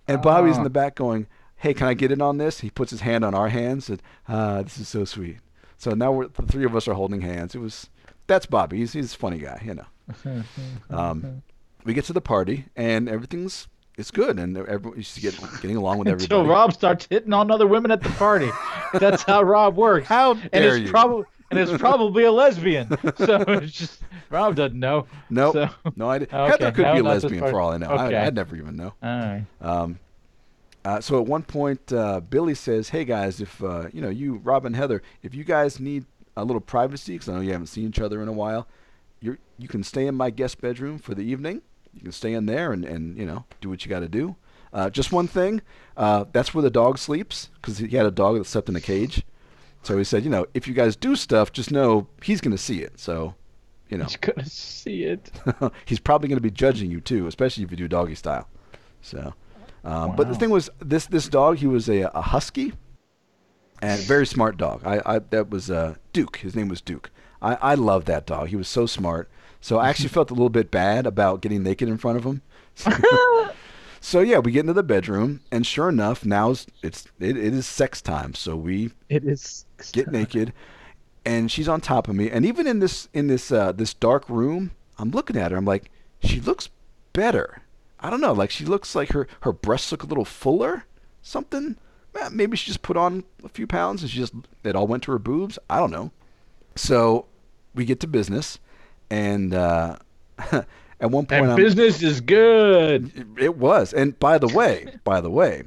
And 0.07 0.21
Bobby's 0.21 0.55
in 0.55 0.61
Ah. 0.61 0.65
the 0.65 0.69
back 0.69 0.93
going, 0.95 1.25
Hey, 1.55 1.73
can 1.73 1.87
I 1.87 1.93
get 1.95 2.11
in 2.11 2.21
on 2.21 2.37
this? 2.37 2.59
He 2.59 2.69
puts 2.69 2.91
his 2.91 3.01
hand 3.01 3.23
on 3.25 3.33
our 3.33 3.49
hands. 3.49 3.89
And, 3.89 4.01
ah, 4.27 4.61
this 4.61 4.77
is 4.77 4.87
so 4.87 5.05
sweet. 5.05 5.37
So 5.77 5.91
now 5.91 6.11
we're, 6.11 6.27
the 6.27 6.43
three 6.43 6.65
of 6.65 6.75
us 6.75 6.87
are 6.87 6.93
holding 6.93 7.21
hands. 7.21 7.55
It 7.55 7.59
was, 7.59 7.89
that's 8.27 8.45
Bobby. 8.45 8.77
He's, 8.77 8.93
he's 8.93 9.13
a 9.13 9.17
funny 9.17 9.39
guy, 9.39 9.61
you 9.65 9.73
know. 9.75 9.85
Um, 10.89 11.43
we 11.83 11.93
get 11.93 12.05
to 12.05 12.13
the 12.13 12.21
party, 12.21 12.65
and 12.75 13.09
everything's 13.09 13.67
it's 13.97 14.11
good, 14.11 14.39
and 14.39 14.57
everyone's 14.57 15.17
get, 15.17 15.39
getting 15.61 15.77
along 15.77 15.99
with 15.99 16.07
everybody. 16.09 16.39
Until. 16.39 16.51
Rob 16.51 16.73
starts 16.73 17.07
hitting 17.09 17.33
on 17.33 17.51
other 17.51 17.67
women 17.67 17.91
at 17.91 18.01
the 18.01 18.09
party. 18.09 18.49
That's 18.93 19.23
how 19.23 19.43
Rob 19.43 19.75
works. 19.75 20.07
How 20.07 20.33
and 20.33 20.51
dare 20.51 20.77
it's 20.77 20.85
you? 20.85 20.91
probably 20.91 21.25
and 21.51 21.59
it's 21.59 21.77
probably 21.77 22.23
a 22.23 22.31
lesbian. 22.31 22.87
So 23.17 23.41
it's 23.47 23.73
just 23.73 24.01
Rob 24.29 24.55
doesn't 24.55 24.79
know. 24.79 25.05
Nope. 25.29 25.53
So, 25.53 25.69
no, 25.95 26.09
I 26.09 26.19
did. 26.19 26.33
Okay, 26.33 26.51
Heather 26.51 26.71
could 26.71 26.85
no, 26.85 26.93
be 26.93 26.99
a 26.99 27.03
lesbian 27.03 27.49
for 27.49 27.59
all 27.59 27.71
I 27.71 27.77
know. 27.77 27.89
Okay. 27.89 28.15
I, 28.15 28.27
I'd 28.27 28.35
never 28.35 28.55
even 28.55 28.75
know. 28.75 28.93
all 29.03 29.09
right. 29.09 29.45
Um, 29.59 29.99
uh, 30.83 30.99
so 30.99 31.19
at 31.19 31.27
one 31.27 31.43
point, 31.43 31.91
uh, 31.93 32.21
Billy 32.21 32.55
says, 32.55 32.89
"Hey 32.89 33.05
guys, 33.05 33.41
if 33.41 33.61
uh, 33.63 33.89
you 33.93 34.01
know 34.01 34.09
you, 34.09 34.37
Rob 34.37 34.65
and 34.65 34.75
Heather, 34.75 35.03
if 35.21 35.35
you 35.35 35.43
guys 35.43 35.79
need 35.79 36.05
a 36.35 36.43
little 36.43 36.61
privacy, 36.61 37.13
because 37.13 37.29
I 37.29 37.33
know 37.33 37.41
you 37.41 37.51
haven't 37.51 37.67
seen 37.67 37.89
each 37.89 37.99
other 37.99 38.21
in 38.21 38.27
a 38.27 38.33
while, 38.33 38.67
you 39.19 39.37
you 39.59 39.67
can 39.67 39.83
stay 39.83 40.07
in 40.07 40.15
my 40.15 40.29
guest 40.29 40.59
bedroom 40.61 40.97
for 40.97 41.13
the 41.13 41.23
evening. 41.23 41.61
You 41.93 42.01
can 42.01 42.11
stay 42.11 42.33
in 42.33 42.45
there 42.45 42.71
and, 42.71 42.85
and 42.85 43.17
you 43.17 43.25
know 43.25 43.45
do 43.59 43.69
what 43.69 43.83
you 43.85 43.89
got 43.89 43.99
to 43.99 44.09
do. 44.09 44.35
Uh, 44.73 44.89
just 44.89 45.11
one 45.11 45.27
thing, 45.27 45.61
uh, 45.97 46.25
that's 46.31 46.53
where 46.53 46.61
the 46.61 46.69
dog 46.69 46.97
sleeps, 46.97 47.49
because 47.55 47.77
he 47.77 47.89
had 47.89 48.05
a 48.05 48.11
dog 48.11 48.37
that 48.37 48.45
slept 48.45 48.69
in 48.69 48.75
a 48.75 48.81
cage. 48.81 49.23
So 49.83 49.97
he 49.97 50.03
said, 50.03 50.23
you 50.23 50.29
know, 50.29 50.45
if 50.53 50.67
you 50.67 50.73
guys 50.73 50.95
do 50.95 51.15
stuff, 51.15 51.51
just 51.51 51.71
know 51.71 52.07
he's 52.23 52.39
going 52.39 52.51
to 52.55 52.57
see 52.57 52.81
it. 52.81 52.99
So, 52.99 53.35
you 53.89 53.97
know, 53.97 54.05
He's 54.05 54.15
gonna 54.15 54.45
see 54.45 55.03
it. 55.03 55.31
he's 55.85 55.99
probably 55.99 56.29
going 56.29 56.37
to 56.37 56.41
be 56.41 56.51
judging 56.51 56.89
you 56.89 57.01
too, 57.01 57.27
especially 57.27 57.63
if 57.63 57.71
you 57.71 57.77
do 57.77 57.87
doggy 57.87 58.15
style. 58.15 58.47
So, 59.01 59.33
um, 59.83 60.15
but 60.15 60.29
the 60.29 60.35
thing 60.35 60.51
was, 60.51 60.69
this 60.79 61.07
this 61.07 61.27
dog, 61.27 61.57
he 61.57 61.67
was 61.67 61.89
a, 61.89 62.09
a 62.13 62.21
husky, 62.21 62.73
and 63.81 63.99
very 64.01 64.25
smart 64.25 64.55
dog. 64.57 64.81
I, 64.85 65.01
I 65.05 65.19
that 65.19 65.49
was 65.49 65.69
uh, 65.69 65.95
Duke. 66.13 66.37
His 66.37 66.55
name 66.55 66.69
was 66.69 66.79
Duke. 66.79 67.09
I 67.41 67.55
I 67.55 67.75
loved 67.75 68.07
that 68.07 68.25
dog. 68.27 68.49
He 68.49 68.55
was 68.55 68.67
so 68.67 68.85
smart. 68.85 69.29
So 69.61 69.77
I 69.77 69.89
actually 69.89 70.09
felt 70.09 70.31
a 70.31 70.33
little 70.33 70.49
bit 70.49 70.71
bad 70.71 71.05
about 71.05 71.41
getting 71.41 71.63
naked 71.63 71.87
in 71.87 71.97
front 71.97 72.17
of 72.17 72.23
him. 72.25 72.41
So 74.03 74.21
yeah, 74.21 74.39
we 74.39 74.51
get 74.51 74.61
into 74.61 74.73
the 74.73 74.81
bedroom, 74.81 75.41
and 75.51 75.63
sure 75.63 75.87
enough, 75.87 76.25
now 76.25 76.49
it's 76.49 76.65
it's- 76.81 77.05
it, 77.19 77.37
it 77.37 77.53
is 77.53 77.67
sex 77.67 78.01
time. 78.01 78.33
So 78.33 78.55
we 78.55 78.89
It 79.09 79.23
is. 79.23 79.65
get 79.91 80.11
naked, 80.11 80.53
and 81.23 81.51
she's 81.51 81.69
on 81.69 81.81
top 81.81 82.07
of 82.07 82.15
me. 82.15 82.31
And 82.31 82.43
even 82.43 82.65
in 82.65 82.79
this 82.79 83.09
in 83.13 83.27
this 83.27 83.51
uh, 83.51 83.71
this 83.73 83.93
dark 83.93 84.27
room, 84.27 84.71
I'm 84.97 85.11
looking 85.11 85.37
at 85.37 85.51
her. 85.51 85.57
I'm 85.57 85.65
like, 85.65 85.91
she 86.23 86.39
looks 86.39 86.69
better. 87.13 87.61
I 87.99 88.09
don't 88.09 88.21
know. 88.21 88.33
Like 88.33 88.49
she 88.49 88.65
looks 88.65 88.95
like 88.95 89.09
her 89.11 89.27
her 89.41 89.53
breasts 89.53 89.91
look 89.91 90.01
a 90.01 90.07
little 90.07 90.25
fuller. 90.25 90.85
Something. 91.21 91.77
Eh, 92.19 92.29
Maybe 92.31 92.57
she 92.57 92.65
just 92.71 92.81
put 92.81 92.97
on 92.97 93.23
a 93.43 93.49
few 93.49 93.67
pounds 93.67 94.01
and 94.01 94.09
she 94.09 94.17
just 94.17 94.33
it 94.63 94.75
all 94.75 94.87
went 94.87 95.03
to 95.03 95.11
her 95.11 95.19
boobs. 95.19 95.59
I 95.69 95.77
don't 95.77 95.91
know. 95.91 96.09
So 96.75 97.27
we 97.75 97.85
get 97.85 97.99
to 97.99 98.07
business, 98.07 98.57
and 99.11 99.53
uh, 99.53 99.97
at 100.51 100.65
one 101.11 101.25
point, 101.25 101.43
And 101.43 101.51
I'm, 101.51 101.55
business 101.57 102.01
is 102.01 102.21
good. 102.21 103.35
it 103.37 103.57
was. 103.57 103.93
And 103.93 104.17
by 104.17 104.37
the 104.39 104.47
way, 104.47 104.95
by 105.03 105.21
the 105.21 105.29
way, 105.29 105.63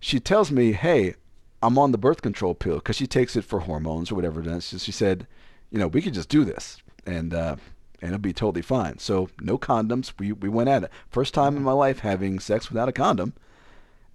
she 0.00 0.18
tells 0.18 0.50
me, 0.50 0.72
"Hey, 0.72 1.14
I'm 1.62 1.78
on 1.78 1.92
the 1.92 1.98
birth 1.98 2.22
control 2.22 2.54
pill 2.54 2.76
because 2.76 2.96
she 2.96 3.06
takes 3.06 3.36
it 3.36 3.44
for 3.44 3.60
hormones 3.60 4.10
or 4.10 4.14
whatever 4.16 4.42
is." 4.42 4.64
So 4.64 4.78
she 4.78 4.90
said, 4.92 5.26
"You 5.70 5.78
know, 5.78 5.86
we 5.86 6.02
could 6.02 6.14
just 6.14 6.28
do 6.30 6.44
this, 6.44 6.78
and 7.06 7.34
uh, 7.34 7.56
and 8.00 8.08
it'll 8.10 8.18
be 8.18 8.32
totally 8.32 8.62
fine." 8.62 8.98
So 8.98 9.28
no 9.40 9.58
condoms. 9.58 10.12
We 10.18 10.32
we 10.32 10.48
went 10.48 10.70
at 10.70 10.84
it. 10.84 10.90
First 11.10 11.34
time 11.34 11.56
in 11.56 11.62
my 11.62 11.72
life 11.72 12.00
having 12.00 12.40
sex 12.40 12.70
without 12.70 12.88
a 12.88 12.92
condom, 12.92 13.34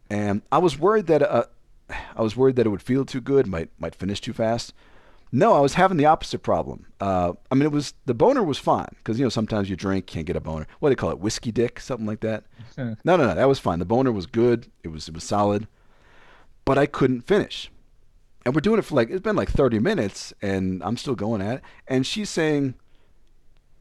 and 0.10 0.42
I 0.52 0.58
was 0.58 0.80
worried 0.80 1.06
that 1.08 1.22
uh, 1.22 1.46
I 2.16 2.22
was 2.24 2.36
worried 2.36 2.56
that 2.56 2.66
it 2.66 2.70
would 2.70 2.82
feel 2.82 3.06
too 3.06 3.22
good, 3.22 3.46
might 3.46 3.70
might 3.78 3.94
finish 3.94 4.20
too 4.20 4.34
fast. 4.34 4.74
No, 5.36 5.54
I 5.54 5.60
was 5.62 5.74
having 5.74 5.98
the 5.98 6.06
opposite 6.06 6.44
problem. 6.44 6.86
Uh, 7.02 7.34
I 7.50 7.56
mean, 7.56 7.64
it 7.64 7.72
was 7.72 7.96
the 8.06 8.14
boner 8.14 8.44
was 8.44 8.60
fine 8.60 8.90
because 8.98 9.18
you 9.18 9.26
know 9.26 9.30
sometimes 9.30 9.68
you 9.68 9.76
drink 9.76 10.06
can't 10.06 10.28
get 10.28 10.36
a 10.36 10.40
boner. 10.40 10.68
What 10.78 10.90
do 10.90 10.92
they 10.96 11.00
call 11.00 11.10
it? 11.10 11.18
Whiskey 11.18 11.52
dick, 11.52 11.80
something 11.80 12.06
like 12.06 12.20
that. 12.20 12.44
no, 12.78 12.96
no, 13.04 13.18
no, 13.18 13.34
that 13.34 13.48
was 13.48 13.58
fine. 13.58 13.80
The 13.80 13.86
boner 13.86 14.12
was 14.12 14.28
good. 14.28 14.68
It 14.84 14.90
was 14.90 15.08
it 15.08 15.16
was 15.16 15.24
solid, 15.24 15.68
but 16.66 16.78
I 16.78 16.86
couldn't 16.86 17.22
finish. 17.22 17.72
And 18.46 18.54
we're 18.54 18.62
doing 18.62 18.78
it 18.78 18.84
for 18.86 18.94
like 18.94 19.10
it's 19.10 19.22
been 19.22 19.36
like 19.36 19.50
30 19.50 19.80
minutes, 19.80 20.34
and 20.40 20.84
I'm 20.84 20.98
still 20.98 21.16
going 21.16 21.42
at 21.42 21.56
it. 21.56 21.62
And 21.88 22.06
she's 22.06 22.30
saying, 22.30 22.76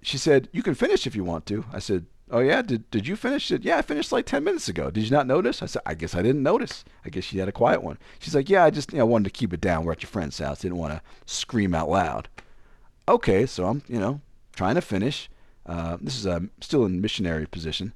she 0.01 0.16
said, 0.16 0.49
"You 0.53 0.62
can 0.62 0.74
finish 0.74 1.07
if 1.07 1.15
you 1.15 1.23
want 1.23 1.45
to." 1.47 1.66
I 1.70 1.81
said, 1.81 2.07
"Oh 2.33 2.41
yeah, 2.41 2.63
did 2.63 2.91
did 2.91 3.07
you 3.07 3.15
finish 3.15 3.51
it?" 3.53 3.63
"Yeah, 3.63 3.77
I 3.79 3.83
finished 3.83 4.11
like 4.11 4.27
10 4.27 4.43
minutes 4.43 4.69
ago." 4.69 4.91
"Did 4.91 5.05
you 5.05 5.11
not 5.11 5.27
notice?" 5.27 5.63
I 5.63 5.67
said, 5.67 5.83
"I 5.87 5.95
guess 5.95 6.15
I 6.15 6.23
didn't 6.23 6.43
notice. 6.43 6.85
I 7.05 7.11
guess 7.11 7.25
she 7.25 7.39
had 7.39 7.49
a 7.49 7.53
quiet 7.53 7.83
one." 7.83 7.99
She's 8.19 8.35
like, 8.35 8.49
"Yeah, 8.49 8.65
I 8.65 8.71
just 8.71 8.93
you 8.93 8.99
know 8.99 9.07
wanted 9.07 9.25
to 9.25 9.39
keep 9.39 9.53
it 9.53 9.61
down. 9.61 9.85
We're 9.85 9.93
at 9.93 10.03
your 10.03 10.11
friend's 10.11 10.39
house. 10.39 10.61
Didn't 10.61 10.79
want 10.79 10.95
to 10.95 11.03
scream 11.27 11.75
out 11.75 11.91
loud." 11.91 12.29
Okay, 13.09 13.47
so 13.47 13.67
I'm 13.67 13.83
you 13.87 14.01
know 14.01 14.21
trying 14.55 14.75
to 14.77 14.81
finish. 14.81 15.29
Uh, 15.67 15.99
this 16.01 16.19
is 16.19 16.27
uh, 16.27 16.41
still 16.61 16.85
in 16.85 17.01
missionary 17.01 17.47
position. 17.47 17.93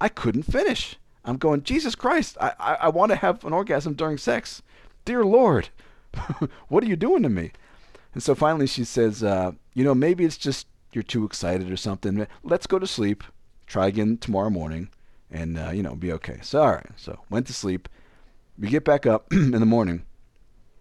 I 0.00 0.08
couldn't 0.08 0.42
finish. 0.42 0.96
I'm 1.24 1.38
going, 1.38 1.62
Jesus 1.62 1.94
Christ! 1.94 2.36
I 2.40 2.52
I, 2.58 2.74
I 2.74 2.88
want 2.88 3.10
to 3.10 3.16
have 3.16 3.44
an 3.44 3.52
orgasm 3.52 3.94
during 3.94 4.18
sex. 4.18 4.62
Dear 5.04 5.24
Lord, 5.24 5.68
what 6.68 6.82
are 6.82 6.88
you 6.88 6.96
doing 6.96 7.22
to 7.22 7.28
me? 7.28 7.52
And 8.14 8.22
so 8.22 8.34
finally 8.34 8.66
she 8.66 8.82
says, 8.84 9.22
uh, 9.22 9.52
you 9.74 9.84
know, 9.84 9.94
maybe 9.94 10.24
it's 10.24 10.38
just 10.38 10.66
you're 10.92 11.02
too 11.02 11.24
excited 11.24 11.70
or 11.70 11.76
something. 11.76 12.26
Let's 12.42 12.66
go 12.66 12.78
to 12.78 12.86
sleep. 12.86 13.22
Try 13.66 13.88
again 13.88 14.18
tomorrow 14.18 14.50
morning, 14.50 14.90
and 15.30 15.58
uh, 15.58 15.70
you 15.70 15.82
know, 15.82 15.94
be 15.94 16.12
okay. 16.12 16.38
So 16.42 16.62
all 16.62 16.72
right. 16.72 16.86
So 16.96 17.20
went 17.30 17.46
to 17.48 17.52
sleep. 17.52 17.88
We 18.58 18.68
get 18.68 18.84
back 18.84 19.06
up 19.06 19.26
in 19.32 19.50
the 19.52 19.66
morning, 19.66 20.04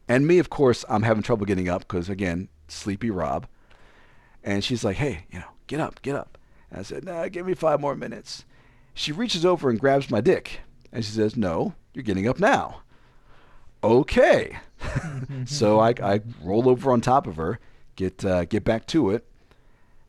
and 0.08 0.28
me, 0.28 0.40
of 0.40 0.50
course, 0.50 0.86
I'm 0.88 1.04
having 1.04 1.24
trouble 1.24 1.46
getting 1.46 1.70
up 1.70 1.82
because 1.82 2.10
again, 2.10 2.50
sleepy 2.68 3.10
Rob. 3.10 3.48
And 4.44 4.64
she's 4.64 4.84
like, 4.84 4.98
hey, 4.98 5.26
you 5.32 5.40
know, 5.40 5.50
get 5.66 5.80
up, 5.80 6.02
get 6.04 6.16
up. 6.16 6.38
And 6.70 6.80
I 6.80 6.84
said, 6.84 7.04
nah, 7.04 7.28
give 7.28 7.48
me 7.48 7.56
five 7.56 7.82
more 7.82 7.96
minutes. 7.96 8.46
She 8.94 9.12
reaches 9.12 9.46
over 9.46 9.70
and 9.70 9.80
grabs 9.80 10.12
my 10.12 10.22
dick, 10.22 10.60
and 10.92 11.04
she 11.04 11.12
says, 11.12 11.36
no, 11.36 11.74
you're 11.94 12.04
getting 12.04 12.28
up 12.28 12.40
now. 12.40 12.82
Okay. 13.84 14.58
so 15.46 15.80
I, 15.80 15.94
I 16.02 16.22
roll 16.44 16.70
over 16.70 16.92
on 16.92 17.02
top 17.02 17.28
of 17.28 17.38
her, 17.38 17.60
get 17.96 18.24
uh, 18.24 18.46
get 18.46 18.64
back 18.64 18.86
to 18.88 19.10
it, 19.10 19.26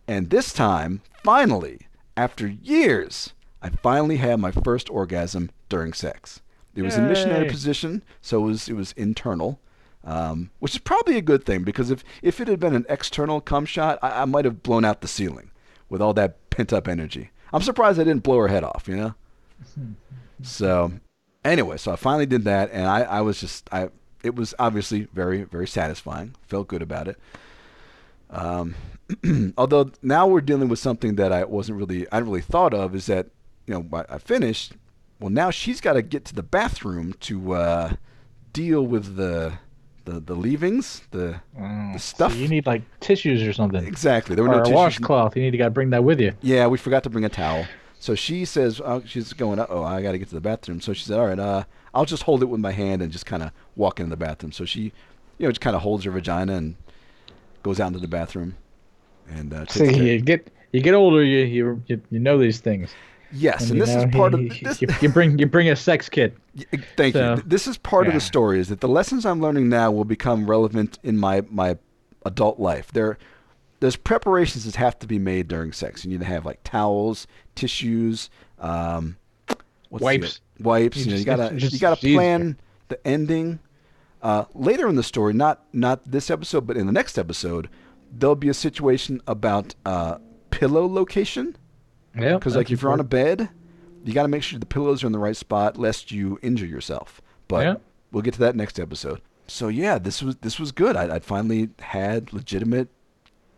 and 0.06 0.30
this 0.30 0.52
time, 0.52 1.00
finally, 1.24 1.85
after 2.16 2.46
years, 2.46 3.32
I 3.62 3.70
finally 3.70 4.16
had 4.16 4.40
my 4.40 4.50
first 4.50 4.90
orgasm 4.90 5.50
during 5.68 5.92
sex. 5.92 6.40
It 6.74 6.82
was 6.82 6.96
in 6.96 7.08
missionary 7.08 7.48
position, 7.48 8.02
so 8.20 8.42
it 8.42 8.46
was 8.46 8.68
it 8.68 8.74
was 8.74 8.92
internal, 8.92 9.58
um, 10.04 10.50
which 10.58 10.74
is 10.74 10.78
probably 10.78 11.16
a 11.16 11.22
good 11.22 11.44
thing 11.44 11.62
because 11.64 11.90
if 11.90 12.04
if 12.20 12.38
it 12.38 12.48
had 12.48 12.60
been 12.60 12.74
an 12.74 12.84
external 12.88 13.40
cum 13.40 13.64
shot, 13.64 13.98
I, 14.02 14.22
I 14.22 14.24
might 14.26 14.44
have 14.44 14.62
blown 14.62 14.84
out 14.84 15.00
the 15.00 15.08
ceiling 15.08 15.50
with 15.88 16.02
all 16.02 16.12
that 16.14 16.50
pent 16.50 16.74
up 16.74 16.86
energy. 16.86 17.30
I'm 17.52 17.62
surprised 17.62 17.98
I 17.98 18.04
didn't 18.04 18.24
blow 18.24 18.38
her 18.38 18.48
head 18.48 18.62
off. 18.64 18.86
You 18.86 18.96
know. 18.96 19.14
So 20.42 20.92
anyway, 21.46 21.78
so 21.78 21.92
I 21.92 21.96
finally 21.96 22.26
did 22.26 22.44
that, 22.44 22.70
and 22.70 22.86
I, 22.86 23.00
I 23.04 23.20
was 23.22 23.40
just 23.40 23.68
I 23.72 23.88
it 24.22 24.34
was 24.34 24.54
obviously 24.58 25.08
very 25.14 25.44
very 25.44 25.66
satisfying. 25.66 26.34
Felt 26.46 26.68
good 26.68 26.82
about 26.82 27.08
it. 27.08 27.18
Um, 28.28 28.74
although 29.58 29.90
now 30.02 30.26
we're 30.26 30.40
dealing 30.40 30.68
with 30.68 30.78
something 30.78 31.14
that 31.16 31.32
I 31.32 31.44
wasn't 31.44 31.78
really 31.78 32.06
I 32.10 32.18
really 32.18 32.40
thought 32.40 32.74
of 32.74 32.94
is 32.94 33.06
that 33.06 33.28
you 33.66 33.74
know 33.74 33.86
I 33.92 34.14
I 34.14 34.18
finished. 34.18 34.72
Well, 35.20 35.30
now 35.30 35.50
she's 35.50 35.80
got 35.80 35.94
to 35.94 36.02
get 36.02 36.24
to 36.26 36.34
the 36.34 36.42
bathroom 36.42 37.14
to 37.20 37.52
uh, 37.52 37.92
deal 38.52 38.82
with 38.86 39.16
the 39.16 39.54
the 40.04 40.20
the 40.20 40.34
leavings. 40.34 41.02
The 41.10 41.40
Oh, 41.58 41.92
The 41.94 41.98
stuff- 41.98 42.32
So 42.32 42.38
you 42.38 42.48
need 42.48 42.66
like 42.66 42.82
tissues 43.00 43.42
or 43.42 43.52
something. 43.52 43.84
exactly 43.86 44.34
there 44.34 44.44
were 44.44 44.50
or 44.50 44.56
no 44.56 44.60
a 44.60 44.64
tissues. 44.64 44.74
washcloth. 44.76 45.36
You 45.36 45.42
need 45.42 45.52
to 45.52 45.58
gotta 45.58 45.70
bring 45.70 45.90
that 45.90 46.04
with 46.04 46.20
you. 46.20 46.32
Yeah, 46.42 46.66
we 46.66 46.76
forgot 46.78 47.02
to 47.04 47.10
bring 47.10 47.24
a 47.24 47.28
towel. 47.30 47.66
So 47.98 48.14
she 48.14 48.44
says, 48.44 48.80
oh, 48.84 49.02
she's 49.06 49.32
going, 49.32 49.58
oh, 49.58 49.82
I 49.82 50.02
got 50.02 50.12
to 50.12 50.18
get 50.18 50.28
to 50.28 50.34
the 50.34 50.40
bathroom. 50.40 50.82
So 50.82 50.92
she 50.92 51.02
said, 51.04 51.18
all 51.18 51.26
right, 51.26 51.38
uh, 51.38 51.64
I'll 51.94 52.04
just 52.04 52.24
hold 52.24 52.42
it 52.42 52.46
with 52.46 52.60
my 52.60 52.70
hand 52.72 53.00
and 53.00 53.10
just 53.10 53.24
kind 53.24 53.42
of 53.42 53.50
walk 53.74 53.98
into 53.98 54.10
the 54.10 54.18
bathroom. 54.18 54.52
So 54.52 54.66
she, 54.66 54.92
you 55.38 55.46
know, 55.46 55.50
just 55.50 55.62
kind 55.62 55.74
of 55.74 55.80
holds 55.80 56.04
her 56.04 56.10
vagina 56.10 56.56
and 56.56 56.76
goes 57.62 57.80
out 57.80 57.86
into 57.88 57.98
the 57.98 58.06
bathroom. 58.06 58.54
And 59.30 59.52
uh, 59.52 59.66
See, 59.66 59.92
care- 59.92 60.02
you 60.02 60.20
get 60.20 60.50
you 60.72 60.80
get 60.80 60.94
older, 60.94 61.22
you 61.22 61.38
you 61.44 61.82
you, 61.86 62.00
you 62.10 62.18
know 62.18 62.38
these 62.38 62.60
things. 62.60 62.90
Yes, 63.32 63.70
and, 63.70 63.74
you 63.78 63.84
this 63.84 63.94
know, 63.94 64.02
is 64.02 64.14
part 64.14 64.34
he- 64.38 64.46
of 64.48 64.60
this. 64.62 64.80
You, 64.82 64.88
you 65.02 65.08
bring 65.08 65.38
you 65.38 65.46
bring 65.46 65.68
a 65.68 65.76
sex 65.76 66.08
kit. 66.08 66.36
Thank 66.96 67.14
So, 67.14 67.34
you. 67.34 67.42
This 67.44 67.66
is 67.66 67.76
part 67.76 68.06
of 68.06 68.14
the 68.14 68.20
story 68.20 68.60
is 68.60 68.68
that 68.68 68.80
the 68.80 68.88
lessons 68.88 69.26
I'm 69.26 69.40
learning 69.40 69.68
now 69.68 69.90
will 69.90 70.04
become 70.04 70.48
relevant 70.48 70.98
in 71.02 71.16
my 71.18 71.42
my 71.50 71.76
adult 72.24 72.58
life. 72.60 72.92
There 72.92 73.18
there's 73.80 73.96
preparations 73.96 74.64
that 74.64 74.76
have 74.76 74.98
to 75.00 75.06
be 75.06 75.18
made 75.18 75.48
during 75.48 75.72
sex. 75.72 76.04
You 76.04 76.10
need 76.10 76.20
to 76.20 76.26
have 76.26 76.46
like 76.46 76.60
towels, 76.64 77.26
tissues, 77.56 78.30
um, 78.58 79.16
Wipes. 79.90 80.40
wipes. 80.60 80.96
You 80.98 81.04
You, 81.04 81.10
know, 81.10 81.16
you 81.18 81.24
gotta 81.24 81.54
just- 81.56 81.72
you 81.74 81.78
gotta 81.78 82.00
plan 82.00 82.58
the 82.88 83.04
ending. 83.06 83.58
Uh, 84.22 84.44
later 84.54 84.88
in 84.88 84.96
the 84.96 85.02
story, 85.02 85.32
not 85.34 85.64
not 85.72 86.10
this 86.10 86.30
episode, 86.30 86.66
but 86.66 86.76
in 86.76 86.86
the 86.86 86.92
next 86.92 87.18
episode, 87.18 87.68
there'll 88.12 88.34
be 88.36 88.48
a 88.48 88.54
situation 88.54 89.20
about 89.26 89.74
uh, 89.84 90.18
pillow 90.50 90.86
location. 90.86 91.56
Yeah. 92.18 92.34
Because 92.34 92.56
like 92.56 92.70
if 92.70 92.80
you're 92.82 92.92
on 92.92 93.00
a 93.00 93.04
bed, 93.04 93.48
you 94.04 94.12
got 94.14 94.22
to 94.22 94.28
make 94.28 94.42
sure 94.42 94.58
the 94.58 94.66
pillows 94.66 95.02
are 95.04 95.06
in 95.06 95.12
the 95.12 95.18
right 95.18 95.36
spot 95.36 95.76
lest 95.76 96.10
you 96.12 96.38
injure 96.42 96.66
yourself. 96.66 97.20
But 97.48 97.64
Yeah. 97.64 97.74
we'll 98.12 98.22
get 98.22 98.34
to 98.34 98.40
that 98.40 98.56
next 98.56 98.80
episode. 98.80 99.20
So 99.48 99.68
yeah, 99.68 99.98
this 99.98 100.22
was 100.22 100.36
this 100.36 100.58
was 100.58 100.72
good. 100.72 100.96
I, 100.96 101.14
I'd 101.16 101.24
finally 101.24 101.68
had 101.80 102.32
legitimate 102.32 102.88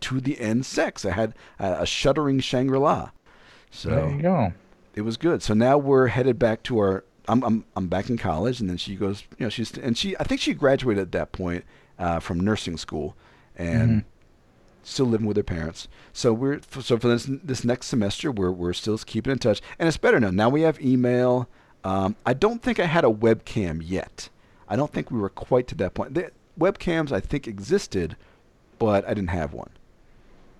to 0.00 0.20
the 0.20 0.38
end 0.40 0.66
sex. 0.66 1.04
I 1.04 1.12
had 1.12 1.34
a, 1.58 1.82
a 1.82 1.86
shuddering 1.86 2.40
Shangri 2.40 2.78
La. 2.78 3.10
So 3.70 3.90
there 3.90 4.10
you 4.10 4.22
go. 4.22 4.52
it 4.94 5.02
was 5.02 5.16
good. 5.16 5.42
So 5.42 5.54
now 5.54 5.78
we're 5.78 6.08
headed 6.08 6.38
back 6.38 6.62
to 6.64 6.78
our. 6.78 7.04
I'm 7.26 7.42
I'm 7.44 7.64
I'm 7.76 7.88
back 7.88 8.10
in 8.10 8.18
college, 8.18 8.60
and 8.60 8.68
then 8.68 8.76
she 8.76 8.96
goes. 8.96 9.22
You 9.38 9.46
know, 9.46 9.50
she's 9.50 9.76
and 9.78 9.96
she. 9.96 10.16
I 10.18 10.24
think 10.24 10.40
she 10.40 10.52
graduated 10.54 11.02
at 11.02 11.12
that 11.12 11.32
point 11.32 11.64
uh, 11.98 12.20
from 12.20 12.40
nursing 12.40 12.76
school, 12.76 13.16
and 13.56 14.04
still 14.88 15.06
living 15.06 15.26
with 15.26 15.34
their 15.36 15.44
parents. 15.44 15.88
So 16.12 16.32
we're 16.32 16.60
so 16.80 16.98
for 16.98 17.08
this 17.08 17.26
this 17.28 17.64
next 17.64 17.86
semester, 17.86 18.30
we're 18.32 18.50
we're 18.50 18.72
still 18.72 18.98
keeping 18.98 19.32
in 19.32 19.38
touch, 19.38 19.60
and 19.78 19.86
it's 19.88 19.96
better 19.96 20.18
now. 20.20 20.30
Now 20.30 20.48
we 20.48 20.62
have 20.62 20.80
email. 20.80 21.48
Um, 21.84 22.16
I 22.26 22.34
don't 22.34 22.62
think 22.62 22.80
I 22.80 22.86
had 22.86 23.04
a 23.04 23.08
webcam 23.10 23.80
yet. 23.84 24.28
I 24.68 24.76
don't 24.76 24.92
think 24.92 25.10
we 25.10 25.18
were 25.18 25.28
quite 25.30 25.66
to 25.68 25.74
that 25.76 25.94
point. 25.94 26.14
The 26.14 26.30
webcams 26.58 27.12
I 27.12 27.20
think 27.20 27.46
existed, 27.46 28.16
but 28.78 29.04
I 29.06 29.14
didn't 29.14 29.28
have 29.30 29.52
one 29.52 29.70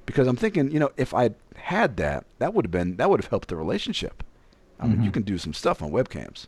because 0.07 0.27
I'm 0.29 0.37
thinking, 0.37 0.71
you 0.71 0.79
know, 0.79 0.91
if 0.97 1.13
I 1.13 1.31
had 1.57 1.97
that, 1.97 2.25
that 2.39 2.55
would 2.55 2.65
have 2.67 2.71
been 2.73 2.97
that 2.97 3.11
would 3.11 3.21
have 3.21 3.31
helped 3.31 3.49
the 3.49 3.57
relationship. 3.57 4.23
I 4.81 4.87
mean, 4.87 5.03
you 5.03 5.11
Mhm. 5.11 5.15
can 5.15 5.23
do 5.25 5.39
some 5.39 5.53
stuff 5.53 5.83
on 5.83 5.91
webcams, 5.91 6.47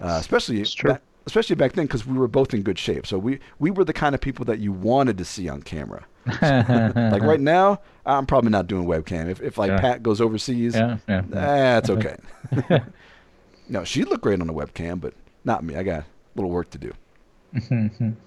uh, 0.00 0.16
especially 0.18 0.64
back, 0.84 1.02
especially 1.26 1.56
back 1.56 1.72
then 1.72 1.86
because 1.86 2.06
we 2.06 2.16
were 2.16 2.28
both 2.28 2.54
in 2.54 2.62
good 2.62 2.78
shape. 2.78 3.06
So 3.06 3.18
we 3.18 3.38
we 3.58 3.70
were 3.70 3.84
the 3.84 3.92
kind 3.92 4.14
of 4.14 4.20
people 4.22 4.44
that 4.46 4.58
you 4.58 4.72
wanted 4.72 5.18
to 5.18 5.24
see 5.24 5.48
on 5.48 5.62
camera. 5.62 6.06
Like 6.26 7.22
right 7.22 7.40
now, 7.56 7.80
I'm 8.04 8.26
probably 8.26 8.50
not 8.50 8.66
doing 8.66 8.86
webcam. 8.86 9.28
If 9.30 9.40
if 9.40 9.58
like 9.58 9.70
Yeah. 9.70 9.80
Pat 9.80 10.02
goes 10.02 10.20
overseas, 10.20 10.74
Yeah. 10.74 10.98
Yeah. 11.08 11.22
that's 11.30 11.90
okay. 11.90 12.16
no, 13.68 13.84
she 13.84 14.04
looked 14.04 14.22
great 14.22 14.40
on 14.40 14.46
the 14.46 14.52
webcam, 14.54 15.00
but 15.00 15.14
not 15.44 15.64
me. 15.64 15.76
I 15.76 15.82
got 15.82 16.00
a 16.00 16.06
little 16.34 16.50
work 16.50 16.70
to 16.70 16.78
do. 16.78 16.92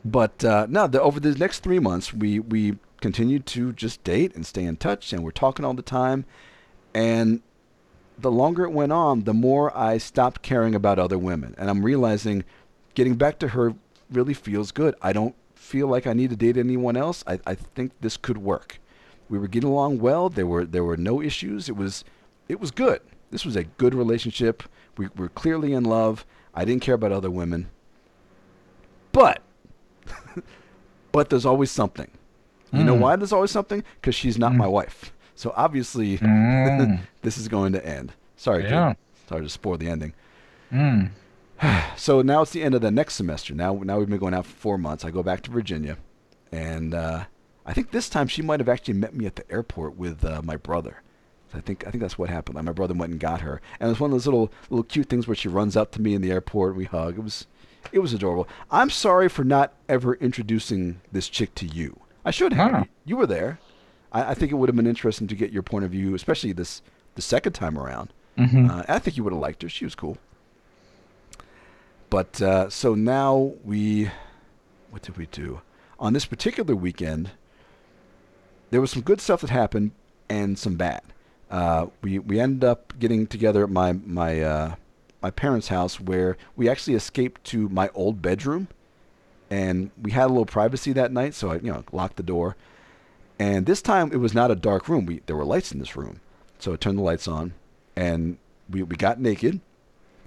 But 0.04 0.44
uh, 0.44 0.68
no, 0.70 0.88
the, 0.88 1.02
over 1.02 1.20
the 1.20 1.34
next 1.36 1.60
three 1.60 1.80
months, 1.80 2.14
we 2.14 2.40
we 2.40 2.78
continued 3.02 3.46
to 3.48 3.72
just 3.74 4.04
date 4.04 4.36
and 4.36 4.46
stay 4.46 4.64
in 4.64 4.78
touch, 4.78 5.14
and 5.14 5.24
we're 5.24 5.32
talking 5.32 5.64
all 5.66 5.74
the 5.74 5.82
time. 5.82 6.26
And 6.94 7.42
the 8.18 8.32
longer 8.32 8.64
it 8.66 8.72
went 8.72 8.92
on, 8.92 9.24
the 9.24 9.34
more 9.34 9.76
I 9.78 9.98
stopped 9.98 10.42
caring 10.42 10.76
about 10.76 11.00
other 11.00 11.18
women, 11.18 11.56
and 11.58 11.70
I'm 11.70 11.84
realizing 11.86 12.44
getting 12.96 13.16
back 13.16 13.40
to 13.40 13.50
her 13.50 13.74
really 14.12 14.34
feels 14.34 14.72
good. 14.72 14.94
I 15.02 15.14
don't 15.14 15.36
feel 15.74 15.88
like 15.88 16.06
I 16.06 16.14
need 16.14 16.30
to 16.30 16.36
date 16.36 16.56
anyone 16.56 16.96
else. 16.96 17.24
I, 17.26 17.40
I 17.48 17.56
think 17.56 17.94
this 18.00 18.16
could 18.16 18.38
work. 18.38 18.80
We 19.28 19.40
were 19.40 19.48
getting 19.48 19.72
along 19.72 19.98
well. 20.00 20.30
There 20.30 20.46
were 20.46 20.66
there 20.66 20.84
were 20.84 20.98
no 20.98 21.20
issues. 21.20 21.68
It 21.68 21.76
was 21.76 22.04
it 22.48 22.60
was 22.60 22.70
good. 22.70 23.02
This 23.32 23.44
was 23.44 23.56
a 23.56 23.64
good 23.64 23.96
relationship. 23.96 24.62
We 24.98 25.08
were 25.18 25.30
clearly 25.30 25.74
in 25.74 25.84
love. 25.84 26.26
I 26.54 26.64
didn't 26.64 26.84
care 26.84 26.94
about 26.94 27.12
other 27.12 27.32
women. 27.32 27.70
But 29.14 29.42
but 31.12 31.32
there's 31.32 31.46
always 31.46 31.72
something. 31.72 32.12
You 32.72 32.84
know 32.84 32.96
Mm. 32.96 33.00
why 33.00 33.16
there's 33.16 33.34
always 33.34 33.52
something? 33.52 33.84
Because 34.00 34.14
she's 34.16 34.38
not 34.38 34.52
Mm. 34.54 34.58
my 34.58 34.68
wife. 34.68 35.12
So 35.34 35.54
obviously 35.56 36.18
Mm. 36.20 37.00
this 37.24 37.40
is 37.40 37.48
going 37.48 37.74
to 37.74 37.84
end. 37.84 38.14
Sorry, 38.36 38.64
Yeah. 38.64 38.94
Sorry 39.28 39.42
to 39.42 39.50
spoil 39.50 39.78
the 39.78 39.90
ending. 39.90 40.14
So 41.96 42.22
now 42.22 42.42
it's 42.42 42.52
the 42.52 42.64
end 42.64 42.76
of 42.76 42.82
the 42.82 42.92
next 42.92 43.14
semester. 43.16 43.54
Now 43.54 43.76
now 43.84 44.00
we've 44.00 44.10
been 44.10 44.18
going 44.20 44.34
out 44.34 44.46
for 44.46 44.56
four 44.56 44.78
months. 44.78 45.06
I 45.06 45.12
go 45.12 45.24
back 45.24 45.42
to 45.44 45.52
Virginia, 45.52 45.98
and 46.52 46.94
uh, 46.94 47.26
I 47.66 47.74
think 47.74 47.92
this 47.92 48.10
time 48.10 48.28
she 48.28 48.42
might 48.42 48.60
have 48.60 48.68
actually 48.68 48.96
met 48.96 49.14
me 49.16 49.26
at 49.26 49.36
the 49.36 49.50
airport 49.52 49.96
with 49.96 50.26
uh, 50.26 50.42
my 50.44 50.58
brother. 50.58 51.02
I 51.54 51.62
think 51.62 51.86
I 51.88 51.92
think 51.92 52.02
that's 52.02 52.18
what 52.18 52.30
happened. 52.30 52.56
Like 52.56 52.66
my 52.66 52.72
brother 52.74 52.94
went 52.96 53.12
and 53.12 53.22
got 53.22 53.42
her, 53.42 53.62
and 53.80 53.88
it 53.88 53.92
was 53.92 54.00
one 54.00 54.10
of 54.10 54.16
those 54.16 54.26
little 54.26 54.52
little 54.70 54.84
cute 54.84 55.08
things 55.08 55.28
where 55.28 55.36
she 55.36 55.48
runs 55.48 55.78
up 55.78 55.92
to 55.92 56.02
me 56.02 56.14
in 56.16 56.22
the 56.22 56.32
airport. 56.32 56.70
and 56.72 56.78
We 56.80 56.86
hug. 56.86 57.18
It 57.18 57.24
was 57.24 57.46
it 57.92 58.00
was 58.00 58.12
adorable. 58.12 58.48
I'm 58.72 58.90
sorry 58.90 59.30
for 59.30 59.44
not 59.46 59.72
ever 59.88 60.16
introducing 60.16 61.00
this 61.12 61.30
chick 61.30 61.54
to 61.56 61.66
you. 61.66 62.00
I 62.26 62.32
should 62.32 62.54
have. 62.54 62.72
Huh. 62.72 62.84
You, 63.06 63.18
were 63.18 63.28
there. 63.28 63.60
I, 64.12 64.32
I 64.32 64.34
think 64.34 64.52
it 64.52 64.56
would 64.56 64.68
have 64.70 64.76
been 64.76 64.88
interesting 64.88 65.28
to 65.28 65.36
get 65.36 65.52
your 65.52 65.64
point 65.64 65.86
of 65.86 65.92
view, 65.92 66.16
especially 66.16 66.54
this 66.54 66.82
the 67.16 67.22
second 67.22 67.54
time 67.54 67.78
around. 67.78 68.12
Mhm. 68.38 68.70
Uh, 68.70 68.84
I 68.90 69.00
think 69.00 69.16
you 69.16 69.24
would 69.24 69.34
have 69.34 69.42
liked 69.42 69.62
her. 69.62 69.70
She 69.70 69.86
was 69.86 69.96
cool. 69.96 70.18
But 72.14 72.40
uh, 72.44 72.70
so 72.70 72.94
now 72.94 73.54
we, 73.64 74.12
what 74.92 75.02
did 75.02 75.18
we 75.18 75.26
do? 75.26 75.62
On 76.00 76.14
this 76.14 76.28
particular 76.28 76.76
weekend, 76.76 77.32
there 78.70 78.80
was 78.80 78.92
some 78.92 79.02
good 79.02 79.20
stuff 79.20 79.42
that 79.42 79.50
happened 79.50 79.94
and 80.30 80.60
some 80.60 80.76
bad. 80.76 81.02
Uh, 81.50 81.88
we 82.04 82.20
we 82.20 82.40
ended 82.40 82.64
up 82.66 82.94
getting 83.00 83.26
together 83.26 83.64
at 83.64 83.72
my 83.72 83.94
my 83.94 84.42
uh, 84.42 84.76
my 85.24 85.32
parents' 85.32 85.70
house 85.70 86.00
where 86.00 86.38
we 86.56 86.70
actually 86.70 86.94
escaped 86.94 87.44
to 87.46 87.68
my 87.70 87.90
old 87.96 88.22
bedroom, 88.22 88.68
and 89.50 89.90
we 90.00 90.12
had 90.12 90.26
a 90.26 90.28
little 90.28 90.46
privacy 90.46 90.94
that 90.94 91.12
night. 91.12 91.34
So 91.34 91.50
I 91.50 91.56
you 91.56 91.74
know 91.74 91.84
locked 91.92 92.18
the 92.18 92.22
door, 92.22 92.56
and 93.40 93.66
this 93.66 93.82
time 93.82 94.12
it 94.14 94.18
was 94.18 94.36
not 94.36 94.52
a 94.52 94.56
dark 94.56 94.88
room. 94.88 95.08
We 95.08 95.22
there 95.26 95.36
were 95.36 95.46
lights 95.46 95.72
in 95.72 95.80
this 95.80 95.96
room, 95.96 96.20
so 96.60 96.74
I 96.74 96.76
turned 96.76 97.00
the 97.00 97.04
lights 97.04 97.28
on, 97.28 97.56
and 97.96 98.38
we 98.70 98.84
we 98.84 98.98
got 98.98 99.20
naked. 99.20 99.62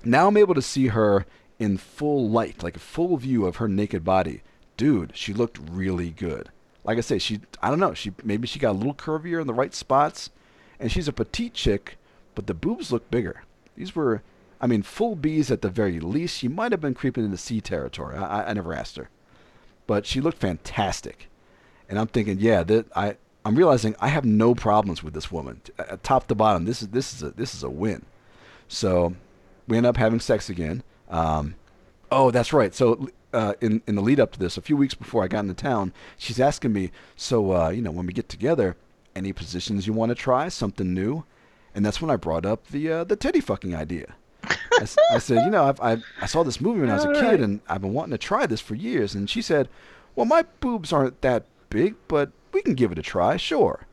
Now 0.04 0.26
I'm 0.26 0.36
able 0.36 0.54
to 0.54 0.62
see 0.62 0.88
her 0.88 1.26
in 1.58 1.76
full 1.76 2.28
light, 2.28 2.62
like 2.62 2.76
a 2.76 2.80
full 2.80 3.16
view 3.16 3.46
of 3.46 3.56
her 3.56 3.68
naked 3.68 4.04
body. 4.04 4.42
Dude, 4.76 5.16
she 5.16 5.32
looked 5.32 5.58
really 5.70 6.10
good. 6.10 6.50
Like 6.84 6.98
I 6.98 7.00
say, 7.00 7.18
she 7.18 7.40
I 7.62 7.70
don't 7.70 7.80
know, 7.80 7.94
she 7.94 8.12
maybe 8.22 8.46
she 8.46 8.58
got 8.58 8.72
a 8.72 8.78
little 8.78 8.94
curvier 8.94 9.40
in 9.40 9.46
the 9.46 9.54
right 9.54 9.74
spots, 9.74 10.30
and 10.78 10.92
she's 10.92 11.08
a 11.08 11.12
petite 11.12 11.54
chick, 11.54 11.98
but 12.34 12.46
the 12.46 12.54
boobs 12.54 12.92
look 12.92 13.10
bigger. 13.10 13.42
These 13.74 13.94
were, 13.94 14.22
I 14.60 14.66
mean, 14.66 14.82
full 14.82 15.16
B's 15.16 15.50
at 15.50 15.62
the 15.62 15.68
very 15.68 15.98
least. 15.98 16.38
She 16.38 16.48
might 16.48 16.72
have 16.72 16.80
been 16.80 16.94
creeping 16.94 17.24
into 17.24 17.36
C 17.36 17.60
territory. 17.60 18.16
I, 18.16 18.50
I, 18.50 18.52
never 18.52 18.72
asked 18.72 18.96
her, 18.96 19.08
but 19.86 20.06
she 20.06 20.20
looked 20.20 20.38
fantastic, 20.38 21.28
and 21.88 21.98
I'm 21.98 22.06
thinking, 22.06 22.38
yeah, 22.38 22.62
that 22.62 22.86
I 22.94 23.16
I'm 23.44 23.56
realizing 23.56 23.96
I 24.00 24.08
have 24.08 24.24
no 24.24 24.54
problems 24.54 25.02
with 25.02 25.14
this 25.14 25.32
woman, 25.32 25.60
uh, 25.78 25.96
top 26.02 26.28
to 26.28 26.34
bottom. 26.34 26.66
This 26.66 26.82
is 26.82 26.88
this 26.88 27.14
is 27.14 27.22
a 27.22 27.30
this 27.30 27.54
is 27.54 27.62
a 27.62 27.70
win. 27.70 28.04
So 28.68 29.14
we 29.66 29.76
end 29.76 29.86
up 29.86 29.96
having 29.96 30.20
sex 30.20 30.48
again. 30.48 30.82
Um, 31.08 31.54
oh, 32.10 32.30
that's 32.30 32.52
right. 32.52 32.74
So 32.74 33.08
uh, 33.32 33.54
in 33.60 33.82
in 33.86 33.94
the 33.94 34.02
lead 34.02 34.20
up 34.20 34.32
to 34.32 34.38
this, 34.38 34.56
a 34.56 34.62
few 34.62 34.76
weeks 34.76 34.94
before 34.94 35.22
I 35.24 35.28
got 35.28 35.40
into 35.40 35.54
town, 35.54 35.92
she's 36.16 36.40
asking 36.40 36.72
me, 36.72 36.90
so 37.16 37.52
uh, 37.52 37.68
you 37.70 37.82
know, 37.82 37.90
when 37.90 38.06
we 38.06 38.12
get 38.12 38.28
together, 38.28 38.76
any 39.14 39.32
positions 39.32 39.86
you 39.86 39.92
want 39.92 40.10
to 40.10 40.14
try, 40.14 40.48
something 40.48 40.92
new, 40.94 41.24
and 41.74 41.84
that's 41.84 42.00
when 42.00 42.10
I 42.10 42.16
brought 42.16 42.46
up 42.46 42.66
the 42.68 42.90
uh, 42.90 43.04
the 43.04 43.16
titty 43.16 43.40
fucking 43.40 43.74
idea. 43.74 44.14
I 44.78 45.18
said, 45.18 45.44
you 45.44 45.50
know, 45.50 45.64
I've, 45.64 45.80
I 45.80 45.98
I 46.20 46.26
saw 46.26 46.42
this 46.42 46.60
movie 46.60 46.80
when 46.80 46.90
I 46.90 46.94
was 46.94 47.04
a 47.04 47.12
kid, 47.12 47.24
Alright. 47.24 47.40
and 47.40 47.60
I've 47.68 47.80
been 47.80 47.92
wanting 47.94 48.12
to 48.12 48.18
try 48.18 48.46
this 48.46 48.60
for 48.60 48.74
years. 48.74 49.14
And 49.14 49.28
she 49.28 49.42
said, 49.42 49.68
well, 50.14 50.26
my 50.26 50.44
boobs 50.60 50.92
aren't 50.92 51.20
that 51.22 51.46
big, 51.70 51.94
but 52.08 52.30
we 52.52 52.62
can 52.62 52.74
give 52.74 52.92
it 52.92 52.98
a 52.98 53.02
try, 53.02 53.36
sure. 53.36 53.86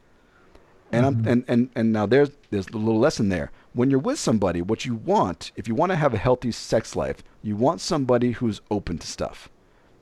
And 0.91 1.06
I'm 1.06 1.27
and, 1.27 1.44
and 1.48 1.69
and 1.76 1.91
now 1.91 2.06
there's 2.06 2.30
there's 2.52 2.68
the 2.68 2.77
little 2.77 2.99
lesson 2.99 3.30
there. 3.30 3.52
When 3.74 3.90
you're 3.90 4.00
with 4.00 4.20
somebody, 4.20 4.62
what 4.62 4.86
you 4.86 4.95
want, 4.95 5.52
if 5.56 5.68
you 5.68 5.76
want 5.76 5.91
to 5.91 5.95
have 5.95 6.14
a 6.14 6.18
healthy 6.18 6.52
sex 6.52 6.95
life, 6.95 7.24
you 7.41 7.56
want 7.56 7.82
somebody 7.82 8.32
who's 8.32 8.62
open 8.70 8.98
to 9.00 9.08
stuff. 9.08 9.50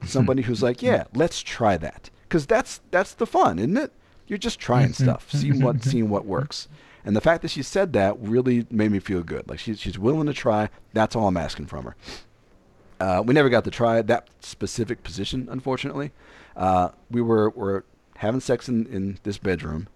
Somebody 0.04 0.42
who's 0.42 0.64
like, 0.64 0.82
yeah, 0.82 1.04
let's 1.14 1.44
try 1.44 1.78
that, 1.78 2.10
because 2.24 2.48
that's 2.48 2.82
that's 2.90 3.14
the 3.14 3.28
fun, 3.28 3.60
isn't 3.60 3.78
it? 3.78 3.94
You're 4.26 4.40
just 4.40 4.60
trying 4.60 4.94
stuff, 4.94 5.30
seeing 5.32 5.62
what 5.62 5.84
seeing 5.84 6.10
what 6.10 6.26
works. 6.26 6.68
And 7.06 7.16
the 7.16 7.22
fact 7.22 7.44
that 7.44 7.52
she 7.52 7.62
said 7.62 7.94
that 7.94 8.20
really 8.20 8.66
made 8.72 8.92
me 8.92 9.00
feel 9.00 9.22
good. 9.22 9.48
Like 9.48 9.60
she's 9.60 9.80
she's 9.80 10.00
willing 10.00 10.26
to 10.26 10.34
try. 10.34 10.70
That's 10.94 11.16
all 11.16 11.28
I'm 11.28 11.38
asking 11.38 11.68
from 11.68 11.86
her. 11.86 11.96
Uh, 13.00 13.22
we 13.24 13.34
never 13.34 13.50
got 13.50 13.64
to 13.66 13.72
try 13.72 14.02
that 14.02 14.28
specific 14.40 15.04
position, 15.04 15.48
unfortunately. 15.52 16.12
Uh, 16.56 16.90
we 17.10 17.22
were 17.22 17.50
were 17.52 17.86
having 18.18 18.40
sex 18.40 18.70
in, 18.70 18.86
in 18.88 19.20
this 19.24 19.38
bedroom, 19.38 19.88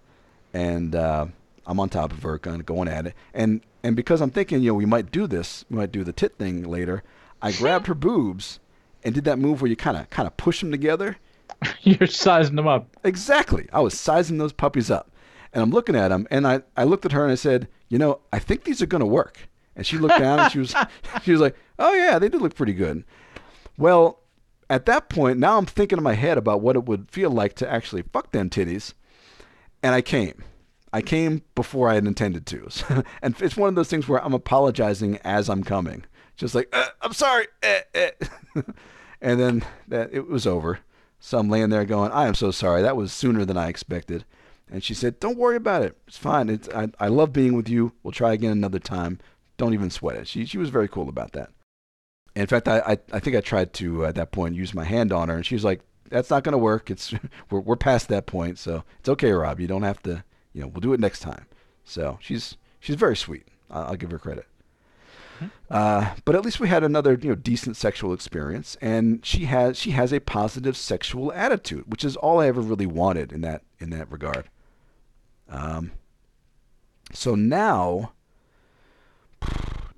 and 0.52 0.94
uh, 0.94 1.26
I'm 1.66 1.80
on 1.80 1.88
top 1.88 2.12
of 2.12 2.22
her, 2.22 2.38
kind 2.38 2.60
of 2.60 2.66
going 2.66 2.88
at 2.88 3.06
it. 3.08 3.14
And 3.34 3.60
and 3.82 3.96
because 3.96 4.20
I'm 4.20 4.30
thinking, 4.30 4.62
you 4.62 4.70
know, 4.70 4.74
we 4.74 4.86
might 4.86 5.10
do 5.10 5.26
this, 5.26 5.64
we 5.70 5.76
might 5.76 5.92
do 5.92 6.04
the 6.04 6.12
tit 6.12 6.36
thing 6.38 6.62
later. 6.62 7.02
I 7.42 7.52
grabbed 7.52 7.86
her 7.86 7.94
boobs 7.94 8.60
and 9.04 9.14
did 9.14 9.24
that 9.24 9.38
move 9.38 9.60
where 9.60 9.68
you 9.68 9.76
kind 9.76 9.96
of 9.96 10.08
kind 10.10 10.26
of 10.26 10.36
push 10.36 10.60
them 10.60 10.70
together. 10.70 11.16
You're 11.82 12.06
sizing 12.08 12.56
them 12.56 12.66
up. 12.66 12.96
Exactly. 13.04 13.68
I 13.72 13.80
was 13.80 13.98
sizing 13.98 14.38
those 14.38 14.52
puppies 14.52 14.90
up. 14.90 15.10
And 15.52 15.62
I'm 15.62 15.70
looking 15.70 15.96
at 15.96 16.08
them, 16.08 16.26
and 16.30 16.46
I, 16.46 16.62
I 16.76 16.84
looked 16.84 17.06
at 17.06 17.12
her 17.12 17.22
and 17.22 17.32
I 17.32 17.36
said, 17.36 17.68
you 17.88 17.96
know, 17.96 18.20
I 18.30 18.38
think 18.38 18.64
these 18.64 18.82
are 18.82 18.86
going 18.86 19.00
to 19.00 19.06
work. 19.06 19.48
And 19.74 19.86
she 19.86 19.96
looked 19.96 20.18
down 20.18 20.38
and 20.40 20.52
she 20.52 20.58
was 20.58 20.74
she 21.22 21.32
was 21.32 21.40
like, 21.40 21.56
oh 21.78 21.94
yeah, 21.94 22.18
they 22.18 22.28
do 22.28 22.38
look 22.38 22.54
pretty 22.54 22.74
good. 22.74 23.04
Well, 23.78 24.20
at 24.68 24.86
that 24.86 25.08
point, 25.08 25.38
now 25.38 25.58
I'm 25.58 25.66
thinking 25.66 25.98
in 25.98 26.04
my 26.04 26.14
head 26.14 26.38
about 26.38 26.60
what 26.60 26.76
it 26.76 26.84
would 26.84 27.10
feel 27.10 27.30
like 27.30 27.54
to 27.54 27.70
actually 27.70 28.02
fuck 28.02 28.32
them 28.32 28.50
titties, 28.50 28.94
and 29.82 29.94
I 29.94 30.02
came. 30.02 30.42
I 30.92 31.02
came 31.02 31.42
before 31.54 31.88
I 31.88 31.94
had 31.94 32.06
intended 32.06 32.46
to, 32.46 32.68
and 33.22 33.34
it's 33.40 33.56
one 33.56 33.68
of 33.68 33.74
those 33.74 33.88
things 33.88 34.08
where 34.08 34.24
I'm 34.24 34.34
apologizing 34.34 35.18
as 35.24 35.48
I'm 35.48 35.64
coming, 35.64 36.04
just 36.36 36.54
like 36.54 36.68
uh, 36.72 36.88
I'm 37.02 37.12
sorry, 37.12 37.46
eh, 37.62 37.80
eh. 37.94 38.10
and 39.20 39.40
then 39.40 39.64
that 39.88 40.10
it 40.12 40.28
was 40.28 40.46
over. 40.46 40.80
So 41.18 41.38
I'm 41.38 41.48
laying 41.48 41.70
there 41.70 41.84
going, 41.84 42.12
I 42.12 42.28
am 42.28 42.34
so 42.34 42.50
sorry. 42.50 42.82
That 42.82 42.96
was 42.96 43.12
sooner 43.12 43.44
than 43.44 43.56
I 43.56 43.68
expected. 43.68 44.24
And 44.70 44.82
she 44.82 44.94
said, 44.94 45.20
Don't 45.20 45.38
worry 45.38 45.56
about 45.56 45.82
it. 45.82 45.96
It's 46.06 46.18
fine. 46.18 46.48
It's, 46.48 46.68
I, 46.68 46.88
I 46.98 47.08
love 47.08 47.32
being 47.32 47.54
with 47.54 47.68
you. 47.68 47.92
We'll 48.02 48.12
try 48.12 48.32
again 48.32 48.52
another 48.52 48.78
time. 48.78 49.18
Don't 49.56 49.74
even 49.74 49.90
sweat 49.90 50.16
it. 50.16 50.28
She, 50.28 50.44
she 50.44 50.58
was 50.58 50.70
very 50.70 50.88
cool 50.88 51.08
about 51.08 51.32
that. 51.32 51.50
In 52.34 52.46
fact, 52.46 52.68
I, 52.68 52.78
I, 52.80 52.98
I 53.12 53.20
think 53.20 53.36
I 53.36 53.40
tried 53.40 53.72
to, 53.74 54.04
uh, 54.04 54.08
at 54.08 54.16
that 54.16 54.32
point, 54.32 54.54
use 54.54 54.74
my 54.74 54.84
hand 54.84 55.12
on 55.12 55.28
her. 55.28 55.36
And 55.36 55.46
she 55.46 55.54
was 55.54 55.64
like, 55.64 55.80
That's 56.10 56.30
not 56.30 56.44
going 56.44 56.52
to 56.52 56.58
work. 56.58 56.90
It's 56.90 57.14
we're, 57.50 57.60
we're 57.60 57.76
past 57.76 58.08
that 58.08 58.26
point. 58.26 58.58
So 58.58 58.82
it's 58.98 59.08
okay, 59.08 59.30
Rob. 59.32 59.60
You 59.60 59.68
don't 59.68 59.82
have 59.82 60.02
to, 60.02 60.24
you 60.56 60.62
know, 60.62 60.68
we'll 60.68 60.80
do 60.80 60.94
it 60.94 61.00
next 61.00 61.20
time. 61.20 61.44
So 61.84 62.18
she's, 62.20 62.56
she's 62.80 62.96
very 62.96 63.16
sweet. 63.16 63.46
I'll, 63.70 63.96
give 63.96 64.10
her 64.10 64.18
credit. 64.18 64.46
Uh, 65.70 66.14
but 66.24 66.34
at 66.34 66.44
least 66.44 66.60
we 66.60 66.68
had 66.68 66.82
another 66.82 67.18
you 67.20 67.28
know 67.28 67.34
decent 67.34 67.76
sexual 67.76 68.14
experience, 68.14 68.76
and 68.80 69.24
she 69.26 69.44
has 69.44 69.76
she 69.76 69.90
has 69.90 70.12
a 70.12 70.20
positive 70.20 70.76
sexual 70.76 71.30
attitude, 71.32 71.84
which 71.88 72.04
is 72.04 72.16
all 72.16 72.40
I 72.40 72.46
ever 72.46 72.62
really 72.62 72.86
wanted 72.86 73.32
in 73.32 73.42
that 73.42 73.62
in 73.78 73.90
that 73.90 74.10
regard. 74.10 74.48
Um, 75.48 75.92
so 77.12 77.34
now 77.34 78.12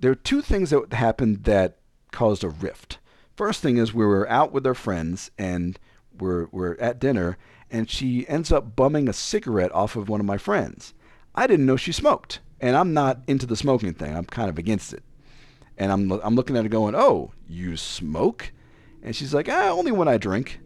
there 0.01 0.11
are 0.11 0.17
two 0.17 0.41
things 0.41 0.71
that 0.71 0.93
happened 0.93 1.45
that 1.45 1.79
caused 2.11 2.43
a 2.43 2.49
rift. 2.49 2.99
First 3.37 3.63
thing 3.63 3.77
is 3.77 3.95
we 3.95 4.05
were 4.05 4.29
out 4.29 4.53
with 4.53 4.67
our 4.67 4.75
friends 4.75 5.31
and 5.39 5.79
we're 6.19 6.47
we're 6.51 6.77
at 6.81 6.99
dinner, 6.99 7.37
and 7.71 7.89
she 7.89 8.27
ends 8.29 8.51
up 8.51 8.77
bumming 8.77 9.09
a 9.09 9.13
cigarette 9.13 9.75
off 9.75 9.97
of 9.97 10.09
one 10.09 10.21
of 10.21 10.27
my 10.27 10.39
friends. 10.39 10.95
I 11.35 11.47
didn't 11.47 11.67
know 11.67 11.77
she 11.77 11.93
smoked, 11.93 12.41
and 12.61 12.77
I'm 12.77 12.93
not 12.93 13.21
into 13.27 13.47
the 13.47 13.57
smoking 13.57 13.95
thing. 13.95 14.17
I'm 14.17 14.25
kind 14.25 14.49
of 14.49 14.59
against 14.59 14.93
it. 14.93 15.03
And 15.77 15.93
I'm 15.93 16.11
I'm 16.11 16.35
looking 16.35 16.57
at 16.57 16.65
her 16.65 16.69
going, 16.69 16.95
"Oh, 16.97 17.33
you 17.49 17.77
smoke?" 17.77 18.53
And 19.03 19.15
she's 19.15 19.33
like, 19.33 19.49
"Ah, 19.49 19.71
only 19.71 19.93
when 19.93 20.09
I 20.09 20.19
drink." 20.19 20.61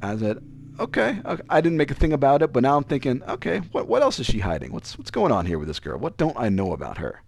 I 0.00 0.16
said, 0.16 0.42
"Okay." 0.78 1.20
okay. 1.24 1.42
I 1.50 1.60
didn't 1.60 1.78
make 1.78 1.90
a 1.90 1.94
thing 1.94 2.12
about 2.12 2.42
it, 2.42 2.52
but 2.52 2.62
now 2.62 2.76
I'm 2.76 2.84
thinking, 2.84 3.22
"Okay, 3.24 3.58
what 3.72 3.86
what 3.86 4.02
else 4.02 4.18
is 4.18 4.26
she 4.26 4.38
hiding? 4.38 4.72
What's 4.72 4.96
what's 4.96 5.10
going 5.10 5.32
on 5.32 5.46
here 5.46 5.58
with 5.58 5.68
this 5.68 5.80
girl? 5.80 5.98
What 5.98 6.16
don't 6.16 6.38
I 6.38 6.48
know 6.48 6.72
about 6.72 6.98
her?" 6.98 7.22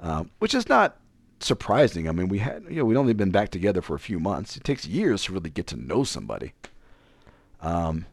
Um, 0.00 0.30
which 0.40 0.54
is 0.54 0.68
not 0.68 0.98
surprising. 1.40 2.08
I 2.08 2.12
mean, 2.12 2.28
we 2.28 2.38
had 2.38 2.64
you 2.68 2.76
know 2.76 2.84
we'd 2.84 2.96
only 2.96 3.12
been 3.12 3.30
back 3.30 3.50
together 3.50 3.82
for 3.82 3.94
a 3.94 4.00
few 4.00 4.18
months. 4.18 4.56
It 4.56 4.64
takes 4.64 4.86
years 4.86 5.24
to 5.24 5.32
really 5.32 5.50
get 5.50 5.66
to 5.68 5.76
know 5.76 6.02
somebody. 6.02 6.52
Um, 7.66 8.06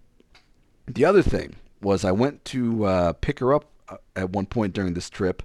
the 0.88 1.06
other 1.06 1.22
thing 1.22 1.56
was 1.82 2.04
I 2.04 2.12
went 2.12 2.44
to 2.46 2.86
uh, 2.86 3.14
pick 3.14 3.40
her 3.40 3.54
up 3.54 3.66
uh, 3.90 3.98
at 4.16 4.32
one 4.32 4.46
point 4.46 4.74
during 4.74 4.94
this 4.94 5.10
trip 5.10 5.44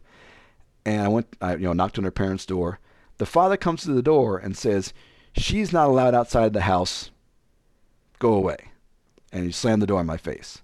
and 0.89 1.03
I 1.03 1.09
went, 1.09 1.37
I, 1.41 1.53
you 1.53 1.65
know, 1.65 1.75
knocked 1.75 1.99
on 1.99 2.05
her 2.05 2.11
parents' 2.11 2.47
door. 2.47 2.79
The 3.19 3.27
father 3.27 3.57
comes 3.59 3.83
to 3.83 3.93
the 3.93 4.03
door 4.03 4.39
and 4.39 4.57
says, 4.57 4.95
"She's 5.35 5.73
not 5.73 5.89
allowed 5.89 6.15
outside 6.15 6.53
the 6.53 6.63
house. 6.63 7.11
Go 8.19 8.33
away." 8.33 8.71
And 9.31 9.45
he 9.45 9.53
slammed 9.53 9.83
the 9.83 9.87
door 9.87 10.01
in 10.01 10.07
my 10.07 10.17
face. 10.17 10.63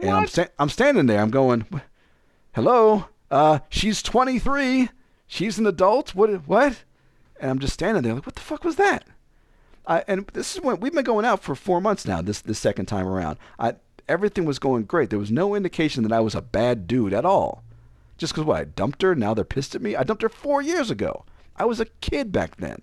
And 0.00 0.10
I'm 0.10 0.26
sta- 0.26 0.48
I'm 0.58 0.70
standing 0.70 1.06
there. 1.06 1.20
I'm 1.20 1.30
going, 1.30 1.66
"Hello, 2.54 3.06
uh, 3.30 3.58
she's 3.68 4.02
23. 4.02 4.88
She's 5.26 5.58
an 5.58 5.66
adult. 5.66 6.14
What? 6.14 6.30
What?" 6.48 6.84
And 7.38 7.50
I'm 7.50 7.58
just 7.58 7.74
standing 7.74 8.02
there 8.02 8.14
like, 8.14 8.24
"What 8.24 8.36
the 8.36 8.40
fuck 8.40 8.64
was 8.64 8.76
that?" 8.76 9.04
I, 9.86 10.04
and 10.06 10.26
this 10.28 10.54
is 10.54 10.62
when 10.62 10.80
we've 10.80 10.92
been 10.92 11.04
going 11.04 11.24
out 11.24 11.42
for 11.42 11.54
four 11.54 11.80
months 11.80 12.06
now. 12.06 12.22
This 12.22 12.40
this 12.40 12.58
second 12.58 12.86
time 12.86 13.06
around, 13.06 13.38
I 13.58 13.74
everything 14.08 14.44
was 14.44 14.58
going 14.58 14.84
great. 14.84 15.10
There 15.10 15.18
was 15.18 15.30
no 15.30 15.54
indication 15.54 16.02
that 16.04 16.12
I 16.12 16.20
was 16.20 16.34
a 16.34 16.42
bad 16.42 16.86
dude 16.86 17.12
at 17.12 17.24
all. 17.24 17.62
Just 18.18 18.32
because 18.32 18.44
what 18.44 18.60
I 18.60 18.64
dumped 18.64 19.02
her, 19.02 19.14
now 19.14 19.34
they're 19.34 19.44
pissed 19.44 19.74
at 19.74 19.82
me. 19.82 19.96
I 19.96 20.04
dumped 20.04 20.22
her 20.22 20.28
four 20.28 20.62
years 20.62 20.90
ago. 20.90 21.24
I 21.56 21.64
was 21.64 21.80
a 21.80 21.86
kid 22.00 22.30
back 22.30 22.56
then. 22.56 22.82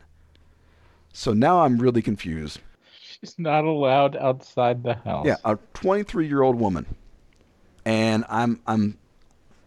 So 1.14 1.34
now 1.34 1.62
I'm 1.62 1.80
really 1.80 2.02
confused. 2.02 2.60
She's 3.00 3.38
not 3.38 3.64
allowed 3.64 4.16
outside 4.16 4.84
the 4.84 4.96
house. 4.96 5.26
Yeah, 5.26 5.38
a 5.44 5.58
23 5.74 6.28
year 6.28 6.42
old 6.42 6.60
woman, 6.60 6.86
and 7.86 8.26
I'm 8.30 8.62
I'm. 8.68 8.98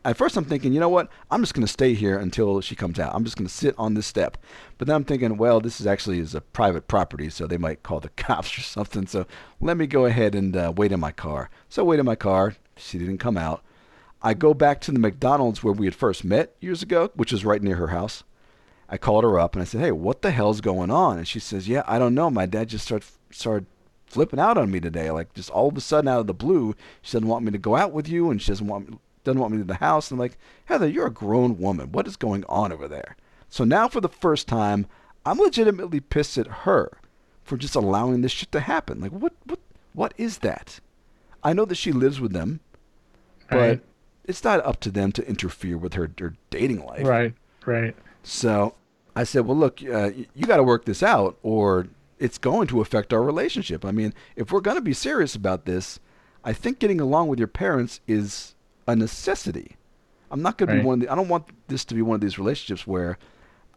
At 0.04 0.16
first, 0.16 0.36
I'm 0.36 0.44
thinking, 0.44 0.72
you 0.72 0.80
know 0.80 0.88
what? 0.88 1.08
I'm 1.30 1.42
just 1.42 1.54
going 1.54 1.66
to 1.66 1.72
stay 1.72 1.94
here 1.94 2.18
until 2.18 2.60
she 2.60 2.74
comes 2.74 2.98
out. 2.98 3.14
I'm 3.14 3.24
just 3.24 3.36
going 3.36 3.46
to 3.46 3.52
sit 3.52 3.74
on 3.78 3.94
this 3.94 4.06
step. 4.06 4.36
But 4.76 4.88
then 4.88 4.96
I'm 4.96 5.04
thinking, 5.04 5.36
well, 5.36 5.60
this 5.60 5.80
is 5.80 5.86
actually 5.86 6.18
is 6.18 6.34
a 6.34 6.40
private 6.40 6.88
property, 6.88 7.30
so 7.30 7.46
they 7.46 7.56
might 7.56 7.84
call 7.84 8.00
the 8.00 8.08
cops 8.16 8.58
or 8.58 8.62
something. 8.62 9.06
So 9.06 9.26
let 9.60 9.76
me 9.76 9.86
go 9.86 10.06
ahead 10.06 10.34
and 10.34 10.56
uh, 10.56 10.72
wait 10.76 10.90
in 10.90 10.98
my 10.98 11.12
car. 11.12 11.50
So 11.68 11.82
I 11.82 11.86
wait 11.86 12.00
in 12.00 12.06
my 12.06 12.16
car. 12.16 12.56
She 12.76 12.98
didn't 12.98 13.18
come 13.18 13.36
out. 13.36 13.62
I 14.22 14.34
go 14.34 14.54
back 14.54 14.80
to 14.82 14.92
the 14.92 14.98
McDonald's 14.98 15.62
where 15.62 15.72
we 15.72 15.86
had 15.86 15.94
first 15.94 16.24
met 16.24 16.54
years 16.60 16.82
ago, 16.82 17.10
which 17.14 17.32
was 17.32 17.44
right 17.44 17.62
near 17.62 17.76
her 17.76 17.88
house. 17.88 18.24
I 18.88 18.98
called 18.98 19.24
her 19.24 19.38
up 19.38 19.54
and 19.54 19.62
I 19.62 19.64
said, 19.64 19.80
"Hey, 19.80 19.90
what 19.90 20.22
the 20.22 20.30
hell's 20.30 20.60
going 20.60 20.90
on?" 20.90 21.18
And 21.18 21.26
she 21.26 21.40
says, 21.40 21.66
"Yeah, 21.66 21.82
I 21.86 21.98
don't 21.98 22.14
know. 22.14 22.30
My 22.30 22.46
dad 22.46 22.68
just 22.68 22.84
started 22.84 23.08
started 23.30 23.66
flipping 24.06 24.38
out 24.38 24.58
on 24.58 24.70
me 24.70 24.78
today. 24.78 25.10
Like 25.10 25.32
just 25.32 25.50
all 25.50 25.68
of 25.68 25.76
a 25.76 25.80
sudden 25.80 26.08
out 26.08 26.20
of 26.20 26.26
the 26.26 26.34
blue, 26.34 26.74
she 27.00 27.12
doesn't 27.12 27.28
want 27.28 27.44
me 27.44 27.50
to 27.50 27.58
go 27.58 27.74
out 27.74 27.92
with 27.92 28.08
you, 28.08 28.30
and 28.30 28.40
she 28.40 28.48
doesn't 28.48 28.66
want 28.66 28.90
me, 28.90 28.98
doesn't 29.24 29.40
want 29.40 29.52
me 29.54 29.60
in 29.60 29.66
the 29.66 29.74
house." 29.74 30.10
And 30.10 30.16
I'm 30.16 30.20
like, 30.20 30.38
"Heather, 30.66 30.88
you're 30.88 31.06
a 31.06 31.10
grown 31.10 31.58
woman. 31.58 31.92
What 31.92 32.06
is 32.06 32.16
going 32.16 32.44
on 32.48 32.72
over 32.72 32.88
there?" 32.88 33.16
So 33.48 33.64
now, 33.64 33.88
for 33.88 34.00
the 34.00 34.08
first 34.08 34.48
time, 34.48 34.86
I'm 35.24 35.38
legitimately 35.38 36.00
pissed 36.00 36.38
at 36.38 36.46
her 36.46 36.98
for 37.44 37.56
just 37.56 37.74
allowing 37.74 38.20
this 38.22 38.32
shit 38.32 38.50
to 38.52 38.60
happen. 38.60 39.00
Like, 39.00 39.12
what, 39.12 39.34
what, 39.44 39.58
what 39.92 40.14
is 40.16 40.38
that? 40.38 40.80
I 41.42 41.52
know 41.52 41.64
that 41.66 41.74
she 41.76 41.92
lives 41.92 42.20
with 42.20 42.32
them, 42.32 42.60
but 43.50 43.56
Right. 43.58 43.82
it's 44.24 44.44
not 44.44 44.64
up 44.64 44.80
to 44.80 44.90
them 44.90 45.12
to 45.12 45.28
interfere 45.28 45.76
with 45.76 45.94
her, 45.94 46.10
her 46.18 46.34
dating 46.50 46.84
life. 46.84 47.06
Right. 47.06 47.34
Right. 47.66 47.94
So 48.22 48.74
I 49.14 49.24
said, 49.24 49.44
well, 49.46 49.56
look, 49.56 49.82
uh, 49.82 50.10
you 50.34 50.46
got 50.46 50.56
to 50.56 50.62
work 50.62 50.84
this 50.84 51.02
out, 51.02 51.36
or 51.42 51.88
it's 52.18 52.38
going 52.38 52.68
to 52.68 52.80
affect 52.80 53.12
our 53.12 53.22
relationship. 53.22 53.84
I 53.84 53.90
mean, 53.90 54.14
if 54.36 54.50
we're 54.50 54.60
going 54.60 54.76
to 54.76 54.80
be 54.80 54.94
serious 54.94 55.34
about 55.34 55.64
this, 55.66 55.98
I 56.44 56.52
think 56.52 56.78
getting 56.78 57.00
along 57.00 57.28
with 57.28 57.38
your 57.38 57.48
parents 57.48 58.00
is 58.06 58.54
a 58.86 58.96
necessity. 58.96 59.76
I'm 60.30 60.42
not 60.42 60.58
going 60.58 60.68
to 60.68 60.74
Right. 60.76 60.80
be 60.82 60.86
one. 60.86 60.94
Of 60.94 61.00
the, 61.06 61.12
I 61.12 61.14
don't 61.14 61.28
want 61.28 61.46
this 61.68 61.84
to 61.86 61.94
be 61.94 62.02
one 62.02 62.14
of 62.16 62.20
these 62.20 62.38
relationships 62.38 62.86
where 62.86 63.18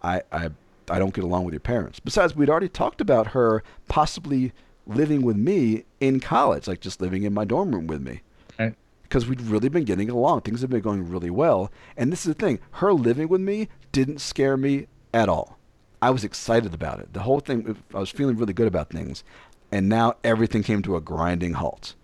I, 0.01 0.21
I 0.31 0.49
I 0.89 0.99
don't 0.99 1.13
get 1.13 1.23
along 1.23 1.45
with 1.45 1.53
your 1.53 1.59
parents. 1.61 1.99
Besides, 1.99 2.35
we'd 2.35 2.49
already 2.49 2.69
talked 2.69 3.01
about 3.01 3.27
her 3.27 3.63
possibly 3.87 4.53
living 4.85 5.23
with 5.23 5.35
me 5.35 5.83
in 5.99 6.19
college, 6.19 6.67
like 6.67 6.79
just 6.79 7.01
living 7.01 7.23
in 7.23 7.33
my 7.33 7.43
dorm 7.43 7.71
room 7.71 7.87
with 7.87 8.01
me 8.01 8.21
Right. 8.59 8.75
because 9.01 9.27
we'd 9.27 9.41
really 9.41 9.67
been 9.67 9.83
getting 9.83 10.11
along. 10.11 10.41
Things 10.41 10.61
have 10.61 10.69
been 10.69 10.81
going 10.81 11.09
really 11.09 11.31
well. 11.31 11.71
And 11.97 12.11
this 12.11 12.19
is 12.19 12.35
the 12.35 12.39
thing 12.39 12.59
her 12.73 12.93
living 12.93 13.27
with 13.27 13.41
me 13.41 13.67
didn't 13.91 14.21
scare 14.21 14.57
me 14.57 14.85
at 15.11 15.27
all. 15.27 15.57
I 16.03 16.11
was 16.11 16.23
excited 16.23 16.73
about 16.75 16.99
it. 16.99 17.13
The 17.13 17.21
whole 17.21 17.39
thing, 17.39 17.75
I 17.95 17.99
was 17.99 18.11
feeling 18.11 18.37
really 18.37 18.53
good 18.53 18.67
about 18.67 18.91
things. 18.91 19.23
And 19.71 19.89
now 19.89 20.13
everything 20.23 20.61
came 20.61 20.83
to 20.83 20.95
a 20.95 21.01
grinding 21.01 21.53
halt. 21.53 21.95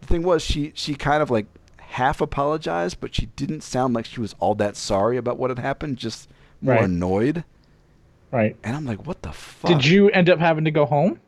The 0.00 0.08
thing 0.08 0.22
was, 0.24 0.42
she, 0.42 0.72
she 0.74 0.96
kind 0.96 1.22
of 1.22 1.30
like 1.30 1.46
half 1.92 2.20
apologized, 2.20 3.00
but 3.00 3.14
she 3.14 3.26
didn't 3.26 3.62
sound 3.62 3.94
like 3.94 4.04
she 4.06 4.20
was 4.20 4.34
all 4.40 4.54
that 4.56 4.76
sorry 4.76 5.16
about 5.16 5.38
what 5.38 5.50
had 5.50 5.58
happened, 5.58 5.96
just 5.96 6.28
more 6.60 6.74
Right. 6.76 6.84
annoyed. 6.84 7.44
Right. 8.30 8.56
And 8.62 8.76
I'm 8.76 8.84
like, 8.84 9.06
what 9.06 9.22
the 9.22 9.32
fuck? 9.32 9.70
Did 9.70 9.86
you 9.86 10.10
end 10.10 10.28
up 10.28 10.38
having 10.38 10.64
to 10.64 10.70
go 10.70 10.84
home? 10.84 11.20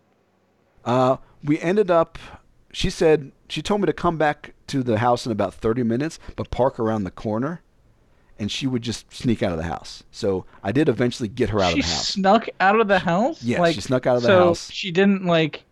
Uh, 0.84 1.16
we 1.42 1.58
ended 1.60 1.90
up. 1.90 2.18
She 2.72 2.90
said 2.90 3.32
she 3.48 3.62
told 3.62 3.80
me 3.80 3.86
to 3.86 3.92
come 3.92 4.16
back 4.18 4.54
to 4.68 4.82
the 4.82 4.98
house 4.98 5.24
in 5.26 5.32
about 5.32 5.54
30 5.54 5.82
minutes, 5.82 6.18
but 6.36 6.50
park 6.50 6.78
around 6.78 7.04
the 7.04 7.10
corner, 7.10 7.62
and 8.38 8.50
she 8.50 8.66
would 8.66 8.82
just 8.82 9.12
sneak 9.12 9.42
out 9.42 9.50
of 9.52 9.58
the 9.58 9.64
house. 9.64 10.02
So 10.10 10.44
I 10.62 10.72
did 10.72 10.88
eventually 10.88 11.28
get 11.28 11.48
her 11.50 11.60
out 11.60 11.72
she 11.72 11.80
of 11.80 11.86
the 11.86 11.92
house. 11.92 12.08
snuck 12.08 12.48
out 12.60 12.78
of 12.78 12.86
the 12.86 12.98
house. 13.00 13.42
Yes, 13.42 13.58
like, 13.60 13.74
she 13.74 13.80
snuck 13.80 14.06
out 14.06 14.16
of 14.16 14.22
the 14.22 14.28
so 14.28 14.46
house. 14.48 14.70
She 14.70 14.90
didn't 14.92 15.24
like. 15.24 15.64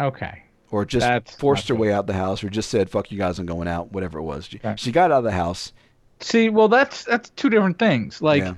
Okay. 0.00 0.42
Or 0.70 0.84
just 0.84 1.06
That's 1.06 1.34
forced 1.36 1.68
her 1.68 1.74
way 1.74 1.92
out 1.92 2.06
the 2.06 2.12
house, 2.12 2.42
or 2.42 2.50
just 2.50 2.70
said, 2.70 2.90
"Fuck 2.90 3.10
you 3.12 3.18
guys, 3.18 3.38
I'm 3.38 3.46
going 3.46 3.68
out." 3.68 3.92
Whatever 3.92 4.18
it 4.18 4.22
was, 4.22 4.46
she, 4.46 4.60
she 4.76 4.92
got 4.92 5.10
out 5.12 5.18
of 5.18 5.24
the 5.24 5.32
house. 5.32 5.72
See, 6.20 6.48
well, 6.48 6.68
that's 6.68 7.04
that's 7.04 7.30
two 7.30 7.50
different 7.50 7.78
things. 7.78 8.20
Like, 8.22 8.42
yeah, 8.42 8.54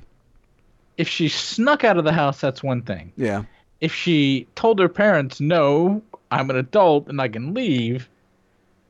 if 0.97 1.09
she 1.09 1.29
snuck 1.29 1.85
out 1.85 1.99
of 1.99 2.05
the 2.05 2.13
house, 2.13 2.41
that's 2.41 2.63
one 2.63 2.83
thing. 2.83 3.13
yeah, 3.17 3.43
If 3.81 3.95
she 3.95 4.47
told 4.55 4.79
her 4.79 4.89
parents, 4.89 5.41
"No, 5.41 6.03
I'm 6.31 6.51
an 6.51 6.57
adult 6.57 7.09
and 7.09 7.21
I 7.21 7.29
can 7.29 7.53
leave," 7.55 8.09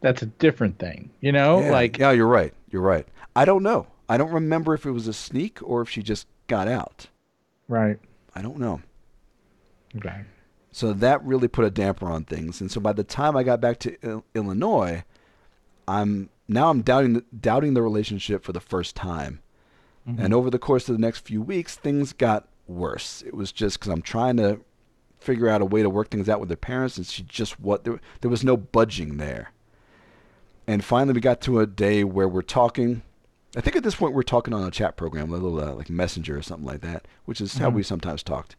that's 0.00 0.22
a 0.22 0.26
different 0.26 0.78
thing. 0.78 1.10
You 1.20 1.32
know, 1.32 1.60
yeah. 1.60 1.70
like 1.70 1.98
yeah. 1.98 2.12
You're 2.12 2.26
right. 2.26 2.52
You're 2.70 2.82
right. 2.82 3.06
I 3.34 3.44
don't 3.44 3.62
know. 3.62 3.86
I 4.08 4.16
don't 4.16 4.32
remember 4.32 4.74
if 4.74 4.86
it 4.86 4.90
was 4.90 5.06
a 5.06 5.12
sneak 5.12 5.58
or 5.62 5.82
if 5.82 5.90
she 5.90 6.02
just 6.02 6.26
got 6.46 6.68
out. 6.68 7.08
right. 7.68 7.98
I 8.34 8.42
don't 8.42 8.58
know. 8.58 8.80
Okay. 9.96 10.22
So 10.70 10.92
that 10.92 11.24
really 11.24 11.48
put 11.48 11.64
a 11.64 11.70
damper 11.70 12.06
on 12.06 12.24
things. 12.24 12.60
And 12.60 12.70
so 12.70 12.80
by 12.80 12.92
the 12.92 13.04
time 13.04 13.36
I 13.36 13.42
got 13.42 13.60
back 13.60 13.78
to 13.80 13.96
Il- 14.02 14.24
Illinois, 14.34 15.04
I'm 15.86 16.28
now 16.46 16.70
I'm 16.70 16.82
doubting 16.82 17.14
the, 17.14 17.24
doubting 17.40 17.74
the 17.74 17.82
relationship 17.82 18.44
for 18.44 18.52
the 18.52 18.60
first 18.60 18.94
time. 18.94 19.40
Mm-hmm. 20.08 20.22
And 20.22 20.34
over 20.34 20.50
the 20.50 20.58
course 20.58 20.88
of 20.88 20.94
the 20.94 21.00
next 21.00 21.20
few 21.20 21.42
weeks, 21.42 21.76
things 21.76 22.12
got 22.12 22.48
worse. 22.66 23.22
It 23.26 23.34
was 23.34 23.52
just 23.52 23.78
because 23.78 23.92
I'm 23.92 24.02
trying 24.02 24.36
to 24.38 24.60
figure 25.18 25.48
out 25.48 25.60
a 25.62 25.64
way 25.66 25.82
to 25.82 25.90
work 25.90 26.10
things 26.10 26.28
out 26.28 26.38
with 26.40 26.48
their 26.48 26.56
parents, 26.56 26.96
and 26.96 27.06
she 27.06 27.22
just 27.24 27.58
what 27.58 27.84
there, 27.84 28.00
there 28.20 28.30
was 28.30 28.44
no 28.44 28.56
budging 28.56 29.16
there. 29.16 29.52
And 30.66 30.84
finally, 30.84 31.14
we 31.14 31.20
got 31.20 31.40
to 31.42 31.60
a 31.60 31.66
day 31.66 32.04
where 32.04 32.28
we're 32.28 32.42
talking. 32.42 33.02
I 33.56 33.62
think 33.62 33.74
at 33.76 33.82
this 33.82 33.94
point 33.96 34.14
we're 34.14 34.22
talking 34.22 34.52
on 34.52 34.62
a 34.62 34.70
chat 34.70 34.96
program, 34.96 35.30
a 35.30 35.32
little 35.32 35.58
uh, 35.58 35.72
like 35.74 35.88
Messenger 35.88 36.36
or 36.36 36.42
something 36.42 36.66
like 36.66 36.82
that, 36.82 37.08
which 37.24 37.40
is 37.40 37.56
how 37.56 37.70
Mhm. 37.70 37.74
we 37.74 37.82
sometimes 37.82 38.22
talked. 38.22 38.54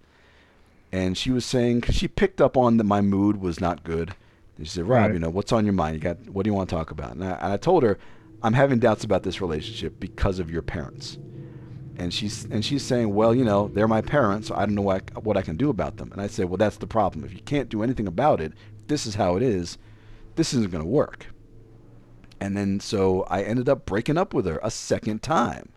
And 0.92 1.18
she 1.18 1.32
was 1.32 1.46
saying, 1.46 1.82
cause 1.82 1.96
she 1.96 2.08
picked 2.08 2.42
up 2.42 2.58
on 2.58 2.78
that 2.78 2.84
my 2.84 3.02
mood 3.02 3.38
was 3.42 3.60
not 3.60 3.84
good. 3.84 4.16
And 4.58 4.68
she 4.68 4.74
said, 4.74 4.88
Rob, 4.88 5.04
Right. 5.04 5.14
you 5.14 5.20
know, 5.20 5.30
what's 5.30 5.52
on 5.52 5.66
your 5.66 5.74
mind? 5.74 5.96
You 5.96 6.02
got, 6.02 6.18
what 6.30 6.44
do 6.44 6.50
you 6.50 6.54
want 6.54 6.70
to 6.70 6.76
talk 6.76 6.90
about? 6.92 7.14
And 7.14 7.24
I, 7.24 7.32
and 7.32 7.54
I 7.54 7.58
told 7.58 7.84
her, 7.84 7.98
I'm 8.42 8.54
having 8.54 8.80
doubts 8.80 9.04
about 9.04 9.24
this 9.24 9.42
relationship 9.42 10.00
because 10.00 10.40
of 10.40 10.50
your 10.50 10.62
parents. 10.62 11.18
And 11.98 12.14
she's 12.14 12.46
and 12.46 12.64
she's 12.64 12.82
saying, 12.82 13.14
well, 13.14 13.36
you 13.36 13.44
know, 13.44 13.68
they're 13.74 13.86
my 13.88 14.00
parents, 14.02 14.48
so 14.48 14.56
I 14.56 14.66
don't 14.66 14.74
know 14.76 14.82
what 14.82 15.12
I, 15.16 15.20
what 15.20 15.36
I 15.36 15.42
can 15.42 15.58
do 15.58 15.70
about 15.70 15.98
them. 15.98 16.14
And 16.14 16.22
I 16.22 16.28
said, 16.28 16.46
well, 16.46 16.56
that's 16.56 16.78
the 16.78 16.88
problem. 16.88 17.26
If 17.26 17.34
you 17.34 17.42
can't 17.42 17.68
do 17.68 17.84
anything 17.84 18.08
about 18.08 18.40
it, 18.40 18.54
this 18.88 19.06
is 19.06 19.16
how 19.16 19.36
it 19.36 19.44
is. 19.44 19.78
This 20.36 20.54
isn't 20.54 20.72
going 20.72 20.82
to 20.84 20.90
work. 20.90 21.28
And 22.40 22.56
then 22.56 22.80
so 22.80 23.24
I 23.30 23.44
ended 23.44 23.68
up 23.68 23.86
breaking 23.86 24.18
up 24.18 24.34
with 24.34 24.46
her 24.46 24.62
a 24.64 24.72
second 24.72 25.22
time, 25.22 25.70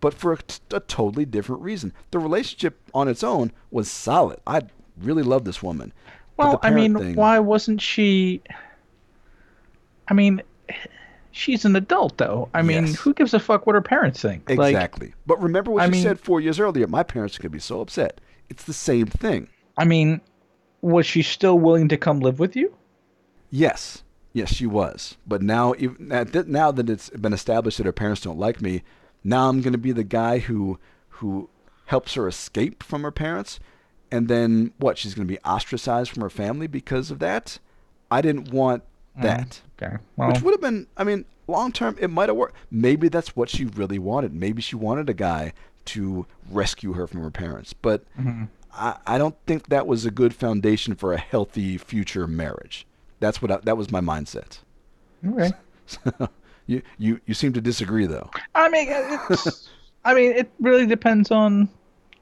but 0.00 0.14
for 0.14 0.32
a, 0.32 0.38
t- 0.38 0.60
a 0.72 0.80
totally 0.80 1.24
different 1.24 1.62
reason. 1.62 1.92
The 2.10 2.18
relationship 2.18 2.78
on 2.94 3.08
its 3.08 3.22
own 3.24 3.52
was 3.70 3.90
solid. 3.90 4.40
I 4.46 4.62
really 5.00 5.22
love 5.22 5.44
this 5.44 5.62
woman. 5.62 5.92
Well, 6.36 6.58
I 6.62 6.70
mean, 6.70 6.96
thing- 6.96 7.14
why 7.16 7.38
wasn't 7.40 7.80
she? 7.80 8.42
I 10.08 10.14
mean, 10.14 10.42
she's 11.32 11.64
an 11.64 11.76
adult, 11.76 12.16
though. 12.18 12.48
I 12.54 12.62
mean, 12.62 12.86
Yes. 12.86 12.96
who 13.00 13.12
gives 13.12 13.34
a 13.34 13.40
fuck 13.40 13.66
what 13.66 13.74
her 13.74 13.82
parents 13.82 14.22
think? 14.22 14.48
Like, 14.48 14.72
Exactly. 14.74 15.14
but 15.26 15.40
remember 15.42 15.70
what 15.70 15.82
I 15.82 15.86
she 15.86 15.92
mean- 15.92 16.02
said 16.02 16.20
four 16.20 16.40
years 16.40 16.58
earlier. 16.60 16.86
My 16.86 17.02
parents 17.02 17.38
could 17.38 17.52
be 17.52 17.58
so 17.58 17.80
upset. 17.80 18.20
It's 18.48 18.64
the 18.64 18.72
same 18.72 19.06
thing. 19.06 19.48
I 19.76 19.84
mean, 19.84 20.20
was 20.80 21.06
she 21.06 21.22
still 21.22 21.58
willing 21.58 21.88
to 21.88 21.96
come 21.96 22.20
live 22.20 22.38
with 22.38 22.56
you? 22.56 22.74
Yes, 23.50 24.02
yes, 24.32 24.52
she 24.52 24.66
was. 24.66 25.16
But 25.26 25.42
now, 25.42 25.74
even 25.78 25.96
now 26.46 26.70
that 26.70 26.88
it's 26.88 27.10
been 27.10 27.32
established 27.32 27.78
that 27.78 27.86
her 27.86 27.92
parents 27.92 28.20
don't 28.22 28.38
like 28.38 28.60
me, 28.62 28.82
now 29.24 29.48
I'm 29.48 29.60
going 29.60 29.72
to 29.72 29.78
be 29.78 29.92
the 29.92 30.04
guy 30.04 30.38
who 30.38 30.78
who 31.08 31.48
helps 31.86 32.14
her 32.14 32.28
escape 32.28 32.82
from 32.82 33.02
her 33.02 33.10
parents, 33.10 33.58
and 34.10 34.28
then 34.28 34.72
what? 34.78 34.98
She's 34.98 35.14
going 35.14 35.26
to 35.26 35.32
be 35.32 35.40
ostracized 35.40 36.10
from 36.10 36.22
her 36.22 36.30
family 36.30 36.66
because 36.66 37.10
of 37.10 37.18
that. 37.18 37.58
I 38.10 38.20
didn't 38.22 38.52
want 38.52 38.82
that. 39.20 39.60
Okay. 39.82 39.96
Well, 40.16 40.30
Which 40.32 40.42
would 40.42 40.52
have 40.52 40.60
been, 40.60 40.86
I 40.96 41.04
mean, 41.04 41.24
long 41.46 41.72
term, 41.72 41.96
it 42.00 42.08
might 42.08 42.28
have 42.28 42.36
worked. 42.36 42.56
Maybe 42.70 43.08
that's 43.08 43.34
what 43.36 43.50
she 43.50 43.64
really 43.64 43.98
wanted. 43.98 44.32
Maybe 44.32 44.62
she 44.62 44.76
wanted 44.76 45.08
a 45.08 45.14
guy 45.14 45.52
to 45.86 46.26
rescue 46.50 46.92
her 46.92 47.06
from 47.06 47.22
her 47.22 47.30
parents. 47.30 47.72
But 47.72 48.02
mhm. 48.18 48.48
I, 48.72 48.96
I 49.06 49.18
don't 49.18 49.36
think 49.46 49.68
that 49.68 49.86
was 49.86 50.04
a 50.04 50.10
good 50.10 50.34
foundation 50.34 50.94
for 50.94 51.12
a 51.12 51.18
healthy 51.18 51.78
future 51.78 52.26
marriage. 52.26 52.86
That's 53.20 53.42
what 53.42 53.50
I, 53.50 53.56
that 53.58 53.76
was 53.76 53.90
my 53.90 54.00
mindset. 54.00 54.60
okay. 55.26 55.52
you, 56.68 56.82
you 56.98 57.20
you 57.26 57.34
seem 57.34 57.52
to 57.54 57.60
disagree 57.60 58.06
though. 58.06 58.30
I 58.54 58.68
mean, 58.68 58.86
it's. 59.30 59.68
I 60.04 60.14
mean, 60.14 60.32
it 60.32 60.48
really 60.60 60.86
depends 60.86 61.30
on. 61.32 61.68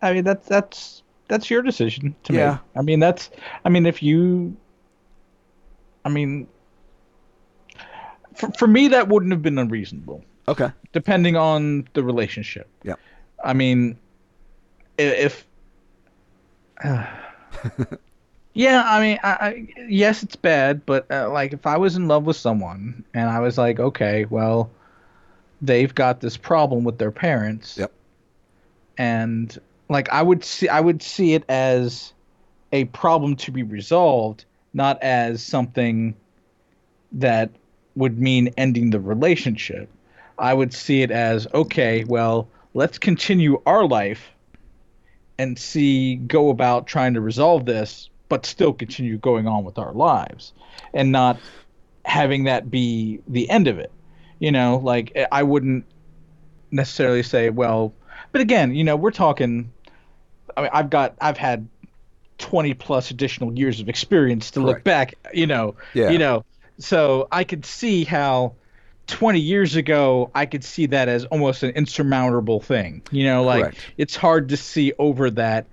I 0.00 0.14
mean, 0.14 0.24
that's 0.24 0.46
that's 0.48 1.02
that's 1.28 1.50
your 1.50 1.60
decision 1.62 2.14
to 2.24 2.32
Yeah. 2.32 2.50
make. 2.52 2.60
I 2.76 2.82
mean, 2.82 3.00
that's. 3.00 3.30
I 3.64 3.68
mean, 3.68 3.84
if 3.84 4.02
you. 4.02 4.56
I 6.04 6.08
mean. 6.08 6.46
For, 8.34 8.50
for 8.52 8.66
me, 8.66 8.88
that 8.88 9.08
wouldn't 9.08 9.32
have 9.32 9.40
been 9.42 9.58
unreasonable, 9.58 10.22
Okay. 10.46 10.68
depending 10.92 11.36
on 11.36 11.88
the 11.94 12.02
relationship. 12.04 12.68
Yeah. 12.82 12.94
I 13.42 13.52
mean, 13.54 13.98
if. 14.98 15.46
yeah, 18.56 18.82
I 18.86 19.00
mean, 19.00 19.18
I, 19.22 19.28
I, 19.28 19.66
yes, 19.86 20.22
it's 20.22 20.36
bad, 20.36 20.86
but 20.86 21.10
uh, 21.10 21.30
like 21.30 21.52
if 21.52 21.66
I 21.66 21.76
was 21.76 21.96
in 21.96 22.08
love 22.08 22.24
with 22.24 22.36
someone 22.36 23.04
and 23.12 23.28
I 23.28 23.40
was 23.40 23.58
like, 23.58 23.78
okay, 23.78 24.24
well, 24.24 24.70
they've 25.60 25.94
got 25.94 26.20
this 26.20 26.38
problem 26.38 26.82
with 26.82 26.96
their 26.96 27.10
parents. 27.10 27.76
Yep. 27.76 27.92
And 28.96 29.58
like 29.90 30.08
I 30.08 30.22
would 30.22 30.42
see, 30.42 30.70
I 30.70 30.80
would 30.80 31.02
see 31.02 31.34
it 31.34 31.44
as 31.50 32.14
a 32.72 32.86
problem 32.86 33.36
to 33.36 33.52
be 33.52 33.62
resolved, 33.62 34.46
not 34.72 35.02
as 35.02 35.42
something 35.42 36.16
that 37.12 37.50
would 37.94 38.18
mean 38.18 38.54
ending 38.56 38.88
the 38.88 39.00
relationship. 39.00 39.90
I 40.38 40.54
would 40.54 40.72
see 40.72 41.02
it 41.02 41.10
as 41.10 41.46
okay, 41.52 42.04
well, 42.04 42.48
let's 42.72 42.98
continue 42.98 43.60
our 43.66 43.86
life 43.86 44.30
and 45.38 45.58
see 45.58 46.16
go 46.16 46.48
about 46.48 46.86
trying 46.86 47.12
to 47.14 47.20
resolve 47.20 47.66
this, 47.66 48.08
but 48.28 48.46
still 48.46 48.72
continue 48.72 49.18
going 49.18 49.46
on 49.46 49.64
with 49.64 49.78
our 49.78 49.92
lives 49.92 50.52
and 50.92 51.12
not 51.12 51.38
having 52.04 52.44
that 52.44 52.70
be 52.70 53.20
the 53.28 53.48
end 53.50 53.68
of 53.68 53.78
it. 53.78 53.92
You 54.38 54.52
know, 54.52 54.76
like 54.82 55.16
I 55.32 55.42
wouldn't 55.42 55.84
necessarily 56.70 57.22
say, 57.22 57.50
well, 57.50 57.94
but 58.32 58.40
again, 58.40 58.74
you 58.74 58.84
know, 58.84 58.96
we're 58.96 59.10
talking 59.10 59.72
I 60.56 60.62
mean, 60.62 60.70
I've 60.72 60.90
got 60.90 61.14
I've 61.20 61.38
had 61.38 61.68
20 62.38 62.74
plus 62.74 63.10
additional 63.10 63.56
years 63.56 63.80
of 63.80 63.88
experience 63.88 64.50
to 64.52 64.60
look 64.60 64.84
back, 64.84 65.14
you 65.32 65.46
know, 65.46 65.74
Yeah. 65.94 66.10
you 66.10 66.18
know, 66.18 66.44
so 66.78 67.28
I 67.32 67.44
could 67.44 67.64
see 67.64 68.04
how 68.04 68.54
20 69.06 69.40
years 69.40 69.76
ago 69.76 70.30
I 70.34 70.44
could 70.46 70.64
see 70.64 70.86
that 70.86 71.08
as 71.08 71.24
almost 71.26 71.62
an 71.62 71.70
insurmountable 71.70 72.60
thing. 72.60 73.02
You 73.10 73.24
know, 73.24 73.42
like 73.44 73.62
Correct. 73.62 73.78
it's 73.96 74.16
hard 74.16 74.50
to 74.50 74.56
see 74.56 74.92
over 74.98 75.30
that 75.30 75.66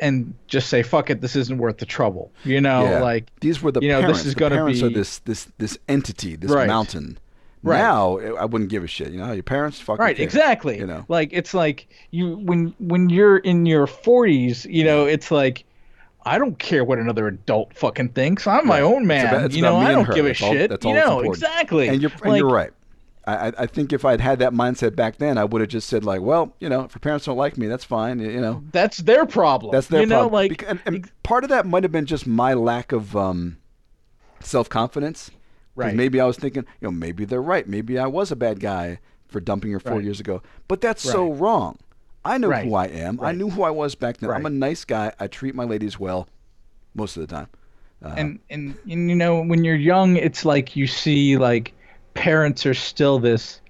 and 0.00 0.34
just 0.48 0.68
say 0.68 0.82
fuck 0.82 1.10
it, 1.10 1.20
this 1.20 1.36
isn't 1.36 1.58
worth 1.58 1.78
the 1.78 1.86
trouble. 1.86 2.32
You 2.44 2.60
know, 2.60 2.84
yeah. 2.84 3.00
like 3.02 3.26
these 3.40 3.62
were 3.62 3.72
the 3.72 3.80
you 3.80 3.88
know, 3.88 4.06
this 4.06 4.24
is 4.26 4.34
gonna 4.34 4.56
parents 4.56 4.82
are 4.82 4.88
this 4.90 5.18
this 5.20 5.48
this 5.58 5.78
entity, 5.88 6.36
this 6.36 6.50
Right. 6.50 6.66
mountain. 6.66 7.18
Right. 7.62 7.76
Now 7.78 8.18
I 8.18 8.46
wouldn't 8.46 8.70
give 8.70 8.84
a 8.84 8.86
shit. 8.86 9.10
You 9.12 9.18
know, 9.18 9.32
your 9.32 9.42
parents 9.42 9.78
fucking 9.80 10.00
right 10.02 10.16
care, 10.16 10.24
exactly 10.24 10.78
You 10.78 10.86
know. 10.86 11.04
like 11.08 11.28
it's 11.32 11.52
like 11.52 11.88
you 12.10 12.36
when 12.38 12.74
when 12.80 13.10
you're 13.10 13.36
in 13.36 13.66
your 13.66 13.86
40s 13.86 14.64
you 14.72 14.82
know 14.84 15.04
it's 15.04 15.30
like 15.30 15.64
i 16.24 16.38
don't 16.38 16.58
care 16.58 16.84
what 16.84 16.98
another 16.98 17.26
adult 17.28 17.74
fucking 17.74 18.08
thinks 18.10 18.46
i'm 18.46 18.66
my 18.66 18.80
own 18.80 19.02
It's 19.02 19.06
man 19.08 19.26
about- 19.26 19.44
it's 19.46 19.56
you 19.56 19.62
know 19.62 19.76
i 19.76 19.90
don't 19.92 20.04
her. 20.06 20.12
give 20.14 20.24
a 20.26 20.28
That's 20.28 20.42
all- 20.42 20.52
shit 20.52 20.70
that's 20.70 20.84
you 20.84 20.90
all 20.90 20.94
that's 20.94 21.06
know 21.06 21.18
important. 21.20 21.42
exactly 21.44 21.88
And 21.88 22.02
you're 22.02 22.10
and 22.22 22.30
Like, 22.30 22.38
you're 22.40 22.50
right. 22.50 22.70
I, 23.26 23.52
I- 23.58 23.66
think 23.66 23.92
if 23.92 24.04
I'd 24.04 24.20
had 24.20 24.38
that 24.40 24.52
mindset 24.52 24.96
back 24.96 25.18
then, 25.18 25.36
I 25.38 25.44
would 25.44 25.60
have 25.60 25.68
just 25.70 25.88
said 25.88 26.04
like, 26.04 26.20
well, 26.22 26.54
you 26.58 26.68
know, 26.68 26.82
if 26.84 26.94
your 26.94 27.00
parents 27.00 27.26
don't 27.26 27.36
like 27.36 27.58
me, 27.58 27.66
that's 27.66 27.84
fine. 27.84 28.18
You, 28.18 28.40
know, 28.40 28.64
that's 28.72 28.98
their 28.98 29.26
problem 29.26 29.72
that's 29.72 29.88
their 29.88 30.00
you 30.00 30.06
know 30.06 30.28
problem. 30.28 30.32
like 30.34 30.58
Bec- 30.58 30.68
and, 30.70 30.80
and 30.86 31.10
part 31.22 31.44
of 31.44 31.50
that 31.50 31.66
might 31.66 31.82
have 31.82 31.92
been 31.92 32.06
just 32.06 32.26
my 32.26 32.54
lack 32.54 32.92
of 32.92 33.14
um, 33.16 33.58
self 34.40 34.68
confidence. 34.68 35.30
Right. 35.76 35.94
Maybe 35.94 36.20
I 36.20 36.24
was 36.26 36.36
thinking, 36.36 36.64
you 36.80 36.88
know, 36.88 36.92
maybe 36.92 37.24
they're 37.24 37.40
right. 37.42 37.66
Maybe 37.66 37.98
I 37.98 38.06
was 38.06 38.30
a 38.32 38.36
bad 38.36 38.58
guy 38.60 38.98
for 39.28 39.40
dumping 39.40 39.70
her 39.72 39.80
four 39.80 39.94
Right. 39.96 40.04
years 40.04 40.18
ago. 40.20 40.42
But 40.66 40.80
that's 40.80 41.02
so 41.02 41.32
wrong. 41.32 41.78
I 42.24 42.36
know 42.38 42.48
Right. 42.48 42.66
who 42.66 42.74
I 42.74 42.86
am. 42.86 43.20
I 43.22 43.32
knew 43.32 43.48
who 43.48 43.62
I 43.62 43.70
was 43.70 43.94
back 43.94 44.16
then. 44.18 44.30
I'm 44.30 44.44
a 44.44 44.50
nice 44.50 44.84
guy. 44.84 45.12
I 45.20 45.26
treat 45.26 45.54
my 45.54 45.64
ladies 45.64 45.98
well, 45.98 46.28
most 46.94 47.16
of 47.16 47.26
the 47.26 47.34
time. 47.34 47.46
Uh, 48.04 48.14
and, 48.16 48.40
and 48.50 48.76
and 48.90 49.08
you 49.10 49.14
know 49.16 49.42
when 49.42 49.62
you're 49.62 49.74
young 49.74 50.16
it's 50.16 50.46
like 50.46 50.74
you 50.74 50.86
see 50.86 51.36
like 51.36 51.74
parents 52.14 52.66
are 52.66 52.74
still 52.74 53.18
this 53.18 53.60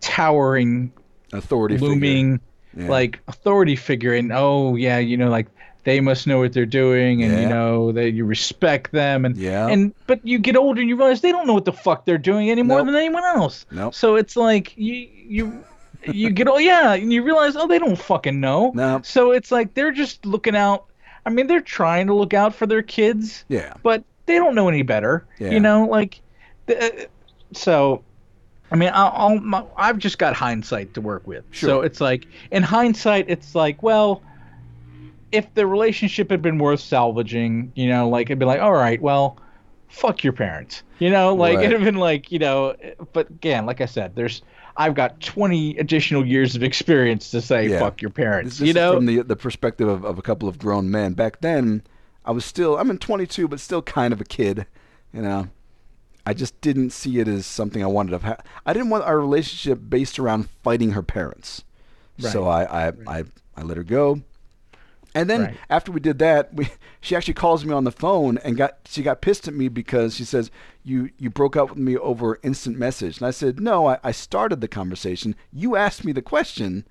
towering 0.00 0.92
authority 1.32 1.76
figure. 1.76 1.88
looming 1.88 2.40
Yeah. 2.76 2.88
like 2.88 3.20
authority 3.26 3.76
figure 3.76 4.12
and 4.14 4.30
oh 4.32 4.76
yeah 4.76 4.98
you 4.98 5.16
know 5.16 5.28
like 5.30 5.46
they 5.84 6.00
must 6.00 6.26
know 6.26 6.38
what 6.40 6.52
they're 6.52 6.66
doing 6.66 7.22
and 7.22 7.40
you 7.40 7.48
know 7.48 7.92
that 7.92 8.10
you 8.12 8.24
respect 8.24 8.92
them 8.92 9.24
and 9.24 9.36
Yeah. 9.36 9.68
and 9.68 9.94
but 10.06 10.20
you 10.26 10.38
get 10.38 10.56
older 10.56 10.80
and 10.80 10.88
you 10.88 10.96
realize 10.96 11.20
they 11.22 11.32
don't 11.32 11.46
know 11.46 11.54
what 11.54 11.64
the 11.64 11.72
fuck 11.72 12.04
they're 12.04 12.18
doing 12.18 12.50
any 12.50 12.62
more 12.62 12.78
Nope. 12.78 12.86
than 12.86 12.96
anyone 12.96 13.24
else 13.24 13.64
Nope. 13.70 13.94
so 13.94 14.16
it's 14.16 14.36
like 14.36 14.76
you 14.76 15.08
you 15.26 15.64
you 16.04 16.30
get 16.30 16.46
oh 16.48 16.58
yeah 16.58 16.92
and 16.94 17.12
you 17.12 17.22
realize 17.22 17.56
oh 17.56 17.66
they 17.66 17.78
don't 17.78 17.96
fucking 17.98 18.38
know 18.40 18.72
Nope. 18.74 19.06
so 19.06 19.30
it's 19.32 19.50
like 19.50 19.74
they're 19.74 19.92
just 19.92 20.26
looking 20.26 20.54
out 20.54 20.84
i 21.24 21.30
mean 21.30 21.46
they're 21.46 21.60
trying 21.60 22.06
to 22.08 22.14
look 22.14 22.34
out 22.34 22.54
for 22.54 22.66
their 22.66 22.82
kids 22.82 23.44
Yeah. 23.48 23.72
but 23.82 24.04
they 24.26 24.34
don't 24.36 24.56
know 24.56 24.68
any 24.68 24.82
better. 24.82 25.24
Yeah. 25.38 25.50
You 25.52 25.60
know, 25.60 25.86
like, 25.86 26.20
the, 26.66 27.08
so. 27.56 28.02
I 28.68 28.74
mean, 28.74 28.90
I'll, 28.92 29.38
my, 29.38 29.62
I've 29.76 29.98
just 29.98 30.18
got 30.18 30.34
hindsight 30.34 30.92
to 30.94 31.00
work 31.00 31.24
with. 31.24 31.44
Sure. 31.52 31.68
So 31.68 31.80
it's 31.82 32.00
like, 32.00 32.26
in 32.50 32.64
hindsight, 32.64 33.26
it's 33.28 33.54
like, 33.54 33.80
well, 33.80 34.24
if 35.30 35.52
the 35.54 35.66
relationship 35.68 36.30
had 36.30 36.42
been 36.42 36.58
worth 36.58 36.80
salvaging, 36.80 37.70
you 37.76 37.88
know, 37.88 38.08
like 38.08 38.26
it'd 38.26 38.40
be 38.40 38.44
like, 38.44 38.60
all 38.60 38.72
right, 38.72 39.00
well, 39.00 39.38
fuck 39.88 40.24
your 40.24 40.32
parents, 40.32 40.82
you 40.98 41.10
know, 41.10 41.32
like 41.32 41.56
Right. 41.58 41.66
it'd 41.66 41.78
have 41.78 41.84
been 41.84 42.00
like, 42.00 42.32
you 42.32 42.40
know, 42.40 42.74
but 43.12 43.30
again, 43.30 43.66
like 43.66 43.80
I 43.80 43.86
said, 43.86 44.16
there's, 44.16 44.42
I've 44.76 44.94
got 44.94 45.20
20 45.20 45.78
additional 45.78 46.26
years 46.26 46.56
of 46.56 46.64
experience 46.64 47.30
to 47.30 47.40
say 47.40 47.68
Yeah. 47.68 47.78
fuck 47.78 48.02
your 48.02 48.10
parents, 48.10 48.58
this 48.58 48.66
you 48.66 48.74
know, 48.74 48.94
from 48.94 49.06
the 49.06 49.22
the 49.22 49.36
perspective 49.36 49.86
of, 49.86 50.04
of 50.04 50.18
a 50.18 50.22
couple 50.22 50.48
of 50.48 50.58
grown 50.58 50.90
men. 50.90 51.12
Back 51.12 51.40
then, 51.40 51.82
I 52.24 52.32
was 52.32 52.44
still 52.44 52.76
I'm 52.78 52.90
in 52.90 52.98
22, 52.98 53.46
but 53.46 53.60
still 53.60 53.80
kind 53.80 54.12
of 54.12 54.20
a 54.20 54.24
kid. 54.24 54.66
You 55.12 55.22
know, 55.22 55.48
I 56.26 56.34
just 56.34 56.60
didn't 56.60 56.90
see 56.90 57.20
it 57.20 57.28
as 57.28 57.46
something 57.46 57.82
I 57.82 57.86
wanted 57.86 58.10
to 58.10 58.26
have. 58.26 58.40
I 58.66 58.72
didn't 58.72 58.90
want 58.90 59.04
our 59.04 59.18
relationship 59.18 59.80
based 59.88 60.18
around 60.18 60.50
fighting 60.64 60.90
her 60.92 61.02
parents. 61.02 61.62
So 62.32 62.46
I 62.48 62.88
I, 62.88 62.92
I 63.06 63.24
I 63.56 63.62
let 63.62 63.76
her 63.76 63.84
go. 63.84 64.22
And 65.14 65.30
then 65.30 65.40
Right. 65.42 65.56
after 65.70 65.90
we 65.92 66.00
did 66.00 66.18
that, 66.18 66.52
we 66.52 66.68
she 67.00 67.14
actually 67.16 67.34
calls 67.34 67.64
me 67.64 67.72
on 67.72 67.84
the 67.84 67.92
phone 67.92 68.38
and 68.38 68.56
got 68.56 68.78
she 68.86 69.02
got 69.02 69.20
pissed 69.22 69.46
at 69.48 69.54
me 69.54 69.68
because 69.68 70.14
she 70.16 70.24
says 70.24 70.50
you 70.82 71.10
you 71.18 71.30
broke 71.30 71.56
up 71.56 71.70
with 71.70 71.78
me 71.78 71.96
over 71.96 72.38
instant 72.42 72.76
message. 72.78 73.18
And 73.18 73.26
I 73.26 73.30
said 73.30 73.60
no, 73.60 73.86
I, 73.86 73.98
I 74.02 74.12
started 74.12 74.60
the 74.60 74.68
conversation. 74.68 75.34
You 75.52 75.76
asked 75.76 76.04
me 76.04 76.12
the 76.12 76.22
question, 76.22 76.84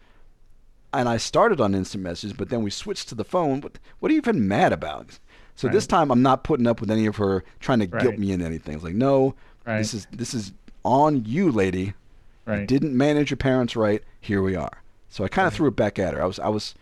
and 0.93 1.09
I 1.09 1.17
started 1.17 1.59
on 1.59 1.75
instant 1.75 2.03
message, 2.03 2.37
but 2.37 2.49
then 2.49 2.63
we 2.63 2.69
switched 2.71 3.09
to 3.09 3.15
the 3.15 3.25
phone. 3.25 3.61
What 3.61 3.79
what 3.99 4.09
are 4.09 4.13
you 4.13 4.21
even 4.21 4.47
mad 4.47 4.71
about? 4.73 5.19
So 5.55 5.67
this 5.69 5.87
time 5.87 6.11
I'm 6.11 6.21
not 6.21 6.43
putting 6.43 6.67
up 6.67 6.81
with 6.81 6.91
any 6.91 7.05
of 7.05 7.15
her 7.17 7.43
trying 7.59 7.79
to 7.79 7.87
guilt 7.87 8.17
me 8.17 8.31
into 8.31 8.45
anything. 8.45 8.75
It's 8.75 8.83
like 8.83 8.93
no, 8.95 9.35
Right. 9.65 9.77
this 9.79 9.93
is 9.93 10.07
this 10.11 10.33
is 10.33 10.51
on 10.83 11.23
you, 11.25 11.51
lady. 11.51 11.93
You 12.47 12.65
didn't 12.67 12.95
manage 12.95 13.31
your 13.31 13.37
parents 13.37 13.75
right. 13.75 14.03
Here 14.21 14.41
we 14.41 14.55
are. 14.55 14.83
So 15.09 15.23
I 15.23 15.27
kind 15.29 15.47
of 15.47 15.53
threw 15.53 15.67
it 15.69 15.75
back 15.75 15.97
at 15.97 16.13
her. 16.13 16.21
I 16.21 16.25
was 16.25 16.37
I 16.39 16.49
was 16.49 16.75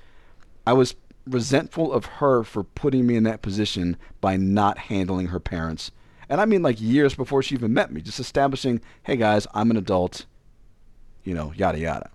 I 0.68 0.74
was 0.74 0.95
resentful 1.26 1.93
of 1.93 2.06
her 2.06 2.43
for 2.43 2.64
putting 2.64 3.08
me 3.08 3.16
in 3.16 3.24
that 3.24 3.42
position 3.42 3.95
by 4.19 4.35
not 4.35 4.77
handling 4.77 5.27
her 5.27 5.40
parents. 5.40 5.92
And 6.27 6.42
I 6.42 6.45
mean 6.45 6.61
like 6.64 6.82
years 6.82 7.16
before 7.16 7.42
she 7.43 7.56
even 7.56 7.74
met 7.74 7.92
me, 7.93 8.02
just 8.02 8.19
establishing, 8.19 8.82
"Hey 9.03 9.16
guys, 9.16 9.45
I'm 9.53 9.72
an 9.72 9.77
adult." 9.77 10.26
You 11.24 11.34
know, 11.34 11.53
yada 11.56 11.80
yada. 11.80 12.10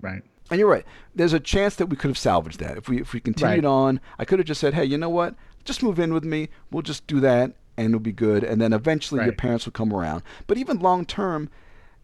Right. 0.00 0.22
And 0.50 0.58
you're 0.58 0.68
right. 0.68 0.84
There's 1.14 1.32
a 1.32 1.40
chance 1.40 1.76
that 1.76 1.86
we 1.86 1.96
could 1.96 2.08
have 2.10 2.18
salvaged 2.18 2.60
that. 2.60 2.76
If 2.76 2.88
we 2.88 3.00
if 3.00 3.14
we 3.14 3.20
continued 3.20 3.64
Right. 3.64 3.70
on, 3.70 4.00
I 4.18 4.24
could 4.26 4.38
have 4.38 4.46
just 4.46 4.60
said, 4.60 4.74
"Hey, 4.74 4.84
you 4.84 4.98
know 4.98 5.08
what? 5.08 5.34
Just 5.64 5.82
move 5.82 5.98
in 5.98 6.12
with 6.12 6.24
me. 6.24 6.48
We'll 6.70 6.82
just 6.82 7.06
do 7.06 7.20
that 7.20 7.52
and 7.76 7.86
it'll 7.88 8.00
be 8.00 8.12
good." 8.12 8.44
And 8.44 8.60
then 8.60 8.72
eventually 8.72 9.22
your 9.24 9.32
parents 9.32 9.64
will 9.64 9.72
come 9.72 9.92
around. 9.92 10.22
But 10.46 10.58
even 10.58 10.78
long 10.80 11.04
term, 11.04 11.48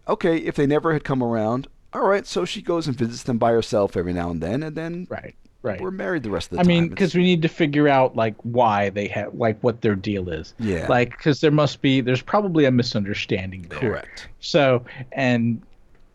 okay, 0.07 0.39
if 0.39 0.55
they 0.57 0.67
never 0.67 0.93
had 0.93 1.05
come 1.05 1.23
around, 1.23 1.69
all 1.93 2.07
right, 2.07 2.27
so 2.27 2.45
she 2.45 2.63
goes 2.63 2.87
and 2.87 2.97
visits 2.97 3.23
them 3.23 3.39
by 3.39 3.53
herself 3.53 3.97
every 3.97 4.13
now 4.13 4.31
and 4.31 4.43
then 4.43 4.63
and 4.63 4.77
then 4.77 5.07
Right. 5.11 5.35
Right. 5.61 5.81
we're 5.81 5.91
married 5.91 6.23
the 6.23 6.31
rest 6.31 6.53
of 6.53 6.57
the 6.57 6.61
I 6.61 6.63
time. 6.63 6.71
I 6.71 6.75
mean, 6.75 6.89
because 6.89 7.15
we 7.17 7.25
need 7.25 7.43
to 7.43 7.49
figure 7.49 7.89
out 7.89 8.15
like 8.15 8.37
why 8.43 8.91
they 8.91 9.09
have 9.09 9.35
like 9.35 9.59
what 9.61 9.81
their 9.81 9.97
deal 9.97 10.29
is. 10.29 10.55
Yeah. 10.61 10.87
Like, 10.89 11.11
because 11.11 11.41
there 11.41 11.51
must 11.51 11.83
be 11.83 12.01
there's 12.01 12.23
probably 12.23 12.65
a 12.65 12.71
misunderstanding 12.71 13.63
there. 13.63 13.81
correct. 13.81 14.29
So, 14.39 14.85
and 15.13 15.61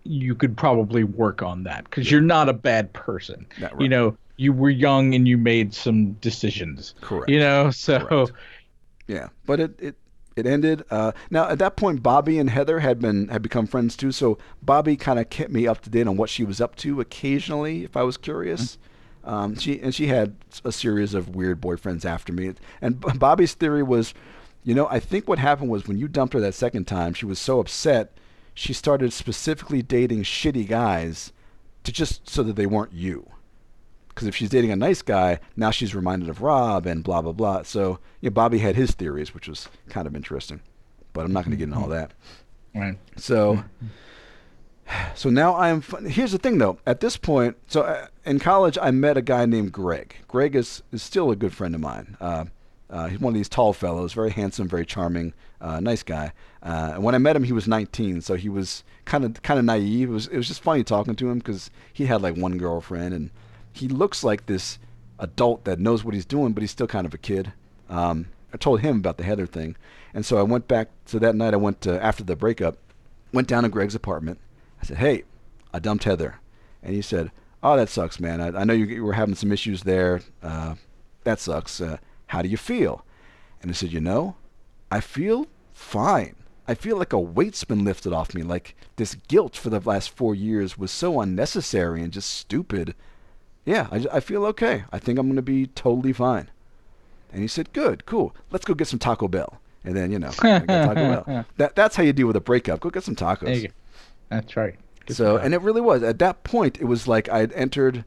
you 0.06 0.34
could 0.34 0.56
probably 0.56 1.04
work 1.04 1.42
on 1.42 1.64
that 1.64 1.84
because 1.86 2.10
you're 2.10 2.22
not 2.22 2.48
a 2.48 2.54
bad 2.54 2.94
person. 2.94 3.46
That 3.60 3.80
You 3.82 3.90
know, 3.90 4.18
you 4.38 4.54
were 4.54 4.70
young 4.70 5.14
and 5.14 5.28
you 5.28 5.38
made 5.38 5.74
some 5.74 6.14
decisions. 6.14 6.96
Correct. 7.02 7.30
You 7.30 7.40
know, 7.40 7.72
so 7.72 8.00
Correct. 8.00 8.32
Yeah, 9.08 9.30
but 9.46 9.60
it 9.60 9.80
it, 9.80 9.96
it 10.36 10.46
ended. 10.46 10.84
Uh, 10.90 11.12
now 11.30 11.48
at 11.50 11.60
that 11.60 11.76
point, 11.76 12.02
Bobby 12.02 12.40
and 12.40 12.50
Heather 12.50 12.80
had 12.80 13.00
been 13.00 13.28
had 13.28 13.42
become 13.42 13.68
friends 13.68 13.96
too. 13.96 14.12
So 14.12 14.38
Bobby 14.62 14.96
kind 14.96 15.20
of 15.20 15.30
kept 15.30 15.52
me 15.52 15.68
up 15.68 15.82
to 15.82 15.90
date 15.90 16.08
on 16.08 16.18
what 16.18 16.30
she 16.30 16.44
was 16.44 16.62
up 16.62 16.76
to 16.78 17.02
occasionally, 17.02 17.84
if 17.84 17.96
I 17.98 18.04
was 18.04 18.18
curious. 18.18 18.78
Um, 19.24 19.56
she 19.56 19.80
and 19.82 19.94
she 19.94 20.08
had 20.08 20.36
a 20.66 20.72
series 20.72 21.14
of 21.14 21.36
weird 21.36 21.62
boyfriends 21.62 22.06
after 22.06 22.34
me. 22.34 22.54
And 22.82 23.00
Bobby's 23.20 23.54
theory 23.54 23.84
was, 23.84 24.14
you 24.64 24.74
know, 24.74 24.88
I 24.88 25.00
think 25.00 25.28
what 25.28 25.40
happened 25.40 25.70
was 25.70 25.88
when 25.88 25.98
you 25.98 26.08
dumped 26.08 26.34
her 26.34 26.40
that 26.42 26.56
second 26.56 26.88
time, 26.88 27.14
she 27.14 27.26
was 27.26 27.40
so 27.40 27.60
upset, 27.60 28.18
she 28.54 28.74
started 28.74 29.14
specifically 29.14 29.82
dating 29.82 30.24
shitty 30.24 30.68
guys, 30.68 31.32
to 31.84 31.92
just 31.92 32.30
so 32.30 32.44
that 32.44 32.56
they 32.56 32.66
weren't 32.66 32.94
you 32.94 33.30
because 34.24 34.30
if 34.30 34.38
she's 34.38 34.50
dating 34.50 34.72
a 34.72 34.76
nice 34.78 35.02
guy, 35.02 35.40
now 35.58 35.70
she's 35.70 35.94
reminded 35.94 36.30
of 36.30 36.42
Rob 36.42 36.86
and 36.86 37.04
blah 37.04 37.22
blah 37.22 37.34
blah. 37.34 37.64
So 37.64 38.00
yeah, 38.22 38.30
Bobby 38.30 38.60
had 38.60 38.78
his 38.78 38.92
theories, 38.92 39.34
which 39.34 39.50
was 39.50 39.68
kind 39.90 40.08
of 40.08 40.16
interesting, 40.16 40.62
but 41.12 41.26
I'm 41.26 41.34
not 41.34 41.44
going 41.44 41.52
to 41.52 41.58
get 41.58 41.66
into 41.66 41.78
all 41.78 41.90
that. 41.90 42.14
right. 42.74 42.98
So, 43.18 43.66
so 45.16 45.30
now 45.30 45.56
I 45.56 45.70
am. 45.70 45.82
Here's 46.08 46.32
the 46.32 46.38
thing, 46.38 46.58
though. 46.58 46.80
At 46.88 47.02
this 47.02 47.18
point, 47.18 47.58
so 47.68 47.82
uh, 47.82 48.08
in 48.26 48.40
college, 48.40 48.78
I 48.82 48.92
met 48.92 49.18
a 49.18 49.22
guy 49.22 49.46
named 49.46 49.74
Greg. 49.74 50.16
Greg 50.30 50.56
is 50.56 50.84
is 50.94 51.04
still 51.04 51.30
a 51.30 51.36
good 51.36 51.54
friend 51.54 51.76
of 51.76 51.82
mine. 51.82 52.16
Uh, 52.22 52.46
uh, 52.90 53.08
he's 53.08 53.20
one 53.20 53.34
of 53.34 53.36
these 53.36 53.50
tall 53.50 53.74
fellows, 53.74 54.14
very 54.14 54.32
handsome, 54.32 54.70
very 54.70 54.86
charming, 54.86 55.34
uh, 55.60 55.80
nice 55.82 56.04
guy. 56.04 56.32
Uh, 56.62 56.92
and 56.94 57.04
when 57.04 57.16
I 57.16 57.18
met 57.18 57.36
him, 57.36 57.44
he 57.44 57.52
was 57.52 57.68
19, 57.68 58.22
so 58.22 58.36
he 58.36 58.48
was 58.48 58.84
kind 59.04 59.26
of 59.26 59.42
kind 59.42 59.60
of 59.60 59.66
naive. 59.66 60.10
It 60.10 60.14
was 60.14 60.28
it 60.28 60.38
was 60.38 60.48
just 60.48 60.64
funny 60.64 60.86
talking 60.86 61.16
to 61.16 61.30
him 61.30 61.40
because 61.40 61.70
he 61.92 62.06
had 62.06 62.22
like 62.22 62.38
one 62.38 62.58
girlfriend, 62.58 63.14
and 63.14 63.32
he 63.74 63.88
looks 63.88 64.24
like 64.24 64.46
this 64.46 64.80
adult 65.20 65.66
that 65.66 65.80
knows 65.80 66.04
what 66.04 66.14
he's 66.14 66.26
doing, 66.26 66.54
but 66.54 66.62
he's 66.62 66.72
still 66.72 66.88
kind 66.88 67.06
of 67.06 67.14
a 67.14 67.18
kid. 67.18 67.52
Um, 67.90 68.28
I 68.54 68.58
told 68.58 68.82
him 68.82 68.98
about 68.98 69.18
the 69.18 69.24
Heather 69.24 69.48
thing, 69.48 69.76
and 70.14 70.26
so 70.26 70.38
I 70.38 70.44
went 70.44 70.68
back. 70.68 70.90
So 71.06 71.20
that 71.20 71.36
night, 71.36 71.54
I 71.54 71.58
went 71.58 71.82
to, 71.82 72.02
after 72.02 72.24
the 72.24 72.36
breakup, 72.36 72.78
went 73.32 73.48
down 73.48 73.64
to 73.64 73.70
Greg's 73.70 73.96
apartment. 73.96 74.40
I 74.82 74.86
said, 74.86 74.98
"Hey, 74.98 75.24
I 75.74 75.80
dumped 75.80 76.04
Heather," 76.04 76.40
and 76.84 76.94
he 76.94 77.02
said, 77.02 77.32
"Oh, 77.62 77.76
that 77.76 77.90
sucks, 77.90 78.20
man. 78.20 78.40
I, 78.40 78.62
I 78.62 78.64
know 78.64 78.74
you, 78.74 78.86
you 78.86 79.04
were 79.04 79.14
having 79.14 79.36
some 79.36 79.52
issues 79.52 79.84
there. 79.84 80.22
Uh, 80.42 80.76
that 81.24 81.40
sucks. 81.40 81.82
Uh, 81.82 81.98
how 82.28 82.42
do 82.42 82.50
you 82.50 82.58
feel?" 82.58 83.06
And 83.62 83.72
I 83.72 83.74
said, 83.74 83.92
"You 83.92 84.02
know, 84.02 84.36
I 84.92 85.00
feel 85.00 85.48
fine. 85.74 86.36
I 86.68 86.76
feel 86.76 86.98
like 86.98 87.12
a 87.12 87.20
weight's 87.20 87.64
been 87.64 87.84
lifted 87.84 88.14
off 88.14 88.34
me. 88.34 88.44
Like 88.44 88.76
this 88.96 89.16
guilt 89.28 89.56
for 89.56 89.70
the 89.70 89.80
last 89.80 90.10
four 90.12 90.34
years 90.36 90.78
was 90.78 90.92
so 90.92 91.20
unnecessary 91.20 92.02
and 92.02 92.14
just 92.14 92.30
stupid. 92.30 92.96
Yeah, 93.66 93.88
I, 93.92 94.06
I 94.14 94.20
feel 94.20 94.46
okay. 94.48 94.84
I 94.92 95.00
think 95.00 95.18
I'm 95.18 95.28
going 95.28 95.36
to 95.38 95.42
be 95.42 95.68
totally 95.68 96.14
fine." 96.14 96.50
And 97.32 97.42
he 97.42 97.48
said, 97.48 97.74
"Good, 97.74 98.06
cool. 98.06 98.36
Let's 98.52 98.66
go 98.66 98.74
get 98.74 98.88
some 98.88 99.00
Taco 99.00 99.28
Bell." 99.28 99.60
And 99.84 99.96
then 99.96 100.12
you 100.12 100.20
know, 100.20 100.32
I 100.40 100.60
Taco 100.60 100.94
Bell. 101.26 101.46
That 101.58 101.76
that's 101.76 101.96
how 101.96 102.04
you 102.04 102.14
deal 102.14 102.28
with 102.28 102.36
a 102.36 102.42
breakup. 102.42 102.80
Go 102.80 102.90
get 102.90 103.04
some 103.04 103.16
tacos. 103.16 103.46
There 103.46 103.56
you 103.56 103.68
go. 103.70 103.74
That's 104.30 104.56
right. 104.56 104.76
Good 105.06 105.16
So, 105.16 105.38
and 105.38 105.54
it 105.54 105.62
really 105.62 105.82
was. 105.82 106.04
At 106.04 106.20
that 106.20 106.44
point, 106.44 106.80
it 106.80 106.86
was 106.86 107.08
like 107.08 107.30
I 107.30 107.40
had 107.40 107.54
entered 107.54 108.06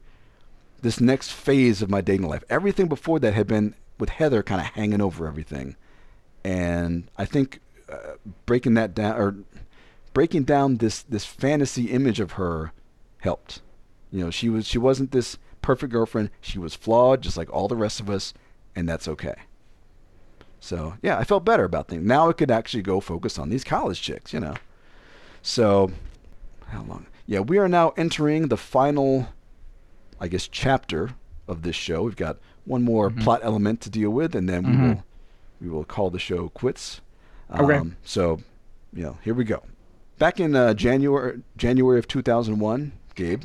this 0.81 0.99
next 0.99 1.31
phase 1.31 1.81
of 1.81 1.89
my 1.89 2.01
dating 2.01 2.27
life. 2.27 2.43
Everything 2.49 2.87
before 2.87 3.19
that 3.19 3.33
had 3.33 3.47
been 3.47 3.75
with 3.99 4.09
Heather 4.09 4.43
kind 4.43 4.61
of 4.61 4.67
hanging 4.67 5.01
over 5.01 5.27
everything. 5.27 5.75
And 6.43 7.09
I 7.17 7.25
think 7.25 7.59
uh, 7.91 8.15
breaking 8.45 8.75
that 8.75 8.93
down, 8.93 9.15
or 9.17 9.35
breaking 10.13 10.43
down 10.43 10.77
this, 10.77 11.01
this 11.03 11.25
fantasy 11.25 11.85
image 11.85 12.19
of 12.19 12.33
her 12.33 12.71
helped. 13.19 13.61
You 14.11 14.23
know, 14.25 14.31
she 14.31 14.49
was 14.49 14.65
she 14.65 14.77
wasn't 14.77 15.11
this 15.11 15.37
perfect 15.67 15.91
girlfriend. 15.91 16.29
She 16.39 16.57
was 16.59 16.73
flawed, 16.75 17.21
just 17.21 17.35
like 17.35 17.51
all 17.53 17.67
the 17.67 17.75
rest 17.75 17.99
of 17.99 18.09
us, 18.09 18.33
and 18.73 18.87
that's 18.87 19.05
okay. 19.05 19.35
So 20.61 20.93
yeah, 21.01 21.17
I 21.17 21.25
felt 21.25 21.43
better 21.43 21.65
about 21.65 21.89
things. 21.89 22.05
Now 22.05 22.29
I 22.29 22.33
could 22.33 22.49
actually 22.49 22.83
go 22.83 23.01
focus 23.01 23.37
on 23.37 23.49
these 23.49 23.65
college 23.65 24.01
chicks, 24.01 24.31
you 24.31 24.39
know. 24.39 24.53
So 25.41 25.91
how 26.69 26.83
long? 26.83 27.05
Yeah, 27.25 27.41
we 27.41 27.57
are 27.57 27.67
now 27.67 27.93
entering 27.97 28.47
the 28.47 28.55
final, 28.55 29.27
I 30.21 30.29
guess, 30.29 30.47
chapter 30.47 31.11
of 31.49 31.63
this 31.63 31.75
show. 31.75 32.03
We've 32.03 32.15
got 32.15 32.37
one 32.63 32.83
more 32.83 33.09
plot 33.09 33.41
element 33.43 33.81
to 33.81 33.89
deal 33.89 34.09
with, 34.09 34.35
and 34.35 34.47
then 34.47 34.63
we 34.63 34.71
Mhm. 34.71 34.81
will 34.95 35.03
we 35.59 35.69
will 35.69 35.83
call 35.83 36.09
the 36.09 36.19
show 36.19 36.47
quits. 36.49 37.01
Okay. 37.53 37.77
Um, 37.77 37.97
so, 38.03 38.39
you 38.93 39.03
know, 39.03 39.17
here 39.23 39.33
we 39.33 39.43
go. 39.43 39.63
Back 40.17 40.39
in 40.39 40.55
uh, 40.55 40.73
January 40.75 41.41
January 41.57 41.99
of 41.99 42.07
2001, 42.07 42.93
Gabe, 43.15 43.43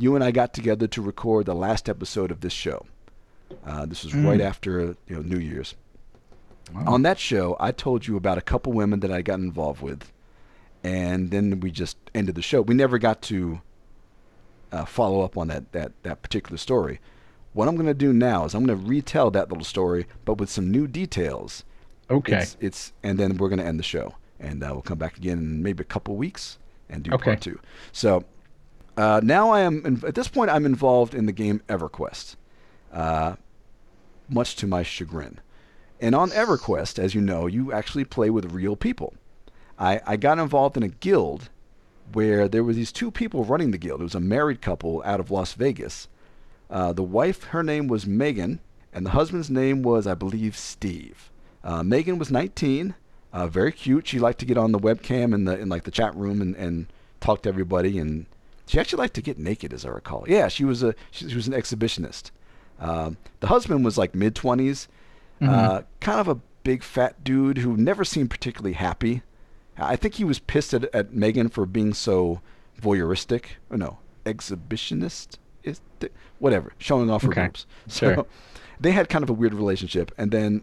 you 0.00 0.14
and 0.14 0.24
I 0.24 0.30
got 0.30 0.54
together 0.54 0.86
to 0.88 1.02
record 1.02 1.46
the 1.46 1.54
last 1.54 1.88
episode 1.88 2.30
of 2.30 2.40
this 2.40 2.54
show. 2.54 2.86
Uh, 3.66 3.84
this 3.84 4.02
was 4.02 4.14
right 4.14 4.40
after 4.40 4.96
you 5.06 5.16
know 5.16 5.20
New 5.22 5.38
Year's. 5.38 5.74
On 6.86 7.02
that 7.02 7.18
show, 7.18 7.56
I 7.58 7.72
told 7.72 8.06
you 8.06 8.16
about 8.16 8.38
a 8.38 8.40
couple 8.40 8.72
women 8.72 9.00
that 9.00 9.10
I 9.12 9.22
got 9.22 9.40
involved 9.40 9.82
with, 9.82 10.10
and 10.84 11.30
then 11.32 11.58
we 11.60 11.70
just 11.72 11.96
ended 12.14 12.36
the 12.36 12.42
show. 12.42 12.62
We 12.62 12.74
never 12.74 12.96
got 12.96 13.22
to 13.22 13.60
uh, 14.70 14.84
follow 14.84 15.22
up 15.22 15.36
on 15.36 15.48
that, 15.48 15.72
that, 15.72 15.92
that 16.04 16.22
particular 16.22 16.56
story. 16.56 17.00
What 17.54 17.66
I'm 17.66 17.74
going 17.74 17.86
to 17.88 17.94
do 17.94 18.12
now 18.12 18.44
is 18.44 18.54
I'm 18.54 18.64
going 18.64 18.78
to 18.78 18.86
retell 18.86 19.32
that 19.32 19.48
little 19.48 19.64
story, 19.64 20.06
but 20.24 20.34
with 20.38 20.48
some 20.48 20.70
new 20.70 20.86
details. 20.86 21.64
Okay. 22.08 22.38
It's, 22.38 22.56
it's 22.60 22.92
and 23.02 23.18
then 23.18 23.36
we're 23.36 23.48
going 23.48 23.58
to 23.58 23.66
end 23.66 23.80
the 23.80 23.84
show, 23.84 24.14
and 24.38 24.62
uh, 24.62 24.68
we'll 24.70 24.82
come 24.82 24.98
back 24.98 25.16
again 25.16 25.38
in 25.38 25.62
maybe 25.62 25.82
a 25.82 25.84
couple 25.84 26.14
weeks 26.16 26.56
and 26.88 27.02
do 27.02 27.12
Okay. 27.12 27.24
part 27.24 27.40
two. 27.40 27.58
So 27.90 28.24
uh, 28.96 29.20
now 29.22 29.50
I 29.50 29.60
am 29.60 29.84
in, 29.84 30.02
at 30.06 30.14
this 30.14 30.28
point 30.28 30.50
I'm 30.50 30.66
involved 30.66 31.14
in 31.14 31.26
the 31.26 31.32
game 31.32 31.62
EverQuest, 31.68 32.36
uh, 32.92 33.36
much 34.28 34.56
to 34.56 34.66
my 34.66 34.82
chagrin. 34.82 35.40
And 36.00 36.14
on 36.14 36.30
EverQuest, 36.30 36.98
as 36.98 37.14
you 37.14 37.20
know, 37.20 37.46
you 37.46 37.72
actually 37.72 38.04
play 38.04 38.30
with 38.30 38.52
real 38.52 38.76
people. 38.76 39.14
I, 39.78 40.00
I 40.06 40.16
got 40.16 40.38
involved 40.38 40.76
in 40.76 40.82
a 40.82 40.88
guild 40.88 41.50
where 42.12 42.48
there 42.48 42.64
were 42.64 42.72
these 42.72 42.92
two 42.92 43.10
people 43.10 43.44
running 43.44 43.70
the 43.70 43.78
guild. 43.78 44.00
It 44.00 44.04
was 44.04 44.14
a 44.14 44.20
married 44.20 44.60
couple 44.60 45.02
out 45.04 45.20
of 45.20 45.30
Las 45.30 45.52
Vegas. 45.54 46.08
Uh, 46.68 46.92
the 46.92 47.02
wife, 47.02 47.44
her 47.44 47.62
name 47.62 47.88
was 47.88 48.06
Megan, 48.06 48.60
and 48.92 49.06
the 49.06 49.10
husband's 49.10 49.50
name 49.50 49.82
was, 49.82 50.06
I 50.06 50.14
believe, 50.14 50.56
Steve. 50.56 51.30
Uh, 51.62 51.82
Megan 51.82 52.18
was 52.18 52.30
19, 52.30 52.94
uh, 53.32 53.46
very 53.46 53.72
cute. 53.72 54.06
She 54.06 54.18
liked 54.18 54.38
to 54.40 54.46
get 54.46 54.58
on 54.58 54.72
the 54.72 54.78
webcam 54.78 55.34
in 55.34 55.44
the 55.44 55.58
in 55.58 55.68
like 55.68 55.84
the 55.84 55.90
chat 55.90 56.14
room 56.16 56.40
and, 56.40 56.56
and 56.56 56.86
talk 57.20 57.42
to 57.42 57.48
everybody. 57.48 57.98
And 57.98 58.26
she 58.70 58.78
actually 58.80 58.98
liked 59.00 59.14
to 59.14 59.22
get 59.22 59.38
naked, 59.38 59.72
as 59.72 59.84
I 59.84 59.88
recall. 59.88 60.24
Yeah, 60.28 60.48
she 60.48 60.64
was 60.64 60.82
a 60.82 60.94
she, 61.10 61.28
she 61.28 61.34
was 61.34 61.46
an 61.48 61.54
exhibitionist. 61.54 62.30
Um, 62.78 63.16
the 63.40 63.48
husband 63.48 63.84
was 63.84 63.98
like 63.98 64.14
mid 64.14 64.34
20s, 64.34 64.86
uh, 65.42 65.82
kind 66.00 66.20
of 66.20 66.28
a 66.28 66.36
big 66.62 66.82
fat 66.82 67.22
dude 67.24 67.58
who 67.58 67.76
never 67.76 68.04
seemed 68.04 68.30
particularly 68.30 68.74
happy. 68.74 69.22
I 69.76 69.96
think 69.96 70.14
he 70.14 70.24
was 70.24 70.38
pissed 70.38 70.72
at, 70.74 70.84
at 70.94 71.12
Megan 71.12 71.48
for 71.48 71.64
being 71.66 71.92
so 71.94 72.40
voyeuristic. 72.80 73.44
Or 73.70 73.76
no, 73.76 73.98
exhibitionist. 74.24 75.36
Is 75.62 75.80
whatever, 76.38 76.72
showing 76.78 77.10
off 77.10 77.22
her 77.22 77.28
Okay. 77.30 77.46
boobs. 77.46 77.66
So 77.88 78.14
Sure. 78.14 78.26
they 78.80 78.92
had 78.92 79.08
kind 79.10 79.22
of 79.22 79.28
a 79.28 79.34
weird 79.34 79.52
relationship, 79.52 80.10
and 80.16 80.30
then, 80.30 80.62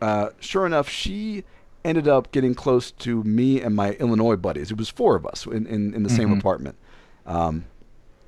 uh, 0.00 0.28
sure 0.38 0.64
enough, 0.64 0.88
she 0.88 1.42
ended 1.84 2.06
up 2.06 2.30
getting 2.30 2.54
close 2.54 2.92
to 2.92 3.24
me 3.24 3.60
and 3.60 3.74
my 3.74 3.92
Illinois 3.94 4.36
buddies. 4.36 4.70
It 4.70 4.78
was 4.78 4.88
four 4.88 5.16
of 5.16 5.26
us 5.26 5.44
in 5.46 5.66
in, 5.66 5.92
in 5.94 6.04
the 6.04 6.08
same 6.10 6.28
Mhm. 6.28 6.38
apartment. 6.38 6.76
Um, 7.26 7.66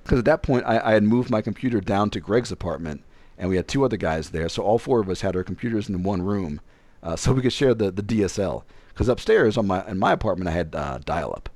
because 0.05 0.19
at 0.19 0.25
that 0.27 0.43
point 0.43 0.65
I, 0.67 0.79
I 0.79 0.93
had 0.93 1.03
moved 1.03 1.31
my 1.31 1.41
computer 1.41 1.81
down 1.81 2.11
to 2.11 2.21
Greg's 2.21 2.53
apartment, 2.53 3.03
and 3.39 3.49
we 3.49 3.57
had 3.57 3.67
two 3.67 3.85
other 3.85 3.97
guys 3.97 4.31
there. 4.31 4.49
So 4.49 4.63
all 4.63 4.79
four 4.79 5.01
of 5.01 5.09
us 5.09 5.23
had 5.23 5.35
our 5.35 5.43
computers 5.43 5.89
in 5.89 6.03
one 6.03 6.23
room, 6.23 6.61
uh, 7.03 7.17
so 7.17 7.33
we 7.33 7.43
could 7.43 7.53
share 7.53 7.75
the, 7.75 7.91
the 7.91 8.03
DSL. 8.03 8.65
Because 8.89 9.09
upstairs 9.09 9.57
on 9.57 9.67
my 9.67 9.85
in 9.89 9.99
my 9.99 10.13
apartment 10.13 10.49
I 10.49 10.53
had 10.53 10.75
uh, 10.75 10.99
dial-up, 11.05 11.49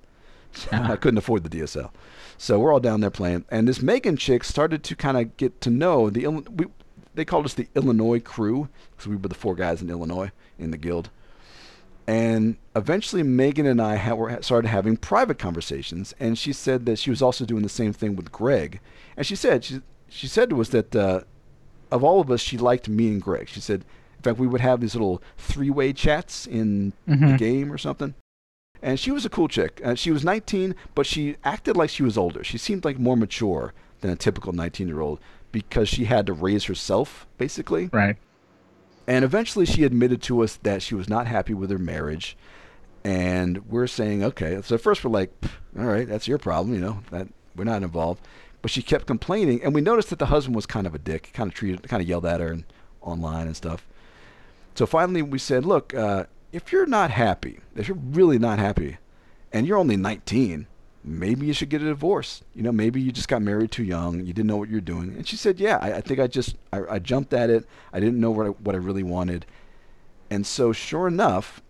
so. 0.52 0.68
I 0.72 0.96
couldn't 1.00 1.18
afford 1.18 1.44
the 1.44 1.60
DSL. 1.60 1.90
So 2.36 2.58
we're 2.58 2.72
all 2.72 2.80
down 2.80 3.00
there 3.00 3.10
playing, 3.10 3.44
and 3.50 3.68
this 3.68 3.82
Megan 3.82 4.16
chick 4.16 4.44
started 4.44 4.82
to 4.84 4.96
kind 4.96 5.16
of 5.16 5.36
get 5.36 5.60
to 5.60 5.70
know 5.70 6.10
the 6.10 6.26
we. 6.26 6.66
They 7.14 7.24
called 7.24 7.46
us 7.46 7.54
the 7.54 7.68
Illinois 7.74 8.20
crew 8.20 8.68
because 8.92 9.08
we 9.08 9.16
were 9.16 9.28
the 9.28 9.34
four 9.34 9.56
guys 9.56 9.82
in 9.82 9.90
Illinois 9.90 10.30
in 10.56 10.70
the 10.70 10.76
guild. 10.76 11.10
And 12.08 12.56
eventually, 12.74 13.22
Megan 13.22 13.66
and 13.66 13.82
I 13.82 13.96
ha- 13.96 14.14
were, 14.14 14.38
started 14.40 14.68
having 14.68 14.96
private 14.96 15.38
conversations, 15.38 16.14
and 16.18 16.38
she 16.38 16.54
said 16.54 16.86
that 16.86 16.98
she 16.98 17.10
was 17.10 17.20
also 17.20 17.44
doing 17.44 17.62
the 17.62 17.68
same 17.68 17.92
thing 17.92 18.16
with 18.16 18.32
Greg. 18.32 18.80
And 19.14 19.26
she 19.26 19.36
said 19.36 19.62
she 19.64 19.82
she 20.08 20.26
said 20.26 20.48
to 20.48 20.60
us 20.62 20.70
that 20.70 20.96
uh, 20.96 21.20
of 21.92 22.02
all 22.02 22.18
of 22.20 22.30
us, 22.30 22.40
she 22.40 22.56
liked 22.56 22.88
me 22.88 23.08
and 23.08 23.20
Greg. 23.20 23.48
She 23.50 23.60
said, 23.60 23.84
in 24.16 24.22
fact, 24.22 24.38
we 24.38 24.46
would 24.46 24.62
have 24.62 24.80
these 24.80 24.94
little 24.94 25.22
three-way 25.36 25.92
chats 25.92 26.46
in 26.46 26.94
the 27.06 27.14
Mhm. 27.14 27.38
game 27.38 27.70
or 27.70 27.76
something. 27.76 28.14
And 28.82 28.98
she 28.98 29.10
was 29.10 29.26
a 29.26 29.28
cool 29.28 29.48
chick. 29.48 29.80
Uh, 29.84 29.94
she 29.94 30.10
was 30.10 30.24
19, 30.24 30.74
but 30.94 31.04
she 31.04 31.36
acted 31.44 31.76
like 31.76 31.90
she 31.90 32.02
was 32.02 32.16
older. 32.16 32.42
She 32.42 32.56
seemed 32.56 32.86
like 32.86 32.98
more 32.98 33.16
mature 33.18 33.74
than 34.00 34.10
a 34.10 34.16
typical 34.16 34.52
19-year-old 34.54 35.20
because 35.52 35.88
she 35.90 36.04
had 36.06 36.24
to 36.26 36.32
raise 36.32 36.64
herself, 36.64 37.26
basically. 37.36 37.90
Right. 37.92 38.16
And 39.08 39.24
eventually 39.24 39.64
she 39.64 39.84
admitted 39.84 40.20
to 40.24 40.42
us 40.42 40.56
that 40.56 40.82
she 40.82 40.94
was 40.94 41.08
not 41.08 41.26
happy 41.26 41.54
with 41.54 41.70
her 41.70 41.78
marriage. 41.78 42.36
And 43.02 43.66
we're 43.70 43.86
saying, 43.86 44.22
okay. 44.22 44.60
So 44.62 44.76
first 44.76 45.02
we're 45.02 45.10
like, 45.10 45.32
all 45.78 45.86
right, 45.86 46.06
that's 46.06 46.28
your 46.28 46.36
problem, 46.36 46.74
you 46.74 46.80
know, 46.80 47.00
that 47.10 47.26
we're 47.56 47.64
not 47.64 47.82
involved. 47.82 48.20
But 48.60 48.70
she 48.70 48.82
kept 48.82 49.06
complaining, 49.06 49.62
and 49.62 49.74
we 49.74 49.80
noticed 49.80 50.10
that 50.10 50.18
the 50.18 50.26
husband 50.26 50.54
was 50.54 50.66
kind 50.66 50.86
of 50.86 50.94
a 50.94 50.98
dick, 50.98 51.30
kind 51.32 51.48
of 51.48 51.54
treated, 51.54 51.88
kind 51.88 52.02
of 52.02 52.08
yelled 52.08 52.26
at 52.26 52.40
her 52.40 52.48
and 52.48 52.64
online 53.00 53.46
and 53.46 53.56
stuff. 53.56 53.86
So 54.74 54.84
finally 54.84 55.22
we 55.22 55.38
said, 55.38 55.64
look, 55.64 55.94
uh, 55.94 56.26
if 56.52 56.70
you're 56.70 56.86
not 56.86 57.10
happy, 57.10 57.60
if 57.76 57.88
you're 57.88 57.96
really 57.96 58.38
not 58.38 58.58
happy, 58.58 58.98
and 59.52 59.66
you're 59.66 59.78
only 59.78 59.96
19, 59.96 60.66
maybe 61.08 61.46
you 61.46 61.52
should 61.52 61.68
get 61.68 61.82
a 61.82 61.86
divorce. 61.86 62.42
You 62.54 62.62
know, 62.62 62.72
maybe 62.72 63.00
you 63.00 63.12
just 63.12 63.28
got 63.28 63.42
married 63.42 63.70
too 63.70 63.84
young. 63.84 64.20
You 64.20 64.32
didn't 64.32 64.46
know 64.46 64.56
what 64.56 64.68
you're 64.68 64.80
doing. 64.80 65.14
And 65.16 65.26
she 65.26 65.36
said, 65.36 65.58
yeah, 65.58 65.78
I, 65.80 65.94
I 65.94 66.00
think 66.00 66.20
I 66.20 66.26
just, 66.26 66.56
I, 66.72 66.82
I 66.90 66.98
jumped 66.98 67.32
at 67.32 67.50
it. 67.50 67.66
I 67.92 68.00
didn't 68.00 68.20
know 68.20 68.30
what 68.30 68.46
I, 68.46 68.50
what 68.50 68.74
I 68.74 68.78
really 68.78 69.02
wanted. 69.02 69.46
And 70.30 70.46
so 70.46 70.72
sure 70.72 71.08
enough, 71.08 71.62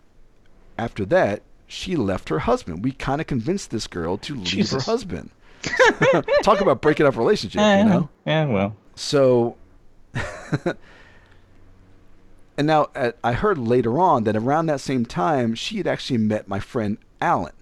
after 0.77 1.05
that, 1.07 1.43
she 1.67 1.97
left 1.97 2.29
her 2.31 2.41
husband. 2.41 2.85
We 2.85 2.93
kind 2.93 3.21
of 3.21 3.27
convinced 3.27 3.71
this 3.71 3.87
girl 3.87 4.17
to 4.19 4.35
leave 4.35 4.71
her 4.71 4.81
husband. 4.87 5.31
Talk 6.43 6.61
about 6.61 6.81
breaking 6.81 7.07
up 7.07 7.17
relationships, 7.17 7.63
you 7.63 7.85
know? 7.85 8.09
Yeah, 8.25 8.47
well. 8.47 8.77
So, 8.95 9.57
and 12.57 12.67
now 12.67 12.89
uh, 12.95 13.13
I 13.23 13.33
heard 13.33 13.59
later 13.59 13.99
on 13.99 14.25
that 14.25 14.37
around 14.37 14.67
that 14.67 14.81
same 14.81 15.05
time, 15.05 15.55
she 15.55 15.77
had 15.77 15.87
actually 15.87 16.19
met 16.19 16.49
my 16.49 16.61
friend 16.61 16.99
Alan. 17.21 17.53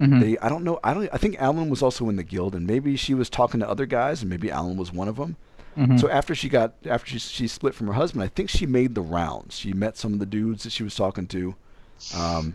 Mhm. 0.00 0.20
They, 0.20 0.38
I 0.38 0.48
don't 0.48 0.62
know, 0.64 0.78
I 0.84 0.94
don't, 0.94 1.08
I 1.12 1.16
think 1.18 1.36
Alan 1.40 1.68
was 1.70 1.82
also 1.82 2.08
in 2.08 2.16
the 2.16 2.22
guild, 2.22 2.54
and 2.54 2.66
maybe 2.66 2.94
she 2.96 3.14
was 3.14 3.28
talking 3.28 3.60
to 3.60 3.68
other 3.68 3.84
guys, 3.86 4.20
and 4.22 4.30
maybe 4.30 4.50
Alan 4.50 4.76
was 4.76 4.92
one 4.92 5.08
of 5.08 5.16
them. 5.16 5.36
Mhm. 5.76 5.98
So 6.00 6.08
after 6.08 6.34
she 6.34 6.48
got, 6.48 6.74
after 6.86 7.10
she, 7.10 7.18
she 7.18 7.48
split 7.48 7.74
from 7.74 7.86
her 7.88 7.92
husband, 7.94 8.22
I 8.22 8.28
think 8.28 8.48
she 8.48 8.66
made 8.66 8.94
the 8.94 9.00
rounds. 9.02 9.58
She 9.58 9.72
met 9.72 9.96
some 9.96 10.12
of 10.12 10.18
the 10.18 10.26
dudes 10.26 10.62
that 10.64 10.70
she 10.70 10.82
was 10.84 10.94
talking 10.94 11.26
to. 11.28 11.54
Um, 12.16 12.54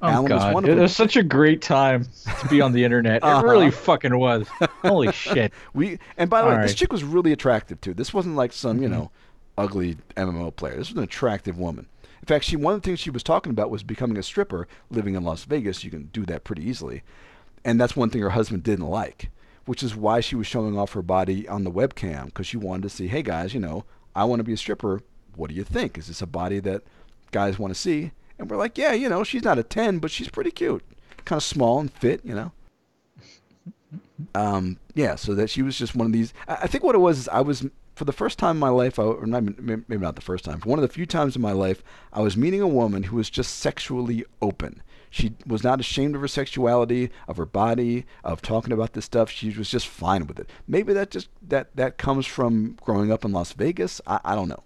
Oh 0.00 0.06
Alan 0.06 0.30
was 0.32 0.54
one 0.54 0.62
of 0.62 0.70
it 0.70 0.74
them. 0.74 0.82
was 0.82 0.94
such 0.94 1.16
a 1.16 1.24
great 1.24 1.60
time 1.60 2.06
to 2.40 2.46
be 2.48 2.60
on 2.60 2.70
the 2.70 2.84
internet. 2.84 3.24
Uh-huh. 3.24 3.44
It 3.44 3.50
really 3.50 3.70
fucking 3.88 4.16
was. 4.16 4.46
Holy 4.82 5.10
shit. 5.12 5.52
We 5.74 5.98
and 6.16 6.30
by 6.30 6.40
the 6.42 6.46
way, 6.48 6.54
All 6.54 6.60
this 6.62 6.74
chick 6.74 6.92
was 6.92 7.02
really 7.02 7.32
attractive 7.32 7.80
too. 7.80 7.94
This 7.94 8.14
wasn't 8.14 8.36
like 8.36 8.52
some 8.52 8.80
you 8.80 8.88
Mhm. 8.88 8.92
know 8.92 9.10
ugly 9.56 9.96
MMO 10.16 10.54
player. 10.54 10.76
This 10.76 10.90
was 10.90 10.98
an 10.98 11.02
attractive 11.02 11.58
woman. 11.58 11.86
In 12.20 12.26
fact, 12.26 12.44
she 12.44 12.56
one 12.56 12.74
of 12.74 12.82
the 12.82 12.86
things 12.86 13.00
she 13.00 13.10
was 13.10 13.22
talking 13.22 13.50
about 13.50 13.70
was 13.70 13.82
becoming 13.82 14.16
a 14.16 14.22
stripper 14.22 14.66
living 14.90 15.14
in 15.14 15.24
Las 15.24 15.44
Vegas. 15.44 15.84
You 15.84 15.90
can 15.90 16.04
do 16.12 16.24
that 16.26 16.44
pretty 16.44 16.68
easily, 16.68 17.02
and 17.64 17.80
that's 17.80 17.96
one 17.96 18.10
thing 18.10 18.22
her 18.22 18.30
husband 18.30 18.62
didn't 18.62 18.86
like, 18.86 19.30
which 19.66 19.82
is 19.82 19.96
why 19.96 20.20
she 20.20 20.36
was 20.36 20.46
showing 20.46 20.78
off 20.78 20.92
her 20.92 21.02
body 21.02 21.48
on 21.48 21.64
the 21.64 21.70
webcam 21.70 22.26
because 22.26 22.46
she 22.46 22.56
wanted 22.56 22.82
to 22.82 22.90
see, 22.90 23.08
hey 23.08 23.22
guys, 23.22 23.54
you 23.54 23.60
know, 23.60 23.84
I 24.14 24.24
want 24.24 24.40
to 24.40 24.44
be 24.44 24.52
a 24.52 24.56
stripper. 24.56 25.00
What 25.36 25.50
do 25.50 25.56
you 25.56 25.64
think? 25.64 25.96
Is 25.96 26.08
this 26.08 26.22
a 26.22 26.26
body 26.26 26.58
that 26.60 26.82
guys 27.30 27.58
want 27.58 27.72
to 27.72 27.78
see? 27.78 28.12
And 28.38 28.50
we're 28.50 28.56
like, 28.56 28.76
yeah, 28.76 28.92
you 28.92 29.08
know, 29.08 29.24
she's 29.24 29.44
not 29.44 29.58
a 29.58 29.62
ten, 29.62 29.98
but 29.98 30.10
she's 30.10 30.28
pretty 30.28 30.50
cute, 30.50 30.84
kind 31.24 31.38
of 31.38 31.44
small 31.44 31.80
and 31.80 31.92
fit, 31.92 32.20
you 32.24 32.34
know 32.34 32.52
um, 34.34 34.78
yeah, 34.94 35.14
so 35.14 35.34
that 35.34 35.50
she 35.50 35.62
was 35.62 35.78
just 35.78 35.94
one 35.94 36.06
of 36.06 36.12
these. 36.12 36.34
I, 36.46 36.54
I 36.62 36.66
think 36.66 36.84
what 36.84 36.94
it 36.94 36.98
was 36.98 37.18
is 37.18 37.28
I 37.28 37.40
was 37.40 37.64
for 37.98 38.04
the 38.04 38.12
first 38.12 38.38
time 38.38 38.56
in 38.56 38.60
my 38.60 38.68
life, 38.68 38.98
I, 38.98 39.02
or 39.02 39.26
maybe 39.26 39.98
not 39.98 40.14
the 40.14 40.22
first 40.22 40.44
time, 40.44 40.60
one 40.60 40.78
of 40.78 40.82
the 40.82 40.88
few 40.92 41.04
times 41.04 41.34
in 41.34 41.42
my 41.42 41.52
life, 41.52 41.82
I 42.12 42.20
was 42.20 42.36
meeting 42.36 42.60
a 42.60 42.68
woman 42.68 43.02
who 43.02 43.16
was 43.16 43.28
just 43.28 43.58
sexually 43.58 44.24
open. 44.40 44.82
She 45.10 45.34
was 45.46 45.64
not 45.64 45.80
ashamed 45.80 46.14
of 46.14 46.20
her 46.20 46.28
sexuality, 46.28 47.10
of 47.26 47.36
her 47.38 47.46
body, 47.46 48.06
of 48.22 48.40
talking 48.40 48.72
about 48.72 48.92
this 48.92 49.04
stuff. 49.04 49.30
She 49.30 49.50
was 49.50 49.70
just 49.70 49.88
fine 49.88 50.26
with 50.26 50.38
it. 50.38 50.48
Maybe 50.66 50.92
that 50.92 51.10
just 51.10 51.28
that 51.42 51.74
that 51.76 51.98
comes 51.98 52.26
from 52.26 52.78
growing 52.82 53.10
up 53.10 53.24
in 53.24 53.32
Las 53.32 53.52
Vegas. 53.52 54.00
I, 54.06 54.20
I 54.24 54.34
don't 54.34 54.48
know. 54.48 54.62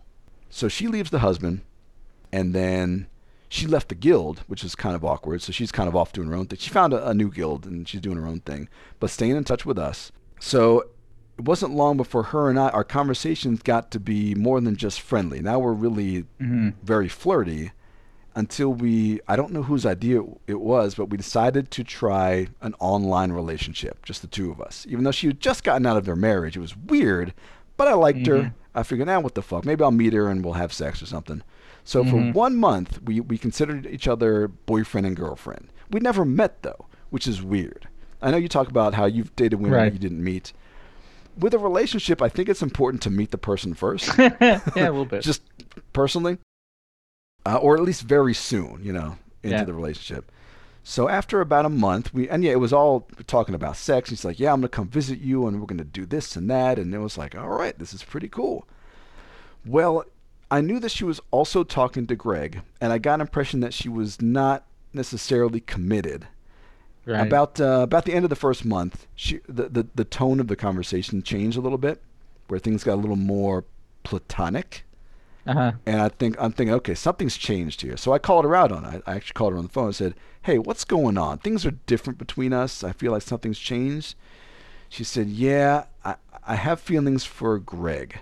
So 0.50 0.68
she 0.68 0.86
leaves 0.86 1.10
the 1.10 1.20
husband, 1.20 1.62
and 2.32 2.54
then 2.54 3.06
she 3.48 3.66
left 3.66 3.88
the 3.88 3.94
guild, 3.94 4.40
which 4.46 4.64
is 4.64 4.74
kind 4.74 4.96
of 4.96 5.04
awkward. 5.04 5.42
So 5.42 5.52
she's 5.52 5.72
kind 5.72 5.88
of 5.88 5.96
off 5.96 6.12
doing 6.12 6.28
her 6.28 6.34
own 6.34 6.46
thing. 6.46 6.58
She 6.58 6.70
found 6.70 6.92
a, 6.92 7.08
a 7.08 7.14
new 7.14 7.30
guild 7.30 7.66
and 7.66 7.88
she's 7.88 8.00
doing 8.00 8.16
her 8.16 8.26
own 8.26 8.40
thing, 8.40 8.68
but 8.98 9.10
staying 9.10 9.36
in 9.36 9.44
touch 9.44 9.64
with 9.64 9.78
us. 9.78 10.10
So 10.40 10.86
it 11.38 11.44
wasn't 11.44 11.74
long 11.74 11.96
before 11.96 12.24
her 12.24 12.48
and 12.50 12.58
I, 12.58 12.68
our 12.70 12.84
conversations 12.84 13.62
got 13.62 13.90
to 13.92 14.00
be 14.00 14.34
more 14.34 14.60
than 14.60 14.76
just 14.76 15.00
friendly. 15.00 15.40
Now 15.40 15.58
we're 15.58 15.72
really 15.72 16.24
Mhm. 16.40 16.74
very 16.82 17.08
flirty 17.08 17.72
until 18.34 18.72
we, 18.72 19.20
I 19.28 19.36
don't 19.36 19.52
know 19.52 19.62
whose 19.62 19.84
idea 19.84 20.22
it 20.46 20.60
was, 20.60 20.94
but 20.94 21.06
we 21.10 21.16
decided 21.18 21.70
to 21.72 21.84
try 21.84 22.48
an 22.62 22.74
online 22.80 23.32
relationship, 23.32 24.04
just 24.04 24.22
the 24.22 24.28
two 24.28 24.50
of 24.50 24.60
us. 24.60 24.86
Even 24.88 25.04
though 25.04 25.10
she 25.10 25.26
had 25.26 25.40
just 25.40 25.64
gotten 25.64 25.86
out 25.86 25.96
of 25.98 26.06
her 26.06 26.16
marriage, 26.16 26.56
it 26.56 26.60
was 26.60 26.76
weird, 26.76 27.34
but 27.76 27.88
I 27.88 27.94
liked 27.94 28.26
her. 28.26 28.36
Mhm. 28.38 28.54
I 28.74 28.82
figured, 28.84 29.08
ah, 29.10 29.20
what 29.20 29.34
the 29.34 29.42
fuck? 29.42 29.66
Maybe 29.66 29.84
I'll 29.84 29.90
meet 29.90 30.14
her 30.14 30.28
and 30.28 30.42
we'll 30.42 30.54
have 30.54 30.72
sex 30.72 31.02
or 31.02 31.06
something. 31.06 31.42
So 31.84 32.02
Mhm. 32.04 32.10
for 32.10 32.38
one 32.38 32.56
month, 32.56 33.02
we, 33.04 33.20
we 33.20 33.36
considered 33.36 33.86
each 33.86 34.08
other 34.08 34.48
boyfriend 34.48 35.06
and 35.06 35.16
girlfriend. 35.16 35.68
We 35.90 36.00
never 36.00 36.24
met 36.24 36.62
though, 36.62 36.86
which 37.10 37.26
is 37.26 37.42
weird. 37.42 37.88
I 38.22 38.30
know 38.30 38.36
you 38.38 38.48
talk 38.48 38.68
about 38.68 38.94
how 38.94 39.04
you've 39.04 39.34
dated 39.36 39.60
women 39.60 39.76
Right. 39.78 39.92
you 39.92 39.98
didn't 39.98 40.22
meet. 40.24 40.52
With 41.38 41.54
a 41.54 41.58
relationship, 41.58 42.20
I 42.20 42.28
think 42.28 42.48
it's 42.48 42.62
important 42.62 43.02
to 43.02 43.10
meet 43.10 43.30
the 43.30 43.38
person 43.38 43.74
first 43.74 44.10
yeah, 44.18 44.60
a 44.76 44.76
little 44.76 45.04
bit. 45.06 45.22
just 45.24 45.42
personally, 45.92 46.38
uh, 47.46 47.56
or 47.56 47.74
at 47.76 47.82
least 47.82 48.02
very 48.02 48.34
soon, 48.34 48.80
you 48.82 48.92
know, 48.92 49.16
into 49.42 49.56
Yeah. 49.56 49.64
the 49.64 49.74
relationship. 49.74 50.30
So 50.84 51.08
after 51.08 51.40
about 51.40 51.64
a 51.64 51.68
month, 51.68 52.12
we 52.12 52.28
and 52.28 52.42
yeah, 52.44 52.52
it 52.52 52.60
was 52.60 52.72
all 52.72 53.08
talking 53.26 53.54
about 53.54 53.76
sex. 53.76 54.10
He's 54.10 54.24
like, 54.24 54.40
"Yeah, 54.40 54.52
I'm 54.52 54.60
gonna 54.60 54.68
come 54.68 54.88
visit 54.88 55.20
you, 55.20 55.46
and 55.46 55.60
we're 55.60 55.66
gonna 55.66 55.84
do 55.84 56.04
this 56.06 56.34
and 56.36 56.50
that," 56.50 56.78
and 56.78 56.92
it 56.94 56.98
was 56.98 57.16
like, 57.16 57.36
"All 57.36 57.48
right, 57.48 57.78
this 57.78 57.94
is 57.94 58.02
pretty 58.02 58.28
cool." 58.28 58.66
Well, 59.64 60.04
I 60.50 60.60
knew 60.60 60.80
that 60.80 60.90
she 60.90 61.04
was 61.04 61.20
also 61.30 61.62
talking 61.64 62.06
to 62.08 62.16
Greg, 62.16 62.62
and 62.80 62.92
I 62.92 62.98
got 62.98 63.14
an 63.14 63.20
impression 63.22 63.60
that 63.60 63.72
she 63.72 63.88
was 63.88 64.20
not 64.20 64.64
necessarily 64.92 65.60
committed. 65.60 66.26
Right. 67.06 67.26
About 67.26 67.60
uh, 67.60 67.80
about 67.82 68.04
the 68.04 68.12
end 68.12 68.24
of 68.24 68.30
the 68.30 68.36
first 68.36 68.64
month, 68.64 69.06
she 69.14 69.40
the, 69.48 69.68
the 69.68 69.86
the 69.94 70.04
tone 70.04 70.40
of 70.40 70.48
the 70.48 70.56
conversation 70.56 71.22
changed 71.22 71.56
a 71.56 71.60
little 71.60 71.78
bit, 71.78 72.02
where 72.48 72.60
things 72.60 72.84
got 72.84 72.94
a 72.94 73.00
little 73.00 73.16
more 73.16 73.64
platonic. 74.04 74.84
uh-huh. 75.46 75.72
And 75.86 76.00
I 76.00 76.08
think 76.08 76.36
I'm 76.38 76.52
thinking, 76.52 76.74
okay, 76.74 76.94
something's 76.94 77.36
changed 77.36 77.82
here. 77.82 77.96
So 77.96 78.12
I 78.12 78.18
called 78.18 78.44
her 78.44 78.54
out 78.54 78.70
on 78.72 78.84
it. 78.84 79.02
I 79.06 79.14
actually 79.16 79.34
called 79.34 79.52
her 79.52 79.58
on 79.58 79.64
the 79.64 79.72
phone 79.72 79.86
and 79.86 79.94
said, 79.96 80.14
"Hey, 80.42 80.58
what's 80.58 80.84
going 80.84 81.18
on? 81.18 81.38
Things 81.38 81.66
are 81.66 81.72
different 81.86 82.18
between 82.18 82.52
us. 82.52 82.84
I 82.84 82.92
feel 82.92 83.12
like 83.12 83.22
something's 83.22 83.58
changed." 83.58 84.14
She 84.88 85.04
said, 85.04 85.28
"Yeah, 85.28 85.86
I, 86.04 86.16
I 86.46 86.54
have 86.56 86.80
feelings 86.80 87.24
for 87.24 87.58
Greg." 87.58 88.20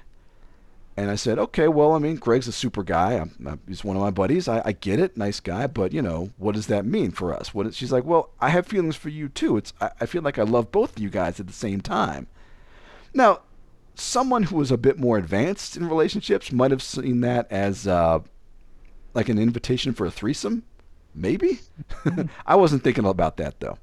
And 1.00 1.10
I 1.10 1.14
said, 1.14 1.38
"Okay, 1.38 1.66
well, 1.66 1.92
I 1.92 1.98
mean, 1.98 2.16
Greg's 2.16 2.46
a 2.48 2.52
super 2.52 2.82
guy. 2.82 3.14
I'm, 3.14 3.32
i 3.46 3.56
he's 3.66 3.82
one 3.82 3.96
of 3.96 4.02
my 4.02 4.10
buddies. 4.10 4.48
I, 4.48 4.60
I 4.64 4.72
get 4.72 5.00
it, 5.00 5.16
nice 5.16 5.40
guy. 5.40 5.66
But 5.66 5.92
you 5.92 6.02
know, 6.02 6.30
what 6.36 6.54
does 6.54 6.66
that 6.66 6.84
mean 6.84 7.10
for 7.10 7.32
us? 7.32 7.54
What?" 7.54 7.66
Is, 7.66 7.76
she's 7.76 7.92
like, 7.92 8.04
"Well, 8.04 8.30
I 8.40 8.50
have 8.50 8.66
feelings 8.66 8.96
for 8.96 9.08
you 9.08 9.28
too. 9.28 9.56
It's 9.56 9.72
I, 9.80 9.90
I 10.00 10.06
feel 10.06 10.22
like 10.22 10.38
I 10.38 10.42
love 10.42 10.70
both 10.70 10.96
of 10.96 11.02
you 11.02 11.08
guys 11.08 11.40
at 11.40 11.46
the 11.46 11.52
same 11.52 11.80
time." 11.80 12.26
Now, 13.14 13.40
someone 13.94 14.44
who 14.44 14.56
was 14.56 14.70
a 14.70 14.76
bit 14.76 14.98
more 14.98 15.18
advanced 15.18 15.76
in 15.76 15.88
relationships 15.88 16.52
might 16.52 16.70
have 16.70 16.82
seen 16.82 17.20
that 17.22 17.50
as 17.50 17.86
uh, 17.86 18.20
like 19.14 19.28
an 19.28 19.38
invitation 19.38 19.92
for 19.92 20.06
a 20.06 20.10
threesome. 20.10 20.64
maybe. 21.14 21.60
I 22.46 22.56
wasn't 22.56 22.84
thinking 22.84 23.04
about 23.06 23.36
that 23.38 23.60
though. 23.60 23.78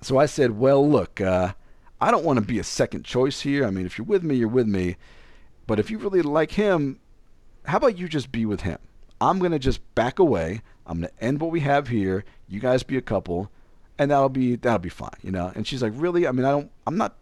So 0.00 0.18
I 0.18 0.26
said, 0.26 0.52
well, 0.52 0.88
look, 0.88 1.20
uh, 1.20 1.52
I 2.00 2.10
don't 2.10 2.24
want 2.24 2.38
to 2.38 2.44
be 2.44 2.58
a 2.58 2.64
second 2.64 3.04
choice 3.04 3.40
here. 3.40 3.66
I 3.66 3.70
mean, 3.70 3.86
if 3.86 3.98
you're 3.98 4.06
with 4.06 4.22
me, 4.22 4.36
you're 4.36 4.48
with 4.48 4.68
me. 4.68 4.96
But 5.68 5.78
if 5.78 5.90
you 5.90 5.98
really 5.98 6.22
like 6.22 6.52
him, 6.52 6.98
how 7.66 7.76
about 7.76 7.98
you 7.98 8.08
just 8.08 8.32
be 8.32 8.46
with 8.46 8.62
him? 8.62 8.78
I'm 9.20 9.38
going 9.38 9.52
to 9.52 9.58
just 9.58 9.94
back 9.94 10.18
away. 10.18 10.62
I'm 10.86 11.00
going 11.00 11.10
to 11.10 11.24
end 11.24 11.40
what 11.40 11.50
we 11.50 11.60
have 11.60 11.88
here. 11.88 12.24
You 12.48 12.58
guys 12.58 12.82
be 12.82 12.96
a 12.96 13.02
couple, 13.02 13.52
and 13.98 14.10
that'll 14.10 14.30
be 14.30 14.56
that'll 14.56 14.78
be 14.78 14.88
fine, 14.88 15.18
you 15.22 15.30
know. 15.30 15.52
And 15.54 15.66
she's 15.66 15.82
like, 15.82 15.92
really? 15.94 16.26
I 16.26 16.32
mean, 16.32 16.46
I 16.46 16.50
don't. 16.50 16.70
I'm 16.86 16.96
not. 16.96 17.16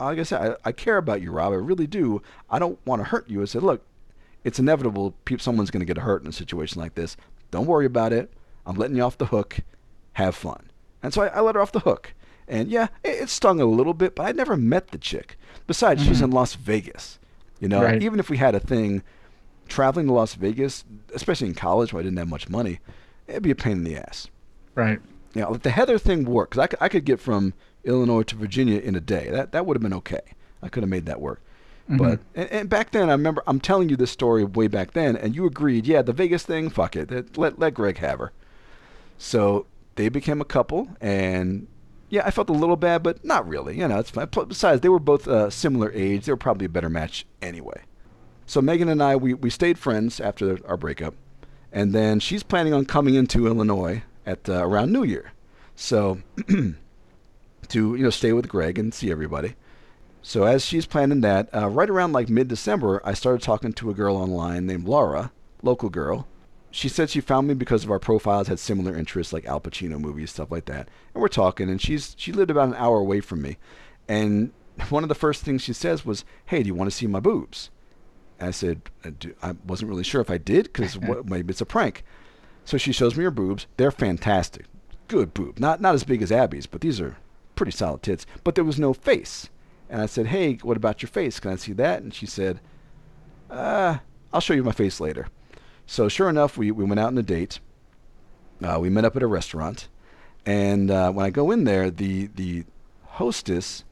Like 0.00 0.18
I 0.18 0.24
said, 0.24 0.56
I, 0.64 0.68
I 0.70 0.72
care 0.72 0.96
about 0.96 1.22
you, 1.22 1.30
Rob. 1.30 1.52
I 1.52 1.56
really 1.56 1.86
do. 1.86 2.20
I 2.50 2.58
don't 2.58 2.84
want 2.84 3.00
to 3.00 3.04
hurt 3.04 3.30
you. 3.30 3.40
I 3.40 3.44
said, 3.44 3.62
look, 3.62 3.86
it's 4.42 4.58
inevitable. 4.58 5.14
Someone's 5.38 5.70
going 5.70 5.86
to 5.86 5.94
get 5.94 5.98
hurt 5.98 6.22
in 6.22 6.28
a 6.28 6.32
situation 6.32 6.82
like 6.82 6.96
this. 6.96 7.16
Don't 7.52 7.66
worry 7.66 7.86
about 7.86 8.12
it. 8.12 8.32
I'm 8.66 8.74
letting 8.74 8.96
you 8.96 9.04
off 9.04 9.18
the 9.18 9.26
hook. 9.26 9.60
Have 10.14 10.34
fun. 10.34 10.70
And 11.04 11.14
so 11.14 11.22
I, 11.22 11.26
I 11.28 11.40
let 11.40 11.54
her 11.54 11.60
off 11.60 11.70
the 11.70 11.80
hook. 11.80 12.14
And 12.48 12.68
yeah, 12.68 12.88
it, 13.04 13.22
it 13.22 13.28
stung 13.28 13.60
a 13.60 13.64
little 13.64 13.94
bit, 13.94 14.16
but 14.16 14.26
I 14.26 14.32
never 14.32 14.56
met 14.56 14.88
the 14.88 14.98
chick. 14.98 15.36
Besides, 15.68 16.02
she's 16.02 16.16
mm-hmm. 16.16 16.24
in 16.24 16.30
Las 16.32 16.54
Vegas. 16.56 17.20
You 17.62 17.68
know, 17.68 17.80
Right. 17.82 18.02
even 18.02 18.18
if 18.18 18.28
we 18.28 18.38
had 18.38 18.56
a 18.56 18.60
thing, 18.60 19.02
traveling 19.68 20.08
to 20.08 20.12
Las 20.12 20.34
Vegas, 20.34 20.84
especially 21.14 21.46
in 21.46 21.54
college 21.54 21.92
where 21.92 22.00
I 22.00 22.02
didn't 22.04 22.18
have 22.18 22.28
much 22.28 22.48
money, 22.48 22.80
it'd 23.28 23.44
be 23.44 23.52
a 23.52 23.54
pain 23.54 23.78
in 23.78 23.84
the 23.84 23.96
ass. 23.96 24.26
Right. 24.74 25.00
You 25.32 25.42
know, 25.42 25.54
the 25.54 25.70
Heather 25.70 25.96
thing 25.96 26.24
worked 26.24 26.50
because 26.50 26.64
I, 26.64 26.66
could- 26.66 26.78
I 26.82 26.88
could 26.88 27.04
get 27.04 27.20
from 27.20 27.54
Illinois 27.84 28.24
to 28.24 28.34
Virginia 28.36 28.80
in 28.80 28.96
a 28.96 29.00
day. 29.00 29.28
That 29.30 29.52
that 29.52 29.64
would 29.64 29.76
have 29.76 29.82
been 29.82 29.94
okay. 29.94 30.20
I 30.60 30.68
could 30.68 30.82
have 30.82 30.90
made 30.90 31.06
that 31.06 31.20
work. 31.20 31.40
Mm-hmm. 31.88 31.96
But 31.98 32.20
and, 32.34 32.50
and 32.50 32.68
back 32.68 32.90
then, 32.90 33.08
I 33.08 33.12
remember 33.12 33.42
I'm 33.46 33.60
telling 33.60 33.88
you 33.88 33.96
this 33.96 34.10
story 34.10 34.42
way 34.44 34.66
back 34.66 34.90
then, 34.92 35.16
and 35.16 35.34
you 35.36 35.46
agreed. 35.46 35.86
Yeah, 35.86 36.02
the 36.02 36.12
Vegas 36.12 36.42
thing, 36.42 36.68
fuck 36.68 36.96
it. 36.96 37.38
Let 37.38 37.58
let 37.60 37.74
Greg 37.74 37.98
have 37.98 38.18
her. 38.18 38.32
So 39.18 39.66
they 39.94 40.08
became 40.08 40.40
a 40.40 40.44
couple, 40.44 40.88
and 41.00 41.66
yeah, 42.12 42.24
I 42.26 42.30
felt 42.30 42.50
a 42.50 42.52
little 42.52 42.76
bad, 42.76 43.02
but 43.02 43.24
not 43.24 43.48
really. 43.48 43.78
You 43.78 43.88
know, 43.88 43.98
it's 43.98 44.10
fine. 44.10 44.28
Besides, 44.46 44.82
they 44.82 44.90
were 44.90 44.98
both 44.98 45.26
uh, 45.26 45.48
similar 45.48 45.90
age. 45.92 46.26
They 46.26 46.32
were 46.32 46.36
probably 46.36 46.66
a 46.66 46.68
better 46.68 46.90
match 46.90 47.24
anyway. 47.40 47.84
So 48.44 48.60
Megan 48.60 48.90
and 48.90 49.02
I, 49.02 49.16
we, 49.16 49.32
we 49.32 49.48
stayed 49.48 49.78
friends 49.78 50.20
after 50.20 50.58
our 50.68 50.76
breakup, 50.76 51.14
and 51.72 51.94
then 51.94 52.20
she's 52.20 52.42
planning 52.42 52.74
on 52.74 52.84
coming 52.84 53.14
into 53.14 53.46
Illinois 53.46 54.02
at 54.26 54.46
uh, 54.46 54.62
around 54.62 54.92
New 54.92 55.04
Year, 55.04 55.32
so 55.74 56.20
to 56.46 56.74
you 57.72 57.96
know 57.96 58.10
stay 58.10 58.34
with 58.34 58.46
Greg 58.46 58.78
and 58.78 58.92
see 58.92 59.10
everybody. 59.10 59.54
So 60.20 60.44
as 60.44 60.66
she's 60.66 60.84
planning 60.84 61.22
that, 61.22 61.48
uh, 61.54 61.70
right 61.70 61.88
around 61.88 62.12
like 62.12 62.28
mid-December, 62.28 63.00
I 63.06 63.14
started 63.14 63.40
talking 63.40 63.72
to 63.72 63.88
a 63.88 63.94
girl 63.94 64.18
online 64.18 64.66
named 64.66 64.86
Laura, 64.86 65.32
local 65.62 65.88
girl. 65.88 66.28
She 66.74 66.88
said 66.88 67.10
she 67.10 67.20
found 67.20 67.46
me 67.46 67.52
because 67.54 67.84
of 67.84 67.90
our 67.90 67.98
profiles 67.98 68.48
had 68.48 68.58
similar 68.58 68.96
interests, 68.96 69.30
like 69.30 69.44
Al 69.44 69.60
Pacino 69.60 70.00
movies, 70.00 70.30
stuff 70.30 70.50
like 70.50 70.64
that. 70.64 70.88
And 71.14 71.20
we're 71.20 71.28
talking, 71.28 71.68
and 71.68 71.78
she's 71.78 72.14
she 72.18 72.32
lived 72.32 72.50
about 72.50 72.68
an 72.68 72.74
hour 72.76 72.96
away 72.96 73.20
from 73.20 73.42
me, 73.42 73.58
and 74.08 74.52
one 74.88 75.02
of 75.02 75.10
the 75.10 75.14
first 75.14 75.42
things 75.42 75.60
she 75.60 75.74
says 75.74 76.06
was, 76.06 76.24
"Hey, 76.46 76.62
do 76.62 76.68
you 76.68 76.74
want 76.74 76.90
to 76.90 76.96
see 76.96 77.06
my 77.06 77.20
boobs?" 77.20 77.68
And 78.40 78.48
I 78.48 78.52
said, 78.52 78.80
"I 79.04 79.12
I 79.42 79.54
wasn't 79.66 79.90
really 79.90 80.02
sure 80.02 80.22
if 80.22 80.30
I 80.30 80.38
did 80.38 80.64
because 80.64 80.98
maybe 81.24 81.50
it's 81.50 81.60
a 81.60 81.66
prank. 81.66 82.04
So 82.64 82.78
she 82.78 82.92
shows 82.92 83.16
me 83.16 83.24
her 83.24 83.30
boobs. 83.30 83.66
They're 83.76 83.90
fantastic, 83.90 84.64
good 85.08 85.34
boob. 85.34 85.60
Not 85.60 85.82
not 85.82 85.94
as 85.94 86.04
big 86.04 86.22
as 86.22 86.32
Abby's, 86.32 86.66
but 86.66 86.80
these 86.80 87.02
are 87.02 87.18
pretty 87.54 87.72
solid 87.72 88.02
tits. 88.02 88.24
But 88.44 88.54
there 88.54 88.64
was 88.64 88.80
no 88.80 88.94
face. 88.94 89.50
And 89.90 90.00
I 90.00 90.06
said, 90.06 90.28
"Hey, 90.28 90.54
what 90.62 90.78
about 90.78 91.02
your 91.02 91.10
face? 91.10 91.38
Can 91.38 91.50
I 91.50 91.56
see 91.56 91.74
that?" 91.74 92.02
And 92.02 92.14
she 92.14 92.24
said, 92.24 92.60
"Uh, 93.50 93.98
I'll 94.32 94.40
show 94.40 94.54
you 94.54 94.64
my 94.64 94.72
face 94.72 94.98
later." 94.98 95.26
So 95.86 96.08
sure 96.08 96.28
enough, 96.28 96.56
we, 96.56 96.70
we 96.70 96.84
went 96.84 97.00
out 97.00 97.08
on 97.08 97.18
a 97.18 97.22
date. 97.22 97.60
Uh, 98.62 98.78
we 98.80 98.88
met 98.88 99.04
up 99.04 99.16
at 99.16 99.22
a 99.22 99.26
restaurant, 99.26 99.88
and 100.46 100.90
uh, 100.90 101.10
when 101.10 101.26
I 101.26 101.30
go 101.30 101.50
in 101.50 101.64
there, 101.64 101.90
the 101.90 102.28
the 102.34 102.64
hostess 103.04 103.84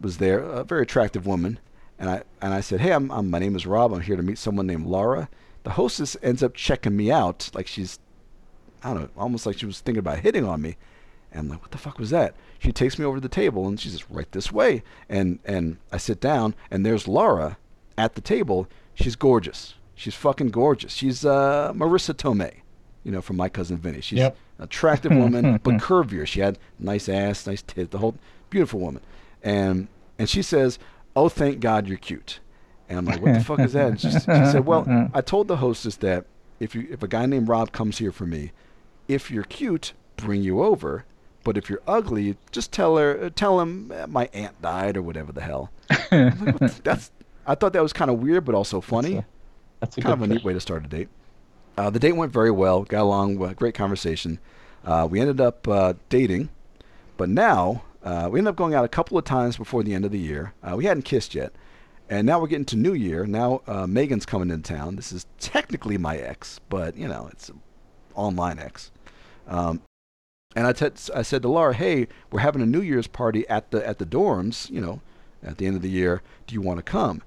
was 0.00 0.18
there, 0.18 0.38
a 0.38 0.64
very 0.64 0.82
attractive 0.82 1.26
woman, 1.26 1.58
and 1.98 2.08
I 2.08 2.22
and 2.40 2.54
I 2.54 2.60
said, 2.60 2.80
"Hey, 2.80 2.92
I'm, 2.92 3.10
I'm 3.10 3.28
my 3.28 3.38
name 3.38 3.56
is 3.56 3.66
Rob. 3.66 3.92
I'm 3.92 4.02
here 4.02 4.16
to 4.16 4.22
meet 4.22 4.38
someone 4.38 4.66
named 4.66 4.86
Laura." 4.86 5.28
The 5.64 5.70
hostess 5.70 6.16
ends 6.22 6.42
up 6.42 6.54
checking 6.54 6.96
me 6.96 7.10
out, 7.10 7.50
like 7.54 7.66
she's, 7.66 7.98
I 8.82 8.92
don't 8.92 9.02
know, 9.02 9.08
almost 9.16 9.46
like 9.46 9.58
she 9.58 9.66
was 9.66 9.80
thinking 9.80 10.00
about 10.00 10.18
hitting 10.18 10.44
on 10.44 10.60
me. 10.60 10.76
And 11.32 11.40
I'm 11.40 11.48
like, 11.48 11.62
"What 11.62 11.72
the 11.72 11.78
fuck 11.78 11.98
was 11.98 12.10
that?" 12.10 12.34
She 12.58 12.70
takes 12.70 12.98
me 12.98 13.04
over 13.04 13.16
to 13.16 13.20
the 13.20 13.28
table, 13.28 13.66
and 13.66 13.80
she 13.80 13.88
says, 13.88 14.10
"Right 14.10 14.30
this 14.30 14.52
way." 14.52 14.82
And 15.08 15.40
and 15.44 15.78
I 15.90 15.96
sit 15.96 16.20
down, 16.20 16.54
and 16.70 16.86
there's 16.86 17.08
Laura 17.08 17.58
at 17.98 18.14
the 18.14 18.20
table. 18.20 18.68
She's 18.94 19.16
gorgeous. 19.16 19.74
She's 20.04 20.14
fucking 20.14 20.48
gorgeous. 20.48 20.92
She's 20.92 21.24
uh, 21.24 21.72
Marisa 21.74 22.12
Tomei, 22.12 22.56
you 23.04 23.10
know, 23.10 23.22
from 23.22 23.36
My 23.36 23.48
Cousin 23.48 23.78
Vinny. 23.78 24.02
She's 24.02 24.18
Yep. 24.18 24.36
an 24.58 24.64
attractive 24.64 25.12
woman, 25.12 25.58
but 25.62 25.76
curvier. 25.76 26.26
She 26.26 26.40
had 26.40 26.58
nice 26.78 27.08
ass, 27.08 27.46
nice 27.46 27.62
tits, 27.62 27.90
the 27.90 27.96
whole 27.98 28.14
beautiful 28.50 28.80
woman. 28.80 29.00
And 29.42 29.88
and 30.18 30.28
she 30.28 30.42
says, 30.42 30.78
"Oh, 31.16 31.30
thank 31.30 31.60
God 31.60 31.88
you're 31.88 31.96
cute." 31.96 32.40
And 32.86 32.98
I'm 32.98 33.06
like, 33.06 33.22
"What 33.22 33.32
the 33.32 33.40
fuck 33.40 33.60
is 33.60 33.72
that?" 33.72 33.86
And 33.92 33.98
she, 34.00 34.10
she 34.10 34.18
said, 34.20 34.66
"Well, 34.66 34.84
I 35.14 35.22
told 35.22 35.48
the 35.48 35.56
hostess 35.56 35.96
that 35.96 36.26
if 36.60 36.74
you 36.74 36.86
if 36.90 37.02
a 37.02 37.08
guy 37.08 37.24
named 37.24 37.48
Rob 37.48 37.72
comes 37.72 37.96
here 37.96 38.12
for 38.12 38.26
me, 38.26 38.52
if 39.08 39.30
you're 39.30 39.44
cute, 39.44 39.94
bring 40.16 40.42
you 40.42 40.62
over." 40.62 41.06
But 41.44 41.56
if 41.56 41.68
you're 41.70 41.82
ugly, 41.86 42.36
just 42.52 42.72
tell 42.72 42.96
her, 42.98 43.28
tell 43.30 43.60
him 43.60 43.92
my 44.08 44.28
aunt 44.34 44.60
died 44.62 44.96
or 44.98 45.02
whatever 45.02 45.30
the 45.32 45.40
hell. 45.42 45.70
Like, 46.10 46.82
that's, 46.82 47.10
I 47.46 47.54
thought 47.54 47.72
that 47.74 47.82
was 47.82 47.92
kind 47.92 48.10
of 48.10 48.18
weird, 48.20 48.44
but 48.46 48.54
also 48.54 48.80
funny 48.80 49.24
That's 49.84 49.98
a 49.98 50.00
kind 50.00 50.14
of 50.14 50.22
a 50.22 50.26
neat 50.34 50.42
way 50.44 50.54
to 50.54 50.60
start 50.60 50.84
a 50.84 50.88
date. 50.88 51.08
Uh, 51.76 51.90
the 51.90 51.98
date 51.98 52.12
went 52.16 52.32
very 52.32 52.50
well. 52.50 52.84
Got 52.84 53.02
along. 53.02 53.42
uh, 53.44 53.52
Great 53.52 53.74
conversation. 53.74 54.38
Uh, 54.84 55.06
we 55.10 55.20
ended 55.20 55.40
up 55.40 55.68
uh, 55.68 55.92
dating, 56.08 56.48
but 57.18 57.28
now 57.28 57.82
uh, 58.02 58.28
we 58.32 58.38
ended 58.38 58.50
up 58.52 58.56
going 58.56 58.74
out 58.74 58.84
a 58.84 58.88
couple 58.88 59.18
of 59.18 59.24
times 59.24 59.56
before 59.58 59.82
the 59.82 59.92
end 59.94 60.04
of 60.04 60.10
the 60.10 60.18
year. 60.18 60.54
Uh, 60.62 60.74
we 60.76 60.86
hadn't 60.86 61.02
kissed 61.02 61.34
yet, 61.34 61.52
and 62.08 62.26
now 62.26 62.40
we're 62.40 62.46
getting 62.46 62.64
to 62.66 62.76
New 62.76 62.94
Year. 62.94 63.26
Now 63.26 63.60
uh, 63.66 63.86
Megan's 63.86 64.24
coming 64.24 64.50
in 64.50 64.62
town. 64.62 64.96
This 64.96 65.12
is 65.12 65.26
technically 65.38 65.98
my 65.98 66.16
ex, 66.16 66.60
but 66.70 66.96
you 66.96 67.08
know 67.08 67.28
it's 67.30 67.50
an 67.50 67.60
online 68.14 68.58
ex. 68.58 68.90
Um, 69.46 69.82
and 70.56 70.66
I 70.66 70.72
te- 70.72 71.12
I 71.14 71.22
said 71.22 71.42
to 71.42 71.48
Laura, 71.48 71.74
"Hey, 71.74 72.08
we're 72.30 72.40
having 72.40 72.62
a 72.62 72.66
New 72.66 72.82
Year's 72.82 73.06
party 73.06 73.46
at 73.48 73.70
the 73.70 73.86
at 73.86 73.98
the 73.98 74.06
dorms. 74.06 74.70
You 74.70 74.80
know, 74.80 75.00
at 75.42 75.58
the 75.58 75.66
end 75.66 75.76
of 75.76 75.82
the 75.82 75.90
year. 75.90 76.22
Do 76.46 76.54
you 76.54 76.60
want 76.62 76.78
to 76.78 76.82
come?" 76.82 77.22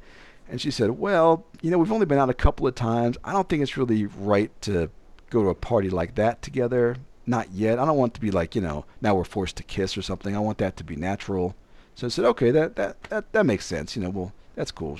And 0.49 0.61
she 0.61 0.71
said, 0.71 0.91
"Well, 0.91 1.45
you 1.61 1.71
know, 1.71 1.77
we've 1.77 1.91
only 1.91 2.05
been 2.05 2.19
out 2.19 2.29
a 2.29 2.33
couple 2.33 2.67
of 2.67 2.75
times. 2.75 3.17
I 3.23 3.33
don't 3.33 3.49
think 3.49 3.61
it's 3.61 3.77
really 3.77 4.05
right 4.05 4.51
to 4.61 4.89
go 5.29 5.43
to 5.43 5.49
a 5.49 5.55
party 5.55 5.89
like 5.89 6.15
that 6.15 6.41
together. 6.41 6.95
Not 7.25 7.51
yet. 7.51 7.79
I 7.79 7.85
don't 7.85 7.97
want 7.97 8.13
to 8.13 8.21
be 8.21 8.31
like, 8.31 8.55
you 8.55 8.61
know, 8.61 8.85
now 9.01 9.15
we're 9.15 9.25
forced 9.25 9.57
to 9.57 9.63
kiss 9.63 9.97
or 9.97 10.01
something. 10.01 10.35
I 10.35 10.39
want 10.39 10.57
that 10.59 10.77
to 10.77 10.83
be 10.83 10.95
natural." 10.95 11.55
So 11.95 12.07
I 12.07 12.09
said, 12.09 12.25
"Okay, 12.25 12.51
that 12.51 12.75
that 12.75 13.01
that, 13.05 13.31
that 13.33 13.45
makes 13.45 13.65
sense. 13.65 13.95
You 13.95 14.03
know, 14.03 14.09
well, 14.09 14.33
that's 14.55 14.71
cool." 14.71 14.99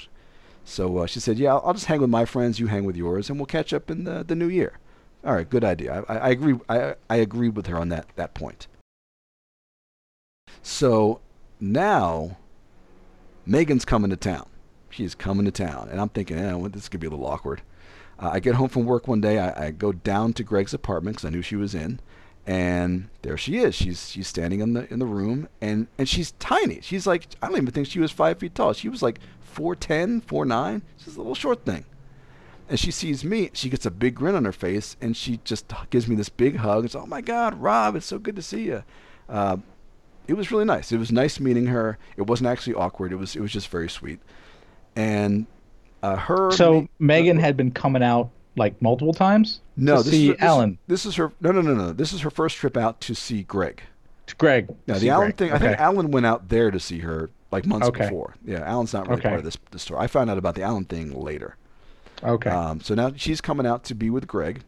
So 0.66 0.98
uh, 0.98 1.06
she 1.08 1.20
said, 1.22 1.38
"Yeah, 1.38 1.56
I'll, 1.56 1.74
just 1.74 1.86
hang 1.86 2.02
with 2.02 2.10
my 2.10 2.26
friends. 2.26 2.60
You 2.60 2.68
hang 2.68 2.84
with 2.84 2.98
yours, 2.98 3.30
and 3.30 3.40
we'll 3.40 3.46
catch 3.46 3.72
up 3.72 3.90
in 3.90 4.04
the 4.04 4.24
the 4.24 4.36
new 4.36 4.50
year." 4.50 4.80
All 5.24 5.34
right, 5.34 5.50
good 5.50 5.64
idea. 5.64 6.04
I, 6.10 6.18
I, 6.18 6.30
agree. 6.30 6.56
I 6.68 6.96
I 7.10 7.16
agree 7.18 7.50
with 7.50 7.68
her 7.68 7.78
on 7.78 7.90
that 7.90 8.08
that 8.16 8.34
point. 8.34 8.68
So 10.62 11.22
now 11.60 12.38
Megan's 13.46 13.86
coming 13.86 14.10
to 14.10 14.18
town. 14.18 14.48
She's 14.98 15.14
coming 15.14 15.46
to 15.46 15.52
town, 15.52 15.90
and 15.92 16.02
I'm 16.02 16.10
thinking, 16.10 16.40
eh, 16.40 16.54
well, 16.56 16.70
this 16.70 16.90
could 16.90 17.00
be 17.00 17.06
a 17.06 17.10
little 17.12 17.28
awkward. 17.28 17.62
Uh, 18.18 18.32
I 18.34 18.40
get 18.40 18.56
home 18.56 18.68
from 18.68 18.86
work 18.86 19.08
one 19.08 19.22
day. 19.22 19.38
I, 19.38 19.68
I 19.68 19.70
go 19.70 19.92
down 19.92 20.34
to 20.34 20.44
Greg's 20.44 20.74
apartment 20.74 21.18
because 21.18 21.28
I 21.28 21.30
knew 21.30 21.44
she 21.44 21.56
was 21.56 21.76
in, 21.76 22.00
and 22.48 23.10
there 23.22 23.38
she 23.38 23.60
is. 23.60 23.76
She's 23.76 24.10
she's 24.10 24.28
standing 24.28 24.60
in 24.60 24.74
the 24.74 24.92
in 24.92 24.98
the 24.98 25.06
room, 25.06 25.50
and 25.62 25.86
and 26.00 26.10
she's 26.10 26.32
tiny. 26.40 26.82
She's 26.82 27.06
like 27.06 27.28
I 27.44 27.48
don't 27.48 27.58
even 27.58 27.72
think 27.72 27.86
she 27.86 28.00
was 28.00 28.12
five 28.12 28.40
feet 28.40 28.56
tall. 28.56 28.74
She 28.74 28.90
was 28.90 29.04
like 29.04 29.20
4'10", 29.56 30.24
4'9". 30.24 30.82
She's 30.98 31.16
a 31.16 31.20
little 31.20 31.36
short 31.36 31.64
thing. 31.64 31.86
And 32.68 32.80
she 32.80 32.90
sees 32.90 33.24
me. 33.24 33.52
She 33.54 33.70
gets 33.70 33.86
a 33.86 33.92
big 33.92 34.16
grin 34.16 34.34
on 34.34 34.46
her 34.46 34.52
face, 34.52 34.98
and 35.00 35.16
she 35.16 35.40
just 35.44 35.72
gives 35.92 36.08
me 36.08 36.16
this 36.16 36.30
big 36.30 36.56
hug. 36.56 36.86
It's 36.86 36.96
oh 36.96 37.06
my 37.06 37.22
God, 37.22 37.62
Rob, 37.62 37.96
it's 37.96 38.08
so 38.08 38.18
good 38.18 38.36
to 38.36 38.42
see 38.42 38.64
you. 38.64 38.84
Uh, 39.30 39.58
it 40.28 40.34
was 40.34 40.52
really 40.52 40.66
nice. 40.66 40.92
It 40.92 40.98
was 40.98 41.12
nice 41.12 41.40
meeting 41.40 41.68
her. 41.68 42.00
It 42.18 42.24
wasn't 42.24 42.48
actually 42.48 42.74
awkward. 42.74 43.12
It 43.12 43.18
was 43.18 43.36
it 43.36 43.42
was 43.42 43.54
just 43.54 43.68
very 43.68 43.90
sweet. 43.90 44.20
And 44.98 45.46
uh, 46.04 46.16
her. 46.16 46.52
So 46.52 46.82
me- 46.82 46.90
Megan 47.00 47.38
had 47.40 47.56
been 47.56 47.72
coming 47.72 48.04
out 48.04 48.30
like 48.56 48.82
multiple 48.82 49.14
times 49.14 49.62
no, 49.76 49.98
to 49.98 50.04
this 50.04 50.12
see 50.12 50.30
is, 50.30 50.36
this, 50.36 50.44
Alan. 50.44 50.78
This 50.88 51.06
is 51.06 51.16
her. 51.16 51.32
No, 51.42 51.52
no, 51.52 51.62
no, 51.62 51.74
no. 51.76 51.94
This 51.94 52.12
is 52.14 52.22
her 52.22 52.30
first 52.32 52.58
trip 52.58 52.76
out 52.76 53.00
to 53.02 53.14
see 53.14 53.44
Greg. 53.44 53.82
To 54.28 54.36
Greg. 54.36 54.68
To 54.88 54.94
the 54.96 55.10
Alan 55.10 55.28
Greg. 55.28 55.38
thing. 55.38 55.52
I 55.52 55.56
Okay. 55.56 55.68
think 55.68 55.80
Alan 55.80 56.12
went 56.12 56.26
out 56.26 56.50
there 56.50 56.72
to 56.72 56.80
see 56.80 57.00
her 57.00 57.30
like 57.52 57.66
months 57.66 57.88
Okay. 57.88 58.06
before. 58.06 58.36
Yeah, 58.44 58.60
Alan's 58.66 58.94
not 58.94 59.08
really 59.08 59.20
Okay. 59.20 59.30
part 59.30 59.40
of 59.40 59.46
this, 59.46 59.58
this 59.72 59.84
story. 59.84 60.02
I 60.02 60.08
found 60.08 60.30
out 60.30 60.38
about 60.38 60.56
the 60.56 60.64
Alan 60.64 60.84
thing 60.86 61.14
later. 61.18 61.56
Okay. 62.24 62.50
Um, 62.50 62.82
so 62.82 62.96
now 62.96 63.14
she's 63.16 63.40
coming 63.40 63.66
out 63.68 63.84
to 63.86 63.96
be 63.96 64.10
with 64.10 64.28
Greg. 64.28 64.64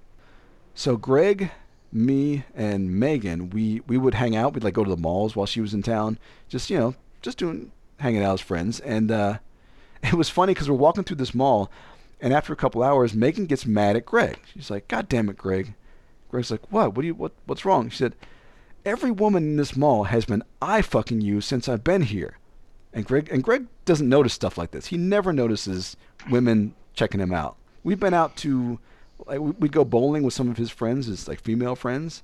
So 0.75 0.95
Greg, 0.95 1.51
me, 1.91 2.43
and 2.55 2.91
Megan, 2.99 3.49
we 3.49 3.81
we 3.87 3.97
would 3.97 4.13
hang 4.13 4.35
out. 4.35 4.53
We'd 4.53 4.63
like 4.63 4.75
go 4.75 4.83
to 4.83 4.89
the 4.89 4.95
malls 4.95 5.35
while 5.35 5.47
she 5.47 5.59
was 5.59 5.73
in 5.73 5.81
town. 5.81 6.19
Just 6.47 6.69
you 6.69 6.77
know, 6.77 6.95
just 7.21 7.39
doing 7.39 7.71
hanging 7.97 8.23
out 8.23 8.35
as 8.35 8.41
friends. 8.41 8.79
And 8.79 9.09
uh, 9.11 9.39
it 10.03 10.13
was 10.13 10.29
funny 10.29 10.53
because 10.53 10.69
we're 10.69 10.75
walking 10.77 11.03
through 11.03 11.17
this 11.17 11.33
mall, 11.35 11.71
and 12.21 12.33
after 12.33 12.53
a 12.53 12.57
couple 12.57 12.83
hours, 12.83 13.13
Megan 13.13 13.45
gets 13.45 13.65
mad 13.65 13.95
at 13.95 14.05
Greg. 14.05 14.39
She's 14.53 14.69
like, 14.69 14.87
"God 14.87 15.07
damn 15.09 15.29
it, 15.29 15.37
Greg! 15.37 15.73
Greg's 16.29 16.51
like, 16.51 16.71
what? 16.71 16.93
What 16.95 17.01
do 17.01 17.07
you? 17.07 17.15
What? 17.15 17.31
What's 17.45 17.65
wrong? 17.65 17.89
She 17.89 17.97
said, 17.97 18.15
every 18.85 19.11
woman 19.11 19.43
in 19.43 19.57
this 19.57 19.75
mall 19.75 20.05
has 20.05 20.25
been 20.25 20.43
eye 20.61 20.81
fucking 20.81 21.21
you 21.21 21.41
since 21.41 21.67
I've 21.67 21.83
been 21.83 22.03
here. 22.03 22.37
And 22.93 23.05
Greg 23.05 23.29
and 23.31 23.43
Greg 23.43 23.65
doesn't 23.85 24.07
notice 24.07 24.33
stuff 24.33 24.57
like 24.57 24.71
this. 24.71 24.87
He 24.87 24.97
never 24.97 25.33
notices 25.33 25.97
women 26.29 26.75
checking 26.93 27.19
him 27.19 27.33
out. 27.33 27.55
We've 27.83 27.99
been 27.99 28.13
out 28.13 28.35
to, 28.37 28.79
like, 29.25 29.39
we- 29.39 29.51
we'd 29.51 29.71
go 29.71 29.83
bowling 29.85 30.23
with 30.23 30.33
some 30.33 30.49
of 30.49 30.57
his 30.57 30.69
friends, 30.69 31.07
his 31.07 31.27
like 31.27 31.39
female 31.39 31.75
friends, 31.75 32.23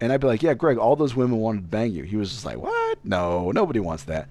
and 0.00 0.12
I'd 0.12 0.20
be 0.20 0.26
like, 0.26 0.42
"Yeah, 0.42 0.54
Greg, 0.54 0.78
all 0.78 0.96
those 0.96 1.14
women 1.16 1.36
wanted 1.38 1.62
to 1.62 1.68
bang 1.68 1.92
you." 1.92 2.04
He 2.04 2.16
was 2.16 2.30
just 2.30 2.44
like, 2.44 2.58
"What? 2.58 2.98
No, 3.04 3.50
nobody 3.52 3.80
wants 3.80 4.04
that." 4.04 4.28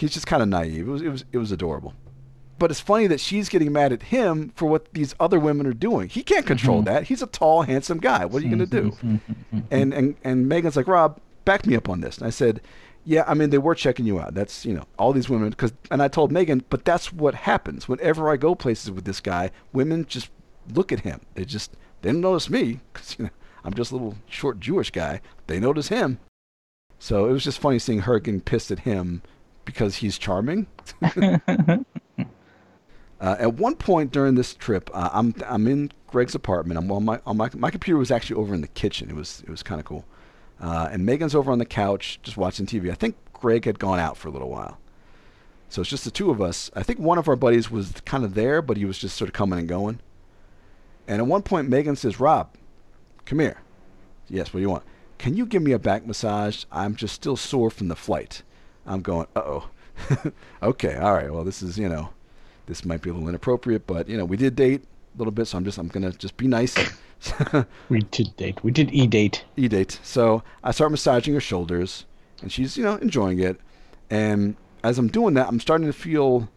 He's 0.00 0.14
just 0.14 0.26
kind 0.26 0.42
of 0.42 0.48
naive. 0.48 0.88
It 0.88 0.90
was 0.90 1.02
it 1.02 1.08
was 1.08 1.24
it 1.30 1.36
was 1.36 1.52
adorable. 1.52 1.92
But 2.58 2.70
it's 2.70 2.80
funny 2.80 3.06
that 3.06 3.20
she's 3.20 3.50
getting 3.50 3.70
mad 3.70 3.92
at 3.92 4.04
him 4.04 4.52
for 4.56 4.64
what 4.64 4.94
these 4.94 5.14
other 5.20 5.38
women 5.38 5.66
are 5.66 5.74
doing. 5.74 6.08
He 6.08 6.22
can't 6.22 6.46
control 6.46 6.78
mm-hmm. 6.78 6.92
that. 6.92 7.04
He's 7.04 7.20
a 7.20 7.26
tall, 7.26 7.62
handsome 7.62 7.98
guy. 7.98 8.24
What 8.24 8.42
are 8.42 8.46
you 8.46 8.56
going 8.56 8.66
to 8.70 8.82
do? 8.82 8.90
Mm-hmm. 8.92 9.58
and 9.70 9.92
and 9.92 10.16
and 10.24 10.48
Megan's 10.48 10.76
like, 10.76 10.88
"Rob, 10.88 11.20
back 11.44 11.66
me 11.66 11.76
up 11.76 11.90
on 11.90 12.00
this." 12.00 12.16
And 12.16 12.26
I 12.26 12.30
said, 12.30 12.62
"Yeah, 13.04 13.24
I 13.26 13.34
mean 13.34 13.50
they 13.50 13.58
were 13.58 13.74
checking 13.74 14.06
you 14.06 14.18
out. 14.18 14.32
That's 14.32 14.64
you 14.64 14.72
know 14.72 14.84
all 14.98 15.12
these 15.12 15.28
women 15.28 15.50
because." 15.50 15.74
And 15.90 16.02
I 16.02 16.08
told 16.08 16.32
Megan, 16.32 16.64
"But 16.70 16.86
that's 16.86 17.12
what 17.12 17.34
happens 17.34 17.86
whenever 17.86 18.30
I 18.30 18.38
go 18.38 18.54
places 18.54 18.90
with 18.90 19.04
this 19.04 19.20
guy. 19.20 19.50
Women 19.74 20.06
just 20.08 20.30
look 20.72 20.92
at 20.92 21.00
him. 21.00 21.20
They 21.34 21.44
just 21.44 21.76
they 22.00 22.10
don't 22.10 22.22
notice 22.22 22.48
me 22.48 22.80
because 22.92 23.16
you 23.18 23.26
know 23.26 23.30
I'm 23.64 23.74
just 23.74 23.90
a 23.90 23.96
little 23.96 24.16
short 24.26 24.60
Jewish 24.60 24.90
guy. 24.90 25.20
They 25.46 25.60
notice 25.60 25.88
him. 25.88 26.20
So 26.98 27.26
it 27.26 27.32
was 27.32 27.44
just 27.44 27.58
funny 27.58 27.78
seeing 27.78 28.00
her 28.00 28.18
getting 28.18 28.40
pissed 28.40 28.70
at 28.70 28.80
him 28.80 29.22
because 29.70 29.96
he's 29.96 30.18
charming. 30.18 30.66
Uh, 33.20 33.36
at 33.38 33.52
one 33.52 33.76
point 33.76 34.10
during 34.10 34.34
this 34.34 34.54
trip, 34.54 34.88
uh, 34.94 35.10
I'm 35.12 35.34
I'm 35.46 35.66
in 35.66 35.92
Greg's 36.06 36.34
apartment. 36.34 36.78
I'm 36.78 36.90
on 36.90 37.04
my 37.04 37.20
on 37.26 37.36
my 37.36 37.50
my 37.54 37.70
computer 37.70 37.98
was 37.98 38.10
actually 38.10 38.36
over 38.36 38.54
in 38.54 38.62
the 38.62 38.68
kitchen. 38.68 39.10
It 39.10 39.14
was 39.14 39.42
it 39.46 39.50
was 39.50 39.62
kind 39.62 39.78
of 39.78 39.84
cool. 39.84 40.06
Uh, 40.58 40.88
and 40.90 41.04
Megan's 41.04 41.34
over 41.34 41.52
on 41.52 41.58
the 41.58 41.66
couch 41.66 42.18
just 42.22 42.38
watching 42.38 42.64
TV. 42.64 42.90
I 42.90 42.94
think 42.94 43.16
Greg 43.34 43.66
had 43.66 43.78
gone 43.78 43.98
out 43.98 44.16
for 44.16 44.28
a 44.28 44.30
little 44.30 44.48
while, 44.48 44.78
so 45.68 45.82
it's 45.82 45.90
just 45.90 46.04
the 46.04 46.10
two 46.10 46.30
of 46.30 46.40
us. 46.40 46.70
I 46.74 46.82
think 46.82 46.98
one 46.98 47.18
of 47.18 47.28
our 47.28 47.36
buddies 47.36 47.70
was 47.70 47.92
kind 48.06 48.24
of 48.24 48.32
there, 48.32 48.62
but 48.62 48.78
he 48.78 48.86
was 48.86 48.96
just 48.96 49.18
sort 49.18 49.28
of 49.28 49.34
coming 49.34 49.58
and 49.58 49.68
going. 49.68 50.00
And 51.06 51.20
at 51.20 51.26
one 51.26 51.42
point, 51.42 51.68
Megan 51.68 51.96
says, 51.96 52.20
"Rob, 52.20 52.54
come 53.26 53.40
here." 53.40 53.60
Yes, 54.30 54.46
what 54.54 54.60
do 54.60 54.62
you 54.62 54.70
want? 54.70 54.84
Can 55.18 55.36
you 55.36 55.44
give 55.44 55.60
me 55.60 55.72
a 55.72 55.78
back 55.78 56.06
massage? 56.06 56.64
I'm 56.72 56.96
just 56.96 57.14
still 57.14 57.36
sore 57.36 57.68
from 57.68 57.88
the 57.88 57.96
flight. 57.96 58.44
I'm 58.86 59.00
going, 59.02 59.26
uh 59.36 59.40
oh. 59.44 59.70
okay, 60.62 60.96
all 60.96 61.14
right. 61.14 61.32
Well, 61.32 61.44
this 61.44 61.62
is, 61.62 61.78
you 61.78 61.88
know, 61.88 62.10
this 62.66 62.84
might 62.84 63.02
be 63.02 63.10
a 63.10 63.12
little 63.12 63.28
inappropriate, 63.28 63.86
but, 63.86 64.08
you 64.08 64.16
know, 64.16 64.24
we 64.24 64.36
did 64.36 64.56
date 64.56 64.82
a 65.14 65.18
little 65.18 65.32
bit, 65.32 65.46
so 65.46 65.58
I'm 65.58 65.64
just, 65.64 65.78
I'm 65.78 65.88
going 65.88 66.10
to 66.10 66.16
just 66.16 66.36
be 66.36 66.48
nice. 66.48 66.76
We 67.90 68.00
did 68.00 68.34
date. 68.36 68.64
We 68.64 68.70
did 68.70 68.92
e 68.92 69.06
date. 69.06 69.44
e 69.56 69.68
date. 69.68 70.00
So 70.02 70.42
I 70.64 70.70
start 70.70 70.90
massaging 70.90 71.34
her 71.34 71.40
shoulders, 71.40 72.06
and 72.40 72.50
she's, 72.50 72.76
you 72.76 72.84
know, 72.84 72.96
enjoying 72.96 73.38
it. 73.40 73.60
And 74.08 74.56
as 74.82 74.98
I'm 74.98 75.08
doing 75.08 75.34
that, 75.34 75.48
I'm 75.48 75.60
starting 75.60 75.86
to 75.86 75.92
feel, 75.92 76.48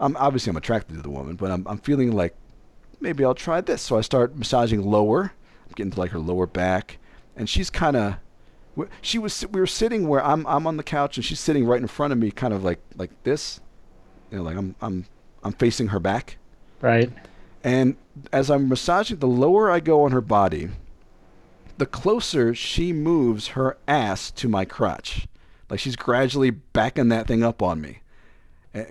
I'm 0.00 0.16
obviously 0.16 0.50
I'm 0.50 0.56
attracted 0.56 0.96
to 0.96 1.02
the 1.02 1.10
woman, 1.10 1.36
but 1.36 1.50
I'm, 1.50 1.66
I'm 1.66 1.78
feeling 1.78 2.12
like 2.12 2.34
maybe 3.00 3.24
I'll 3.24 3.34
try 3.34 3.60
this. 3.60 3.82
So 3.82 3.96
I 3.96 4.02
start 4.02 4.36
massaging 4.36 4.82
lower. 4.82 5.32
I'm 5.66 5.72
getting 5.74 5.92
to 5.92 5.98
like 5.98 6.10
her 6.10 6.18
lower 6.18 6.46
back, 6.46 6.98
and 7.34 7.48
she's 7.48 7.70
kind 7.70 7.96
of, 7.96 8.16
she 9.00 9.18
was, 9.18 9.46
we 9.52 9.60
were 9.60 9.66
sitting 9.66 10.08
where 10.08 10.24
I'm, 10.24 10.46
I'm 10.46 10.66
on 10.66 10.76
the 10.76 10.82
couch, 10.82 11.16
and 11.16 11.24
she's 11.24 11.40
sitting 11.40 11.64
right 11.66 11.80
in 11.80 11.86
front 11.86 12.12
of 12.12 12.18
me, 12.18 12.30
kind 12.30 12.52
of 12.52 12.64
like, 12.64 12.80
like 12.96 13.10
this, 13.22 13.60
you 14.30 14.38
know, 14.38 14.44
like 14.44 14.56
I'm, 14.56 14.74
I'm, 14.80 15.06
I'm 15.42 15.52
facing 15.52 15.88
her 15.88 16.00
back. 16.00 16.38
Right. 16.80 17.10
And 17.62 17.96
as 18.32 18.50
I'm 18.50 18.68
massaging, 18.68 19.18
the 19.18 19.26
lower 19.26 19.70
I 19.70 19.80
go 19.80 20.02
on 20.04 20.12
her 20.12 20.20
body, 20.20 20.70
the 21.78 21.86
closer 21.86 22.54
she 22.54 22.92
moves 22.92 23.48
her 23.48 23.76
ass 23.88 24.30
to 24.32 24.48
my 24.48 24.64
crotch. 24.64 25.26
Like 25.70 25.80
she's 25.80 25.96
gradually 25.96 26.50
backing 26.50 27.08
that 27.08 27.26
thing 27.26 27.42
up 27.42 27.62
on 27.62 27.80
me. 27.80 28.00
Uh, 28.76 28.82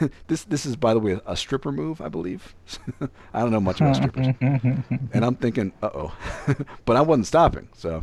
This 0.28 0.44
this 0.44 0.64
is, 0.64 0.76
by 0.76 0.94
the 0.94 0.98
way, 0.98 1.20
a 1.26 1.36
stripper 1.36 1.70
move, 1.70 2.00
I 2.00 2.08
believe. 2.08 2.54
I 3.34 3.40
don't 3.40 3.50
know 3.50 3.60
much 3.60 3.82
about 3.82 3.96
strippers, 3.96 4.28
and 4.40 5.24
I'm 5.26 5.34
thinking, 5.34 5.74
uh 5.82 5.90
oh, 5.94 6.16
but 6.86 6.96
I 6.96 7.02
wasn't 7.02 7.26
stopping. 7.26 7.68
So, 7.76 8.02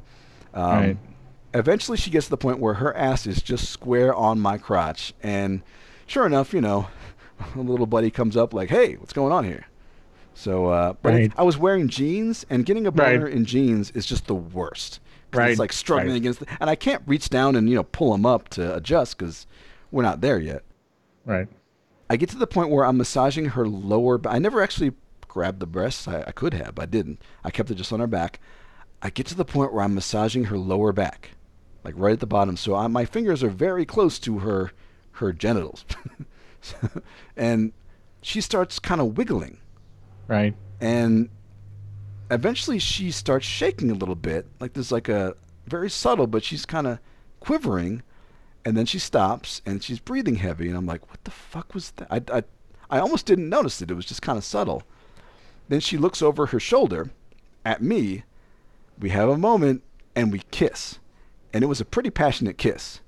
um, 0.53 0.71
Right. 0.79 0.97
Eventually, 1.53 1.97
she 1.97 2.09
gets 2.09 2.25
to 2.27 2.29
the 2.31 2.37
point 2.37 2.59
where 2.59 2.75
her 2.75 2.95
ass 2.95 3.25
is 3.27 3.41
just 3.41 3.69
square 3.69 4.13
on 4.13 4.39
my 4.39 4.57
crotch, 4.57 5.13
and 5.21 5.61
sure 6.07 6.25
enough, 6.25 6.53
you 6.53 6.61
know, 6.61 6.87
a 7.55 7.59
little 7.59 7.85
buddy 7.85 8.11
comes 8.11 8.35
up 8.37 8.53
like, 8.53 8.69
"Hey, 8.69 8.95
what's 8.95 9.13
going 9.13 9.31
on 9.33 9.43
here?" 9.45 9.65
So, 10.35 10.67
uh, 10.67 10.93
but 11.01 11.13
Right. 11.13 11.31
I 11.37 11.43
was 11.43 11.57
wearing 11.57 11.87
jeans, 11.87 12.45
and 12.49 12.65
getting 12.65 12.87
a 12.87 12.91
Right. 12.91 13.21
in 13.21 13.45
jeans 13.45 13.91
is 13.91 14.05
just 14.05 14.25
the 14.27 14.35
worst. 14.35 14.99
Right, 15.31 15.49
It's 15.51 15.59
like 15.59 15.73
struggling 15.73 16.11
right. 16.11 16.17
against, 16.17 16.39
the, 16.41 16.47
and 16.59 16.69
I 16.69 16.75
can't 16.75 17.01
reach 17.07 17.29
down 17.29 17.55
and 17.55 17.67
you 17.69 17.75
know 17.75 17.83
pull 17.83 18.11
them 18.11 18.25
up 18.25 18.49
to 18.49 18.75
adjust 18.75 19.17
because 19.17 19.47
we're 19.91 20.03
not 20.03 20.21
there 20.21 20.39
yet. 20.39 20.61
Right. 21.25 21.47
I 22.09 22.17
get 22.17 22.29
to 22.29 22.37
the 22.37 22.45
point 22.47 22.69
where 22.69 22.85
I'm 22.85 22.97
massaging 22.97 23.45
her 23.49 23.67
lower. 23.67 24.19
I 24.27 24.37
never 24.37 24.61
actually 24.61 24.91
grabbed 25.27 25.59
the 25.59 25.65
breasts. 25.65 26.07
I, 26.07 26.23
I 26.27 26.31
could 26.31 26.53
have, 26.53 26.75
but 26.75 26.83
I 26.83 26.85
didn't. 26.85 27.19
I 27.43 27.49
kept 27.49 27.71
it 27.71 27.75
just 27.75 27.91
on 27.91 27.99
her 27.99 28.05
back. 28.07 28.39
I 29.01 29.09
get 29.09 29.25
to 29.27 29.35
the 29.35 29.45
point 29.45 29.73
where 29.73 29.83
I'm 29.83 29.95
massaging 29.95 30.45
her 30.45 30.57
lower 30.57 30.93
back, 30.93 31.31
like 31.83 31.93
right 31.97 32.13
at 32.13 32.19
the 32.19 32.25
bottom. 32.27 32.57
So 32.57 32.75
I, 32.75 32.87
my 32.87 33.05
fingers 33.05 33.43
are 33.43 33.49
very 33.49 33.85
close 33.85 34.19
to 34.19 34.39
her 34.39 34.71
her 35.17 35.31
genitals, 35.31 35.85
and 37.37 37.71
she 38.21 38.41
starts 38.41 38.79
kind 38.79 38.99
of 39.01 39.17
wiggling, 39.17 39.59
Right. 40.27 40.55
and 40.81 41.29
eventually 42.31 42.79
she 42.79 43.11
starts 43.11 43.45
shaking 43.45 43.91
a 43.91 43.95
little 43.95 44.15
bit. 44.15 44.47
Like 44.59 44.73
there's 44.73 44.91
like 44.91 45.09
a 45.09 45.35
very 45.67 45.89
subtle, 45.89 46.27
but 46.27 46.43
she's 46.43 46.65
kind 46.65 46.87
of 46.87 46.99
quivering. 47.39 48.01
And 48.65 48.77
then 48.77 48.85
she 48.85 48.97
stops 48.97 49.61
and 49.65 49.83
she's 49.83 49.99
breathing 49.99 50.35
heavy. 50.35 50.69
And 50.69 50.77
i'm 50.77 50.85
like 50.85 51.09
what 51.09 51.21
the 51.25 51.31
fuck 51.31 51.73
was 51.73 51.91
that? 51.91 52.07
I, 52.09 52.37
I, 52.37 52.43
I 52.89 52.99
almost 52.99 53.25
didn't 53.25 53.49
notice 53.49 53.81
it. 53.81 53.91
It 53.91 53.95
was 53.95 54.05
just 54.05 54.21
kind 54.21 54.37
of 54.37 54.43
subtle. 54.45 54.83
Then 55.67 55.81
she 55.81 55.97
looks 55.97 56.21
over 56.21 56.45
her 56.47 56.59
shoulder 56.61 57.11
at 57.65 57.81
me. 57.81 58.23
We 58.97 59.09
have 59.09 59.27
a 59.27 59.37
moment 59.37 59.83
and 60.15 60.31
we 60.31 60.41
kiss 60.49 60.99
and 61.53 61.63
it 61.63 61.67
was 61.67 61.79
a 61.79 61.85
pretty 61.85 62.09
passionate 62.09 62.57
kiss. 62.57 62.99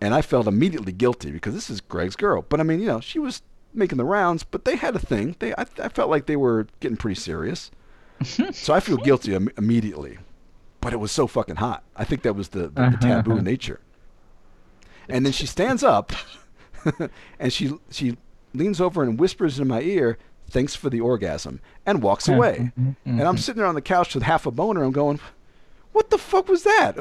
And 0.00 0.14
i 0.14 0.22
felt 0.22 0.46
immediately 0.46 0.92
guilty 0.92 1.30
because 1.30 1.54
this 1.54 1.70
is 1.70 1.80
greg's 1.80 2.16
girl. 2.16 2.44
But 2.48 2.60
i 2.60 2.62
mean 2.62 2.80
you 2.80 2.86
know 2.86 3.00
she 3.00 3.18
was 3.18 3.42
making 3.74 3.98
the 3.98 4.04
rounds 4.04 4.44
but 4.44 4.64
they 4.64 4.76
had 4.76 4.94
a 4.94 5.00
thing. 5.00 5.36
They 5.38 5.52
i, 5.54 5.66
I 5.82 5.88
felt 5.88 6.10
like 6.10 6.26
they 6.26 6.36
were 6.36 6.66
getting 6.80 6.96
pretty 6.96 7.20
serious. 7.20 7.70
So 8.52 8.74
i 8.74 8.80
feel 8.80 8.96
guilty 8.96 9.34
Im- 9.34 9.50
immediately. 9.56 10.18
But 10.80 10.92
it 10.92 11.00
was 11.00 11.10
so 11.10 11.26
fucking 11.26 11.56
hot. 11.56 11.82
I 11.96 12.04
think 12.04 12.22
that 12.22 12.34
was 12.34 12.50
the, 12.50 12.68
the, 12.68 12.90
the 12.90 12.98
taboo 13.00 13.40
nature. 13.42 13.80
And 15.08 15.26
then 15.26 15.32
she 15.32 15.44
stands 15.44 15.82
up 15.82 16.12
and 17.38 17.52
she 17.52 17.72
she 17.90 18.16
leans 18.54 18.80
over 18.80 19.02
and 19.02 19.18
whispers 19.18 19.58
in 19.58 19.68
my 19.68 19.80
ear, 19.80 20.18
"Thanks 20.48 20.74
for 20.74 20.90
the 20.90 21.00
orgasm," 21.00 21.60
and 21.86 22.02
walks 22.02 22.28
away. 22.28 22.72
Mm-hmm. 22.78 22.90
And 23.04 23.22
I'm 23.22 23.34
mm-hmm. 23.34 23.36
sitting 23.36 23.58
there 23.58 23.68
on 23.68 23.74
the 23.74 23.82
couch 23.82 24.14
with 24.14 24.24
half 24.24 24.46
a 24.46 24.50
boner. 24.50 24.84
I'm 24.84 24.92
going, 24.92 25.20
"What 25.92 26.10
the 26.10 26.18
fuck 26.18 26.48
was 26.48 26.62
that? 26.64 26.96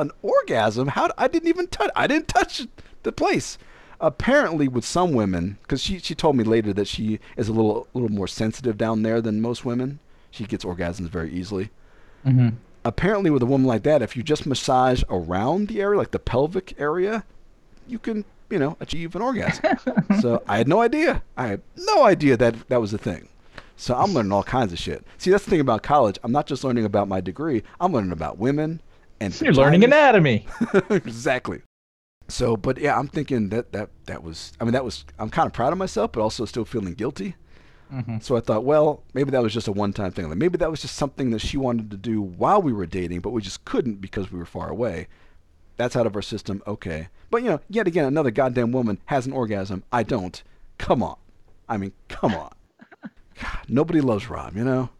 An 0.00 0.10
orgasm? 0.22 0.88
How? 0.88 1.10
I 1.18 1.28
didn't 1.28 1.48
even 1.48 1.66
touch. 1.68 1.90
I 1.96 2.06
didn't 2.06 2.28
touch 2.28 2.66
the 3.02 3.12
place." 3.12 3.58
Apparently, 3.98 4.68
with 4.68 4.84
some 4.84 5.12
women, 5.12 5.56
because 5.62 5.82
she 5.82 5.98
she 5.98 6.14
told 6.14 6.36
me 6.36 6.44
later 6.44 6.72
that 6.74 6.86
she 6.86 7.18
is 7.36 7.48
a 7.48 7.52
little 7.52 7.88
little 7.94 8.10
more 8.10 8.28
sensitive 8.28 8.76
down 8.76 9.02
there 9.02 9.20
than 9.22 9.40
most 9.40 9.64
women. 9.64 10.00
She 10.30 10.44
gets 10.44 10.64
orgasms 10.64 11.08
very 11.08 11.32
easily 11.32 11.70
Mm-hmm. 12.26 12.56
apparently 12.84 13.30
with 13.30 13.42
a 13.42 13.46
woman 13.46 13.66
like 13.66 13.84
that, 13.84 14.02
if 14.02 14.16
you 14.16 14.22
just 14.22 14.46
massage 14.46 15.02
around 15.08 15.68
the 15.68 15.80
area, 15.80 15.96
like 15.96 16.10
the 16.10 16.18
pelvic 16.18 16.74
area, 16.78 17.24
you 17.86 17.98
can, 18.00 18.24
you 18.50 18.58
know, 18.58 18.76
achieve 18.80 19.14
an 19.14 19.22
orgasm. 19.22 19.64
so 20.20 20.42
I 20.48 20.58
had 20.58 20.66
no 20.66 20.80
idea. 20.80 21.22
I 21.36 21.46
had 21.46 21.62
no 21.76 22.04
idea 22.04 22.36
that 22.36 22.68
that 22.68 22.80
was 22.80 22.92
a 22.92 22.98
thing. 22.98 23.28
So 23.76 23.94
I'm 23.94 24.12
learning 24.12 24.32
all 24.32 24.42
kinds 24.42 24.72
of 24.72 24.78
shit. 24.80 25.04
See, 25.18 25.30
that's 25.30 25.44
the 25.44 25.50
thing 25.50 25.60
about 25.60 25.82
college. 25.84 26.18
I'm 26.24 26.32
not 26.32 26.46
just 26.46 26.64
learning 26.64 26.84
about 26.84 27.06
my 27.08 27.20
degree. 27.20 27.62
I'm 27.80 27.92
learning 27.92 28.12
about 28.12 28.38
women 28.38 28.80
and 29.20 29.38
You're 29.40 29.52
learning 29.54 29.84
anatomy. 29.84 30.46
exactly. 30.90 31.62
So, 32.28 32.56
but 32.56 32.78
yeah, 32.78 32.98
I'm 32.98 33.08
thinking 33.08 33.50
that 33.50 33.72
that 33.72 33.90
that 34.06 34.22
was. 34.22 34.52
I 34.60 34.64
mean, 34.64 34.72
that 34.72 34.84
was. 34.84 35.04
I'm 35.18 35.30
kind 35.30 35.46
of 35.46 35.52
proud 35.52 35.72
of 35.72 35.78
myself, 35.78 36.12
but 36.12 36.20
also 36.20 36.44
still 36.44 36.64
feeling 36.64 36.94
guilty. 36.94 37.36
Mm-hmm. 37.92 38.18
So 38.20 38.36
I 38.36 38.40
thought, 38.40 38.64
well, 38.64 39.04
maybe 39.14 39.30
that 39.30 39.42
was 39.42 39.54
just 39.54 39.68
a 39.68 39.72
one-time 39.72 40.10
thing. 40.10 40.28
Like 40.28 40.38
maybe 40.38 40.58
that 40.58 40.70
was 40.70 40.82
just 40.82 40.96
something 40.96 41.30
that 41.30 41.38
she 41.38 41.56
wanted 41.56 41.90
to 41.92 41.96
do 41.96 42.20
while 42.20 42.60
we 42.60 42.72
were 42.72 42.86
dating, 42.86 43.20
but 43.20 43.30
we 43.30 43.42
just 43.42 43.64
couldn't 43.64 44.00
because 44.00 44.32
we 44.32 44.38
were 44.38 44.46
far 44.46 44.68
away. 44.68 45.06
That's 45.76 45.94
out 45.94 46.06
of 46.06 46.16
our 46.16 46.22
system. 46.22 46.62
Okay, 46.66 47.08
but 47.30 47.42
you 47.42 47.50
know, 47.50 47.60
yet 47.68 47.86
again, 47.86 48.06
another 48.06 48.30
goddamn 48.30 48.72
woman 48.72 48.98
has 49.06 49.26
an 49.26 49.32
orgasm. 49.32 49.84
I 49.92 50.02
don't. 50.02 50.42
Come 50.78 51.02
on. 51.02 51.16
I 51.68 51.76
mean, 51.76 51.92
come 52.08 52.34
on. 52.34 52.52
God, 53.40 53.66
nobody 53.68 54.00
loves 54.00 54.28
Rob, 54.28 54.56
you 54.56 54.64
know. 54.64 54.90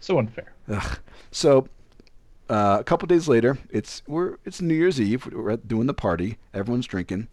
So 0.00 0.18
unfair. 0.18 0.52
Ugh. 0.68 0.98
So 1.30 1.68
uh, 2.48 2.76
a 2.80 2.84
couple 2.84 3.06
days 3.06 3.28
later, 3.28 3.58
it's 3.70 4.02
we're 4.06 4.36
it's 4.44 4.60
New 4.60 4.74
Year's 4.74 5.00
Eve. 5.00 5.26
We're 5.26 5.50
at- 5.52 5.68
doing 5.68 5.86
the 5.86 5.94
party. 5.94 6.38
Everyone's 6.54 6.86
drinking. 6.86 7.28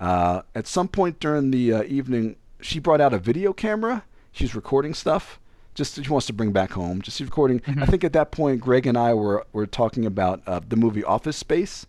Uh, 0.00 0.42
at 0.54 0.66
some 0.66 0.88
point 0.88 1.20
during 1.20 1.50
the 1.50 1.72
uh, 1.72 1.82
evening, 1.84 2.36
she 2.60 2.78
brought 2.78 3.00
out 3.00 3.12
a 3.14 3.18
video 3.18 3.52
camera. 3.52 4.04
She's 4.32 4.54
recording 4.54 4.94
stuff. 4.94 5.38
Just 5.74 6.02
she 6.02 6.08
wants 6.10 6.26
to 6.28 6.32
bring 6.32 6.52
back 6.52 6.72
home. 6.72 7.02
Just 7.02 7.20
recording. 7.20 7.60
I 7.66 7.70
Mhm. 7.72 7.88
think 7.90 8.04
at 8.04 8.12
that 8.12 8.30
point, 8.30 8.60
Greg 8.60 8.86
and 8.86 8.96
I 8.98 9.12
were 9.14 9.44
were 9.52 9.66
talking 9.66 10.06
about 10.06 10.42
uh, 10.46 10.60
the 10.68 10.76
movie 10.76 11.04
Office 11.04 11.36
Space. 11.36 11.86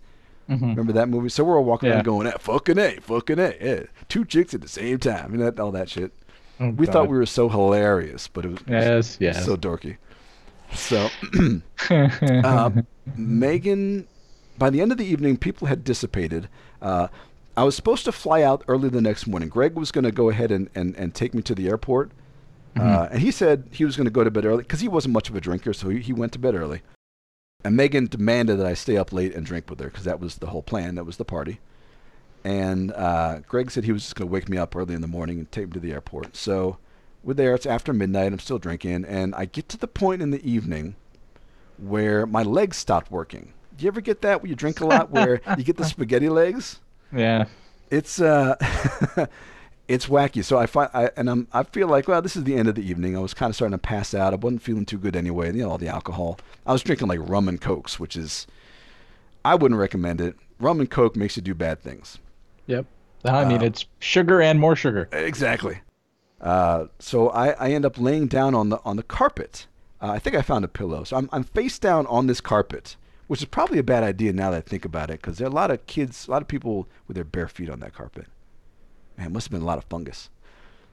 Mhm. 0.49 0.61
Remember 0.61 0.93
that 0.93 1.09
movie? 1.09 1.29
So 1.29 1.43
we're 1.43 1.57
all 1.57 1.63
walking 1.65 1.89
Yeah. 1.89 1.95
around 1.95 2.05
going, 2.05 2.27
eh, 2.27 2.33
"Fucking 2.39 2.77
a, 2.77 2.97
fucking 3.01 3.39
a, 3.39 3.53
yeah. 3.61 3.79
two 4.09 4.25
chicks 4.25 4.53
at 4.53 4.61
the 4.61 4.67
same 4.67 4.99
time," 4.99 5.33
and 5.33 5.41
that 5.41 5.59
all 5.59 5.71
that 5.71 5.89
shit. 5.89 6.11
Oh, 6.59 6.69
We 6.69 6.85
thought 6.85 7.09
we 7.09 7.17
were 7.17 7.25
so 7.25 7.49
hilarious, 7.49 8.27
but 8.27 8.45
it 8.45 8.51
was 8.51 8.59
Yes, 8.67 9.17
yes. 9.19 9.43
so 9.45 9.57
dorky. 9.57 9.97
So 10.73 11.09
uh, 11.89 12.71
Megan, 13.15 14.07
by 14.57 14.69
the 14.69 14.81
end 14.81 14.91
of 14.91 14.97
the 14.97 15.05
evening, 15.05 15.37
people 15.37 15.67
had 15.67 15.83
dissipated. 15.83 16.49
Uh, 16.81 17.07
I 17.57 17.63
was 17.63 17.75
supposed 17.75 18.05
to 18.05 18.11
fly 18.11 18.41
out 18.41 18.63
early 18.67 18.89
the 18.89 19.01
next 19.01 19.27
morning. 19.27 19.49
Greg 19.49 19.75
was 19.75 19.91
going 19.91 20.03
to 20.03 20.11
go 20.11 20.29
ahead 20.29 20.51
and, 20.51 20.69
and, 20.75 20.95
and 20.95 21.13
take 21.13 21.33
me 21.33 21.41
to 21.43 21.55
the 21.55 21.67
airport. 21.67 22.11
Uh, 22.77 23.07
and 23.11 23.21
he 23.21 23.31
said 23.31 23.69
he 23.71 23.85
was 23.85 23.95
going 23.95 24.05
to 24.05 24.11
go 24.11 24.23
to 24.23 24.31
bed 24.31 24.45
early 24.45 24.63
because 24.63 24.81
he 24.81 24.87
wasn't 24.89 25.13
much 25.13 25.29
of 25.29 25.35
a 25.35 25.39
drinker, 25.39 25.71
so 25.71 25.87
he, 25.87 25.99
he 25.99 26.11
went 26.11 26.33
to 26.33 26.39
bed 26.39 26.55
early. 26.55 26.81
And 27.63 27.77
Megan 27.77 28.07
demanded 28.07 28.59
that 28.59 28.65
I 28.65 28.73
stay 28.73 28.97
up 28.97 29.13
late 29.13 29.33
and 29.33 29.45
drink 29.45 29.69
with 29.69 29.79
her 29.79 29.87
because 29.87 30.03
that 30.03 30.19
was 30.19 30.35
the 30.35 30.47
whole 30.47 30.61
plan. 30.61 30.95
That 30.95 31.05
was 31.05 31.17
the 31.17 31.25
party. 31.25 31.59
And 32.43 32.91
uh, 32.91 33.39
Greg 33.47 33.71
said 33.71 33.85
he 33.85 33.91
was 33.91 34.03
just 34.03 34.15
going 34.15 34.27
to 34.27 34.31
wake 34.31 34.49
me 34.49 34.57
up 34.57 34.75
early 34.75 34.93
in 34.93 35.01
the 35.01 35.07
morning 35.07 35.39
and 35.39 35.51
take 35.51 35.67
me 35.67 35.71
to 35.73 35.79
the 35.79 35.93
airport. 35.93 36.35
So 36.35 36.77
we're 37.25 37.33
there. 37.33 37.53
It's 37.55 37.65
after 37.65 37.91
midnight. 37.91 38.31
I'm 38.31 38.39
still 38.39 38.59
drinking. 38.59 39.03
And 39.05 39.35
I 39.35 39.45
get 39.45 39.67
to 39.69 39.77
the 39.77 39.87
point 39.87 40.21
in 40.21 40.31
the 40.31 40.41
evening 40.49 40.95
where 41.77 42.25
my 42.25 42.43
legs 42.43 42.77
stopped 42.77 43.11
working. 43.11 43.51
Do 43.75 43.83
you 43.83 43.89
ever 43.89 43.99
get 44.01 44.21
that 44.21 44.41
when 44.41 44.49
you 44.49 44.55
drink 44.55 44.79
a 44.79 44.85
lot 44.93 45.11
where 45.11 45.41
you 45.57 45.63
get 45.63 45.77
the 45.77 45.83
spaghetti 45.85 46.29
legs? 46.29 46.79
yeah. 47.11 47.45
It's 47.91 48.19
uh 48.19 48.55
it's 49.87 50.07
wacky. 50.07 50.43
So 50.43 50.57
I 50.57 50.65
find 50.65 50.89
I 50.93 51.11
and 51.17 51.29
I'm 51.29 51.47
I 51.53 51.63
feel 51.63 51.87
like 51.87 52.07
well 52.07 52.21
this 52.21 52.35
is 52.35 52.43
the 52.43 52.55
end 52.55 52.67
of 52.67 52.75
the 52.75 52.87
evening. 52.89 53.15
I 53.15 53.19
was 53.19 53.33
kind 53.33 53.49
of 53.49 53.55
starting 53.55 53.77
to 53.77 53.81
pass 53.81 54.13
out. 54.13 54.33
I 54.33 54.37
wasn't 54.37 54.61
feeling 54.63 54.85
too 54.85 54.97
good 54.97 55.15
anyway. 55.15 55.47
You 55.53 55.63
know 55.63 55.69
all 55.71 55.77
the 55.77 55.87
alcohol. 55.87 56.39
I 56.65 56.71
was 56.73 56.81
drinking 56.81 57.07
like 57.09 57.19
rum 57.21 57.47
and 57.47 57.61
cokes, 57.61 57.99
which 57.99 58.15
is 58.15 58.47
I 59.43 59.55
wouldn't 59.55 59.79
recommend 59.79 60.21
it. 60.21 60.35
Rum 60.59 60.79
and 60.79 60.89
coke 60.89 61.15
makes 61.15 61.35
you 61.37 61.43
do 61.43 61.53
bad 61.53 61.79
things. 61.81 62.17
Yep. 62.67 62.85
I 63.23 63.45
mean, 63.45 63.61
Uh, 63.61 63.65
it's 63.65 63.85
sugar 63.99 64.41
and 64.41 64.59
more 64.59 64.75
sugar. 64.75 65.07
Exactly. 65.11 65.81
Uh, 66.45 66.85
so 66.99 67.30
I, 67.30 67.49
I 67.53 67.72
end 67.72 67.85
up 67.85 67.98
laying 67.99 68.27
down 68.27 68.53
on 68.53 68.69
the 68.69 68.80
on 68.85 68.98
the 68.98 69.03
carpet. 69.03 69.65
Uh, 69.99 70.11
I 70.11 70.19
think 70.19 70.35
I 70.35 70.43
found 70.43 70.64
a 70.64 70.67
pillow. 70.67 71.03
So 71.03 71.17
I'm 71.17 71.27
I'm 71.32 71.43
face 71.43 71.80
down 71.80 72.06
on 72.06 72.27
this 72.27 72.40
carpet, 72.40 72.98
which 73.25 73.41
is 73.41 73.45
probably 73.45 73.80
a 73.80 73.83
bad 73.83 74.03
idea 74.03 74.32
now 74.32 74.51
that 74.51 74.57
I 74.57 74.61
think 74.61 74.85
about 74.85 75.09
it, 75.09 75.19
because 75.19 75.40
there 75.40 75.48
are 75.48 75.49
a 75.49 75.53
lot 75.53 75.72
of 75.72 75.88
kids, 75.88 76.27
a 76.27 76.32
lot 76.32 76.43
of 76.43 76.48
people 76.48 76.88
with 77.07 77.15
their 77.15 77.24
bare 77.24 77.48
feet 77.48 77.69
on 77.69 77.80
that 77.80 77.95
carpet. 77.95 78.27
Man, 79.17 79.33
must 79.33 79.48
have 79.48 79.53
been 79.53 79.64
a 79.64 79.65
lot 79.65 79.80
of 79.80 79.85
fungus. 79.85 80.30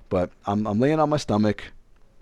But 0.09 0.31
I'm 0.47 0.67
I'm 0.67 0.81
laying 0.81 0.99
on 0.99 1.11
my 1.11 1.19
stomach 1.19 1.65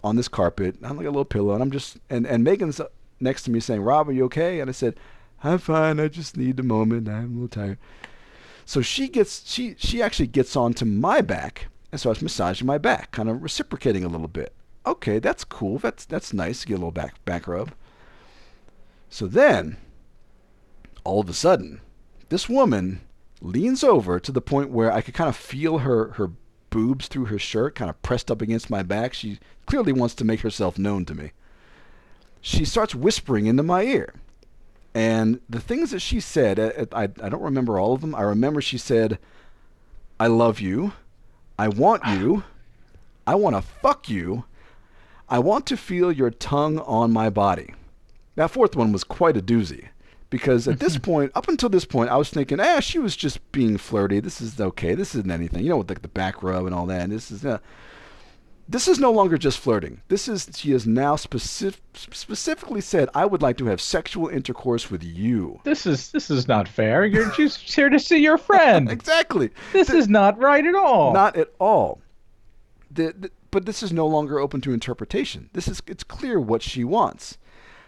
on 0.02 0.16
this 0.16 0.26
carpet. 0.26 0.76
I'm 0.82 0.96
like 0.96 1.06
a 1.06 1.10
little 1.10 1.24
pillow, 1.24 1.54
and 1.54 1.62
I'm 1.62 1.70
just 1.70 1.98
and 2.10 2.26
and 2.26 2.42
Megan's 2.42 2.80
next 3.20 3.44
to 3.44 3.52
me 3.52 3.60
saying, 3.60 3.82
"Rob, 3.82 4.08
are 4.08 4.12
you 4.12 4.24
okay?" 4.24 4.58
And 4.58 4.68
I 4.68 4.72
said, 4.72 4.98
"I'm 5.44 5.58
fine. 5.58 6.00
I 6.00 6.08
just 6.08 6.36
need 6.36 6.58
a 6.58 6.64
moment. 6.64 7.08
I'm 7.08 7.36
a 7.36 7.42
little 7.42 7.48
tired." 7.48 7.78
So 8.66 8.82
she 8.82 9.06
gets 9.06 9.48
she 9.48 9.76
she 9.78 10.02
actually 10.02 10.26
gets 10.26 10.56
onto 10.56 10.84
my 10.84 11.20
back 11.20 11.68
and 11.92 12.00
so 12.00 12.10
I 12.10 12.12
was 12.12 12.22
massaging 12.22 12.66
my 12.66 12.78
back, 12.78 13.10
kind 13.10 13.28
of 13.28 13.42
reciprocating 13.42 14.04
a 14.04 14.08
little 14.08 14.28
bit. 14.28 14.52
Okay, 14.86 15.18
that's 15.18 15.44
cool. 15.44 15.78
That's 15.78 16.04
that's 16.04 16.32
nice 16.32 16.62
to 16.62 16.66
get 16.66 16.74
a 16.74 16.76
little 16.76 16.90
back 16.90 17.24
back 17.24 17.46
rub. 17.46 17.72
So 19.08 19.26
then, 19.26 19.76
all 21.04 21.20
of 21.20 21.28
a 21.28 21.34
sudden, 21.34 21.80
this 22.28 22.48
woman 22.48 23.00
leans 23.40 23.82
over 23.82 24.20
to 24.20 24.32
the 24.32 24.40
point 24.40 24.70
where 24.70 24.92
I 24.92 25.00
could 25.00 25.14
kind 25.14 25.28
of 25.28 25.36
feel 25.36 25.78
her 25.78 26.12
her 26.12 26.30
boobs 26.70 27.08
through 27.08 27.26
her 27.26 27.38
shirt, 27.38 27.74
kind 27.74 27.90
of 27.90 28.00
pressed 28.02 28.30
up 28.30 28.40
against 28.40 28.70
my 28.70 28.82
back. 28.82 29.12
She 29.12 29.38
clearly 29.66 29.92
wants 29.92 30.14
to 30.16 30.24
make 30.24 30.40
herself 30.40 30.78
known 30.78 31.04
to 31.06 31.14
me. 31.14 31.32
She 32.40 32.64
starts 32.64 32.94
whispering 32.94 33.46
into 33.46 33.62
my 33.62 33.82
ear. 33.82 34.14
And 34.94 35.40
the 35.48 35.60
things 35.60 35.90
that 35.90 36.00
she 36.00 36.20
said, 36.20 36.58
I, 36.58 36.86
I, 36.92 37.02
I 37.02 37.28
don't 37.28 37.42
remember 37.42 37.78
all 37.78 37.92
of 37.92 38.00
them. 38.00 38.14
I 38.14 38.22
remember 38.22 38.60
she 38.60 38.78
said, 38.78 39.18
I 40.18 40.26
love 40.26 40.60
you. 40.60 40.92
I 41.60 41.68
want 41.68 42.02
you. 42.06 42.42
I 43.26 43.34
want 43.34 43.54
to 43.54 43.60
fuck 43.60 44.08
you. 44.08 44.44
I 45.28 45.40
want 45.40 45.66
to 45.66 45.76
feel 45.76 46.10
your 46.10 46.30
tongue 46.30 46.78
on 46.78 47.12
my 47.12 47.28
body. 47.28 47.74
That 48.36 48.50
fourth 48.50 48.74
one 48.74 48.92
was 48.92 49.04
quite 49.04 49.36
a 49.36 49.42
doozy. 49.42 49.88
Because 50.30 50.66
at 50.66 50.80
this 50.80 50.96
point, 51.10 51.32
up 51.34 51.48
until 51.48 51.68
this 51.68 51.84
point, 51.84 52.08
I 52.08 52.16
was 52.16 52.30
thinking, 52.30 52.60
ah, 52.60 52.80
she 52.80 52.98
was 52.98 53.14
just 53.14 53.52
being 53.52 53.76
flirty. 53.76 54.20
This 54.20 54.40
is 54.40 54.58
okay. 54.58 54.94
This 54.94 55.14
isn't 55.14 55.30
anything. 55.30 55.62
You 55.62 55.68
know, 55.68 55.76
with 55.76 55.90
like 55.90 56.00
the 56.00 56.08
back 56.08 56.42
rub 56.42 56.64
and 56.64 56.74
all 56.74 56.86
that. 56.86 57.02
And 57.02 57.12
this 57.12 57.30
is, 57.30 57.44
uh, 57.44 57.58
this 58.70 58.86
is 58.88 58.98
no 59.00 59.10
longer 59.10 59.36
just 59.36 59.58
flirting. 59.58 60.00
This 60.08 60.28
is 60.28 60.48
she 60.54 60.70
has 60.72 60.86
now 60.86 61.16
specific, 61.16 61.80
specifically 61.94 62.80
said, 62.80 63.08
"I 63.14 63.26
would 63.26 63.42
like 63.42 63.56
to 63.58 63.66
have 63.66 63.80
sexual 63.80 64.28
intercourse 64.28 64.90
with 64.90 65.02
you." 65.02 65.60
This 65.64 65.86
is 65.86 66.10
this 66.12 66.30
is 66.30 66.46
not 66.48 66.68
fair. 66.68 67.04
You're 67.04 67.30
just 67.32 67.58
here 67.74 67.88
to 67.90 67.98
see 67.98 68.18
your 68.18 68.38
friend. 68.38 68.90
Exactly. 69.00 69.50
This 69.72 69.90
is 69.90 70.08
not 70.08 70.38
right 70.38 70.64
at 70.64 70.74
all. 70.74 71.12
Not 71.12 71.36
at 71.36 71.48
all. 71.58 72.00
The, 72.92 73.14
the, 73.18 73.30
but 73.50 73.66
this 73.66 73.82
is 73.82 73.92
no 73.92 74.06
longer 74.06 74.38
open 74.40 74.60
to 74.62 74.72
interpretation. 74.72 75.50
This 75.52 75.68
is 75.68 75.82
it's 75.86 76.04
clear 76.04 76.38
what 76.40 76.62
she 76.62 76.84
wants. 76.84 77.38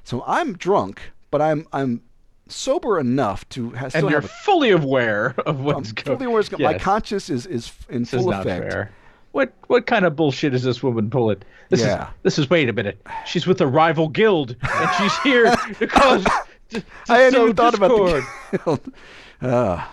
So 0.05 0.25
I'm 0.27 0.55
drunk, 0.57 1.01
but 1.31 1.41
I'm 1.41 1.67
I'm 1.73 2.03
sober 2.49 2.99
enough 2.99 3.49
to 3.51 3.71
ha- 3.71 3.89
still 3.89 4.01
and 4.03 4.11
you're 4.11 4.21
have 4.21 4.31
a, 4.31 4.35
fully 4.45 4.71
aware 4.71 5.35
of 5.47 5.59
I'm 5.61 5.65
what's 5.65 5.93
going. 5.93 6.19
fully 6.19 6.27
aware. 6.31 6.43
go- 6.43 6.59
My 6.59 6.73
Yes. 6.73 6.83
conscience 6.83 7.31
is 7.31 7.47
is 7.47 7.73
in 7.89 8.03
This 8.03 8.15
is 8.15 8.23
full 8.23 8.31
not 8.33 8.47
effect. 8.47 8.73
fair. 8.73 8.91
What 9.33 9.53
what 9.67 9.87
kind 9.87 10.05
of 10.05 10.15
bullshit 10.17 10.55
is 10.55 10.63
this 10.63 10.83
woman 10.83 11.11
pulling? 11.11 11.43
This 11.71 11.81
Yeah. 11.81 12.03
is 12.03 12.09
this 12.23 12.39
is 12.39 12.51
wait 12.51 12.69
a 12.69 12.73
minute. 12.73 13.05
She's 13.27 13.47
with 13.47 13.61
a 13.61 13.67
rival 13.67 14.09
guild 14.09 14.57
and 14.63 14.91
she's 14.99 15.19
here 15.23 15.45
to 15.79 15.87
cause 15.87 16.25
to, 16.71 16.81
to 16.81 16.85
I 17.09 17.19
hadn't 17.19 17.41
even 17.43 17.57
thought 17.57 17.71
discord. 17.79 18.25
about 18.53 18.85
the 18.85 18.93
Ah, 19.43 19.93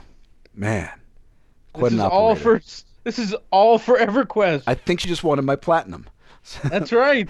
man, 0.53 0.89
quite 1.73 1.89
This 1.89 1.93
is 1.93 1.99
all 2.01 2.35
for 2.35 2.61
this 3.05 3.17
is 3.17 3.35
all 3.51 3.79
for 3.79 3.97
EverQuest. 3.97 4.63
I 4.67 4.75
think 4.75 4.99
she 4.99 5.07
just 5.07 5.23
wanted 5.23 5.41
my 5.43 5.55
platinum. 5.55 6.05
That's 6.63 6.91
right. 6.91 7.29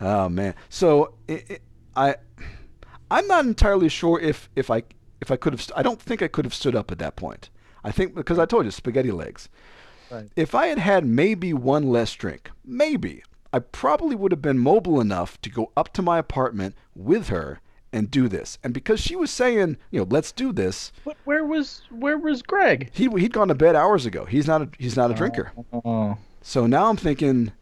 oh 0.00 0.28
man. 0.28 0.54
So 0.68 1.14
i 1.28 1.42
i 1.50 1.58
I, 2.10 2.16
I'm 3.10 3.26
not 3.28 3.44
entirely 3.44 3.88
sure 3.88 4.20
if 4.20 4.50
if 4.56 4.70
I 4.70 4.82
if 5.20 5.30
I 5.30 5.36
could 5.36 5.52
have. 5.52 5.70
I 5.76 5.82
don't 5.82 6.00
think 6.02 6.22
I 6.22 6.28
could 6.28 6.44
have 6.44 6.54
stood 6.54 6.74
up 6.74 6.90
at 6.90 6.98
that 6.98 7.14
point. 7.16 7.50
I 7.84 7.92
think 7.92 8.14
because 8.14 8.38
I 8.38 8.46
told 8.46 8.64
you 8.64 8.70
spaghetti 8.72 9.12
legs. 9.12 9.48
Right. 10.14 10.30
If 10.36 10.54
I 10.54 10.66
had 10.68 10.78
had 10.78 11.04
maybe 11.04 11.52
one 11.52 11.88
less 11.88 12.12
drink, 12.14 12.50
maybe 12.64 13.22
I 13.52 13.58
probably 13.58 14.16
would 14.16 14.32
have 14.32 14.42
been 14.42 14.58
mobile 14.58 15.00
enough 15.00 15.40
to 15.42 15.50
go 15.50 15.70
up 15.76 15.92
to 15.94 16.02
my 16.02 16.18
apartment 16.18 16.74
with 16.94 17.28
her 17.28 17.60
and 17.92 18.10
do 18.10 18.28
this. 18.28 18.58
And 18.64 18.74
because 18.74 19.00
she 19.00 19.14
was 19.14 19.30
saying, 19.30 19.76
you 19.90 20.00
know, 20.00 20.06
let's 20.10 20.32
do 20.32 20.52
this, 20.52 20.90
But 21.04 21.16
where 21.24 21.44
was 21.44 21.82
where 21.90 22.18
was 22.18 22.42
Greg? 22.42 22.90
he 22.92 23.08
he'd 23.08 23.32
gone 23.32 23.48
to 23.48 23.54
bed 23.54 23.76
hours 23.76 24.04
ago. 24.06 24.24
He's 24.24 24.46
not 24.46 24.62
a, 24.62 24.68
he's 24.78 24.96
not 24.96 25.10
a 25.10 25.14
drinker. 25.14 25.52
Oh. 25.72 26.16
So 26.42 26.66
now 26.66 26.90
I'm 26.90 26.96
thinking 26.96 27.52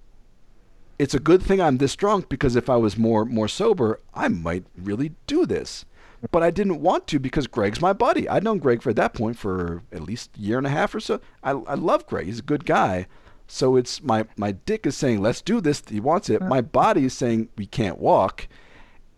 it's 0.99 1.15
a 1.15 1.19
good 1.21 1.43
thing 1.43 1.61
I'm 1.61 1.79
this 1.79 1.97
drunk 1.97 2.29
because 2.29 2.57
if 2.57 2.71
I 2.71 2.77
was 2.77 2.97
more 2.97 3.25
more 3.25 3.49
sober, 3.49 4.01
I 4.15 4.29
might 4.29 4.65
really 4.77 5.13
do 5.27 5.45
this. 5.47 5.85
But 6.31 6.43
I 6.43 6.51
didn't 6.51 6.81
want 6.81 7.07
to 7.09 7.19
because 7.19 7.47
Greg's 7.47 7.81
my 7.81 7.93
buddy. 7.93 8.29
I'd 8.29 8.45
known 8.45 8.59
Greg 8.59 8.83
for 8.83 8.91
at 8.91 8.97
that 8.97 9.15
point 9.15 9.37
for 9.37 9.83
at 9.91 10.03
least 10.03 10.31
a 10.37 10.41
year 10.41 10.59
and 10.59 10.67
a 10.67 10.71
half 10.71 10.95
or 10.95 11.01
so. 11.01 11.21
I, 11.43 11.51
I 11.51 11.75
love 11.75 12.07
Greg. 12.07 12.27
He's 12.27 12.39
a 12.39 12.43
good 12.43 12.65
guy. 12.65 13.07
So 13.49 13.77
it's 13.77 14.03
my 14.03 14.27
my 14.37 14.53
dick 14.53 14.87
is 14.87 14.97
saying 14.97 15.21
let's 15.21 15.43
do 15.43 15.61
this. 15.61 15.83
He 15.89 16.01
wants 16.01 16.31
it. 16.31 16.41
My 16.41 16.61
body 16.61 17.05
is 17.05 17.13
saying 17.13 17.49
we 17.57 17.67
can't 17.67 17.99
walk, 17.99 18.47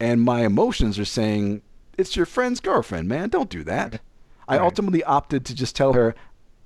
and 0.00 0.22
my 0.22 0.44
emotions 0.44 0.98
are 0.98 1.04
saying 1.04 1.62
it's 1.98 2.16
your 2.16 2.26
friend's 2.26 2.60
girlfriend, 2.60 3.08
man. 3.08 3.28
Don't 3.28 3.50
do 3.50 3.62
that. 3.64 4.00
I 4.48 4.58
ultimately 4.58 5.04
opted 5.04 5.44
to 5.46 5.54
just 5.54 5.76
tell 5.76 5.92
her 5.92 6.14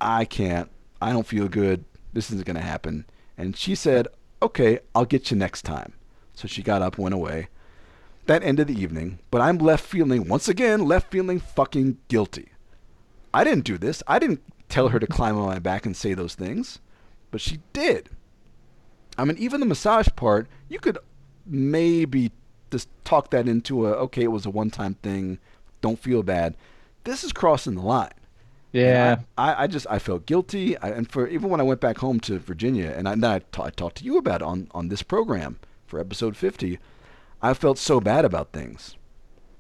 I 0.00 0.24
can't. 0.24 0.70
I 1.00 1.12
don't 1.12 1.26
feel 1.26 1.48
good. 1.48 1.84
This 2.12 2.30
isn't 2.30 2.46
going 2.46 2.56
to 2.56 2.62
happen. 2.62 3.06
And 3.36 3.56
she 3.56 3.74
said, 3.74 4.08
okay, 4.42 4.80
I'll 4.94 5.04
get 5.04 5.30
you 5.30 5.36
next 5.36 5.62
time. 5.62 5.92
So 6.34 6.48
she 6.48 6.62
got 6.62 6.82
up, 6.82 6.98
went 6.98 7.14
away. 7.14 7.48
That 8.28 8.42
ended 8.42 8.66
the 8.68 8.78
evening, 8.78 9.20
but 9.30 9.40
I'm 9.40 9.56
left 9.56 9.86
feeling, 9.86 10.28
once 10.28 10.48
again, 10.48 10.84
left 10.84 11.10
feeling 11.10 11.40
fucking 11.40 11.96
guilty. 12.08 12.50
I 13.32 13.42
didn't 13.42 13.64
do 13.64 13.78
this. 13.78 14.02
I 14.06 14.18
didn't 14.18 14.42
tell 14.68 14.88
her 14.88 14.98
to 14.98 15.06
climb 15.06 15.38
on 15.38 15.46
my 15.46 15.58
back 15.58 15.86
and 15.86 15.96
say 15.96 16.12
those 16.12 16.34
things, 16.34 16.78
but 17.30 17.40
she 17.40 17.60
did. 17.72 18.10
I 19.16 19.24
mean, 19.24 19.38
even 19.38 19.60
the 19.60 19.66
massage 19.66 20.08
part, 20.14 20.46
you 20.68 20.78
could 20.78 20.98
maybe 21.46 22.30
just 22.70 22.90
talk 23.02 23.30
that 23.30 23.48
into 23.48 23.86
a, 23.86 23.92
okay, 23.92 24.24
it 24.24 24.30
was 24.30 24.44
a 24.44 24.50
one 24.50 24.70
time 24.70 24.92
thing, 25.02 25.38
don't 25.80 25.98
feel 25.98 26.22
bad. 26.22 26.54
This 27.04 27.24
is 27.24 27.32
crossing 27.32 27.76
the 27.76 27.80
line. 27.80 28.12
Yeah. 28.72 29.20
I, 29.38 29.52
I, 29.52 29.62
I 29.62 29.66
just 29.68 29.86
I 29.88 29.98
felt 29.98 30.26
guilty, 30.26 30.76
I, 30.76 30.90
and 30.90 31.10
for 31.10 31.26
even 31.28 31.48
when 31.48 31.60
I 31.60 31.64
went 31.64 31.80
back 31.80 31.96
home 31.96 32.20
to 32.20 32.38
Virginia, 32.38 32.92
and 32.94 33.08
I, 33.08 33.14
then 33.14 33.24
I, 33.24 33.70
talked 33.70 33.96
to 33.96 34.04
you 34.04 34.18
about 34.18 34.42
it 34.42 34.46
on 34.46 34.68
on 34.72 34.88
this 34.88 35.02
program 35.02 35.58
for 35.86 35.98
episode 35.98 36.36
fifty, 36.36 36.78
I 37.40 37.54
felt 37.54 37.78
so 37.78 38.00
bad 38.00 38.24
about 38.24 38.52
things. 38.52 38.96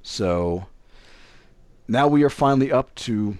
So 0.02 0.66
now 1.86 2.08
we 2.08 2.22
are 2.22 2.30
finally 2.30 2.72
up 2.72 2.94
to 2.96 3.38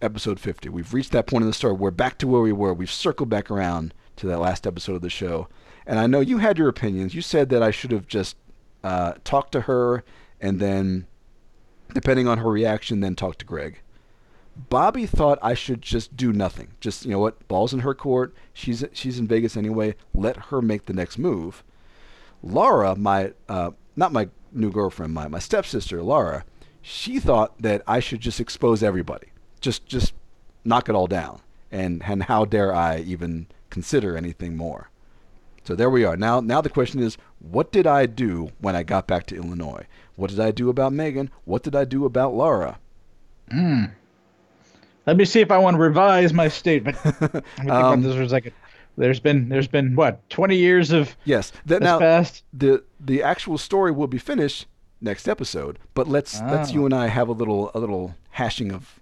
episode 0.00 0.38
fifty. 0.38 0.68
We've 0.68 0.92
reached 0.94 1.12
that 1.12 1.26
point 1.26 1.42
in 1.42 1.48
the 1.48 1.54
story. 1.54 1.74
We're 1.74 1.90
back 1.90 2.18
to 2.18 2.28
where 2.28 2.42
we 2.42 2.52
were. 2.52 2.72
We've 2.74 2.90
circled 2.90 3.28
back 3.28 3.50
around 3.50 3.94
to 4.16 4.26
that 4.26 4.38
last 4.38 4.66
episode 4.66 4.94
of 4.94 5.02
the 5.02 5.10
show, 5.10 5.48
and 5.86 5.98
I 5.98 6.06
know 6.06 6.20
you 6.20 6.38
had 6.38 6.58
your 6.58 6.68
opinions. 6.68 7.14
You 7.14 7.22
said 7.22 7.48
that 7.50 7.62
I 7.62 7.70
should 7.70 7.92
have 7.92 8.06
just 8.06 8.36
uh, 8.84 9.14
talked 9.24 9.52
to 9.52 9.62
her 9.62 10.04
and 10.40 10.60
then, 10.60 11.06
depending 11.92 12.28
on 12.28 12.38
her 12.38 12.50
reaction, 12.50 13.00
then 13.00 13.16
talk 13.16 13.38
to 13.38 13.44
Greg. 13.44 13.80
Bobby 14.68 15.06
thought 15.06 15.38
I 15.42 15.54
should 15.54 15.82
just 15.82 16.16
do 16.16 16.32
nothing. 16.32 16.68
Just 16.80 17.04
you 17.04 17.10
know 17.10 17.18
what, 17.18 17.46
balls 17.48 17.74
in 17.74 17.80
her 17.80 17.94
court. 17.94 18.34
She's 18.52 18.84
she's 18.92 19.18
in 19.18 19.26
Vegas 19.26 19.56
anyway. 19.56 19.96
Let 20.14 20.36
her 20.36 20.62
make 20.62 20.86
the 20.86 20.94
next 20.94 21.18
move. 21.18 21.64
Laura, 22.42 22.94
my 22.96 23.32
uh, 23.48 23.70
not 23.96 24.12
my 24.12 24.28
new 24.52 24.70
girlfriend, 24.70 25.12
my 25.14 25.28
my 25.28 25.38
stepsister, 25.38 26.02
Laura, 26.02 26.44
she 26.82 27.18
thought 27.18 27.60
that 27.60 27.82
I 27.86 28.00
should 28.00 28.20
just 28.20 28.40
expose 28.40 28.82
everybody, 28.82 29.28
just 29.60 29.86
just 29.86 30.12
knock 30.64 30.88
it 30.88 30.94
all 30.94 31.06
down, 31.06 31.40
and 31.72 32.02
and 32.04 32.24
how 32.24 32.44
dare 32.44 32.74
I 32.74 32.98
even 32.98 33.46
consider 33.70 34.16
anything 34.16 34.56
more? 34.56 34.90
So 35.64 35.74
there 35.74 35.90
we 35.90 36.04
are. 36.04 36.16
Now 36.16 36.40
now 36.40 36.60
the 36.60 36.70
question 36.70 37.00
is, 37.00 37.18
what 37.40 37.72
did 37.72 37.86
I 37.86 38.06
do 38.06 38.50
when 38.60 38.76
I 38.76 38.82
got 38.84 39.06
back 39.06 39.26
to 39.26 39.36
Illinois? 39.36 39.86
What 40.14 40.30
did 40.30 40.40
I 40.40 40.50
do 40.52 40.68
about 40.70 40.92
Megan? 40.92 41.30
What 41.44 41.62
did 41.62 41.74
I 41.74 41.84
do 41.84 42.04
about 42.04 42.34
Laura? 42.34 42.78
Let 45.06 45.16
me 45.16 45.24
see 45.24 45.40
if 45.40 45.50
I 45.52 45.58
want 45.58 45.76
to 45.76 45.80
revise 45.80 46.32
my 46.32 46.48
statement. 46.48 46.98
Let 47.04 47.20
me 47.22 47.40
think 47.58 47.70
Um, 47.70 48.02
this 48.02 48.14
for 48.16 48.22
a 48.22 48.28
second. 48.28 48.52
There's 48.96 49.20
been 49.20 49.48
there's 49.48 49.68
been 49.68 49.94
what 49.94 50.28
20 50.30 50.56
years 50.56 50.90
of 50.90 51.16
Yes. 51.24 51.52
That 51.66 51.82
now 51.82 51.98
past. 51.98 52.42
the 52.52 52.82
the 52.98 53.22
actual 53.22 53.58
story 53.58 53.92
will 53.92 54.06
be 54.06 54.18
finished 54.18 54.66
next 55.00 55.28
episode. 55.28 55.78
But 55.94 56.08
let's 56.08 56.40
let's 56.42 56.70
Ah. 56.70 56.72
you 56.74 56.84
and 56.86 56.94
I 56.94 57.08
have 57.08 57.28
a 57.28 57.32
little 57.32 57.70
a 57.74 57.78
little 57.78 58.14
hashing 58.30 58.72
of 58.72 58.98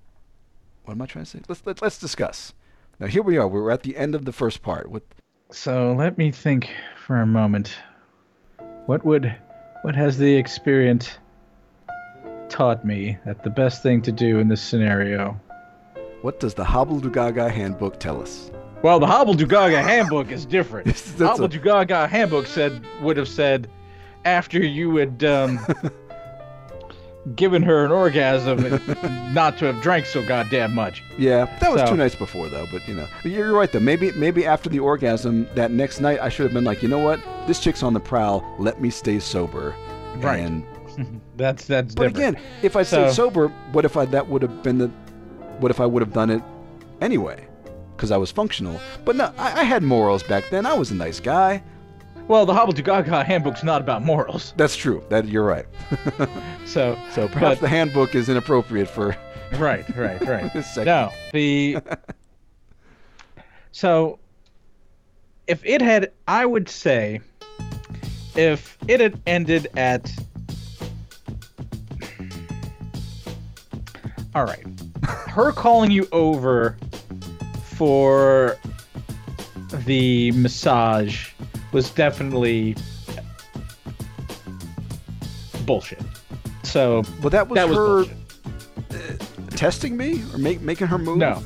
what 0.85 0.93
am 0.95 1.03
I 1.03 1.07
trying 1.07 1.25
to 1.25 1.31
say? 1.31 1.41
Let's 1.49 1.65
let, 1.65 1.81
let's 1.81 1.99
discuss. 1.99 2.53
Now 3.01 3.07
here 3.07 3.23
we 3.23 3.39
are. 3.39 3.49
We're 3.49 3.71
at 3.71 3.83
the 3.85 3.97
end 3.97 4.15
of 4.15 4.25
the 4.25 4.33
first 4.33 4.63
part. 4.63 4.91
With 4.91 5.05
So 5.51 5.93
let 5.93 6.19
me 6.19 6.31
think 6.31 6.71
for 7.07 7.21
a 7.21 7.27
moment. 7.27 7.77
What 8.87 9.05
would 9.05 9.35
what 9.83 9.95
has 9.95 10.19
the 10.19 10.35
experience 10.35 11.19
taught 12.49 12.85
me 12.85 13.17
that 13.25 13.43
the 13.45 13.51
best 13.51 13.83
thing 13.83 14.03
to 14.03 14.13
do 14.13 14.39
in 14.39 14.49
this 14.49 14.63
scenario? 14.63 15.41
what 16.23 16.41
does 16.41 16.55
the 16.55 16.65
Hobble 16.65 17.01
Gaga 17.01 17.51
handbook 17.51 18.01
tell 18.01 18.21
us? 18.23 18.51
Well, 18.85 19.01
the 19.01 19.07
Hobble 19.07 19.33
Gaga 19.33 19.81
handbook 19.83 20.31
is 20.31 20.45
different. 20.45 20.95
Hobble 21.19 21.47
a- 21.47 22.07
handbook 22.07 22.47
said 22.47 22.85
would 23.01 23.17
have 23.17 23.29
said 23.29 23.67
after 24.27 24.59
you 24.59 24.95
had 24.97 25.25
um, 25.25 25.59
given 27.35 27.63
her 27.63 27.87
an 27.87 27.91
orgasm 27.91 28.61
not 29.33 29.57
to 29.57 29.73
have 29.73 29.81
drank 29.83 30.05
so 30.05 30.23
goddamn 30.27 30.75
much. 30.75 31.03
Yeah, 31.17 31.47
that 31.61 31.73
was 31.73 31.81
So- 31.81 31.87
two 31.87 31.97
nights 31.97 32.15
before 32.15 32.51
though. 32.51 32.67
But 32.71 32.87
you 32.87 32.93
know, 32.95 33.09
you're 33.25 33.55
right 33.55 33.73
though. 33.73 33.81
Maybe 33.81 34.13
maybe 34.13 34.45
after 34.45 34.69
the 34.69 34.81
orgasm 34.81 35.49
that 35.55 35.71
next 35.71 36.01
night, 36.03 36.21
I 36.21 36.29
should 36.29 36.45
have 36.45 36.53
been 36.53 36.65
like, 36.65 36.83
you 36.83 36.89
know 36.91 36.99
what? 36.99 37.21
This 37.47 37.61
chick's 37.61 37.83
on 37.83 37.95
the 37.95 38.01
prowl. 38.01 38.45
Let 38.59 38.83
me 38.83 38.91
stay 38.91 39.19
sober. 39.19 39.75
Right. 40.17 40.41
And 40.41 40.63
That's 41.37 41.65
that's 41.65 41.95
But 41.95 42.13
different. 42.13 42.37
again, 42.37 42.45
if 42.63 42.77
I 42.77 42.83
stayed 42.83 43.09
So- 43.09 43.31
sober, 43.31 43.49
what 43.73 43.87
if 43.87 43.97
I 43.97 44.05
that 44.05 44.29
would 44.29 44.43
have 44.43 44.63
been 44.63 44.77
the, 44.77 44.89
what 45.59 45.71
if 45.71 45.81
I 45.81 45.87
would 45.87 46.03
have 46.03 46.13
done 46.13 46.29
it 46.29 46.43
anyway, 47.01 47.47
because 47.97 48.11
I 48.11 48.17
was 48.17 48.31
functional. 48.31 48.81
But 49.05 49.17
no, 49.17 49.33
I, 49.39 49.61
I 49.61 49.65
had 49.65 49.83
morals 49.83 50.23
back 50.23 50.45
then. 50.51 50.67
I 50.67 50.75
was 50.75 50.91
a 50.91 50.95
nice 50.95 51.21
guy. 51.21 51.63
well, 52.29 52.47
the 52.47 52.55
Hobble 52.55 52.73
Gaga 52.73 53.23
handbook's 53.25 53.63
not 53.63 53.81
about 53.81 54.03
morals. 54.03 54.53
That's 54.57 54.77
true. 54.77 55.05
That 55.09 55.27
you're 55.29 55.45
right. 55.45 55.67
So 56.67 56.99
So 57.13 57.29
perhaps 57.29 57.57
But- 57.57 57.61
the 57.61 57.69
handbook 57.69 58.15
is 58.15 58.29
inappropriate 58.29 58.89
for 58.89 59.17
right, 59.59 59.85
right, 59.97 60.21
right. 60.27 60.51
No, 60.79 61.11
the 61.33 61.79
so 63.71 64.19
if 65.47 65.65
it 65.65 65.83
had, 65.83 66.11
I 66.27 66.47
would 66.47 66.69
say, 66.71 67.21
if 68.35 68.79
it 68.89 68.99
had 69.01 69.21
ended 69.27 69.69
at, 69.77 70.11
all 74.35 74.45
right, 74.45 74.65
her 75.29 75.53
calling 75.53 75.91
you 75.91 76.09
over 76.13 76.77
for 77.77 78.57
the 79.87 80.31
massage 80.33 81.31
was 81.73 81.91
definitely 81.91 82.77
bullshit. 85.67 86.03
So 86.63 87.03
Well, 87.21 87.31
that 87.31 87.49
was 87.49 87.57
that 87.57 87.69
was 87.69 87.77
her 87.77 87.87
bullshit. 87.87 88.17
Uh, 88.91 89.25
testing 89.51 89.97
me 89.97 90.23
or 90.33 90.39
make, 90.39 90.61
making 90.61 90.87
her 90.87 90.99
move. 90.99 91.19
No. 91.19 91.43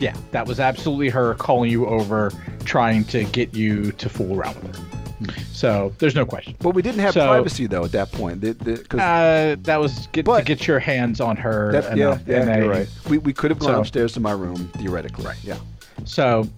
Yeah, 0.00 0.16
that 0.32 0.46
was 0.46 0.58
absolutely 0.58 1.10
her 1.10 1.34
calling 1.34 1.70
you 1.70 1.86
over, 1.86 2.32
trying 2.64 3.04
to 3.04 3.24
get 3.24 3.54
you 3.54 3.92
to 3.92 4.08
fool 4.08 4.36
around 4.36 4.60
with 4.62 4.76
her. 4.76 4.91
So 5.52 5.92
there's 5.98 6.14
no 6.14 6.24
question. 6.26 6.54
But 6.60 6.70
we 6.74 6.82
didn't 6.82 7.00
have 7.00 7.14
So- 7.14 7.26
privacy 7.28 7.66
though 7.66 7.84
at 7.84 7.92
that 7.92 8.10
point. 8.12 8.40
The- 8.40 8.52
the- 8.54 9.02
Uh, 9.02 9.56
that 9.62 9.80
was 9.80 10.08
get, 10.12 10.24
to 10.26 10.42
get 10.44 10.66
your 10.66 10.78
hands 10.78 11.20
on 11.20 11.36
her. 11.36 11.72
that- 11.72 11.86
and, 11.90 11.98
yeah, 11.98 12.08
uh, 12.08 12.18
yeah, 12.26 12.36
and 12.42 12.62
you're 12.62 12.72
a- 12.72 12.76
right. 12.78 12.88
We, 13.08 13.18
we 13.18 13.32
could 13.32 13.50
have 13.50 13.58
gone 13.58 13.70
So- 13.74 13.80
upstairs 13.80 14.12
to 14.14 14.20
my 14.20 14.32
room 14.32 14.70
theoretically. 14.78 15.24
Right. 15.26 15.36
Yeah. 15.42 15.56
So, 16.04 16.48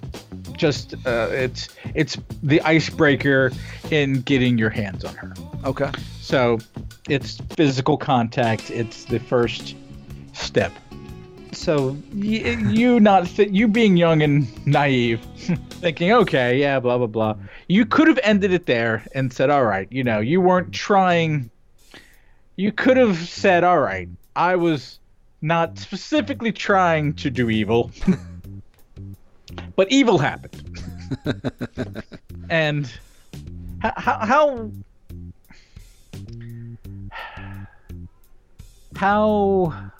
just 0.56 0.94
uh, 1.06 1.28
it's 1.30 1.68
it's 1.94 2.16
the 2.42 2.60
icebreaker 2.62 3.52
in 3.90 4.20
getting 4.22 4.56
your 4.56 4.70
hands 4.70 5.04
on 5.04 5.14
her. 5.16 5.34
Okay. 5.64 5.90
So, 6.20 6.58
it's 7.10 7.38
physical 7.56 7.96
contact. 7.98 8.70
It's 8.70 9.04
the 9.04 9.18
first 9.18 9.74
step. 10.32 10.72
So 11.55 11.97
y- 12.12 12.58
you 12.68 13.00
not 13.00 13.26
th- 13.26 13.50
you 13.50 13.68
being 13.68 13.97
young 13.97 14.23
and 14.23 14.66
naive, 14.66 15.20
thinking, 15.70 16.12
okay, 16.12 16.58
yeah, 16.58 16.81
blah 16.81 16.99
blah 16.99 17.07
blah. 17.07 17.36
You 17.68 17.86
could 17.86 18.08
have 18.08 18.18
ended 18.23 18.52
it 18.52 18.66
there 18.66 19.07
and 19.15 19.33
said, 19.33 19.50
all 19.50 19.65
right, 19.65 19.89
you 19.91 20.05
know, 20.05 20.20
you 20.20 20.41
weren't 20.41 20.73
trying. 20.73 21.50
You 22.57 22.73
could 22.73 22.97
have 22.97 23.16
said, 23.16 23.65
all 23.65 23.81
right, 23.81 24.08
I 24.36 24.57
was 24.57 25.00
not 25.42 25.78
specifically 25.78 26.52
trying 26.52 27.15
to 27.15 27.31
do 27.31 27.50
evil, 27.50 27.91
but 29.76 29.91
evil 29.91 30.18
happened. 30.18 30.62
and 32.50 32.91
how, 33.81 34.18
how 34.26 34.70
how 38.97 39.92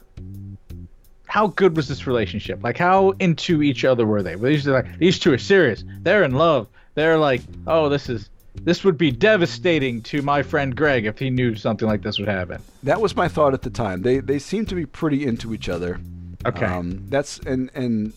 how 1.35 1.49
good 1.49 1.75
was 1.75 1.89
this 1.89 2.07
relationship? 2.07 2.63
Like 2.63 2.79
how 2.79 3.11
into 3.19 3.61
each 3.61 3.85
other 3.85 4.07
were 4.07 4.23
they? 4.23 4.37
Were 4.37 4.51
these 4.51 4.69
like 4.69 5.01
these 5.01 5.19
two 5.19 5.33
are 5.33 5.39
serious. 5.39 5.83
They're 6.03 6.23
in 6.23 6.31
love. 6.31 6.69
They're 6.95 7.19
like, 7.19 7.41
oh, 7.67 7.89
this 7.89 8.09
is 8.09 8.31
this 8.55 8.85
would 8.85 8.97
be 8.97 9.11
devastating 9.11 10.01
to 10.03 10.23
my 10.23 10.45
friend 10.45 10.77
Greg 10.77 11.07
if 11.07 11.19
he 11.19 11.31
knew 11.31 11.57
something 11.57 11.89
like 11.89 12.03
this 12.03 12.21
would 12.21 12.29
happen. 12.29 12.63
That 12.85 13.01
was 13.01 13.17
my 13.17 13.27
thought 13.27 13.53
at 13.53 13.63
the 13.63 13.71
time. 13.71 14.03
They 14.03 14.21
they 14.21 14.39
seem 14.39 14.65
to 14.67 14.77
be 14.77 14.87
pretty 14.87 15.27
into 15.27 15.53
each 15.53 15.69
other. 15.69 16.01
Okay. 16.47 16.67
Um, 16.67 17.05
that's 17.09 17.41
and 17.41 17.69
and 17.75 18.13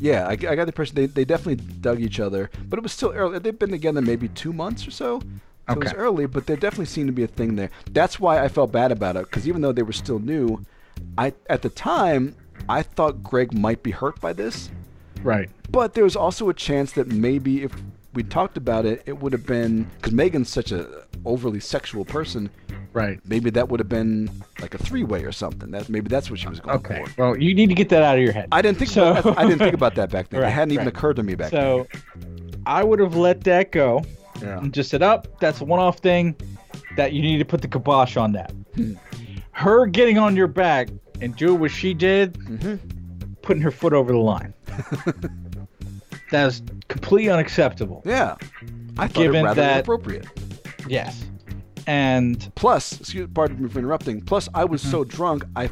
yeah, 0.00 0.26
I, 0.26 0.32
I 0.32 0.36
got 0.36 0.64
the 0.64 0.72
impression 0.72 0.96
they, 0.96 1.06
they 1.06 1.24
definitely 1.24 1.64
dug 1.80 2.00
each 2.00 2.18
other, 2.18 2.50
but 2.68 2.80
it 2.80 2.82
was 2.82 2.90
still 2.90 3.12
early. 3.12 3.38
They've 3.38 3.56
been 3.56 3.70
together 3.70 4.02
maybe 4.02 4.26
two 4.26 4.52
months 4.52 4.88
or 4.88 4.90
so. 4.90 5.20
So 5.68 5.74
It 5.74 5.78
was 5.78 5.94
early, 5.94 6.26
but 6.26 6.46
there 6.46 6.56
definitely 6.56 6.86
seemed 6.86 7.06
to 7.06 7.12
be 7.12 7.22
a 7.22 7.28
thing 7.28 7.54
there. 7.54 7.70
That's 7.92 8.18
why 8.18 8.42
I 8.42 8.48
felt 8.48 8.72
bad 8.72 8.90
about 8.90 9.14
it 9.14 9.26
because 9.26 9.46
even 9.46 9.62
though 9.62 9.72
they 9.72 9.84
were 9.84 9.92
still 9.92 10.18
new, 10.18 10.64
I 11.18 11.32
at 11.48 11.62
the 11.62 11.68
time 11.70 12.34
I 12.68 12.82
thought 12.82 13.22
Greg 13.22 13.52
might 13.52 13.82
be 13.82 13.90
hurt 13.90 14.20
by 14.20 14.32
this, 14.32 14.70
right. 15.22 15.50
but 15.70 15.94
there 15.94 16.04
was 16.04 16.16
also 16.16 16.48
a 16.48 16.54
chance 16.54 16.92
that 16.92 17.08
maybe 17.08 17.62
if 17.62 17.72
we 18.14 18.22
talked 18.22 18.56
about 18.56 18.86
it, 18.86 19.02
it 19.06 19.18
would 19.18 19.32
have 19.32 19.46
been 19.46 19.84
because 19.96 20.12
Megan's 20.12 20.48
such 20.48 20.72
a 20.72 21.02
overly 21.24 21.60
sexual 21.60 22.04
person. 22.04 22.48
Right. 22.92 23.18
Maybe 23.26 23.50
that 23.50 23.68
would 23.68 23.80
have 23.80 23.88
been 23.88 24.30
like 24.60 24.74
a 24.74 24.78
three-way 24.78 25.24
or 25.24 25.32
something. 25.32 25.72
That 25.72 25.88
maybe 25.88 26.08
that's 26.08 26.30
what 26.30 26.38
she 26.38 26.46
was 26.48 26.60
going 26.60 26.76
Okay. 26.76 27.04
for. 27.16 27.22
Well, 27.30 27.36
you 27.36 27.52
need 27.52 27.68
to 27.70 27.74
get 27.74 27.88
that 27.88 28.04
out 28.04 28.16
of 28.16 28.22
your 28.22 28.32
head. 28.32 28.48
I 28.52 28.62
didn't 28.62 28.78
think 28.78 28.92
So- 28.92 29.16
about, 29.16 29.36
I 29.36 29.42
didn't 29.42 29.58
think 29.58 29.74
about 29.74 29.96
that 29.96 30.10
back 30.10 30.28
then. 30.28 30.44
it 30.44 30.50
hadn't 30.50 30.70
even 30.72 30.86
right. 30.86 30.94
occurred 30.94 31.16
to 31.16 31.24
me 31.24 31.34
back 31.34 31.50
then. 31.50 31.60
so 31.60 31.88
I 32.66 32.84
would 32.84 33.00
have 33.00 33.16
let 33.16 33.42
that 33.44 33.72
go 33.72 34.04
then. 34.38 34.58
and 34.58 34.72
just 34.72 34.90
said, 34.90 35.02
up, 35.02 35.40
that's 35.40 35.60
a 35.60 35.64
one-off 35.64 35.98
thing 35.98 36.36
that 36.96 37.12
you 37.12 37.20
need 37.20 37.38
to 37.38 37.44
put 37.44 37.62
the 37.62 37.68
kibosh 37.68 38.16
on 38.16 38.30
that. 38.32 38.52
Hmm. 38.76 38.94
Her 39.54 39.86
getting 39.86 40.18
on 40.18 40.36
your 40.36 40.46
back 40.48 40.88
and 41.20 41.34
doing 41.36 41.60
what 41.60 41.70
she 41.70 41.94
did, 41.94 42.34
Mhm. 42.34 42.78
putting 43.42 43.62
her 43.62 43.70
foot 43.70 43.92
over 43.92 44.12
the 44.12 44.18
line. 44.18 44.52
that 46.30 46.46
is 46.48 46.62
completely 46.88 47.30
unacceptable. 47.30 48.02
Yeah. 48.04 48.34
I 48.98 49.06
thought 49.08 49.14
Given 49.22 49.40
it 49.40 49.44
rather 49.44 49.60
that- 49.62 49.74
inappropriate. 49.76 50.26
Yes. 50.88 51.24
And 51.86 52.50
Plus, 52.54 52.98
excuse 53.00 53.28
pardon 53.34 53.62
me 53.62 53.68
for 53.68 53.78
interrupting. 53.78 54.20
Plus, 54.22 54.48
I 54.54 54.64
was 54.64 54.80
Mm-hmm. 54.82 54.90
so 54.90 55.04
drunk, 55.04 55.44
I 55.56 55.70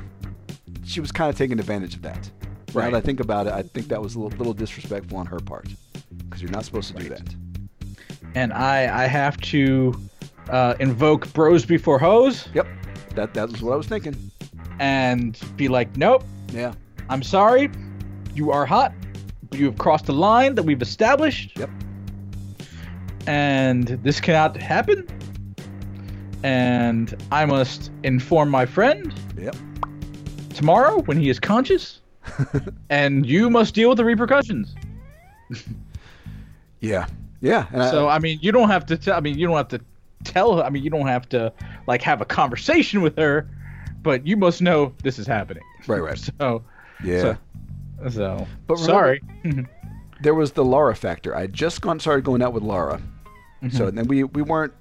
she 0.85 1.01
was 1.01 1.13
kind 1.13 1.31
of 1.31 1.37
taking 1.37 1.59
advantage 1.61 1.95
of 1.95 2.03
that. 2.03 2.31
Now 2.75 2.81
Right. 2.81 2.91
that 2.93 2.97
I 2.97 3.01
think 3.01 3.21
about 3.21 3.47
it, 3.47 3.53
I 3.53 3.63
think 3.63 3.89
that 3.89 4.03
was 4.03 4.15
a 4.17 4.21
little, 4.21 4.37
little 4.37 4.53
disrespectful 4.55 5.17
on 5.19 5.27
her 5.27 5.39
part 5.39 5.69
because 6.19 6.43
you're 6.43 6.51
not 6.51 6.65
supposed 6.65 6.95
to 6.97 7.03
do 7.03 7.09
that. 7.11 7.35
and 8.35 8.53
I 8.53 9.05
I 9.05 9.07
have 9.07 9.37
to 9.53 9.95
uh, 10.51 10.75
invoke 10.81 11.33
bros 11.35 11.65
before 11.65 11.99
hoes 11.99 12.49
Yep. 12.55 12.67
That 13.15 13.35
that 13.35 13.51
was 13.51 13.63
what 13.63 13.73
I 13.73 13.77
was 13.77 13.87
thinking. 13.87 14.17
and 14.79 15.39
be 15.57 15.69
like, 15.69 15.97
nope, 15.97 16.25
Yeah. 16.53 16.73
I'm 17.09 17.23
sorry, 17.23 17.71
you 18.35 18.51
are 18.51 18.65
hot, 18.67 18.93
but 19.51 19.59
you 19.59 19.67
have 19.67 19.79
crossed 19.79 20.07
the 20.07 20.13
line 20.15 20.55
that 20.55 20.63
we've 20.63 20.83
established. 20.83 21.57
Yep. 21.59 21.71
and 23.27 23.87
this 24.03 24.21
cannot 24.21 24.57
happen. 24.57 25.07
And 26.43 27.15
I 27.31 27.45
must 27.47 27.91
inform 28.03 28.49
my 28.51 28.67
friend 28.67 29.13
Yep. 29.39 29.55
tomorrow 30.55 31.01
when 31.03 31.17
he 31.21 31.29
is 31.31 31.39
conscious, 31.39 32.01
and 32.91 33.25
you 33.27 33.49
must 33.51 33.75
deal 33.75 33.91
with 33.91 33.99
the 33.99 34.05
repercussions. 34.05 34.75
Yeah. 36.81 37.07
Yeah. 37.41 37.67
And 37.73 37.91
So 37.91 38.09
I, 38.09 38.17
I 38.17 38.19
mean, 38.19 38.39
you 38.43 38.51
don't 38.53 38.69
have 38.71 38.87
to. 38.87 38.97
Tell, 38.97 39.15
I 39.17 39.21
mean, 39.21 39.39
you 39.39 39.47
don't 39.47 39.57
have 39.57 39.69
to 39.69 39.81
tell. 40.25 40.63
I 40.63 40.69
mean, 40.71 40.83
you 40.83 40.91
don't 40.91 41.07
have 41.07 41.29
to 41.31 41.53
like 41.87 42.03
have 42.03 42.21
a 42.21 42.25
conversation 42.25 43.03
with 43.03 43.17
her, 43.17 43.49
but 44.03 44.27
you 44.27 44.37
must 44.37 44.63
know 44.63 44.93
this 45.03 45.19
is 45.19 45.27
happening. 45.27 45.63
right, 45.87 46.01
right. 46.03 46.19
So, 46.41 46.63
Yeah. 47.05 47.21
so, 48.03 48.09
so 48.11 48.47
But 48.67 48.75
remember- 48.75 48.93
sorry. 48.93 49.23
there 50.23 50.35
was 50.35 50.53
the 50.53 50.65
Laura 50.65 50.95
factor. 50.95 51.35
I 51.35 51.47
just 51.47 51.81
gone 51.81 51.99
started 52.01 52.25
going 52.25 52.43
out 52.43 52.53
with 52.53 52.63
Laura, 52.63 53.01
so 53.71 53.87
Mm-hmm. 53.87 53.97
then 53.97 54.07
we 54.07 54.25
we 54.25 54.43
weren't 54.43 54.73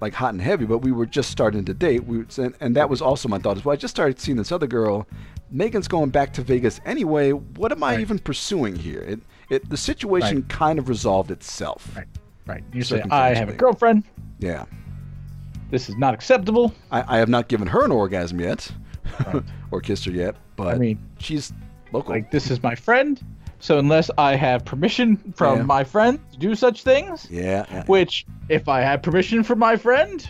like 0.00 0.12
hot 0.12 0.32
and 0.34 0.42
heavy, 0.42 0.66
but 0.66 0.78
we 0.78 0.92
were 0.92 1.06
just 1.06 1.30
starting 1.30 1.64
to 1.64 1.72
date. 1.74 2.04
We 2.04 2.24
and, 2.38 2.54
and 2.60 2.76
that 2.76 2.88
was 2.90 3.00
also 3.00 3.28
my 3.28 3.38
thought 3.38 3.56
as 3.56 3.64
well. 3.64 3.72
I 3.72 3.76
just 3.76 3.94
started 3.94 4.20
seeing 4.20 4.36
this 4.36 4.52
other 4.52 4.66
girl. 4.66 5.06
Megan's 5.50 5.86
going 5.88 6.10
back 6.10 6.32
to 6.34 6.42
Vegas 6.42 6.80
anyway. 6.84 7.30
What 7.30 7.72
am 7.72 7.82
I 7.82 7.92
Right. 7.92 8.00
even 8.00 8.18
pursuing 8.18 8.76
here? 8.76 9.00
It 9.00 9.20
it 9.48 9.70
the 9.70 9.76
situation 9.76 10.36
Right. 10.40 10.48
kind 10.48 10.78
of 10.78 10.88
resolved 10.88 11.30
itself. 11.30 11.88
Right. 11.96 12.06
right. 12.46 12.64
You 12.72 12.82
say 12.82 13.02
I 13.10 13.32
have 13.34 13.48
a 13.48 13.52
girlfriend. 13.54 14.04
Yeah. 14.38 14.64
This 15.70 15.88
is 15.88 15.96
not 15.96 16.14
acceptable. 16.14 16.72
I, 16.90 17.16
I 17.16 17.18
have 17.18 17.28
not 17.28 17.48
given 17.48 17.66
her 17.68 17.84
an 17.84 17.90
orgasm 17.92 18.40
yet, 18.40 18.70
Right. 19.26 19.42
or 19.70 19.80
kissed 19.80 20.04
her 20.04 20.10
yet, 20.12 20.36
but 20.56 20.74
I 20.74 20.78
mean, 20.78 20.98
she's 21.18 21.52
local. 21.92 22.10
like 22.12 22.30
this 22.30 22.50
is 22.50 22.62
my 22.62 22.74
friend. 22.74 23.20
So 23.58 23.78
unless 23.78 24.10
I 24.18 24.36
have 24.36 24.64
permission 24.64 25.16
from 25.34 25.58
Yeah. 25.58 25.62
my 25.64 25.82
friend 25.84 26.18
to 26.32 26.38
do 26.38 26.54
such 26.54 26.82
things, 26.82 27.26
yeah, 27.30 27.64
yeah. 27.70 27.84
which 27.86 28.26
if 28.48 28.68
I 28.68 28.80
had 28.80 29.02
permission 29.02 29.42
from 29.42 29.58
my 29.58 29.76
friend, 29.76 30.28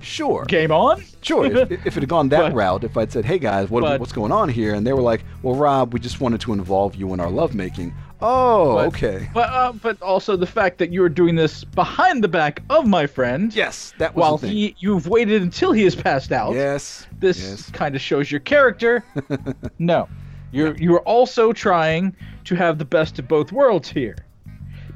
sure. 0.00 0.44
game 0.44 0.70
on. 0.70 1.02
Sure. 1.22 1.46
if, 1.46 1.70
if 1.86 1.96
it 1.96 2.00
had 2.00 2.08
gone 2.08 2.28
that 2.30 2.40
But- 2.40 2.54
route, 2.54 2.84
if 2.84 2.96
I'd 2.96 3.10
said, 3.12 3.24
"Hey 3.24 3.38
guys, 3.38 3.70
what, 3.70 3.82
but- 3.82 3.98
what's 4.00 4.12
going 4.12 4.30
on 4.32 4.48
here?" 4.48 4.74
and 4.74 4.86
they 4.86 4.92
were 4.92 5.02
like, 5.02 5.24
"Well, 5.42 5.54
Rob, 5.54 5.92
we 5.92 6.00
just 6.00 6.20
wanted 6.20 6.40
to 6.42 6.52
involve 6.52 6.94
you 6.94 7.12
in 7.14 7.20
our 7.20 7.30
lovemaking." 7.30 7.94
Oh, 8.22 8.74
But- 8.74 8.86
okay. 8.88 9.28
But 9.32 9.48
uh, 9.50 9.72
but 9.72 10.00
also 10.02 10.36
the 10.36 10.46
fact 10.46 10.78
that 10.78 10.90
you 10.92 11.02
are 11.02 11.08
doing 11.08 11.36
this 11.36 11.64
behind 11.64 12.22
the 12.22 12.28
back 12.28 12.62
of 12.68 12.86
my 12.86 13.06
friend, 13.06 13.54
Yes, 13.54 13.94
that 13.98 14.14
was 14.14 14.20
while 14.42 14.50
he 14.50 14.74
you've 14.78 15.06
waited 15.08 15.42
until 15.42 15.72
he 15.72 15.84
has 15.84 15.94
passed 15.94 16.30
out. 16.32 16.54
yes, 16.54 17.06
This 17.18 17.38
yes. 17.40 17.70
kind 17.70 17.94
of 17.94 18.00
shows 18.02 18.30
your 18.30 18.40
character. 18.40 19.02
no, 19.78 20.08
you're 20.52 20.76
you're 20.76 21.00
also 21.00 21.52
trying 21.52 22.14
to 22.44 22.54
have 22.56 22.78
the 22.78 22.84
best 22.84 23.18
of 23.18 23.26
both 23.28 23.52
worlds 23.52 23.88
here, 23.88 24.16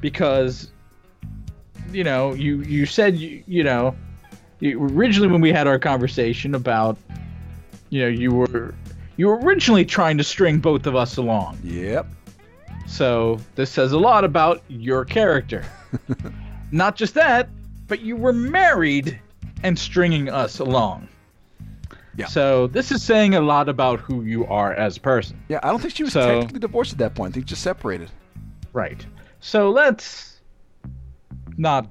because 0.01 0.71
you 1.91 2.03
know 2.03 2.33
you 2.33 2.61
you 2.61 2.85
said 2.85 3.17
you 3.17 3.43
you 3.47 3.63
know 3.63 3.95
you, 4.59 4.81
originally 4.83 5.31
when 5.31 5.41
we 5.41 5.51
had 5.51 5.67
our 5.67 5.79
conversation 5.79 6.53
about 6.55 6.97
you 7.89 8.01
know 8.01 8.07
you 8.07 8.31
were 8.31 8.73
you 9.17 9.27
were 9.27 9.37
originally 9.39 9.85
trying 9.85 10.17
to 10.17 10.23
string 10.23 10.59
both 10.59 10.85
of 10.85 10.95
us 10.95 11.17
along. 11.17 11.57
Yep. 11.63 12.05
So 12.85 13.39
this 13.55 13.71
says 13.71 13.91
a 13.91 13.97
lot 13.99 14.23
about 14.23 14.61
your 14.67 15.05
character. 15.05 15.63
Not 16.71 16.95
just 16.95 17.13
that, 17.15 17.49
but 17.87 18.01
you 18.01 18.15
were 18.15 18.33
married 18.33 19.19
and 19.63 19.77
stringing 19.77 20.29
us 20.29 20.59
along. 20.59 21.07
Yeah. 22.17 22.27
So 22.27 22.67
this 22.67 22.91
is 22.91 23.03
saying 23.03 23.35
a 23.35 23.41
lot 23.41 23.67
about 23.67 23.99
who 23.99 24.23
you 24.23 24.45
are 24.45 24.73
as 24.73 24.97
a 24.97 24.99
person. 25.01 25.41
Yeah, 25.49 25.59
I 25.63 25.69
don't 25.69 25.81
think 25.81 25.95
she 25.95 26.03
was 26.03 26.13
So- 26.13 26.25
technically 26.39 26.59
divorced 26.59 26.93
at 26.93 26.97
that 26.99 27.15
point. 27.15 27.33
They 27.35 27.41
just 27.41 27.61
separated. 27.61 28.09
Right. 28.73 29.05
So 29.39 29.69
let's 29.69 30.39
not 31.57 31.87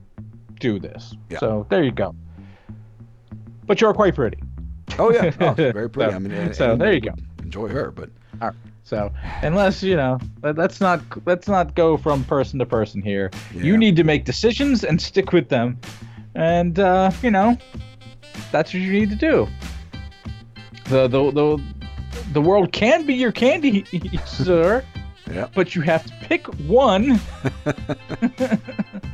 do 0.61 0.79
this. 0.79 1.15
Yeah. 1.31 1.39
So 1.39 1.67
there 1.69 1.83
you 1.83 1.91
go. 1.93 2.15
But 3.67 3.81
you're 3.81 3.95
quite 3.95 4.15
pretty. 4.15 4.39
Oh 4.99 5.11
yeah, 5.11 5.33
oh, 5.41 5.55
very 5.55 5.91
pretty. 5.91 6.11
So- 6.13 6.17
I 6.17 6.19
mean, 6.19 6.55
so 6.55 6.77
there 6.77 6.93
you 6.93 7.01
go. 7.01 7.13
Enjoy 7.43 7.69
her, 7.69 7.91
but 7.91 8.11
All 8.41 8.49
right. 8.49 8.57
So 8.85 9.11
unless 9.43 9.83
you 9.83 9.97
know, 9.97 10.19
let, 10.43 10.57
let's 10.57 10.81
not 10.81 11.01
let's 11.27 11.49
not 11.49 11.75
go 11.75 11.97
from 11.97 12.23
person 12.25 12.59
to 12.59 12.67
person 12.67 13.01
here. 13.01 13.31
Yeah. 13.55 13.63
You 13.63 13.77
need 13.79 13.97
to 13.97 14.05
make 14.05 14.27
decisions 14.27 14.85
and 14.85 15.01
stick 15.01 15.33
with 15.33 15.49
them, 15.49 15.81
and 16.35 16.79
uh, 16.79 17.11
you 17.23 17.31
know, 17.31 17.57
that's 18.53 18.75
what 18.75 18.83
you 18.83 18.93
need 18.93 19.09
to 19.09 19.17
do. 19.17 19.49
The 20.91 21.09
the 21.09 21.31
the 21.31 21.63
the 22.35 22.43
world 22.43 22.73
can 22.73 23.07
be 23.07 23.15
your 23.15 23.33
candy, 23.33 23.87
sir, 24.27 24.85
yeah, 25.31 25.49
but 25.55 25.75
you 25.75 25.81
have 25.83 26.05
to 26.05 26.13
pick 26.23 26.47
one, 26.69 27.19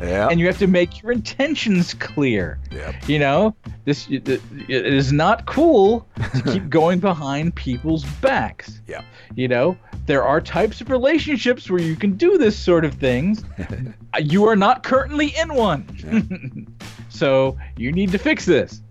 yeah, 0.01 0.29
and 0.29 0.41
you 0.41 0.47
have 0.47 0.59
to 0.59 0.67
make 0.67 1.03
your 1.03 1.13
intentions 1.13 1.95
clear. 1.95 2.59
yeah. 2.71 2.93
You 3.07 3.19
know, 3.19 3.55
this 3.85 4.09
it 4.11 4.29
it 4.29 4.41
is 4.69 5.13
not 5.13 5.47
cool 5.47 6.07
to 6.35 6.43
keep 6.53 6.69
going 6.69 6.99
behind 7.01 7.55
people's 7.55 8.05
backs. 8.21 8.81
Yeah. 8.87 9.03
You 9.35 9.49
know, 9.49 9.77
there 10.07 10.25
are 10.25 10.41
types 10.41 10.81
of 10.81 10.91
relationships 10.91 11.71
where 11.71 11.81
you 11.81 11.95
can 11.97 12.17
do 12.17 12.39
this 12.39 12.59
sort 12.59 12.85
of 12.85 12.95
things. 12.95 13.45
Uh, 14.13 14.19
you 14.19 14.45
are 14.45 14.57
not 14.57 14.83
currently 14.83 15.33
in 15.41 15.55
one. 15.55 16.67
so 17.09 17.57
you 17.77 17.93
need 17.93 18.11
to 18.11 18.19
fix 18.19 18.45
this. 18.45 18.83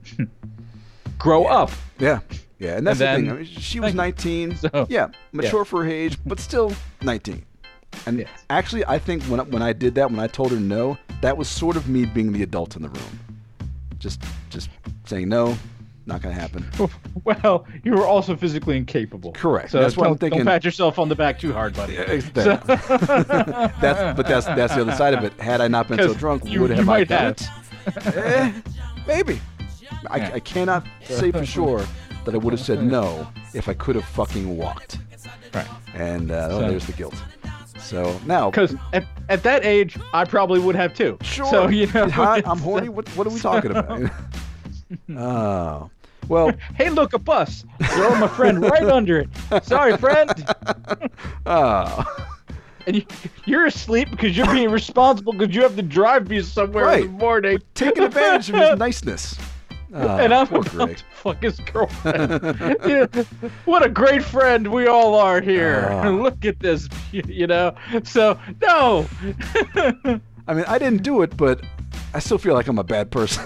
Grow 1.18 1.44
up. 1.44 1.72
Yeah, 2.00 2.20
yeah, 2.60 2.78
and 2.78 2.86
that's 2.86 3.02
And 3.02 3.26
the 3.26 3.30
thing. 3.30 3.38
I 3.38 3.42
mean, 3.42 3.46
she 3.46 3.80
was 3.80 3.94
19. 3.94 4.56
So- 4.58 4.88
yeah, 4.90 5.08
mature 5.32 5.66
for 5.66 5.84
her 5.84 5.90
age, 5.90 6.18
but 6.26 6.40
still 6.40 6.74
19. 7.02 7.44
And 8.06 8.20
Yes. 8.20 8.30
actually, 8.50 8.86
I 8.86 9.00
think 9.00 9.24
when 9.24 9.40
when 9.52 9.62
I 9.64 9.74
did 9.74 9.96
that, 9.96 10.12
when 10.12 10.20
I 10.20 10.28
told 10.28 10.52
her 10.52 10.60
no, 10.60 10.98
that 11.22 11.36
was 11.38 11.48
sort 11.50 11.76
of 11.76 11.88
me 11.90 12.06
being 12.06 12.32
the 12.34 12.44
adult 12.44 12.76
in 12.76 12.82
the 12.84 12.90
room, 12.90 13.20
just 13.98 14.22
just 14.52 14.70
saying 15.06 15.28
no, 15.28 15.58
not 16.06 16.22
gonna 16.22 16.36
happen. 16.36 16.66
Well, 17.26 17.66
you 17.84 17.92
were 17.94 18.06
also 18.08 18.36
physically 18.36 18.78
incapable. 18.78 19.34
Correct. 19.34 19.72
So 19.72 19.80
That's 19.82 19.98
what 19.98 20.06
I'm 20.06 20.12
don't, 20.12 20.20
thinking. 20.20 20.40
Don't 20.40 20.48
pat 20.48 20.64
yourself 20.64 20.98
on 21.00 21.10
the 21.10 21.16
back 21.16 21.38
too 21.40 21.52
hard, 21.52 21.76
buddy. 21.76 21.94
Yeah, 21.94 22.06
that- 22.34 22.66
that's 23.82 24.18
but 24.18 24.28
that's 24.28 24.46
that's 24.46 24.76
the 24.76 24.82
other 24.82 24.94
side 24.96 25.14
of 25.14 25.24
it. 25.24 25.34
Had 25.34 25.60
I 25.62 25.68
not 25.68 25.88
been 25.88 25.98
so 26.00 26.14
drunk, 26.14 26.46
you- 26.46 26.62
would 26.62 26.70
you 26.70 26.76
have 26.78 26.90
I 26.90 27.04
done 27.04 27.36
have. 27.36 28.08
it? 28.08 28.16
Eh, 28.16 28.52
maybe. 29.08 29.42
I, 30.10 30.34
I 30.34 30.40
cannot 30.40 30.86
say 31.04 31.32
for 31.32 31.46
sure 31.46 31.86
that 32.30 32.36
I 32.36 32.38
would 32.38 32.54
have 32.54 32.62
said 32.62 32.84
no 32.84 33.28
if 33.54 33.68
I 33.68 33.74
could 33.74 33.96
have 33.96 34.06
fucking 34.06 34.56
walked. 34.58 35.00
Right. 35.54 35.68
And 35.96 36.32
uh, 36.32 36.50
oh, 36.52 36.60
there's 36.60 36.86
the 36.86 36.94
guilt. 36.94 37.16
So 37.80 38.20
now, 38.28 38.52
Because 38.52 38.76
at, 38.94 39.06
at 39.30 39.42
that 39.44 39.66
age, 39.66 39.98
I 40.14 40.24
probably 40.26 40.60
would 40.60 40.76
have 40.76 40.94
too. 40.94 41.18
sure, 41.22 41.46
So 41.48 41.68
you 41.70 41.88
know, 41.92 42.08
Hi, 42.12 42.44
I'm 42.46 42.60
horny. 42.60 42.88
uh, 42.88 42.92
What 42.92 43.10
what 43.16 43.26
are 43.26 43.32
we 43.32 43.40
talking 43.40 43.72
about? 43.72 44.12
oh, 45.16 45.90
well, 46.28 46.52
Hey, 46.76 46.90
look, 46.92 47.14
a 47.14 47.20
bus. 47.20 47.66
Throw 47.84 48.16
my 48.20 48.28
friend 48.28 48.62
right 48.62 48.84
under 48.84 49.20
it. 49.20 49.30
Sorry, 49.64 49.98
friend. 49.98 50.30
oh, 51.48 52.28
And 52.86 52.98
you, 52.98 53.06
you're 53.46 53.66
asleep 53.66 54.12
because 54.12 54.38
you're 54.38 54.52
being 54.54 54.70
responsible 54.70 55.34
because 55.34 55.56
you 55.56 55.64
have 55.64 55.76
to 55.76 55.82
drive 55.82 56.30
me 56.30 56.42
somewhere 56.44 56.92
in 56.94 57.02
the 57.02 57.08
morning. 57.14 57.60
taking 57.74 58.04
advantage 58.04 58.50
of 58.52 58.56
his 58.56 58.78
niceness. 58.78 59.36
Oh, 59.94 60.18
and 60.18 60.34
I'm 60.34 60.48
about 60.48 60.66
to 60.68 60.96
fuck 61.12 61.42
his 61.42 61.60
girlfriend. 61.60 62.78
Yeah, 62.88 63.06
what 63.66 63.84
a 63.86 63.90
great 63.90 64.24
friend 64.24 64.68
we 64.72 64.88
all 64.88 65.16
are 65.16 65.42
here. 65.42 65.88
Ah. 65.92 66.10
Look 66.26 66.46
at 66.46 66.60
this, 66.60 66.88
you 67.12 67.48
know. 67.48 67.74
So 68.04 68.40
no. 68.62 69.08
I 70.48 70.54
mean, 70.54 70.66
I 70.68 70.78
didn't 70.78 71.04
do 71.04 71.22
it, 71.22 71.36
but 71.38 71.62
I 72.14 72.20
still 72.20 72.38
feel 72.38 72.54
like 72.54 72.68
I'm 72.68 72.80
a 72.80 72.84
bad 72.84 73.12
person. 73.12 73.44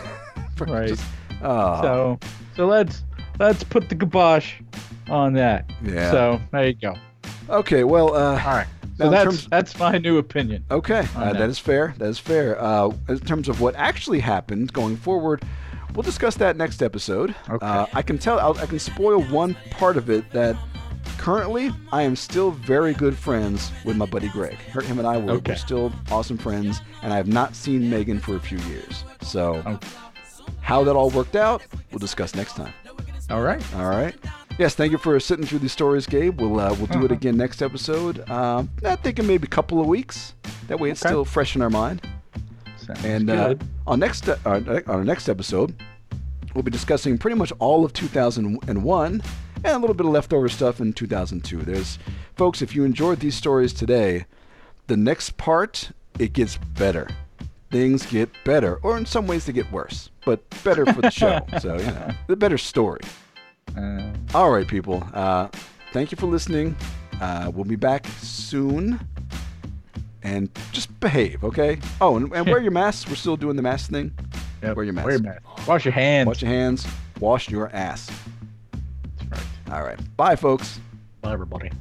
Right. 0.59 0.89
just- 0.89 1.03
oh, 1.41 1.81
So 1.81 2.19
so 2.55 2.67
let's 2.67 3.03
let's 3.39 3.63
put 3.63 3.89
the 3.89 3.95
kibosh 3.95 4.55
on 5.09 5.33
that. 5.33 5.69
Yeah. 5.83 6.11
So 6.11 6.41
there 6.51 6.67
you 6.67 6.73
go. 6.73 6.95
okay. 7.49 7.83
Well, 7.83 8.15
uh, 8.15 8.31
All 8.31 8.35
right. 8.55 8.67
So 8.97 9.09
that's 9.09 9.23
terms- 9.23 9.47
that's 9.47 9.79
my 9.79 9.97
new 9.97 10.17
opinion. 10.19 10.63
Okay, 10.69 11.07
uh, 11.15 11.33
that. 11.33 11.39
that 11.39 11.49
is 11.49 11.57
fair. 11.57 11.95
That 11.97 12.09
is 12.09 12.19
fair. 12.19 12.61
Uh, 12.61 12.91
in 13.09 13.19
terms 13.21 13.49
of 13.49 13.59
what 13.59 13.75
actually 13.75 14.19
happened 14.19 14.71
going 14.71 14.95
forward, 14.97 15.41
we'll 15.93 16.03
discuss 16.03 16.35
that 16.35 16.57
next 16.57 16.81
episode. 16.81 17.35
Okay. 17.49 17.65
Uh, 17.65 17.85
I 17.93 18.01
can 18.01 18.17
tell. 18.17 18.39
I'll, 18.39 18.57
I 18.59 18.65
can 18.65 18.79
spoil 18.79 19.21
one 19.23 19.55
part 19.71 19.97
of 19.97 20.09
it 20.09 20.29
that 20.31 20.55
currently 21.17 21.71
I 21.91 22.01
am 22.03 22.15
still 22.15 22.51
very 22.51 22.93
good 22.93 23.15
friends 23.17 23.71
with 23.85 23.95
my 23.97 24.05
buddy 24.05 24.29
Greg. 24.29 24.55
Him 24.57 24.99
and 24.99 25.07
I 25.07 25.17
were, 25.17 25.31
Okay. 25.33 25.51
we're 25.53 25.57
still 25.57 25.91
awesome 26.11 26.37
friends, 26.37 26.81
and 27.01 27.13
I 27.13 27.17
have 27.17 27.27
not 27.27 27.55
seen 27.55 27.89
Megan 27.89 28.19
for 28.19 28.35
a 28.35 28.39
few 28.39 28.57
years. 28.59 29.03
So, 29.21 29.55
Okay. 29.65 29.87
how 30.61 30.83
that 30.83 30.95
all 30.95 31.09
worked 31.09 31.35
out, 31.35 31.61
we'll 31.91 31.99
discuss 31.99 32.35
next 32.35 32.55
time. 32.55 32.73
All 33.29 33.41
right. 33.41 33.61
All 33.75 33.89
right. 33.89 34.13
Yes, 34.59 34.75
thank 34.75 34.91
you 34.91 34.97
for 34.99 35.19
sitting 35.19 35.45
through 35.45 35.59
these 35.59 35.71
stories, 35.71 36.05
Gabe. 36.05 36.39
We'll 36.39 36.59
uh, 36.59 36.73
we'll 36.75 36.85
do 36.87 36.99
it 36.99 37.05
Uh-huh. 37.05 37.13
again 37.15 37.37
next 37.37 37.61
episode. 37.63 38.29
Um, 38.29 38.69
I 38.85 38.95
think 38.97 39.17
in 39.17 39.25
maybe 39.25 39.45
a 39.45 39.49
couple 39.49 39.79
of 39.81 39.87
weeks. 39.87 40.35
That 40.67 40.79
way, 40.79 40.91
it's 40.91 41.01
Okay. 41.01 41.09
still 41.09 41.25
fresh 41.25 41.55
in 41.55 41.61
our 41.61 41.69
mind. 41.69 42.01
Sounds 42.85 43.05
And 43.05 43.29
uh, 43.29 43.55
on 43.87 43.99
next 43.99 44.27
uh, 44.29 44.37
on 44.45 44.83
our 44.87 45.03
next 45.03 45.29
episode, 45.29 45.75
we'll 46.53 46.63
be 46.63 46.71
discussing 46.71 47.17
pretty 47.17 47.35
much 47.37 47.51
all 47.59 47.83
of 47.85 47.93
2001 47.93 49.21
and 49.65 49.73
a 49.75 49.79
little 49.79 49.93
bit 49.95 50.05
of 50.05 50.11
leftover 50.11 50.49
stuff 50.49 50.79
in 50.81 50.93
2002. 50.93 51.61
There's, 51.61 51.97
folks, 52.35 52.61
if 52.61 52.75
you 52.75 52.83
enjoyed 52.83 53.19
these 53.19 53.35
stories 53.35 53.73
today, 53.73 54.25
the 54.87 54.97
next 54.97 55.37
part 55.37 55.91
it 56.19 56.33
gets 56.33 56.57
better. 56.77 57.07
things 57.71 58.05
get 58.05 58.29
better, 58.45 58.79
or 58.83 58.97
in 58.97 59.05
some 59.05 59.25
ways 59.25 59.45
they 59.45 59.53
get 59.53 59.71
worse, 59.71 60.09
but 60.25 60.43
better 60.63 60.85
for 60.85 61.01
the 61.01 61.09
show. 61.21 61.39
so, 61.59 61.75
you 61.77 61.85
know, 61.85 62.09
the 62.27 62.35
better 62.35 62.57
story. 62.57 63.01
Uh, 63.75 64.11
All 64.35 64.51
right, 64.51 64.67
people. 64.67 65.03
Uh, 65.13 65.47
thank 65.91 66.11
you 66.11 66.17
for 66.17 66.27
listening. 66.27 66.75
Uh, 67.19 67.49
we'll 67.53 67.65
be 67.65 67.75
back 67.77 68.05
soon. 68.19 68.99
And 70.23 70.49
just 70.71 70.97
behave, 70.99 71.43
okay? 71.43 71.79
Oh, 71.99 72.15
and, 72.15 72.31
and 72.33 72.47
wear 72.47 72.61
your 72.61 72.71
masks. 72.71 73.09
We're 73.09 73.15
still 73.15 73.35
doing 73.37 73.55
the 73.57 73.61
mask 73.61 73.89
thing. 73.91 74.11
yep, 74.61 74.75
Wear 74.75 74.85
your 74.85 74.93
mask. 74.93 75.05
Wear 75.05 75.15
your 75.15 75.23
mask. 75.23 75.67
Wash 75.67 75.85
your 75.85 75.91
hands. 75.91 76.27
Wash 76.27 76.41
your 76.41 76.51
hands. 76.51 76.87
Wash 77.19 77.49
your 77.49 77.69
ass. 77.75 78.09
That's 79.17 79.31
right. 79.31 79.73
All 79.77 79.83
right. 79.83 79.99
Bye, 80.17 80.35
folks. 80.35 80.79
Bye, 81.21 81.33
everybody. 81.33 81.71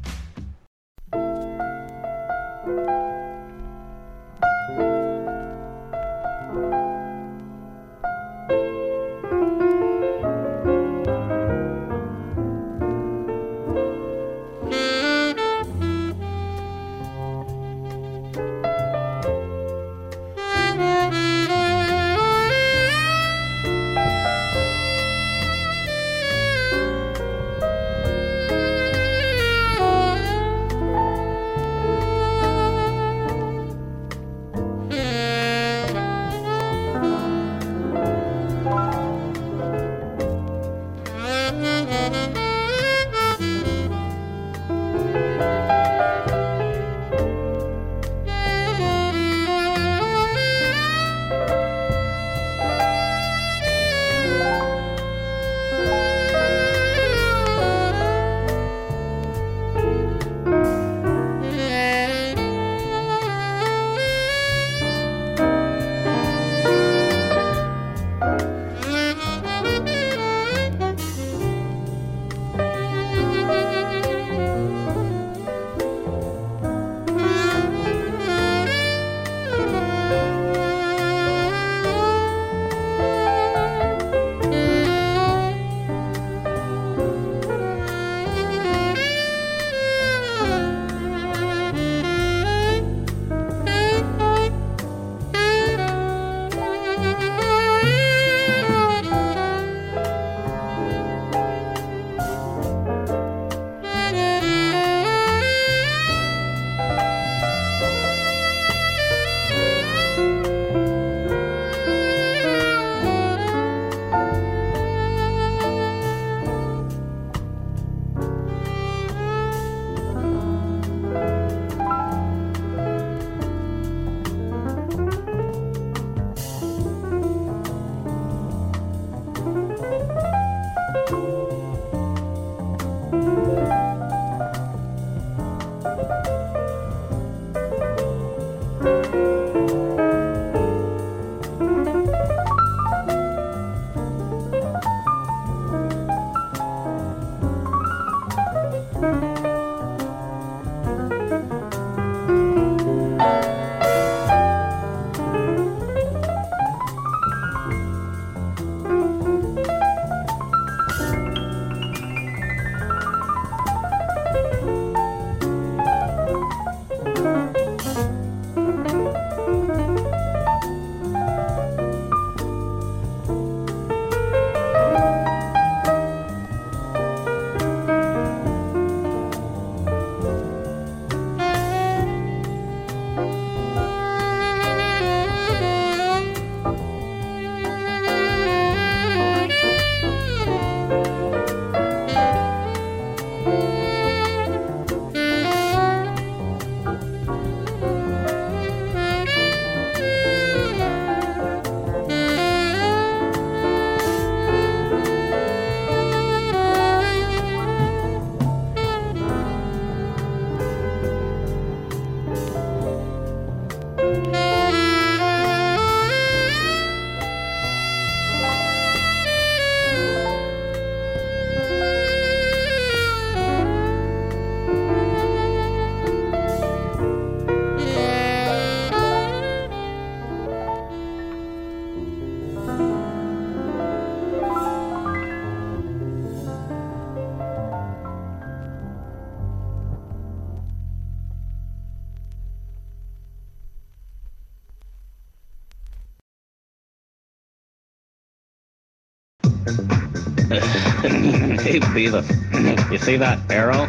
Hey, 251.73 251.81
Beavis, 251.81 252.93
you 252.93 252.99
see 252.99 253.17
that 253.17 253.39
arrow? 253.51 253.87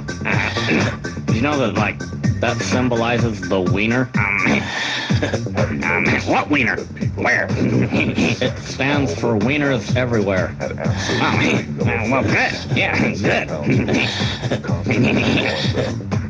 you 1.33 1.41
know 1.41 1.57
that, 1.57 1.73
like, 1.73 1.99
that 2.39 2.55
symbolizes 2.61 3.41
the 3.49 3.59
wiener? 3.59 4.09
Um, 4.17 4.61
um, 5.83 6.05
what 6.25 6.49
wiener? 6.49 6.77
Where? 7.15 7.47
it 7.49 8.57
stands 8.59 9.13
for 9.13 9.37
wieners 9.37 9.97
everywhere. 9.97 10.55
Oh, 10.61 11.77
well, 12.09 12.23
good. 12.23 12.53
Yeah, 12.77 12.97
good. 13.15 13.49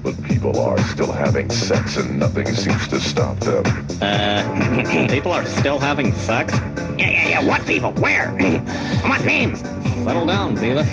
But 0.03 0.21
people 0.23 0.59
are 0.59 0.79
still 0.79 1.11
having 1.11 1.49
sex 1.51 1.97
and 1.97 2.19
nothing 2.19 2.47
seems 2.47 2.87
to 2.87 2.99
stop 2.99 3.39
them. 3.39 3.63
Uh, 4.01 5.07
people 5.07 5.31
are 5.31 5.45
still 5.45 5.77
having 5.79 6.13
sex? 6.13 6.53
Yeah, 6.97 7.09
yeah, 7.09 7.27
yeah. 7.29 7.45
What 7.45 7.65
people? 7.65 7.93
Where? 7.93 8.31
what 9.03 9.23
names? 9.23 9.63
Settle 10.03 10.25
down, 10.25 10.57
Beavis. 10.57 10.91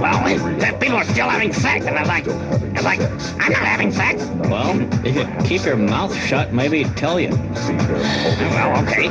Well, 0.00 0.24
the 0.58 0.76
people 0.80 0.96
are 0.96 1.04
still 1.04 1.28
having 1.28 1.52
sex, 1.52 1.84
and 1.86 1.96
I'm 1.98 2.06
like, 2.06 2.26
I'm 2.26 2.84
like, 2.84 3.00
I'm 3.00 3.52
not 3.52 3.62
having 3.66 3.92
sex. 3.92 4.22
Well, 4.48 4.80
if 5.06 5.14
you 5.14 5.26
keep 5.46 5.64
your 5.66 5.76
mouth 5.76 6.14
shut, 6.16 6.52
maybe 6.54 6.82
he'd 6.84 6.96
tell 6.96 7.20
you. 7.20 7.30
See, 7.32 7.76
they're 7.76 8.02
holding 8.02 8.50
Well, 8.50 8.82
okay. 8.84 9.08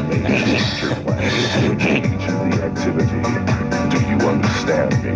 future 0.58 0.96
plans 1.04 1.54
to 1.54 1.66
engage 1.72 2.06
in 2.06 2.50
the 2.50 2.64
activity. 2.64 3.22
Do 3.92 3.98
you 4.10 4.18
understand 4.28 4.92
me? 5.04 5.12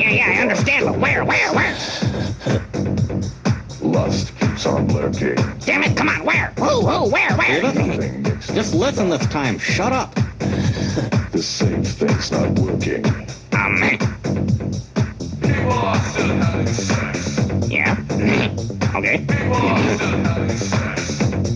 Yeah, 0.00 0.10
yeah, 0.10 0.38
I 0.38 0.42
understand, 0.42 0.86
but 0.86 0.98
where, 0.98 1.24
where, 1.24 1.52
where? 1.52 1.76
Lust 3.82 4.32
keeps 4.40 4.64
on 4.66 4.88
lurking. 4.88 5.34
Damn 5.60 5.82
it, 5.84 5.94
come 5.96 6.08
on, 6.08 6.24
where? 6.24 6.52
Who, 6.58 6.86
who, 6.86 7.10
where, 7.10 7.36
where? 7.36 7.62
Nothing 7.62 8.24
Just 8.54 8.74
listen 8.74 9.10
this 9.10 9.26
time. 9.26 9.58
Shut 9.58 9.92
up. 9.92 10.18
The 11.34 11.42
same 11.42 11.82
thing's 11.82 12.30
not 12.30 12.48
working. 12.60 13.04
Um, 13.54 13.82
yeah. 17.68 17.96
Okay. 18.94 19.24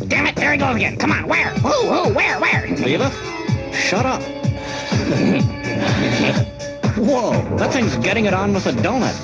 Damn 0.08 0.26
it, 0.26 0.34
there 0.34 0.50
he 0.50 0.58
goes 0.58 0.74
again. 0.74 0.96
Come 0.96 1.12
on, 1.12 1.28
where? 1.28 1.50
Who, 1.50 1.68
who, 1.68 2.12
where, 2.12 2.40
where? 2.40 2.66
Beavis, 2.66 3.12
shut 3.72 4.04
up. 4.04 4.20
Whoa, 6.96 7.56
that 7.58 7.72
thing's 7.72 7.96
getting 7.98 8.24
it 8.24 8.34
on 8.34 8.52
with 8.52 8.66
a 8.66 8.72
donut. 8.72 9.14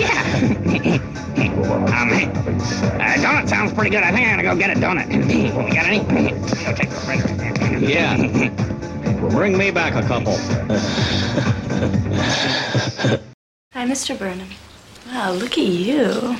Yeah. 0.00 0.24
um, 1.84 2.10
uh, 2.10 3.16
donut 3.18 3.50
sounds 3.50 3.74
pretty 3.74 3.90
good. 3.90 4.02
I 4.02 4.12
think 4.12 4.26
I'm 4.26 4.38
gonna 4.38 4.44
go 4.44 4.56
get 4.56 4.74
a 4.74 4.80
donut. 4.80 5.12
You 5.12 5.74
got 5.74 5.84
any? 5.84 5.98
Go 6.00 6.72
take 6.74 6.88
the 6.88 6.96
refrigerator. 6.96 7.78
Yeah. 7.86 8.56
Bring 9.30 9.56
me 9.56 9.70
back 9.70 9.94
a 9.94 10.06
couple. 10.06 10.32
Hi, 13.72 13.86
Mr. 13.86 14.18
Burnham. 14.18 14.48
Wow, 15.06 15.32
look 15.32 15.52
at 15.52 15.64
you. 15.64 16.36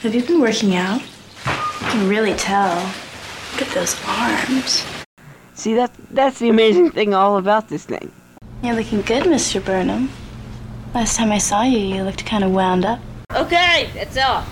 Have 0.00 0.14
you 0.14 0.22
been 0.22 0.40
working 0.40 0.74
out? 0.74 1.02
I 1.46 1.88
can 1.90 2.08
really 2.08 2.34
tell. 2.34 2.76
Look 3.52 3.62
at 3.62 3.74
those 3.74 3.94
arms. 4.06 4.84
See, 5.54 5.74
that, 5.74 5.92
that's 6.10 6.38
the 6.38 6.48
amazing 6.48 6.90
thing 6.90 7.14
all 7.14 7.36
about 7.36 7.68
this 7.68 7.84
thing. 7.84 8.10
You're 8.62 8.74
looking 8.74 9.02
good, 9.02 9.24
Mr. 9.24 9.64
Burnham. 9.64 10.10
Last 10.94 11.16
time 11.16 11.30
I 11.30 11.38
saw 11.38 11.62
you, 11.62 11.78
you 11.78 12.02
looked 12.02 12.24
kind 12.24 12.42
of 12.42 12.50
wound 12.50 12.84
up. 12.84 13.00
Okay, 13.34 13.90
that's 13.94 14.16
all. 14.16 14.44